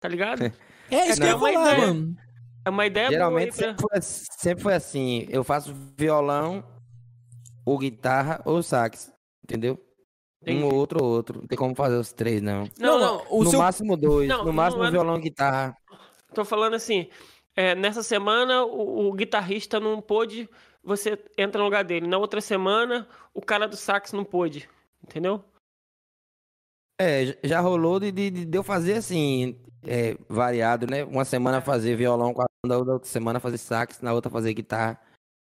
Tá 0.00 0.08
ligado? 0.08 0.40
É 0.90 1.08
isso 1.08 1.18
que 1.20 1.26
eu 1.26 1.28
ia 1.28 1.32
É 1.32 1.36
uma 1.36 1.52
falar, 1.52 1.72
ideia. 1.72 1.86
mano. 1.86 2.16
É 2.66 2.70
uma 2.70 2.86
ideia 2.86 3.08
Geralmente 3.10 3.50
boa 3.56 3.62
sempre 3.68 3.82
foi, 3.82 4.00
sempre 4.02 4.62
foi 4.62 4.74
assim. 4.74 5.26
Eu 5.30 5.42
faço 5.42 5.74
violão, 5.96 6.62
ou 7.64 7.78
guitarra, 7.78 8.40
ou 8.44 8.62
sax. 8.62 9.12
Entendeu? 9.44 9.78
Entendi. 10.42 10.62
Um 10.62 10.66
ou 10.66 10.74
outro 10.74 11.02
ou 11.02 11.10
outro. 11.10 11.40
Não 11.40 11.46
tem 11.46 11.56
como 11.58 11.74
fazer 11.74 11.96
os 11.96 12.12
três, 12.12 12.42
não. 12.42 12.64
Não, 12.78 12.98
Não, 12.98 13.00
não, 13.00 13.26
O 13.30 13.44
no 13.44 13.50
seu... 13.50 13.58
máximo 13.58 13.96
dois. 13.96 14.28
Não, 14.28 14.44
no 14.44 14.52
máximo 14.52 14.82
não 14.82 14.88
é- 14.88 14.92
violão 14.92 15.16
e 15.16 15.20
guitarra. 15.22 15.76
Tô 16.34 16.44
falando 16.44 16.74
assim, 16.74 17.08
é, 17.54 17.74
nessa 17.74 18.02
semana 18.02 18.64
o, 18.64 19.08
o 19.08 19.12
guitarrista 19.12 19.78
não 19.78 20.00
pôde, 20.00 20.48
você 20.82 21.22
entra 21.38 21.58
no 21.58 21.64
lugar 21.66 21.84
dele. 21.84 22.06
Na 22.06 22.18
outra 22.18 22.40
semana, 22.40 23.06
o 23.34 23.40
cara 23.40 23.68
do 23.68 23.76
sax 23.76 24.12
não 24.12 24.24
pôde. 24.24 24.68
Entendeu? 25.02 25.44
É, 27.00 27.36
já 27.44 27.60
rolou 27.60 27.98
de, 27.98 28.10
de, 28.12 28.30
de 28.46 28.58
eu 28.58 28.62
fazer 28.62 28.94
assim, 28.94 29.60
é, 29.84 30.16
variado, 30.28 30.86
né? 30.86 31.04
Uma 31.04 31.24
semana 31.24 31.60
fazer 31.60 31.96
violão, 31.96 32.32
com 32.32 32.42
a 32.42 32.46
banda, 32.64 32.84
na 32.84 32.92
outra 32.94 33.08
semana 33.08 33.40
fazer 33.40 33.58
sax, 33.58 34.00
na 34.00 34.12
outra 34.12 34.30
fazer 34.30 34.54
guitarra. 34.54 35.00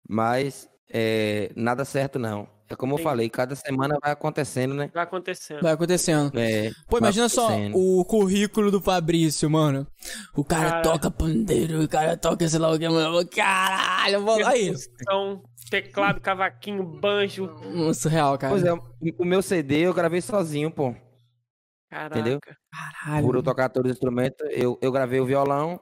Mas 0.09 0.69
é, 0.91 1.51
nada 1.57 1.85
certo 1.85 2.19
não. 2.19 2.49
É 2.69 2.75
como 2.75 2.93
eu 2.93 2.97
Entendi. 2.97 3.09
falei, 3.09 3.31
cada 3.31 3.55
semana 3.55 3.99
vai 4.03 4.11
acontecendo, 4.11 4.75
né? 4.75 4.91
Vai 4.93 5.05
acontecendo. 5.05 5.61
Vai 5.61 5.73
acontecendo. 5.73 6.33
É, 6.39 6.71
Pô, 6.89 6.93
vai 6.93 7.01
imagina 7.01 7.29
só 7.29 7.51
o 7.75 8.05
currículo 8.07 8.71
do 8.71 8.81
Fabrício, 8.81 9.51
mano. 9.51 9.87
O 10.35 10.43
cara 10.43 10.71
Cara. 10.71 10.83
toca 10.83 11.11
pandeiro, 11.11 11.83
o 11.83 11.89
cara 11.89 12.17
toca 12.17 12.49
sei 12.49 12.59
lá 12.59 12.71
o 12.71 12.79
que, 12.79 12.89
mano. 12.89 13.29
Caralho, 13.29 14.23
mano. 14.23 14.47
Aí. 14.47 14.73
Percussão, 14.73 15.43
teclado, 15.71 16.21
cavaquinho, 16.23 16.83
banjo. 16.83 17.47
Nossa, 17.71 18.09
real, 18.09 18.39
cara. 18.39 18.53
Pois 18.53 18.65
é, 18.65 18.73
o 18.73 19.25
meu 19.25 19.43
CD 19.43 19.81
eu 19.81 19.93
gravei 19.93 20.23
sozinho, 20.23 20.71
pô. 20.71 20.95
Caraca. 21.91 22.19
Entendeu? 22.19 22.41
Caralho. 22.73 23.27
Por 23.27 23.37
eu 23.37 23.43
tocar 23.43 23.69
todos 23.69 23.91
os 23.91 23.97
instrumentos, 23.97 24.45
eu, 24.51 24.79
eu 24.81 24.91
gravei 24.91 25.21
o 25.21 25.27
violão, 25.27 25.79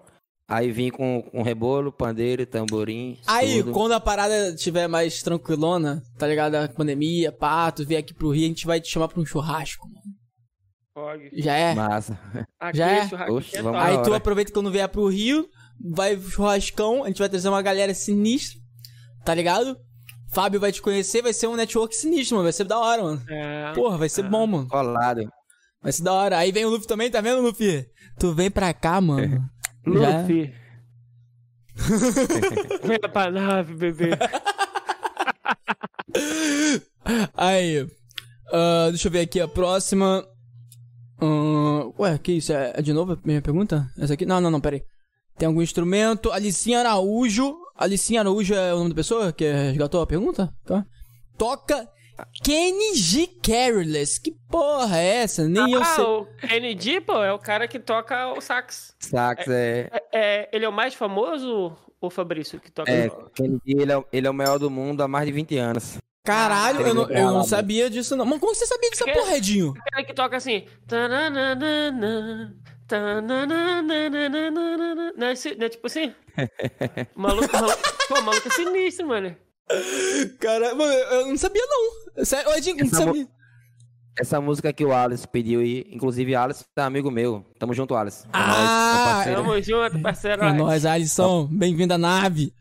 aí 0.52 0.70
vim 0.70 0.90
com, 0.90 1.22
com 1.22 1.42
rebolo, 1.42 1.90
pandeiro, 1.90 2.44
tamborim. 2.44 3.18
Aí, 3.26 3.62
tudo. 3.62 3.72
quando 3.72 3.92
a 3.92 4.00
parada 4.00 4.50
estiver 4.50 4.86
mais 4.86 5.22
tranquilona, 5.22 6.02
tá 6.18 6.26
ligado? 6.26 6.56
A 6.56 6.68
pandemia, 6.68 7.32
pato, 7.32 7.86
vier 7.86 8.00
aqui 8.00 8.12
pro 8.12 8.30
Rio, 8.30 8.44
a 8.44 8.48
gente 8.48 8.66
vai 8.66 8.80
te 8.80 8.90
chamar 8.90 9.08
pra 9.08 9.20
um 9.20 9.24
churrasco, 9.24 9.88
mano. 9.88 10.16
Pode. 10.94 11.30
Já 11.40 11.54
é? 11.54 11.74
Massa. 11.74 12.18
Aqui, 12.60 12.76
Já 12.78 12.90
é? 12.90 13.08
churrasco 13.08 13.34
Oxe, 13.34 13.56
é. 13.56 13.60
Aí 13.60 13.96
tu 14.02 14.08
hora. 14.08 14.16
aproveita 14.16 14.50
que 14.50 14.54
quando 14.54 14.70
vier 14.70 14.88
pro 14.88 15.08
Rio, 15.08 15.46
vai 15.94 16.16
pro 16.16 16.30
churrascão, 16.30 17.02
a 17.04 17.06
gente 17.08 17.18
vai 17.18 17.28
trazer 17.28 17.48
uma 17.48 17.62
galera 17.62 17.94
sinistra, 17.94 18.60
tá 19.24 19.34
ligado? 19.34 19.76
Fábio 20.32 20.60
vai 20.60 20.72
te 20.72 20.80
conhecer, 20.80 21.22
vai 21.22 21.32
ser 21.32 21.46
um 21.46 21.56
network 21.56 21.94
sinistro, 21.94 22.36
mano. 22.36 22.44
Vai 22.44 22.52
ser 22.52 22.64
da 22.64 22.78
hora, 22.78 23.02
mano. 23.02 23.22
É. 23.28 23.72
Porra, 23.74 23.98
vai 23.98 24.08
ser 24.08 24.22
bom, 24.22 24.46
mano. 24.46 24.68
Colado. 24.68 25.28
Vai 25.82 25.92
ser 25.92 26.02
da 26.02 26.12
hora. 26.12 26.38
Aí 26.38 26.52
vem 26.52 26.64
o 26.64 26.70
Luffy 26.70 26.86
também, 26.86 27.10
tá 27.10 27.20
vendo, 27.20 27.42
Luffy? 27.42 27.84
Tu 28.18 28.32
vem 28.32 28.50
pra 28.50 28.72
cá, 28.72 29.00
mano. 29.00 29.44
Luffy. 29.86 30.52
Vem 32.84 33.00
pra 33.00 33.30
nave, 33.30 33.74
bebê. 33.74 34.10
Aí. 37.34 37.86
ah, 38.52 38.86
deixa 38.90 39.08
eu 39.08 39.12
ver 39.12 39.20
aqui 39.20 39.40
a 39.40 39.48
próxima. 39.48 40.26
Ah, 41.20 41.90
ué, 41.98 42.18
que 42.18 42.32
isso? 42.32 42.52
É, 42.52 42.72
é 42.76 42.82
de 42.82 42.92
novo 42.92 43.12
a 43.12 43.18
minha 43.24 43.42
pergunta? 43.42 43.90
Essa 43.98 44.14
aqui? 44.14 44.26
Não, 44.26 44.40
não, 44.40 44.50
não, 44.50 44.60
peraí. 44.60 44.82
Tem 45.38 45.46
algum 45.46 45.62
instrumento? 45.62 46.30
Alicinha 46.30 46.80
Araújo. 46.80 47.56
Alicinha 47.76 48.20
Araújo 48.20 48.54
é 48.54 48.74
o 48.74 48.78
nome 48.78 48.90
da 48.90 48.96
pessoa 48.96 49.32
que 49.32 49.50
resgatou 49.50 50.02
a 50.02 50.06
pergunta? 50.06 50.52
Tá. 50.64 50.84
Toca 51.38 51.88
Kenny 52.42 52.94
G. 52.96 53.26
Careless. 53.42 54.20
Que 54.20 54.32
porra 54.50 54.98
é 54.98 55.22
essa? 55.22 55.48
Nem 55.48 55.72
eu 55.72 55.80
ah, 55.80 55.84
sei. 55.84 56.04
o 56.04 56.26
Kennedy, 56.40 57.00
pô, 57.00 57.22
é 57.22 57.32
o 57.32 57.38
cara 57.38 57.66
que 57.68 57.78
toca 57.78 58.32
o 58.32 58.40
sax. 58.40 58.94
Sax 58.98 59.48
é. 59.48 59.88
É, 59.92 60.02
é- 60.12 60.48
ele 60.52 60.64
é 60.64 60.68
o 60.68 60.72
mais 60.72 60.94
famoso, 60.94 61.76
o 62.00 62.10
Fabrício, 62.10 62.60
que 62.60 62.70
toca 62.70 62.90
É, 62.90 63.08
o... 63.08 63.30
Ele 63.66 63.92
é, 63.92 64.04
ele 64.12 64.26
é 64.26 64.30
o 64.30 64.34
maior 64.34 64.58
do 64.58 64.70
mundo 64.70 65.02
há 65.02 65.08
mais 65.08 65.26
de 65.26 65.32
20 65.32 65.56
anos. 65.58 65.98
Caralho, 66.24 66.86
eu 66.86 66.94
não, 66.94 67.10
eu 67.10 67.30
não 67.32 67.42
sabia 67.44 67.90
disso 67.90 68.14
não. 68.14 68.24
Mano, 68.24 68.40
como 68.40 68.54
você 68.54 68.64
sabia 68.64 68.90
dessa 68.90 69.04
Que- 69.04 69.12
porra, 69.12 69.36
Edinho? 69.36 69.74
cara 69.74 70.04
que 70.04 70.14
toca 70.14 70.36
assim. 70.36 70.66
tananana, 70.86 72.54
tananana, 72.86 73.82
Não 75.16 75.26
é, 75.26 75.34
não 75.56 75.66
é 75.66 75.68
tipo 75.68 75.86
assim? 75.88 76.14
Maluco, 77.16 77.52
maluco, 77.52 77.78
pô, 78.08 78.20
maluco 78.22 78.48
é 78.48 78.50
sinistro, 78.52 79.08
mano. 79.08 79.36
Cara, 80.40 80.66
eu 80.66 81.26
não 81.28 81.36
sabia 81.36 81.62
não. 81.66 82.24
Sério, 82.24 82.52
Edinho, 82.52 82.76
não 82.76 82.86
Essa 82.86 82.96
sabia. 82.96 83.28
Essa 84.18 84.40
música 84.40 84.72
que 84.72 84.84
o 84.84 84.92
Alice 84.92 85.26
pediu 85.26 85.60
aí, 85.60 85.86
inclusive 85.90 86.34
Alice 86.36 86.64
é 86.76 86.82
amigo 86.82 87.10
meu. 87.10 87.44
Tamo 87.58 87.72
junto, 87.72 87.94
Alice. 87.96 88.24
É 88.26 88.30
Ah, 88.32 88.44
meu 88.94 89.14
parceiro. 89.14 89.42
Tamo 89.42 89.62
junto, 89.62 90.02
parceiro. 90.02 90.44
É 90.44 90.52
nóis, 90.52 90.84
Alisson. 90.84 91.46
Bem-vindo 91.50 91.94
à 91.94 91.98
nave. 91.98 92.52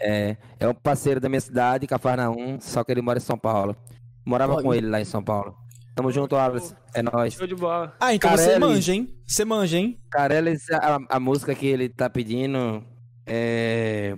É, 0.00 0.36
é 0.58 0.66
um 0.68 0.74
parceiro 0.74 1.20
da 1.20 1.28
minha 1.28 1.40
cidade, 1.40 1.86
Cafarnaum, 1.86 2.58
só 2.60 2.82
que 2.82 2.90
ele 2.92 3.02
mora 3.02 3.18
em 3.18 3.22
São 3.22 3.38
Paulo. 3.38 3.76
Morava 4.24 4.54
Olha. 4.54 4.62
com 4.62 4.74
ele 4.74 4.88
lá 4.88 5.00
em 5.00 5.04
São 5.04 5.22
Paulo. 5.22 5.54
Tamo 5.94 6.10
junto, 6.10 6.34
Alice. 6.34 6.74
É 6.94 7.02
nóis. 7.02 7.34
Show 7.34 7.46
de 7.46 7.54
bola. 7.54 7.94
Ah, 8.00 8.14
então 8.14 8.30
você 8.30 8.44
Carelli. 8.46 8.60
manja, 8.60 8.92
hein? 8.94 9.14
Você 9.26 9.44
manja, 9.44 9.76
hein? 9.78 10.00
Carelis, 10.10 10.68
a, 10.70 10.98
a 11.10 11.20
música 11.20 11.54
que 11.54 11.66
ele 11.66 11.88
tá 11.90 12.08
pedindo 12.08 12.82
é. 13.26 14.16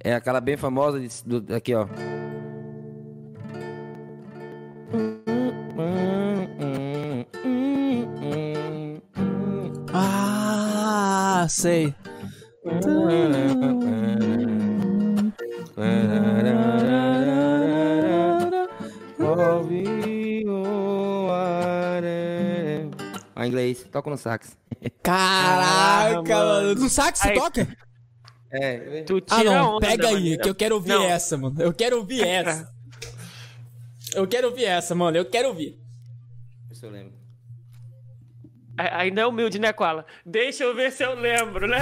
É 0.00 0.14
aquela 0.14 0.40
bem 0.40 0.56
famosa 0.56 1.00
de- 1.00 1.24
do, 1.40 1.54
aqui, 1.54 1.74
ó. 1.74 1.86
Ah, 9.92 11.46
sei. 11.48 11.94
Ó, 23.36 23.44
inglês, 23.44 23.84
toca 23.90 24.10
no 24.10 24.16
sax. 24.16 24.56
Caraca, 25.02 26.18
Ah, 26.18 26.22
mano. 26.22 26.74
No 26.74 26.88
sax 26.88 27.18
você 27.20 27.32
toca? 27.34 27.68
É, 28.50 29.02
Tu 29.02 29.22
Ah, 29.28 29.36
tira 29.38 29.50
a 29.50 29.54
não. 29.62 29.78
Pega 29.78 30.08
aí, 30.08 30.14
maneira. 30.14 30.42
que 30.42 30.48
eu 30.48 30.54
quero 30.54 30.74
ouvir 30.76 30.88
Não. 30.90 31.04
essa, 31.04 31.36
mano. 31.36 31.60
Eu 31.62 31.72
quero 31.72 31.98
ouvir 31.98 32.22
essa. 32.26 32.72
Eu 34.14 34.26
quero 34.26 34.48
ouvir 34.48 34.64
essa, 34.64 34.94
mano. 34.94 35.16
Eu 35.16 35.24
quero 35.26 35.48
ouvir. 35.48 35.78
Deixa 36.68 36.86
eu 36.86 36.90
lembro. 36.90 37.12
Ainda 38.76 39.22
é 39.22 39.26
humilde, 39.26 39.58
né, 39.58 39.72
Koala? 39.72 40.06
Deixa 40.24 40.62
eu 40.64 40.74
ver 40.74 40.92
se 40.92 41.02
eu 41.04 41.14
lembro, 41.14 41.66
né? 41.66 41.80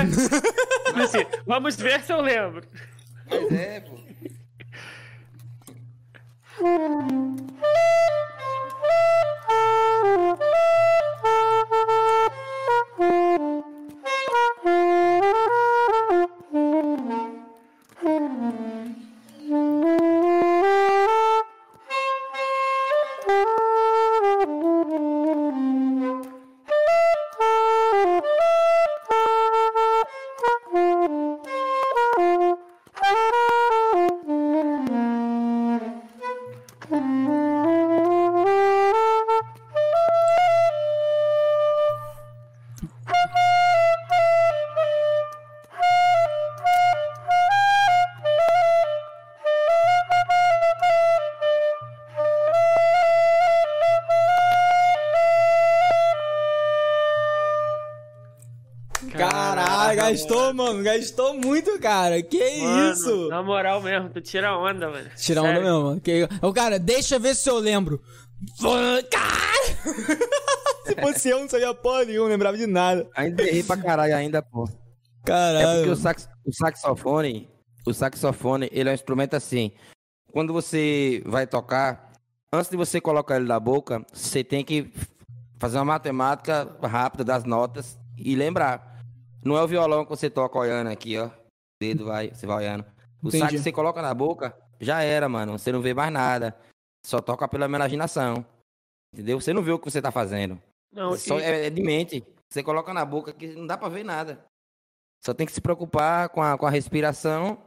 Assim, 0.97 1.27
vamos 1.47 1.77
ver 1.77 2.01
se 2.03 2.12
eu 2.12 2.20
lembro. 2.23 2.67
Mas 3.28 3.53
é, 3.53 3.81
pô. 3.81 3.97
gastou, 60.10 60.55
mano. 60.55 60.83
Gastou 60.83 61.35
muito, 61.35 61.78
cara. 61.78 62.23
Que 62.23 62.60
Mano, 62.60 62.93
isso? 62.93 63.28
Na 63.28 63.43
moral 63.43 63.83
mesmo, 63.83 64.10
tu 64.10 64.20
tira 64.20 64.57
onda, 64.57 64.91
mano. 64.91 65.09
Tira 65.17 65.43
onda 65.43 65.49
Sério. 65.49 65.65
mesmo, 65.65 65.83
mano. 65.83 66.01
Que... 66.01 66.28
Ô, 66.43 66.52
cara, 66.52 66.78
deixa 66.78 67.17
eu 67.17 67.20
ver 67.20 67.35
se 67.35 67.49
eu 67.49 67.59
lembro. 67.59 68.01
Cara! 69.10 69.67
se 70.86 70.94
fosse 71.01 71.28
eu, 71.28 71.41
não 71.41 71.49
sabia 71.49 71.75
porra 71.75 72.05
nenhuma, 72.05 72.25
não 72.25 72.33
lembrava 72.33 72.57
de 72.57 72.67
nada. 72.67 73.09
Ainda 73.17 73.43
errei 73.43 73.62
pra 73.62 73.76
caralho 73.76 74.15
ainda, 74.15 74.43
pô. 74.43 74.65
É 74.65 75.26
Caralho. 75.26 75.78
porque 75.78 75.91
o, 75.91 75.97
sax, 75.97 76.28
o 76.44 76.52
saxofone, 76.52 77.49
o 77.86 77.93
saxofone, 77.93 78.68
ele 78.73 78.89
é 78.89 78.93
um 78.93 78.94
instrumento 78.94 79.35
assim. 79.35 79.73
Quando 80.33 80.52
você 80.52 81.23
vai 81.26 81.47
tocar, 81.47 82.12
antes 82.52 82.70
de 82.70 82.76
você 82.76 83.01
colocar 83.01 83.36
ele 83.36 83.47
na 83.47 83.59
boca, 83.59 84.05
você 84.12 84.44
tem 84.44 84.65
que 84.65 84.93
fazer 85.59 85.78
uma 85.78 85.85
matemática 85.85 86.76
rápida 86.83 87.25
das 87.25 87.44
notas 87.44 87.99
e 88.18 88.36
lembrar. 88.36 88.95
Não 89.47 89.57
é 89.57 89.62
o 89.62 89.68
violão 89.68 90.05
que 90.05 90.10
você 90.10 90.28
toca 90.28 90.58
olhando 90.58 90.89
aqui, 90.89 91.16
ó. 91.16 91.26
O 91.26 91.31
dedo 91.81 92.05
vai, 92.07 92.31
você 92.31 92.47
vai 92.47 92.57
olhando. 92.57 92.84
O 93.23 93.28
Entendi. 93.28 93.39
sax 93.39 93.52
que 93.52 93.58
você 93.58 93.73
coloca 93.73 94.02
na 94.02 94.12
boca, 94.12 94.57
já 94.81 95.02
era, 95.02 95.28
mano. 95.28 95.58
Você 95.58 95.70
não 95.70 95.81
vê 95.81 95.94
mais 95.94 96.12
nada. 96.12 96.57
Só 97.05 97.20
toca 97.20 97.47
pela 97.47 97.66
imaginação. 97.66 98.44
Entendeu? 99.15 99.41
Você 99.41 99.52
não 99.52 99.62
vê 99.62 99.70
o 99.73 99.78
que 99.78 99.89
você 99.91 100.02
tá 100.02 100.10
fazendo. 100.10 100.60
Não, 100.92 101.16
Só 101.16 101.39
e- 101.39 101.42
é, 101.44 101.66
é 101.66 101.70
de 101.70 101.83
mente. 101.83 102.25
Você 102.50 102.62
coloca 102.62 102.92
na 102.92 103.05
boca 103.05 103.33
que 103.33 103.49
não 103.55 103.66
dá 103.66 103.76
pra 103.78 103.89
ver 103.89 104.05
nada. 104.05 104.44
Só 105.25 105.33
tem 105.33 105.47
que 105.47 105.52
se 105.52 105.60
preocupar 105.60 106.28
com 106.28 106.42
a, 106.42 106.58
com 106.58 106.66
a 106.66 106.70
respiração, 106.70 107.58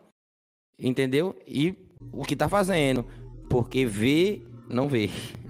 entendeu? 0.78 1.38
E 1.48 1.76
o 2.12 2.24
que 2.24 2.36
tá 2.36 2.48
fazendo. 2.50 3.06
Porque 3.50 3.86
ver, 3.86 4.46
não 4.70 4.88
vê. 4.88 5.10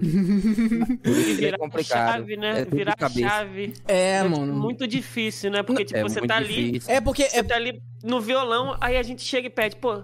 É 1.04 1.34
virar 1.34 1.58
complicado. 1.58 2.12
chave, 2.16 2.36
né? 2.36 2.60
É 2.60 2.64
virar 2.64 2.96
chave. 2.98 3.74
É, 3.86 4.16
É, 4.18 4.22
tipo, 4.22 4.38
mano. 4.38 4.54
muito 4.54 4.86
difícil, 4.86 5.50
né? 5.50 5.62
Porque, 5.62 5.84
tipo, 5.84 5.98
É 5.98 6.02
você 6.02 6.20
tá 6.26 6.36
ali, 6.36 6.72
difícil. 6.72 6.94
É 6.94 7.00
porque. 7.00 7.28
você 7.28 7.38
É... 7.38 7.42
tá 7.42 7.54
ali 7.56 7.80
no 8.02 8.20
violão, 8.20 8.76
aí 8.80 8.96
a 8.96 9.02
gente 9.02 9.22
chega 9.22 9.46
e 9.46 9.50
pede, 9.50 9.76
pô, 9.76 10.02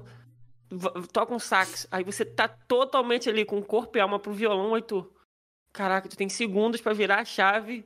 toca 1.12 1.34
um 1.34 1.38
sax. 1.38 1.86
Aí 1.90 2.04
você 2.04 2.24
tá 2.24 2.46
totalmente 2.48 3.28
ali 3.28 3.44
com 3.44 3.60
corpo 3.62 3.96
e 3.96 4.00
alma 4.00 4.18
pro 4.18 4.32
violão, 4.32 4.74
aí 4.74 4.82
tu. 4.82 5.06
Caraca, 5.72 6.08
tu 6.08 6.16
tem 6.16 6.28
segundos 6.28 6.80
pra 6.80 6.92
virar 6.94 7.20
a 7.20 7.24
chave, 7.24 7.84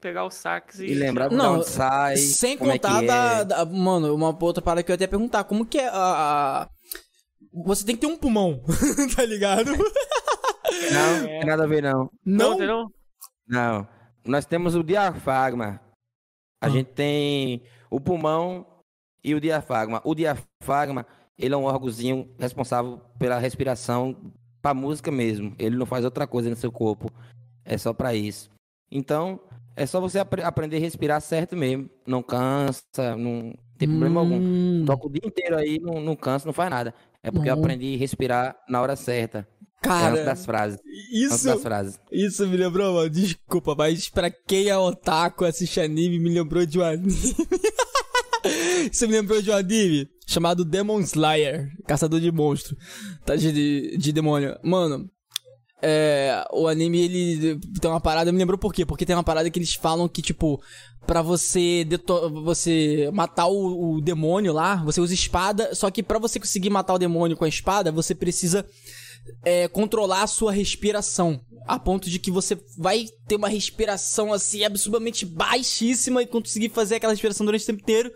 pegar 0.00 0.24
o 0.24 0.30
sax 0.30 0.78
e. 0.80 0.86
E 0.86 0.94
lembrar 0.94 1.30
Não, 1.30 1.56
onde 1.56 1.68
sai. 1.68 2.16
Sem 2.16 2.56
como 2.56 2.70
é 2.72 2.78
contar 2.78 3.00
que 3.00 3.06
da, 3.06 3.38
é. 3.40 3.44
da- 3.44 3.64
Mano, 3.66 4.14
uma 4.14 4.36
outra 4.42 4.62
parada 4.62 4.82
que 4.82 4.90
eu 4.90 4.94
ia 4.94 4.96
até 4.96 5.06
perguntar. 5.06 5.44
Como 5.44 5.66
que 5.66 5.78
é 5.78 5.88
a. 5.88 5.92
a- 5.92 6.68
Você 7.66 7.84
tem 7.84 7.94
que 7.94 8.00
ter 8.00 8.06
um 8.06 8.16
pulmão, 8.16 8.62
tá 9.16 9.24
ligado? 9.24 9.70
Não, 10.92 11.18
não 11.20 11.26
tem 11.26 11.44
nada 11.44 11.64
a 11.64 11.66
ver, 11.66 11.82
não. 11.82 12.10
Não, 12.24 12.58
Não? 12.58 12.92
Não. 13.46 13.88
Nós 14.24 14.44
temos 14.46 14.74
o 14.74 14.82
diafragma. 14.82 15.80
A 16.62 16.66
Ah. 16.66 16.68
gente 16.68 16.88
tem 16.92 17.62
o 17.90 18.00
pulmão 18.00 18.66
e 19.24 19.34
o 19.34 19.40
diafragma. 19.40 20.00
O 20.04 20.14
diafragma, 20.14 21.06
ele 21.38 21.54
é 21.54 21.56
um 21.56 21.64
órgãozinho 21.64 22.28
responsável 22.38 23.00
pela 23.18 23.38
respiração 23.38 24.32
pra 24.60 24.74
música 24.74 25.10
mesmo. 25.10 25.54
Ele 25.58 25.76
não 25.76 25.86
faz 25.86 26.04
outra 26.04 26.26
coisa 26.26 26.50
no 26.50 26.56
seu 26.56 26.70
corpo. 26.72 27.10
É 27.64 27.78
só 27.78 27.92
pra 27.92 28.14
isso. 28.14 28.50
Então, 28.90 29.40
é 29.76 29.86
só 29.86 30.00
você 30.00 30.18
apre- 30.18 30.42
aprender 30.42 30.76
a 30.76 30.80
respirar 30.80 31.20
certo 31.20 31.56
mesmo. 31.56 31.88
Não 32.06 32.22
cansa, 32.22 33.16
não 33.16 33.54
tem 33.78 33.88
problema 33.88 34.20
algum. 34.20 34.36
Hum, 34.40 34.84
Toca 34.86 35.06
o 35.06 35.10
dia 35.10 35.22
inteiro 35.24 35.56
aí, 35.56 35.78
não, 35.78 36.00
não 36.00 36.16
cansa, 36.16 36.44
não 36.46 36.52
faz 36.52 36.70
nada. 36.70 36.92
É 37.22 37.30
porque 37.30 37.48
eu 37.50 37.54
Hum. 37.56 37.60
aprendi 37.60 37.94
a 37.94 37.98
respirar 37.98 38.56
na 38.68 38.80
hora 38.82 38.96
certa. 38.96 39.46
É 39.80 39.86
Cara, 39.86 40.12
antes 40.12 40.24
das 40.24 40.44
frases. 40.44 40.80
Isso, 41.12 41.44
das 41.44 41.62
frases. 41.62 42.00
isso 42.10 42.46
me 42.46 42.56
lembrou, 42.56 42.94
mano. 42.94 43.10
Desculpa, 43.10 43.74
mas 43.76 44.08
pra 44.08 44.30
quem 44.30 44.68
é 44.68 44.76
otaku, 44.76 45.44
assiste 45.44 45.80
anime, 45.80 46.18
me 46.18 46.30
lembrou 46.30 46.66
de 46.66 46.78
um 46.78 46.84
anime. 46.84 47.14
isso 48.90 49.06
me 49.06 49.12
lembrou 49.12 49.40
de 49.40 49.50
um 49.50 49.54
anime 49.56 50.08
chamado 50.26 50.64
Demon 50.64 51.00
Slayer 51.00 51.70
Caçador 51.86 52.20
de 52.20 52.32
Monstro. 52.32 52.76
Tá? 53.24 53.36
De, 53.36 53.96
de 53.96 54.12
demônio. 54.12 54.58
Mano. 54.62 55.08
É, 55.80 56.44
o 56.52 56.66
anime, 56.66 57.04
ele 57.04 57.60
tem 57.80 57.88
uma 57.88 58.00
parada, 58.00 58.32
me 58.32 58.38
lembrou 58.38 58.58
por 58.58 58.74
quê? 58.74 58.84
Porque 58.84 59.06
tem 59.06 59.14
uma 59.14 59.22
parada 59.22 59.48
que 59.48 59.60
eles 59.60 59.74
falam 59.74 60.08
que, 60.08 60.20
tipo, 60.20 60.60
pra 61.06 61.22
você 61.22 61.86
você 62.42 63.08
matar 63.14 63.46
o, 63.46 63.94
o 63.94 64.00
demônio 64.00 64.52
lá, 64.52 64.76
você 64.84 65.00
usa 65.00 65.14
espada, 65.14 65.74
só 65.74 65.90
que 65.90 66.02
pra 66.02 66.18
você 66.18 66.40
conseguir 66.40 66.68
matar 66.68 66.94
o 66.94 66.98
demônio 66.98 67.36
com 67.36 67.44
a 67.44 67.48
espada, 67.48 67.92
você 67.92 68.12
precisa 68.12 68.66
é, 69.44 69.68
controlar 69.68 70.22
a 70.22 70.26
sua 70.26 70.52
respiração. 70.52 71.40
A 71.66 71.78
ponto 71.78 72.08
de 72.08 72.18
que 72.18 72.30
você 72.30 72.58
vai 72.78 73.04
ter 73.26 73.36
uma 73.36 73.48
respiração 73.48 74.32
assim 74.32 74.64
absurdamente 74.64 75.26
baixíssima 75.26 76.22
e 76.22 76.26
conseguir 76.26 76.70
fazer 76.70 76.94
aquela 76.94 77.12
respiração 77.12 77.44
durante 77.44 77.62
o 77.64 77.66
tempo 77.66 77.82
inteiro 77.82 78.10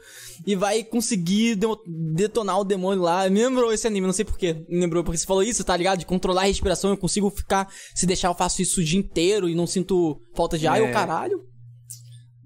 e 0.47 0.57
vai 0.57 0.83
conseguir 0.83 1.57
de- 1.57 1.67
detonar 2.15 2.59
o 2.59 2.65
demônio 2.65 3.03
lá. 3.03 3.29
Me 3.29 3.45
lembrou 3.45 3.71
esse 3.71 3.87
anime, 3.87 4.07
não 4.07 4.15
sei 4.15 4.25
porquê. 4.25 4.65
Me 4.71 4.81
lembrou 4.81 5.05
porque 5.05 5.19
você 5.19 5.27
falou 5.27 5.43
isso, 5.43 5.63
tá 5.65 5.77
ligado? 5.77 5.99
De 5.99 6.07
controlar 6.07 6.43
a 6.43 6.47
respiração, 6.47 6.89
eu 6.91 6.97
consigo 6.97 7.29
ficar. 7.29 7.69
Se 7.95 8.07
deixar, 8.07 8.29
eu 8.29 8.35
faço 8.35 8.63
isso 8.63 8.81
o 8.81 8.85
dia 8.85 8.99
inteiro 8.99 9.47
e 9.49 9.55
não 9.55 9.67
sinto 9.67 10.19
falta 10.35 10.57
de 10.57 10.67
ar. 10.67 10.81
É. 10.81 10.89
Eu, 10.89 10.93
caralho. 10.93 11.45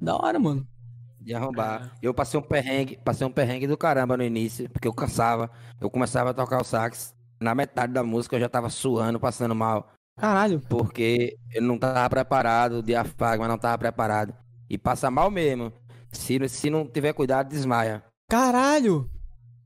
Da 0.01 0.17
hora, 0.17 0.41
mano. 0.41 0.67
De 1.21 1.35
arrombar. 1.35 1.97
Eu 2.03 2.13
passei 2.13 2.39
um 2.39 2.43
perrengue, 2.43 2.99
passei 3.05 3.25
um 3.27 3.31
perrengue 3.31 3.67
do 3.69 3.77
caramba 3.77 4.17
no 4.17 4.25
início, 4.25 4.69
porque 4.71 4.89
eu 4.89 4.93
cansava. 4.93 5.49
Eu 5.81 5.89
começava 5.89 6.31
a 6.31 6.35
tocar 6.35 6.61
o 6.61 6.65
sax. 6.65 7.15
Na 7.41 7.55
metade 7.55 7.93
da 7.93 8.03
música 8.03 8.37
eu 8.37 8.41
já 8.41 8.49
tava 8.49 8.69
suando, 8.71 9.21
passando 9.21 9.55
mal. 9.55 9.93
Caralho. 10.19 10.61
Porque 10.69 11.37
eu 11.53 11.63
não 11.63 11.79
tava 11.79 12.09
preparado, 12.09 12.79
o 12.79 12.83
diafragma 12.83 13.47
não 13.47 13.59
tava 13.59 13.77
preparado. 13.79 14.35
E 14.69 14.79
passa 14.79 15.11
mal 15.11 15.31
mesmo. 15.31 15.73
Se, 16.11 16.49
se 16.49 16.71
não 16.71 16.87
tiver 16.87 17.13
cuidado, 17.13 17.49
desmaia. 17.49 18.03
Caralho. 18.31 19.11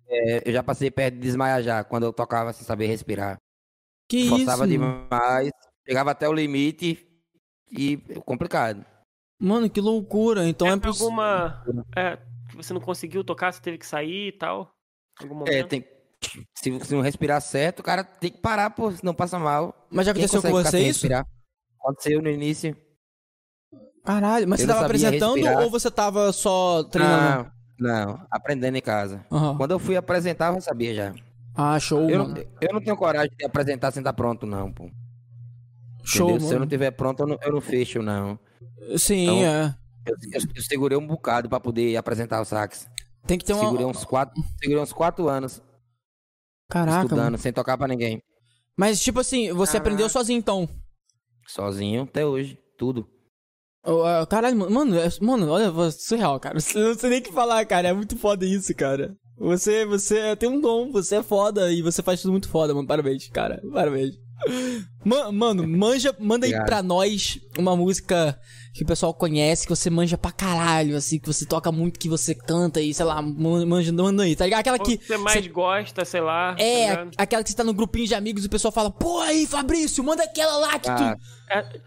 É, 0.09 0.49
eu 0.49 0.53
já 0.53 0.63
passei 0.63 0.91
perto 0.91 1.15
de 1.15 1.21
desmaiar 1.21 1.63
já, 1.63 1.85
quando 1.85 2.03
eu 2.05 2.13
tocava 2.13 2.53
sem 2.53 2.67
saber 2.67 2.87
respirar. 2.87 3.37
Que 4.09 4.29
Forçava 4.29 4.67
isso? 4.67 4.81
mano? 4.81 5.07
demais, 5.09 5.51
chegava 5.87 6.11
até 6.11 6.29
o 6.29 6.33
limite 6.33 7.07
e 7.71 7.97
complicado. 8.27 8.85
Mano, 9.41 9.71
que 9.71 9.81
loucura. 9.81 10.49
Então 10.49 10.67
é, 10.67 10.71
Teve 10.73 10.83
poss- 10.83 11.01
alguma. 11.01 11.65
É, 11.97 12.17
que 12.51 12.57
você 12.57 12.75
não 12.75 12.81
conseguiu 12.81 13.23
tocar, 13.23 13.53
você 13.53 13.63
teve 13.63 13.79
que 13.79 13.87
sair 13.87 14.29
e 14.29 14.33
tal? 14.33 14.73
Algum 15.21 15.37
momento? 15.37 15.55
É, 15.55 15.63
tem. 15.63 15.85
Se, 16.55 16.79
se 16.85 16.95
não 16.95 17.01
respirar 17.01 17.41
certo, 17.41 17.81
o 17.81 17.83
cara 17.83 18.05
tem 18.05 18.31
que 18.31 18.39
parar, 18.39 18.71
pô, 18.71 18.91
senão 18.93 19.15
passa 19.15 19.39
mal. 19.39 19.87
Mas 19.91 20.05
já 20.07 20.13
aconteceu 20.13 20.43
com 20.43 20.51
você 20.51 20.79
isso? 20.79 20.87
respirar? 20.89 21.27
Aconteceu 21.81 22.21
no 22.21 22.29
início. 22.29 22.77
Caralho, 24.05 24.49
mas 24.49 24.61
Eu 24.61 24.67
você 24.67 24.73
tava 24.73 24.85
apresentando 24.87 25.35
respirar. 25.35 25.63
ou 25.63 25.71
você 25.71 25.91
tava 25.91 26.33
só 26.33 26.83
treinando? 26.85 27.51
Não, 27.79 28.07
não, 28.17 28.27
aprendendo 28.31 28.77
em 28.77 28.83
casa. 28.83 29.25
Aham. 29.31 29.57
Quando 29.57 29.71
eu 29.73 29.79
fui 29.79 29.97
apresentar, 29.97 30.49
eu 30.49 30.55
já 30.57 30.61
sabia 30.61 30.95
já. 30.95 31.15
Ah, 31.55 31.79
show, 31.79 32.09
Eu 32.09 32.19
não, 32.27 32.35
eu 32.61 32.73
não 32.73 32.81
tenho 32.81 32.97
coragem 32.97 33.31
de 33.37 33.45
apresentar 33.45 33.91
sem 33.91 34.01
estar 34.01 34.13
pronto, 34.13 34.47
não, 34.47 34.73
pô. 34.73 34.91
Show? 36.05 36.39
Se 36.41 36.55
eu 36.55 36.61
não 36.61 36.67
tiver 36.67 36.91
pronto, 36.93 37.21
eu 37.21 37.27
não, 37.27 37.39
eu 37.43 37.53
não 37.53 37.61
fecho, 37.61 38.01
não. 38.03 38.39
Sim, 38.97 39.25
Então, 39.25 39.45
é. 39.45 39.77
Eu, 40.07 40.15
eu- 40.33 40.41
eu 40.55 40.63
segurei 40.63 40.97
um 40.97 41.07
bocado 41.07 41.49
pra 41.49 41.61
poder 41.61 41.97
apresentar 41.97 42.41
o 42.41 42.45
sax. 42.45 42.89
Tem 43.27 43.37
que 43.39 43.45
ter 43.45 43.53
uma... 43.53 43.63
Segurei 43.65 43.85
uns 43.87 44.05
quatro, 44.05 44.43
segurei 44.59 44.83
uns 44.83 44.93
quatro 44.93 45.29
anos 45.29 45.63
Caraca, 46.71 47.03
estudando, 47.03 47.25
mano. 47.25 47.39
sem 47.39 47.53
tocar 47.53 47.77
pra 47.77 47.89
ninguém. 47.89 48.23
Mas, 48.79 49.01
tipo 49.03 49.21
assim, 49.21 49.53
você 49.53 49.77
aprendeu 49.77 50.09
sozinho, 50.09 50.39
então. 50.39 50.69
Sozinho 51.47 52.03
até 52.05 52.25
hoje, 52.25 52.57
tudo. 52.79 53.07
Ô, 53.85 54.03
ah, 54.05 54.27
Caralho, 54.27 54.57
mano, 54.57 54.97
mano, 55.21 55.47
é- 55.47 55.51
olha, 55.51 55.89
é 55.89 55.91
surreal, 55.91 56.39
cara. 56.39 56.59
Eu 56.75 56.89
não 56.89 56.95
sei 56.95 57.11
nem 57.11 57.19
o 57.21 57.23
que 57.23 57.33
falar, 57.33 57.65
cara. 57.67 57.89
É 57.89 57.93
muito 57.93 58.17
foda 58.17 58.45
isso, 58.47 58.75
cara. 58.75 59.15
Você, 59.39 59.87
você 59.87 60.37
tem 60.37 60.49
um 60.51 60.61
dom, 60.61 60.93
você 60.93 61.17
é 61.17 61.23
foda 61.23 61.73
e 61.73 61.81
você 61.83 62.03
faz 62.03 62.21
tudo 62.21 62.33
muito 62.33 62.49
foda, 62.49 62.75
mano. 62.75 62.87
Parabéns, 62.87 63.27
cara. 63.29 63.61
Parabéns. 63.73 64.15
Ma- 65.05 65.33
Mano, 65.33 65.67
manja, 65.67 66.15
manda 66.19 66.47
aí 66.47 66.53
pra 66.53 66.83
nós 66.83 67.39
uma 67.59 67.75
música 67.77 68.39
que 68.73 68.85
o 68.85 68.87
pessoal 68.87 69.13
conhece, 69.13 69.67
que 69.67 69.75
você 69.75 69.91
manja 69.91 70.17
pra 70.17 70.31
caralho, 70.31 70.97
assim, 70.97 71.19
que 71.19 71.27
você 71.27 71.45
toca 71.45 71.73
muito, 71.73 71.99
que 71.99 72.09
você 72.09 72.35
canta 72.35 72.81
e, 72.81 72.95
sei 72.95 73.05
lá, 73.05 73.21
man- 73.21 73.67
manja, 73.67 73.93
manda 73.93 74.23
aí, 74.23 74.37
tá 74.37 74.45
ligado? 74.45 74.61
Aquela 74.61 74.79
que. 74.79 74.97
que 74.97 75.07
você 75.07 75.19
mais 75.19 75.47
gosta, 75.49 76.05
sei 76.05 76.21
lá. 76.21 76.55
tá 76.55 76.63
É, 76.63 76.91
ligado? 76.91 77.11
aquela 77.19 77.43
que 77.43 77.51
você 77.51 77.57
tá 77.57 77.65
no 77.65 77.75
grupinho 77.75 78.07
de 78.07 78.15
amigos 78.15 78.45
e 78.45 78.47
o 78.47 78.51
pessoal 78.51 78.71
fala, 78.73 78.91
pô 78.91 79.19
aí, 79.21 79.47
Fabrício, 79.47 80.05
manda 80.05 80.23
aquela 80.23 80.57
lá 80.59 80.79
que 80.79 80.89
Ah, 80.89 81.17
tu. 81.17 81.53
É- 81.53 81.81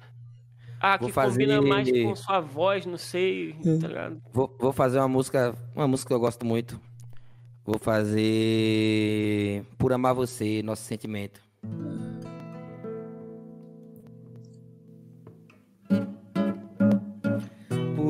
Ah, 0.86 0.98
Vou 0.98 1.08
que 1.08 1.14
combina 1.16 1.56
fazer- 1.56 1.62
mais 1.70 1.90
com 1.90 2.14
sua 2.18 2.42
voz, 2.42 2.86
não 2.86 2.98
sei, 2.98 3.56
Hum. 3.66 3.80
tá 3.80 3.88
ligado? 3.88 4.22
Vou, 4.34 4.54
vou 4.60 4.74
fazer 4.74 4.98
uma 5.00 5.08
música, 5.08 5.56
uma 5.74 5.88
música 5.88 6.10
que 6.10 6.14
eu 6.14 6.20
gosto 6.20 6.46
muito. 6.46 6.78
Vou 7.66 7.80
fazer 7.80 9.64
Por 9.78 9.94
Amar 9.94 10.14
Você, 10.14 10.62
Nosso 10.62 10.84
Sentimento. 10.84 11.40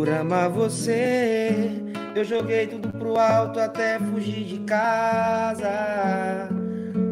Por 0.04 0.12
amar 0.12 0.50
você, 0.50 1.72
eu 2.14 2.26
joguei 2.26 2.68
tudo 2.68 2.90
pro 2.90 3.18
alto 3.18 3.58
até 3.58 3.98
fugir 3.98 4.44
de 4.44 4.60
casa. 4.66 6.50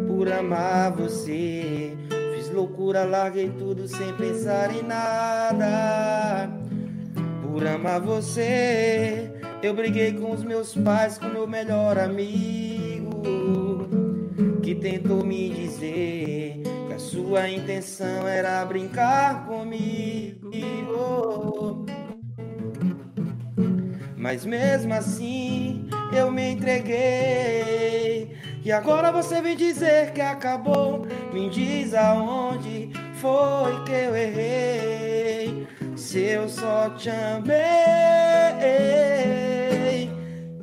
Por 0.10 0.30
amar 0.30 0.92
você, 0.92 1.95
fiz 2.36 2.52
loucura, 2.52 3.06
larguei 3.06 3.50
tudo 3.58 3.88
sem 3.88 4.11
pensar 4.16 4.76
em 4.76 4.84
nada. 4.84 6.50
Por 7.42 7.66
amar 7.66 8.02
você, 8.02 9.32
Eu 9.64 9.74
briguei 9.74 10.11
com 10.11 10.32
os 10.32 10.44
meus 10.44 10.76
pais, 10.76 11.18
com 11.18 11.28
meu 11.28 11.48
melhor 11.48 11.98
amigo, 11.98 13.22
que 14.61 14.76
tentou 14.76 15.24
me 15.24 15.50
dizer 15.50 16.61
que 16.88 16.94
a 16.94 17.00
sua 17.00 17.50
intenção 17.50 18.28
era 18.28 18.66
brincar 18.66 19.45
comigo. 19.45 20.52
Mas 24.32 24.45
mesmo 24.45 24.93
assim 24.93 25.90
eu 26.14 26.32
me 26.32 26.51
entreguei. 26.51 28.32
E 28.64 28.72
agora 28.72 29.11
você 29.11 29.42
vem 29.42 29.58
dizer 29.58 30.14
que 30.14 30.22
acabou. 30.22 31.06
Me 31.34 31.50
diz 31.50 31.93
aonde 31.93 32.92
foi 33.16 33.84
que 33.84 33.92
eu 33.92 34.16
errei. 34.16 35.68
Se 35.98 36.19
eu 36.19 36.48
só 36.48 36.92
te 36.92 37.10
amei 37.10 37.60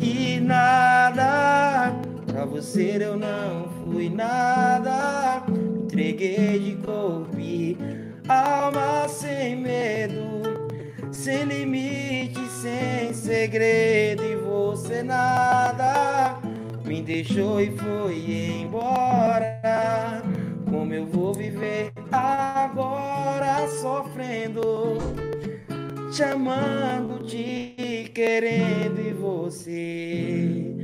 e 0.00 0.40
nada. 0.40 1.92
Pra 2.26 2.46
você 2.46 2.96
eu 2.98 3.18
não 3.18 3.68
fui 3.84 4.08
nada. 4.08 5.42
Entreguei 5.84 6.58
de 6.58 6.76
corpo 6.76 7.38
e 7.38 7.76
alma 8.26 9.06
sem 9.08 9.56
medo 9.56 10.47
sem 11.12 11.44
limite, 11.44 12.40
sem 12.48 13.12
segredo 13.12 14.22
e 14.24 14.36
você 14.36 15.02
nada 15.02 16.38
me 16.84 17.02
deixou 17.02 17.60
e 17.60 17.70
foi 17.76 18.62
embora. 18.62 20.22
Como 20.70 20.92
eu 20.92 21.06
vou 21.06 21.34
viver 21.34 21.92
agora 22.12 23.68
sofrendo, 23.80 24.98
te 26.12 26.22
amando, 26.22 27.24
te 27.24 28.10
querendo 28.14 29.00
e 29.00 29.12
você, 29.12 30.74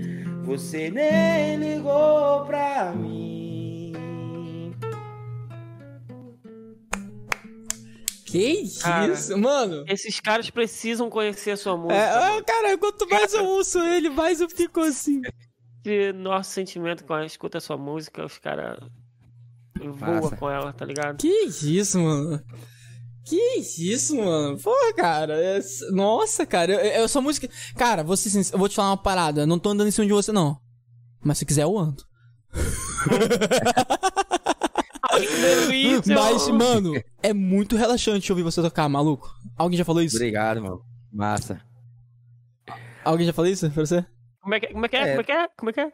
você 0.45 0.91
nem 0.91 1.57
ligou 1.57 2.45
pra 2.47 2.93
mim. 2.93 3.34
Que 8.35 8.69
Cara, 8.81 9.13
isso, 9.13 9.39
mano? 9.39 9.85
Esses 9.87 10.19
caras 10.19 10.51
precisam 10.51 11.09
conhecer 11.09 11.53
a 11.53 11.57
sua 11.57 11.77
música. 11.77 11.95
É, 11.95 12.11
ah, 12.11 12.31
mano. 12.33 12.45
cara, 12.45 12.77
quanto 12.77 13.09
mais 13.09 13.33
eu 13.33 13.45
ouço 13.45 13.79
ele, 13.79 14.11
mais 14.11 14.41
eu 14.41 14.51
fico 14.51 14.81
assim. 14.81 15.23
E 15.85 16.13
nosso 16.13 16.51
sentimento 16.51 17.05
quando 17.05 17.21
a 17.21 17.23
gente 17.23 17.31
escuta 17.31 17.59
a 17.59 17.61
sua 17.61 17.77
música, 17.77 18.27
os 18.27 18.37
caras 18.39 18.77
voam 19.79 20.31
com 20.31 20.51
ela, 20.51 20.73
tá 20.73 20.85
ligado? 20.85 21.19
Que 21.19 21.29
isso, 21.63 22.01
mano? 22.01 22.43
Que 23.25 23.61
isso, 23.79 24.17
mano? 24.17 24.59
Pô, 24.61 24.75
cara. 24.97 25.35
é- 25.41 25.61
Nossa, 25.93 26.45
cara. 26.45 26.73
Eu, 26.73 27.03
eu 27.03 27.09
sou 27.09 27.23
música. 27.23 27.49
Cara, 27.77 28.03
vou, 28.03 28.17
ser 28.17 28.31
sincero, 28.31 28.57
eu 28.57 28.59
vou 28.59 28.69
te 28.69 28.75
falar 28.75 28.91
uma 28.91 28.97
parada. 28.97 29.43
Eu 29.43 29.47
não 29.47 29.61
tô 29.61 29.69
andando 29.71 29.87
em 29.87 29.93
cima 29.93 30.09
de 30.09 30.13
você, 30.13 30.33
não. 30.33 30.59
Mas 31.23 31.39
se 31.39 31.47
quiser, 31.47 31.63
eu 31.63 31.79
ando. 31.79 32.03
Mas, 36.15 36.49
mano, 36.49 36.93
é 37.23 37.33
muito 37.33 37.77
relaxante 37.77 38.31
ouvir 38.33 38.43
você 38.43 38.61
tocar, 38.63 38.89
maluco. 38.89 39.29
Alguém 39.57 39.79
já 39.79 39.85
falou 39.85 40.03
isso? 40.03 40.17
Obrigado, 40.17 40.61
mano. 40.63 40.81
Massa. 41.13 41.61
Alguém 43.05 43.27
já 43.27 43.33
falou 43.33 43.51
isso 43.51 43.71
pra 43.71 43.85
você? 43.87 44.05
Como 44.41 44.55
é 44.55 44.61
que 44.61 44.67
como 44.69 44.85
é? 44.85 44.89
Que 44.89 44.97
é? 44.97 45.01
É. 45.01 45.09
Como 45.11 45.21
é 45.21 45.25
que 45.25 45.33
é? 45.33 45.49
Como 45.57 45.71
é 45.71 45.73
que 45.73 45.81
é? 45.81 45.93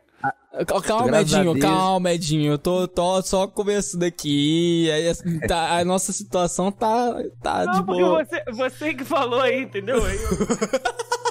Cal- 0.66 0.82
Calma, 0.82 1.16
a 1.16 1.20
Edinho, 1.22 1.58
calma, 1.58 2.12
Edinho. 2.12 2.52
Eu 2.52 2.58
tô, 2.58 2.86
tô 2.88 3.22
só 3.22 3.46
começando 3.46 4.02
aqui. 4.02 4.90
Aí, 4.90 5.08
assim, 5.08 5.38
tá- 5.40 5.78
a 5.78 5.84
nossa 5.84 6.12
situação 6.12 6.70
tá, 6.72 7.14
tá 7.42 7.64
de 7.64 7.78
Não, 7.78 7.84
porque 7.86 8.02
boa. 8.02 8.24
você, 8.24 8.44
você 8.52 8.94
que 8.94 9.04
falou 9.04 9.40
aí, 9.40 9.62
entendeu? 9.62 9.96
Eu- 9.96 10.18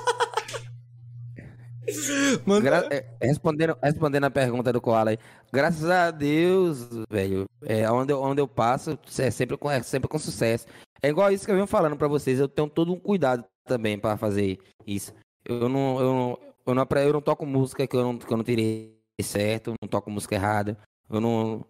Mano, 2.46 2.62
Gra- 2.62 2.88
é, 2.92 3.06
respondendo, 3.22 3.78
respondendo 3.82 4.24
a 4.26 4.32
pergunta 4.32 4.72
do 4.74 4.82
Koala 4.82 5.12
aí. 5.12 5.18
Graças 5.52 5.90
a 5.90 6.12
Deus, 6.12 6.88
velho. 7.10 7.46
É, 7.64 7.90
onde, 7.92 8.12
eu, 8.14 8.22
onde 8.22 8.42
eu 8.42 8.48
passo, 8.48 8.98
é 9.18 9.32
sempre, 9.32 9.58
com, 9.58 9.70
é 9.70 9.82
sempre 9.82 10.08
com 10.10 10.20
sucesso. 10.20 10.68
É 11.02 11.10
igual 11.10 11.32
isso 11.32 11.46
que 11.46 11.52
eu 11.52 11.56
venho 11.56 11.68
falando 11.68 11.96
pra 11.96 12.08
vocês. 12.08 12.40
Eu 12.40 12.48
tenho 12.48 12.70
todo 12.70 12.94
um 12.94 13.00
cuidado 13.00 13.44
também 13.66 13.98
pra 13.98 14.18
fazer 14.18 14.60
isso. 14.86 15.14
Eu 15.46 15.70
não, 15.70 16.00
eu 16.00 16.14
não, 16.14 16.40
eu 16.68 16.76
não, 16.76 16.88
eu 17.02 17.14
não 17.14 17.22
toco 17.22 17.46
música 17.46 17.88
que 17.88 17.96
eu 17.96 18.04
não, 18.04 18.18
que 18.18 18.32
eu 18.32 18.38
não 18.38 18.44
tirei 18.44 18.98
certo. 19.22 19.74
Não 19.82 19.88
toco 19.90 20.12
música 20.12 20.36
errada. 20.36 20.78
Eu 21.10 21.22
não, 21.22 21.66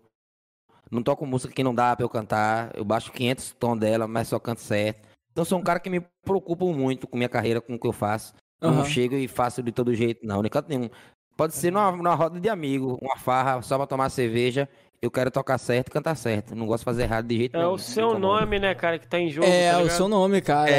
não 0.92 1.04
toco 1.04 1.26
música 1.26 1.54
que 1.54 1.64
não 1.64 1.74
dá 1.76 1.96
pra 1.96 2.04
eu 2.04 2.10
cantar. 2.10 2.72
Eu 2.76 2.84
baixo 2.84 3.12
500 3.12 3.52
tons 3.60 3.80
dela, 3.80 4.08
mas 4.08 4.28
só 4.28 4.40
canto 4.40 4.62
certo. 4.62 5.08
Então, 5.32 5.46
sou 5.46 5.60
um 5.60 5.64
cara 5.64 5.80
que 5.80 5.90
me 5.90 6.02
preocupa 6.26 6.66
muito 6.66 7.08
com 7.08 7.16
minha 7.16 7.30
carreira, 7.30 7.62
com 7.62 7.76
o 7.76 7.80
que 7.80 7.88
eu 7.88 7.94
faço. 7.94 8.34
Eu 8.62 8.72
não 8.72 8.86
chego 8.86 9.16
e 9.16 9.28
faço 9.28 9.64
de 9.64 9.72
todo 9.72 9.94
jeito, 9.94 10.26
não. 10.26 10.42
Nem 10.42 10.50
canto 10.52 10.68
nenhum. 10.70 10.90
Pode 11.38 11.54
ser 11.56 11.72
numa, 11.72 11.92
numa 11.92 12.14
roda 12.16 12.40
de 12.40 12.50
amigo, 12.50 12.98
uma 13.02 13.16
farra, 13.18 13.62
só 13.62 13.78
pra 13.78 13.88
tomar 13.88 14.10
cerveja. 14.10 14.68
Eu 15.02 15.10
quero 15.10 15.32
tocar 15.32 15.58
certo 15.58 15.88
e 15.88 15.92
cantar 15.92 16.16
certo. 16.16 16.54
Não 16.54 16.66
gosto 16.68 16.82
de 16.82 16.86
fazer 16.86 17.04
errado 17.04 17.26
de 17.28 17.38
jeito 17.38 17.56
É 17.56 17.60
nenhum. 17.60 17.72
o 17.72 17.80
seu 17.80 18.20
nome, 18.20 18.60
né, 18.60 18.76
cara, 18.76 19.00
que 19.00 19.08
tá 19.08 19.18
em 19.18 19.30
jogo. 19.30 19.48
é, 19.48 19.72
tá 19.72 19.78
o 19.78 19.82
ligado? 19.84 19.96
seu 19.96 20.08
nome, 20.10 20.42
cara. 20.42 20.70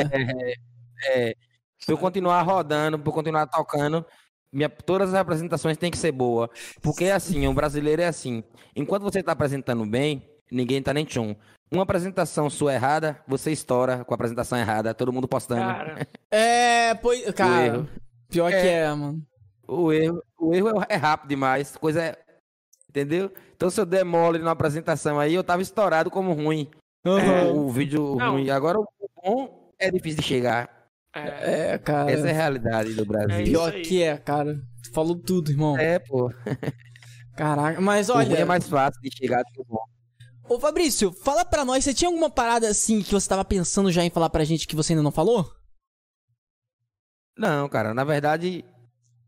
É, 1.03 1.35
se 1.79 1.91
eu 1.91 1.97
continuar 1.97 2.43
rodando, 2.43 2.99
pra 2.99 3.09
eu 3.09 3.15
continuar 3.15 3.47
tocando, 3.47 4.05
minha, 4.53 4.69
todas 4.69 5.09
as 5.11 5.15
apresentações 5.15 5.79
têm 5.79 5.91
que 5.91 5.97
ser 5.97 6.13
boas. 6.13 6.51
Porque 6.83 7.05
é 7.05 7.13
assim, 7.13 7.47
o 7.49 7.55
brasileiro 7.55 8.03
é 8.03 8.07
assim. 8.07 8.45
Enquanto 8.77 9.03
você 9.05 9.23
tá 9.23 9.33
apresentando 9.33 9.87
bem, 9.87 10.29
ninguém 10.53 10.83
tá 10.83 10.93
nem 10.93 11.07
tchum. 11.07 11.35
Uma 11.73 11.85
apresentação 11.85 12.51
sua 12.51 12.75
errada, 12.75 13.21
você 13.29 13.53
estoura 13.53 14.05
com 14.05 14.13
a 14.13 14.17
apresentação 14.17 14.59
errada, 14.59 14.93
todo 14.93 15.13
mundo 15.13 15.29
postando. 15.29 15.61
Cara, 15.63 16.07
É, 16.31 16.95
pois. 16.95 17.31
Cara, 17.33 17.67
erro. 17.67 17.89
pior 18.29 18.53
É. 18.53 18.61
que 18.63 18.69
é, 18.69 18.93
mano. 18.95 19.23
O 19.69 19.93
erro, 19.93 20.21
o 20.37 20.53
erro 20.55 20.85
é 20.89 20.97
rápido 20.97 21.29
demais. 21.29 21.77
Coisa 21.77 22.03
é. 22.03 22.17
Entendeu? 22.89 23.33
Então 23.55 23.71
se 23.71 23.81
eu 23.81 23.87
der 23.87 24.05
mole 24.05 24.39
numa 24.41 24.51
apresentação 24.51 25.21
aí, 25.21 25.33
eu 25.33 25.45
tava 25.45 25.63
estourado 25.63 26.11
como 26.11 26.33
ruim. 26.33 26.69
Aham. 27.07 27.53
O 27.53 27.71
vídeo 27.71 28.17
Não. 28.17 28.33
ruim. 28.33 28.51
Agora 28.51 28.79
o 28.81 28.87
bom 29.23 29.73
é 29.79 29.91
difícil 29.93 30.21
de 30.23 30.27
chegar. 30.27 30.69
é, 31.15 31.75
É, 31.75 31.79
cara. 31.79 32.11
Essa 32.11 32.27
é 32.27 32.31
a 32.33 32.35
realidade 32.35 32.95
do 32.95 33.03
É 33.03 33.05
Brasil. 33.05 33.45
Pior 33.45 33.73
que 33.75 34.03
é, 34.03 34.17
cara. 34.19 34.61
Tu 34.83 34.93
Falou 34.93 35.15
tudo, 35.15 35.53
irmão. 35.53 35.79
É, 35.79 36.01
pô. 36.01 36.33
Caraca, 37.37 37.81
mas 37.81 38.09
O 38.09 38.15
ruim 38.15 38.27
olha. 38.27 38.39
é 38.39 38.45
mais 38.45 38.69
fácil 38.69 39.01
de 39.01 39.11
chegar 39.17 39.43
do 39.45 39.53
que 39.53 39.61
o 39.61 39.65
bom. 39.65 39.85
Ô 40.51 40.59
Fabrício, 40.59 41.13
fala 41.13 41.45
pra 41.45 41.65
nós, 41.65 41.85
você 41.85 41.95
tinha 41.95 42.09
alguma 42.09 42.29
parada 42.29 42.69
assim 42.69 43.03
que 43.03 43.13
você 43.13 43.29
tava 43.29 43.45
pensando 43.45 43.93
já 43.93 44.03
em 44.03 44.11
falar 44.11 44.29
pra 44.31 44.43
gente 44.43 44.67
que 44.67 44.75
você 44.75 44.93
ainda 44.93 45.03
não 45.03 45.13
falou? 45.13 45.55
Não, 47.39 47.69
cara, 47.69 47.95
na 47.95 48.03
verdade, 48.03 48.65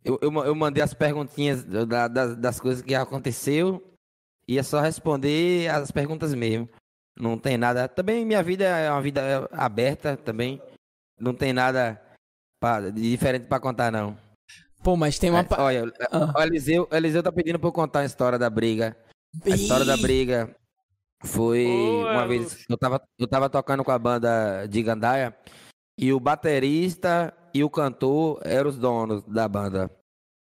eu, 0.04 0.18
eu, 0.20 0.32
eu 0.44 0.54
mandei 0.54 0.82
as 0.82 0.92
perguntinhas 0.92 1.62
da- 1.64 2.08
das, 2.08 2.36
das 2.36 2.60
coisas 2.60 2.82
que 2.82 2.92
aconteceu 2.94 3.80
e 4.48 4.58
é 4.58 4.62
só 4.64 4.80
responder 4.80 5.68
as 5.68 5.92
perguntas 5.92 6.34
mesmo. 6.34 6.68
Não 7.16 7.38
tem 7.38 7.56
nada. 7.56 7.86
Também 7.88 8.24
minha 8.24 8.42
vida 8.42 8.64
é 8.64 8.90
uma 8.90 9.00
vida 9.00 9.48
aberta 9.52 10.16
também. 10.16 10.60
Não 11.20 11.32
tem 11.32 11.52
nada 11.52 12.02
pra- 12.60 12.90
de 12.90 13.00
diferente 13.10 13.46
pra 13.46 13.60
contar, 13.60 13.92
não. 13.92 14.18
Pô, 14.82 14.96
mas 14.96 15.20
tem 15.20 15.30
uma. 15.30 15.42
É, 15.42 15.46
olha, 15.60 15.92
Ah. 16.10 16.32
o 16.36 16.42
Eliseu, 16.42 16.88
o 16.90 16.96
Eliseu 16.96 17.22
tá 17.22 17.30
pedindo 17.30 17.60
pra 17.60 17.68
eu 17.68 17.72
contar 17.72 18.00
a 18.00 18.04
história 18.04 18.36
da 18.40 18.50
briga. 18.50 18.96
A 19.44 19.50
história 19.50 19.84
da 19.86 19.96
briga 19.96 20.52
foi 21.24 21.66
uma 21.66 22.26
vez. 22.26 22.64
Eu 22.68 22.76
tava, 22.76 23.02
eu 23.18 23.28
tava 23.28 23.48
tocando 23.48 23.84
com 23.84 23.90
a 23.90 23.98
banda 23.98 24.66
de 24.66 24.82
Gandaia 24.82 25.34
e 25.98 26.12
o 26.12 26.20
baterista 26.20 27.32
e 27.54 27.62
o 27.62 27.70
cantor 27.70 28.40
eram 28.44 28.70
os 28.70 28.78
donos 28.78 29.22
da 29.24 29.46
banda. 29.48 29.90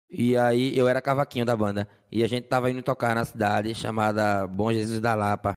E 0.09 0.37
aí 0.37 0.77
eu 0.77 0.87
era 0.87 1.01
cavaquinho 1.01 1.45
da 1.45 1.55
banda. 1.55 1.87
E 2.11 2.23
a 2.23 2.27
gente 2.27 2.47
tava 2.47 2.71
indo 2.71 2.81
tocar 2.81 3.15
na 3.15 3.25
cidade 3.25 3.75
chamada 3.75 4.47
Bom 4.47 4.71
Jesus 4.71 4.99
da 4.99 5.15
Lapa. 5.15 5.53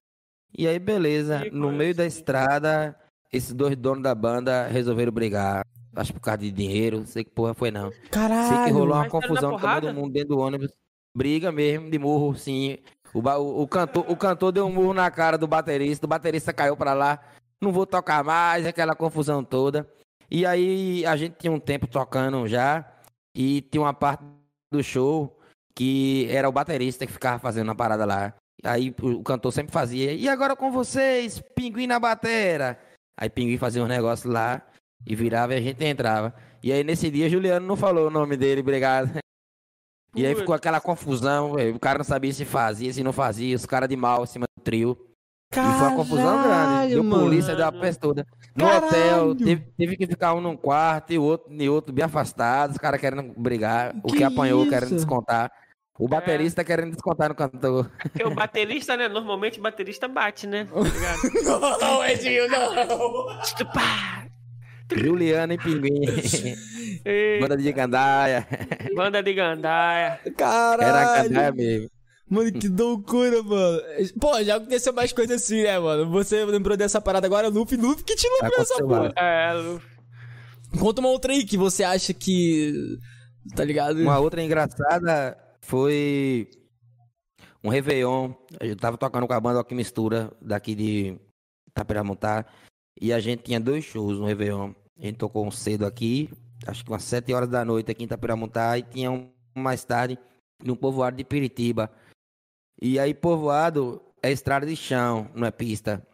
E 0.57 0.67
aí, 0.67 0.79
beleza, 0.79 1.43
Que 1.43 1.51
no 1.51 1.71
meio 1.71 1.95
da 1.95 2.07
estrada, 2.07 2.97
esses 3.33 3.53
dois 3.53 3.77
donos 3.77 4.03
da 4.03 4.15
banda 4.15 4.67
resolveram 4.67 5.13
brigar. 5.13 5.63
Acho 5.95 6.13
por 6.13 6.21
causa 6.21 6.39
de 6.39 6.51
dinheiro, 6.51 6.99
não 6.99 7.07
sei 7.07 7.25
que 7.25 7.31
porra 7.31 7.55
foi 7.55 7.71
não. 7.71 7.91
Sei 7.91 8.01
que 8.01 8.09
Caralho. 8.09 8.73
rolou 8.73 8.95
uma 8.95 9.05
na 9.05 9.11
confusão 9.11 9.53
com 9.53 9.59
todo 9.59 9.95
mundo 9.95 10.13
dentro 10.13 10.31
do 10.31 10.39
ônibus. 10.39 10.73
Briga 11.15 11.51
mesmo, 11.51 11.91
de 11.91 11.99
murro, 11.99 12.35
sim. 12.37 12.79
O, 13.19 13.21
o, 13.21 13.63
o 13.63 13.69
cantor, 13.69 14.05
o 14.09 14.17
cantor 14.17 14.53
deu 14.53 14.67
um 14.67 14.73
murro 14.73 14.95
na 14.95 15.11
cara 15.11 15.37
do 15.37 15.47
baterista, 15.47 16.07
o 16.07 16.09
baterista 16.09 16.53
caiu 16.53 16.77
pra 16.77 16.95
lá. 16.95 17.21
Não 17.61 17.73
vou 17.73 17.87
tocar 17.87 18.23
mais, 18.23 18.67
aquela 18.67 18.95
confusão 18.95 19.43
toda. 19.43 19.89
E 20.31 20.47
aí 20.47 21.05
a 21.07 21.17
gente 21.17 21.37
tinha 21.39 21.53
um 21.53 21.61
tempo 21.61 21.87
tocando 21.87 22.47
já. 22.47 22.85
E 23.35 23.63
tinha 23.63 23.83
uma 23.83 23.95
parte 23.95 24.25
do 24.73 24.83
show 24.83 25.39
que 25.75 26.27
era 26.31 26.49
o 26.49 26.53
baterista 26.53 27.07
que 27.07 27.13
ficava 27.13 27.39
fazendo 27.39 27.71
a 27.71 27.75
parada 27.75 28.05
lá. 28.05 28.35
Aí 28.65 28.95
o, 29.01 29.23
cantor 29.23 29.53
sempre 29.53 29.73
fazia. 29.73 30.13
E 30.13 30.29
agora 30.29 30.57
com 30.57 30.73
vocês, 30.73 31.41
pinguim 31.55 31.87
na 31.87 32.01
batera. 32.01 32.79
Aí 33.17 33.31
pinguim 33.31 33.57
fazia 33.57 33.83
um 33.83 33.87
negócio 33.87 34.29
lá 34.31 34.63
e 35.07 35.15
virava 35.15 35.55
e 35.55 35.59
a 35.59 35.61
gente 35.61 35.85
entrava. 35.85 36.35
E 36.63 36.73
aí 36.73 36.83
nesse 36.83 37.11
dia 37.11 37.29
Juliano 37.29 37.67
não 37.67 37.77
falou 37.77 38.09
o 38.09 38.11
nome 38.11 38.37
dele, 38.37 38.61
obrigado. 38.61 39.11
E 40.15 40.27
aí 40.27 40.35
ficou 40.35 40.55
aquela 40.55 40.81
confusão, 40.81 41.53
o 41.75 41.79
cara 41.79 41.99
não 41.99 42.05
sabia 42.05 42.33
se 42.33 42.45
fazia, 42.45 42.93
se 42.93 43.03
não 43.05 43.13
fazia, 43.13 43.55
os 43.55 43.67
caras 43.67 43.89
de 43.89 43.97
mal 43.97 44.25
em 44.25 44.27
cima 44.27 44.47
do 44.57 44.63
trio. 44.63 44.97
E 45.51 45.55
foi 45.55 45.63
uma 45.65 45.97
confusão 45.97 46.43
grande. 46.43 46.49
Caralho, 46.49 46.91
Deu 46.91 47.05
mano. 47.05 47.23
polícia, 47.25 47.57
deu 47.57 47.67
a 47.67 47.73
peste 47.73 48.01
toda. 48.01 48.27
No 48.55 48.67
Caralho. 48.67 48.87
hotel, 48.87 49.35
teve, 49.35 49.65
teve 49.79 49.97
que 49.97 50.07
ficar 50.07 50.35
um 50.35 50.41
num 50.43 50.57
quarto 50.57 51.13
e 51.13 51.19
o 51.19 51.23
outro, 51.23 51.51
e 51.53 51.69
outro 51.71 51.93
bem 51.93 52.05
afastado, 52.05 52.73
os 52.73 52.77
caras 52.79 53.01
querendo 53.01 53.33
brigar. 53.37 53.95
O 54.03 54.09
que, 54.09 54.19
Que 54.19 54.25
apanhou 54.25 54.61
isso? 54.63 54.71
querendo 54.71 54.95
descontar. 54.95 55.51
O 55.99 56.07
baterista 56.07 56.63
querendo 56.63 56.93
descontar 56.93 57.29
no 57.31 57.35
cantor. 57.35 57.91
Porque 58.01 58.23
o 58.25 58.33
baterista, 58.35 58.97
né? 58.97 59.09
Normalmente 59.09 59.59
o 59.59 59.63
baterista 59.63 60.07
bate, 60.07 60.47
né? 60.47 60.69
Tá? 61.45 61.79
Não, 61.81 62.05
Edinho, 62.05 62.47
não. 62.49 62.75
Pá! 63.73 64.28
Juliana 64.97 65.55
e 65.55 65.59
Pinguim. 65.59 66.01
Banda 67.41 67.57
de 67.57 67.73
Gandaia. 67.73 68.47
Banda 68.95 69.23
de 69.23 69.35
gandaia. 69.35 70.21
Era 70.25 70.35
Caralho. 70.35 71.29
Gandaia 71.29 71.53
mesmo. 71.53 71.91
Mano, 72.31 72.53
que 72.53 72.69
loucura, 72.69 73.43
mano. 73.43 73.81
Pô, 74.21 74.43
já 74.43 74.57
aconteceu 74.57 74.93
mais 74.93 75.13
coisa 75.13 75.35
assim, 75.37 75.63
né, 75.63 75.79
mano? 75.79 76.11
Você 76.11 76.45
lembrou 76.45 76.77
dessa 76.77 77.01
parada 77.01 77.27
agora, 77.27 77.49
Luffy, 77.49 77.79
Luffy, 77.79 78.05
que 78.05 78.15
te 78.17 78.29
lembrou 78.29 78.61
essa 78.61 78.77
porra. 78.79 79.13
É, 79.17 79.53
Lu- 79.55 79.81
Conta 80.79 81.01
uma 81.01 81.09
outra 81.09 81.33
aí 81.33 81.45
que 81.45 81.57
você 81.57 81.83
acha 81.83 82.13
que. 82.13 82.99
Tá 83.57 83.65
ligado? 83.65 84.01
Uma 84.03 84.19
outra 84.19 84.43
engraçada 84.43 85.39
foi 85.63 86.47
um 87.65 87.71
Réveillon. 87.71 88.33
Eu 88.61 88.77
tava 88.77 88.99
tocando 88.99 89.27
com 89.27 89.33
a 89.33 89.41
banda 89.41 89.61
Aqui 89.61 89.75
Mistura, 89.75 90.31
daqui 90.43 90.75
de 90.75 91.19
Itapiramontá. 91.71 92.45
E 93.01 93.11
a 93.11 93.21
gente 93.21 93.45
tinha 93.45 93.59
dois 93.59 93.85
shows 93.85 94.19
no 94.19 94.27
Réveillon. 94.27 94.73
A 94.99 95.03
gente 95.03 95.17
tocou 95.17 95.47
um 95.47 95.51
cedo 95.51 95.87
aqui, 95.87 96.29
acho 96.67 96.85
que 96.85 96.91
umas 96.91 97.05
7 97.05 97.33
horas 97.33 97.49
da 97.49 97.65
noite 97.65 97.91
aqui 97.91 98.03
em 98.03 98.07
Itapiramontá. 98.07 98.77
E 98.79 98.83
tinha 98.83 99.11
um 99.11 99.31
mais 99.57 99.85
tarde 99.85 100.19
no 100.65 100.77
povoado 100.77 101.17
de 101.17 101.25
Piritiba. 101.25 101.91
E 102.81 102.99
aí, 102.99 103.15
povoado 103.15 104.03
é 104.23 104.31
estrada 104.33 104.67
de 104.67 104.75
chão, 104.77 105.31
não 105.35 105.47
é 105.47 105.51
pista. 105.51 106.05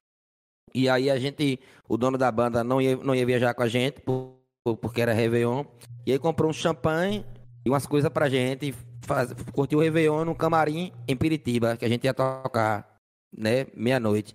E 0.75 0.89
aí 0.89 1.09
a 1.09 1.19
gente, 1.19 1.59
o 1.89 1.97
dono 1.97 2.19
da 2.19 2.31
banda 2.31 2.65
não 2.65 2.81
ia, 2.81 2.97
não 2.97 3.15
ia 3.15 3.25
viajar 3.25 3.55
com 3.55 3.63
a 3.63 3.69
gente, 3.69 4.01
por- 4.01 4.35
por- 4.65 4.77
porque 4.77 5.01
era 5.01 5.13
Réveillon. 5.13 5.65
E 6.07 6.13
aí 6.13 6.19
comprou 6.19 6.51
um 6.51 6.53
champanhe 6.53 7.25
e 7.65 7.71
umas 7.71 7.87
coisas 7.87 8.11
pra 8.11 8.29
gente 8.29 8.75
faz, 9.03 9.33
curtir 9.53 9.77
o 9.77 9.81
Réveillon 9.81 10.25
no 10.25 10.35
camarim 10.35 10.93
em 11.07 11.17
Piritiba, 11.17 11.77
que 11.77 11.85
a 11.85 11.89
gente 11.89 12.05
ia 12.05 12.13
tocar, 12.15 12.99
né, 13.35 13.67
meia-noite. 13.75 14.35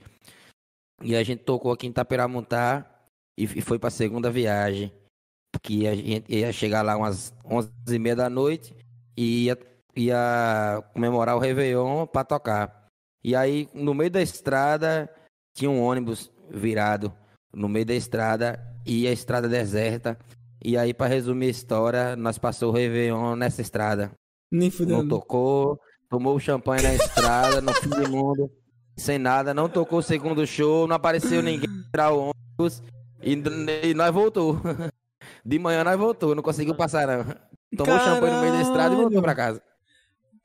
E 1.04 1.16
a 1.16 1.24
gente 1.24 1.44
tocou 1.44 1.72
aqui 1.72 1.88
em 1.88 1.90
Itapiramontá 1.90 2.86
e, 3.40 3.60
e 3.60 3.62
foi 3.62 3.80
pra 3.80 3.90
segunda 3.90 4.30
viagem, 4.30 4.92
que 5.62 5.88
a 5.88 5.96
gente 5.96 6.26
ia 6.28 6.52
chegar 6.52 6.82
lá 6.82 6.98
umas 6.98 7.34
11 7.46 7.72
e 7.90 7.98
meia 8.00 8.16
da 8.16 8.30
noite 8.30 8.76
e 9.18 9.46
ia, 9.46 9.58
ia 9.96 10.84
comemorar 10.94 11.36
o 11.36 11.40
Réveillon 11.40 12.06
pra 12.06 12.24
tocar. 12.24 12.88
E 13.24 13.36
aí, 13.36 13.68
no 13.74 13.94
meio 13.94 14.12
da 14.12 14.22
estrada, 14.22 15.10
tinha 15.54 15.72
um 15.72 15.82
ônibus 15.82 16.32
virado 16.50 17.14
no 17.54 17.68
meio 17.68 17.86
da 17.86 17.94
estrada 17.94 18.60
e 18.86 19.08
a 19.08 19.12
estrada 19.12 19.48
deserta. 19.48 20.18
E 20.64 20.78
aí, 20.78 20.94
pra 20.94 21.08
resumir 21.08 21.48
a 21.48 21.52
história, 21.52 22.16
nós 22.16 22.38
passou 22.38 22.70
o 22.70 22.76
Réveillon 22.76 23.36
nessa 23.36 23.62
estrada. 23.62 24.12
Nem 24.52 24.70
Não 24.70 24.78
fudendo. 24.78 25.08
tocou, 25.10 25.80
tomou 26.10 26.36
o 26.36 26.40
champanhe 26.40 26.84
na 26.84 26.94
estrada, 26.94 27.62
no 27.62 27.74
fim 27.74 27.90
do 27.90 28.10
mundo, 28.10 28.52
sem 28.98 29.18
nada. 29.18 29.54
Não 29.54 29.70
tocou 29.70 30.00
o 30.00 30.04
segundo 30.04 30.46
show, 30.46 30.88
não 30.88 30.96
apareceu 30.96 31.42
ninguém 31.42 31.70
pra 31.92 32.12
o 32.12 32.32
ônibus. 32.60 32.82
E, 33.22 33.90
e 33.90 33.94
nós 33.94 34.14
voltou. 34.14 34.60
De 35.46 35.60
manhã 35.60 35.84
nós 35.84 35.98
voltou, 35.98 36.34
não 36.36 36.44
conseguiu 36.44 36.76
passar 36.76 37.08
não. 37.08 37.26
Tomou 37.78 37.96
o 37.96 38.00
champanhe 38.00 38.34
no 38.34 38.42
meio 38.42 38.54
da 38.54 38.62
estrada 38.62 38.94
e 38.94 38.98
voltou 38.98 39.22
pra 39.22 39.36
casa. 39.36 39.62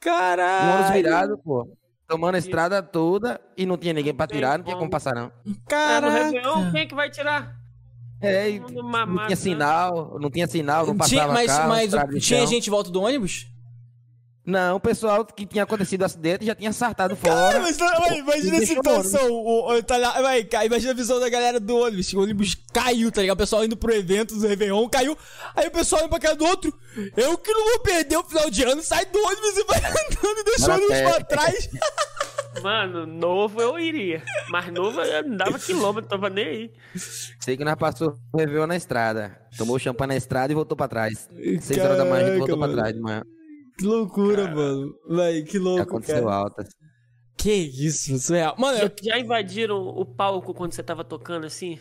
Um 0.06 0.10
ônibus 0.10 0.86
Caralho. 0.86 0.92
virado, 0.92 1.38
pô. 1.38 1.68
Tomando 2.06 2.34
a 2.34 2.38
estrada 2.38 2.82
toda 2.82 3.40
e 3.56 3.64
não 3.64 3.78
tinha 3.78 3.94
ninguém 3.94 4.14
pra 4.14 4.26
tirar, 4.26 4.58
não 4.58 4.64
tinha 4.64 4.76
como 4.76 4.90
passar 4.90 5.14
não. 5.14 5.26
É, 5.26 5.48
no 5.48 5.56
Caraca. 5.66 6.10
Réveillon, 6.24 6.70
quem 6.72 6.80
é 6.82 6.86
que 6.86 6.94
vai 6.94 7.10
tirar? 7.10 7.56
É, 8.20 8.50
mundo 8.58 8.82
não 8.82 9.06
tinha 9.06 9.28
né? 9.28 9.36
sinal, 9.36 10.18
não 10.20 10.30
tinha 10.30 10.46
sinal, 10.46 10.86
não 10.86 10.96
Tinha- 10.98 11.20
passava 11.20 11.32
mas 11.32 11.46
carro, 11.46 11.68
mas 11.68 11.90
tinha 12.24 12.40
chão. 12.40 12.46
gente 12.46 12.66
em 12.66 12.70
volta 12.70 12.90
do 12.90 13.00
ônibus? 13.02 13.46
Não, 14.46 14.76
o 14.76 14.80
pessoal 14.80 15.24
que 15.24 15.46
tinha 15.46 15.64
acontecido 15.64 16.02
o 16.02 16.04
acidente 16.04 16.44
já 16.44 16.54
tinha 16.54 16.70
sartado 16.70 17.16
Cara, 17.16 17.34
fora. 17.52 17.60
mas, 17.60 17.78
vai, 17.78 18.18
imagina 18.18 18.58
a 18.58 18.66
situação. 18.66 19.30
O, 19.30 19.72
o- 19.72 19.82
tá 19.82 19.96
lá, 19.96 20.20
vai, 20.20 20.46
imagina 20.66 20.92
a 20.92 20.94
visão 20.94 21.18
da 21.18 21.30
galera 21.30 21.58
do 21.58 21.74
ônibus. 21.76 22.12
O 22.12 22.20
ônibus 22.20 22.54
caiu, 22.70 23.10
tá 23.10 23.22
ligado? 23.22 23.36
O 23.36 23.38
pessoal 23.38 23.64
indo 23.64 23.74
pro 23.76 23.94
evento 23.94 24.34
do 24.34 24.46
Réveillon, 24.46 24.86
caiu. 24.90 25.16
Aí 25.56 25.66
o 25.66 25.70
pessoal 25.70 26.02
indo 26.02 26.10
pra 26.10 26.18
casa 26.18 26.36
do 26.36 26.44
outro. 26.44 26.72
Eu 27.16 27.38
que 27.38 27.50
não 27.52 27.64
vou 27.64 27.78
perder 27.80 28.18
o 28.18 28.24
final 28.24 28.50
de 28.50 28.62
ano, 28.64 28.82
sai 28.82 29.06
do 29.06 29.18
ônibus 29.18 29.56
e 29.56 29.64
vai 29.64 29.78
andando 29.90 30.38
e 30.40 30.44
deixa 30.44 30.70
o 30.70 30.74
ônibus 30.74 31.00
pra 31.00 31.24
trás. 31.24 31.70
Mano, 32.62 33.06
novo 33.06 33.60
eu 33.60 33.78
iria. 33.78 34.22
Mas 34.50 34.70
novo 34.72 35.00
eu 35.00 35.20
andava 35.26 35.58
quilômetro, 35.58 36.08
tava 36.08 36.28
nem 36.30 36.46
aí. 36.46 36.70
Sei 37.40 37.56
que 37.56 37.64
nós 37.64 37.74
passou 37.76 38.14
o 38.32 38.36
Réveillon 38.38 38.66
na 38.66 38.76
estrada. 38.76 39.38
Tomou 39.56 39.78
champanhe 39.78 40.08
na 40.08 40.16
estrada 40.16 40.52
e 40.52 40.54
voltou 40.54 40.76
pra 40.76 40.86
trás. 40.86 41.28
Seis 41.62 41.80
horas 41.82 41.96
da 41.98 42.04
manhã 42.04 42.24
a 42.26 42.28
gente 42.28 42.38
voltou 42.38 42.58
pra 42.58 42.66
mano. 42.68 42.78
trás 42.78 42.94
de 42.94 43.00
manhã. 43.00 43.22
Que 43.78 43.84
loucura, 43.84 44.54
mano. 44.54 44.94
Vai, 45.08 45.42
que 45.42 45.58
louco, 45.58 45.82
Aconteceu 45.82 46.24
cara. 46.24 46.36
altas. 46.36 46.68
Que 47.36 47.52
isso, 47.52 48.16
surreal. 48.18 48.54
Mano, 48.58 48.78
eu... 48.78 48.88
Já, 49.02 49.14
já 49.14 49.18
invadiram 49.18 49.76
o 49.78 50.04
palco 50.06 50.54
quando 50.54 50.72
você 50.72 50.82
tava 50.82 51.02
tocando 51.04 51.46
assim? 51.46 51.78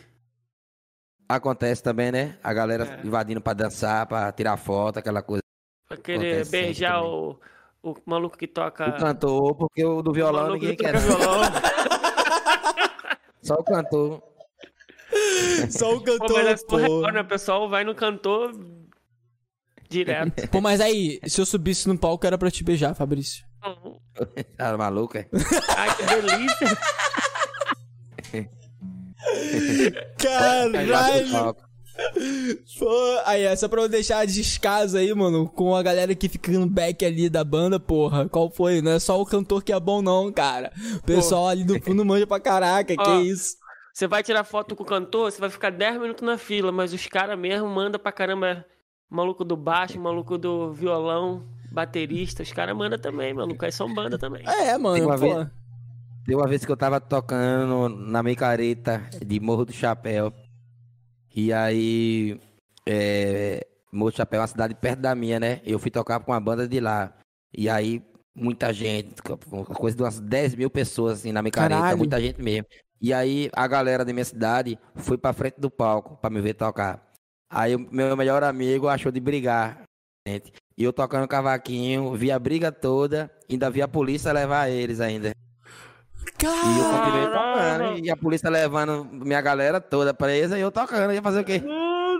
Acontece 1.28 1.82
também, 1.82 2.10
né? 2.12 2.36
A 2.42 2.52
galera 2.52 3.00
É. 3.02 3.06
invadindo 3.06 3.40
pra 3.40 3.52
dançar, 3.54 4.06
pra 4.06 4.30
tirar 4.32 4.56
foto, 4.56 4.98
aquela 4.98 5.22
coisa. 5.22 5.42
Pra 5.88 5.96
querer 5.96 6.46
beijar 6.48 7.02
o, 7.02 7.38
o 7.82 7.94
maluco 8.04 8.36
que 8.36 8.46
toca. 8.48 8.88
O 8.90 8.98
cantor, 8.98 9.54
porque 9.56 9.84
o 9.84 10.02
do 10.02 10.10
o 10.10 10.14
violão 10.14 10.42
maluco 10.42 10.58
ninguém 10.60 10.76
que 10.76 10.82
quer. 10.84 10.92
não. 10.94 11.00
violão. 11.00 11.40
Só 13.42 13.54
o 13.54 13.64
cantor. 13.64 14.22
só 15.70 15.94
o 15.96 16.00
Pô, 16.02 16.06
mas 16.06 16.18
cantor, 16.18 16.46
é 16.46 16.56
porra, 16.56 16.86
pô. 16.86 17.10
né? 17.12 17.20
O 17.20 17.26
pessoal 17.26 17.68
vai 17.68 17.84
no 17.84 17.94
cantor 17.94 18.52
direto. 19.90 20.48
Pô, 20.48 20.60
mas 20.60 20.80
aí, 20.80 21.20
se 21.26 21.40
eu 21.40 21.46
subisse 21.46 21.88
no 21.88 21.98
palco 21.98 22.26
era 22.26 22.38
pra 22.38 22.50
te 22.50 22.64
beijar, 22.64 22.94
Fabrício. 22.94 23.44
Tá 24.56 24.76
maluco, 24.78 25.18
é? 25.18 25.26
Ai, 25.76 25.96
que 25.96 26.04
delícia. 26.06 26.78
Caralho! 30.18 31.56
Pô, 32.78 33.22
aí, 33.24 33.42
essa 33.42 33.68
pra 33.68 33.82
eu 33.82 33.88
deixar 33.88 34.26
descaso 34.26 34.96
aí, 34.96 35.12
mano, 35.14 35.48
com 35.48 35.74
a 35.74 35.82
galera 35.82 36.14
que 36.14 36.28
fica 36.28 36.52
no 36.52 36.66
back 36.68 37.04
ali 37.04 37.28
da 37.28 37.42
banda, 37.44 37.78
porra. 37.80 38.28
Qual 38.28 38.50
foi? 38.50 38.80
Não 38.80 38.92
é 38.92 38.98
só 38.98 39.20
o 39.20 39.26
cantor 39.26 39.62
que 39.62 39.72
é 39.72 39.80
bom, 39.80 40.02
não, 40.02 40.32
cara. 40.32 40.72
O 40.96 41.02
pessoal 41.02 41.48
ali 41.48 41.64
do 41.64 41.80
fundo 41.80 42.04
manja 42.04 42.26
pra 42.26 42.40
caraca, 42.40 42.96
que 42.96 43.02
Ó. 43.02 43.20
isso. 43.20 43.56
Você 43.92 44.08
vai 44.08 44.24
tirar 44.24 44.42
foto 44.42 44.74
com 44.74 44.82
o 44.82 44.86
cantor, 44.86 45.30
você 45.30 45.40
vai 45.40 45.48
ficar 45.48 45.70
10 45.70 46.00
minutos 46.00 46.26
na 46.26 46.36
fila, 46.36 46.72
mas 46.72 46.92
os 46.92 47.06
caras 47.06 47.38
mesmo 47.38 47.68
mandam 47.68 48.00
pra 48.00 48.10
caramba. 48.10 48.64
Maluco 49.14 49.44
do 49.44 49.56
baixo, 49.56 50.00
maluco 50.00 50.36
do 50.36 50.72
violão, 50.72 51.44
baterista, 51.70 52.42
os 52.42 52.52
caras 52.52 52.76
mandam 52.76 52.98
também, 52.98 53.32
maluco. 53.32 53.64
Aí 53.64 53.70
são 53.70 53.92
banda 53.94 54.18
também. 54.18 54.42
É, 54.44 54.76
mano, 54.76 54.96
Tem 54.96 55.04
uma 55.04 55.14
pô. 55.16 55.20
vez- 55.34 55.48
Tem 56.26 56.34
uma 56.36 56.48
vez 56.48 56.64
que 56.64 56.72
eu 56.72 56.76
tava 56.76 57.00
tocando 57.00 57.88
na 57.88 58.22
micareta 58.24 59.00
de 59.24 59.38
Morro 59.38 59.66
do 59.66 59.72
Chapéu. 59.72 60.32
E 61.32 61.52
aí, 61.52 62.40
é, 62.88 63.64
Morro 63.92 64.10
do 64.10 64.16
Chapéu 64.16 64.38
é 64.38 64.40
uma 64.40 64.48
cidade 64.48 64.74
perto 64.74 64.98
da 65.00 65.14
minha, 65.14 65.38
né? 65.38 65.60
Eu 65.64 65.78
fui 65.78 65.92
tocar 65.92 66.18
com 66.18 66.32
uma 66.32 66.40
banda 66.40 66.66
de 66.66 66.80
lá. 66.80 67.12
E 67.56 67.68
aí, 67.68 68.02
muita 68.34 68.72
gente, 68.72 69.22
coisa 69.22 69.96
de 69.96 70.02
umas 70.02 70.18
10 70.18 70.56
mil 70.56 70.68
pessoas 70.70 71.20
assim 71.20 71.30
na 71.30 71.40
micareta, 71.40 71.80
Caralho. 71.80 71.98
muita 71.98 72.20
gente 72.20 72.42
mesmo. 72.42 72.66
E 73.00 73.12
aí, 73.12 73.48
a 73.52 73.66
galera 73.68 74.04
da 74.04 74.12
minha 74.12 74.24
cidade 74.24 74.76
foi 74.96 75.16
pra 75.16 75.32
frente 75.32 75.60
do 75.60 75.70
palco 75.70 76.16
pra 76.20 76.28
me 76.30 76.40
ver 76.40 76.54
tocar. 76.54 77.13
Aí, 77.50 77.74
o 77.76 77.88
meu 77.90 78.16
melhor 78.16 78.42
amigo 78.42 78.88
achou 78.88 79.12
de 79.12 79.20
brigar. 79.20 79.82
gente. 80.26 80.52
E 80.76 80.82
eu 80.82 80.92
tocando 80.92 81.28
cavaquinho, 81.28 82.14
vi 82.14 82.32
a 82.32 82.38
briga 82.38 82.72
toda, 82.72 83.30
ainda 83.48 83.70
vi 83.70 83.80
a 83.80 83.86
polícia 83.86 84.32
levar 84.32 84.68
eles 84.68 85.00
ainda. 85.00 85.32
E 86.42 86.44
eu 86.44 86.90
continuei 86.90 87.26
tocando. 87.26 87.98
E 88.04 88.10
a 88.10 88.16
polícia 88.16 88.50
levando 88.50 89.04
minha 89.04 89.40
galera 89.40 89.80
toda 89.80 90.12
presa 90.12 90.58
e 90.58 90.62
eu 90.62 90.72
tocando. 90.72 91.12
Ia 91.12 91.22
fazer 91.22 91.40
o 91.40 91.44
quê? 91.44 91.62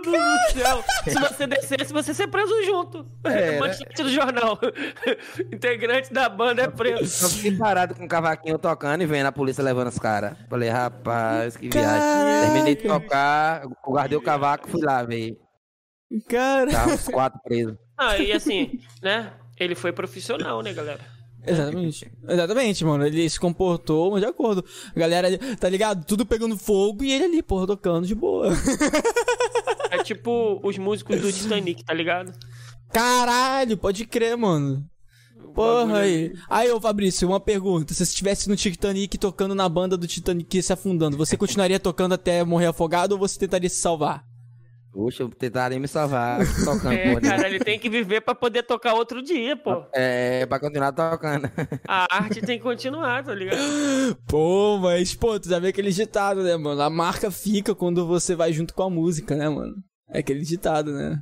Mano 0.05 0.37
do 0.47 0.59
céu. 0.59 0.83
Se 1.03 1.19
você 1.19 1.47
descesse, 1.47 1.93
você 1.93 2.13
ser 2.13 2.27
preso 2.27 2.63
junto. 2.63 3.05
É, 3.23 3.51
né? 3.51 3.59
Manchete 3.59 4.03
do 4.03 4.09
jornal. 4.09 4.59
Integrante 5.51 6.13
da 6.13 6.29
banda 6.29 6.63
é 6.63 6.65
Eu 6.65 6.71
preso. 6.71 7.29
fiquei 7.29 7.57
parado 7.57 7.95
com 7.95 8.05
o 8.05 8.07
cavaquinho 8.07 8.57
tocando 8.57 9.01
e 9.01 9.05
vendo 9.05 9.27
a 9.27 9.31
polícia 9.31 9.63
levando 9.63 9.87
os 9.87 9.99
caras. 9.99 10.37
Falei, 10.49 10.69
rapaz, 10.69 11.57
que 11.57 11.69
viagem. 11.69 12.41
Terminei 12.43 12.75
de 12.75 12.83
tocar, 12.83 13.63
guardei 13.85 14.17
o 14.17 14.21
cavaco 14.21 14.69
fui 14.69 14.81
lá, 14.83 15.03
velho. 15.03 15.37
Cara. 16.29 16.71
Tava 16.71 16.93
os 16.93 17.07
quatro 17.07 17.39
presos. 17.43 17.75
Ah, 17.97 18.17
e 18.17 18.31
assim, 18.31 18.79
né? 19.01 19.33
Ele 19.59 19.73
foi 19.75 19.91
profissional, 19.91 20.61
né, 20.61 20.73
galera? 20.73 21.14
Exatamente. 21.47 22.11
Exatamente, 22.27 22.85
mano. 22.85 23.05
Ele 23.05 23.29
se 23.29 23.39
comportou, 23.39 24.11
mas 24.11 24.21
de 24.21 24.27
acordo. 24.27 24.63
A 24.95 24.99
galera, 24.99 25.27
ali, 25.27 25.37
tá 25.57 25.69
ligado? 25.69 26.05
Tudo 26.05 26.25
pegando 26.25 26.57
fogo 26.57 27.03
e 27.03 27.11
ele 27.11 27.25
ali, 27.25 27.43
porra, 27.43 27.67
tocando 27.67 28.05
de 28.07 28.15
boa. 28.15 28.49
É 29.91 30.03
tipo 30.03 30.59
os 30.61 30.77
músicos 30.77 31.21
do 31.21 31.31
Titanic, 31.31 31.85
tá 31.85 31.93
ligado? 31.93 32.33
Caralho, 32.91 33.77
pode 33.77 34.05
crer, 34.05 34.35
mano. 34.35 34.85
Porra 35.53 35.99
aí. 35.99 36.33
Aí, 36.49 36.69
ô 36.69 36.81
Fabrício, 36.81 37.27
uma 37.27 37.39
pergunta. 37.39 37.93
Se 37.93 38.05
você 38.05 38.11
estivesse 38.11 38.49
no 38.49 38.57
Titanic 38.57 39.17
tocando 39.17 39.55
na 39.55 39.69
banda 39.69 39.95
do 39.95 40.05
Titanic 40.05 40.61
se 40.61 40.73
afundando, 40.73 41.15
você 41.15 41.37
continuaria 41.37 41.79
tocando 41.79 42.13
até 42.13 42.43
morrer 42.43 42.65
afogado 42.65 43.13
ou 43.13 43.19
você 43.19 43.39
tentaria 43.39 43.69
se 43.69 43.77
salvar? 43.77 44.25
Poxa, 44.95 45.23
eu 45.23 45.29
tentaria 45.29 45.77
me 45.77 45.89
salvar 45.89 46.39
tocando, 46.63 46.93
É, 46.95 47.19
cara, 47.19 47.49
ele 47.49 47.59
tem 47.59 47.77
que 47.77 47.89
viver 47.89 48.21
pra 48.21 48.33
poder 48.33 48.63
tocar 48.63 48.93
outro 48.93 49.21
dia, 49.21 49.57
pô. 49.57 49.83
É, 49.91 50.45
pra 50.45 50.57
continuar 50.57 50.93
tocando. 50.93 51.51
A 51.85 52.07
arte 52.15 52.39
tem 52.39 52.57
que 52.57 52.63
continuar, 52.63 53.21
tá 53.21 53.35
ligado? 53.35 53.57
Pô, 54.25 54.77
mas, 54.77 55.13
pô, 55.13 55.37
tu 55.37 55.49
já 55.49 55.59
vê 55.59 55.67
aquele 55.67 55.91
ditado, 55.91 56.43
né, 56.43 56.55
mano? 56.55 56.81
A 56.81 56.89
marca 56.89 57.29
fica 57.29 57.75
quando 57.75 58.07
você 58.07 58.35
vai 58.35 58.53
junto 58.53 58.73
com 58.73 58.83
a 58.83 58.89
música, 58.89 59.35
né, 59.35 59.49
mano? 59.49 59.75
É 60.09 60.19
aquele 60.19 60.45
ditado, 60.45 60.93
né? 60.93 61.21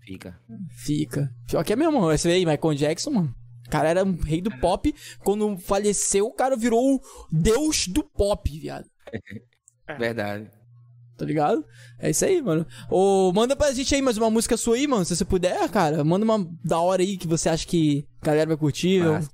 Fica. 0.00 0.40
Fica. 0.70 1.28
Pior 1.46 1.62
que 1.62 1.74
é 1.74 1.76
mesmo, 1.76 2.00
você 2.00 2.28
vê 2.28 2.34
aí, 2.36 2.46
Michael 2.46 2.74
Jackson, 2.74 3.10
mano. 3.10 3.34
O 3.66 3.70
cara 3.70 3.90
era 3.90 4.02
um 4.02 4.16
rei 4.16 4.40
do 4.40 4.50
pop. 4.60 4.94
Quando 5.18 5.58
faleceu, 5.58 6.24
o 6.26 6.32
cara 6.32 6.56
virou 6.56 6.96
o 6.96 7.00
deus 7.30 7.86
do 7.86 8.02
pop, 8.02 8.50
viado. 8.58 8.86
Verdade. 9.98 10.50
Tá 11.16 11.24
ligado? 11.24 11.64
É 11.98 12.10
isso 12.10 12.24
aí, 12.24 12.42
mano. 12.42 12.66
Ô, 12.90 13.32
manda 13.32 13.54
pra 13.54 13.72
gente 13.72 13.94
aí 13.94 14.02
mais 14.02 14.18
uma 14.18 14.30
música 14.30 14.56
sua 14.56 14.76
aí, 14.76 14.86
mano. 14.86 15.04
Se 15.04 15.14
você 15.14 15.24
puder, 15.24 15.68
cara. 15.70 16.02
Manda 16.02 16.24
uma 16.24 16.44
da 16.64 16.80
hora 16.80 17.02
aí 17.02 17.16
que 17.16 17.26
você 17.26 17.48
acha 17.48 17.66
que 17.66 18.06
a 18.20 18.26
galera 18.26 18.48
vai 18.48 18.56
curtir. 18.56 19.02
Massa. 19.04 19.30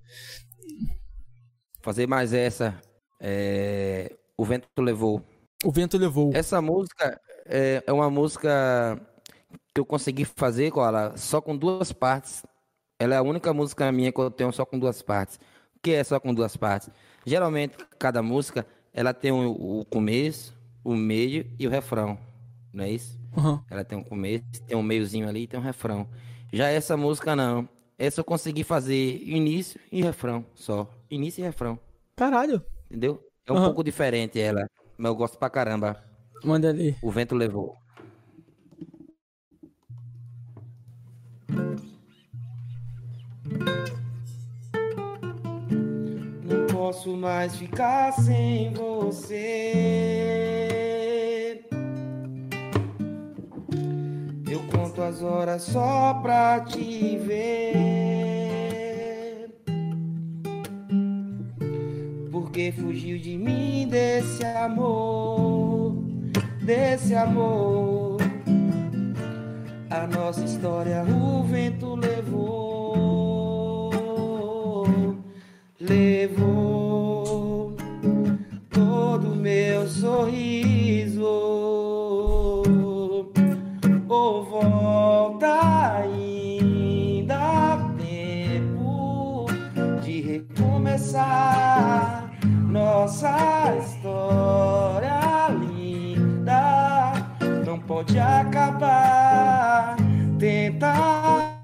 Fazer 1.80 2.06
mais 2.06 2.34
essa. 2.34 2.78
É... 3.18 4.14
O 4.36 4.44
vento 4.44 4.66
levou. 4.78 5.22
O 5.64 5.70
vento 5.70 5.96
levou. 5.96 6.30
Essa 6.34 6.60
música 6.60 7.18
é, 7.46 7.82
é 7.86 7.92
uma 7.92 8.10
música 8.10 9.00
que 9.74 9.80
eu 9.80 9.86
consegui 9.86 10.24
fazer 10.24 10.70
com 10.70 10.84
ela 10.84 11.16
só 11.16 11.40
com 11.40 11.56
duas 11.56 11.92
partes. 11.92 12.44
Ela 12.98 13.14
é 13.14 13.18
a 13.18 13.22
única 13.22 13.52
música 13.54 13.90
minha 13.90 14.12
que 14.12 14.20
eu 14.20 14.30
tenho 14.30 14.52
só 14.52 14.66
com 14.66 14.78
duas 14.78 15.00
partes. 15.00 15.36
O 15.76 15.80
que 15.82 15.92
é 15.92 16.04
só 16.04 16.20
com 16.20 16.34
duas 16.34 16.56
partes? 16.56 16.90
Geralmente, 17.24 17.76
cada 17.98 18.22
música, 18.22 18.66
ela 18.92 19.14
tem 19.14 19.32
o, 19.32 19.80
o 19.80 19.84
começo, 19.86 20.54
o 20.84 20.94
meio 20.94 21.50
e 21.58 21.66
o 21.66 21.70
refrão. 21.70 22.18
Não 22.72 22.84
é 22.84 22.90
isso? 22.90 23.18
Aham. 23.36 23.64
Ela 23.70 23.84
tem 23.84 23.98
um 23.98 24.04
começo, 24.04 24.44
tem 24.66 24.76
um 24.76 24.82
meiozinho 24.82 25.28
ali 25.28 25.42
e 25.42 25.46
tem 25.46 25.58
um 25.58 25.62
refrão. 25.62 26.08
Já 26.52 26.68
essa 26.68 26.96
música 26.96 27.34
não. 27.36 27.68
Essa 27.98 28.20
eu 28.20 28.24
consegui 28.24 28.64
fazer 28.64 29.22
início 29.22 29.80
e 29.92 30.02
refrão 30.02 30.44
só. 30.54 30.90
Início 31.10 31.42
e 31.42 31.44
refrão. 31.44 31.78
Caralho. 32.16 32.64
Entendeu? 32.86 33.22
É 33.46 33.52
um 33.52 33.56
Aham. 33.56 33.66
pouco 33.66 33.84
diferente 33.84 34.40
ela. 34.40 34.66
Mas 34.96 35.10
eu 35.10 35.14
gosto 35.16 35.38
pra 35.38 35.50
caramba. 35.50 36.02
Manda 36.42 36.70
ali. 36.70 36.96
O 37.02 37.10
vento 37.10 37.34
levou. 37.34 37.76
Posso 46.90 47.16
mais 47.16 47.54
ficar 47.54 48.10
sem 48.14 48.72
você. 48.72 49.62
Eu 54.50 54.58
conto 54.72 55.00
as 55.00 55.22
horas 55.22 55.62
só 55.62 56.14
pra 56.14 56.58
te 56.62 57.16
ver. 57.16 57.70
Porque 62.32 62.72
fugiu 62.72 63.20
de 63.20 63.38
mim 63.38 63.86
desse 63.88 64.44
amor, 64.44 65.94
desse 66.60 67.14
amor. 67.14 68.18
A 69.90 70.08
nossa 70.08 70.44
história 70.44 71.04
o 71.04 71.44
vento 71.44 71.94
levou, 71.94 72.89
levou 76.00 77.76
todo 78.70 79.36
meu 79.36 79.86
sorriso. 79.86 81.26
Oh, 84.08 84.42
volta 84.42 85.98
ainda 85.98 87.78
tempo 87.98 89.46
de 90.02 90.22
recomeçar 90.22 92.30
nossa 92.66 93.76
história 93.78 95.48
linda. 95.50 97.12
Não 97.66 97.78
pode 97.78 98.18
acabar. 98.18 99.96
Tentar 100.38 101.60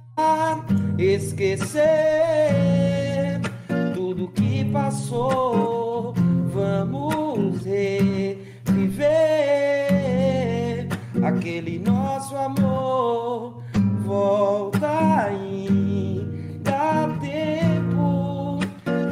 esquecer 0.99 3.06
que 4.57 4.65
passou. 4.65 6.15
Vamos 6.47 7.63
reviver 7.65 9.07
aquele 11.23 11.79
nosso 11.79 12.35
amor. 12.37 13.63
Volta 14.05 15.27
ainda 15.27 16.71
há 16.71 17.09
tempo 17.21 18.59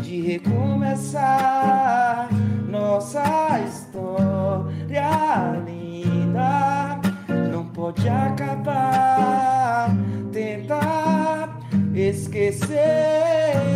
de 0.01 0.23
recomeçar 0.23 2.31
nossa 2.69 3.61
história 3.69 5.11
linda. 5.67 6.99
Não 7.53 7.67
pode 7.67 8.09
acabar. 8.09 9.91
Tentar 10.33 11.61
esquecer 11.95 13.74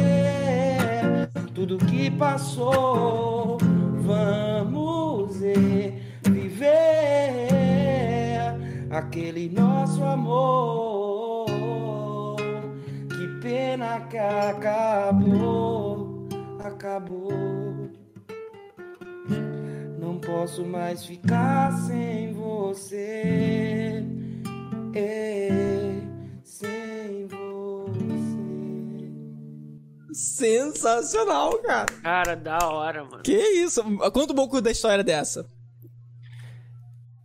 tudo 1.59 1.77
que 1.77 2.09
passou. 2.12 3.59
Vamos 4.03 5.41
viver 6.23 7.49
aquele 8.91 9.49
nosso 9.49 10.05
amor. 10.05 11.47
Que 13.09 13.27
pena 13.43 14.03
que 14.03 14.19
acabou, 14.19 14.69
acabou. 16.62 17.91
Não 19.99 20.20
posso 20.20 20.65
mais 20.65 21.05
ficar 21.05 21.73
sem 21.73 22.33
você. 22.35 24.05
É, 24.95 25.51
sem 26.45 27.27
você. 27.27 27.48
Sensacional, 30.12 31.59
cara. 31.59 31.87
Cara, 32.03 32.35
da 32.37 32.59
hora, 32.69 33.05
mano. 33.05 33.23
Que 33.23 33.37
isso? 33.37 33.83
Conta 34.12 34.33
um 34.33 34.37
pouco 34.37 34.61
da 34.61 34.70
história 34.70 35.05
dessa. 35.05 35.49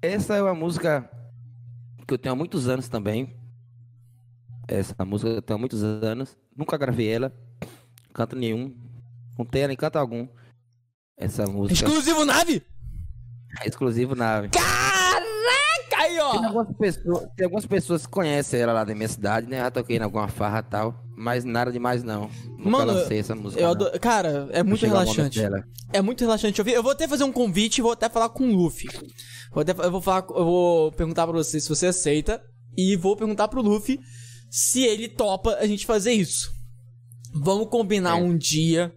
Essa 0.02 0.36
é 0.36 0.42
uma 0.42 0.54
música 0.54 1.10
que 2.08 2.14
eu 2.14 2.18
tenho 2.18 2.34
há 2.34 2.36
muitos 2.38 2.68
anos 2.68 2.90
também. 2.90 3.36
Essa 4.68 5.06
música 5.06 5.30
eu 5.32 5.42
tenho 5.42 5.58
há 5.58 5.60
muitos 5.60 5.84
anos. 5.84 6.38
Nunca 6.56 6.78
gravei 6.78 7.08
ela. 7.10 7.34
Canto 8.14 8.36
nenhum. 8.36 8.76
Não 9.38 9.46
tenho 9.46 9.68
nem 9.70 9.78
canto 9.78 9.98
algum. 9.98 10.28
Essa 11.18 11.46
música 11.46 11.74
Exclusivo 11.86 12.26
nave? 12.26 12.64
é 13.62 13.68
exclusivo 13.68 14.16
nave. 14.16 14.50
Caraca, 14.50 15.98
aí, 16.02 16.10
Tem 16.16 16.20
ó. 16.22 16.46
algumas, 16.48 16.76
pessoas, 16.76 17.30
tem 17.36 17.46
algumas 17.46 17.66
pessoas 17.68 18.06
que 18.06 18.12
conhecem 18.12 18.60
ela 18.60 18.74
lá 18.74 18.84
da 18.84 18.96
minha 18.96 19.08
cidade, 19.08 19.48
né? 19.48 19.58
Já 19.60 19.72
toquei 19.72 19.98
em 19.98 20.02
alguma 20.02 20.28
farra 20.28 20.60
e 20.60 20.64
tal. 20.64 21.03
Mas 21.16 21.44
nada 21.46 21.72
demais, 21.72 22.04
não. 22.04 22.30
Nunca 22.58 22.70
Mano, 22.70 22.94
lancei 22.94 23.20
essa 23.20 23.36
música. 23.36 23.62
Eu 23.62 23.70
adoro... 23.70 24.00
Cara, 24.00 24.50
é 24.52 24.64
muito 24.64 24.86
relaxante. 24.86 25.40
É 25.92 26.02
muito 26.02 26.22
relaxante 26.22 26.60
ouvir. 26.60 26.74
Eu 26.74 26.82
vou 26.84 26.92
até 26.92 27.08
fazer 27.08 27.24
um 27.24 27.32
convite 27.32 27.78
e 27.78 27.82
vou 27.82 27.92
até 27.92 28.10
falar 28.10 28.30
com 28.30 28.50
o 28.50 28.56
Luffy. 28.56 28.88
Vou 29.52 29.62
até, 29.62 29.72
eu 29.72 29.92
vou 29.92 30.02
falar, 30.02 30.26
eu 30.30 30.44
vou 30.44 30.92
perguntar 30.92 31.28
pra 31.28 31.36
você 31.36 31.60
se 31.60 31.70
você 31.70 31.88
aceita 31.88 32.42
e 32.76 32.96
vou 32.96 33.16
perguntar 33.16 33.48
pro 33.48 33.62
Luffy 33.62 34.00
se 34.50 34.82
ele 34.84 35.08
topa 35.08 35.56
a 35.56 35.68
gente 35.68 35.86
fazer 35.86 36.14
isso. 36.14 36.52
Vamos 37.34 37.70
combinar 37.70 38.20
É. 38.20 38.22
um 38.22 38.36
dia 38.38 38.92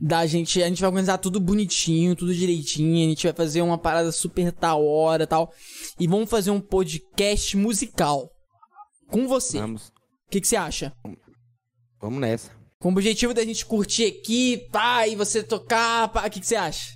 da 0.00 0.24
gente, 0.26 0.62
a 0.62 0.68
gente 0.68 0.80
vai 0.80 0.88
organizar 0.88 1.18
tudo 1.18 1.38
bonitinho, 1.38 2.16
tudo 2.16 2.34
direitinho, 2.34 3.06
a 3.06 3.10
gente 3.10 3.26
vai 3.26 3.34
fazer 3.34 3.60
uma 3.60 3.76
parada 3.76 4.10
super 4.10 4.50
da 4.52 4.74
hora, 4.74 5.26
tal, 5.26 5.52
e 5.98 6.06
vamos 6.06 6.30
fazer 6.30 6.50
um 6.50 6.60
podcast 6.60 7.54
musical 7.58 8.30
com 9.08 9.28
você. 9.28 9.58
Vamos, 9.58 9.92
que 10.30 10.40
que 10.40 10.48
você 10.48 10.56
acha? 10.56 10.92
vamos 12.00 12.20
nessa. 12.20 12.50
Com 12.78 12.88
o 12.88 12.92
objetivo 12.92 13.34
da 13.34 13.44
gente 13.44 13.66
curtir 13.66 14.06
aqui, 14.06 14.66
pá, 14.72 15.06
e 15.06 15.14
você 15.14 15.42
tocar, 15.42 16.08
pá, 16.08 16.26
o 16.26 16.30
que 16.30 16.40
que 16.40 16.46
você 16.46 16.56
acha? 16.56 16.94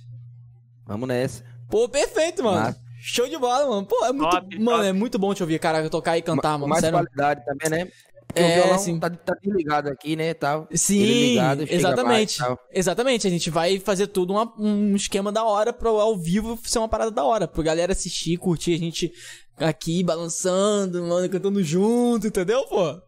Vamos 0.87 1.07
nessa. 1.07 1.43
Pô, 1.69 1.87
perfeito, 1.87 2.43
mano. 2.43 2.59
Massa. 2.59 2.81
Show 2.99 3.27
de 3.29 3.37
bola, 3.37 3.67
mano. 3.69 3.85
Pô, 3.85 4.03
é 4.05 4.11
muito, 4.11 4.31
Top, 4.31 4.59
mano, 4.59 4.77
top. 4.77 4.87
é 4.89 4.93
muito 4.93 5.19
bom 5.19 5.33
te 5.33 5.43
ouvir, 5.43 5.59
cara, 5.59 5.87
tocar 5.89 6.17
e 6.17 6.23
cantar, 6.23 6.53
mano. 6.57 6.67
mais 6.67 6.81
Sério. 6.81 6.97
qualidade 6.97 7.45
também, 7.45 7.69
né? 7.69 7.91
Porque 8.27 8.41
É, 8.41 8.59
o 8.59 8.63
violão 8.63 8.79
sim. 8.79 8.99
tá, 8.99 9.09
tá 9.11 9.35
desligado 9.41 9.89
aqui, 9.89 10.15
né? 10.15 10.33
Tal. 10.33 10.67
Sim, 10.73 11.03
ligado, 11.05 11.61
exatamente. 11.69 12.03
mais, 12.07 12.35
tal. 12.37 12.59
exatamente. 12.73 13.27
A 13.27 13.29
gente 13.29 13.49
vai 13.51 13.79
fazer 13.79 14.07
tudo 14.07 14.33
uma- 14.33 14.51
um 14.57 14.95
esquema 14.95 15.31
da 15.31 15.43
hora 15.43 15.71
pro 15.71 15.99
ao 15.99 16.17
vivo 16.17 16.59
ser 16.63 16.79
uma 16.79 16.89
parada 16.89 17.11
da 17.11 17.23
hora. 17.23 17.47
Pra 17.47 17.61
galera 17.61 17.91
assistir, 17.91 18.37
curtir 18.37 18.73
a 18.73 18.79
gente 18.79 19.11
aqui 19.57 20.03
balançando, 20.03 21.03
mano, 21.03 21.29
cantando 21.29 21.63
junto, 21.63 22.25
entendeu, 22.25 22.65
pô? 22.65 22.99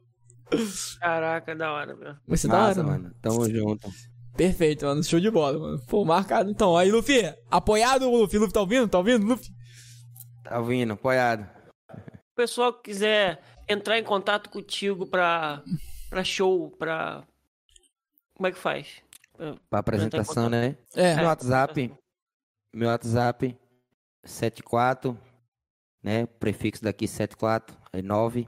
Caraca, 1.00 1.56
da 1.56 1.72
hora, 1.72 1.96
meu. 1.96 2.16
Vai 2.28 2.38
ser 2.38 2.48
da 2.48 2.66
hora, 2.66 2.84
mano. 2.84 3.04
mano. 3.04 3.16
Tamo 3.22 3.50
junto. 3.50 3.90
Perfeito, 4.36 4.86
mano. 4.86 5.04
Show 5.04 5.20
de 5.20 5.32
bola, 5.32 5.58
mano. 5.58 5.80
Pô, 5.88 6.06
marcado. 6.06 6.50
Então, 6.50 6.78
aí, 6.78 6.92
Luffy, 6.92 7.22
apoiado, 7.50 8.10
Luffy. 8.10 8.38
Luffy, 8.38 8.54
tá 8.54 8.62
ouvindo? 8.62 8.88
Tá 8.88 8.98
ouvindo, 9.00 9.26
Luffy? 9.26 9.50
Tá 10.44 10.60
ouvindo, 10.60 10.94
apoiado. 10.94 11.50
o 11.92 12.36
pessoal 12.36 12.72
que 12.74 12.84
quiser 12.84 13.42
entrar 13.68 13.98
em 13.98 14.04
contato 14.04 14.50
contigo 14.50 15.06
pra, 15.06 15.64
pra 16.10 16.24
show, 16.24 16.72
pra. 16.78 17.24
Como 18.36 18.48
é 18.48 18.52
que 18.52 18.58
faz? 18.58 19.02
Pra 19.70 19.80
apresentação, 19.80 20.50
né? 20.50 20.78
É. 20.96 21.16
Meu 21.16 21.26
WhatsApp. 21.26 21.94
Meu 22.74 22.90
WhatsApp. 22.90 23.58
74. 24.24 25.18
Né? 26.04 26.26
Prefixo 26.26 26.84
daqui 26.84 27.08
74. 27.08 27.76
Aí 27.92 28.02
9. 28.02 28.48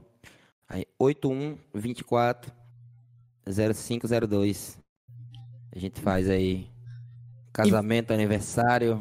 Aí 0.70 0.86
81 0.98 1.58
24 1.74 2.52
0502. 3.46 4.78
A 5.74 5.78
gente 5.78 6.00
faz 6.00 6.28
aí. 6.30 6.68
Casamento, 7.52 8.12
aniversário, 8.12 9.00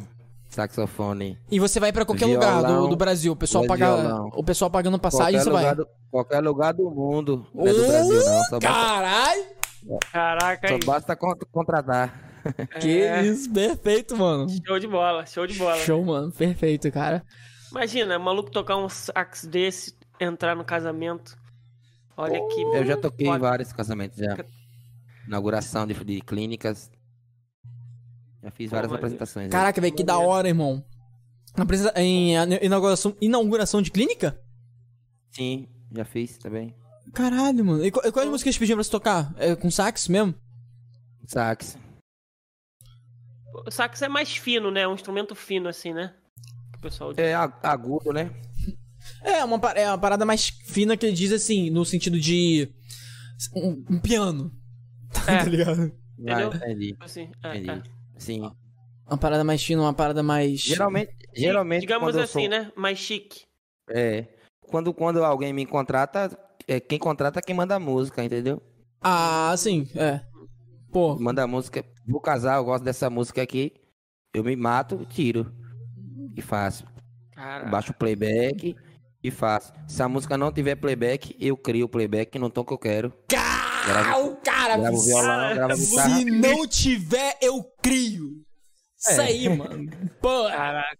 saxofone. 0.50 1.38
E 1.52 1.60
você 1.60 1.80
vai 1.80 1.94
pra 1.94 2.04
qualquer 2.04 2.26
Violão, 2.26 2.58
lugar 2.58 2.72
do, 2.82 2.88
do 2.88 2.96
Brasil. 2.96 3.32
O 3.32 3.36
pessoal, 3.36 3.66
paga, 3.68 4.16
o 4.34 4.44
pessoal 4.44 4.72
pagando 4.72 4.98
passagem, 4.98 5.40
Qualquer 5.40 5.44
você 5.44 5.50
vai. 5.52 5.62
lugar, 5.64 5.76
do, 5.76 5.88
qualquer 6.10 6.40
lugar 6.40 6.74
do 6.74 6.90
mundo. 6.90 7.46
Não 7.54 7.68
é 7.68 7.74
do 7.74 7.86
Brasil, 7.86 8.16
não. 8.16 8.44
Só 8.46 8.60
basta, 8.60 8.60
Caralho! 8.60 9.46
Caraca, 10.12 10.68
só 10.68 10.74
aí. 10.74 10.80
basta 10.84 11.16
con- 11.16 11.38
contratar. 11.52 12.30
Que 12.82 13.02
É, 13.02 13.22
isso, 13.24 13.52
perfeito, 13.54 14.18
mano. 14.18 14.48
Show 14.66 14.80
de 14.80 14.88
bola, 14.88 15.26
show 15.28 15.46
de 15.46 15.58
bola. 15.58 15.78
Show, 15.78 16.04
mano. 16.04 16.32
Perfeito, 16.32 16.92
cara. 16.92 17.24
Imagina, 17.72 18.18
maluco 18.18 18.50
tocar 18.50 18.78
um 18.78 18.90
sax 18.90 19.46
desse, 19.46 19.94
entrar 20.20 20.56
no 20.56 20.66
casamento. 20.66 21.38
Olha 22.20 22.40
que. 22.48 22.62
Eu 22.62 22.86
já 22.86 22.98
toquei 22.98 23.28
em 23.28 23.38
vários 23.38 23.72
casamentos 23.72 24.18
já. 24.18 24.38
Inauguração 25.28 25.86
de, 25.88 25.94
de 25.94 26.22
clínicas. 26.22 26.92
Já 28.44 28.52
fiz 28.52 28.70
várias 28.72 28.92
mas- 28.92 28.98
apresentações. 29.00 29.50
Caraca, 29.52 29.80
velho, 29.80 29.96
que 29.96 30.04
da 30.04 30.18
hora, 30.18 30.48
irmão. 30.48 30.84
Em 31.96 32.34
inauguração, 32.62 33.16
inauguração 33.20 33.82
de 33.82 33.92
clínica? 33.92 34.40
Sim, 35.32 35.68
já 35.94 36.06
fiz 36.06 36.38
também. 36.38 36.76
Caralho, 37.14 37.66
mano. 37.66 37.86
E, 37.86 37.92
qu- 37.92 38.12
quais 38.12 38.30
músicas 38.30 38.58
pediam 38.58 38.78
pra 38.78 38.84
você 38.84 38.92
tocar? 38.92 39.34
É 39.38 39.56
com 39.56 39.70
sax 39.72 40.08
mesmo? 40.08 40.34
Sax. 41.26 41.78
O 43.66 43.72
sax 43.72 44.02
é 44.02 44.08
mais 44.08 44.36
fino, 44.36 44.72
né? 44.72 44.88
Um 44.88 44.94
instrumento 44.94 45.36
fino, 45.36 45.68
assim, 45.68 45.94
né? 45.94 46.14
O 46.78 46.82
pessoal 46.82 47.14
diz. 47.14 47.24
É 47.24 47.34
agudo, 47.34 48.14
né? 48.14 48.30
É 49.24 49.44
uma, 49.44 49.58
é 49.76 49.88
uma 49.88 49.98
parada 49.98 50.26
mais 50.26 50.48
fina 50.50 50.96
que 50.96 51.06
ele 51.06 51.16
diz 51.16 51.32
assim, 51.32 51.70
no 51.70 51.84
sentido 51.86 52.20
de. 52.20 52.70
Um, 53.56 53.84
um 53.90 54.00
piano. 54.00 54.52
É. 55.28 55.38
tá 55.38 55.44
ligado? 55.46 55.92
Entendeu? 56.20 56.54
Entendi. 56.54 56.96
Assim, 57.00 57.32
é, 57.44 57.58
Entendi. 57.58 57.70
é. 57.72 57.84
Sim. 58.20 58.52
Uma 59.08 59.18
parada 59.18 59.44
mais 59.44 59.64
fina, 59.64 59.82
uma 59.82 59.94
parada 59.94 60.22
mais. 60.22 60.60
Geralmente, 60.60 61.12
geralmente 61.36 61.82
Digamos 61.82 62.16
assim, 62.16 62.42
sou- 62.42 62.50
né? 62.50 62.72
Mais 62.76 63.00
chique. 63.00 63.42
É. 63.90 64.28
Quando, 64.62 64.94
quando 64.94 65.24
alguém 65.24 65.52
me 65.52 65.66
contrata, 65.66 66.38
é 66.68 66.80
quem 66.80 67.00
contrata 67.00 67.40
é 67.40 67.42
quem 67.42 67.56
manda 67.56 67.76
a 67.76 67.80
música, 67.80 68.24
entendeu? 68.24 68.62
Ah, 69.02 69.56
sim, 69.58 69.88
é. 69.96 70.22
Pô, 70.92 71.18
Manda 71.20 71.42
a 71.44 71.48
música. 71.48 71.84
Vou 72.08 72.22
casar, 72.22 72.58
eu 72.58 72.66
gosto 72.66 72.84
dessa 72.84 73.10
música 73.10 73.42
aqui. 73.42 73.74
Eu 74.34 74.44
me 74.44 74.56
mato, 74.56 75.06
tiro. 75.10 75.52
E 76.36 76.42
faço. 76.42 76.86
Caraca. 77.32 77.70
Baixo 77.70 77.92
o 77.92 77.96
playback 77.96 78.76
e 79.24 79.30
faço. 79.32 79.72
Se 79.88 80.02
a 80.02 80.08
música 80.10 80.38
não 80.38 80.52
tiver 80.52 80.76
playback, 80.76 81.36
eu 81.40 81.58
crio 81.58 81.86
o 81.86 81.90
playback 81.90 82.38
no 82.40 82.50
tom 82.50 82.64
que 82.64 82.74
eu 82.74 82.78
quero. 82.78 83.14
Cara, 83.28 84.20
o 84.20 84.36
cara, 84.38 84.78
Gravo 84.78 85.02
violão, 85.02 85.54
gravo 85.56 85.76
guitarra. 85.78 86.16
se 86.18 86.26
não 86.26 86.68
tiver, 86.68 87.38
eu 87.42 87.64
crio. 87.82 88.30
Isso 88.98 89.22
É. 89.22 89.26
aí, 89.26 89.48
mano. 89.50 89.90
Pô, 90.22 90.44
Caraca. 90.50 90.98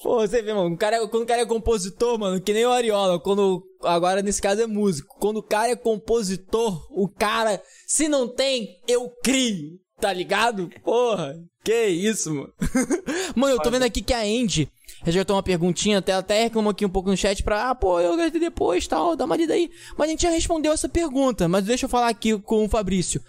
pô, 0.00 0.20
você 0.20 0.40
vê, 0.42 0.54
mano, 0.54 0.74
o 0.74 0.78
cara, 0.78 1.06
quando 1.08 1.24
o 1.24 1.26
cara 1.26 1.42
é 1.42 1.46
compositor, 1.46 2.16
mano, 2.18 2.40
que 2.40 2.52
nem 2.52 2.64
o 2.64 2.70
Ariola, 2.70 3.18
quando, 3.18 3.64
agora 3.82 4.22
nesse 4.22 4.40
caso 4.40 4.62
é 4.62 4.66
músico, 4.66 5.16
quando 5.18 5.38
o 5.38 5.42
cara 5.42 5.72
é 5.72 5.76
compositor, 5.76 6.86
o 6.92 7.08
cara, 7.08 7.60
se 7.86 8.06
não 8.08 8.28
tem, 8.28 8.80
eu 8.86 9.10
crio, 9.24 9.72
tá 10.00 10.12
ligado? 10.12 10.70
Porra, 10.84 11.34
que 11.64 11.86
isso, 11.88 12.32
mano. 12.32 12.52
mano, 13.34 13.54
eu 13.54 13.60
tô 13.60 13.70
vendo 13.72 13.82
aqui 13.84 14.00
que 14.00 14.14
a 14.14 14.20
Andy 14.20 14.70
resgatou 15.04 15.36
uma 15.36 15.42
perguntinha, 15.42 15.98
até, 15.98 16.12
até 16.14 16.42
reclamou 16.44 16.70
aqui 16.70 16.84
um 16.84 16.88
pouco 16.90 17.08
no 17.10 17.16
chat 17.16 17.42
pra, 17.42 17.70
ah, 17.70 17.74
pô, 17.74 18.00
eu 18.00 18.16
gastei 18.16 18.40
depois, 18.40 18.86
tal, 18.88 19.14
dá 19.14 19.24
uma 19.26 19.36
lida 19.36 19.52
aí. 19.54 19.70
Mas 19.96 20.08
a 20.08 20.10
gente 20.10 20.22
já 20.22 20.30
respondeu 20.30 20.72
essa 20.72 20.88
pergunta, 20.88 21.46
mas 21.46 21.64
deixa 21.64 21.84
eu 21.84 21.88
falar 21.88 22.08
aqui 22.08 22.36
com 22.40 22.64
o 22.64 22.68
Fabrício. 22.68 23.22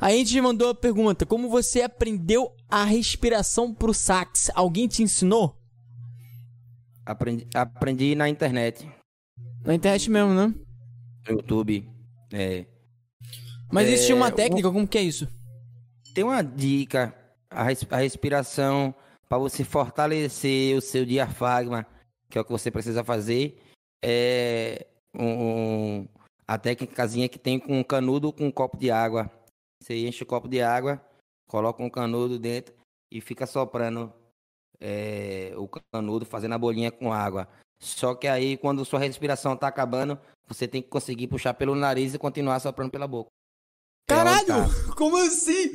A 0.00 0.10
gente 0.10 0.40
mandou 0.40 0.70
a 0.70 0.74
pergunta: 0.74 1.26
como 1.26 1.48
você 1.48 1.82
aprendeu 1.82 2.52
a 2.68 2.84
respiração 2.84 3.74
pro 3.74 3.92
sax? 3.92 4.50
Alguém 4.54 4.88
te 4.88 5.02
ensinou? 5.02 5.54
Aprendi, 7.04 7.46
aprendi 7.54 8.14
na 8.14 8.28
internet, 8.28 8.86
Na 9.64 9.74
internet 9.74 10.10
mesmo, 10.10 10.34
né? 10.34 10.54
no 11.28 11.34
YouTube. 11.36 11.88
É. 12.32 12.64
Mas 13.72 13.88
existe 13.88 14.12
uma 14.12 14.28
É, 14.28 14.30
técnica, 14.30 14.70
como 14.70 14.86
que 14.86 14.96
é 14.98 15.02
isso? 15.02 15.26
Tem 16.14 16.24
uma 16.24 16.42
dica, 16.42 17.14
a, 17.50 17.62
res- 17.64 17.86
a 17.90 17.96
respiração 17.98 18.94
para 19.28 19.38
você 19.38 19.64
fortalecer 19.64 20.76
o 20.76 20.80
seu 20.80 21.04
diafragma, 21.04 21.86
que 22.30 22.38
é 22.38 22.40
o 22.40 22.44
que 22.44 22.50
você 22.52 22.70
precisa 22.70 23.04
fazer. 23.04 23.60
É 24.02 24.86
um, 25.14 25.26
um- 26.00 26.08
a 26.46 26.56
técnicazinha 26.58 27.28
que 27.28 27.38
tem 27.38 27.58
com 27.58 27.78
um 27.78 27.84
canudo 27.84 28.32
com 28.32 28.46
um 28.46 28.50
copo 28.52 28.76
de 28.78 28.90
água. 28.90 29.30
Você 29.82 30.06
enche 30.06 30.22
o 30.22 30.26
copo 30.26 30.48
de 30.48 30.62
água, 30.62 31.00
coloca 31.48 31.82
um 31.82 31.90
canudo 31.90 32.38
dentro 32.38 32.74
e 33.12 33.20
fica 33.20 33.46
soprando 33.46 34.12
é, 34.80 35.52
o 35.56 35.68
canudo, 35.92 36.24
fazendo 36.24 36.54
a 36.54 36.58
bolinha 36.58 36.90
com 36.90 37.12
água. 37.12 37.48
Só 37.80 38.14
que 38.14 38.26
aí, 38.26 38.56
quando 38.56 38.84
sua 38.84 38.98
respiração 38.98 39.56
tá 39.56 39.68
acabando, 39.68 40.18
você 40.46 40.66
tem 40.66 40.80
que 40.82 40.88
conseguir 40.88 41.28
puxar 41.28 41.54
pelo 41.54 41.74
nariz 41.74 42.14
e 42.14 42.18
continuar 42.18 42.58
soprando 42.60 42.90
pela 42.90 43.06
boca. 43.06 43.28
É 44.08 44.14
Caralho! 44.14 44.46
tá. 44.46 44.94
Como 44.96 45.16
assim? 45.16 45.70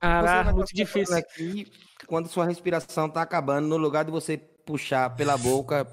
Vai 0.00 0.52
muito 0.52 0.74
difícil. 0.74 1.16
Aqui, 1.16 1.70
quando 2.08 2.26
sua 2.28 2.46
respiração 2.46 3.08
tá 3.08 3.20
acabando, 3.22 3.68
no 3.68 3.76
lugar 3.76 4.04
de 4.04 4.10
você 4.10 4.36
puxar 4.38 5.14
pela 5.14 5.36
boca, 5.36 5.86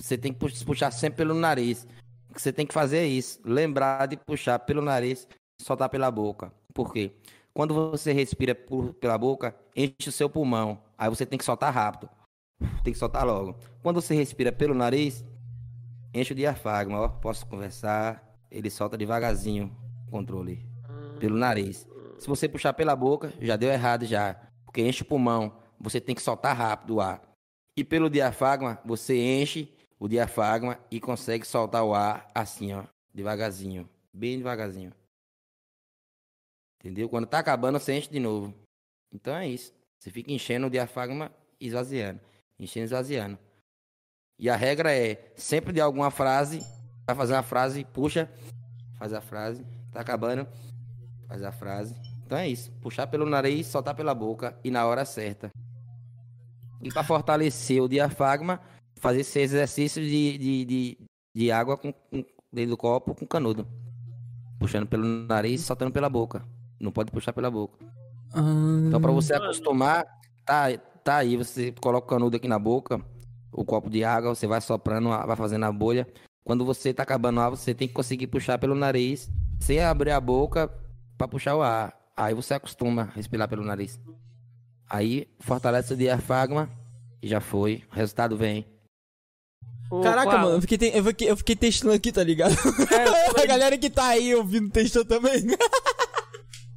você 0.00 0.16
tem 0.16 0.32
que 0.32 0.38
pu- 0.38 0.64
puxar 0.64 0.90
sempre 0.92 1.18
pelo 1.18 1.34
nariz. 1.34 1.86
O 2.30 2.34
que 2.34 2.40
você 2.40 2.52
tem 2.52 2.64
que 2.64 2.72
fazer 2.72 2.98
é 2.98 3.06
isso, 3.06 3.40
lembrar 3.44 4.06
de 4.06 4.16
puxar 4.16 4.58
pelo 4.60 4.80
nariz 4.80 5.26
soltar 5.60 5.88
pela 5.88 6.10
boca. 6.10 6.52
Por 6.72 6.92
quê? 6.92 7.12
Quando 7.52 7.74
você 7.74 8.12
respira 8.12 8.54
por- 8.54 8.94
pela 8.94 9.18
boca, 9.18 9.54
enche 9.74 10.08
o 10.08 10.12
seu 10.12 10.30
pulmão. 10.30 10.78
Aí 10.96 11.10
você 11.10 11.26
tem 11.26 11.36
que 11.38 11.44
soltar 11.44 11.74
rápido. 11.74 12.08
Tem 12.84 12.92
que 12.92 12.98
soltar 12.98 13.26
logo. 13.26 13.56
Quando 13.82 14.00
você 14.00 14.14
respira 14.14 14.52
pelo 14.52 14.74
nariz, 14.74 15.24
enche 16.14 16.32
o 16.32 16.36
diafragma, 16.36 17.00
ó. 17.00 17.08
Posso 17.08 17.44
conversar. 17.46 18.24
Ele 18.50 18.70
solta 18.70 18.96
devagarzinho 18.96 19.76
o 20.06 20.10
controle. 20.10 20.64
Pelo 21.18 21.36
nariz. 21.36 21.86
Se 22.18 22.28
você 22.28 22.48
puxar 22.48 22.72
pela 22.74 22.94
boca, 22.94 23.32
já 23.40 23.56
deu 23.56 23.70
errado 23.70 24.04
já. 24.06 24.36
Porque 24.68 24.82
enche 24.82 25.02
o 25.02 25.06
pulmão. 25.06 25.56
Você 25.80 25.98
tem 25.98 26.14
que 26.14 26.20
soltar 26.20 26.54
rápido 26.54 26.96
o 26.96 27.00
ar. 27.00 27.22
E 27.74 27.82
pelo 27.82 28.10
diafragma, 28.10 28.78
você 28.84 29.16
enche 29.16 29.72
o 29.98 30.06
diafragma 30.06 30.78
e 30.90 31.00
consegue 31.00 31.46
soltar 31.46 31.82
o 31.84 31.94
ar 31.94 32.30
assim, 32.34 32.74
ó. 32.74 32.84
Devagarzinho. 33.14 33.88
Bem 34.12 34.36
devagarzinho. 34.36 34.92
Entendeu? 36.78 37.08
Quando 37.08 37.26
tá 37.26 37.38
acabando, 37.38 37.80
você 37.80 37.96
enche 37.96 38.10
de 38.10 38.20
novo. 38.20 38.54
Então 39.10 39.34
é 39.34 39.48
isso. 39.48 39.72
Você 39.98 40.10
fica 40.10 40.30
enchendo 40.30 40.66
o 40.66 40.70
diafragma 40.70 41.32
e 41.58 41.66
esvaziando. 41.66 42.20
Enchendo 42.58 42.84
e 42.84 42.88
esvaziando. 42.88 43.38
E 44.38 44.50
a 44.50 44.54
regra 44.54 44.92
é, 44.92 45.32
sempre 45.34 45.72
de 45.72 45.80
alguma 45.80 46.10
frase, 46.10 46.60
vai 47.06 47.16
fazer 47.16 47.32
uma 47.32 47.42
frase, 47.42 47.86
puxa, 47.86 48.30
faz 48.98 49.14
a 49.14 49.20
frase, 49.22 49.64
tá 49.90 50.00
acabando, 50.00 50.46
faz 51.26 51.42
a 51.42 51.50
frase. 51.50 52.07
Então 52.28 52.36
é 52.36 52.46
isso. 52.46 52.70
Puxar 52.82 53.06
pelo 53.06 53.24
nariz, 53.24 53.68
soltar 53.68 53.94
pela 53.94 54.14
boca 54.14 54.54
e 54.62 54.70
na 54.70 54.84
hora 54.84 55.02
certa. 55.06 55.48
E 56.82 56.92
para 56.92 57.02
fortalecer 57.02 57.82
o 57.82 57.88
diafragma, 57.88 58.60
fazer 58.96 59.20
esse 59.20 59.40
exercício 59.40 60.02
de, 60.02 60.36
de, 60.36 60.64
de, 60.66 60.98
de 61.34 61.50
água 61.50 61.78
com, 61.78 61.90
com, 61.90 62.22
dentro 62.52 62.72
do 62.72 62.76
copo 62.76 63.14
com 63.14 63.26
canudo. 63.26 63.66
Puxando 64.60 64.86
pelo 64.86 65.06
nariz 65.06 65.62
soltando 65.62 65.90
pela 65.90 66.10
boca. 66.10 66.44
Não 66.78 66.92
pode 66.92 67.10
puxar 67.10 67.32
pela 67.32 67.50
boca. 67.50 67.78
Então, 68.86 69.00
para 69.00 69.10
você 69.10 69.32
acostumar, 69.32 70.04
tá, 70.44 70.76
tá 71.02 71.16
aí, 71.16 71.34
você 71.34 71.72
coloca 71.80 72.06
o 72.06 72.10
canudo 72.10 72.36
aqui 72.36 72.46
na 72.46 72.58
boca, 72.58 73.00
o 73.50 73.64
copo 73.64 73.88
de 73.88 74.04
água, 74.04 74.34
você 74.34 74.46
vai 74.46 74.60
soprando, 74.60 75.08
vai 75.08 75.34
fazendo 75.34 75.64
a 75.64 75.72
bolha. 75.72 76.06
Quando 76.44 76.62
você 76.62 76.92
tá 76.92 77.04
acabando 77.04 77.38
o 77.38 77.40
ar, 77.40 77.48
você 77.48 77.74
tem 77.74 77.88
que 77.88 77.94
conseguir 77.94 78.26
puxar 78.26 78.58
pelo 78.58 78.74
nariz, 78.74 79.30
sem 79.58 79.80
abrir 79.80 80.10
a 80.10 80.20
boca 80.20 80.70
para 81.16 81.26
puxar 81.26 81.56
o 81.56 81.62
ar. 81.62 81.98
Aí 82.18 82.34
você 82.34 82.54
acostuma 82.54 83.02
a 83.02 83.04
respirar 83.14 83.48
pelo 83.48 83.64
nariz. 83.64 84.00
Aí 84.90 85.28
fortalece 85.38 85.94
o 85.94 85.96
diafragma 85.96 86.68
e 87.22 87.28
já 87.28 87.40
foi. 87.40 87.84
O 87.92 87.94
resultado 87.94 88.36
vem. 88.36 88.66
O 89.90 90.00
Caraca, 90.00 90.30
qual? 90.30 90.40
mano, 90.42 90.56
eu 90.56 90.60
fiquei, 90.60 90.76
te- 90.78 90.96
eu, 90.96 91.04
fiquei, 91.04 91.30
eu 91.30 91.36
fiquei 91.36 91.56
testando 91.56 91.94
aqui, 91.94 92.10
tá 92.12 92.22
ligado? 92.24 92.54
É, 92.92 93.30
a 93.42 93.46
galera 93.46 93.78
que 93.78 93.88
tá 93.88 94.08
aí 94.08 94.34
ouvindo 94.34 94.68
testou 94.70 95.04
também. 95.04 95.46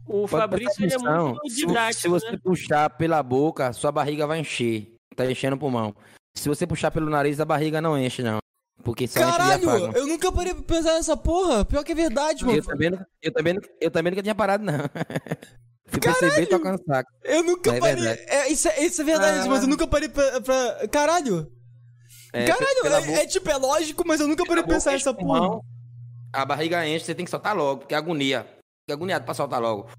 O 0.08 0.28
Fabrício 0.28 0.84
ele 0.86 0.94
é 0.94 0.98
muito 0.98 1.50
Se, 1.50 1.56
didático, 1.66 2.02
se 2.02 2.08
você 2.08 2.32
né? 2.32 2.38
puxar 2.44 2.90
pela 2.92 3.24
boca, 3.24 3.74
sua 3.74 3.92
barriga 3.92 4.28
vai 4.28 4.40
encher. 4.40 4.94
Tá 5.16 5.30
enchendo 5.30 5.56
o 5.56 5.60
pulmão. 5.60 5.96
Se 6.36 6.48
você 6.48 6.68
puxar 6.68 6.92
pelo 6.92 7.10
nariz, 7.10 7.40
a 7.40 7.46
barriga 7.46 7.82
não 7.82 7.98
enche, 7.98 8.22
não. 8.22 8.38
Porque 8.84 9.08
só 9.08 9.20
Caralho, 9.20 9.70
eu 9.96 10.08
nunca 10.08 10.32
parei 10.32 10.54
pra 10.54 10.64
pensar 10.64 10.94
nessa 10.94 11.16
porra. 11.16 11.64
Pior 11.66 11.84
que 11.84 11.92
é 11.92 11.96
verdade, 11.96 12.44
mano. 12.46 12.58
Eu 12.58 12.64
também, 12.66 12.90
não- 12.90 13.06
eu, 13.22 13.32
também, 13.32 13.54
não- 13.54 13.62
eu 13.80 13.92
também 13.92 14.12
nunca 14.12 14.24
tinha 14.24 14.36
parado, 14.36 14.64
não. 14.64 14.74
Fui 15.88 16.00
perceber 16.00 16.46
tocando 16.48 16.82
saco. 16.86 17.12
Eu 17.24 17.44
nunca 17.44 17.76
É 17.76 17.80
parei. 17.80 18.08
É, 18.08 18.48
isso, 18.50 18.68
é, 18.70 18.82
isso 18.86 19.02
é 19.02 19.04
verdade, 19.04 19.40
Ah. 19.46 19.50
mas 19.50 19.62
eu 19.64 19.68
nunca 19.68 19.86
parei 19.86 20.08
pra. 20.10 20.40
pra- 20.42 20.88
Caralho! 20.90 21.52
É, 22.34 22.46
Caralho, 22.46 23.10
é, 23.10 23.24
é 23.24 23.28
tipo, 23.28 23.50
é 23.50 23.58
lógico, 23.58 24.04
mas 24.08 24.22
eu 24.22 24.28
nunca 24.28 24.46
parei 24.46 24.64
pra 24.64 24.74
pensar 24.74 24.92
nessa 24.92 25.14
porra. 25.14 25.60
A 26.34 26.46
barriga 26.46 26.88
enche, 26.88 27.04
você 27.06 27.14
tem 27.14 27.26
que 27.26 27.32
soltar 27.32 27.54
logo, 27.56 27.82
porque 27.82 27.94
é 27.94 27.98
agonia. 27.98 28.44
Fica 28.84 28.94
agoniado 28.94 29.26
pra 29.26 29.34
soltar 29.34 29.62
logo. 29.62 29.90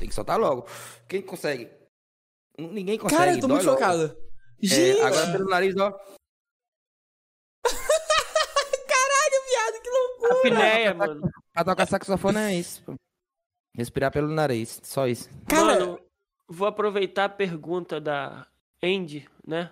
Tem 0.00 0.08
que 0.08 0.14
soltar 0.14 0.38
logo. 0.40 0.66
Quem 1.08 1.22
consegue? 1.22 1.70
Ninguém 2.58 2.98
consegue. 2.98 3.18
Cara, 3.20 3.32
eu 3.34 3.40
tô 3.40 3.46
muito 3.48 3.62
chocado. 3.64 4.16
É, 4.62 4.66
Gente! 4.66 5.00
agora 5.02 5.30
pelo 5.30 5.48
nariz, 5.48 5.76
ó. 5.76 5.94
Apneia, 10.32 10.94
mano. 10.94 11.30
Pra 11.52 11.64
tocar 11.64 11.86
saxofone 11.86 12.38
é 12.38 12.54
isso. 12.54 12.82
pô. 12.84 12.94
Respirar 13.74 14.10
pelo 14.10 14.28
nariz, 14.28 14.80
só 14.84 15.06
isso. 15.06 15.28
Cara, 15.48 15.80
Mano, 15.80 16.00
vou 16.48 16.66
aproveitar 16.66 17.26
a 17.26 17.28
pergunta 17.28 18.00
da 18.00 18.46
Andy, 18.82 19.28
né? 19.46 19.70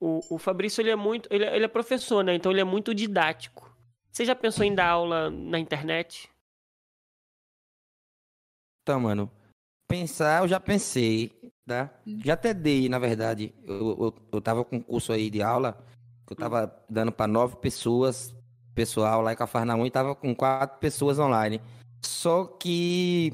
O, 0.00 0.20
o 0.34 0.38
Fabrício, 0.38 0.82
ele 0.82 0.90
é 0.90 0.96
muito... 0.96 1.28
Ele, 1.32 1.44
é- 1.44 1.54
ele 1.56 1.64
é 1.64 1.68
professor, 1.68 2.22
né? 2.24 2.34
Então 2.34 2.50
ele 2.52 2.60
é 2.60 2.64
muito 2.64 2.94
didático. 2.94 3.74
Você 4.10 4.24
já 4.24 4.34
pensou 4.34 4.64
em 4.64 4.74
dar 4.74 4.88
aula 4.88 5.30
na 5.30 5.58
internet? 5.58 6.28
Então, 8.82 9.00
mano, 9.00 9.30
pensar 9.88 10.42
eu 10.42 10.48
já 10.48 10.60
pensei, 10.60 11.32
tá? 11.66 11.90
Já 12.24 12.34
até 12.34 12.54
dei, 12.54 12.88
na 12.88 12.98
verdade. 12.98 13.54
Eu, 13.64 13.76
eu, 14.00 14.14
eu 14.32 14.40
tava 14.40 14.64
com 14.64 14.76
um 14.76 14.82
curso 14.82 15.12
aí 15.12 15.28
de 15.30 15.42
aula, 15.42 15.84
que 16.26 16.32
eu 16.32 16.36
tava 16.36 16.84
dando 16.88 17.10
pra 17.12 17.26
nove 17.26 17.56
pessoas, 17.56 18.34
pessoal 18.76 19.22
lá 19.22 19.32
em 19.32 19.36
Cafarnaum, 19.36 19.84
e 19.86 19.90
tava 19.90 20.14
com 20.14 20.32
quatro 20.34 20.78
pessoas 20.78 21.18
online. 21.18 21.60
Só 22.04 22.44
que 22.44 23.32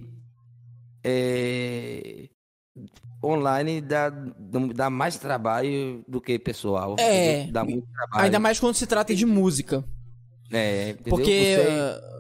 é, 1.05 2.29
online 3.23 3.81
dá, 3.81 4.09
dá 4.75 4.89
mais 4.89 5.19
trabalho 5.19 6.05
do 6.09 6.21
que 6.21 6.39
pessoal. 6.39 6.97
É. 6.99 7.47
Dá 7.49 7.65
muito 7.65 7.87
trabalho. 7.93 8.25
ainda 8.25 8.39
mais 8.39 8.59
quando 8.61 8.77
se 8.77 8.87
trata 8.87 9.15
de 9.15 9.27
música. 9.27 9.85
É, 10.51 10.91
entendeu? 10.91 11.11
Porque. 11.11 11.57
Você- 11.57 12.09
uh, 12.09 12.13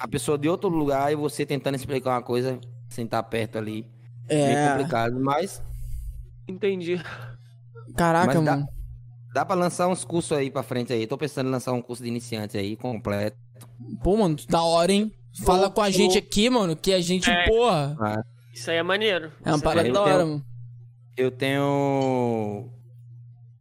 a 0.00 0.06
pessoa 0.06 0.38
de 0.38 0.48
outro 0.48 0.68
lugar 0.68 1.10
e 1.12 1.16
você 1.16 1.44
tentando 1.44 1.74
explicar 1.74 2.10
uma 2.12 2.22
coisa 2.22 2.60
sem 2.88 3.04
estar 3.04 3.20
perto 3.24 3.58
ali. 3.58 3.84
Meio 4.30 4.40
É. 4.56 4.70
complicado, 4.70 5.18
mas 5.18 5.60
Entendi. 6.46 7.02
Caraca, 7.96 8.26
Mas 8.34 8.44
dá- 8.44 8.56
mano. 8.56 8.68
Dá 9.38 9.44
pra 9.44 9.54
lançar 9.54 9.86
uns 9.86 10.04
cursos 10.04 10.36
aí 10.36 10.50
pra 10.50 10.64
frente 10.64 10.92
aí. 10.92 11.06
Tô 11.06 11.16
pensando 11.16 11.46
em 11.48 11.52
lançar 11.52 11.72
um 11.72 11.80
curso 11.80 12.02
de 12.02 12.08
iniciante 12.08 12.58
aí, 12.58 12.76
completo. 12.76 13.36
Pô, 14.02 14.16
mano, 14.16 14.36
da 14.48 14.62
hora, 14.62 14.92
hein? 14.92 15.12
Fala 15.44 15.70
com 15.70 15.80
a 15.80 15.90
gente 15.90 16.18
aqui, 16.18 16.50
mano, 16.50 16.74
que 16.74 16.92
a 16.92 17.00
gente, 17.00 17.30
É. 17.30 17.46
porra. 17.46 17.96
Isso 18.52 18.68
aí 18.70 18.78
é 18.78 18.82
maneiro. 18.82 19.30
É 19.44 19.50
uma 19.50 19.54
Isso 19.56 19.64
parada 19.64 19.86
eu 19.88 19.92
da 19.94 20.02
hora, 20.02 20.12
tenho- 20.16 20.26
mano. 20.28 20.44
Eu 21.16 21.30
tenho 21.30 22.68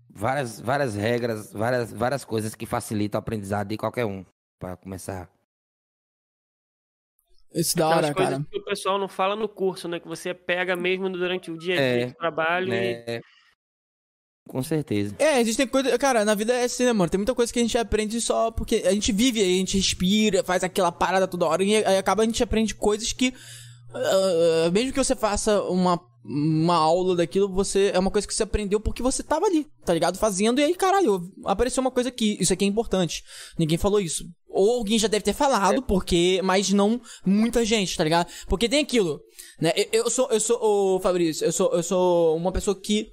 várias, 0.10 0.60
várias 0.60 0.96
regras, 0.96 1.52
várias, 1.54 1.92
várias 1.94 2.26
coisas 2.26 2.56
que 2.56 2.66
facilitam 2.66 3.20
o 3.20 3.22
aprendizado 3.22 3.68
de 3.68 3.78
qualquer 3.78 4.06
um. 4.06 4.26
Pra 4.60 4.76
começar. 4.76 5.30
Isso 7.54 7.78
da 7.78 7.88
hora, 7.90 8.14
cara. 8.14 8.44
que 8.52 8.58
o 8.60 8.64
pessoal 8.66 8.98
não 8.98 9.08
fala 9.08 9.36
no 9.36 9.48
curso, 9.48 9.88
né? 9.88 10.00
Que 10.00 10.08
você 10.08 10.34
pega 10.34 10.76
mesmo 10.76 11.10
durante 11.12 11.52
o 11.52 11.58
dia 11.58 11.76
a 11.76 11.78
É, 11.82 11.98
dia 11.98 12.08
de 12.08 12.14
trabalho 12.16 12.74
e... 12.74 13.22
É, 14.48 14.52
com 14.52 14.64
certeza. 14.64 15.16
É, 15.20 15.42
existem 15.42 15.68
coisas. 15.68 15.96
Cara, 15.98 16.24
na 16.24 16.34
vida 16.34 16.54
é 16.54 16.64
assim, 16.64 16.86
né, 16.86 16.94
mano? 16.94 17.10
Tem 17.10 17.18
muita 17.18 17.36
coisa 17.36 17.52
que 17.52 17.60
a 17.60 17.62
gente 17.62 17.78
aprende 17.78 18.20
só 18.22 18.50
porque 18.50 18.84
a 18.86 18.92
gente 18.92 19.12
vive 19.12 19.42
aí, 19.42 19.56
a 19.56 19.60
gente 19.60 19.78
respira, 19.78 20.44
faz 20.44 20.64
aquela 20.64 20.92
parada 20.92 21.28
toda 21.28 21.46
hora 21.46 21.64
e 21.64 21.76
aí 21.76 21.98
acaba 21.98 22.24
a 22.24 22.26
gente 22.26 22.42
aprende 22.42 22.74
coisas 22.74 23.12
que. 23.14 23.34
ah, 23.94 24.70
mesmo 24.72 24.94
que 24.94 25.04
você 25.04 25.16
faça 25.16 25.62
uma, 25.64 26.00
uma 26.24 26.76
aula 26.76 27.16
daquilo, 27.16 27.50
você. 27.50 27.92
É 27.94 28.00
uma 28.00 28.12
coisa 28.12 28.28
que 28.28 28.34
você 28.34 28.44
aprendeu 28.44 28.80
porque 28.80 29.04
você 29.04 29.22
tava 29.22 29.46
ali, 29.46 29.68
tá 29.86 29.94
ligado? 29.94 30.18
Fazendo, 30.18 30.60
e 30.60 30.64
aí, 30.64 30.76
caralho, 30.76 31.32
apareceu 31.46 31.82
uma 31.82 31.92
coisa 31.92 32.10
aqui. 32.10 32.38
Isso 32.40 32.54
aqui 32.54 32.66
é 32.66 32.68
importante. 32.68 33.24
Ninguém 33.58 33.78
falou 33.78 34.00
isso. 34.00 34.26
Ou 34.50 34.78
alguém 34.78 34.98
já 34.98 35.08
deve 35.08 35.24
ter 35.24 35.34
falado, 35.34 35.84
porque. 35.84 36.42
Mas 36.44 36.72
não 36.72 37.00
muita 37.26 37.64
gente, 37.64 37.96
tá 37.96 38.04
ligado? 38.04 38.28
Porque 38.48 38.68
tem 38.68 38.80
aquilo. 38.82 39.20
Né? 39.60 39.72
Eu, 39.92 40.04
eu 40.04 40.10
sou, 40.10 40.30
eu 40.32 40.40
sou, 40.40 40.60
ô 40.62 41.00
Fabrício, 41.00 41.46
eu 41.46 41.52
sou, 41.52 41.72
eu 41.74 41.84
sou 41.84 42.38
uma 42.38 42.52
pessoa 42.52 42.80
que 42.80 43.12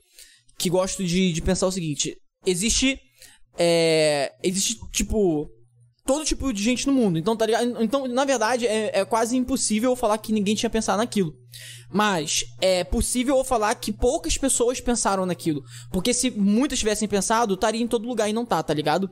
que 0.58 0.70
gosto 0.70 1.04
de, 1.04 1.32
de 1.32 1.42
pensar 1.42 1.66
o 1.66 1.72
seguinte: 1.72 2.16
existe. 2.44 2.98
É, 3.58 4.32
existe, 4.42 4.78
tipo. 4.90 5.50
Todo 6.06 6.24
tipo 6.24 6.52
de 6.52 6.62
gente 6.62 6.86
no 6.86 6.92
mundo. 6.92 7.18
Então, 7.18 7.34
tá 7.34 7.46
ligado? 7.46 7.82
Então, 7.82 8.06
na 8.06 8.26
verdade, 8.26 8.66
é, 8.66 9.00
é 9.00 9.04
quase 9.06 9.38
impossível 9.38 9.96
falar 9.96 10.18
que 10.18 10.34
ninguém 10.34 10.54
tinha 10.54 10.68
pensado 10.68 10.98
naquilo. 10.98 11.34
Mas 11.90 12.44
é 12.60 12.84
possível 12.84 13.42
falar 13.42 13.74
que 13.76 13.90
poucas 13.90 14.36
pessoas 14.36 14.82
pensaram 14.82 15.24
naquilo. 15.24 15.62
Porque 15.90 16.12
se 16.12 16.30
muitas 16.30 16.78
tivessem 16.78 17.08
pensado, 17.08 17.54
estaria 17.54 17.80
em 17.80 17.88
todo 17.88 18.06
lugar 18.06 18.28
e 18.28 18.34
não 18.34 18.44
tá, 18.44 18.62
tá 18.62 18.74
ligado? 18.74 19.08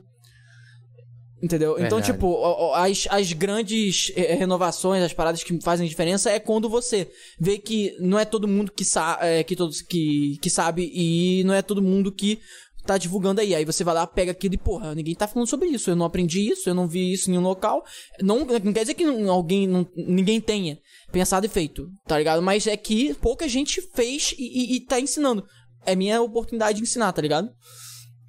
Entendeu? 1.43 1.71
Então, 1.73 1.97
Verdade. 1.97 2.13
tipo, 2.13 2.25
o- 2.27 2.69
o- 2.69 2.73
as, 2.73 3.05
as 3.09 3.33
grandes 3.33 4.13
eh, 4.15 4.33
renovações, 4.33 5.03
as 5.03 5.11
paradas 5.11 5.43
que 5.43 5.59
fazem 5.61 5.85
diferença 5.89 6.31
é 6.31 6.39
quando 6.39 6.69
você 6.69 7.11
vê 7.37 7.57
que 7.57 7.93
não 7.99 8.17
é 8.17 8.23
todo 8.23 8.47
mundo 8.47 8.71
que, 8.71 8.85
sa 8.85 9.17
é, 9.21 9.43
que, 9.43 9.53
todos, 9.53 9.81
que, 9.81 10.37
que 10.41 10.49
sabe 10.49 10.89
e 10.93 11.43
não 11.43 11.53
é 11.53 11.61
todo 11.61 11.81
mundo 11.81 12.13
que 12.13 12.39
tá 12.85 12.97
divulgando 12.97 13.41
aí. 13.41 13.53
Aí 13.53 13.65
você 13.65 13.83
vai 13.83 13.93
lá, 13.93 14.07
pega 14.07 14.31
aquilo 14.31 14.53
e, 14.53 14.57
porra, 14.57 14.95
ninguém 14.95 15.13
tá 15.15 15.27
falando 15.27 15.49
sobre 15.49 15.67
isso. 15.67 15.89
Eu 15.89 15.97
não 15.97 16.05
aprendi 16.05 16.49
isso, 16.49 16.69
eu 16.69 16.73
não 16.73 16.87
vi 16.87 17.11
isso 17.11 17.29
em 17.29 17.31
nenhum 17.33 17.43
local. 17.43 17.83
Não, 18.21 18.39
não 18.45 18.71
quer 18.71 18.81
dizer 18.81 18.93
que 18.93 19.03
alguém, 19.03 19.67
não, 19.67 19.85
ninguém 19.97 20.39
tenha 20.39 20.79
pensado 21.11 21.45
e 21.45 21.49
feito, 21.49 21.89
tá 22.07 22.17
ligado? 22.17 22.41
Mas 22.41 22.67
é 22.67 22.77
que 22.77 23.13
pouca 23.15 23.49
gente 23.49 23.81
fez 23.93 24.33
e, 24.37 24.43
e, 24.43 24.75
e 24.77 24.79
tá 24.85 24.97
ensinando. 24.97 25.43
É 25.85 25.93
minha 25.93 26.21
oportunidade 26.21 26.77
de 26.77 26.83
ensinar, 26.83 27.11
tá 27.11 27.21
ligado? 27.21 27.49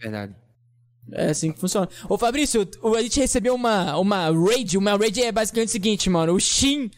Verdade. 0.00 0.34
É 1.12 1.30
assim 1.30 1.52
que 1.52 1.60
funciona. 1.60 1.88
Ô 2.08 2.16
Fabrício, 2.16 2.66
a 2.96 3.02
gente 3.02 3.20
recebeu 3.20 3.54
uma, 3.54 3.96
uma 3.98 4.30
raid. 4.30 4.78
Uma 4.78 4.96
raid 4.96 5.22
é 5.22 5.30
basicamente 5.30 5.68
o 5.68 5.72
seguinte, 5.72 6.08
mano. 6.08 6.34
O 6.34 6.40
Shin, 6.40 6.90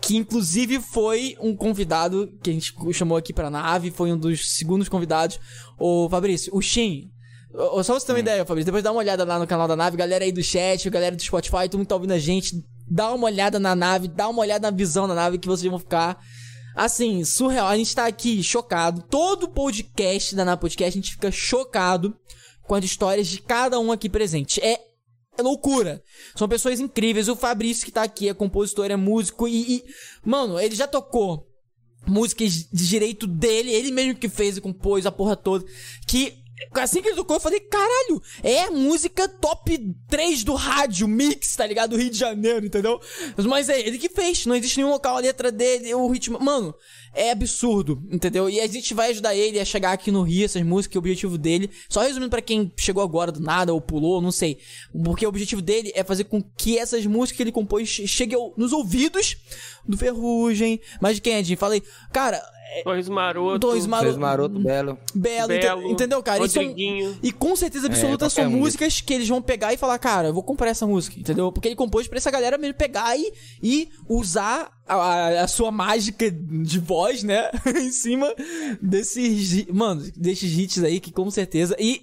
que 0.00 0.16
inclusive 0.16 0.80
foi 0.80 1.36
um 1.40 1.56
convidado 1.56 2.30
que 2.42 2.50
a 2.50 2.52
gente 2.52 2.74
chamou 2.92 3.16
aqui 3.16 3.32
pra 3.32 3.50
nave, 3.50 3.90
foi 3.90 4.12
um 4.12 4.18
dos 4.18 4.56
segundos 4.56 4.88
convidados. 4.88 5.40
Ô 5.78 6.08
Fabrício, 6.10 6.54
o 6.54 6.60
Shin. 6.60 7.10
ô, 7.52 7.82
Só 7.82 7.98
você 7.98 8.06
ter 8.06 8.12
uma 8.12 8.20
ideia, 8.20 8.44
Fabrício. 8.44 8.66
Depois 8.66 8.84
dá 8.84 8.92
uma 8.92 9.00
olhada 9.00 9.24
lá 9.24 9.38
no 9.38 9.46
canal 9.46 9.66
da 9.66 9.76
nave, 9.76 9.96
galera 9.96 10.24
aí 10.24 10.32
do 10.32 10.42
chat, 10.42 10.88
galera 10.90 11.16
do 11.16 11.22
Spotify, 11.22 11.68
todo 11.68 11.78
mundo 11.78 11.88
tá 11.88 11.94
ouvindo 11.94 12.12
a 12.12 12.18
gente. 12.18 12.62
Dá 12.86 13.12
uma 13.12 13.26
olhada 13.26 13.58
na 13.58 13.74
nave, 13.74 14.08
dá 14.08 14.28
uma 14.28 14.42
olhada 14.42 14.70
na 14.70 14.76
visão 14.76 15.08
da 15.08 15.14
nave 15.14 15.38
que 15.38 15.48
vocês 15.48 15.70
vão 15.70 15.78
ficar. 15.78 16.20
Assim, 16.76 17.24
surreal. 17.24 17.68
A 17.68 17.76
gente 17.76 17.94
tá 17.94 18.04
aqui 18.04 18.42
chocado. 18.42 19.02
Todo 19.08 19.48
podcast 19.48 20.34
da 20.34 20.44
Nave 20.44 20.60
Podcast 20.60 20.98
a 20.98 21.00
gente 21.00 21.12
fica 21.12 21.30
chocado 21.30 22.14
com 22.66 22.74
as 22.74 22.84
histórias 22.84 23.26
de 23.26 23.40
cada 23.40 23.78
um 23.78 23.92
aqui 23.92 24.08
presente. 24.08 24.60
É, 24.60 24.80
é 25.36 25.42
loucura. 25.42 26.02
São 26.36 26.48
pessoas 26.48 26.80
incríveis. 26.80 27.28
O 27.28 27.36
Fabrício 27.36 27.84
que 27.84 27.92
tá 27.92 28.02
aqui 28.02 28.28
é 28.28 28.34
compositor, 28.34 28.90
é 28.90 28.96
músico 28.96 29.46
e, 29.48 29.76
e- 29.76 29.84
mano, 30.24 30.58
ele 30.60 30.74
já 30.74 30.86
tocou 30.86 31.46
músicas 32.06 32.52
de 32.52 32.88
direito 32.88 33.26
dele, 33.26 33.72
ele 33.72 33.90
mesmo 33.90 34.14
que 34.18 34.28
fez 34.28 34.56
e 34.56 34.60
compôs 34.60 35.06
a 35.06 35.12
porra 35.12 35.36
toda. 35.36 35.64
Que 36.06 36.43
assim 36.74 37.00
que 37.02 37.08
ele 37.08 37.16
tocou, 37.16 37.36
eu 37.36 37.40
falei, 37.40 37.60
caralho, 37.60 38.22
é 38.42 38.70
música 38.70 39.28
top 39.28 39.78
3 40.08 40.44
do 40.44 40.54
rádio, 40.54 41.06
mix, 41.08 41.56
tá 41.56 41.66
ligado? 41.66 41.90
Do 41.90 41.96
Rio 41.96 42.10
de 42.10 42.18
Janeiro, 42.18 42.64
entendeu? 42.66 43.00
Mas 43.48 43.68
é 43.68 43.80
ele 43.80 43.98
que 43.98 44.08
fez, 44.08 44.46
não 44.46 44.54
existe 44.54 44.76
nenhum 44.78 44.90
local, 44.90 45.16
a 45.16 45.20
letra 45.20 45.50
dele, 45.52 45.94
o 45.94 46.08
ritmo. 46.08 46.38
Mano, 46.40 46.74
é 47.14 47.30
absurdo, 47.30 48.02
entendeu? 48.10 48.48
E 48.50 48.60
a 48.60 48.66
gente 48.66 48.92
vai 48.94 49.10
ajudar 49.10 49.34
ele 49.34 49.60
a 49.60 49.64
chegar 49.64 49.92
aqui 49.92 50.10
no 50.10 50.22
Rio, 50.22 50.44
essas 50.44 50.62
músicas, 50.62 50.96
o 50.96 50.98
objetivo 50.98 51.38
dele. 51.38 51.70
Só 51.88 52.00
resumindo 52.02 52.30
pra 52.30 52.42
quem 52.42 52.72
chegou 52.76 53.02
agora 53.02 53.30
do 53.30 53.40
nada 53.40 53.72
ou 53.72 53.80
pulou, 53.80 54.20
não 54.20 54.32
sei. 54.32 54.58
Porque 55.04 55.24
o 55.24 55.28
objetivo 55.28 55.62
dele 55.62 55.92
é 55.94 56.02
fazer 56.02 56.24
com 56.24 56.42
que 56.42 56.78
essas 56.78 57.06
músicas 57.06 57.36
que 57.36 57.42
ele 57.42 57.52
compôs 57.52 57.88
che- 57.88 58.06
cheguem 58.08 58.52
nos 58.56 58.72
ouvidos 58.72 59.36
do 59.86 59.96
Ferrugem. 59.96 60.80
Mas 61.00 61.16
de 61.16 61.20
quem? 61.22 61.34
Falei, 61.56 61.82
cara, 62.12 62.42
Dois 62.82 63.08
marotos. 63.08 63.60
dois. 63.60 63.86
Fez 64.10 64.16
maroto 64.16 64.58
belo. 64.58 64.98
Belo, 65.14 65.48
Belo, 65.48 65.82
ente- 65.82 65.92
entendeu, 65.92 66.22
cara? 66.22 66.38
E, 66.38 66.48
são- 66.48 66.62
e 67.22 67.32
com 67.32 67.54
certeza 67.54 67.86
absoluta 67.86 68.26
qualquer 68.26 68.30
são 68.42 68.50
músicas 68.50 69.00
que 69.00 69.14
eles 69.14 69.28
vão 69.28 69.40
pegar 69.40 69.72
e 69.72 69.76
falar, 69.76 69.98
cara, 69.98 70.28
eu 70.28 70.34
vou 70.34 70.42
comprar 70.42 70.70
essa 70.70 70.86
música, 70.86 71.18
entendeu? 71.18 71.52
Porque 71.52 71.68
ele 71.68 71.76
compôs 71.76 72.08
pra 72.08 72.18
essa 72.18 72.30
galera 72.30 72.58
mesmo 72.58 72.74
pegar 72.74 73.16
e, 73.16 73.32
e 73.62 73.88
usar 74.08 74.70
a, 74.86 74.94
a- 74.94 75.40
a 75.42 75.48
sua 75.48 75.70
mágica 75.70 76.30
de 76.30 76.78
voz, 76.78 77.22
né? 77.22 77.50
em 77.76 77.92
cima 77.92 78.34
desses, 78.80 79.66
mano, 79.66 80.02
desses 80.16 80.56
hits 80.58 80.82
aí 80.82 81.00
que 81.00 81.12
com 81.12 81.30
certeza. 81.30 81.76
E 81.78 82.02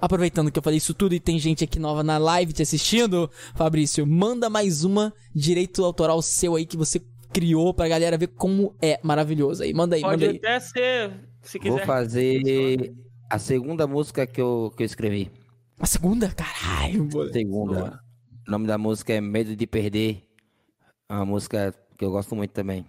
aproveitando 0.00 0.50
que 0.50 0.58
eu 0.58 0.62
falei 0.62 0.78
isso 0.78 0.94
tudo 0.94 1.14
e 1.14 1.20
tem 1.20 1.38
gente 1.38 1.62
aqui 1.62 1.78
nova 1.78 2.02
na 2.02 2.18
live 2.18 2.52
te 2.52 2.62
assistindo, 2.62 3.30
Fabrício, 3.54 4.06
manda 4.06 4.50
mais 4.50 4.82
uma 4.84 5.12
direito 5.34 5.84
autoral 5.84 6.20
seu 6.22 6.56
aí 6.56 6.66
que 6.66 6.76
você 6.76 7.00
criou 7.32 7.72
pra 7.72 7.88
galera 7.88 8.18
ver 8.18 8.28
como 8.28 8.74
é 8.80 8.98
maravilhoso 9.02 9.62
aí. 9.62 9.72
Manda 9.72 9.96
aí, 9.96 10.02
Pode 10.02 10.24
manda 10.24 10.32
aí. 10.32 10.38
até 10.38 10.60
ser, 10.60 11.12
se 11.42 11.58
quiser. 11.58 11.70
Vou 11.70 11.86
fazer 11.86 12.94
a 13.30 13.38
segunda 13.38 13.86
música 13.86 14.26
que 14.26 14.40
eu, 14.40 14.72
que 14.76 14.82
eu 14.82 14.86
escrevi. 14.86 15.30
A 15.80 15.86
segunda? 15.86 16.30
Caralho, 16.30 17.08
moleque. 17.12 17.32
Segunda. 17.32 18.00
O 18.46 18.50
nome 18.50 18.66
da 18.66 18.78
música 18.78 19.12
é 19.12 19.20
Medo 19.20 19.56
de 19.56 19.66
Perder. 19.66 20.22
É 21.08 21.14
uma 21.14 21.24
música 21.24 21.74
que 21.96 22.04
eu 22.04 22.10
gosto 22.10 22.36
muito 22.36 22.50
também. 22.50 22.84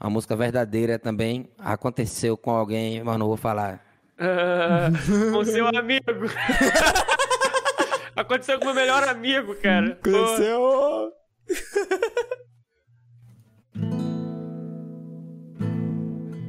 Uma 0.00 0.10
música 0.10 0.36
verdadeira 0.36 0.98
também. 0.98 1.48
Aconteceu 1.58 2.36
com 2.36 2.50
alguém, 2.50 3.02
mas 3.02 3.18
não 3.18 3.26
vou 3.26 3.36
falar. 3.36 3.84
Ah, 4.18 4.90
com 5.32 5.44
seu 5.44 5.66
amigo. 5.68 6.04
Aconteceu 8.14 8.58
com 8.58 8.64
o 8.64 8.68
meu 8.68 8.74
melhor 8.74 9.08
amigo, 9.08 9.54
cara. 9.56 9.98
Pô, 10.02 11.12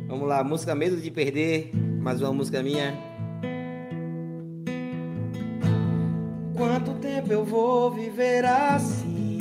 Vamos 0.09 0.27
lá, 0.27 0.43
música 0.43 0.73
Medo 0.73 0.97
de 0.97 1.11
Perder, 1.11 1.69
mais 2.01 2.19
uma 2.19 2.33
música 2.33 2.63
minha. 2.63 2.97
Quanto 6.57 6.95
tempo 6.95 7.31
eu 7.31 7.45
vou 7.45 7.91
viver 7.91 8.43
assim? 8.43 9.38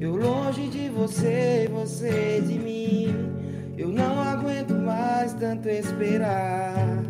Eu 0.00 0.16
longe 0.16 0.66
de 0.66 0.88
você, 0.88 1.70
você 1.72 2.42
de 2.44 2.58
mim. 2.58 3.14
Eu 3.78 3.88
não 3.90 4.18
aguento 4.20 4.74
mais 4.74 5.32
tanto 5.34 5.68
esperar. 5.68 7.04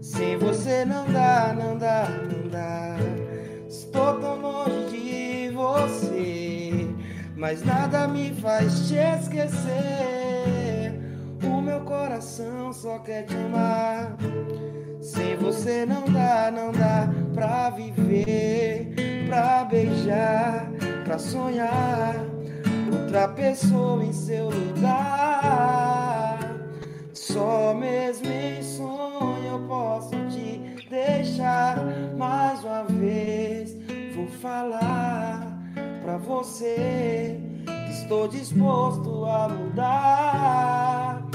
Sem 0.00 0.38
você 0.38 0.84
não 0.84 1.10
dá, 1.12 1.52
não 1.52 1.76
dá, 1.76 2.08
não 2.08 2.48
dá. 2.48 2.96
Estou 3.68 4.20
tão 4.20 4.40
longe 4.40 4.96
de 4.96 5.50
você, 5.52 6.86
mas 7.36 7.64
nada 7.64 8.06
me 8.06 8.32
faz 8.34 8.86
te 8.86 8.94
esquecer. 8.94 10.67
O 11.58 11.60
meu 11.60 11.80
coração 11.80 12.72
só 12.72 13.00
quer 13.00 13.24
te 13.24 13.34
amar. 13.34 14.16
Sem 15.00 15.36
você 15.38 15.84
não 15.84 16.04
dá, 16.04 16.52
não 16.52 16.70
dá 16.70 17.08
pra 17.34 17.70
viver, 17.70 18.94
pra 19.26 19.64
beijar, 19.64 20.70
pra 21.04 21.18
sonhar. 21.18 22.14
Outra 22.92 23.26
pessoa 23.26 24.04
em 24.04 24.12
seu 24.12 24.50
lugar. 24.50 26.38
Só 27.12 27.74
mesmo 27.74 28.28
em 28.28 28.62
sonho 28.62 29.48
eu 29.50 29.58
posso 29.66 30.14
te 30.30 30.86
deixar 30.88 31.84
mais 32.16 32.62
uma 32.62 32.84
vez. 32.84 33.76
Vou 34.14 34.28
falar 34.28 35.58
pra 36.04 36.18
você 36.18 37.40
que 37.64 37.92
estou 37.94 38.28
disposto 38.28 39.24
a 39.24 39.48
mudar 39.48 41.28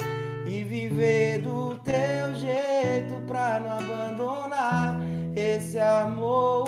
e 0.46 0.64
viver 0.64 1.42
do 1.42 1.76
teu 1.80 2.36
jeito 2.36 3.16
pra 3.28 3.60
não 3.60 3.80
abandonar 3.80 5.00
esse 5.36 5.80
amor. 5.80 6.66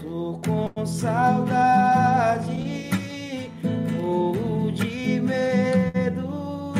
Tô 0.00 0.40
com 0.44 0.86
saudade, 0.86 2.90
morro 4.00 4.72
de 4.72 5.20
medo 5.20 6.74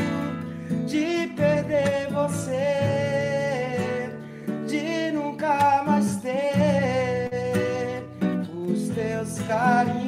de 0.85 1.27
perder 1.35 2.09
você, 2.11 4.09
de 4.67 5.11
nunca 5.11 5.83
mais 5.85 6.17
ter 6.17 8.03
os 8.67 8.89
teus 8.89 9.39
carinhos. 9.47 10.04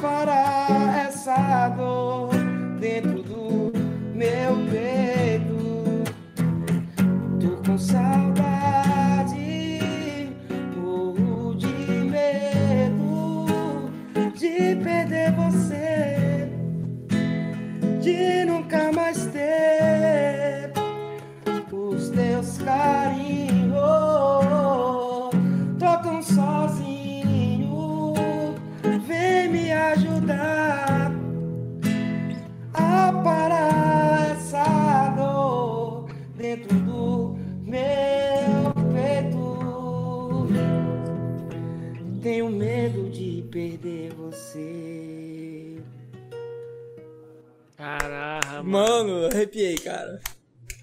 Parar 0.00 1.06
essa 1.06 1.68
dor 1.70 2.30
dentro 2.78 3.22
do 3.22 3.72
meu 4.14 4.56
peito. 4.70 6.04
Tô 7.40 7.56
com 7.64 7.78
saudade, 7.78 9.34
morro 10.76 11.54
de 11.56 11.66
medo 12.10 13.90
de 14.34 14.76
perder 14.82 15.32
você, 15.32 16.48
de 18.00 18.44
nunca 18.44 18.92
mais 18.92 19.26
ter 19.26 20.72
os 21.72 22.10
teus 22.10 22.58
carinhos. 22.58 23.45
A 33.46 33.58
parar 33.58 34.30
essa 34.30 35.14
dor 35.16 36.08
dentro 36.36 36.74
do 36.80 37.36
meu 37.62 38.74
peito. 38.92 40.48
Tenho 42.22 42.50
medo 42.50 43.08
de 43.10 43.44
perder 43.50 44.12
você. 44.14 45.80
Caraca, 47.76 48.62
mano. 48.62 48.70
Mano, 48.70 49.26
arrepiei, 49.26 49.76
cara. 49.76 50.20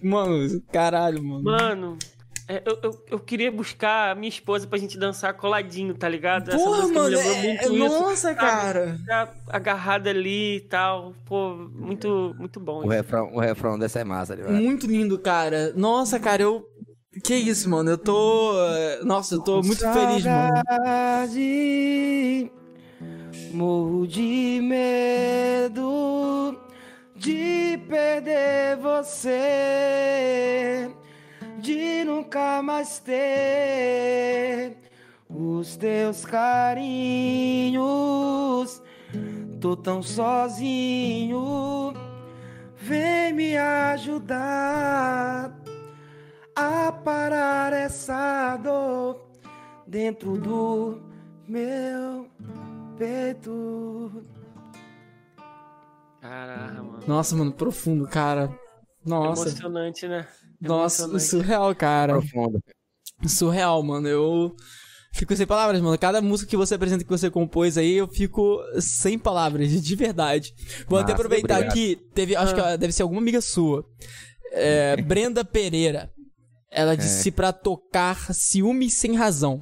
Mano, 0.01 0.61
caralho, 0.72 1.24
mano. 1.24 1.43
Mano, 1.43 1.98
é, 2.48 2.62
eu, 2.66 2.78
eu, 2.84 3.06
eu 3.12 3.20
queria 3.20 3.52
buscar 3.52 4.12
a 4.12 4.16
minha 4.16 4.30
esposa 4.30 4.68
pra 4.68 4.78
gente 4.78 4.98
dançar 4.98 5.34
coladinho, 5.34 5.94
tá 5.94 6.10
ligado? 6.10 6.50
Essa 6.50 6.58
Porra, 6.58 6.88
mano, 6.88 7.10
me 7.10 7.16
lembrou 7.16 7.34
é- 7.34 7.42
muito 7.44 7.62
é- 7.62 7.66
isso. 7.68 7.78
nossa, 8.02 8.36
cara. 8.36 8.98
Ficar 8.98 9.34
agarrada 9.50 10.10
ali 10.10 10.58
e 10.58 10.62
tal. 10.62 11.14
Pô, 11.26 11.56
muito, 11.74 12.36
muito 12.38 12.60
bom. 12.60 12.84
O 12.84 12.90
refrão, 12.90 13.34
o 13.34 13.40
refrão 13.40 13.80
dessa 13.80 14.00
é 14.00 14.04
massa, 14.04 14.36
né? 14.36 14.50
Muito 14.50 14.86
lindo, 14.88 15.18
cara. 15.18 15.72
Nossa, 15.76 16.20
cara, 16.20 16.42
eu. 16.42 16.68
Que 17.24 17.36
isso, 17.36 17.70
mano? 17.70 17.92
Eu 17.92 17.98
tô. 17.98 18.54
Nossa, 19.04 19.36
eu 19.36 19.42
tô 19.42 19.62
muito 19.62 19.82
feliz, 19.94 20.26
mano. 20.26 20.52
Morro 23.54 24.08
de 24.08 24.60
medo 24.64 26.58
de 27.16 27.78
perder 27.88 28.78
você, 28.78 29.32
de 31.64 32.03
nunca 32.03 32.61
mais 32.61 33.00
ter 33.00 34.75
os 35.30 35.77
teus 35.77 36.25
carinhos. 36.25 36.83
Tô 39.61 39.77
tão 39.77 40.03
sozinho, 40.03 41.93
vem 42.75 43.32
me 43.32 43.56
ajudar 43.56 45.58
a 46.53 46.92
parar 46.92 47.72
essa 47.72 48.58
dor 48.58 49.25
dentro 49.88 50.38
do 50.38 51.01
meu 51.48 52.27
peito. 52.98 54.22
Caraca, 56.19 56.83
mano. 56.83 57.00
Nossa, 57.08 57.33
mano, 57.38 57.53
profundo, 57.53 58.06
cara. 58.06 58.53
Nossa, 59.06 59.48
Emocionante, 59.48 60.09
né? 60.09 60.27
Nossa, 60.67 61.03
Emocionante. 61.03 61.24
surreal, 61.30 61.75
cara. 61.75 62.14
Profundo. 62.14 62.59
Surreal, 63.27 63.82
mano. 63.83 64.08
Eu 64.08 64.56
fico 65.14 65.35
sem 65.35 65.45
palavras, 65.45 65.82
mano. 65.82 65.98
Cada 65.98 66.22
música 66.22 66.50
que 66.50 66.58
você 66.58 66.75
apresenta, 66.75 67.03
que 67.03 67.09
você 67.09 67.30
compôs 67.30 67.77
aí, 67.77 67.93
eu 67.93 68.08
fico 68.08 68.59
sem 68.80 69.17
palavras, 69.17 69.69
de 69.82 69.95
verdade. 69.95 70.53
Vou 70.88 71.00
até 71.00 71.11
Massa, 71.11 71.24
aproveitar 71.24 71.56
obrigado. 71.56 71.72
aqui, 71.72 71.95
teve, 72.14 72.35
acho 72.35 72.53
que 72.53 72.59
ela 72.59 72.77
deve 72.77 72.93
ser 72.93 73.03
alguma 73.03 73.22
amiga 73.22 73.42
sua. 73.42 73.85
É, 74.51 74.98
Brenda 75.03 75.45
Pereira. 75.45 76.09
Ela 76.75 76.98
disse 76.98 77.30
pra 77.32 77.53
tocar 77.53 78.33
Ciúme 78.33 78.90
Sem 78.90 79.16
Razão. 79.16 79.61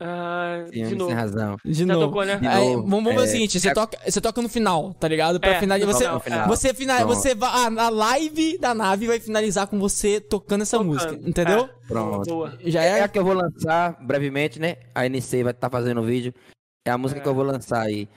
Ah, 0.00 0.64
Sim, 0.72 0.88
de 0.88 0.94
novo. 0.96 1.10
sem 1.10 1.14
razão. 1.18 1.56
De 1.64 1.72
Já 1.72 1.86
novo. 1.86 2.06
tocou, 2.06 2.24
né? 2.24 2.36
De 2.36 2.46
Aí, 2.46 2.56
novo. 2.74 2.88
vamos, 2.88 2.90
vamos 3.04 3.14
fazer 3.14 3.26
É, 3.26 3.28
o 3.28 3.32
seguinte, 3.32 3.60
você, 3.60 3.68
é- 3.68 3.74
toca, 3.74 3.98
você 4.10 4.20
toca 4.20 4.42
no 4.42 4.48
final, 4.48 4.92
tá 4.94 5.06
ligado? 5.06 5.38
Pra 5.38 5.50
É, 5.50 5.60
finalizar. 5.60 5.92
Você, 5.94 6.20
final. 6.20 6.48
você, 6.48 6.74
final, 6.74 6.96
Pronto. 6.98 7.14
você 7.14 7.34
vai. 7.34 7.50
A, 7.50 7.66
a 7.86 7.88
live 7.90 8.58
da 8.58 8.74
nave 8.74 9.06
vai 9.06 9.20
finalizar 9.20 9.66
com 9.68 9.78
você 9.78 10.20
tocando 10.20 10.62
essa 10.62 10.76
Tocando. 10.78 10.92
música. 10.94 11.14
Entendeu? 11.28 11.60
É. 11.64 11.86
Pronto. 11.86 12.28
Boa. 12.28 12.58
Já 12.64 12.82
É 12.82 12.98
é. 12.98 13.02
a 13.02 13.08
que 13.08 13.18
eu 13.18 13.24
vou 13.24 13.34
lançar 13.34 13.96
brevemente, 14.04 14.58
né? 14.58 14.76
A 14.94 15.06
NC 15.06 15.42
vai 15.44 15.52
estar 15.52 15.70
fazendo 15.70 16.00
o 16.00 16.04
vídeo. 16.04 16.34
É 16.86 16.90
a 16.90 16.98
música 16.98 17.20
É. 17.20 17.22
que 17.22 17.28
eu 17.28 17.34
vou 17.34 17.44
lançar 17.44 17.82
aí. 17.82 18.08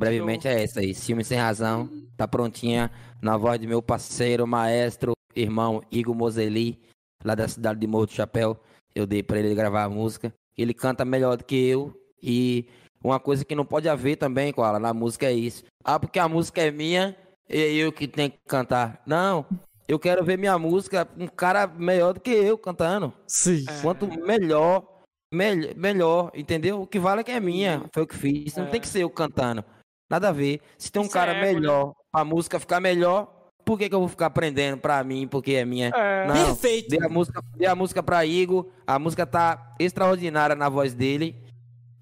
Brevemente 0.00 0.48
é 0.48 0.62
essa 0.62 0.80
aí. 0.80 0.94
Ciúme 0.94 1.22
Sem 1.24 1.38
Razão. 1.38 1.88
Tá 2.16 2.26
prontinha. 2.26 2.90
Na 3.22 3.36
voz 3.36 3.58
de 3.60 3.66
meu 3.66 3.80
parceiro, 3.82 4.46
maestro, 4.46 5.12
irmão 5.34 5.82
Igor 5.90 6.14
Moseli, 6.14 6.78
lá 7.24 7.34
da 7.34 7.46
cidade 7.48 7.78
de 7.80 7.86
Morro 7.86 8.06
do 8.06 8.12
Chapéu. 8.12 8.58
Eu 8.94 9.06
dei 9.06 9.22
pra 9.22 9.38
ele 9.38 9.54
gravar 9.54 9.84
a 9.84 9.88
música. 9.88 10.32
Ele 10.56 10.74
canta 10.74 11.04
melhor 11.04 11.36
do 11.36 11.44
que 11.44 11.56
eu. 11.68 11.94
E 12.22 12.66
uma 13.02 13.20
coisa 13.20 13.44
que 13.44 13.54
não 13.54 13.64
pode 13.64 13.88
haver 13.88 14.16
também, 14.16 14.52
Koala, 14.52 14.78
na 14.78 14.92
música 14.94 15.26
é 15.26 15.32
isso. 15.32 15.64
Ah, 15.84 15.98
porque 15.98 16.18
a 16.18 16.28
música 16.28 16.60
é 16.62 16.70
minha 16.70 17.16
e 17.48 17.78
eu 17.78 17.92
que 17.92 18.08
tenho 18.08 18.30
que 18.30 18.38
cantar. 18.48 19.02
Não, 19.06 19.46
eu 19.86 19.98
quero 19.98 20.24
ver 20.24 20.36
minha 20.38 20.58
música 20.58 21.06
um 21.18 21.28
cara 21.28 21.66
melhor 21.66 22.14
do 22.14 22.20
que 22.20 22.30
eu 22.30 22.58
cantando. 22.58 23.12
Sim. 23.28 23.64
Quanto 23.82 24.06
melhor, 24.06 24.84
melhor, 25.32 25.74
melhor, 25.76 26.32
entendeu? 26.34 26.82
O 26.82 26.86
que 26.86 26.98
vale 26.98 27.20
é 27.20 27.24
que 27.24 27.30
é 27.30 27.40
minha, 27.40 27.84
foi 27.94 28.02
o 28.02 28.06
que 28.06 28.16
fiz. 28.16 28.56
Não 28.56 28.64
É. 28.64 28.70
tem 28.70 28.80
que 28.80 28.88
ser 28.88 29.02
eu 29.02 29.10
cantando. 29.10 29.64
Nada 30.10 30.28
a 30.28 30.32
ver. 30.32 30.60
Se 30.78 30.90
tem 30.90 31.02
um 31.02 31.04
Isso 31.04 31.12
cara 31.14 31.32
é 31.32 31.40
né? 31.40 31.52
melhor, 31.52 31.92
a 32.12 32.24
música 32.24 32.58
ficar 32.60 32.80
melhor, 32.80 33.35
por 33.66 33.76
que, 33.76 33.88
que 33.88 33.94
eu 33.96 33.98
vou 33.98 34.08
ficar 34.08 34.26
aprendendo 34.26 34.78
pra 34.78 35.02
mim, 35.02 35.26
porque 35.26 35.54
é 35.54 35.64
minha? 35.64 35.88
É. 35.88 36.24
Não, 36.28 36.46
Perfeito. 36.46 36.88
Dê 36.88 37.04
a 37.04 37.08
música, 37.08 37.42
dê 37.56 37.66
a 37.66 37.74
música 37.74 38.00
pra 38.00 38.24
Igor. 38.24 38.68
A 38.86 38.96
música 38.96 39.26
tá 39.26 39.74
extraordinária 39.80 40.54
na 40.54 40.68
voz 40.68 40.94
dele. 40.94 41.34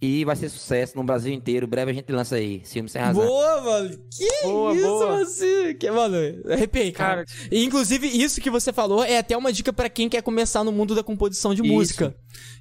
E 0.05 0.24
vai 0.24 0.36
ser 0.36 0.49
sucesso 0.50 0.97
no 0.97 1.02
Brasil 1.05 1.33
inteiro. 1.33 1.66
Breve 1.66 1.91
a 1.91 1.94
gente 1.94 2.12
lança 2.12 2.36
aí. 2.36 2.60
Filme 2.65 2.89
sem 2.89 3.00
razão. 3.00 3.24
Boa, 3.24 3.60
mano. 3.62 3.91
Que 4.10 4.42
Boa, 4.42 4.74
isso, 4.74 4.86
boa. 4.86 5.18
você. 5.24 5.74
Que, 5.74 5.91
mano, 5.91 6.16
arrepiei, 6.50 6.92
cara. 6.92 7.24
Cara, 7.24 7.49
E, 7.50 7.65
inclusive, 7.65 8.07
isso 8.07 8.41
que 8.41 8.50
você 8.50 8.73
falou 8.73 9.02
é 9.02 9.18
até 9.18 9.34
uma 9.36 9.52
dica 9.52 9.73
pra 9.73 9.89
quem 9.89 10.08
quer 10.08 10.23
começar 10.23 10.62
no 10.62 10.70
mundo 10.73 10.94
da 10.94 11.02
composição 11.02 11.55
de 11.55 11.62
Isso. 11.62 11.73
música. 11.73 12.15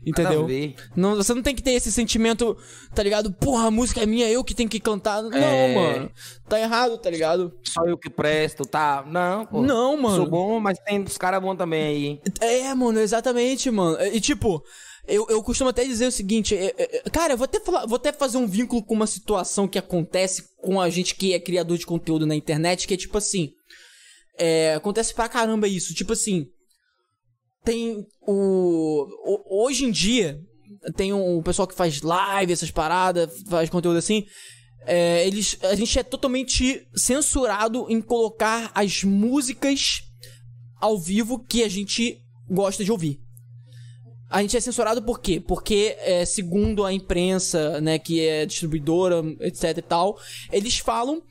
Entendeu? 0.06 0.48
Não, 0.96 1.16
você 1.16 1.34
não 1.34 1.42
tem 1.42 1.56
que 1.56 1.64
ter 1.64 1.72
esse 1.72 1.92
sentimento, 1.92 2.58
tá 2.94 3.02
ligado? 3.02 3.32
Porra, 3.32 3.68
a 3.68 3.72
música 3.72 4.02
é 4.02 4.06
minha, 4.06 4.30
eu 4.30 4.44
que 4.44 4.54
tenho 4.54 4.70
que 4.70 4.80
cantar. 4.80 5.22
Não, 5.24 5.34
É. 5.38 5.74
mano. 5.76 6.12
Tá 6.48 6.60
errado, 6.60 6.98
tá 6.98 7.10
ligado? 7.10 7.54
Só 7.64 7.84
eu 7.86 7.98
que 7.98 8.10
presto, 8.10 8.66
tá? 8.66 9.04
Não, 9.08 9.46
pô. 9.46 9.62
Não, 9.62 9.96
mano. 10.00 10.16
Sou 10.18 10.30
bom, 10.30 10.60
mas 10.60 10.78
tem 10.80 11.02
uns 11.02 11.18
caras 11.18 11.42
bons 11.42 11.56
também 11.56 11.84
aí. 11.84 12.06
hein? 12.06 12.22
É, 12.42 12.74
mano, 12.76 13.00
exatamente, 13.00 13.72
mano. 13.72 13.98
E 14.06 14.20
tipo, 14.20 14.62
eu, 15.08 15.26
eu 15.30 15.44
costumo 15.44 15.70
até 15.70 15.84
dizer 15.84 16.08
o 16.08 16.12
seguinte, 16.12 16.56
é, 16.56 16.74
é, 16.78 16.98
é, 16.98 17.10
cara, 17.10 17.34
eu 17.34 17.38
vou 17.38 17.46
até, 17.46 17.60
falar, 17.60 17.86
vou 17.86 17.98
até 17.98 18.12
fazer 18.14 18.38
um 18.38 18.48
vínculo 18.48 18.84
com 18.84 18.94
uma 18.94 19.08
situação 19.08 19.68
que 19.68 19.78
acontece 19.78 20.44
com 20.62 20.80
a 20.80 20.90
gente 20.90 21.16
que 21.16 21.34
é 21.34 21.40
criador 21.40 21.78
de 21.78 21.86
conteúdo 21.86 22.26
na 22.26 22.36
internet, 22.36 22.88
que 22.88 22.94
é 22.94 22.98
tipo 22.98 23.18
assim. 23.18 23.52
É, 24.38 24.76
acontece 24.76 25.14
pra 25.14 25.30
caramba 25.30 25.68
isso. 25.68 25.94
Tipo 25.94 26.14
assim. 26.14 26.46
Tem 27.64 28.06
o. 28.22 29.06
o- 29.26 29.64
hoje 29.66 29.86
em 29.86 29.92
dia, 29.92 30.40
tem 30.96 31.14
um 31.14 31.42
pessoal 31.42 31.68
que 31.68 31.76
faz 31.76 32.02
live, 32.02 32.52
essas 32.54 32.72
paradas, 32.72 33.30
faz 33.50 33.70
conteúdo 33.70 33.98
assim. 33.98 34.26
É, 34.86 35.26
eles, 35.26 35.58
a 35.64 35.76
gente 35.76 35.98
é 35.98 36.04
totalmente 36.04 36.86
censurado 36.94 37.86
em 37.90 38.02
colocar 38.02 38.70
as 38.76 39.04
músicas 39.04 40.02
ao 40.80 41.00
vivo 41.00 41.40
que 41.40 41.64
a 41.64 41.70
gente 41.70 42.18
gosta 42.50 42.84
de 42.84 42.92
ouvir. 42.92 43.23
A 44.34 44.42
gente 44.42 44.58
é 44.58 44.60
censurado 44.60 45.00
por 45.00 45.20
quê? 45.20 45.40
Porque, 45.40 45.96
é, 46.00 46.26
segundo 46.26 46.84
a 46.84 46.92
imprensa, 46.92 47.80
né, 47.80 48.00
que 48.00 48.20
é 48.20 48.48
distribuidora, 48.48 49.24
etc 49.42 49.78
e 49.78 49.82
tal, 49.84 50.20
eles 50.52 50.80
falam 50.80 51.22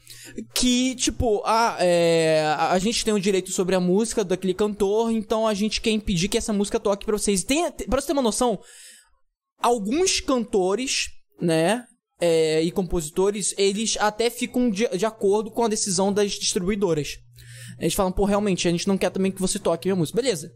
que, 0.54 0.94
tipo, 0.94 1.42
a, 1.44 1.78
é, 1.80 2.44
a 2.56 2.70
a 2.70 2.78
gente 2.78 3.04
tem 3.04 3.12
o 3.12 3.18
direito 3.18 3.50
sobre 3.50 3.74
a 3.74 3.80
música 3.80 4.22
daquele 4.22 4.54
cantor, 4.54 5.10
então 5.10 5.48
a 5.48 5.52
gente 5.52 5.80
quer 5.80 5.90
impedir 5.90 6.28
que 6.28 6.38
essa 6.38 6.52
música 6.52 6.78
toque 6.78 7.04
pra 7.04 7.18
vocês. 7.18 7.42
Tem, 7.42 7.68
pra 7.72 8.00
você 8.00 8.06
ter 8.06 8.12
uma 8.12 8.22
noção, 8.22 8.60
alguns 9.58 10.20
cantores, 10.20 11.08
né, 11.40 11.84
é, 12.20 12.62
e 12.62 12.70
compositores, 12.70 13.52
eles 13.58 13.96
até 13.98 14.30
ficam 14.30 14.70
de, 14.70 14.86
de 14.96 15.04
acordo 15.04 15.50
com 15.50 15.64
a 15.64 15.68
decisão 15.68 16.12
das 16.12 16.30
distribuidoras. 16.30 17.18
Eles 17.80 17.94
falam, 17.94 18.12
pô, 18.12 18.24
realmente, 18.24 18.68
a 18.68 18.70
gente 18.70 18.86
não 18.86 18.96
quer 18.96 19.10
também 19.10 19.32
que 19.32 19.40
você 19.40 19.58
toque 19.58 19.88
minha 19.88 19.96
música. 19.96 20.22
Beleza. 20.22 20.52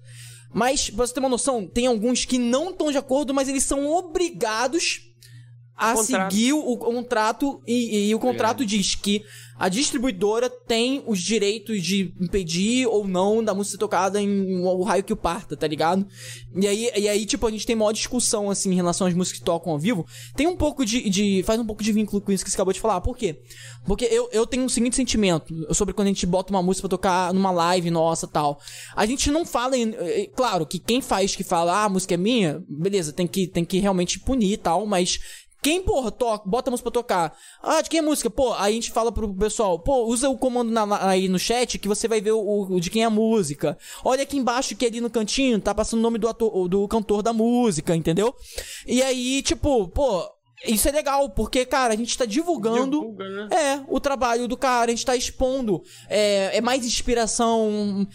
Mas, 0.53 0.91
pra 0.91 1.07
você 1.07 1.15
ter 1.15 1.21
uma 1.21 1.29
noção, 1.29 1.67
tem 1.67 1.87
alguns 1.87 2.25
que 2.25 2.39
não 2.39 2.71
estão 2.71 2.91
de 2.91 2.99
acordo, 2.99 3.35
mas 3.35 3.49
eles 3.49 3.65
são 3.65 3.87
obrigados 3.87 5.03
a 5.77 5.93
Contrato. 5.95 6.33
seguir 6.33 6.53
o, 6.55 6.77
contrato 6.79 7.61
e, 7.67 8.09
e 8.09 8.15
o 8.15 8.19
contrato 8.19 8.65
diz 8.65 8.95
que 8.95 9.23
a 9.59 9.69
distribuidora 9.69 10.51
tem 10.51 11.03
os 11.07 11.19
direitos 11.19 11.83
de 11.83 12.13
impedir 12.21 12.87
ou 12.87 13.07
não 13.09 13.43
da 13.43 13.55
música 13.55 13.73
ser 13.73 13.79
tocada 13.79 14.21
em 14.21 14.59
o 14.61 14.83
raio 14.83 15.03
que 15.05 15.13
o 15.13 15.17
parta, 15.17 15.57
tá 15.57 15.67
ligado? 15.67 16.07
E 16.55 16.67
aí, 16.67 16.91
e 16.97 17.09
aí, 17.09 17.25
tipo, 17.25 17.47
a 17.47 17.51
gente 17.51 17.67
tem 17.67 17.75
maior 17.77 17.93
discussão, 17.93 18.51
assim, 18.51 18.71
em 18.73 18.75
relação 18.75 19.07
às 19.07 19.15
músicas 19.15 19.39
que 19.39 19.45
tocam 19.45 19.73
ao 19.73 19.79
vivo. 19.79 20.07
Tem 20.35 20.47
um 20.47 20.57
pouco 20.57 20.85
de, 20.85 21.09
de- 21.09 21.43
faz 21.43 21.59
um 21.59 21.65
pouco 21.65 21.83
de 21.83 21.91
vínculo 21.93 22.21
com 22.21 22.31
isso 22.33 22.45
que 22.45 22.51
você 22.51 22.57
acabou 22.57 22.73
de 22.75 22.81
falar. 22.81 23.01
Por 23.01 23.17
quê? 23.17 23.41
Porque 23.87 24.05
eu, 24.05 24.29
eu 24.31 24.47
tenho 24.47 24.65
o 24.65 24.71
seguinte 24.71 24.97
sentimento 24.97 25.55
sobre 25.75 25.95
quando 25.95 26.07
a 26.09 26.11
gente 26.11 26.27
bota 26.27 26.53
uma 26.53 26.63
música 26.63 26.87
pra 26.89 26.97
tocar 26.97 27.33
numa 27.33 27.51
live 27.51 27.91
nossa 27.91 28.27
tal. 28.27 28.61
A 28.95 29.07
gente 29.07 29.31
não 29.31 29.47
fala 29.47 29.77
em. 29.77 29.95
eh, 29.99 30.31
Claro 30.37 30.67
que 30.67 30.79
quem 30.79 31.01
faz 31.01 31.35
que 31.35 31.45
fala, 31.45 31.73
ah, 31.81 31.85
a 31.85 31.89
música 31.89 32.13
é 32.13 32.19
minha, 32.19 32.63
beleza, 32.69 33.11
tem 33.13 33.27
que, 33.27 33.47
tem 33.47 33.65
que 33.65 33.79
realmente 33.79 34.19
punir 34.21 34.53
e 34.53 34.57
tal, 34.59 34.85
mas. 34.87 35.19
Quem, 35.67 35.83
porra, 35.83 36.13
toca, 36.13 36.49
bota 36.49 36.71
a 36.71 36.73
música 36.73 36.89
pra 36.89 37.03
tocar. 37.03 37.37
Ah, 37.61 37.83
de 37.83 37.91
quem 37.91 37.99
é 37.99 38.03
música? 38.03 38.31
Pô, 38.31 38.53
aí 38.53 38.71
a 38.71 38.75
gente 38.77 38.93
fala 38.93 39.11
pro 39.11 39.35
pessoal, 39.35 39.77
pô, 39.81 40.05
usa 40.05 40.29
o 40.31 40.39
comando 40.39 40.71
na- 40.71 41.09
aí 41.09 41.27
no 41.27 41.41
chat 41.41 41.77
que 41.77 41.89
você 41.89 42.07
vai 42.07 42.21
ver 42.21 42.31
o, 42.31 42.69
o 42.71 42.79
de 42.81 42.89
quem 42.89 43.03
é 43.03 43.07
a 43.07 43.11
música. 43.11 43.77
Olha 44.05 44.23
aqui 44.23 44.37
embaixo 44.37 44.77
que 44.77 44.87
ali 44.87 45.01
no 45.01 45.11
cantinho 45.11 45.61
tá 45.61 45.75
passando 45.75 45.99
o 45.99 46.03
nome 46.05 46.19
do 46.19 46.29
ator, 46.29 46.69
do 46.69 46.87
cantor 46.87 47.21
da 47.21 47.33
música, 47.33 47.97
entendeu? 47.97 48.33
E 48.87 49.03
aí, 49.03 49.43
tipo, 49.43 49.89
pô, 49.89 50.31
isso 50.67 50.89
é 50.89 50.93
legal, 50.93 51.31
porque, 51.31 51.65
cara, 51.65 51.95
a 51.95 51.97
gente 51.97 52.17
tá 52.17 52.25
divulgando. 52.25 53.01
divulga, 53.01 53.29
né? 53.29 53.49
É, 53.57 53.85
o 53.89 53.99
trabalho 54.01 54.47
do 54.49 54.57
cara, 54.57 54.91
a 54.91 54.95
gente 54.95 55.05
tá 55.07 55.17
expondo. 55.17 55.83
É, 56.09 56.57
é 56.57 56.61
mais 56.61 56.85
inspiração. 56.85 58.07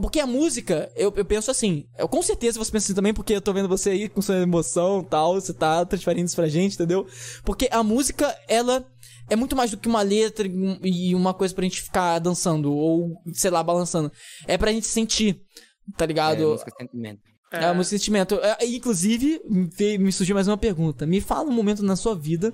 Porque 0.00 0.20
a 0.20 0.26
música, 0.26 0.90
eu, 0.96 1.12
eu 1.16 1.24
penso 1.24 1.50
assim. 1.50 1.84
Eu, 1.98 2.08
com 2.08 2.22
certeza 2.22 2.58
você 2.58 2.70
pensa 2.70 2.86
assim 2.86 2.94
também, 2.94 3.12
porque 3.14 3.34
eu 3.34 3.40
tô 3.40 3.52
vendo 3.52 3.68
você 3.68 3.90
aí 3.90 4.08
com 4.08 4.22
sua 4.22 4.36
emoção 4.36 5.00
e 5.00 5.04
tal. 5.04 5.34
Você 5.34 5.52
tá 5.52 5.84
transferindo 5.84 6.26
isso 6.26 6.36
pra 6.36 6.48
gente, 6.48 6.74
entendeu? 6.74 7.06
Porque 7.44 7.68
a 7.70 7.82
música, 7.82 8.36
ela. 8.48 8.84
É 9.28 9.34
muito 9.34 9.56
mais 9.56 9.72
do 9.72 9.76
que 9.76 9.88
uma 9.88 10.02
letra 10.02 10.46
e 10.46 10.50
um- 10.56 10.78
e 10.84 11.12
uma 11.12 11.34
coisa 11.34 11.52
pra 11.52 11.64
gente 11.64 11.82
ficar 11.82 12.20
dançando, 12.20 12.72
ou, 12.72 13.20
sei 13.32 13.50
lá, 13.50 13.60
balançando. 13.60 14.12
É 14.46 14.56
pra 14.56 14.70
gente 14.72 14.86
sentir, 14.86 15.40
tá 15.96 16.04
É, 16.04 16.06
ligado? 16.06 16.46
música 16.48 16.70
sentimento. 16.78 17.20
É, 17.60 17.64
é 17.64 17.72
um 17.72 17.84
sentimento. 17.84 18.36
É, 18.36 18.66
inclusive, 18.66 19.40
me 19.98 20.12
surgiu 20.12 20.34
mais 20.34 20.48
uma 20.48 20.56
pergunta. 20.56 21.06
Me 21.06 21.20
fala 21.20 21.48
um 21.48 21.52
momento 21.52 21.82
na 21.82 21.96
sua 21.96 22.14
vida 22.14 22.52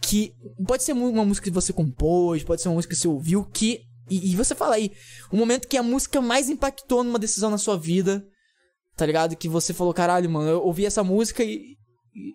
que 0.00 0.32
pode 0.66 0.82
ser 0.82 0.92
uma 0.92 1.24
música 1.24 1.44
que 1.44 1.54
você 1.54 1.72
compôs, 1.72 2.42
pode 2.42 2.62
ser 2.62 2.68
uma 2.68 2.74
música 2.74 2.94
que 2.94 3.00
você 3.00 3.08
ouviu, 3.08 3.44
que. 3.44 3.80
E, 4.08 4.32
e 4.32 4.36
você 4.36 4.54
fala 4.54 4.74
aí, 4.74 4.90
um 5.32 5.36
momento 5.36 5.68
que 5.68 5.76
a 5.76 5.82
música 5.82 6.20
mais 6.20 6.48
impactou 6.48 7.04
numa 7.04 7.18
decisão 7.18 7.50
na 7.50 7.58
sua 7.58 7.76
vida, 7.76 8.24
tá 8.96 9.06
ligado? 9.06 9.36
Que 9.36 9.48
você 9.48 9.72
falou, 9.72 9.94
caralho, 9.94 10.28
mano, 10.28 10.48
eu 10.48 10.62
ouvi 10.62 10.84
essa 10.84 11.04
música 11.04 11.44
e. 11.44 11.76
e 12.14 12.32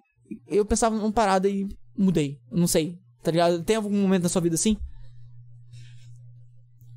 eu 0.48 0.65
pensava 0.65 0.95
numa 0.95 1.11
parada 1.11 1.49
e 1.49 1.67
mudei. 1.98 2.38
Não 2.51 2.67
sei, 2.67 2.98
tá 3.24 3.32
ligado? 3.32 3.64
Tem 3.64 3.75
algum 3.75 3.90
momento 3.90 4.24
na 4.24 4.30
sua 4.30 4.41
vida 4.41 4.56
assim? 4.56 4.77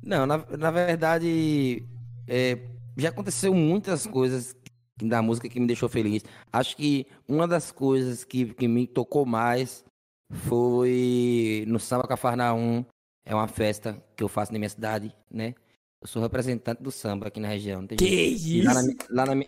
Não, 0.01 0.25
na, 0.25 0.37
na 0.57 0.71
verdade, 0.71 1.83
é, 2.27 2.57
já 2.97 3.09
aconteceu 3.09 3.53
muitas 3.53 4.07
coisas 4.07 4.53
da 5.03 5.21
música 5.21 5.49
que 5.49 5.59
me 5.59 5.67
deixou 5.67 5.89
feliz. 5.89 6.23
Acho 6.51 6.75
que 6.75 7.07
uma 7.27 7.47
das 7.47 7.71
coisas 7.71 8.23
que, 8.23 8.53
que 8.53 8.67
me 8.67 8.87
tocou 8.87 9.25
mais 9.25 9.83
foi 10.31 11.63
no 11.67 11.79
Samba 11.79 12.07
Cafarnaum. 12.07 12.85
É 13.25 13.35
uma 13.35 13.47
festa 13.47 14.01
que 14.15 14.23
eu 14.23 14.27
faço 14.27 14.51
na 14.51 14.57
minha 14.57 14.69
cidade, 14.69 15.13
né? 15.29 15.53
Eu 16.01 16.07
sou 16.07 16.21
representante 16.21 16.81
do 16.81 16.91
samba 16.91 17.27
aqui 17.27 17.39
na 17.39 17.47
região. 17.49 17.85
Que. 17.85 18.05
E 18.05 18.61
Lá 18.63 18.73
na, 18.73 18.81
isso? 18.81 18.97
lá, 19.09 19.25
na, 19.25 19.45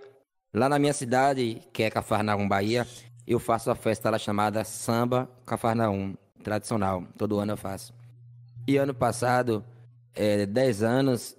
lá 0.53 0.69
na 0.69 0.77
minha 0.77 0.93
cidade, 0.93 1.61
que 1.71 1.81
é 1.83 1.89
Cafarnaum, 1.89 2.47
Bahia, 2.47 2.85
eu 3.25 3.39
faço 3.39 3.71
a 3.71 3.75
festa 3.75 4.09
lá 4.09 4.19
chamada 4.19 4.63
Samba 4.65 5.29
Cafarnaum, 5.45 6.15
tradicional. 6.43 7.07
Todo 7.17 7.39
ano 7.39 7.53
eu 7.53 7.57
faço. 7.57 7.93
E 8.67 8.77
ano 8.77 8.93
passado, 8.93 9.63
é, 10.13 10.45
10 10.45 10.83
anos, 10.83 11.35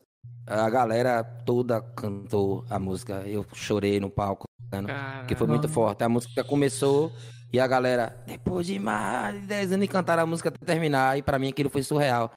a 0.47 0.69
galera 0.71 1.23
toda 1.23 1.81
cantou 1.81 2.65
a 2.69 2.79
música. 2.79 3.23
Eu 3.27 3.47
chorei 3.53 4.01
no 4.01 4.11
palco, 4.11 4.45
cantando, 4.71 4.93
que 5.27 5.35
foi 5.35 5.47
muito 5.47 5.69
forte. 5.69 6.03
A 6.05 6.09
música 6.09 6.43
começou 6.45 7.13
e 7.53 7.61
a 7.61 7.67
galera, 7.67 8.17
depois 8.27 8.67
de 8.67 8.79
mais 8.79 9.41
de 9.41 9.47
10 9.47 9.73
anos, 9.73 9.89
cantaram 9.89 10.23
a 10.23 10.27
música 10.27 10.49
até 10.49 10.65
terminar. 10.65 11.19
E 11.19 11.23
pra 11.23 11.39
mim 11.39 11.49
aquilo 11.49 11.71
foi 11.71 11.83
surreal. 11.83 12.33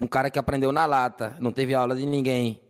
Um 0.00 0.06
cara 0.06 0.30
que 0.30 0.38
aprendeu 0.38 0.72
na 0.72 0.86
lata, 0.86 1.36
não 1.40 1.52
teve 1.52 1.74
aula 1.74 1.94
de 1.96 2.06
ninguém. 2.06 2.60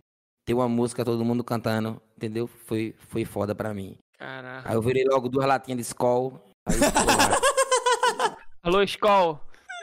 Tem 0.46 0.56
uma 0.56 0.68
música, 0.68 1.04
todo 1.04 1.24
mundo 1.24 1.44
cantando, 1.44 2.00
entendeu? 2.16 2.46
Foi, 2.46 2.94
foi 3.08 3.24
foda 3.24 3.54
pra 3.54 3.74
mim. 3.74 3.96
Caraca. 4.18 4.68
Aí 4.68 4.74
eu 4.74 4.82
virei 4.82 5.04
logo 5.04 5.28
duas 5.28 5.46
latinhas 5.46 5.78
de 5.78 5.82
Skol. 5.82 6.42
Aí, 6.66 6.74
Alô, 8.62 8.82
Skol. 8.82 9.40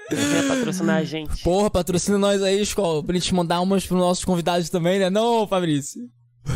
Venha 0.10 0.48
patrocinar 0.48 0.98
a 0.98 1.03
gente. 1.03 1.44
Porra, 1.44 1.69
patrocina 1.69 2.18
nós 2.18 2.42
aí, 2.42 2.61
escola, 2.61 3.03
pra 3.03 3.16
gente 3.16 3.34
mandar 3.34 3.61
umas 3.61 3.86
pros 3.86 4.00
nossos 4.00 4.24
convidados 4.24 4.69
também, 4.69 5.00
né? 5.00 5.10
Não, 5.10 5.48
Fabrício? 5.48 6.02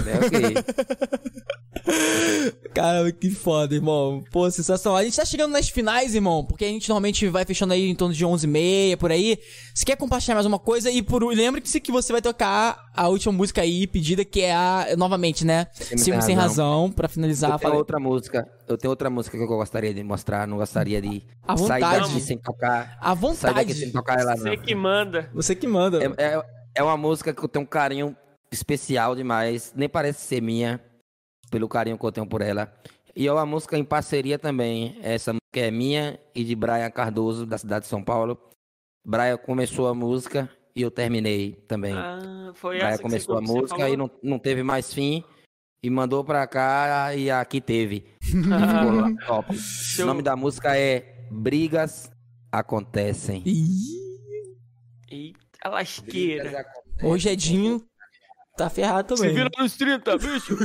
É 0.08 0.26
ok. 0.26 0.56
Cara, 2.74 3.12
que 3.12 3.30
foda, 3.30 3.76
irmão. 3.76 4.24
Pô, 4.32 4.50
sensacional. 4.50 4.98
A 4.98 5.04
gente 5.04 5.16
tá 5.16 5.26
chegando 5.26 5.52
nas 5.52 5.70
finais, 5.70 6.16
irmão, 6.16 6.44
porque 6.44 6.66
a 6.66 6.68
gente 6.68 6.88
normalmente 6.90 7.28
vai 7.28 7.46
fechando 7.46 7.74
aí 7.74 7.90
em 7.90 7.96
torno 7.96 8.14
de 8.14 8.26
11 8.26 8.46
e 8.46 8.50
meia, 8.50 8.98
por 8.98 9.12
aí. 9.12 9.38
Você 9.74 9.86
quer 9.86 9.96
compartilhar 9.98 10.36
mais 10.36 10.46
uma 10.46 10.60
coisa? 10.60 10.90
E 10.90 11.02
por 11.02 11.24
lembre-se 11.24 11.80
que 11.80 11.92
você 11.92 12.12
vai 12.12 12.22
tocar 12.22 12.78
a 12.96 13.08
última 13.08 13.34
música 13.34 13.62
aí 13.62 13.88
pedida, 13.88 14.24
que 14.24 14.42
é 14.42 14.54
a, 14.54 14.88
novamente, 14.98 15.46
né? 15.46 15.68
Sem 15.74 15.98
Sem 15.98 16.14
Razão. 16.14 16.36
Razão, 16.36 16.92
pra 16.92 17.08
finalizar. 17.08 17.52
Eu 17.52 17.60
tenho 17.60 17.76
outra 17.76 18.00
música. 18.00 18.48
Eu 18.68 18.78
tenho 18.78 18.90
outra 18.90 19.10
música 19.10 19.38
que 19.38 19.44
eu 19.44 19.48
gostaria 19.48 19.94
de 19.94 20.04
mostrar. 20.04 20.48
Não 20.48 20.58
gostaria 20.58 21.02
de 21.02 21.10
sair 21.10 21.58
vontade. 21.58 22.08
daqui 22.08 22.22
sem 22.22 22.38
tocar. 22.38 22.98
À 23.02 23.16
Sair 23.34 23.54
daqui 23.54 23.74
sem 23.74 23.92
vontade. 23.92 23.94
tocar 23.94 24.20
ela, 24.20 24.36
não. 24.36 24.44
Você 24.44 24.58
que 24.58 24.76
manda. 24.76 25.30
Você 25.34 25.56
que 25.56 25.68
manda. 25.68 26.00
É, 26.18 26.36
é, 26.36 26.42
é 26.76 26.84
uma 26.84 26.98
música 26.98 27.34
que 27.34 27.44
eu 27.44 27.50
tenho 27.50 27.64
um 27.64 27.68
carinho 27.68 28.16
especial 28.52 29.16
demais. 29.16 29.74
Nem 29.76 29.88
parece 29.88 30.22
ser 30.22 30.42
minha, 30.42 30.82
pelo 31.50 31.70
carinho 31.70 31.98
que 31.98 32.06
eu 32.06 32.12
tenho 32.12 32.28
por 32.28 32.42
ela. 32.42 32.72
E 33.16 33.28
é 33.28 33.32
uma 33.32 33.46
música 33.46 33.78
em 33.78 33.84
parceria 33.84 34.38
também. 34.38 34.98
Essa 35.02 35.34
música 35.34 35.68
é 35.68 35.72
minha 35.72 36.20
e 36.34 36.44
de 36.44 36.56
Brian 36.56 36.90
Cardoso, 36.90 37.46
da 37.46 37.58
cidade 37.58 37.86
de 37.86 37.90
São 37.90 38.04
Paulo. 38.04 38.38
Brian 39.06 39.38
começou 39.38 39.88
a 39.88 39.94
música 39.94 40.50
e 40.76 40.82
eu 40.82 40.92
terminei 40.92 41.54
também. 41.68 41.94
Ah, 41.94 42.52
foi 42.54 42.78
Brian 42.78 42.90
essa 42.90 42.98
que 42.98 43.04
começou 43.04 43.38
a 43.38 43.42
música 43.42 43.78
falou? 43.78 43.94
e 43.94 43.98
não, 43.98 44.12
não 44.24 44.40
teve 44.40 44.64
mais 44.64 44.94
fim. 44.94 45.24
E 45.84 45.90
mandou 45.90 46.24
pra 46.24 46.46
cá 46.46 47.16
e 47.16 47.32
aqui 47.32 47.60
teve. 47.60 48.06
Lá, 48.48 49.10
top. 49.26 49.56
O 50.00 50.06
nome 50.06 50.22
da 50.22 50.36
música 50.36 50.78
é 50.78 51.28
Brigas 51.32 52.12
Acontecem. 52.52 53.42
Ih, 53.46 53.98
Eita, 55.10 55.70
lasqueira. 55.70 56.44
Brigas 56.44 56.60
acontecem. 56.60 57.10
Hoje 57.10 57.30
Edinho 57.30 57.86
tá 58.62 58.70
ferrado 58.70 59.16
Se 59.18 59.24
também. 59.24 59.36
vira 59.36 59.50
nos 59.58 59.76
30, 59.76 60.18
bicho. 60.18 60.58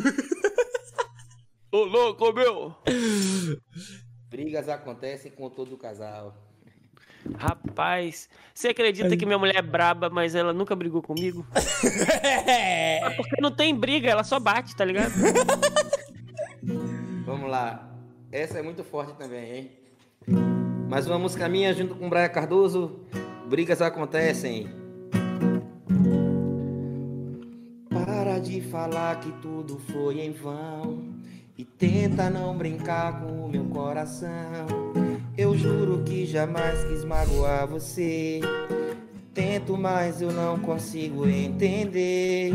Ô, 1.73 1.85
louco, 1.85 2.33
meu. 2.33 2.75
Brigas 4.29 4.69
acontecem 4.69 5.31
com 5.31 5.49
todo 5.49 5.77
casal. 5.79 6.35
Rapaz, 7.39 8.29
você 8.55 8.69
acredita 8.69 9.17
que 9.17 9.27
minha 9.27 9.39
mulher 9.39 9.57
é 9.57 9.63
braba, 9.63 10.09
mas 10.09 10.35
ela 10.35 10.53
nunca 10.53 10.77
brigou 10.77 11.03
comigo? 11.03 11.47
É 12.99 13.11
porque 13.11 13.41
não 13.41 13.51
tem 13.51 13.75
briga, 13.75 14.11
ela 14.11 14.25
só 14.25 14.41
bate, 14.41 14.75
tá 14.75 14.85
ligado? 14.85 15.13
Vamos 17.25 17.49
lá. 17.51 17.89
Essa 18.33 18.59
é 18.59 18.63
muito 18.63 18.83
forte 18.83 19.13
também, 19.15 19.55
hein? 19.55 19.71
Mais 20.89 21.07
uma 21.07 21.19
música 21.19 21.49
minha 21.49 21.73
junto 21.73 21.95
com 21.95 22.09
Brian 22.09 22.29
Cardoso. 22.29 23.01
Brigas 23.49 23.81
acontecem. 23.83 24.69
De 28.47 28.61
falar 28.61 29.21
que 29.21 29.31
tudo 29.43 29.79
foi 29.93 30.21
em 30.21 30.33
vão. 30.33 31.05
E 31.59 31.65
tenta 31.65 32.29
não 32.29 32.57
brincar 32.57 33.21
com 33.21 33.47
o 33.47 33.49
meu 33.49 33.65
coração. 33.65 34.67
Eu 35.37 35.57
juro 35.57 36.03
que 36.05 36.27
jamais 36.27 36.85
quis 36.85 37.05
magoar 37.05 37.67
você. 37.67 38.41
Tento, 39.33 39.77
mas 39.77 40.21
eu 40.21 40.33
não 40.33 40.59
consigo 40.59 41.27
entender. 41.27 42.53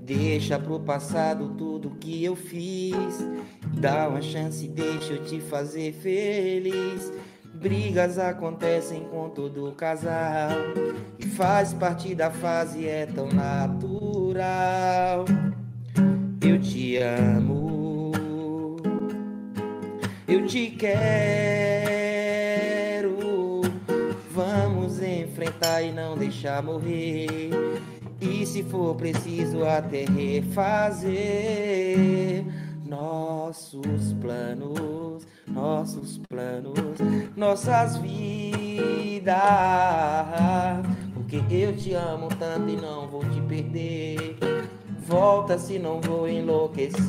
Deixa 0.00 0.58
pro 0.58 0.80
passado 0.80 1.54
tudo 1.58 1.96
que 2.00 2.24
eu 2.24 2.34
fiz. 2.34 3.26
Dá 3.78 4.08
uma 4.08 4.22
chance, 4.22 4.66
deixa 4.66 5.12
eu 5.12 5.24
te 5.24 5.40
fazer 5.40 5.92
feliz. 5.92 7.12
Brigas 7.54 8.18
acontecem 8.18 9.04
com 9.04 9.28
todo 9.28 9.72
casal. 9.72 10.50
E 11.18 11.26
faz 11.26 11.74
parte 11.74 12.14
da 12.14 12.30
fase, 12.30 12.86
é 12.86 13.04
tão 13.04 13.28
natural. 14.38 15.24
Eu 16.40 16.60
te 16.60 16.96
amo. 16.98 18.12
Eu 20.26 20.46
te 20.46 20.70
quero. 20.70 21.18
Vamos 24.30 25.02
enfrentar 25.02 25.82
e 25.82 25.92
não 25.92 26.16
deixar 26.16 26.62
morrer. 26.62 27.50
E 28.20 28.46
se 28.46 28.62
for 28.62 28.94
preciso 28.94 29.64
até 29.64 30.04
refazer 30.04 31.14
nossos 32.86 34.12
planos, 34.20 35.26
nossos 35.46 36.18
planos, 36.28 36.98
nossas 37.36 37.96
vidas. 37.98 39.38
Porque 41.28 41.44
eu 41.54 41.76
te 41.76 41.92
amo 41.92 42.28
tanto 42.38 42.70
e 42.70 42.76
não 42.76 43.06
vou 43.06 43.22
te 43.22 43.38
perder. 43.42 44.38
Volta 45.06 45.58
se 45.58 45.78
não 45.78 46.00
vou 46.00 46.26
enlouquecer. 46.26 47.04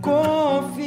Confie 0.00 0.86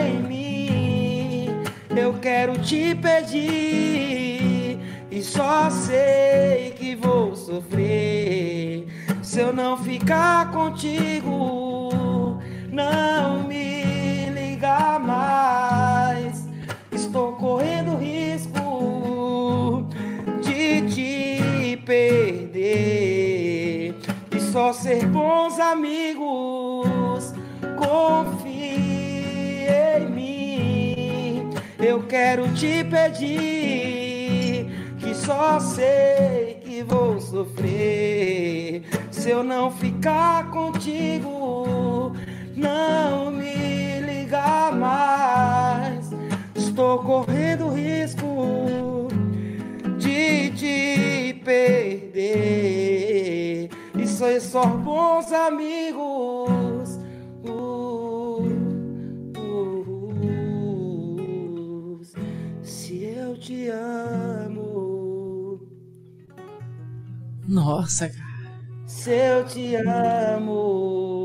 em 0.00 0.22
mim, 0.22 1.46
eu 1.94 2.14
quero 2.14 2.58
te 2.58 2.94
pedir. 2.94 4.78
E 5.10 5.22
só 5.22 5.68
sei 5.68 6.70
que 6.70 6.96
vou 6.96 7.36
sofrer 7.36 8.86
se 9.22 9.40
eu 9.40 9.52
não 9.52 9.76
ficar 9.76 10.50
contigo. 10.52 11.90
Não 12.70 13.46
me 13.46 14.30
liga 14.30 14.98
mais, 14.98 15.91
estou 17.12 17.32
correndo 17.32 17.98
risco 17.98 19.86
de 20.42 20.80
te 20.88 21.76
perder 21.84 23.94
e 24.34 24.40
só 24.50 24.72
ser 24.72 25.04
bons 25.08 25.60
amigos. 25.60 27.34
Confie 27.76 29.66
em 29.68 30.08
mim, 30.08 31.50
eu 31.78 32.02
quero 32.04 32.48
te 32.54 32.82
pedir 32.82 34.70
que 34.98 35.14
só 35.14 35.60
sei 35.60 36.62
que 36.64 36.82
vou 36.82 37.20
sofrer 37.20 38.84
se 39.10 39.28
eu 39.28 39.44
não 39.44 39.70
ficar 39.70 40.50
contigo. 40.50 42.16
Não 42.56 43.30
me 43.30 44.00
liga 44.00 44.72
mais, 44.72 46.10
estou 46.72 46.98
correndo 47.00 47.68
risco 47.68 49.06
de 49.98 50.50
te 50.52 51.34
perder 51.44 52.48
e 53.94 54.06
ser 54.06 54.40
só 54.40 54.64
bons 54.66 55.30
amigos. 55.32 56.98
Uh, 57.44 58.48
uh, 59.36 60.14
uh, 61.98 62.00
se 62.62 63.04
eu 63.04 63.36
te 63.38 63.68
amo, 63.68 65.60
Nossa, 67.46 68.08
cara. 68.08 68.24
se 68.86 69.10
eu 69.10 69.44
te 69.44 69.74
amo. 69.76 71.20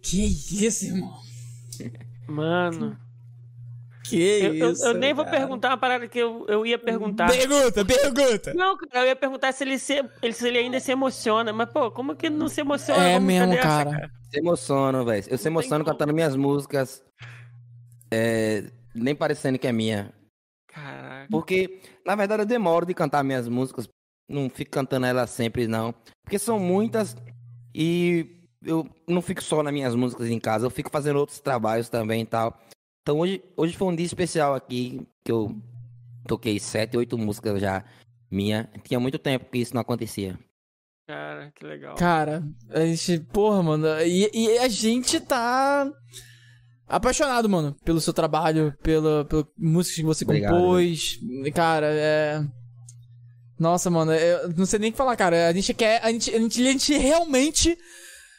Que 0.00 0.24
isso, 0.66 0.86
irmão? 0.86 1.12
Mano, 2.26 2.96
Que 4.04 4.16
eu, 4.20 4.54
eu- 4.54 4.70
isso. 4.72 4.84
eu 4.86 4.94
nem 4.94 5.14
vou 5.14 5.24
cara. 5.24 5.38
perguntar 5.38 5.68
uma 5.70 5.78
parada 5.78 6.06
que 6.06 6.18
eu, 6.18 6.44
eu 6.46 6.66
ia 6.66 6.78
perguntar. 6.78 7.26
Pergunta, 7.30 7.84
pergunta. 7.84 8.52
Não, 8.54 8.76
cara, 8.76 9.04
eu 9.04 9.08
ia 9.08 9.16
perguntar 9.16 9.50
se 9.52 9.64
ele, 9.64 9.78
se, 9.78 10.04
ele, 10.22 10.32
se 10.34 10.46
ele 10.46 10.58
ainda 10.58 10.78
se 10.78 10.92
emociona. 10.92 11.52
Mas, 11.52 11.70
pô, 11.72 11.90
como 11.90 12.14
que 12.14 12.28
não 12.28 12.48
se 12.48 12.60
emociona? 12.60 13.02
É 13.02 13.18
mesmo, 13.18 13.52
dessa, 13.52 13.62
cara. 13.62 14.10
Se 14.30 14.38
emociono, 14.38 15.04
velho. 15.04 15.24
Eu 15.28 15.38
se 15.38 15.48
emociono 15.48 15.84
como. 15.84 15.94
cantando 15.96 16.12
minhas 16.12 16.36
músicas. 16.36 17.02
é, 18.10 18.64
nem 18.94 19.14
parecendo 19.14 19.58
que 19.58 19.66
é 19.66 19.72
minha. 19.72 20.12
Caraca. 20.68 21.28
Porque, 21.30 21.80
na 22.04 22.14
verdade, 22.14 22.42
eu 22.42 22.46
demoro 22.46 22.84
de 22.84 22.94
cantar 22.94 23.24
minhas 23.24 23.48
músicas. 23.48 23.88
Não 24.28 24.48
fico 24.50 24.70
cantando 24.70 25.06
elas 25.06 25.30
sempre, 25.30 25.66
não. 25.66 25.94
Porque 26.24 26.38
são 26.38 26.58
muitas 26.58 27.16
e 27.74 28.40
eu 28.64 28.88
não 29.08 29.20
fico 29.20 29.42
só 29.42 29.62
nas 29.62 29.72
minhas 29.72 29.94
músicas 29.94 30.28
em 30.28 30.40
casa. 30.40 30.66
Eu 30.66 30.70
fico 30.70 30.90
fazendo 30.90 31.18
outros 31.18 31.40
trabalhos 31.40 31.88
também 31.88 32.22
e 32.22 32.26
tal. 32.26 32.58
Então 33.04 33.18
hoje, 33.18 33.44
hoje 33.54 33.76
foi 33.76 33.86
um 33.88 33.94
dia 33.94 34.06
especial 34.06 34.54
aqui, 34.54 35.06
que 35.22 35.30
eu 35.30 35.54
toquei 36.26 36.58
sete, 36.58 36.96
oito 36.96 37.18
músicas 37.18 37.60
já 37.60 37.84
minha. 38.30 38.70
Tinha 38.82 38.98
muito 38.98 39.18
tempo 39.18 39.44
que 39.50 39.58
isso 39.58 39.74
não 39.74 39.82
acontecia. 39.82 40.38
Cara, 41.06 41.52
que 41.54 41.66
legal. 41.66 41.96
Cara, 41.96 42.42
a 42.70 42.80
gente, 42.80 43.20
porra, 43.30 43.62
mano, 43.62 43.86
e, 44.00 44.30
e 44.32 44.58
a 44.58 44.68
gente 44.68 45.20
tá 45.20 45.86
apaixonado, 46.88 47.46
mano, 47.46 47.76
pelo 47.84 48.00
seu 48.00 48.14
trabalho, 48.14 48.74
pela, 48.82 49.26
pela 49.26 49.46
música 49.58 49.96
que 49.96 50.02
você 50.02 50.24
Obrigado, 50.24 50.54
compôs. 50.54 51.20
Cara, 51.54 51.88
é. 51.90 52.42
Nossa, 53.58 53.90
mano, 53.90 54.14
eu 54.14 54.48
não 54.56 54.64
sei 54.64 54.78
nem 54.78 54.88
o 54.88 54.92
que 54.92 54.96
falar, 54.96 55.14
cara. 55.14 55.46
A 55.46 55.52
gente 55.52 55.74
quer. 55.74 56.02
A 56.02 56.10
gente, 56.10 56.34
a 56.34 56.38
gente, 56.38 56.66
a 56.66 56.72
gente 56.72 56.96
realmente. 56.96 57.76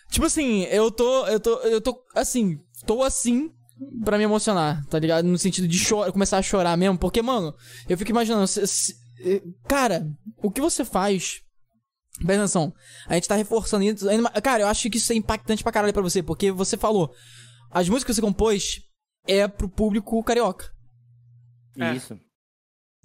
Tipo 0.10 0.26
assim, 0.26 0.64
eu 0.64 0.90
tô. 0.90 1.28
Eu 1.28 1.40
tô. 1.40 1.60
Eu 1.60 1.80
tô 1.80 2.04
assim. 2.16 2.60
Tô 2.88 3.04
assim 3.04 3.55
pra 4.04 4.18
me 4.18 4.24
emocionar, 4.24 4.86
tá 4.88 4.98
ligado? 5.00 5.26
No 5.26 5.38
sentido 5.38 5.68
de 5.68 5.78
chorar, 5.78 6.12
começar 6.12 6.38
a 6.38 6.42
chorar 6.42 6.78
mesmo. 6.78 6.98
Porque, 6.98 7.22
mano, 7.22 7.54
eu 7.90 7.98
fico 7.98 8.12
imaginando. 8.12 8.48
se- 8.48 8.66
se- 8.68 8.96
cara, 9.68 10.08
o 10.44 10.50
que 10.52 10.62
você 10.62 10.84
faz 10.86 11.42
Presta 12.18 12.44
atenção. 12.44 12.74
A 13.08 13.16
gente 13.16 13.28
tá 13.28 13.36
reforçando 13.36 13.84
isso. 13.84 14.06
Cara, 14.42 14.64
eu 14.64 14.68
acho 14.68 14.90
que 14.90 14.96
isso 14.98 15.12
é 15.12 15.16
impactante 15.18 15.62
pra 15.62 15.72
caralho 15.74 15.92
pra 15.92 16.02
você, 16.02 16.24
porque 16.24 16.50
você 16.50 16.78
falou. 16.78 17.12
As 17.70 17.90
músicas 17.90 18.16
que 18.16 18.22
você 18.22 18.26
compôs 18.26 18.80
é 19.28 19.46
pro 19.50 19.68
público 19.68 20.24
carioca. 20.24 20.72
É. 21.78 21.94
Isso. 21.94 22.18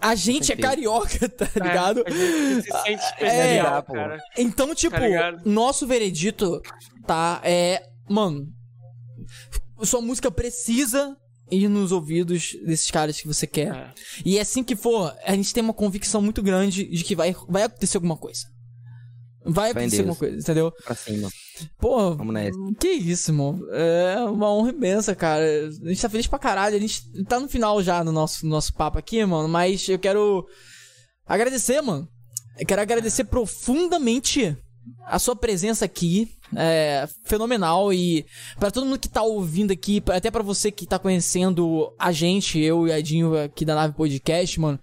A 0.00 0.14
gente 0.14 0.52
é 0.52 0.56
carioca, 0.56 1.28
tá 1.28 1.44
É, 1.56 1.58
ligado? 1.58 2.04
a 2.06 2.10
gente 2.10 2.62
se 2.62 2.70
sente 2.82 3.02
É, 3.18 3.56
especial, 3.56 3.82
pô. 3.82 3.94
cara. 3.94 4.18
Então, 4.38 4.72
tipo, 4.76 4.94
Tá 4.96 5.32
nosso 5.44 5.88
veredito, 5.88 6.60
tá? 7.04 7.40
É. 7.42 7.82
Mano. 8.08 8.46
Sua 9.82 10.00
música 10.00 10.30
precisa 10.30 11.16
ir 11.50 11.68
nos 11.68 11.90
ouvidos 11.92 12.56
desses 12.64 12.90
caras 12.90 13.20
que 13.20 13.26
você 13.26 13.46
quer. 13.46 13.74
É. 13.74 13.92
E 14.24 14.38
assim 14.38 14.62
que 14.62 14.76
for, 14.76 15.14
a 15.24 15.34
gente 15.34 15.52
tem 15.52 15.62
uma 15.62 15.74
convicção 15.74 16.22
muito 16.22 16.42
grande 16.42 16.84
de 16.84 17.02
que 17.04 17.16
vai, 17.16 17.34
vai 17.48 17.64
acontecer 17.64 17.96
alguma 17.96 18.16
coisa. 18.16 18.46
Vai 19.44 19.70
acontecer 19.70 19.96
Deus. 19.96 20.08
alguma 20.08 20.16
coisa, 20.16 20.36
entendeu? 20.36 20.72
Pra 20.84 20.94
cima. 20.94 21.30
Pô, 21.78 22.14
Vamos 22.14 22.34
nessa. 22.34 22.56
que 22.78 22.88
isso, 22.88 23.30
irmão. 23.30 23.58
É 23.72 24.20
uma 24.20 24.52
honra 24.52 24.70
imensa, 24.70 25.14
cara. 25.14 25.44
A 25.44 25.88
gente 25.88 26.00
tá 26.00 26.08
feliz 26.10 26.26
pra 26.26 26.38
caralho. 26.38 26.76
A 26.76 26.78
gente 26.78 27.02
tá 27.24 27.40
no 27.40 27.48
final 27.48 27.82
já 27.82 28.04
no 28.04 28.12
nosso, 28.12 28.44
no 28.44 28.50
nosso 28.50 28.72
papo 28.74 28.98
aqui, 28.98 29.24
mano. 29.24 29.48
Mas 29.48 29.88
eu 29.88 29.98
quero 29.98 30.46
agradecer, 31.26 31.80
mano. 31.80 32.06
Eu 32.58 32.66
quero 32.66 32.82
agradecer 32.82 33.24
profundamente 33.24 34.56
a 35.06 35.18
sua 35.18 35.36
presença 35.36 35.84
aqui. 35.84 36.28
É 36.56 37.08
fenomenal. 37.24 37.92
E 37.92 38.26
pra 38.58 38.70
todo 38.70 38.86
mundo 38.86 38.98
que 38.98 39.08
tá 39.08 39.22
ouvindo 39.22 39.72
aqui, 39.72 40.02
até 40.08 40.30
pra 40.30 40.42
você 40.42 40.70
que 40.70 40.86
tá 40.86 40.98
conhecendo 40.98 41.94
a 41.98 42.10
gente, 42.12 42.58
eu 42.58 42.88
e 42.88 42.92
a 42.92 42.98
Edinho 42.98 43.36
aqui 43.36 43.64
da 43.64 43.74
Nave 43.74 43.94
Podcast, 43.94 44.58
mano. 44.58 44.78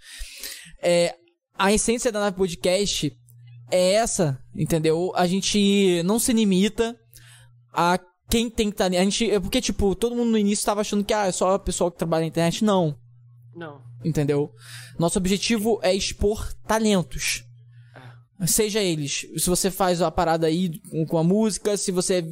É, 0.81 1.15
a 1.57 1.73
essência 1.73 2.11
da 2.11 2.19
Nave 2.19 2.37
Podcast 2.37 3.11
é 3.71 3.93
essa, 3.93 4.39
entendeu? 4.55 5.11
A 5.15 5.27
gente 5.27 6.01
não 6.03 6.19
se 6.19 6.31
limita 6.31 6.95
a 7.73 7.99
quem 8.29 8.49
tem 8.49 8.69
que 8.69 8.75
tá. 8.75 8.85
A 8.85 8.89
gente. 8.89 9.29
É 9.29 9.39
porque, 9.39 9.61
tipo, 9.61 9.95
todo 9.95 10.15
mundo 10.15 10.31
no 10.31 10.37
início 10.37 10.65
tava 10.65 10.81
achando 10.81 11.03
que 11.03 11.13
ah, 11.13 11.27
é 11.27 11.31
só 11.31 11.55
o 11.55 11.59
pessoal 11.59 11.91
que 11.91 11.97
trabalha 11.97 12.21
na 12.21 12.27
internet. 12.27 12.63
Não, 12.63 12.97
Não. 13.55 13.81
entendeu? 14.03 14.51
Nosso 14.97 15.17
objetivo 15.17 15.79
é 15.81 15.93
expor 15.93 16.53
talentos. 16.67 17.43
Seja 18.45 18.79
eles, 18.79 19.25
se 19.35 19.49
você 19.49 19.71
faz 19.71 19.99
a 19.99 20.11
parada 20.11 20.45
aí 20.45 20.69
com- 21.09 21.17
a 21.17 21.23
música, 21.23 21.75
se 21.75 21.91
você 21.91 22.23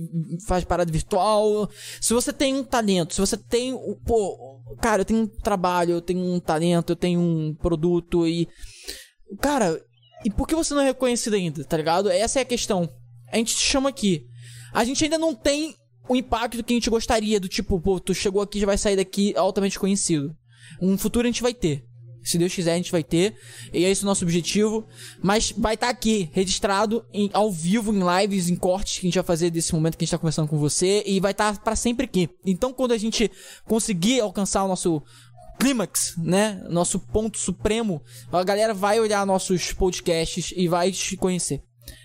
faz 0.46 0.64
parada 0.64 0.92
virtual, 0.92 1.68
se 2.00 2.14
você 2.14 2.32
tem 2.32 2.54
um 2.54 2.64
talento, 2.64 3.16
se 3.16 3.20
você 3.20 3.36
tem, 3.36 3.74
o- 3.74 3.98
pô, 4.06 4.62
cara, 4.82 5.02
eu 5.02 5.06
tenho 5.06 5.22
um 5.22 5.28
trabalho, 5.28 5.94
eu 5.94 6.02
tenho 6.02 6.20
um 6.20 6.40
talento, 6.40 6.92
eu 6.92 6.96
tenho 6.96 7.20
um 7.20 7.56
produto 7.56 8.28
e 8.28 8.48
cara, 9.42 9.82
e 10.24 10.30
por 10.30 10.48
que 10.48 10.54
você 10.54 10.76
não 10.76 10.82
é 10.82 10.86
reconhecido 10.86 11.34
ainda, 11.34 11.64
tá 11.64 11.76
ligado? 11.76 12.10
Essa 12.10 12.38
é 12.38 12.42
a 12.44 12.46
questão. 12.46 12.88
A 13.32 13.38
gente 13.38 13.56
te 13.56 13.62
chama 13.64 13.90
aqui. 13.90 14.26
A 14.74 14.84
gente 14.84 15.04
ainda 15.04 15.18
não 15.18 15.34
tem 15.34 15.74
o 16.08 16.16
impacto 16.16 16.64
que 16.64 16.74
a 16.74 16.78
gente 16.78 16.90
gostaria, 16.90 17.40
do 17.40 17.48
tipo, 17.48 17.82
pô, 17.82 18.00
tu 18.00 18.14
chegou 18.14 18.44
aqui 18.44 18.60
já 18.60 18.68
vai 18.68 18.78
sair 18.78 18.96
daqui 18.96 19.36
altamente 19.36 19.80
conhecido. 19.80 20.36
Um 20.80 20.98
futuro 21.00 21.26
a 21.28 21.32
gente 21.32 21.42
vai 21.42 21.54
ter. 21.54 21.84
Se 22.26 22.38
Deus 22.38 22.54
quiser, 22.54 22.74
a 22.74 22.78
gente 22.78 22.92
vai 22.92 23.04
ter. 23.04 23.36
E 23.72 23.86
é 23.86 23.90
esse 23.90 24.04
o 24.04 24.06
nosso 24.06 24.26
objetivo. 24.26 24.86
Mas 25.22 25.52
vai 25.56 25.76
estar 25.76 25.90
aqui, 25.90 26.30
registrado 26.34 27.06
em- 27.14 27.30
ao 27.32 27.52
vivo, 27.52 27.94
em 27.94 28.02
lives, 28.22 28.50
em 28.50 28.56
cortes 28.56 29.00
que 29.00 29.06
a 29.06 29.08
gente 29.08 29.16
vai 29.16 29.24
fazer 29.24 29.50
desse 29.52 29.74
momento 29.74 29.98
que 29.98 30.04
a 30.04 30.06
gente 30.06 30.12
tá 30.12 30.18
conversando 30.18 30.48
com 30.48 30.58
você. 30.58 31.04
E 31.06 31.20
vai 31.20 31.32
estar 31.32 31.58
pra 31.60 31.76
sempre 31.76 32.06
aqui. 32.06 32.30
Então, 32.46 32.74
quando 32.74 32.92
a 32.94 32.98
gente 32.98 33.32
conseguir 33.66 34.20
alcançar 34.20 34.64
o 34.64 34.68
nosso 34.68 35.02
clímax, 35.60 36.16
né? 36.18 36.62
Nosso 36.70 37.00
ponto 37.00 37.38
supremo, 37.38 38.02
a 38.32 38.44
galera 38.44 38.74
vai 38.74 39.00
olhar 39.00 39.26
nossos 39.26 39.72
podcasts 39.72 40.54
e 40.56 40.68
vai 40.68 40.92
te 40.92 41.16
conhecer. 41.16 41.62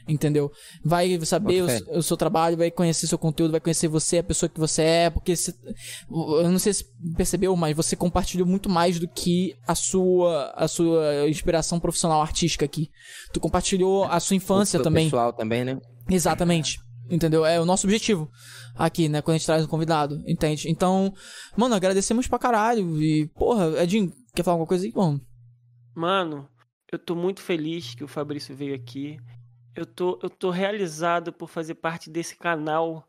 Entendeu? 0.08 0.50
Vai 0.84 1.18
saber 1.24 1.62
o, 1.62 1.66
Bota 1.66 1.84
fé. 1.84 1.98
o 1.98 2.02
seu 2.02 2.16
trabalho, 2.16 2.56
vai 2.56 2.70
conhecer 2.70 3.06
seu 3.06 3.18
conteúdo, 3.18 3.52
vai 3.52 3.60
conhecer 3.60 3.88
você, 3.88 4.18
a 4.18 4.24
pessoa 4.24 4.48
que 4.48 4.58
você 4.58 4.82
é, 4.82 5.10
porque 5.10 5.36
você, 5.36 5.54
eu 6.10 6.50
não 6.50 6.58
sei 6.58 6.72
se 6.74 6.84
percebeu, 7.16 7.54
mas 7.56 7.76
você 7.76 7.94
compartilhou 7.94 8.46
muito 8.46 8.68
mais 8.68 8.98
do 8.98 9.06
que 9.08 9.54
a 9.66 9.74
sua 9.74 10.50
a 10.56 10.66
sua 10.68 11.28
inspiração 11.28 11.78
profissional 11.78 12.20
artística 12.20 12.64
aqui. 12.64 12.90
Tu 13.32 13.40
compartilhou 13.40 14.04
a 14.04 14.18
sua 14.20 14.36
infância 14.36 14.80
O 14.80 14.82
também. 14.82 15.06
pessoal 15.06 15.32
também, 15.32 15.64
né? 15.64 15.78
Exatamente. 16.08 16.78
Entendeu? 17.10 17.44
É 17.44 17.60
o 17.60 17.64
nosso 17.64 17.86
objetivo 17.86 18.30
aqui, 18.76 19.08
né? 19.08 19.20
Quando 19.20 19.34
a 19.34 19.38
gente 19.38 19.46
traz 19.46 19.64
um 19.64 19.68
convidado, 19.68 20.22
entende? 20.26 20.68
Então, 20.70 21.12
mano, 21.56 21.74
agradecemos 21.74 22.26
pra 22.28 22.38
caralho. 22.38 23.02
E, 23.02 23.26
porra, 23.34 23.82
Edinho, 23.82 24.12
quer 24.34 24.42
falar 24.44 24.54
alguma 24.54 24.66
coisa 24.68 24.84
aí, 24.84 24.92
mano? 24.94 25.20
Mano, 25.94 26.48
eu 26.92 26.98
tô 26.98 27.14
muito 27.16 27.40
feliz 27.40 27.94
que 27.94 28.04
o 28.04 28.08
Fabrício 28.08 28.54
veio 28.54 28.74
aqui. 28.74 29.18
Eu 29.74 29.86
tô, 29.86 30.18
eu 30.22 30.28
tô 30.28 30.50
realizado 30.50 31.32
por 31.32 31.48
fazer 31.48 31.76
parte 31.76 32.10
desse 32.10 32.36
canal 32.36 33.08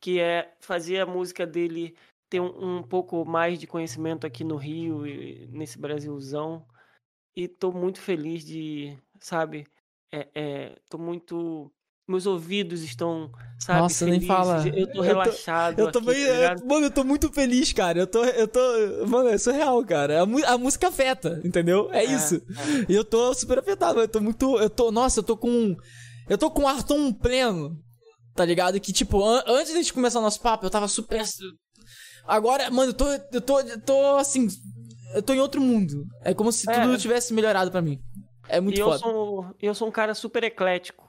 que 0.00 0.20
é 0.20 0.54
fazer 0.60 1.00
a 1.00 1.06
música 1.06 1.46
dele 1.46 1.96
ter 2.28 2.40
um, 2.40 2.78
um 2.78 2.82
pouco 2.82 3.24
mais 3.24 3.58
de 3.58 3.66
conhecimento 3.66 4.26
aqui 4.26 4.44
no 4.44 4.56
Rio 4.56 5.06
e 5.06 5.46
nesse 5.46 5.78
Brasilzão. 5.78 6.66
E 7.34 7.48
tô 7.48 7.72
muito 7.72 8.00
feliz 8.00 8.44
de, 8.44 8.98
sabe? 9.18 9.66
É, 10.12 10.28
é, 10.34 10.78
tô 10.88 10.98
muito. 10.98 11.72
Meus 12.06 12.26
ouvidos 12.26 12.82
estão, 12.82 13.30
sabe? 13.58 13.80
Nossa, 13.80 14.04
nem 14.04 14.20
felizes. 14.20 14.28
fala. 14.28 14.68
Eu 14.68 14.72
tô 14.72 14.78
Eu 14.78 14.92
tô- 14.92 15.00
relaxado. 15.00 15.78
Eu 15.78 15.84
aqui, 15.88 15.92
também. 15.98 16.24
tá 16.26 16.56
mano, 16.66 16.86
eu 16.86 16.90
tô 16.90 17.02
muito 17.02 17.32
feliz, 17.32 17.72
cara. 17.72 17.98
Eu 17.98 18.06
tô. 18.06 18.22
Eu 18.24 18.46
tô. 18.46 18.60
Mano, 19.06 19.30
é 19.30 19.38
surreal, 19.38 19.82
cara. 19.86 20.20
A, 20.22 20.52
a 20.52 20.58
música 20.58 20.88
afeta, 20.88 21.40
entendeu? 21.42 21.88
É, 21.92 22.04
isso. 22.04 22.34
é. 22.36 22.92
E 22.92 22.94
eu 22.94 23.04
tô 23.06 23.32
super 23.32 23.58
afetado. 23.58 24.00
Eu 24.00 24.08
tô 24.08 24.20
muito. 24.20 24.58
Eu 24.58 24.68
tô. 24.68 24.92
Nossa, 24.92 25.20
eu 25.20 25.24
tô 25.24 25.34
com. 25.34 25.74
Eu 26.28 26.36
tô 26.36 26.50
com 26.50 26.68
ar 26.68 26.82
tão 26.82 27.10
pleno. 27.10 27.74
Tá 28.34 28.44
ligado? 28.44 28.78
Que, 28.80 28.92
tipo, 28.92 29.24
an- 29.24 29.42
antes 29.46 29.68
de 29.72 29.78
a 29.78 29.82
gente 29.82 29.94
começar 29.94 30.18
o 30.18 30.22
nosso 30.22 30.40
papo, 30.42 30.66
eu 30.66 30.70
tava 30.70 30.88
super. 30.88 31.22
Agora, 32.26 32.70
mano, 32.70 32.90
eu 32.90 32.94
tô. 32.94 33.06
Eu 33.32 33.40
tô. 33.40 33.60
Eu 33.60 33.80
tô 33.80 34.16
assim. 34.16 34.46
Eu 35.14 35.22
tô 35.22 35.32
em 35.32 35.40
outro 35.40 35.60
mundo. 35.60 36.04
É 36.22 36.34
como 36.34 36.50
se 36.52 36.68
É. 36.70 36.82
tudo 36.82 36.98
tivesse 36.98 37.32
melhorado 37.32 37.70
pra 37.70 37.80
mim. 37.80 37.98
É 38.48 38.60
muito 38.60 38.76
e 38.76 38.80
eu 38.80 38.86
foda. 38.86 38.98
sou, 38.98 39.46
eu 39.62 39.74
sou 39.74 39.88
um 39.88 39.90
cara 39.92 40.14
super 40.14 40.42
eclético. 40.44 41.03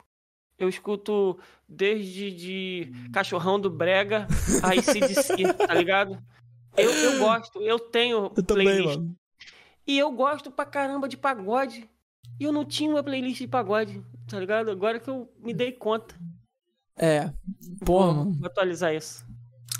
Eu 0.57 0.69
escuto 0.69 1.37
desde 1.67 2.31
de 2.31 2.91
Cachorrão 3.11 3.59
do 3.59 3.69
Brega 3.69 4.27
a 4.63 4.75
ICDC, 4.75 5.53
tá 5.67 5.73
ligado? 5.73 6.17
Eu, 6.77 6.91
eu 6.91 7.19
gosto, 7.19 7.61
eu 7.61 7.79
tenho 7.79 8.31
Eu 8.35 8.43
também, 8.43 8.65
playlist. 8.67 8.95
mano. 8.97 9.15
E 9.87 9.97
eu 9.97 10.11
gosto 10.11 10.49
pra 10.51 10.65
caramba 10.65 11.07
de 11.07 11.17
pagode. 11.17 11.89
E 12.39 12.43
eu 12.43 12.51
não 12.51 12.65
tinha 12.65 12.89
uma 12.89 13.03
playlist 13.03 13.39
de 13.39 13.47
pagode, 13.47 14.03
tá 14.27 14.39
ligado? 14.39 14.71
Agora 14.71 14.99
que 14.99 15.09
eu 15.09 15.29
me 15.39 15.53
dei 15.53 15.71
conta. 15.71 16.15
É. 16.97 17.31
Porra, 17.85 18.13
vou, 18.13 18.13
mano. 18.25 18.33
vou 18.39 18.47
atualizar 18.47 18.93
isso. 18.93 19.25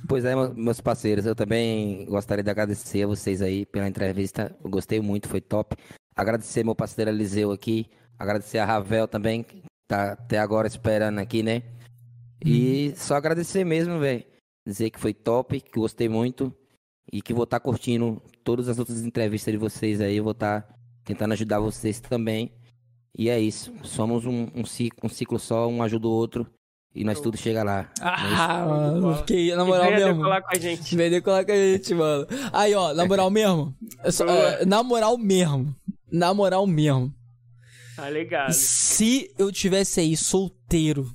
Pois 0.08 0.24
é, 0.24 0.36
me- 0.36 0.54
meus 0.54 0.80
parceiros, 0.80 1.26
eu 1.26 1.34
também 1.36 2.06
gostaria 2.06 2.44
de 2.44 2.50
agradecer 2.50 3.04
a 3.04 3.08
vocês 3.08 3.42
aí 3.42 3.66
pela 3.66 3.88
entrevista. 3.88 4.56
Eu 4.64 4.70
gostei 4.70 5.00
muito, 5.02 5.28
foi 5.28 5.42
top. 5.42 5.76
Agradecer 6.16 6.64
meu 6.64 6.76
parceiro 6.76 7.10
Eliseu 7.12 7.52
aqui. 7.52 7.90
Agradecer 8.20 8.60
a 8.60 8.66
Ravel 8.66 9.08
também, 9.08 9.44
tá 9.88 10.14
até 10.14 10.40
agora 10.40 10.68
esperando 10.68 11.20
aqui, 11.20 11.44
né? 11.44 11.64
E 12.44 12.94
só 12.96 13.16
agradecer 13.16 13.64
mesmo, 13.64 14.00
velho. 14.00 14.24
Dizer 14.66 14.90
que 14.90 15.00
foi 15.00 15.14
top, 15.14 15.62
que 15.62 15.80
gostei 15.80 16.10
muito. 16.10 16.54
E 17.12 17.22
que 17.22 17.34
vou 17.34 17.44
estar 17.44 17.60
curtindo 17.60 18.22
todas 18.44 18.68
as 18.68 18.80
outras 18.80 19.04
entrevistas 19.06 19.52
de 19.52 19.58
vocês 19.58 20.02
aí. 20.02 20.18
Eu 20.18 20.24
vou 20.24 20.32
estar 20.32 20.68
tentando 21.04 21.34
ajudar 21.34 21.60
vocês 21.60 22.00
também. 22.00 22.52
E 23.18 23.30
é 23.30 23.40
isso. 23.40 23.72
Somos 23.84 24.26
um, 24.26 24.48
um, 24.56 24.66
ciclo, 24.66 25.00
um 25.04 25.10
ciclo 25.10 25.40
só, 25.40 25.68
um 25.68 25.82
ajuda 25.82 26.08
o 26.08 26.12
outro. 26.12 26.48
E 26.94 27.04
nós 27.04 27.20
tudo 27.20 27.38
chega 27.38 27.62
lá. 27.62 27.90
Ah, 28.00 28.66
mano. 28.66 29.16
Fiquei, 29.18 29.54
na 29.54 29.66
moral 29.66 29.92
mesmo. 29.92 30.14
decolar 30.14 30.42
com 30.42 30.56
a 30.56 30.60
gente. 30.60 30.96
Vender 30.96 31.22
colar 31.22 31.46
com 31.46 31.52
a 31.52 31.56
gente, 31.56 31.94
mano. 31.94 32.26
Aí, 32.54 32.74
ó, 32.74 32.94
na 32.94 33.06
moral 33.06 33.30
mesmo. 33.30 33.76
é 34.02 34.12
só- 34.12 34.26
é, 34.26 34.66
na 34.66 34.82
moral 34.82 35.18
mesmo. 35.18 35.76
Na 36.10 36.34
moral 36.34 36.66
mesmo. 36.66 37.14
Tá 37.96 38.10
ligado. 38.10 38.52
Se 38.54 39.34
eu 39.38 39.52
tivesse 39.52 40.00
aí 40.00 40.16
solteiro, 40.18 41.10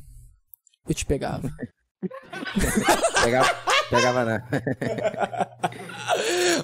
eu 0.88 0.94
te 0.94 1.04
pegava. 1.04 1.50
Pegava, 3.22 3.54
pegava 3.90 4.24
não. 4.24 4.40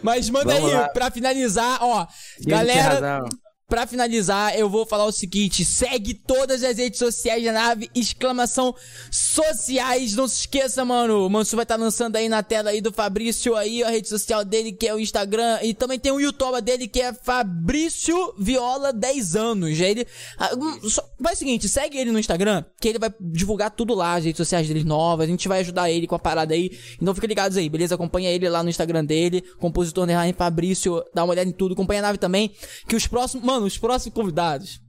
Mas 0.03 0.31
manda 0.31 0.55
Vamos 0.55 0.71
aí, 0.71 0.77
lá. 0.77 0.89
pra 0.89 1.11
finalizar, 1.11 1.79
ó. 1.83 2.07
Galera. 2.47 3.23
Pra 3.69 3.85
finalizar, 3.85 4.57
eu 4.57 4.71
vou 4.71 4.87
falar 4.87 5.07
o 5.07 5.13
seguinte: 5.13 5.65
segue 5.65 6.15
todas 6.15 6.63
as 6.63 6.79
redes 6.79 7.01
sociais 7.01 7.43
da 7.43 7.51
nave, 7.51 7.91
exclamação 7.97 8.73
sociais. 9.11 10.15
Não 10.15 10.29
se 10.29 10.43
esqueça, 10.43 10.85
mano. 10.85 11.27
O 11.27 11.29
Mansu 11.29 11.57
vai 11.57 11.65
estar 11.65 11.75
lançando 11.75 12.15
aí 12.15 12.29
na 12.29 12.45
tela 12.45 12.71
aí 12.71 12.81
do 12.81 12.93
Fabrício 12.93 13.57
aí 13.57 13.83
a 13.83 13.91
rede 13.91 14.09
social 14.09 14.45
dele, 14.45 14.71
que 14.71 14.87
é 14.87 14.95
o 14.95 15.01
Instagram. 15.01 15.59
E 15.63 15.75
também 15.75 15.99
tem 15.99 16.13
o 16.13 16.21
YouTube 16.21 16.61
dele, 16.61 16.87
que 16.87 17.03
é 17.03 17.13
Fabrício 17.13 18.35
Viola 18.39 18.93
10 18.93 19.35
anos. 19.35 19.81
Ele. 19.81 20.07
ah, 20.39 20.51
hum, 20.55 20.79
Faz 21.21 21.37
o 21.37 21.39
seguinte, 21.41 21.69
segue 21.69 21.99
ele 21.99 22.13
no 22.13 22.21
Instagram, 22.21 22.65
que 22.81 22.89
ele 22.89 23.01
vai 23.01 23.13
divulgar 23.21 23.73
tudo 23.73 23.95
lá, 23.95 24.15
as 24.15 24.25
redes 24.25 24.37
sociais 24.37 24.69
dele 24.69 24.85
novas. 24.85 25.27
A 25.27 25.31
gente 25.31 25.49
vai 25.49 25.59
ajudar 25.61 25.91
ele 25.91 26.07
com 26.07 26.15
a 26.15 26.21
parada 26.21 26.55
aí. 26.55 26.71
Então 27.03 27.13
fica 27.15 27.27
ligados 27.27 27.57
aí, 27.57 27.69
beleza? 27.69 27.97
Acompanha 27.97 28.31
ele 28.31 28.49
lá 28.49 28.63
no 28.63 28.71
Instagram 28.71 29.05
dele, 29.05 29.43
compositor 29.59 30.05
Underline 30.05 30.35
Fabrício, 30.35 31.03
dá 31.13 31.25
uma 31.25 31.33
olhada 31.33 31.49
em 31.49 31.53
tudo. 31.53 31.73
Acompanha 31.73 31.99
a 31.99 32.03
nave 32.03 32.19
também, 32.19 32.53
que 32.87 32.95
os 32.95 33.09
próximos. 33.09 33.45
Mano, 33.45 33.56
os 33.65 33.79
próximos 33.79 34.15
convidados 34.15 34.81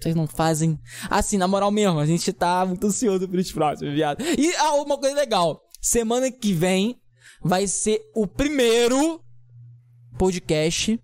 Vocês 0.00 0.14
não 0.14 0.26
fazem. 0.26 0.78
Assim, 1.08 1.36
na 1.36 1.48
moral 1.48 1.70
mesmo, 1.70 1.98
a 1.98 2.06
gente 2.06 2.32
tá 2.32 2.64
muito 2.64 2.86
ansioso 2.86 3.28
pelos 3.28 3.52
próximos, 3.52 3.94
viado. 3.94 4.22
E 4.22 4.54
ah, 4.56 4.74
uma 4.74 4.98
coisa 4.98 5.14
legal. 5.14 5.62
Semana 5.80 6.30
que 6.30 6.52
vem 6.52 7.00
vai 7.42 7.66
ser 7.66 8.00
o 8.14 8.26
primeiro 8.26 9.20
podcast 10.18 11.00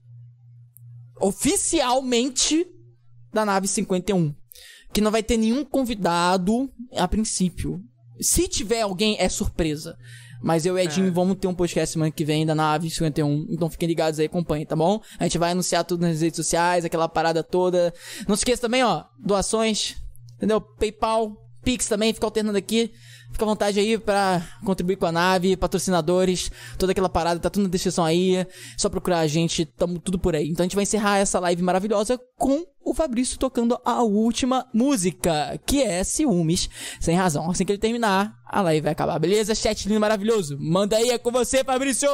oficialmente 1.20 2.66
da 3.32 3.44
nave 3.44 3.66
51. 3.66 4.34
Que 4.92 5.00
não 5.00 5.10
vai 5.10 5.22
ter 5.22 5.36
nenhum 5.36 5.64
convidado 5.64 6.70
a 6.96 7.06
princípio. 7.08 7.82
Se 8.20 8.48
tiver 8.48 8.82
alguém, 8.82 9.16
é 9.18 9.28
surpresa. 9.28 9.96
Mas 10.42 10.66
eu 10.66 10.78
e 10.78 10.82
Edinho 10.82 11.12
vamos 11.12 11.36
ter 11.38 11.46
um 11.46 11.54
podcast 11.54 11.92
semana 11.92 12.10
que 12.10 12.24
vem 12.24 12.46
da 12.46 12.54
nave 12.54 12.90
51. 12.90 13.46
Então 13.50 13.70
fiquem 13.70 13.88
ligados 13.88 14.20
aí, 14.20 14.26
acompanhem, 14.26 14.66
tá 14.66 14.76
bom? 14.76 15.00
A 15.18 15.24
gente 15.24 15.38
vai 15.38 15.52
anunciar 15.52 15.84
tudo 15.84 16.02
nas 16.02 16.20
redes 16.20 16.36
sociais, 16.36 16.84
aquela 16.84 17.08
parada 17.08 17.42
toda. 17.42 17.92
Não 18.28 18.36
se 18.36 18.40
esqueça 18.40 18.62
também, 18.62 18.82
ó, 18.84 19.04
doações, 19.18 19.96
entendeu? 20.36 20.60
PayPal, 20.60 21.32
Pix 21.62 21.88
também, 21.88 22.14
fica 22.14 22.26
alternando 22.26 22.58
aqui. 22.58 22.92
Fica 23.32 23.44
à 23.44 23.48
vontade 23.48 23.78
aí 23.78 23.98
pra 23.98 24.42
contribuir 24.64 24.96
com 24.96 25.06
a 25.06 25.12
nave, 25.12 25.56
patrocinadores, 25.56 26.50
toda 26.78 26.92
aquela 26.92 27.08
parada, 27.08 27.38
tá 27.38 27.50
tudo 27.50 27.64
na 27.64 27.68
descrição 27.68 28.04
aí. 28.04 28.46
Só 28.76 28.88
procurar 28.88 29.20
a 29.20 29.26
gente, 29.26 29.64
tamo 29.64 29.98
tudo 29.98 30.18
por 30.18 30.34
aí. 30.34 30.48
Então 30.48 30.64
a 30.64 30.66
gente 30.66 30.74
vai 30.74 30.84
encerrar 30.84 31.18
essa 31.18 31.38
live 31.40 31.62
maravilhosa 31.62 32.18
com 32.38 32.64
o 32.82 32.94
Fabrício 32.94 33.38
tocando 33.38 33.78
a 33.84 34.02
última 34.02 34.66
música, 34.72 35.60
que 35.66 35.82
é 35.82 36.02
Ciúmes 36.04 36.70
Sem 37.00 37.16
Razão. 37.16 37.50
Assim 37.50 37.64
que 37.64 37.72
ele 37.72 37.78
terminar, 37.78 38.34
a 38.46 38.62
live 38.62 38.82
vai 38.82 38.92
acabar, 38.92 39.18
beleza? 39.18 39.54
Chat 39.54 39.86
lindo 39.88 40.00
maravilhoso. 40.00 40.56
Manda 40.58 40.96
aí, 40.96 41.10
é 41.10 41.18
com 41.18 41.30
você, 41.30 41.62
Fabrício! 41.64 42.08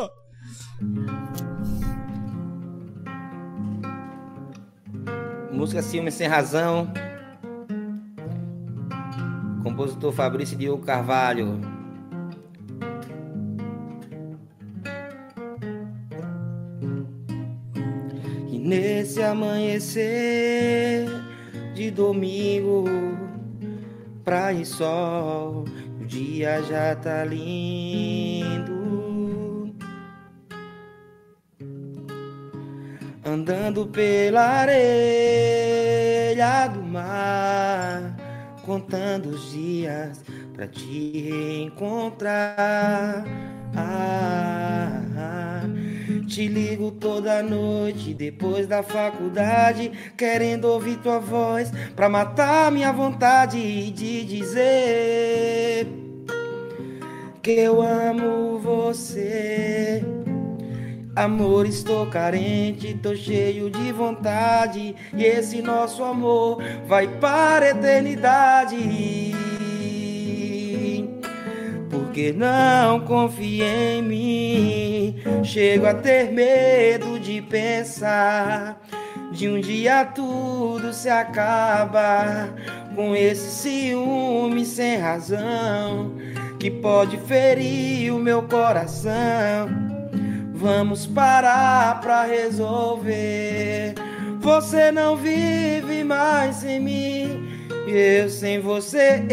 Música 5.53 5.83
Ciúmes 5.83 6.15
Sem 6.15 6.27
Razão. 6.27 6.91
Compositor 9.63 10.13
Fabrício 10.13 10.57
Diogo 10.59 10.85
Carvalho. 10.85 11.61
E 18.51 18.59
nesse 18.59 19.23
amanhecer 19.23 21.07
de 21.75 21.91
domingo, 21.91 22.85
praia 24.25 24.61
e 24.61 24.67
sol, 24.67 25.65
o 26.01 26.05
dia 26.05 26.63
já 26.63 26.95
tá 26.97 27.25
lindo. 27.25 28.83
Andando 33.25 33.87
pela 33.87 34.43
areia 34.43 36.13
do 36.69 36.83
mar, 36.83 38.17
contando 38.65 39.27
os 39.31 39.53
dias 39.53 40.25
pra 40.55 40.67
te 40.67 41.31
reencontrar. 41.31 43.25
Ah, 43.75 45.03
ah, 45.17 45.63
te 46.29 46.47
ligo 46.47 46.91
toda 46.93 47.43
noite 47.43 48.15
depois 48.15 48.67
da 48.67 48.83
faculdade, 48.83 49.91
querendo 50.17 50.65
ouvir 50.67 50.99
tua 50.99 51.19
voz 51.19 51.71
pra 51.97 52.09
matar 52.09 52.71
minha 52.71 52.93
vontade 52.93 53.91
de 53.91 54.25
dizer 54.25 55.87
que 57.43 57.53
eu 57.53 57.83
amo 57.83 58.59
você. 58.59 60.03
Amor, 61.15 61.67
estou 61.67 62.07
carente, 62.07 62.95
tô 62.95 63.15
cheio 63.15 63.69
de 63.69 63.93
vontade. 63.93 64.97
E 65.15 65.23
esse 65.23 65.61
nosso 65.61 66.03
amor 66.03 66.63
vai 66.87 67.07
para 67.07 67.67
a 67.67 67.71
eternidade. 67.71 69.35
Porque 71.91 72.33
não 72.33 73.01
confia 73.01 73.67
em 73.67 74.03
mim. 74.03 75.23
Chego 75.45 75.87
a 75.87 75.93
ter 75.93 76.33
medo 76.33 77.21
de 77.21 77.43
pensar. 77.43 78.81
De 79.33 79.51
um 79.51 79.61
dia 79.61 80.07
tudo 80.07 80.95
se 80.95 81.11
acaba. 81.11 82.49
Com 82.97 83.15
esse 83.15 83.51
ciúme 83.51 84.65
sem 84.65 84.97
razão. 84.97 86.15
Que 86.59 86.71
pode 86.71 87.19
ferir 87.19 88.15
o 88.15 88.19
meu 88.19 88.45
coração. 88.45 89.92
Vamos 90.63 91.07
parar 91.09 92.01
pra 92.01 92.23
resolver. 92.23 93.95
Você 94.39 94.93
não 94.93 95.17
vive 95.17 96.05
mais 96.05 96.55
sem 96.57 96.79
mim, 96.79 97.69
eu 97.89 98.29
sem 98.29 98.61
você. 98.61 99.25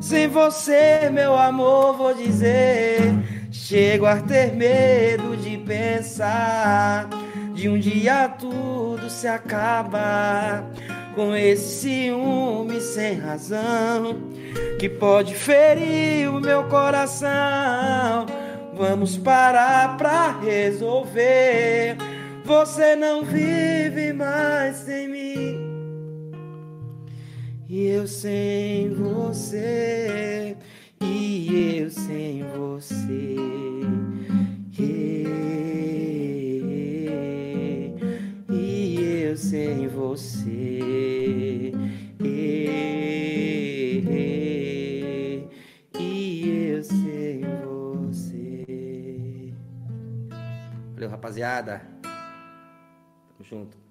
Sem 0.00 0.28
você, 0.28 1.10
meu 1.12 1.36
amor, 1.36 1.94
vou 1.94 2.14
dizer. 2.14 3.02
Chego 3.52 4.06
a 4.06 4.16
ter 4.16 4.54
medo 4.54 5.36
de 5.36 5.58
pensar. 5.58 7.10
De 7.52 7.68
um 7.68 7.78
dia 7.78 8.28
tudo 8.30 9.10
se 9.10 9.28
acaba 9.28 10.64
com 11.14 11.36
esse 11.36 11.80
ciúme 11.80 12.80
sem 12.80 13.18
razão 13.18 14.16
que 14.78 14.88
pode 14.88 15.34
ferir 15.34 16.30
o 16.30 16.40
meu 16.40 16.64
coração. 16.64 18.24
Vamos 18.76 19.16
parar 19.16 19.96
pra 19.96 20.40
resolver. 20.40 21.96
Você 22.44 22.96
não 22.96 23.22
vive 23.24 24.12
mais 24.12 24.76
sem 24.76 25.08
mim. 25.08 25.74
E 27.68 27.86
eu 27.86 28.06
sem 28.06 28.92
você. 28.94 30.56
E 31.00 31.78
eu 31.78 31.90
sem 31.90 32.42
você. 32.42 33.36
E 38.50 39.24
eu 39.24 39.36
sem 39.36 39.88
você. 39.88 41.53
Rapaziada. 51.24 51.80
Tamo 52.02 53.42
junto. 53.48 53.83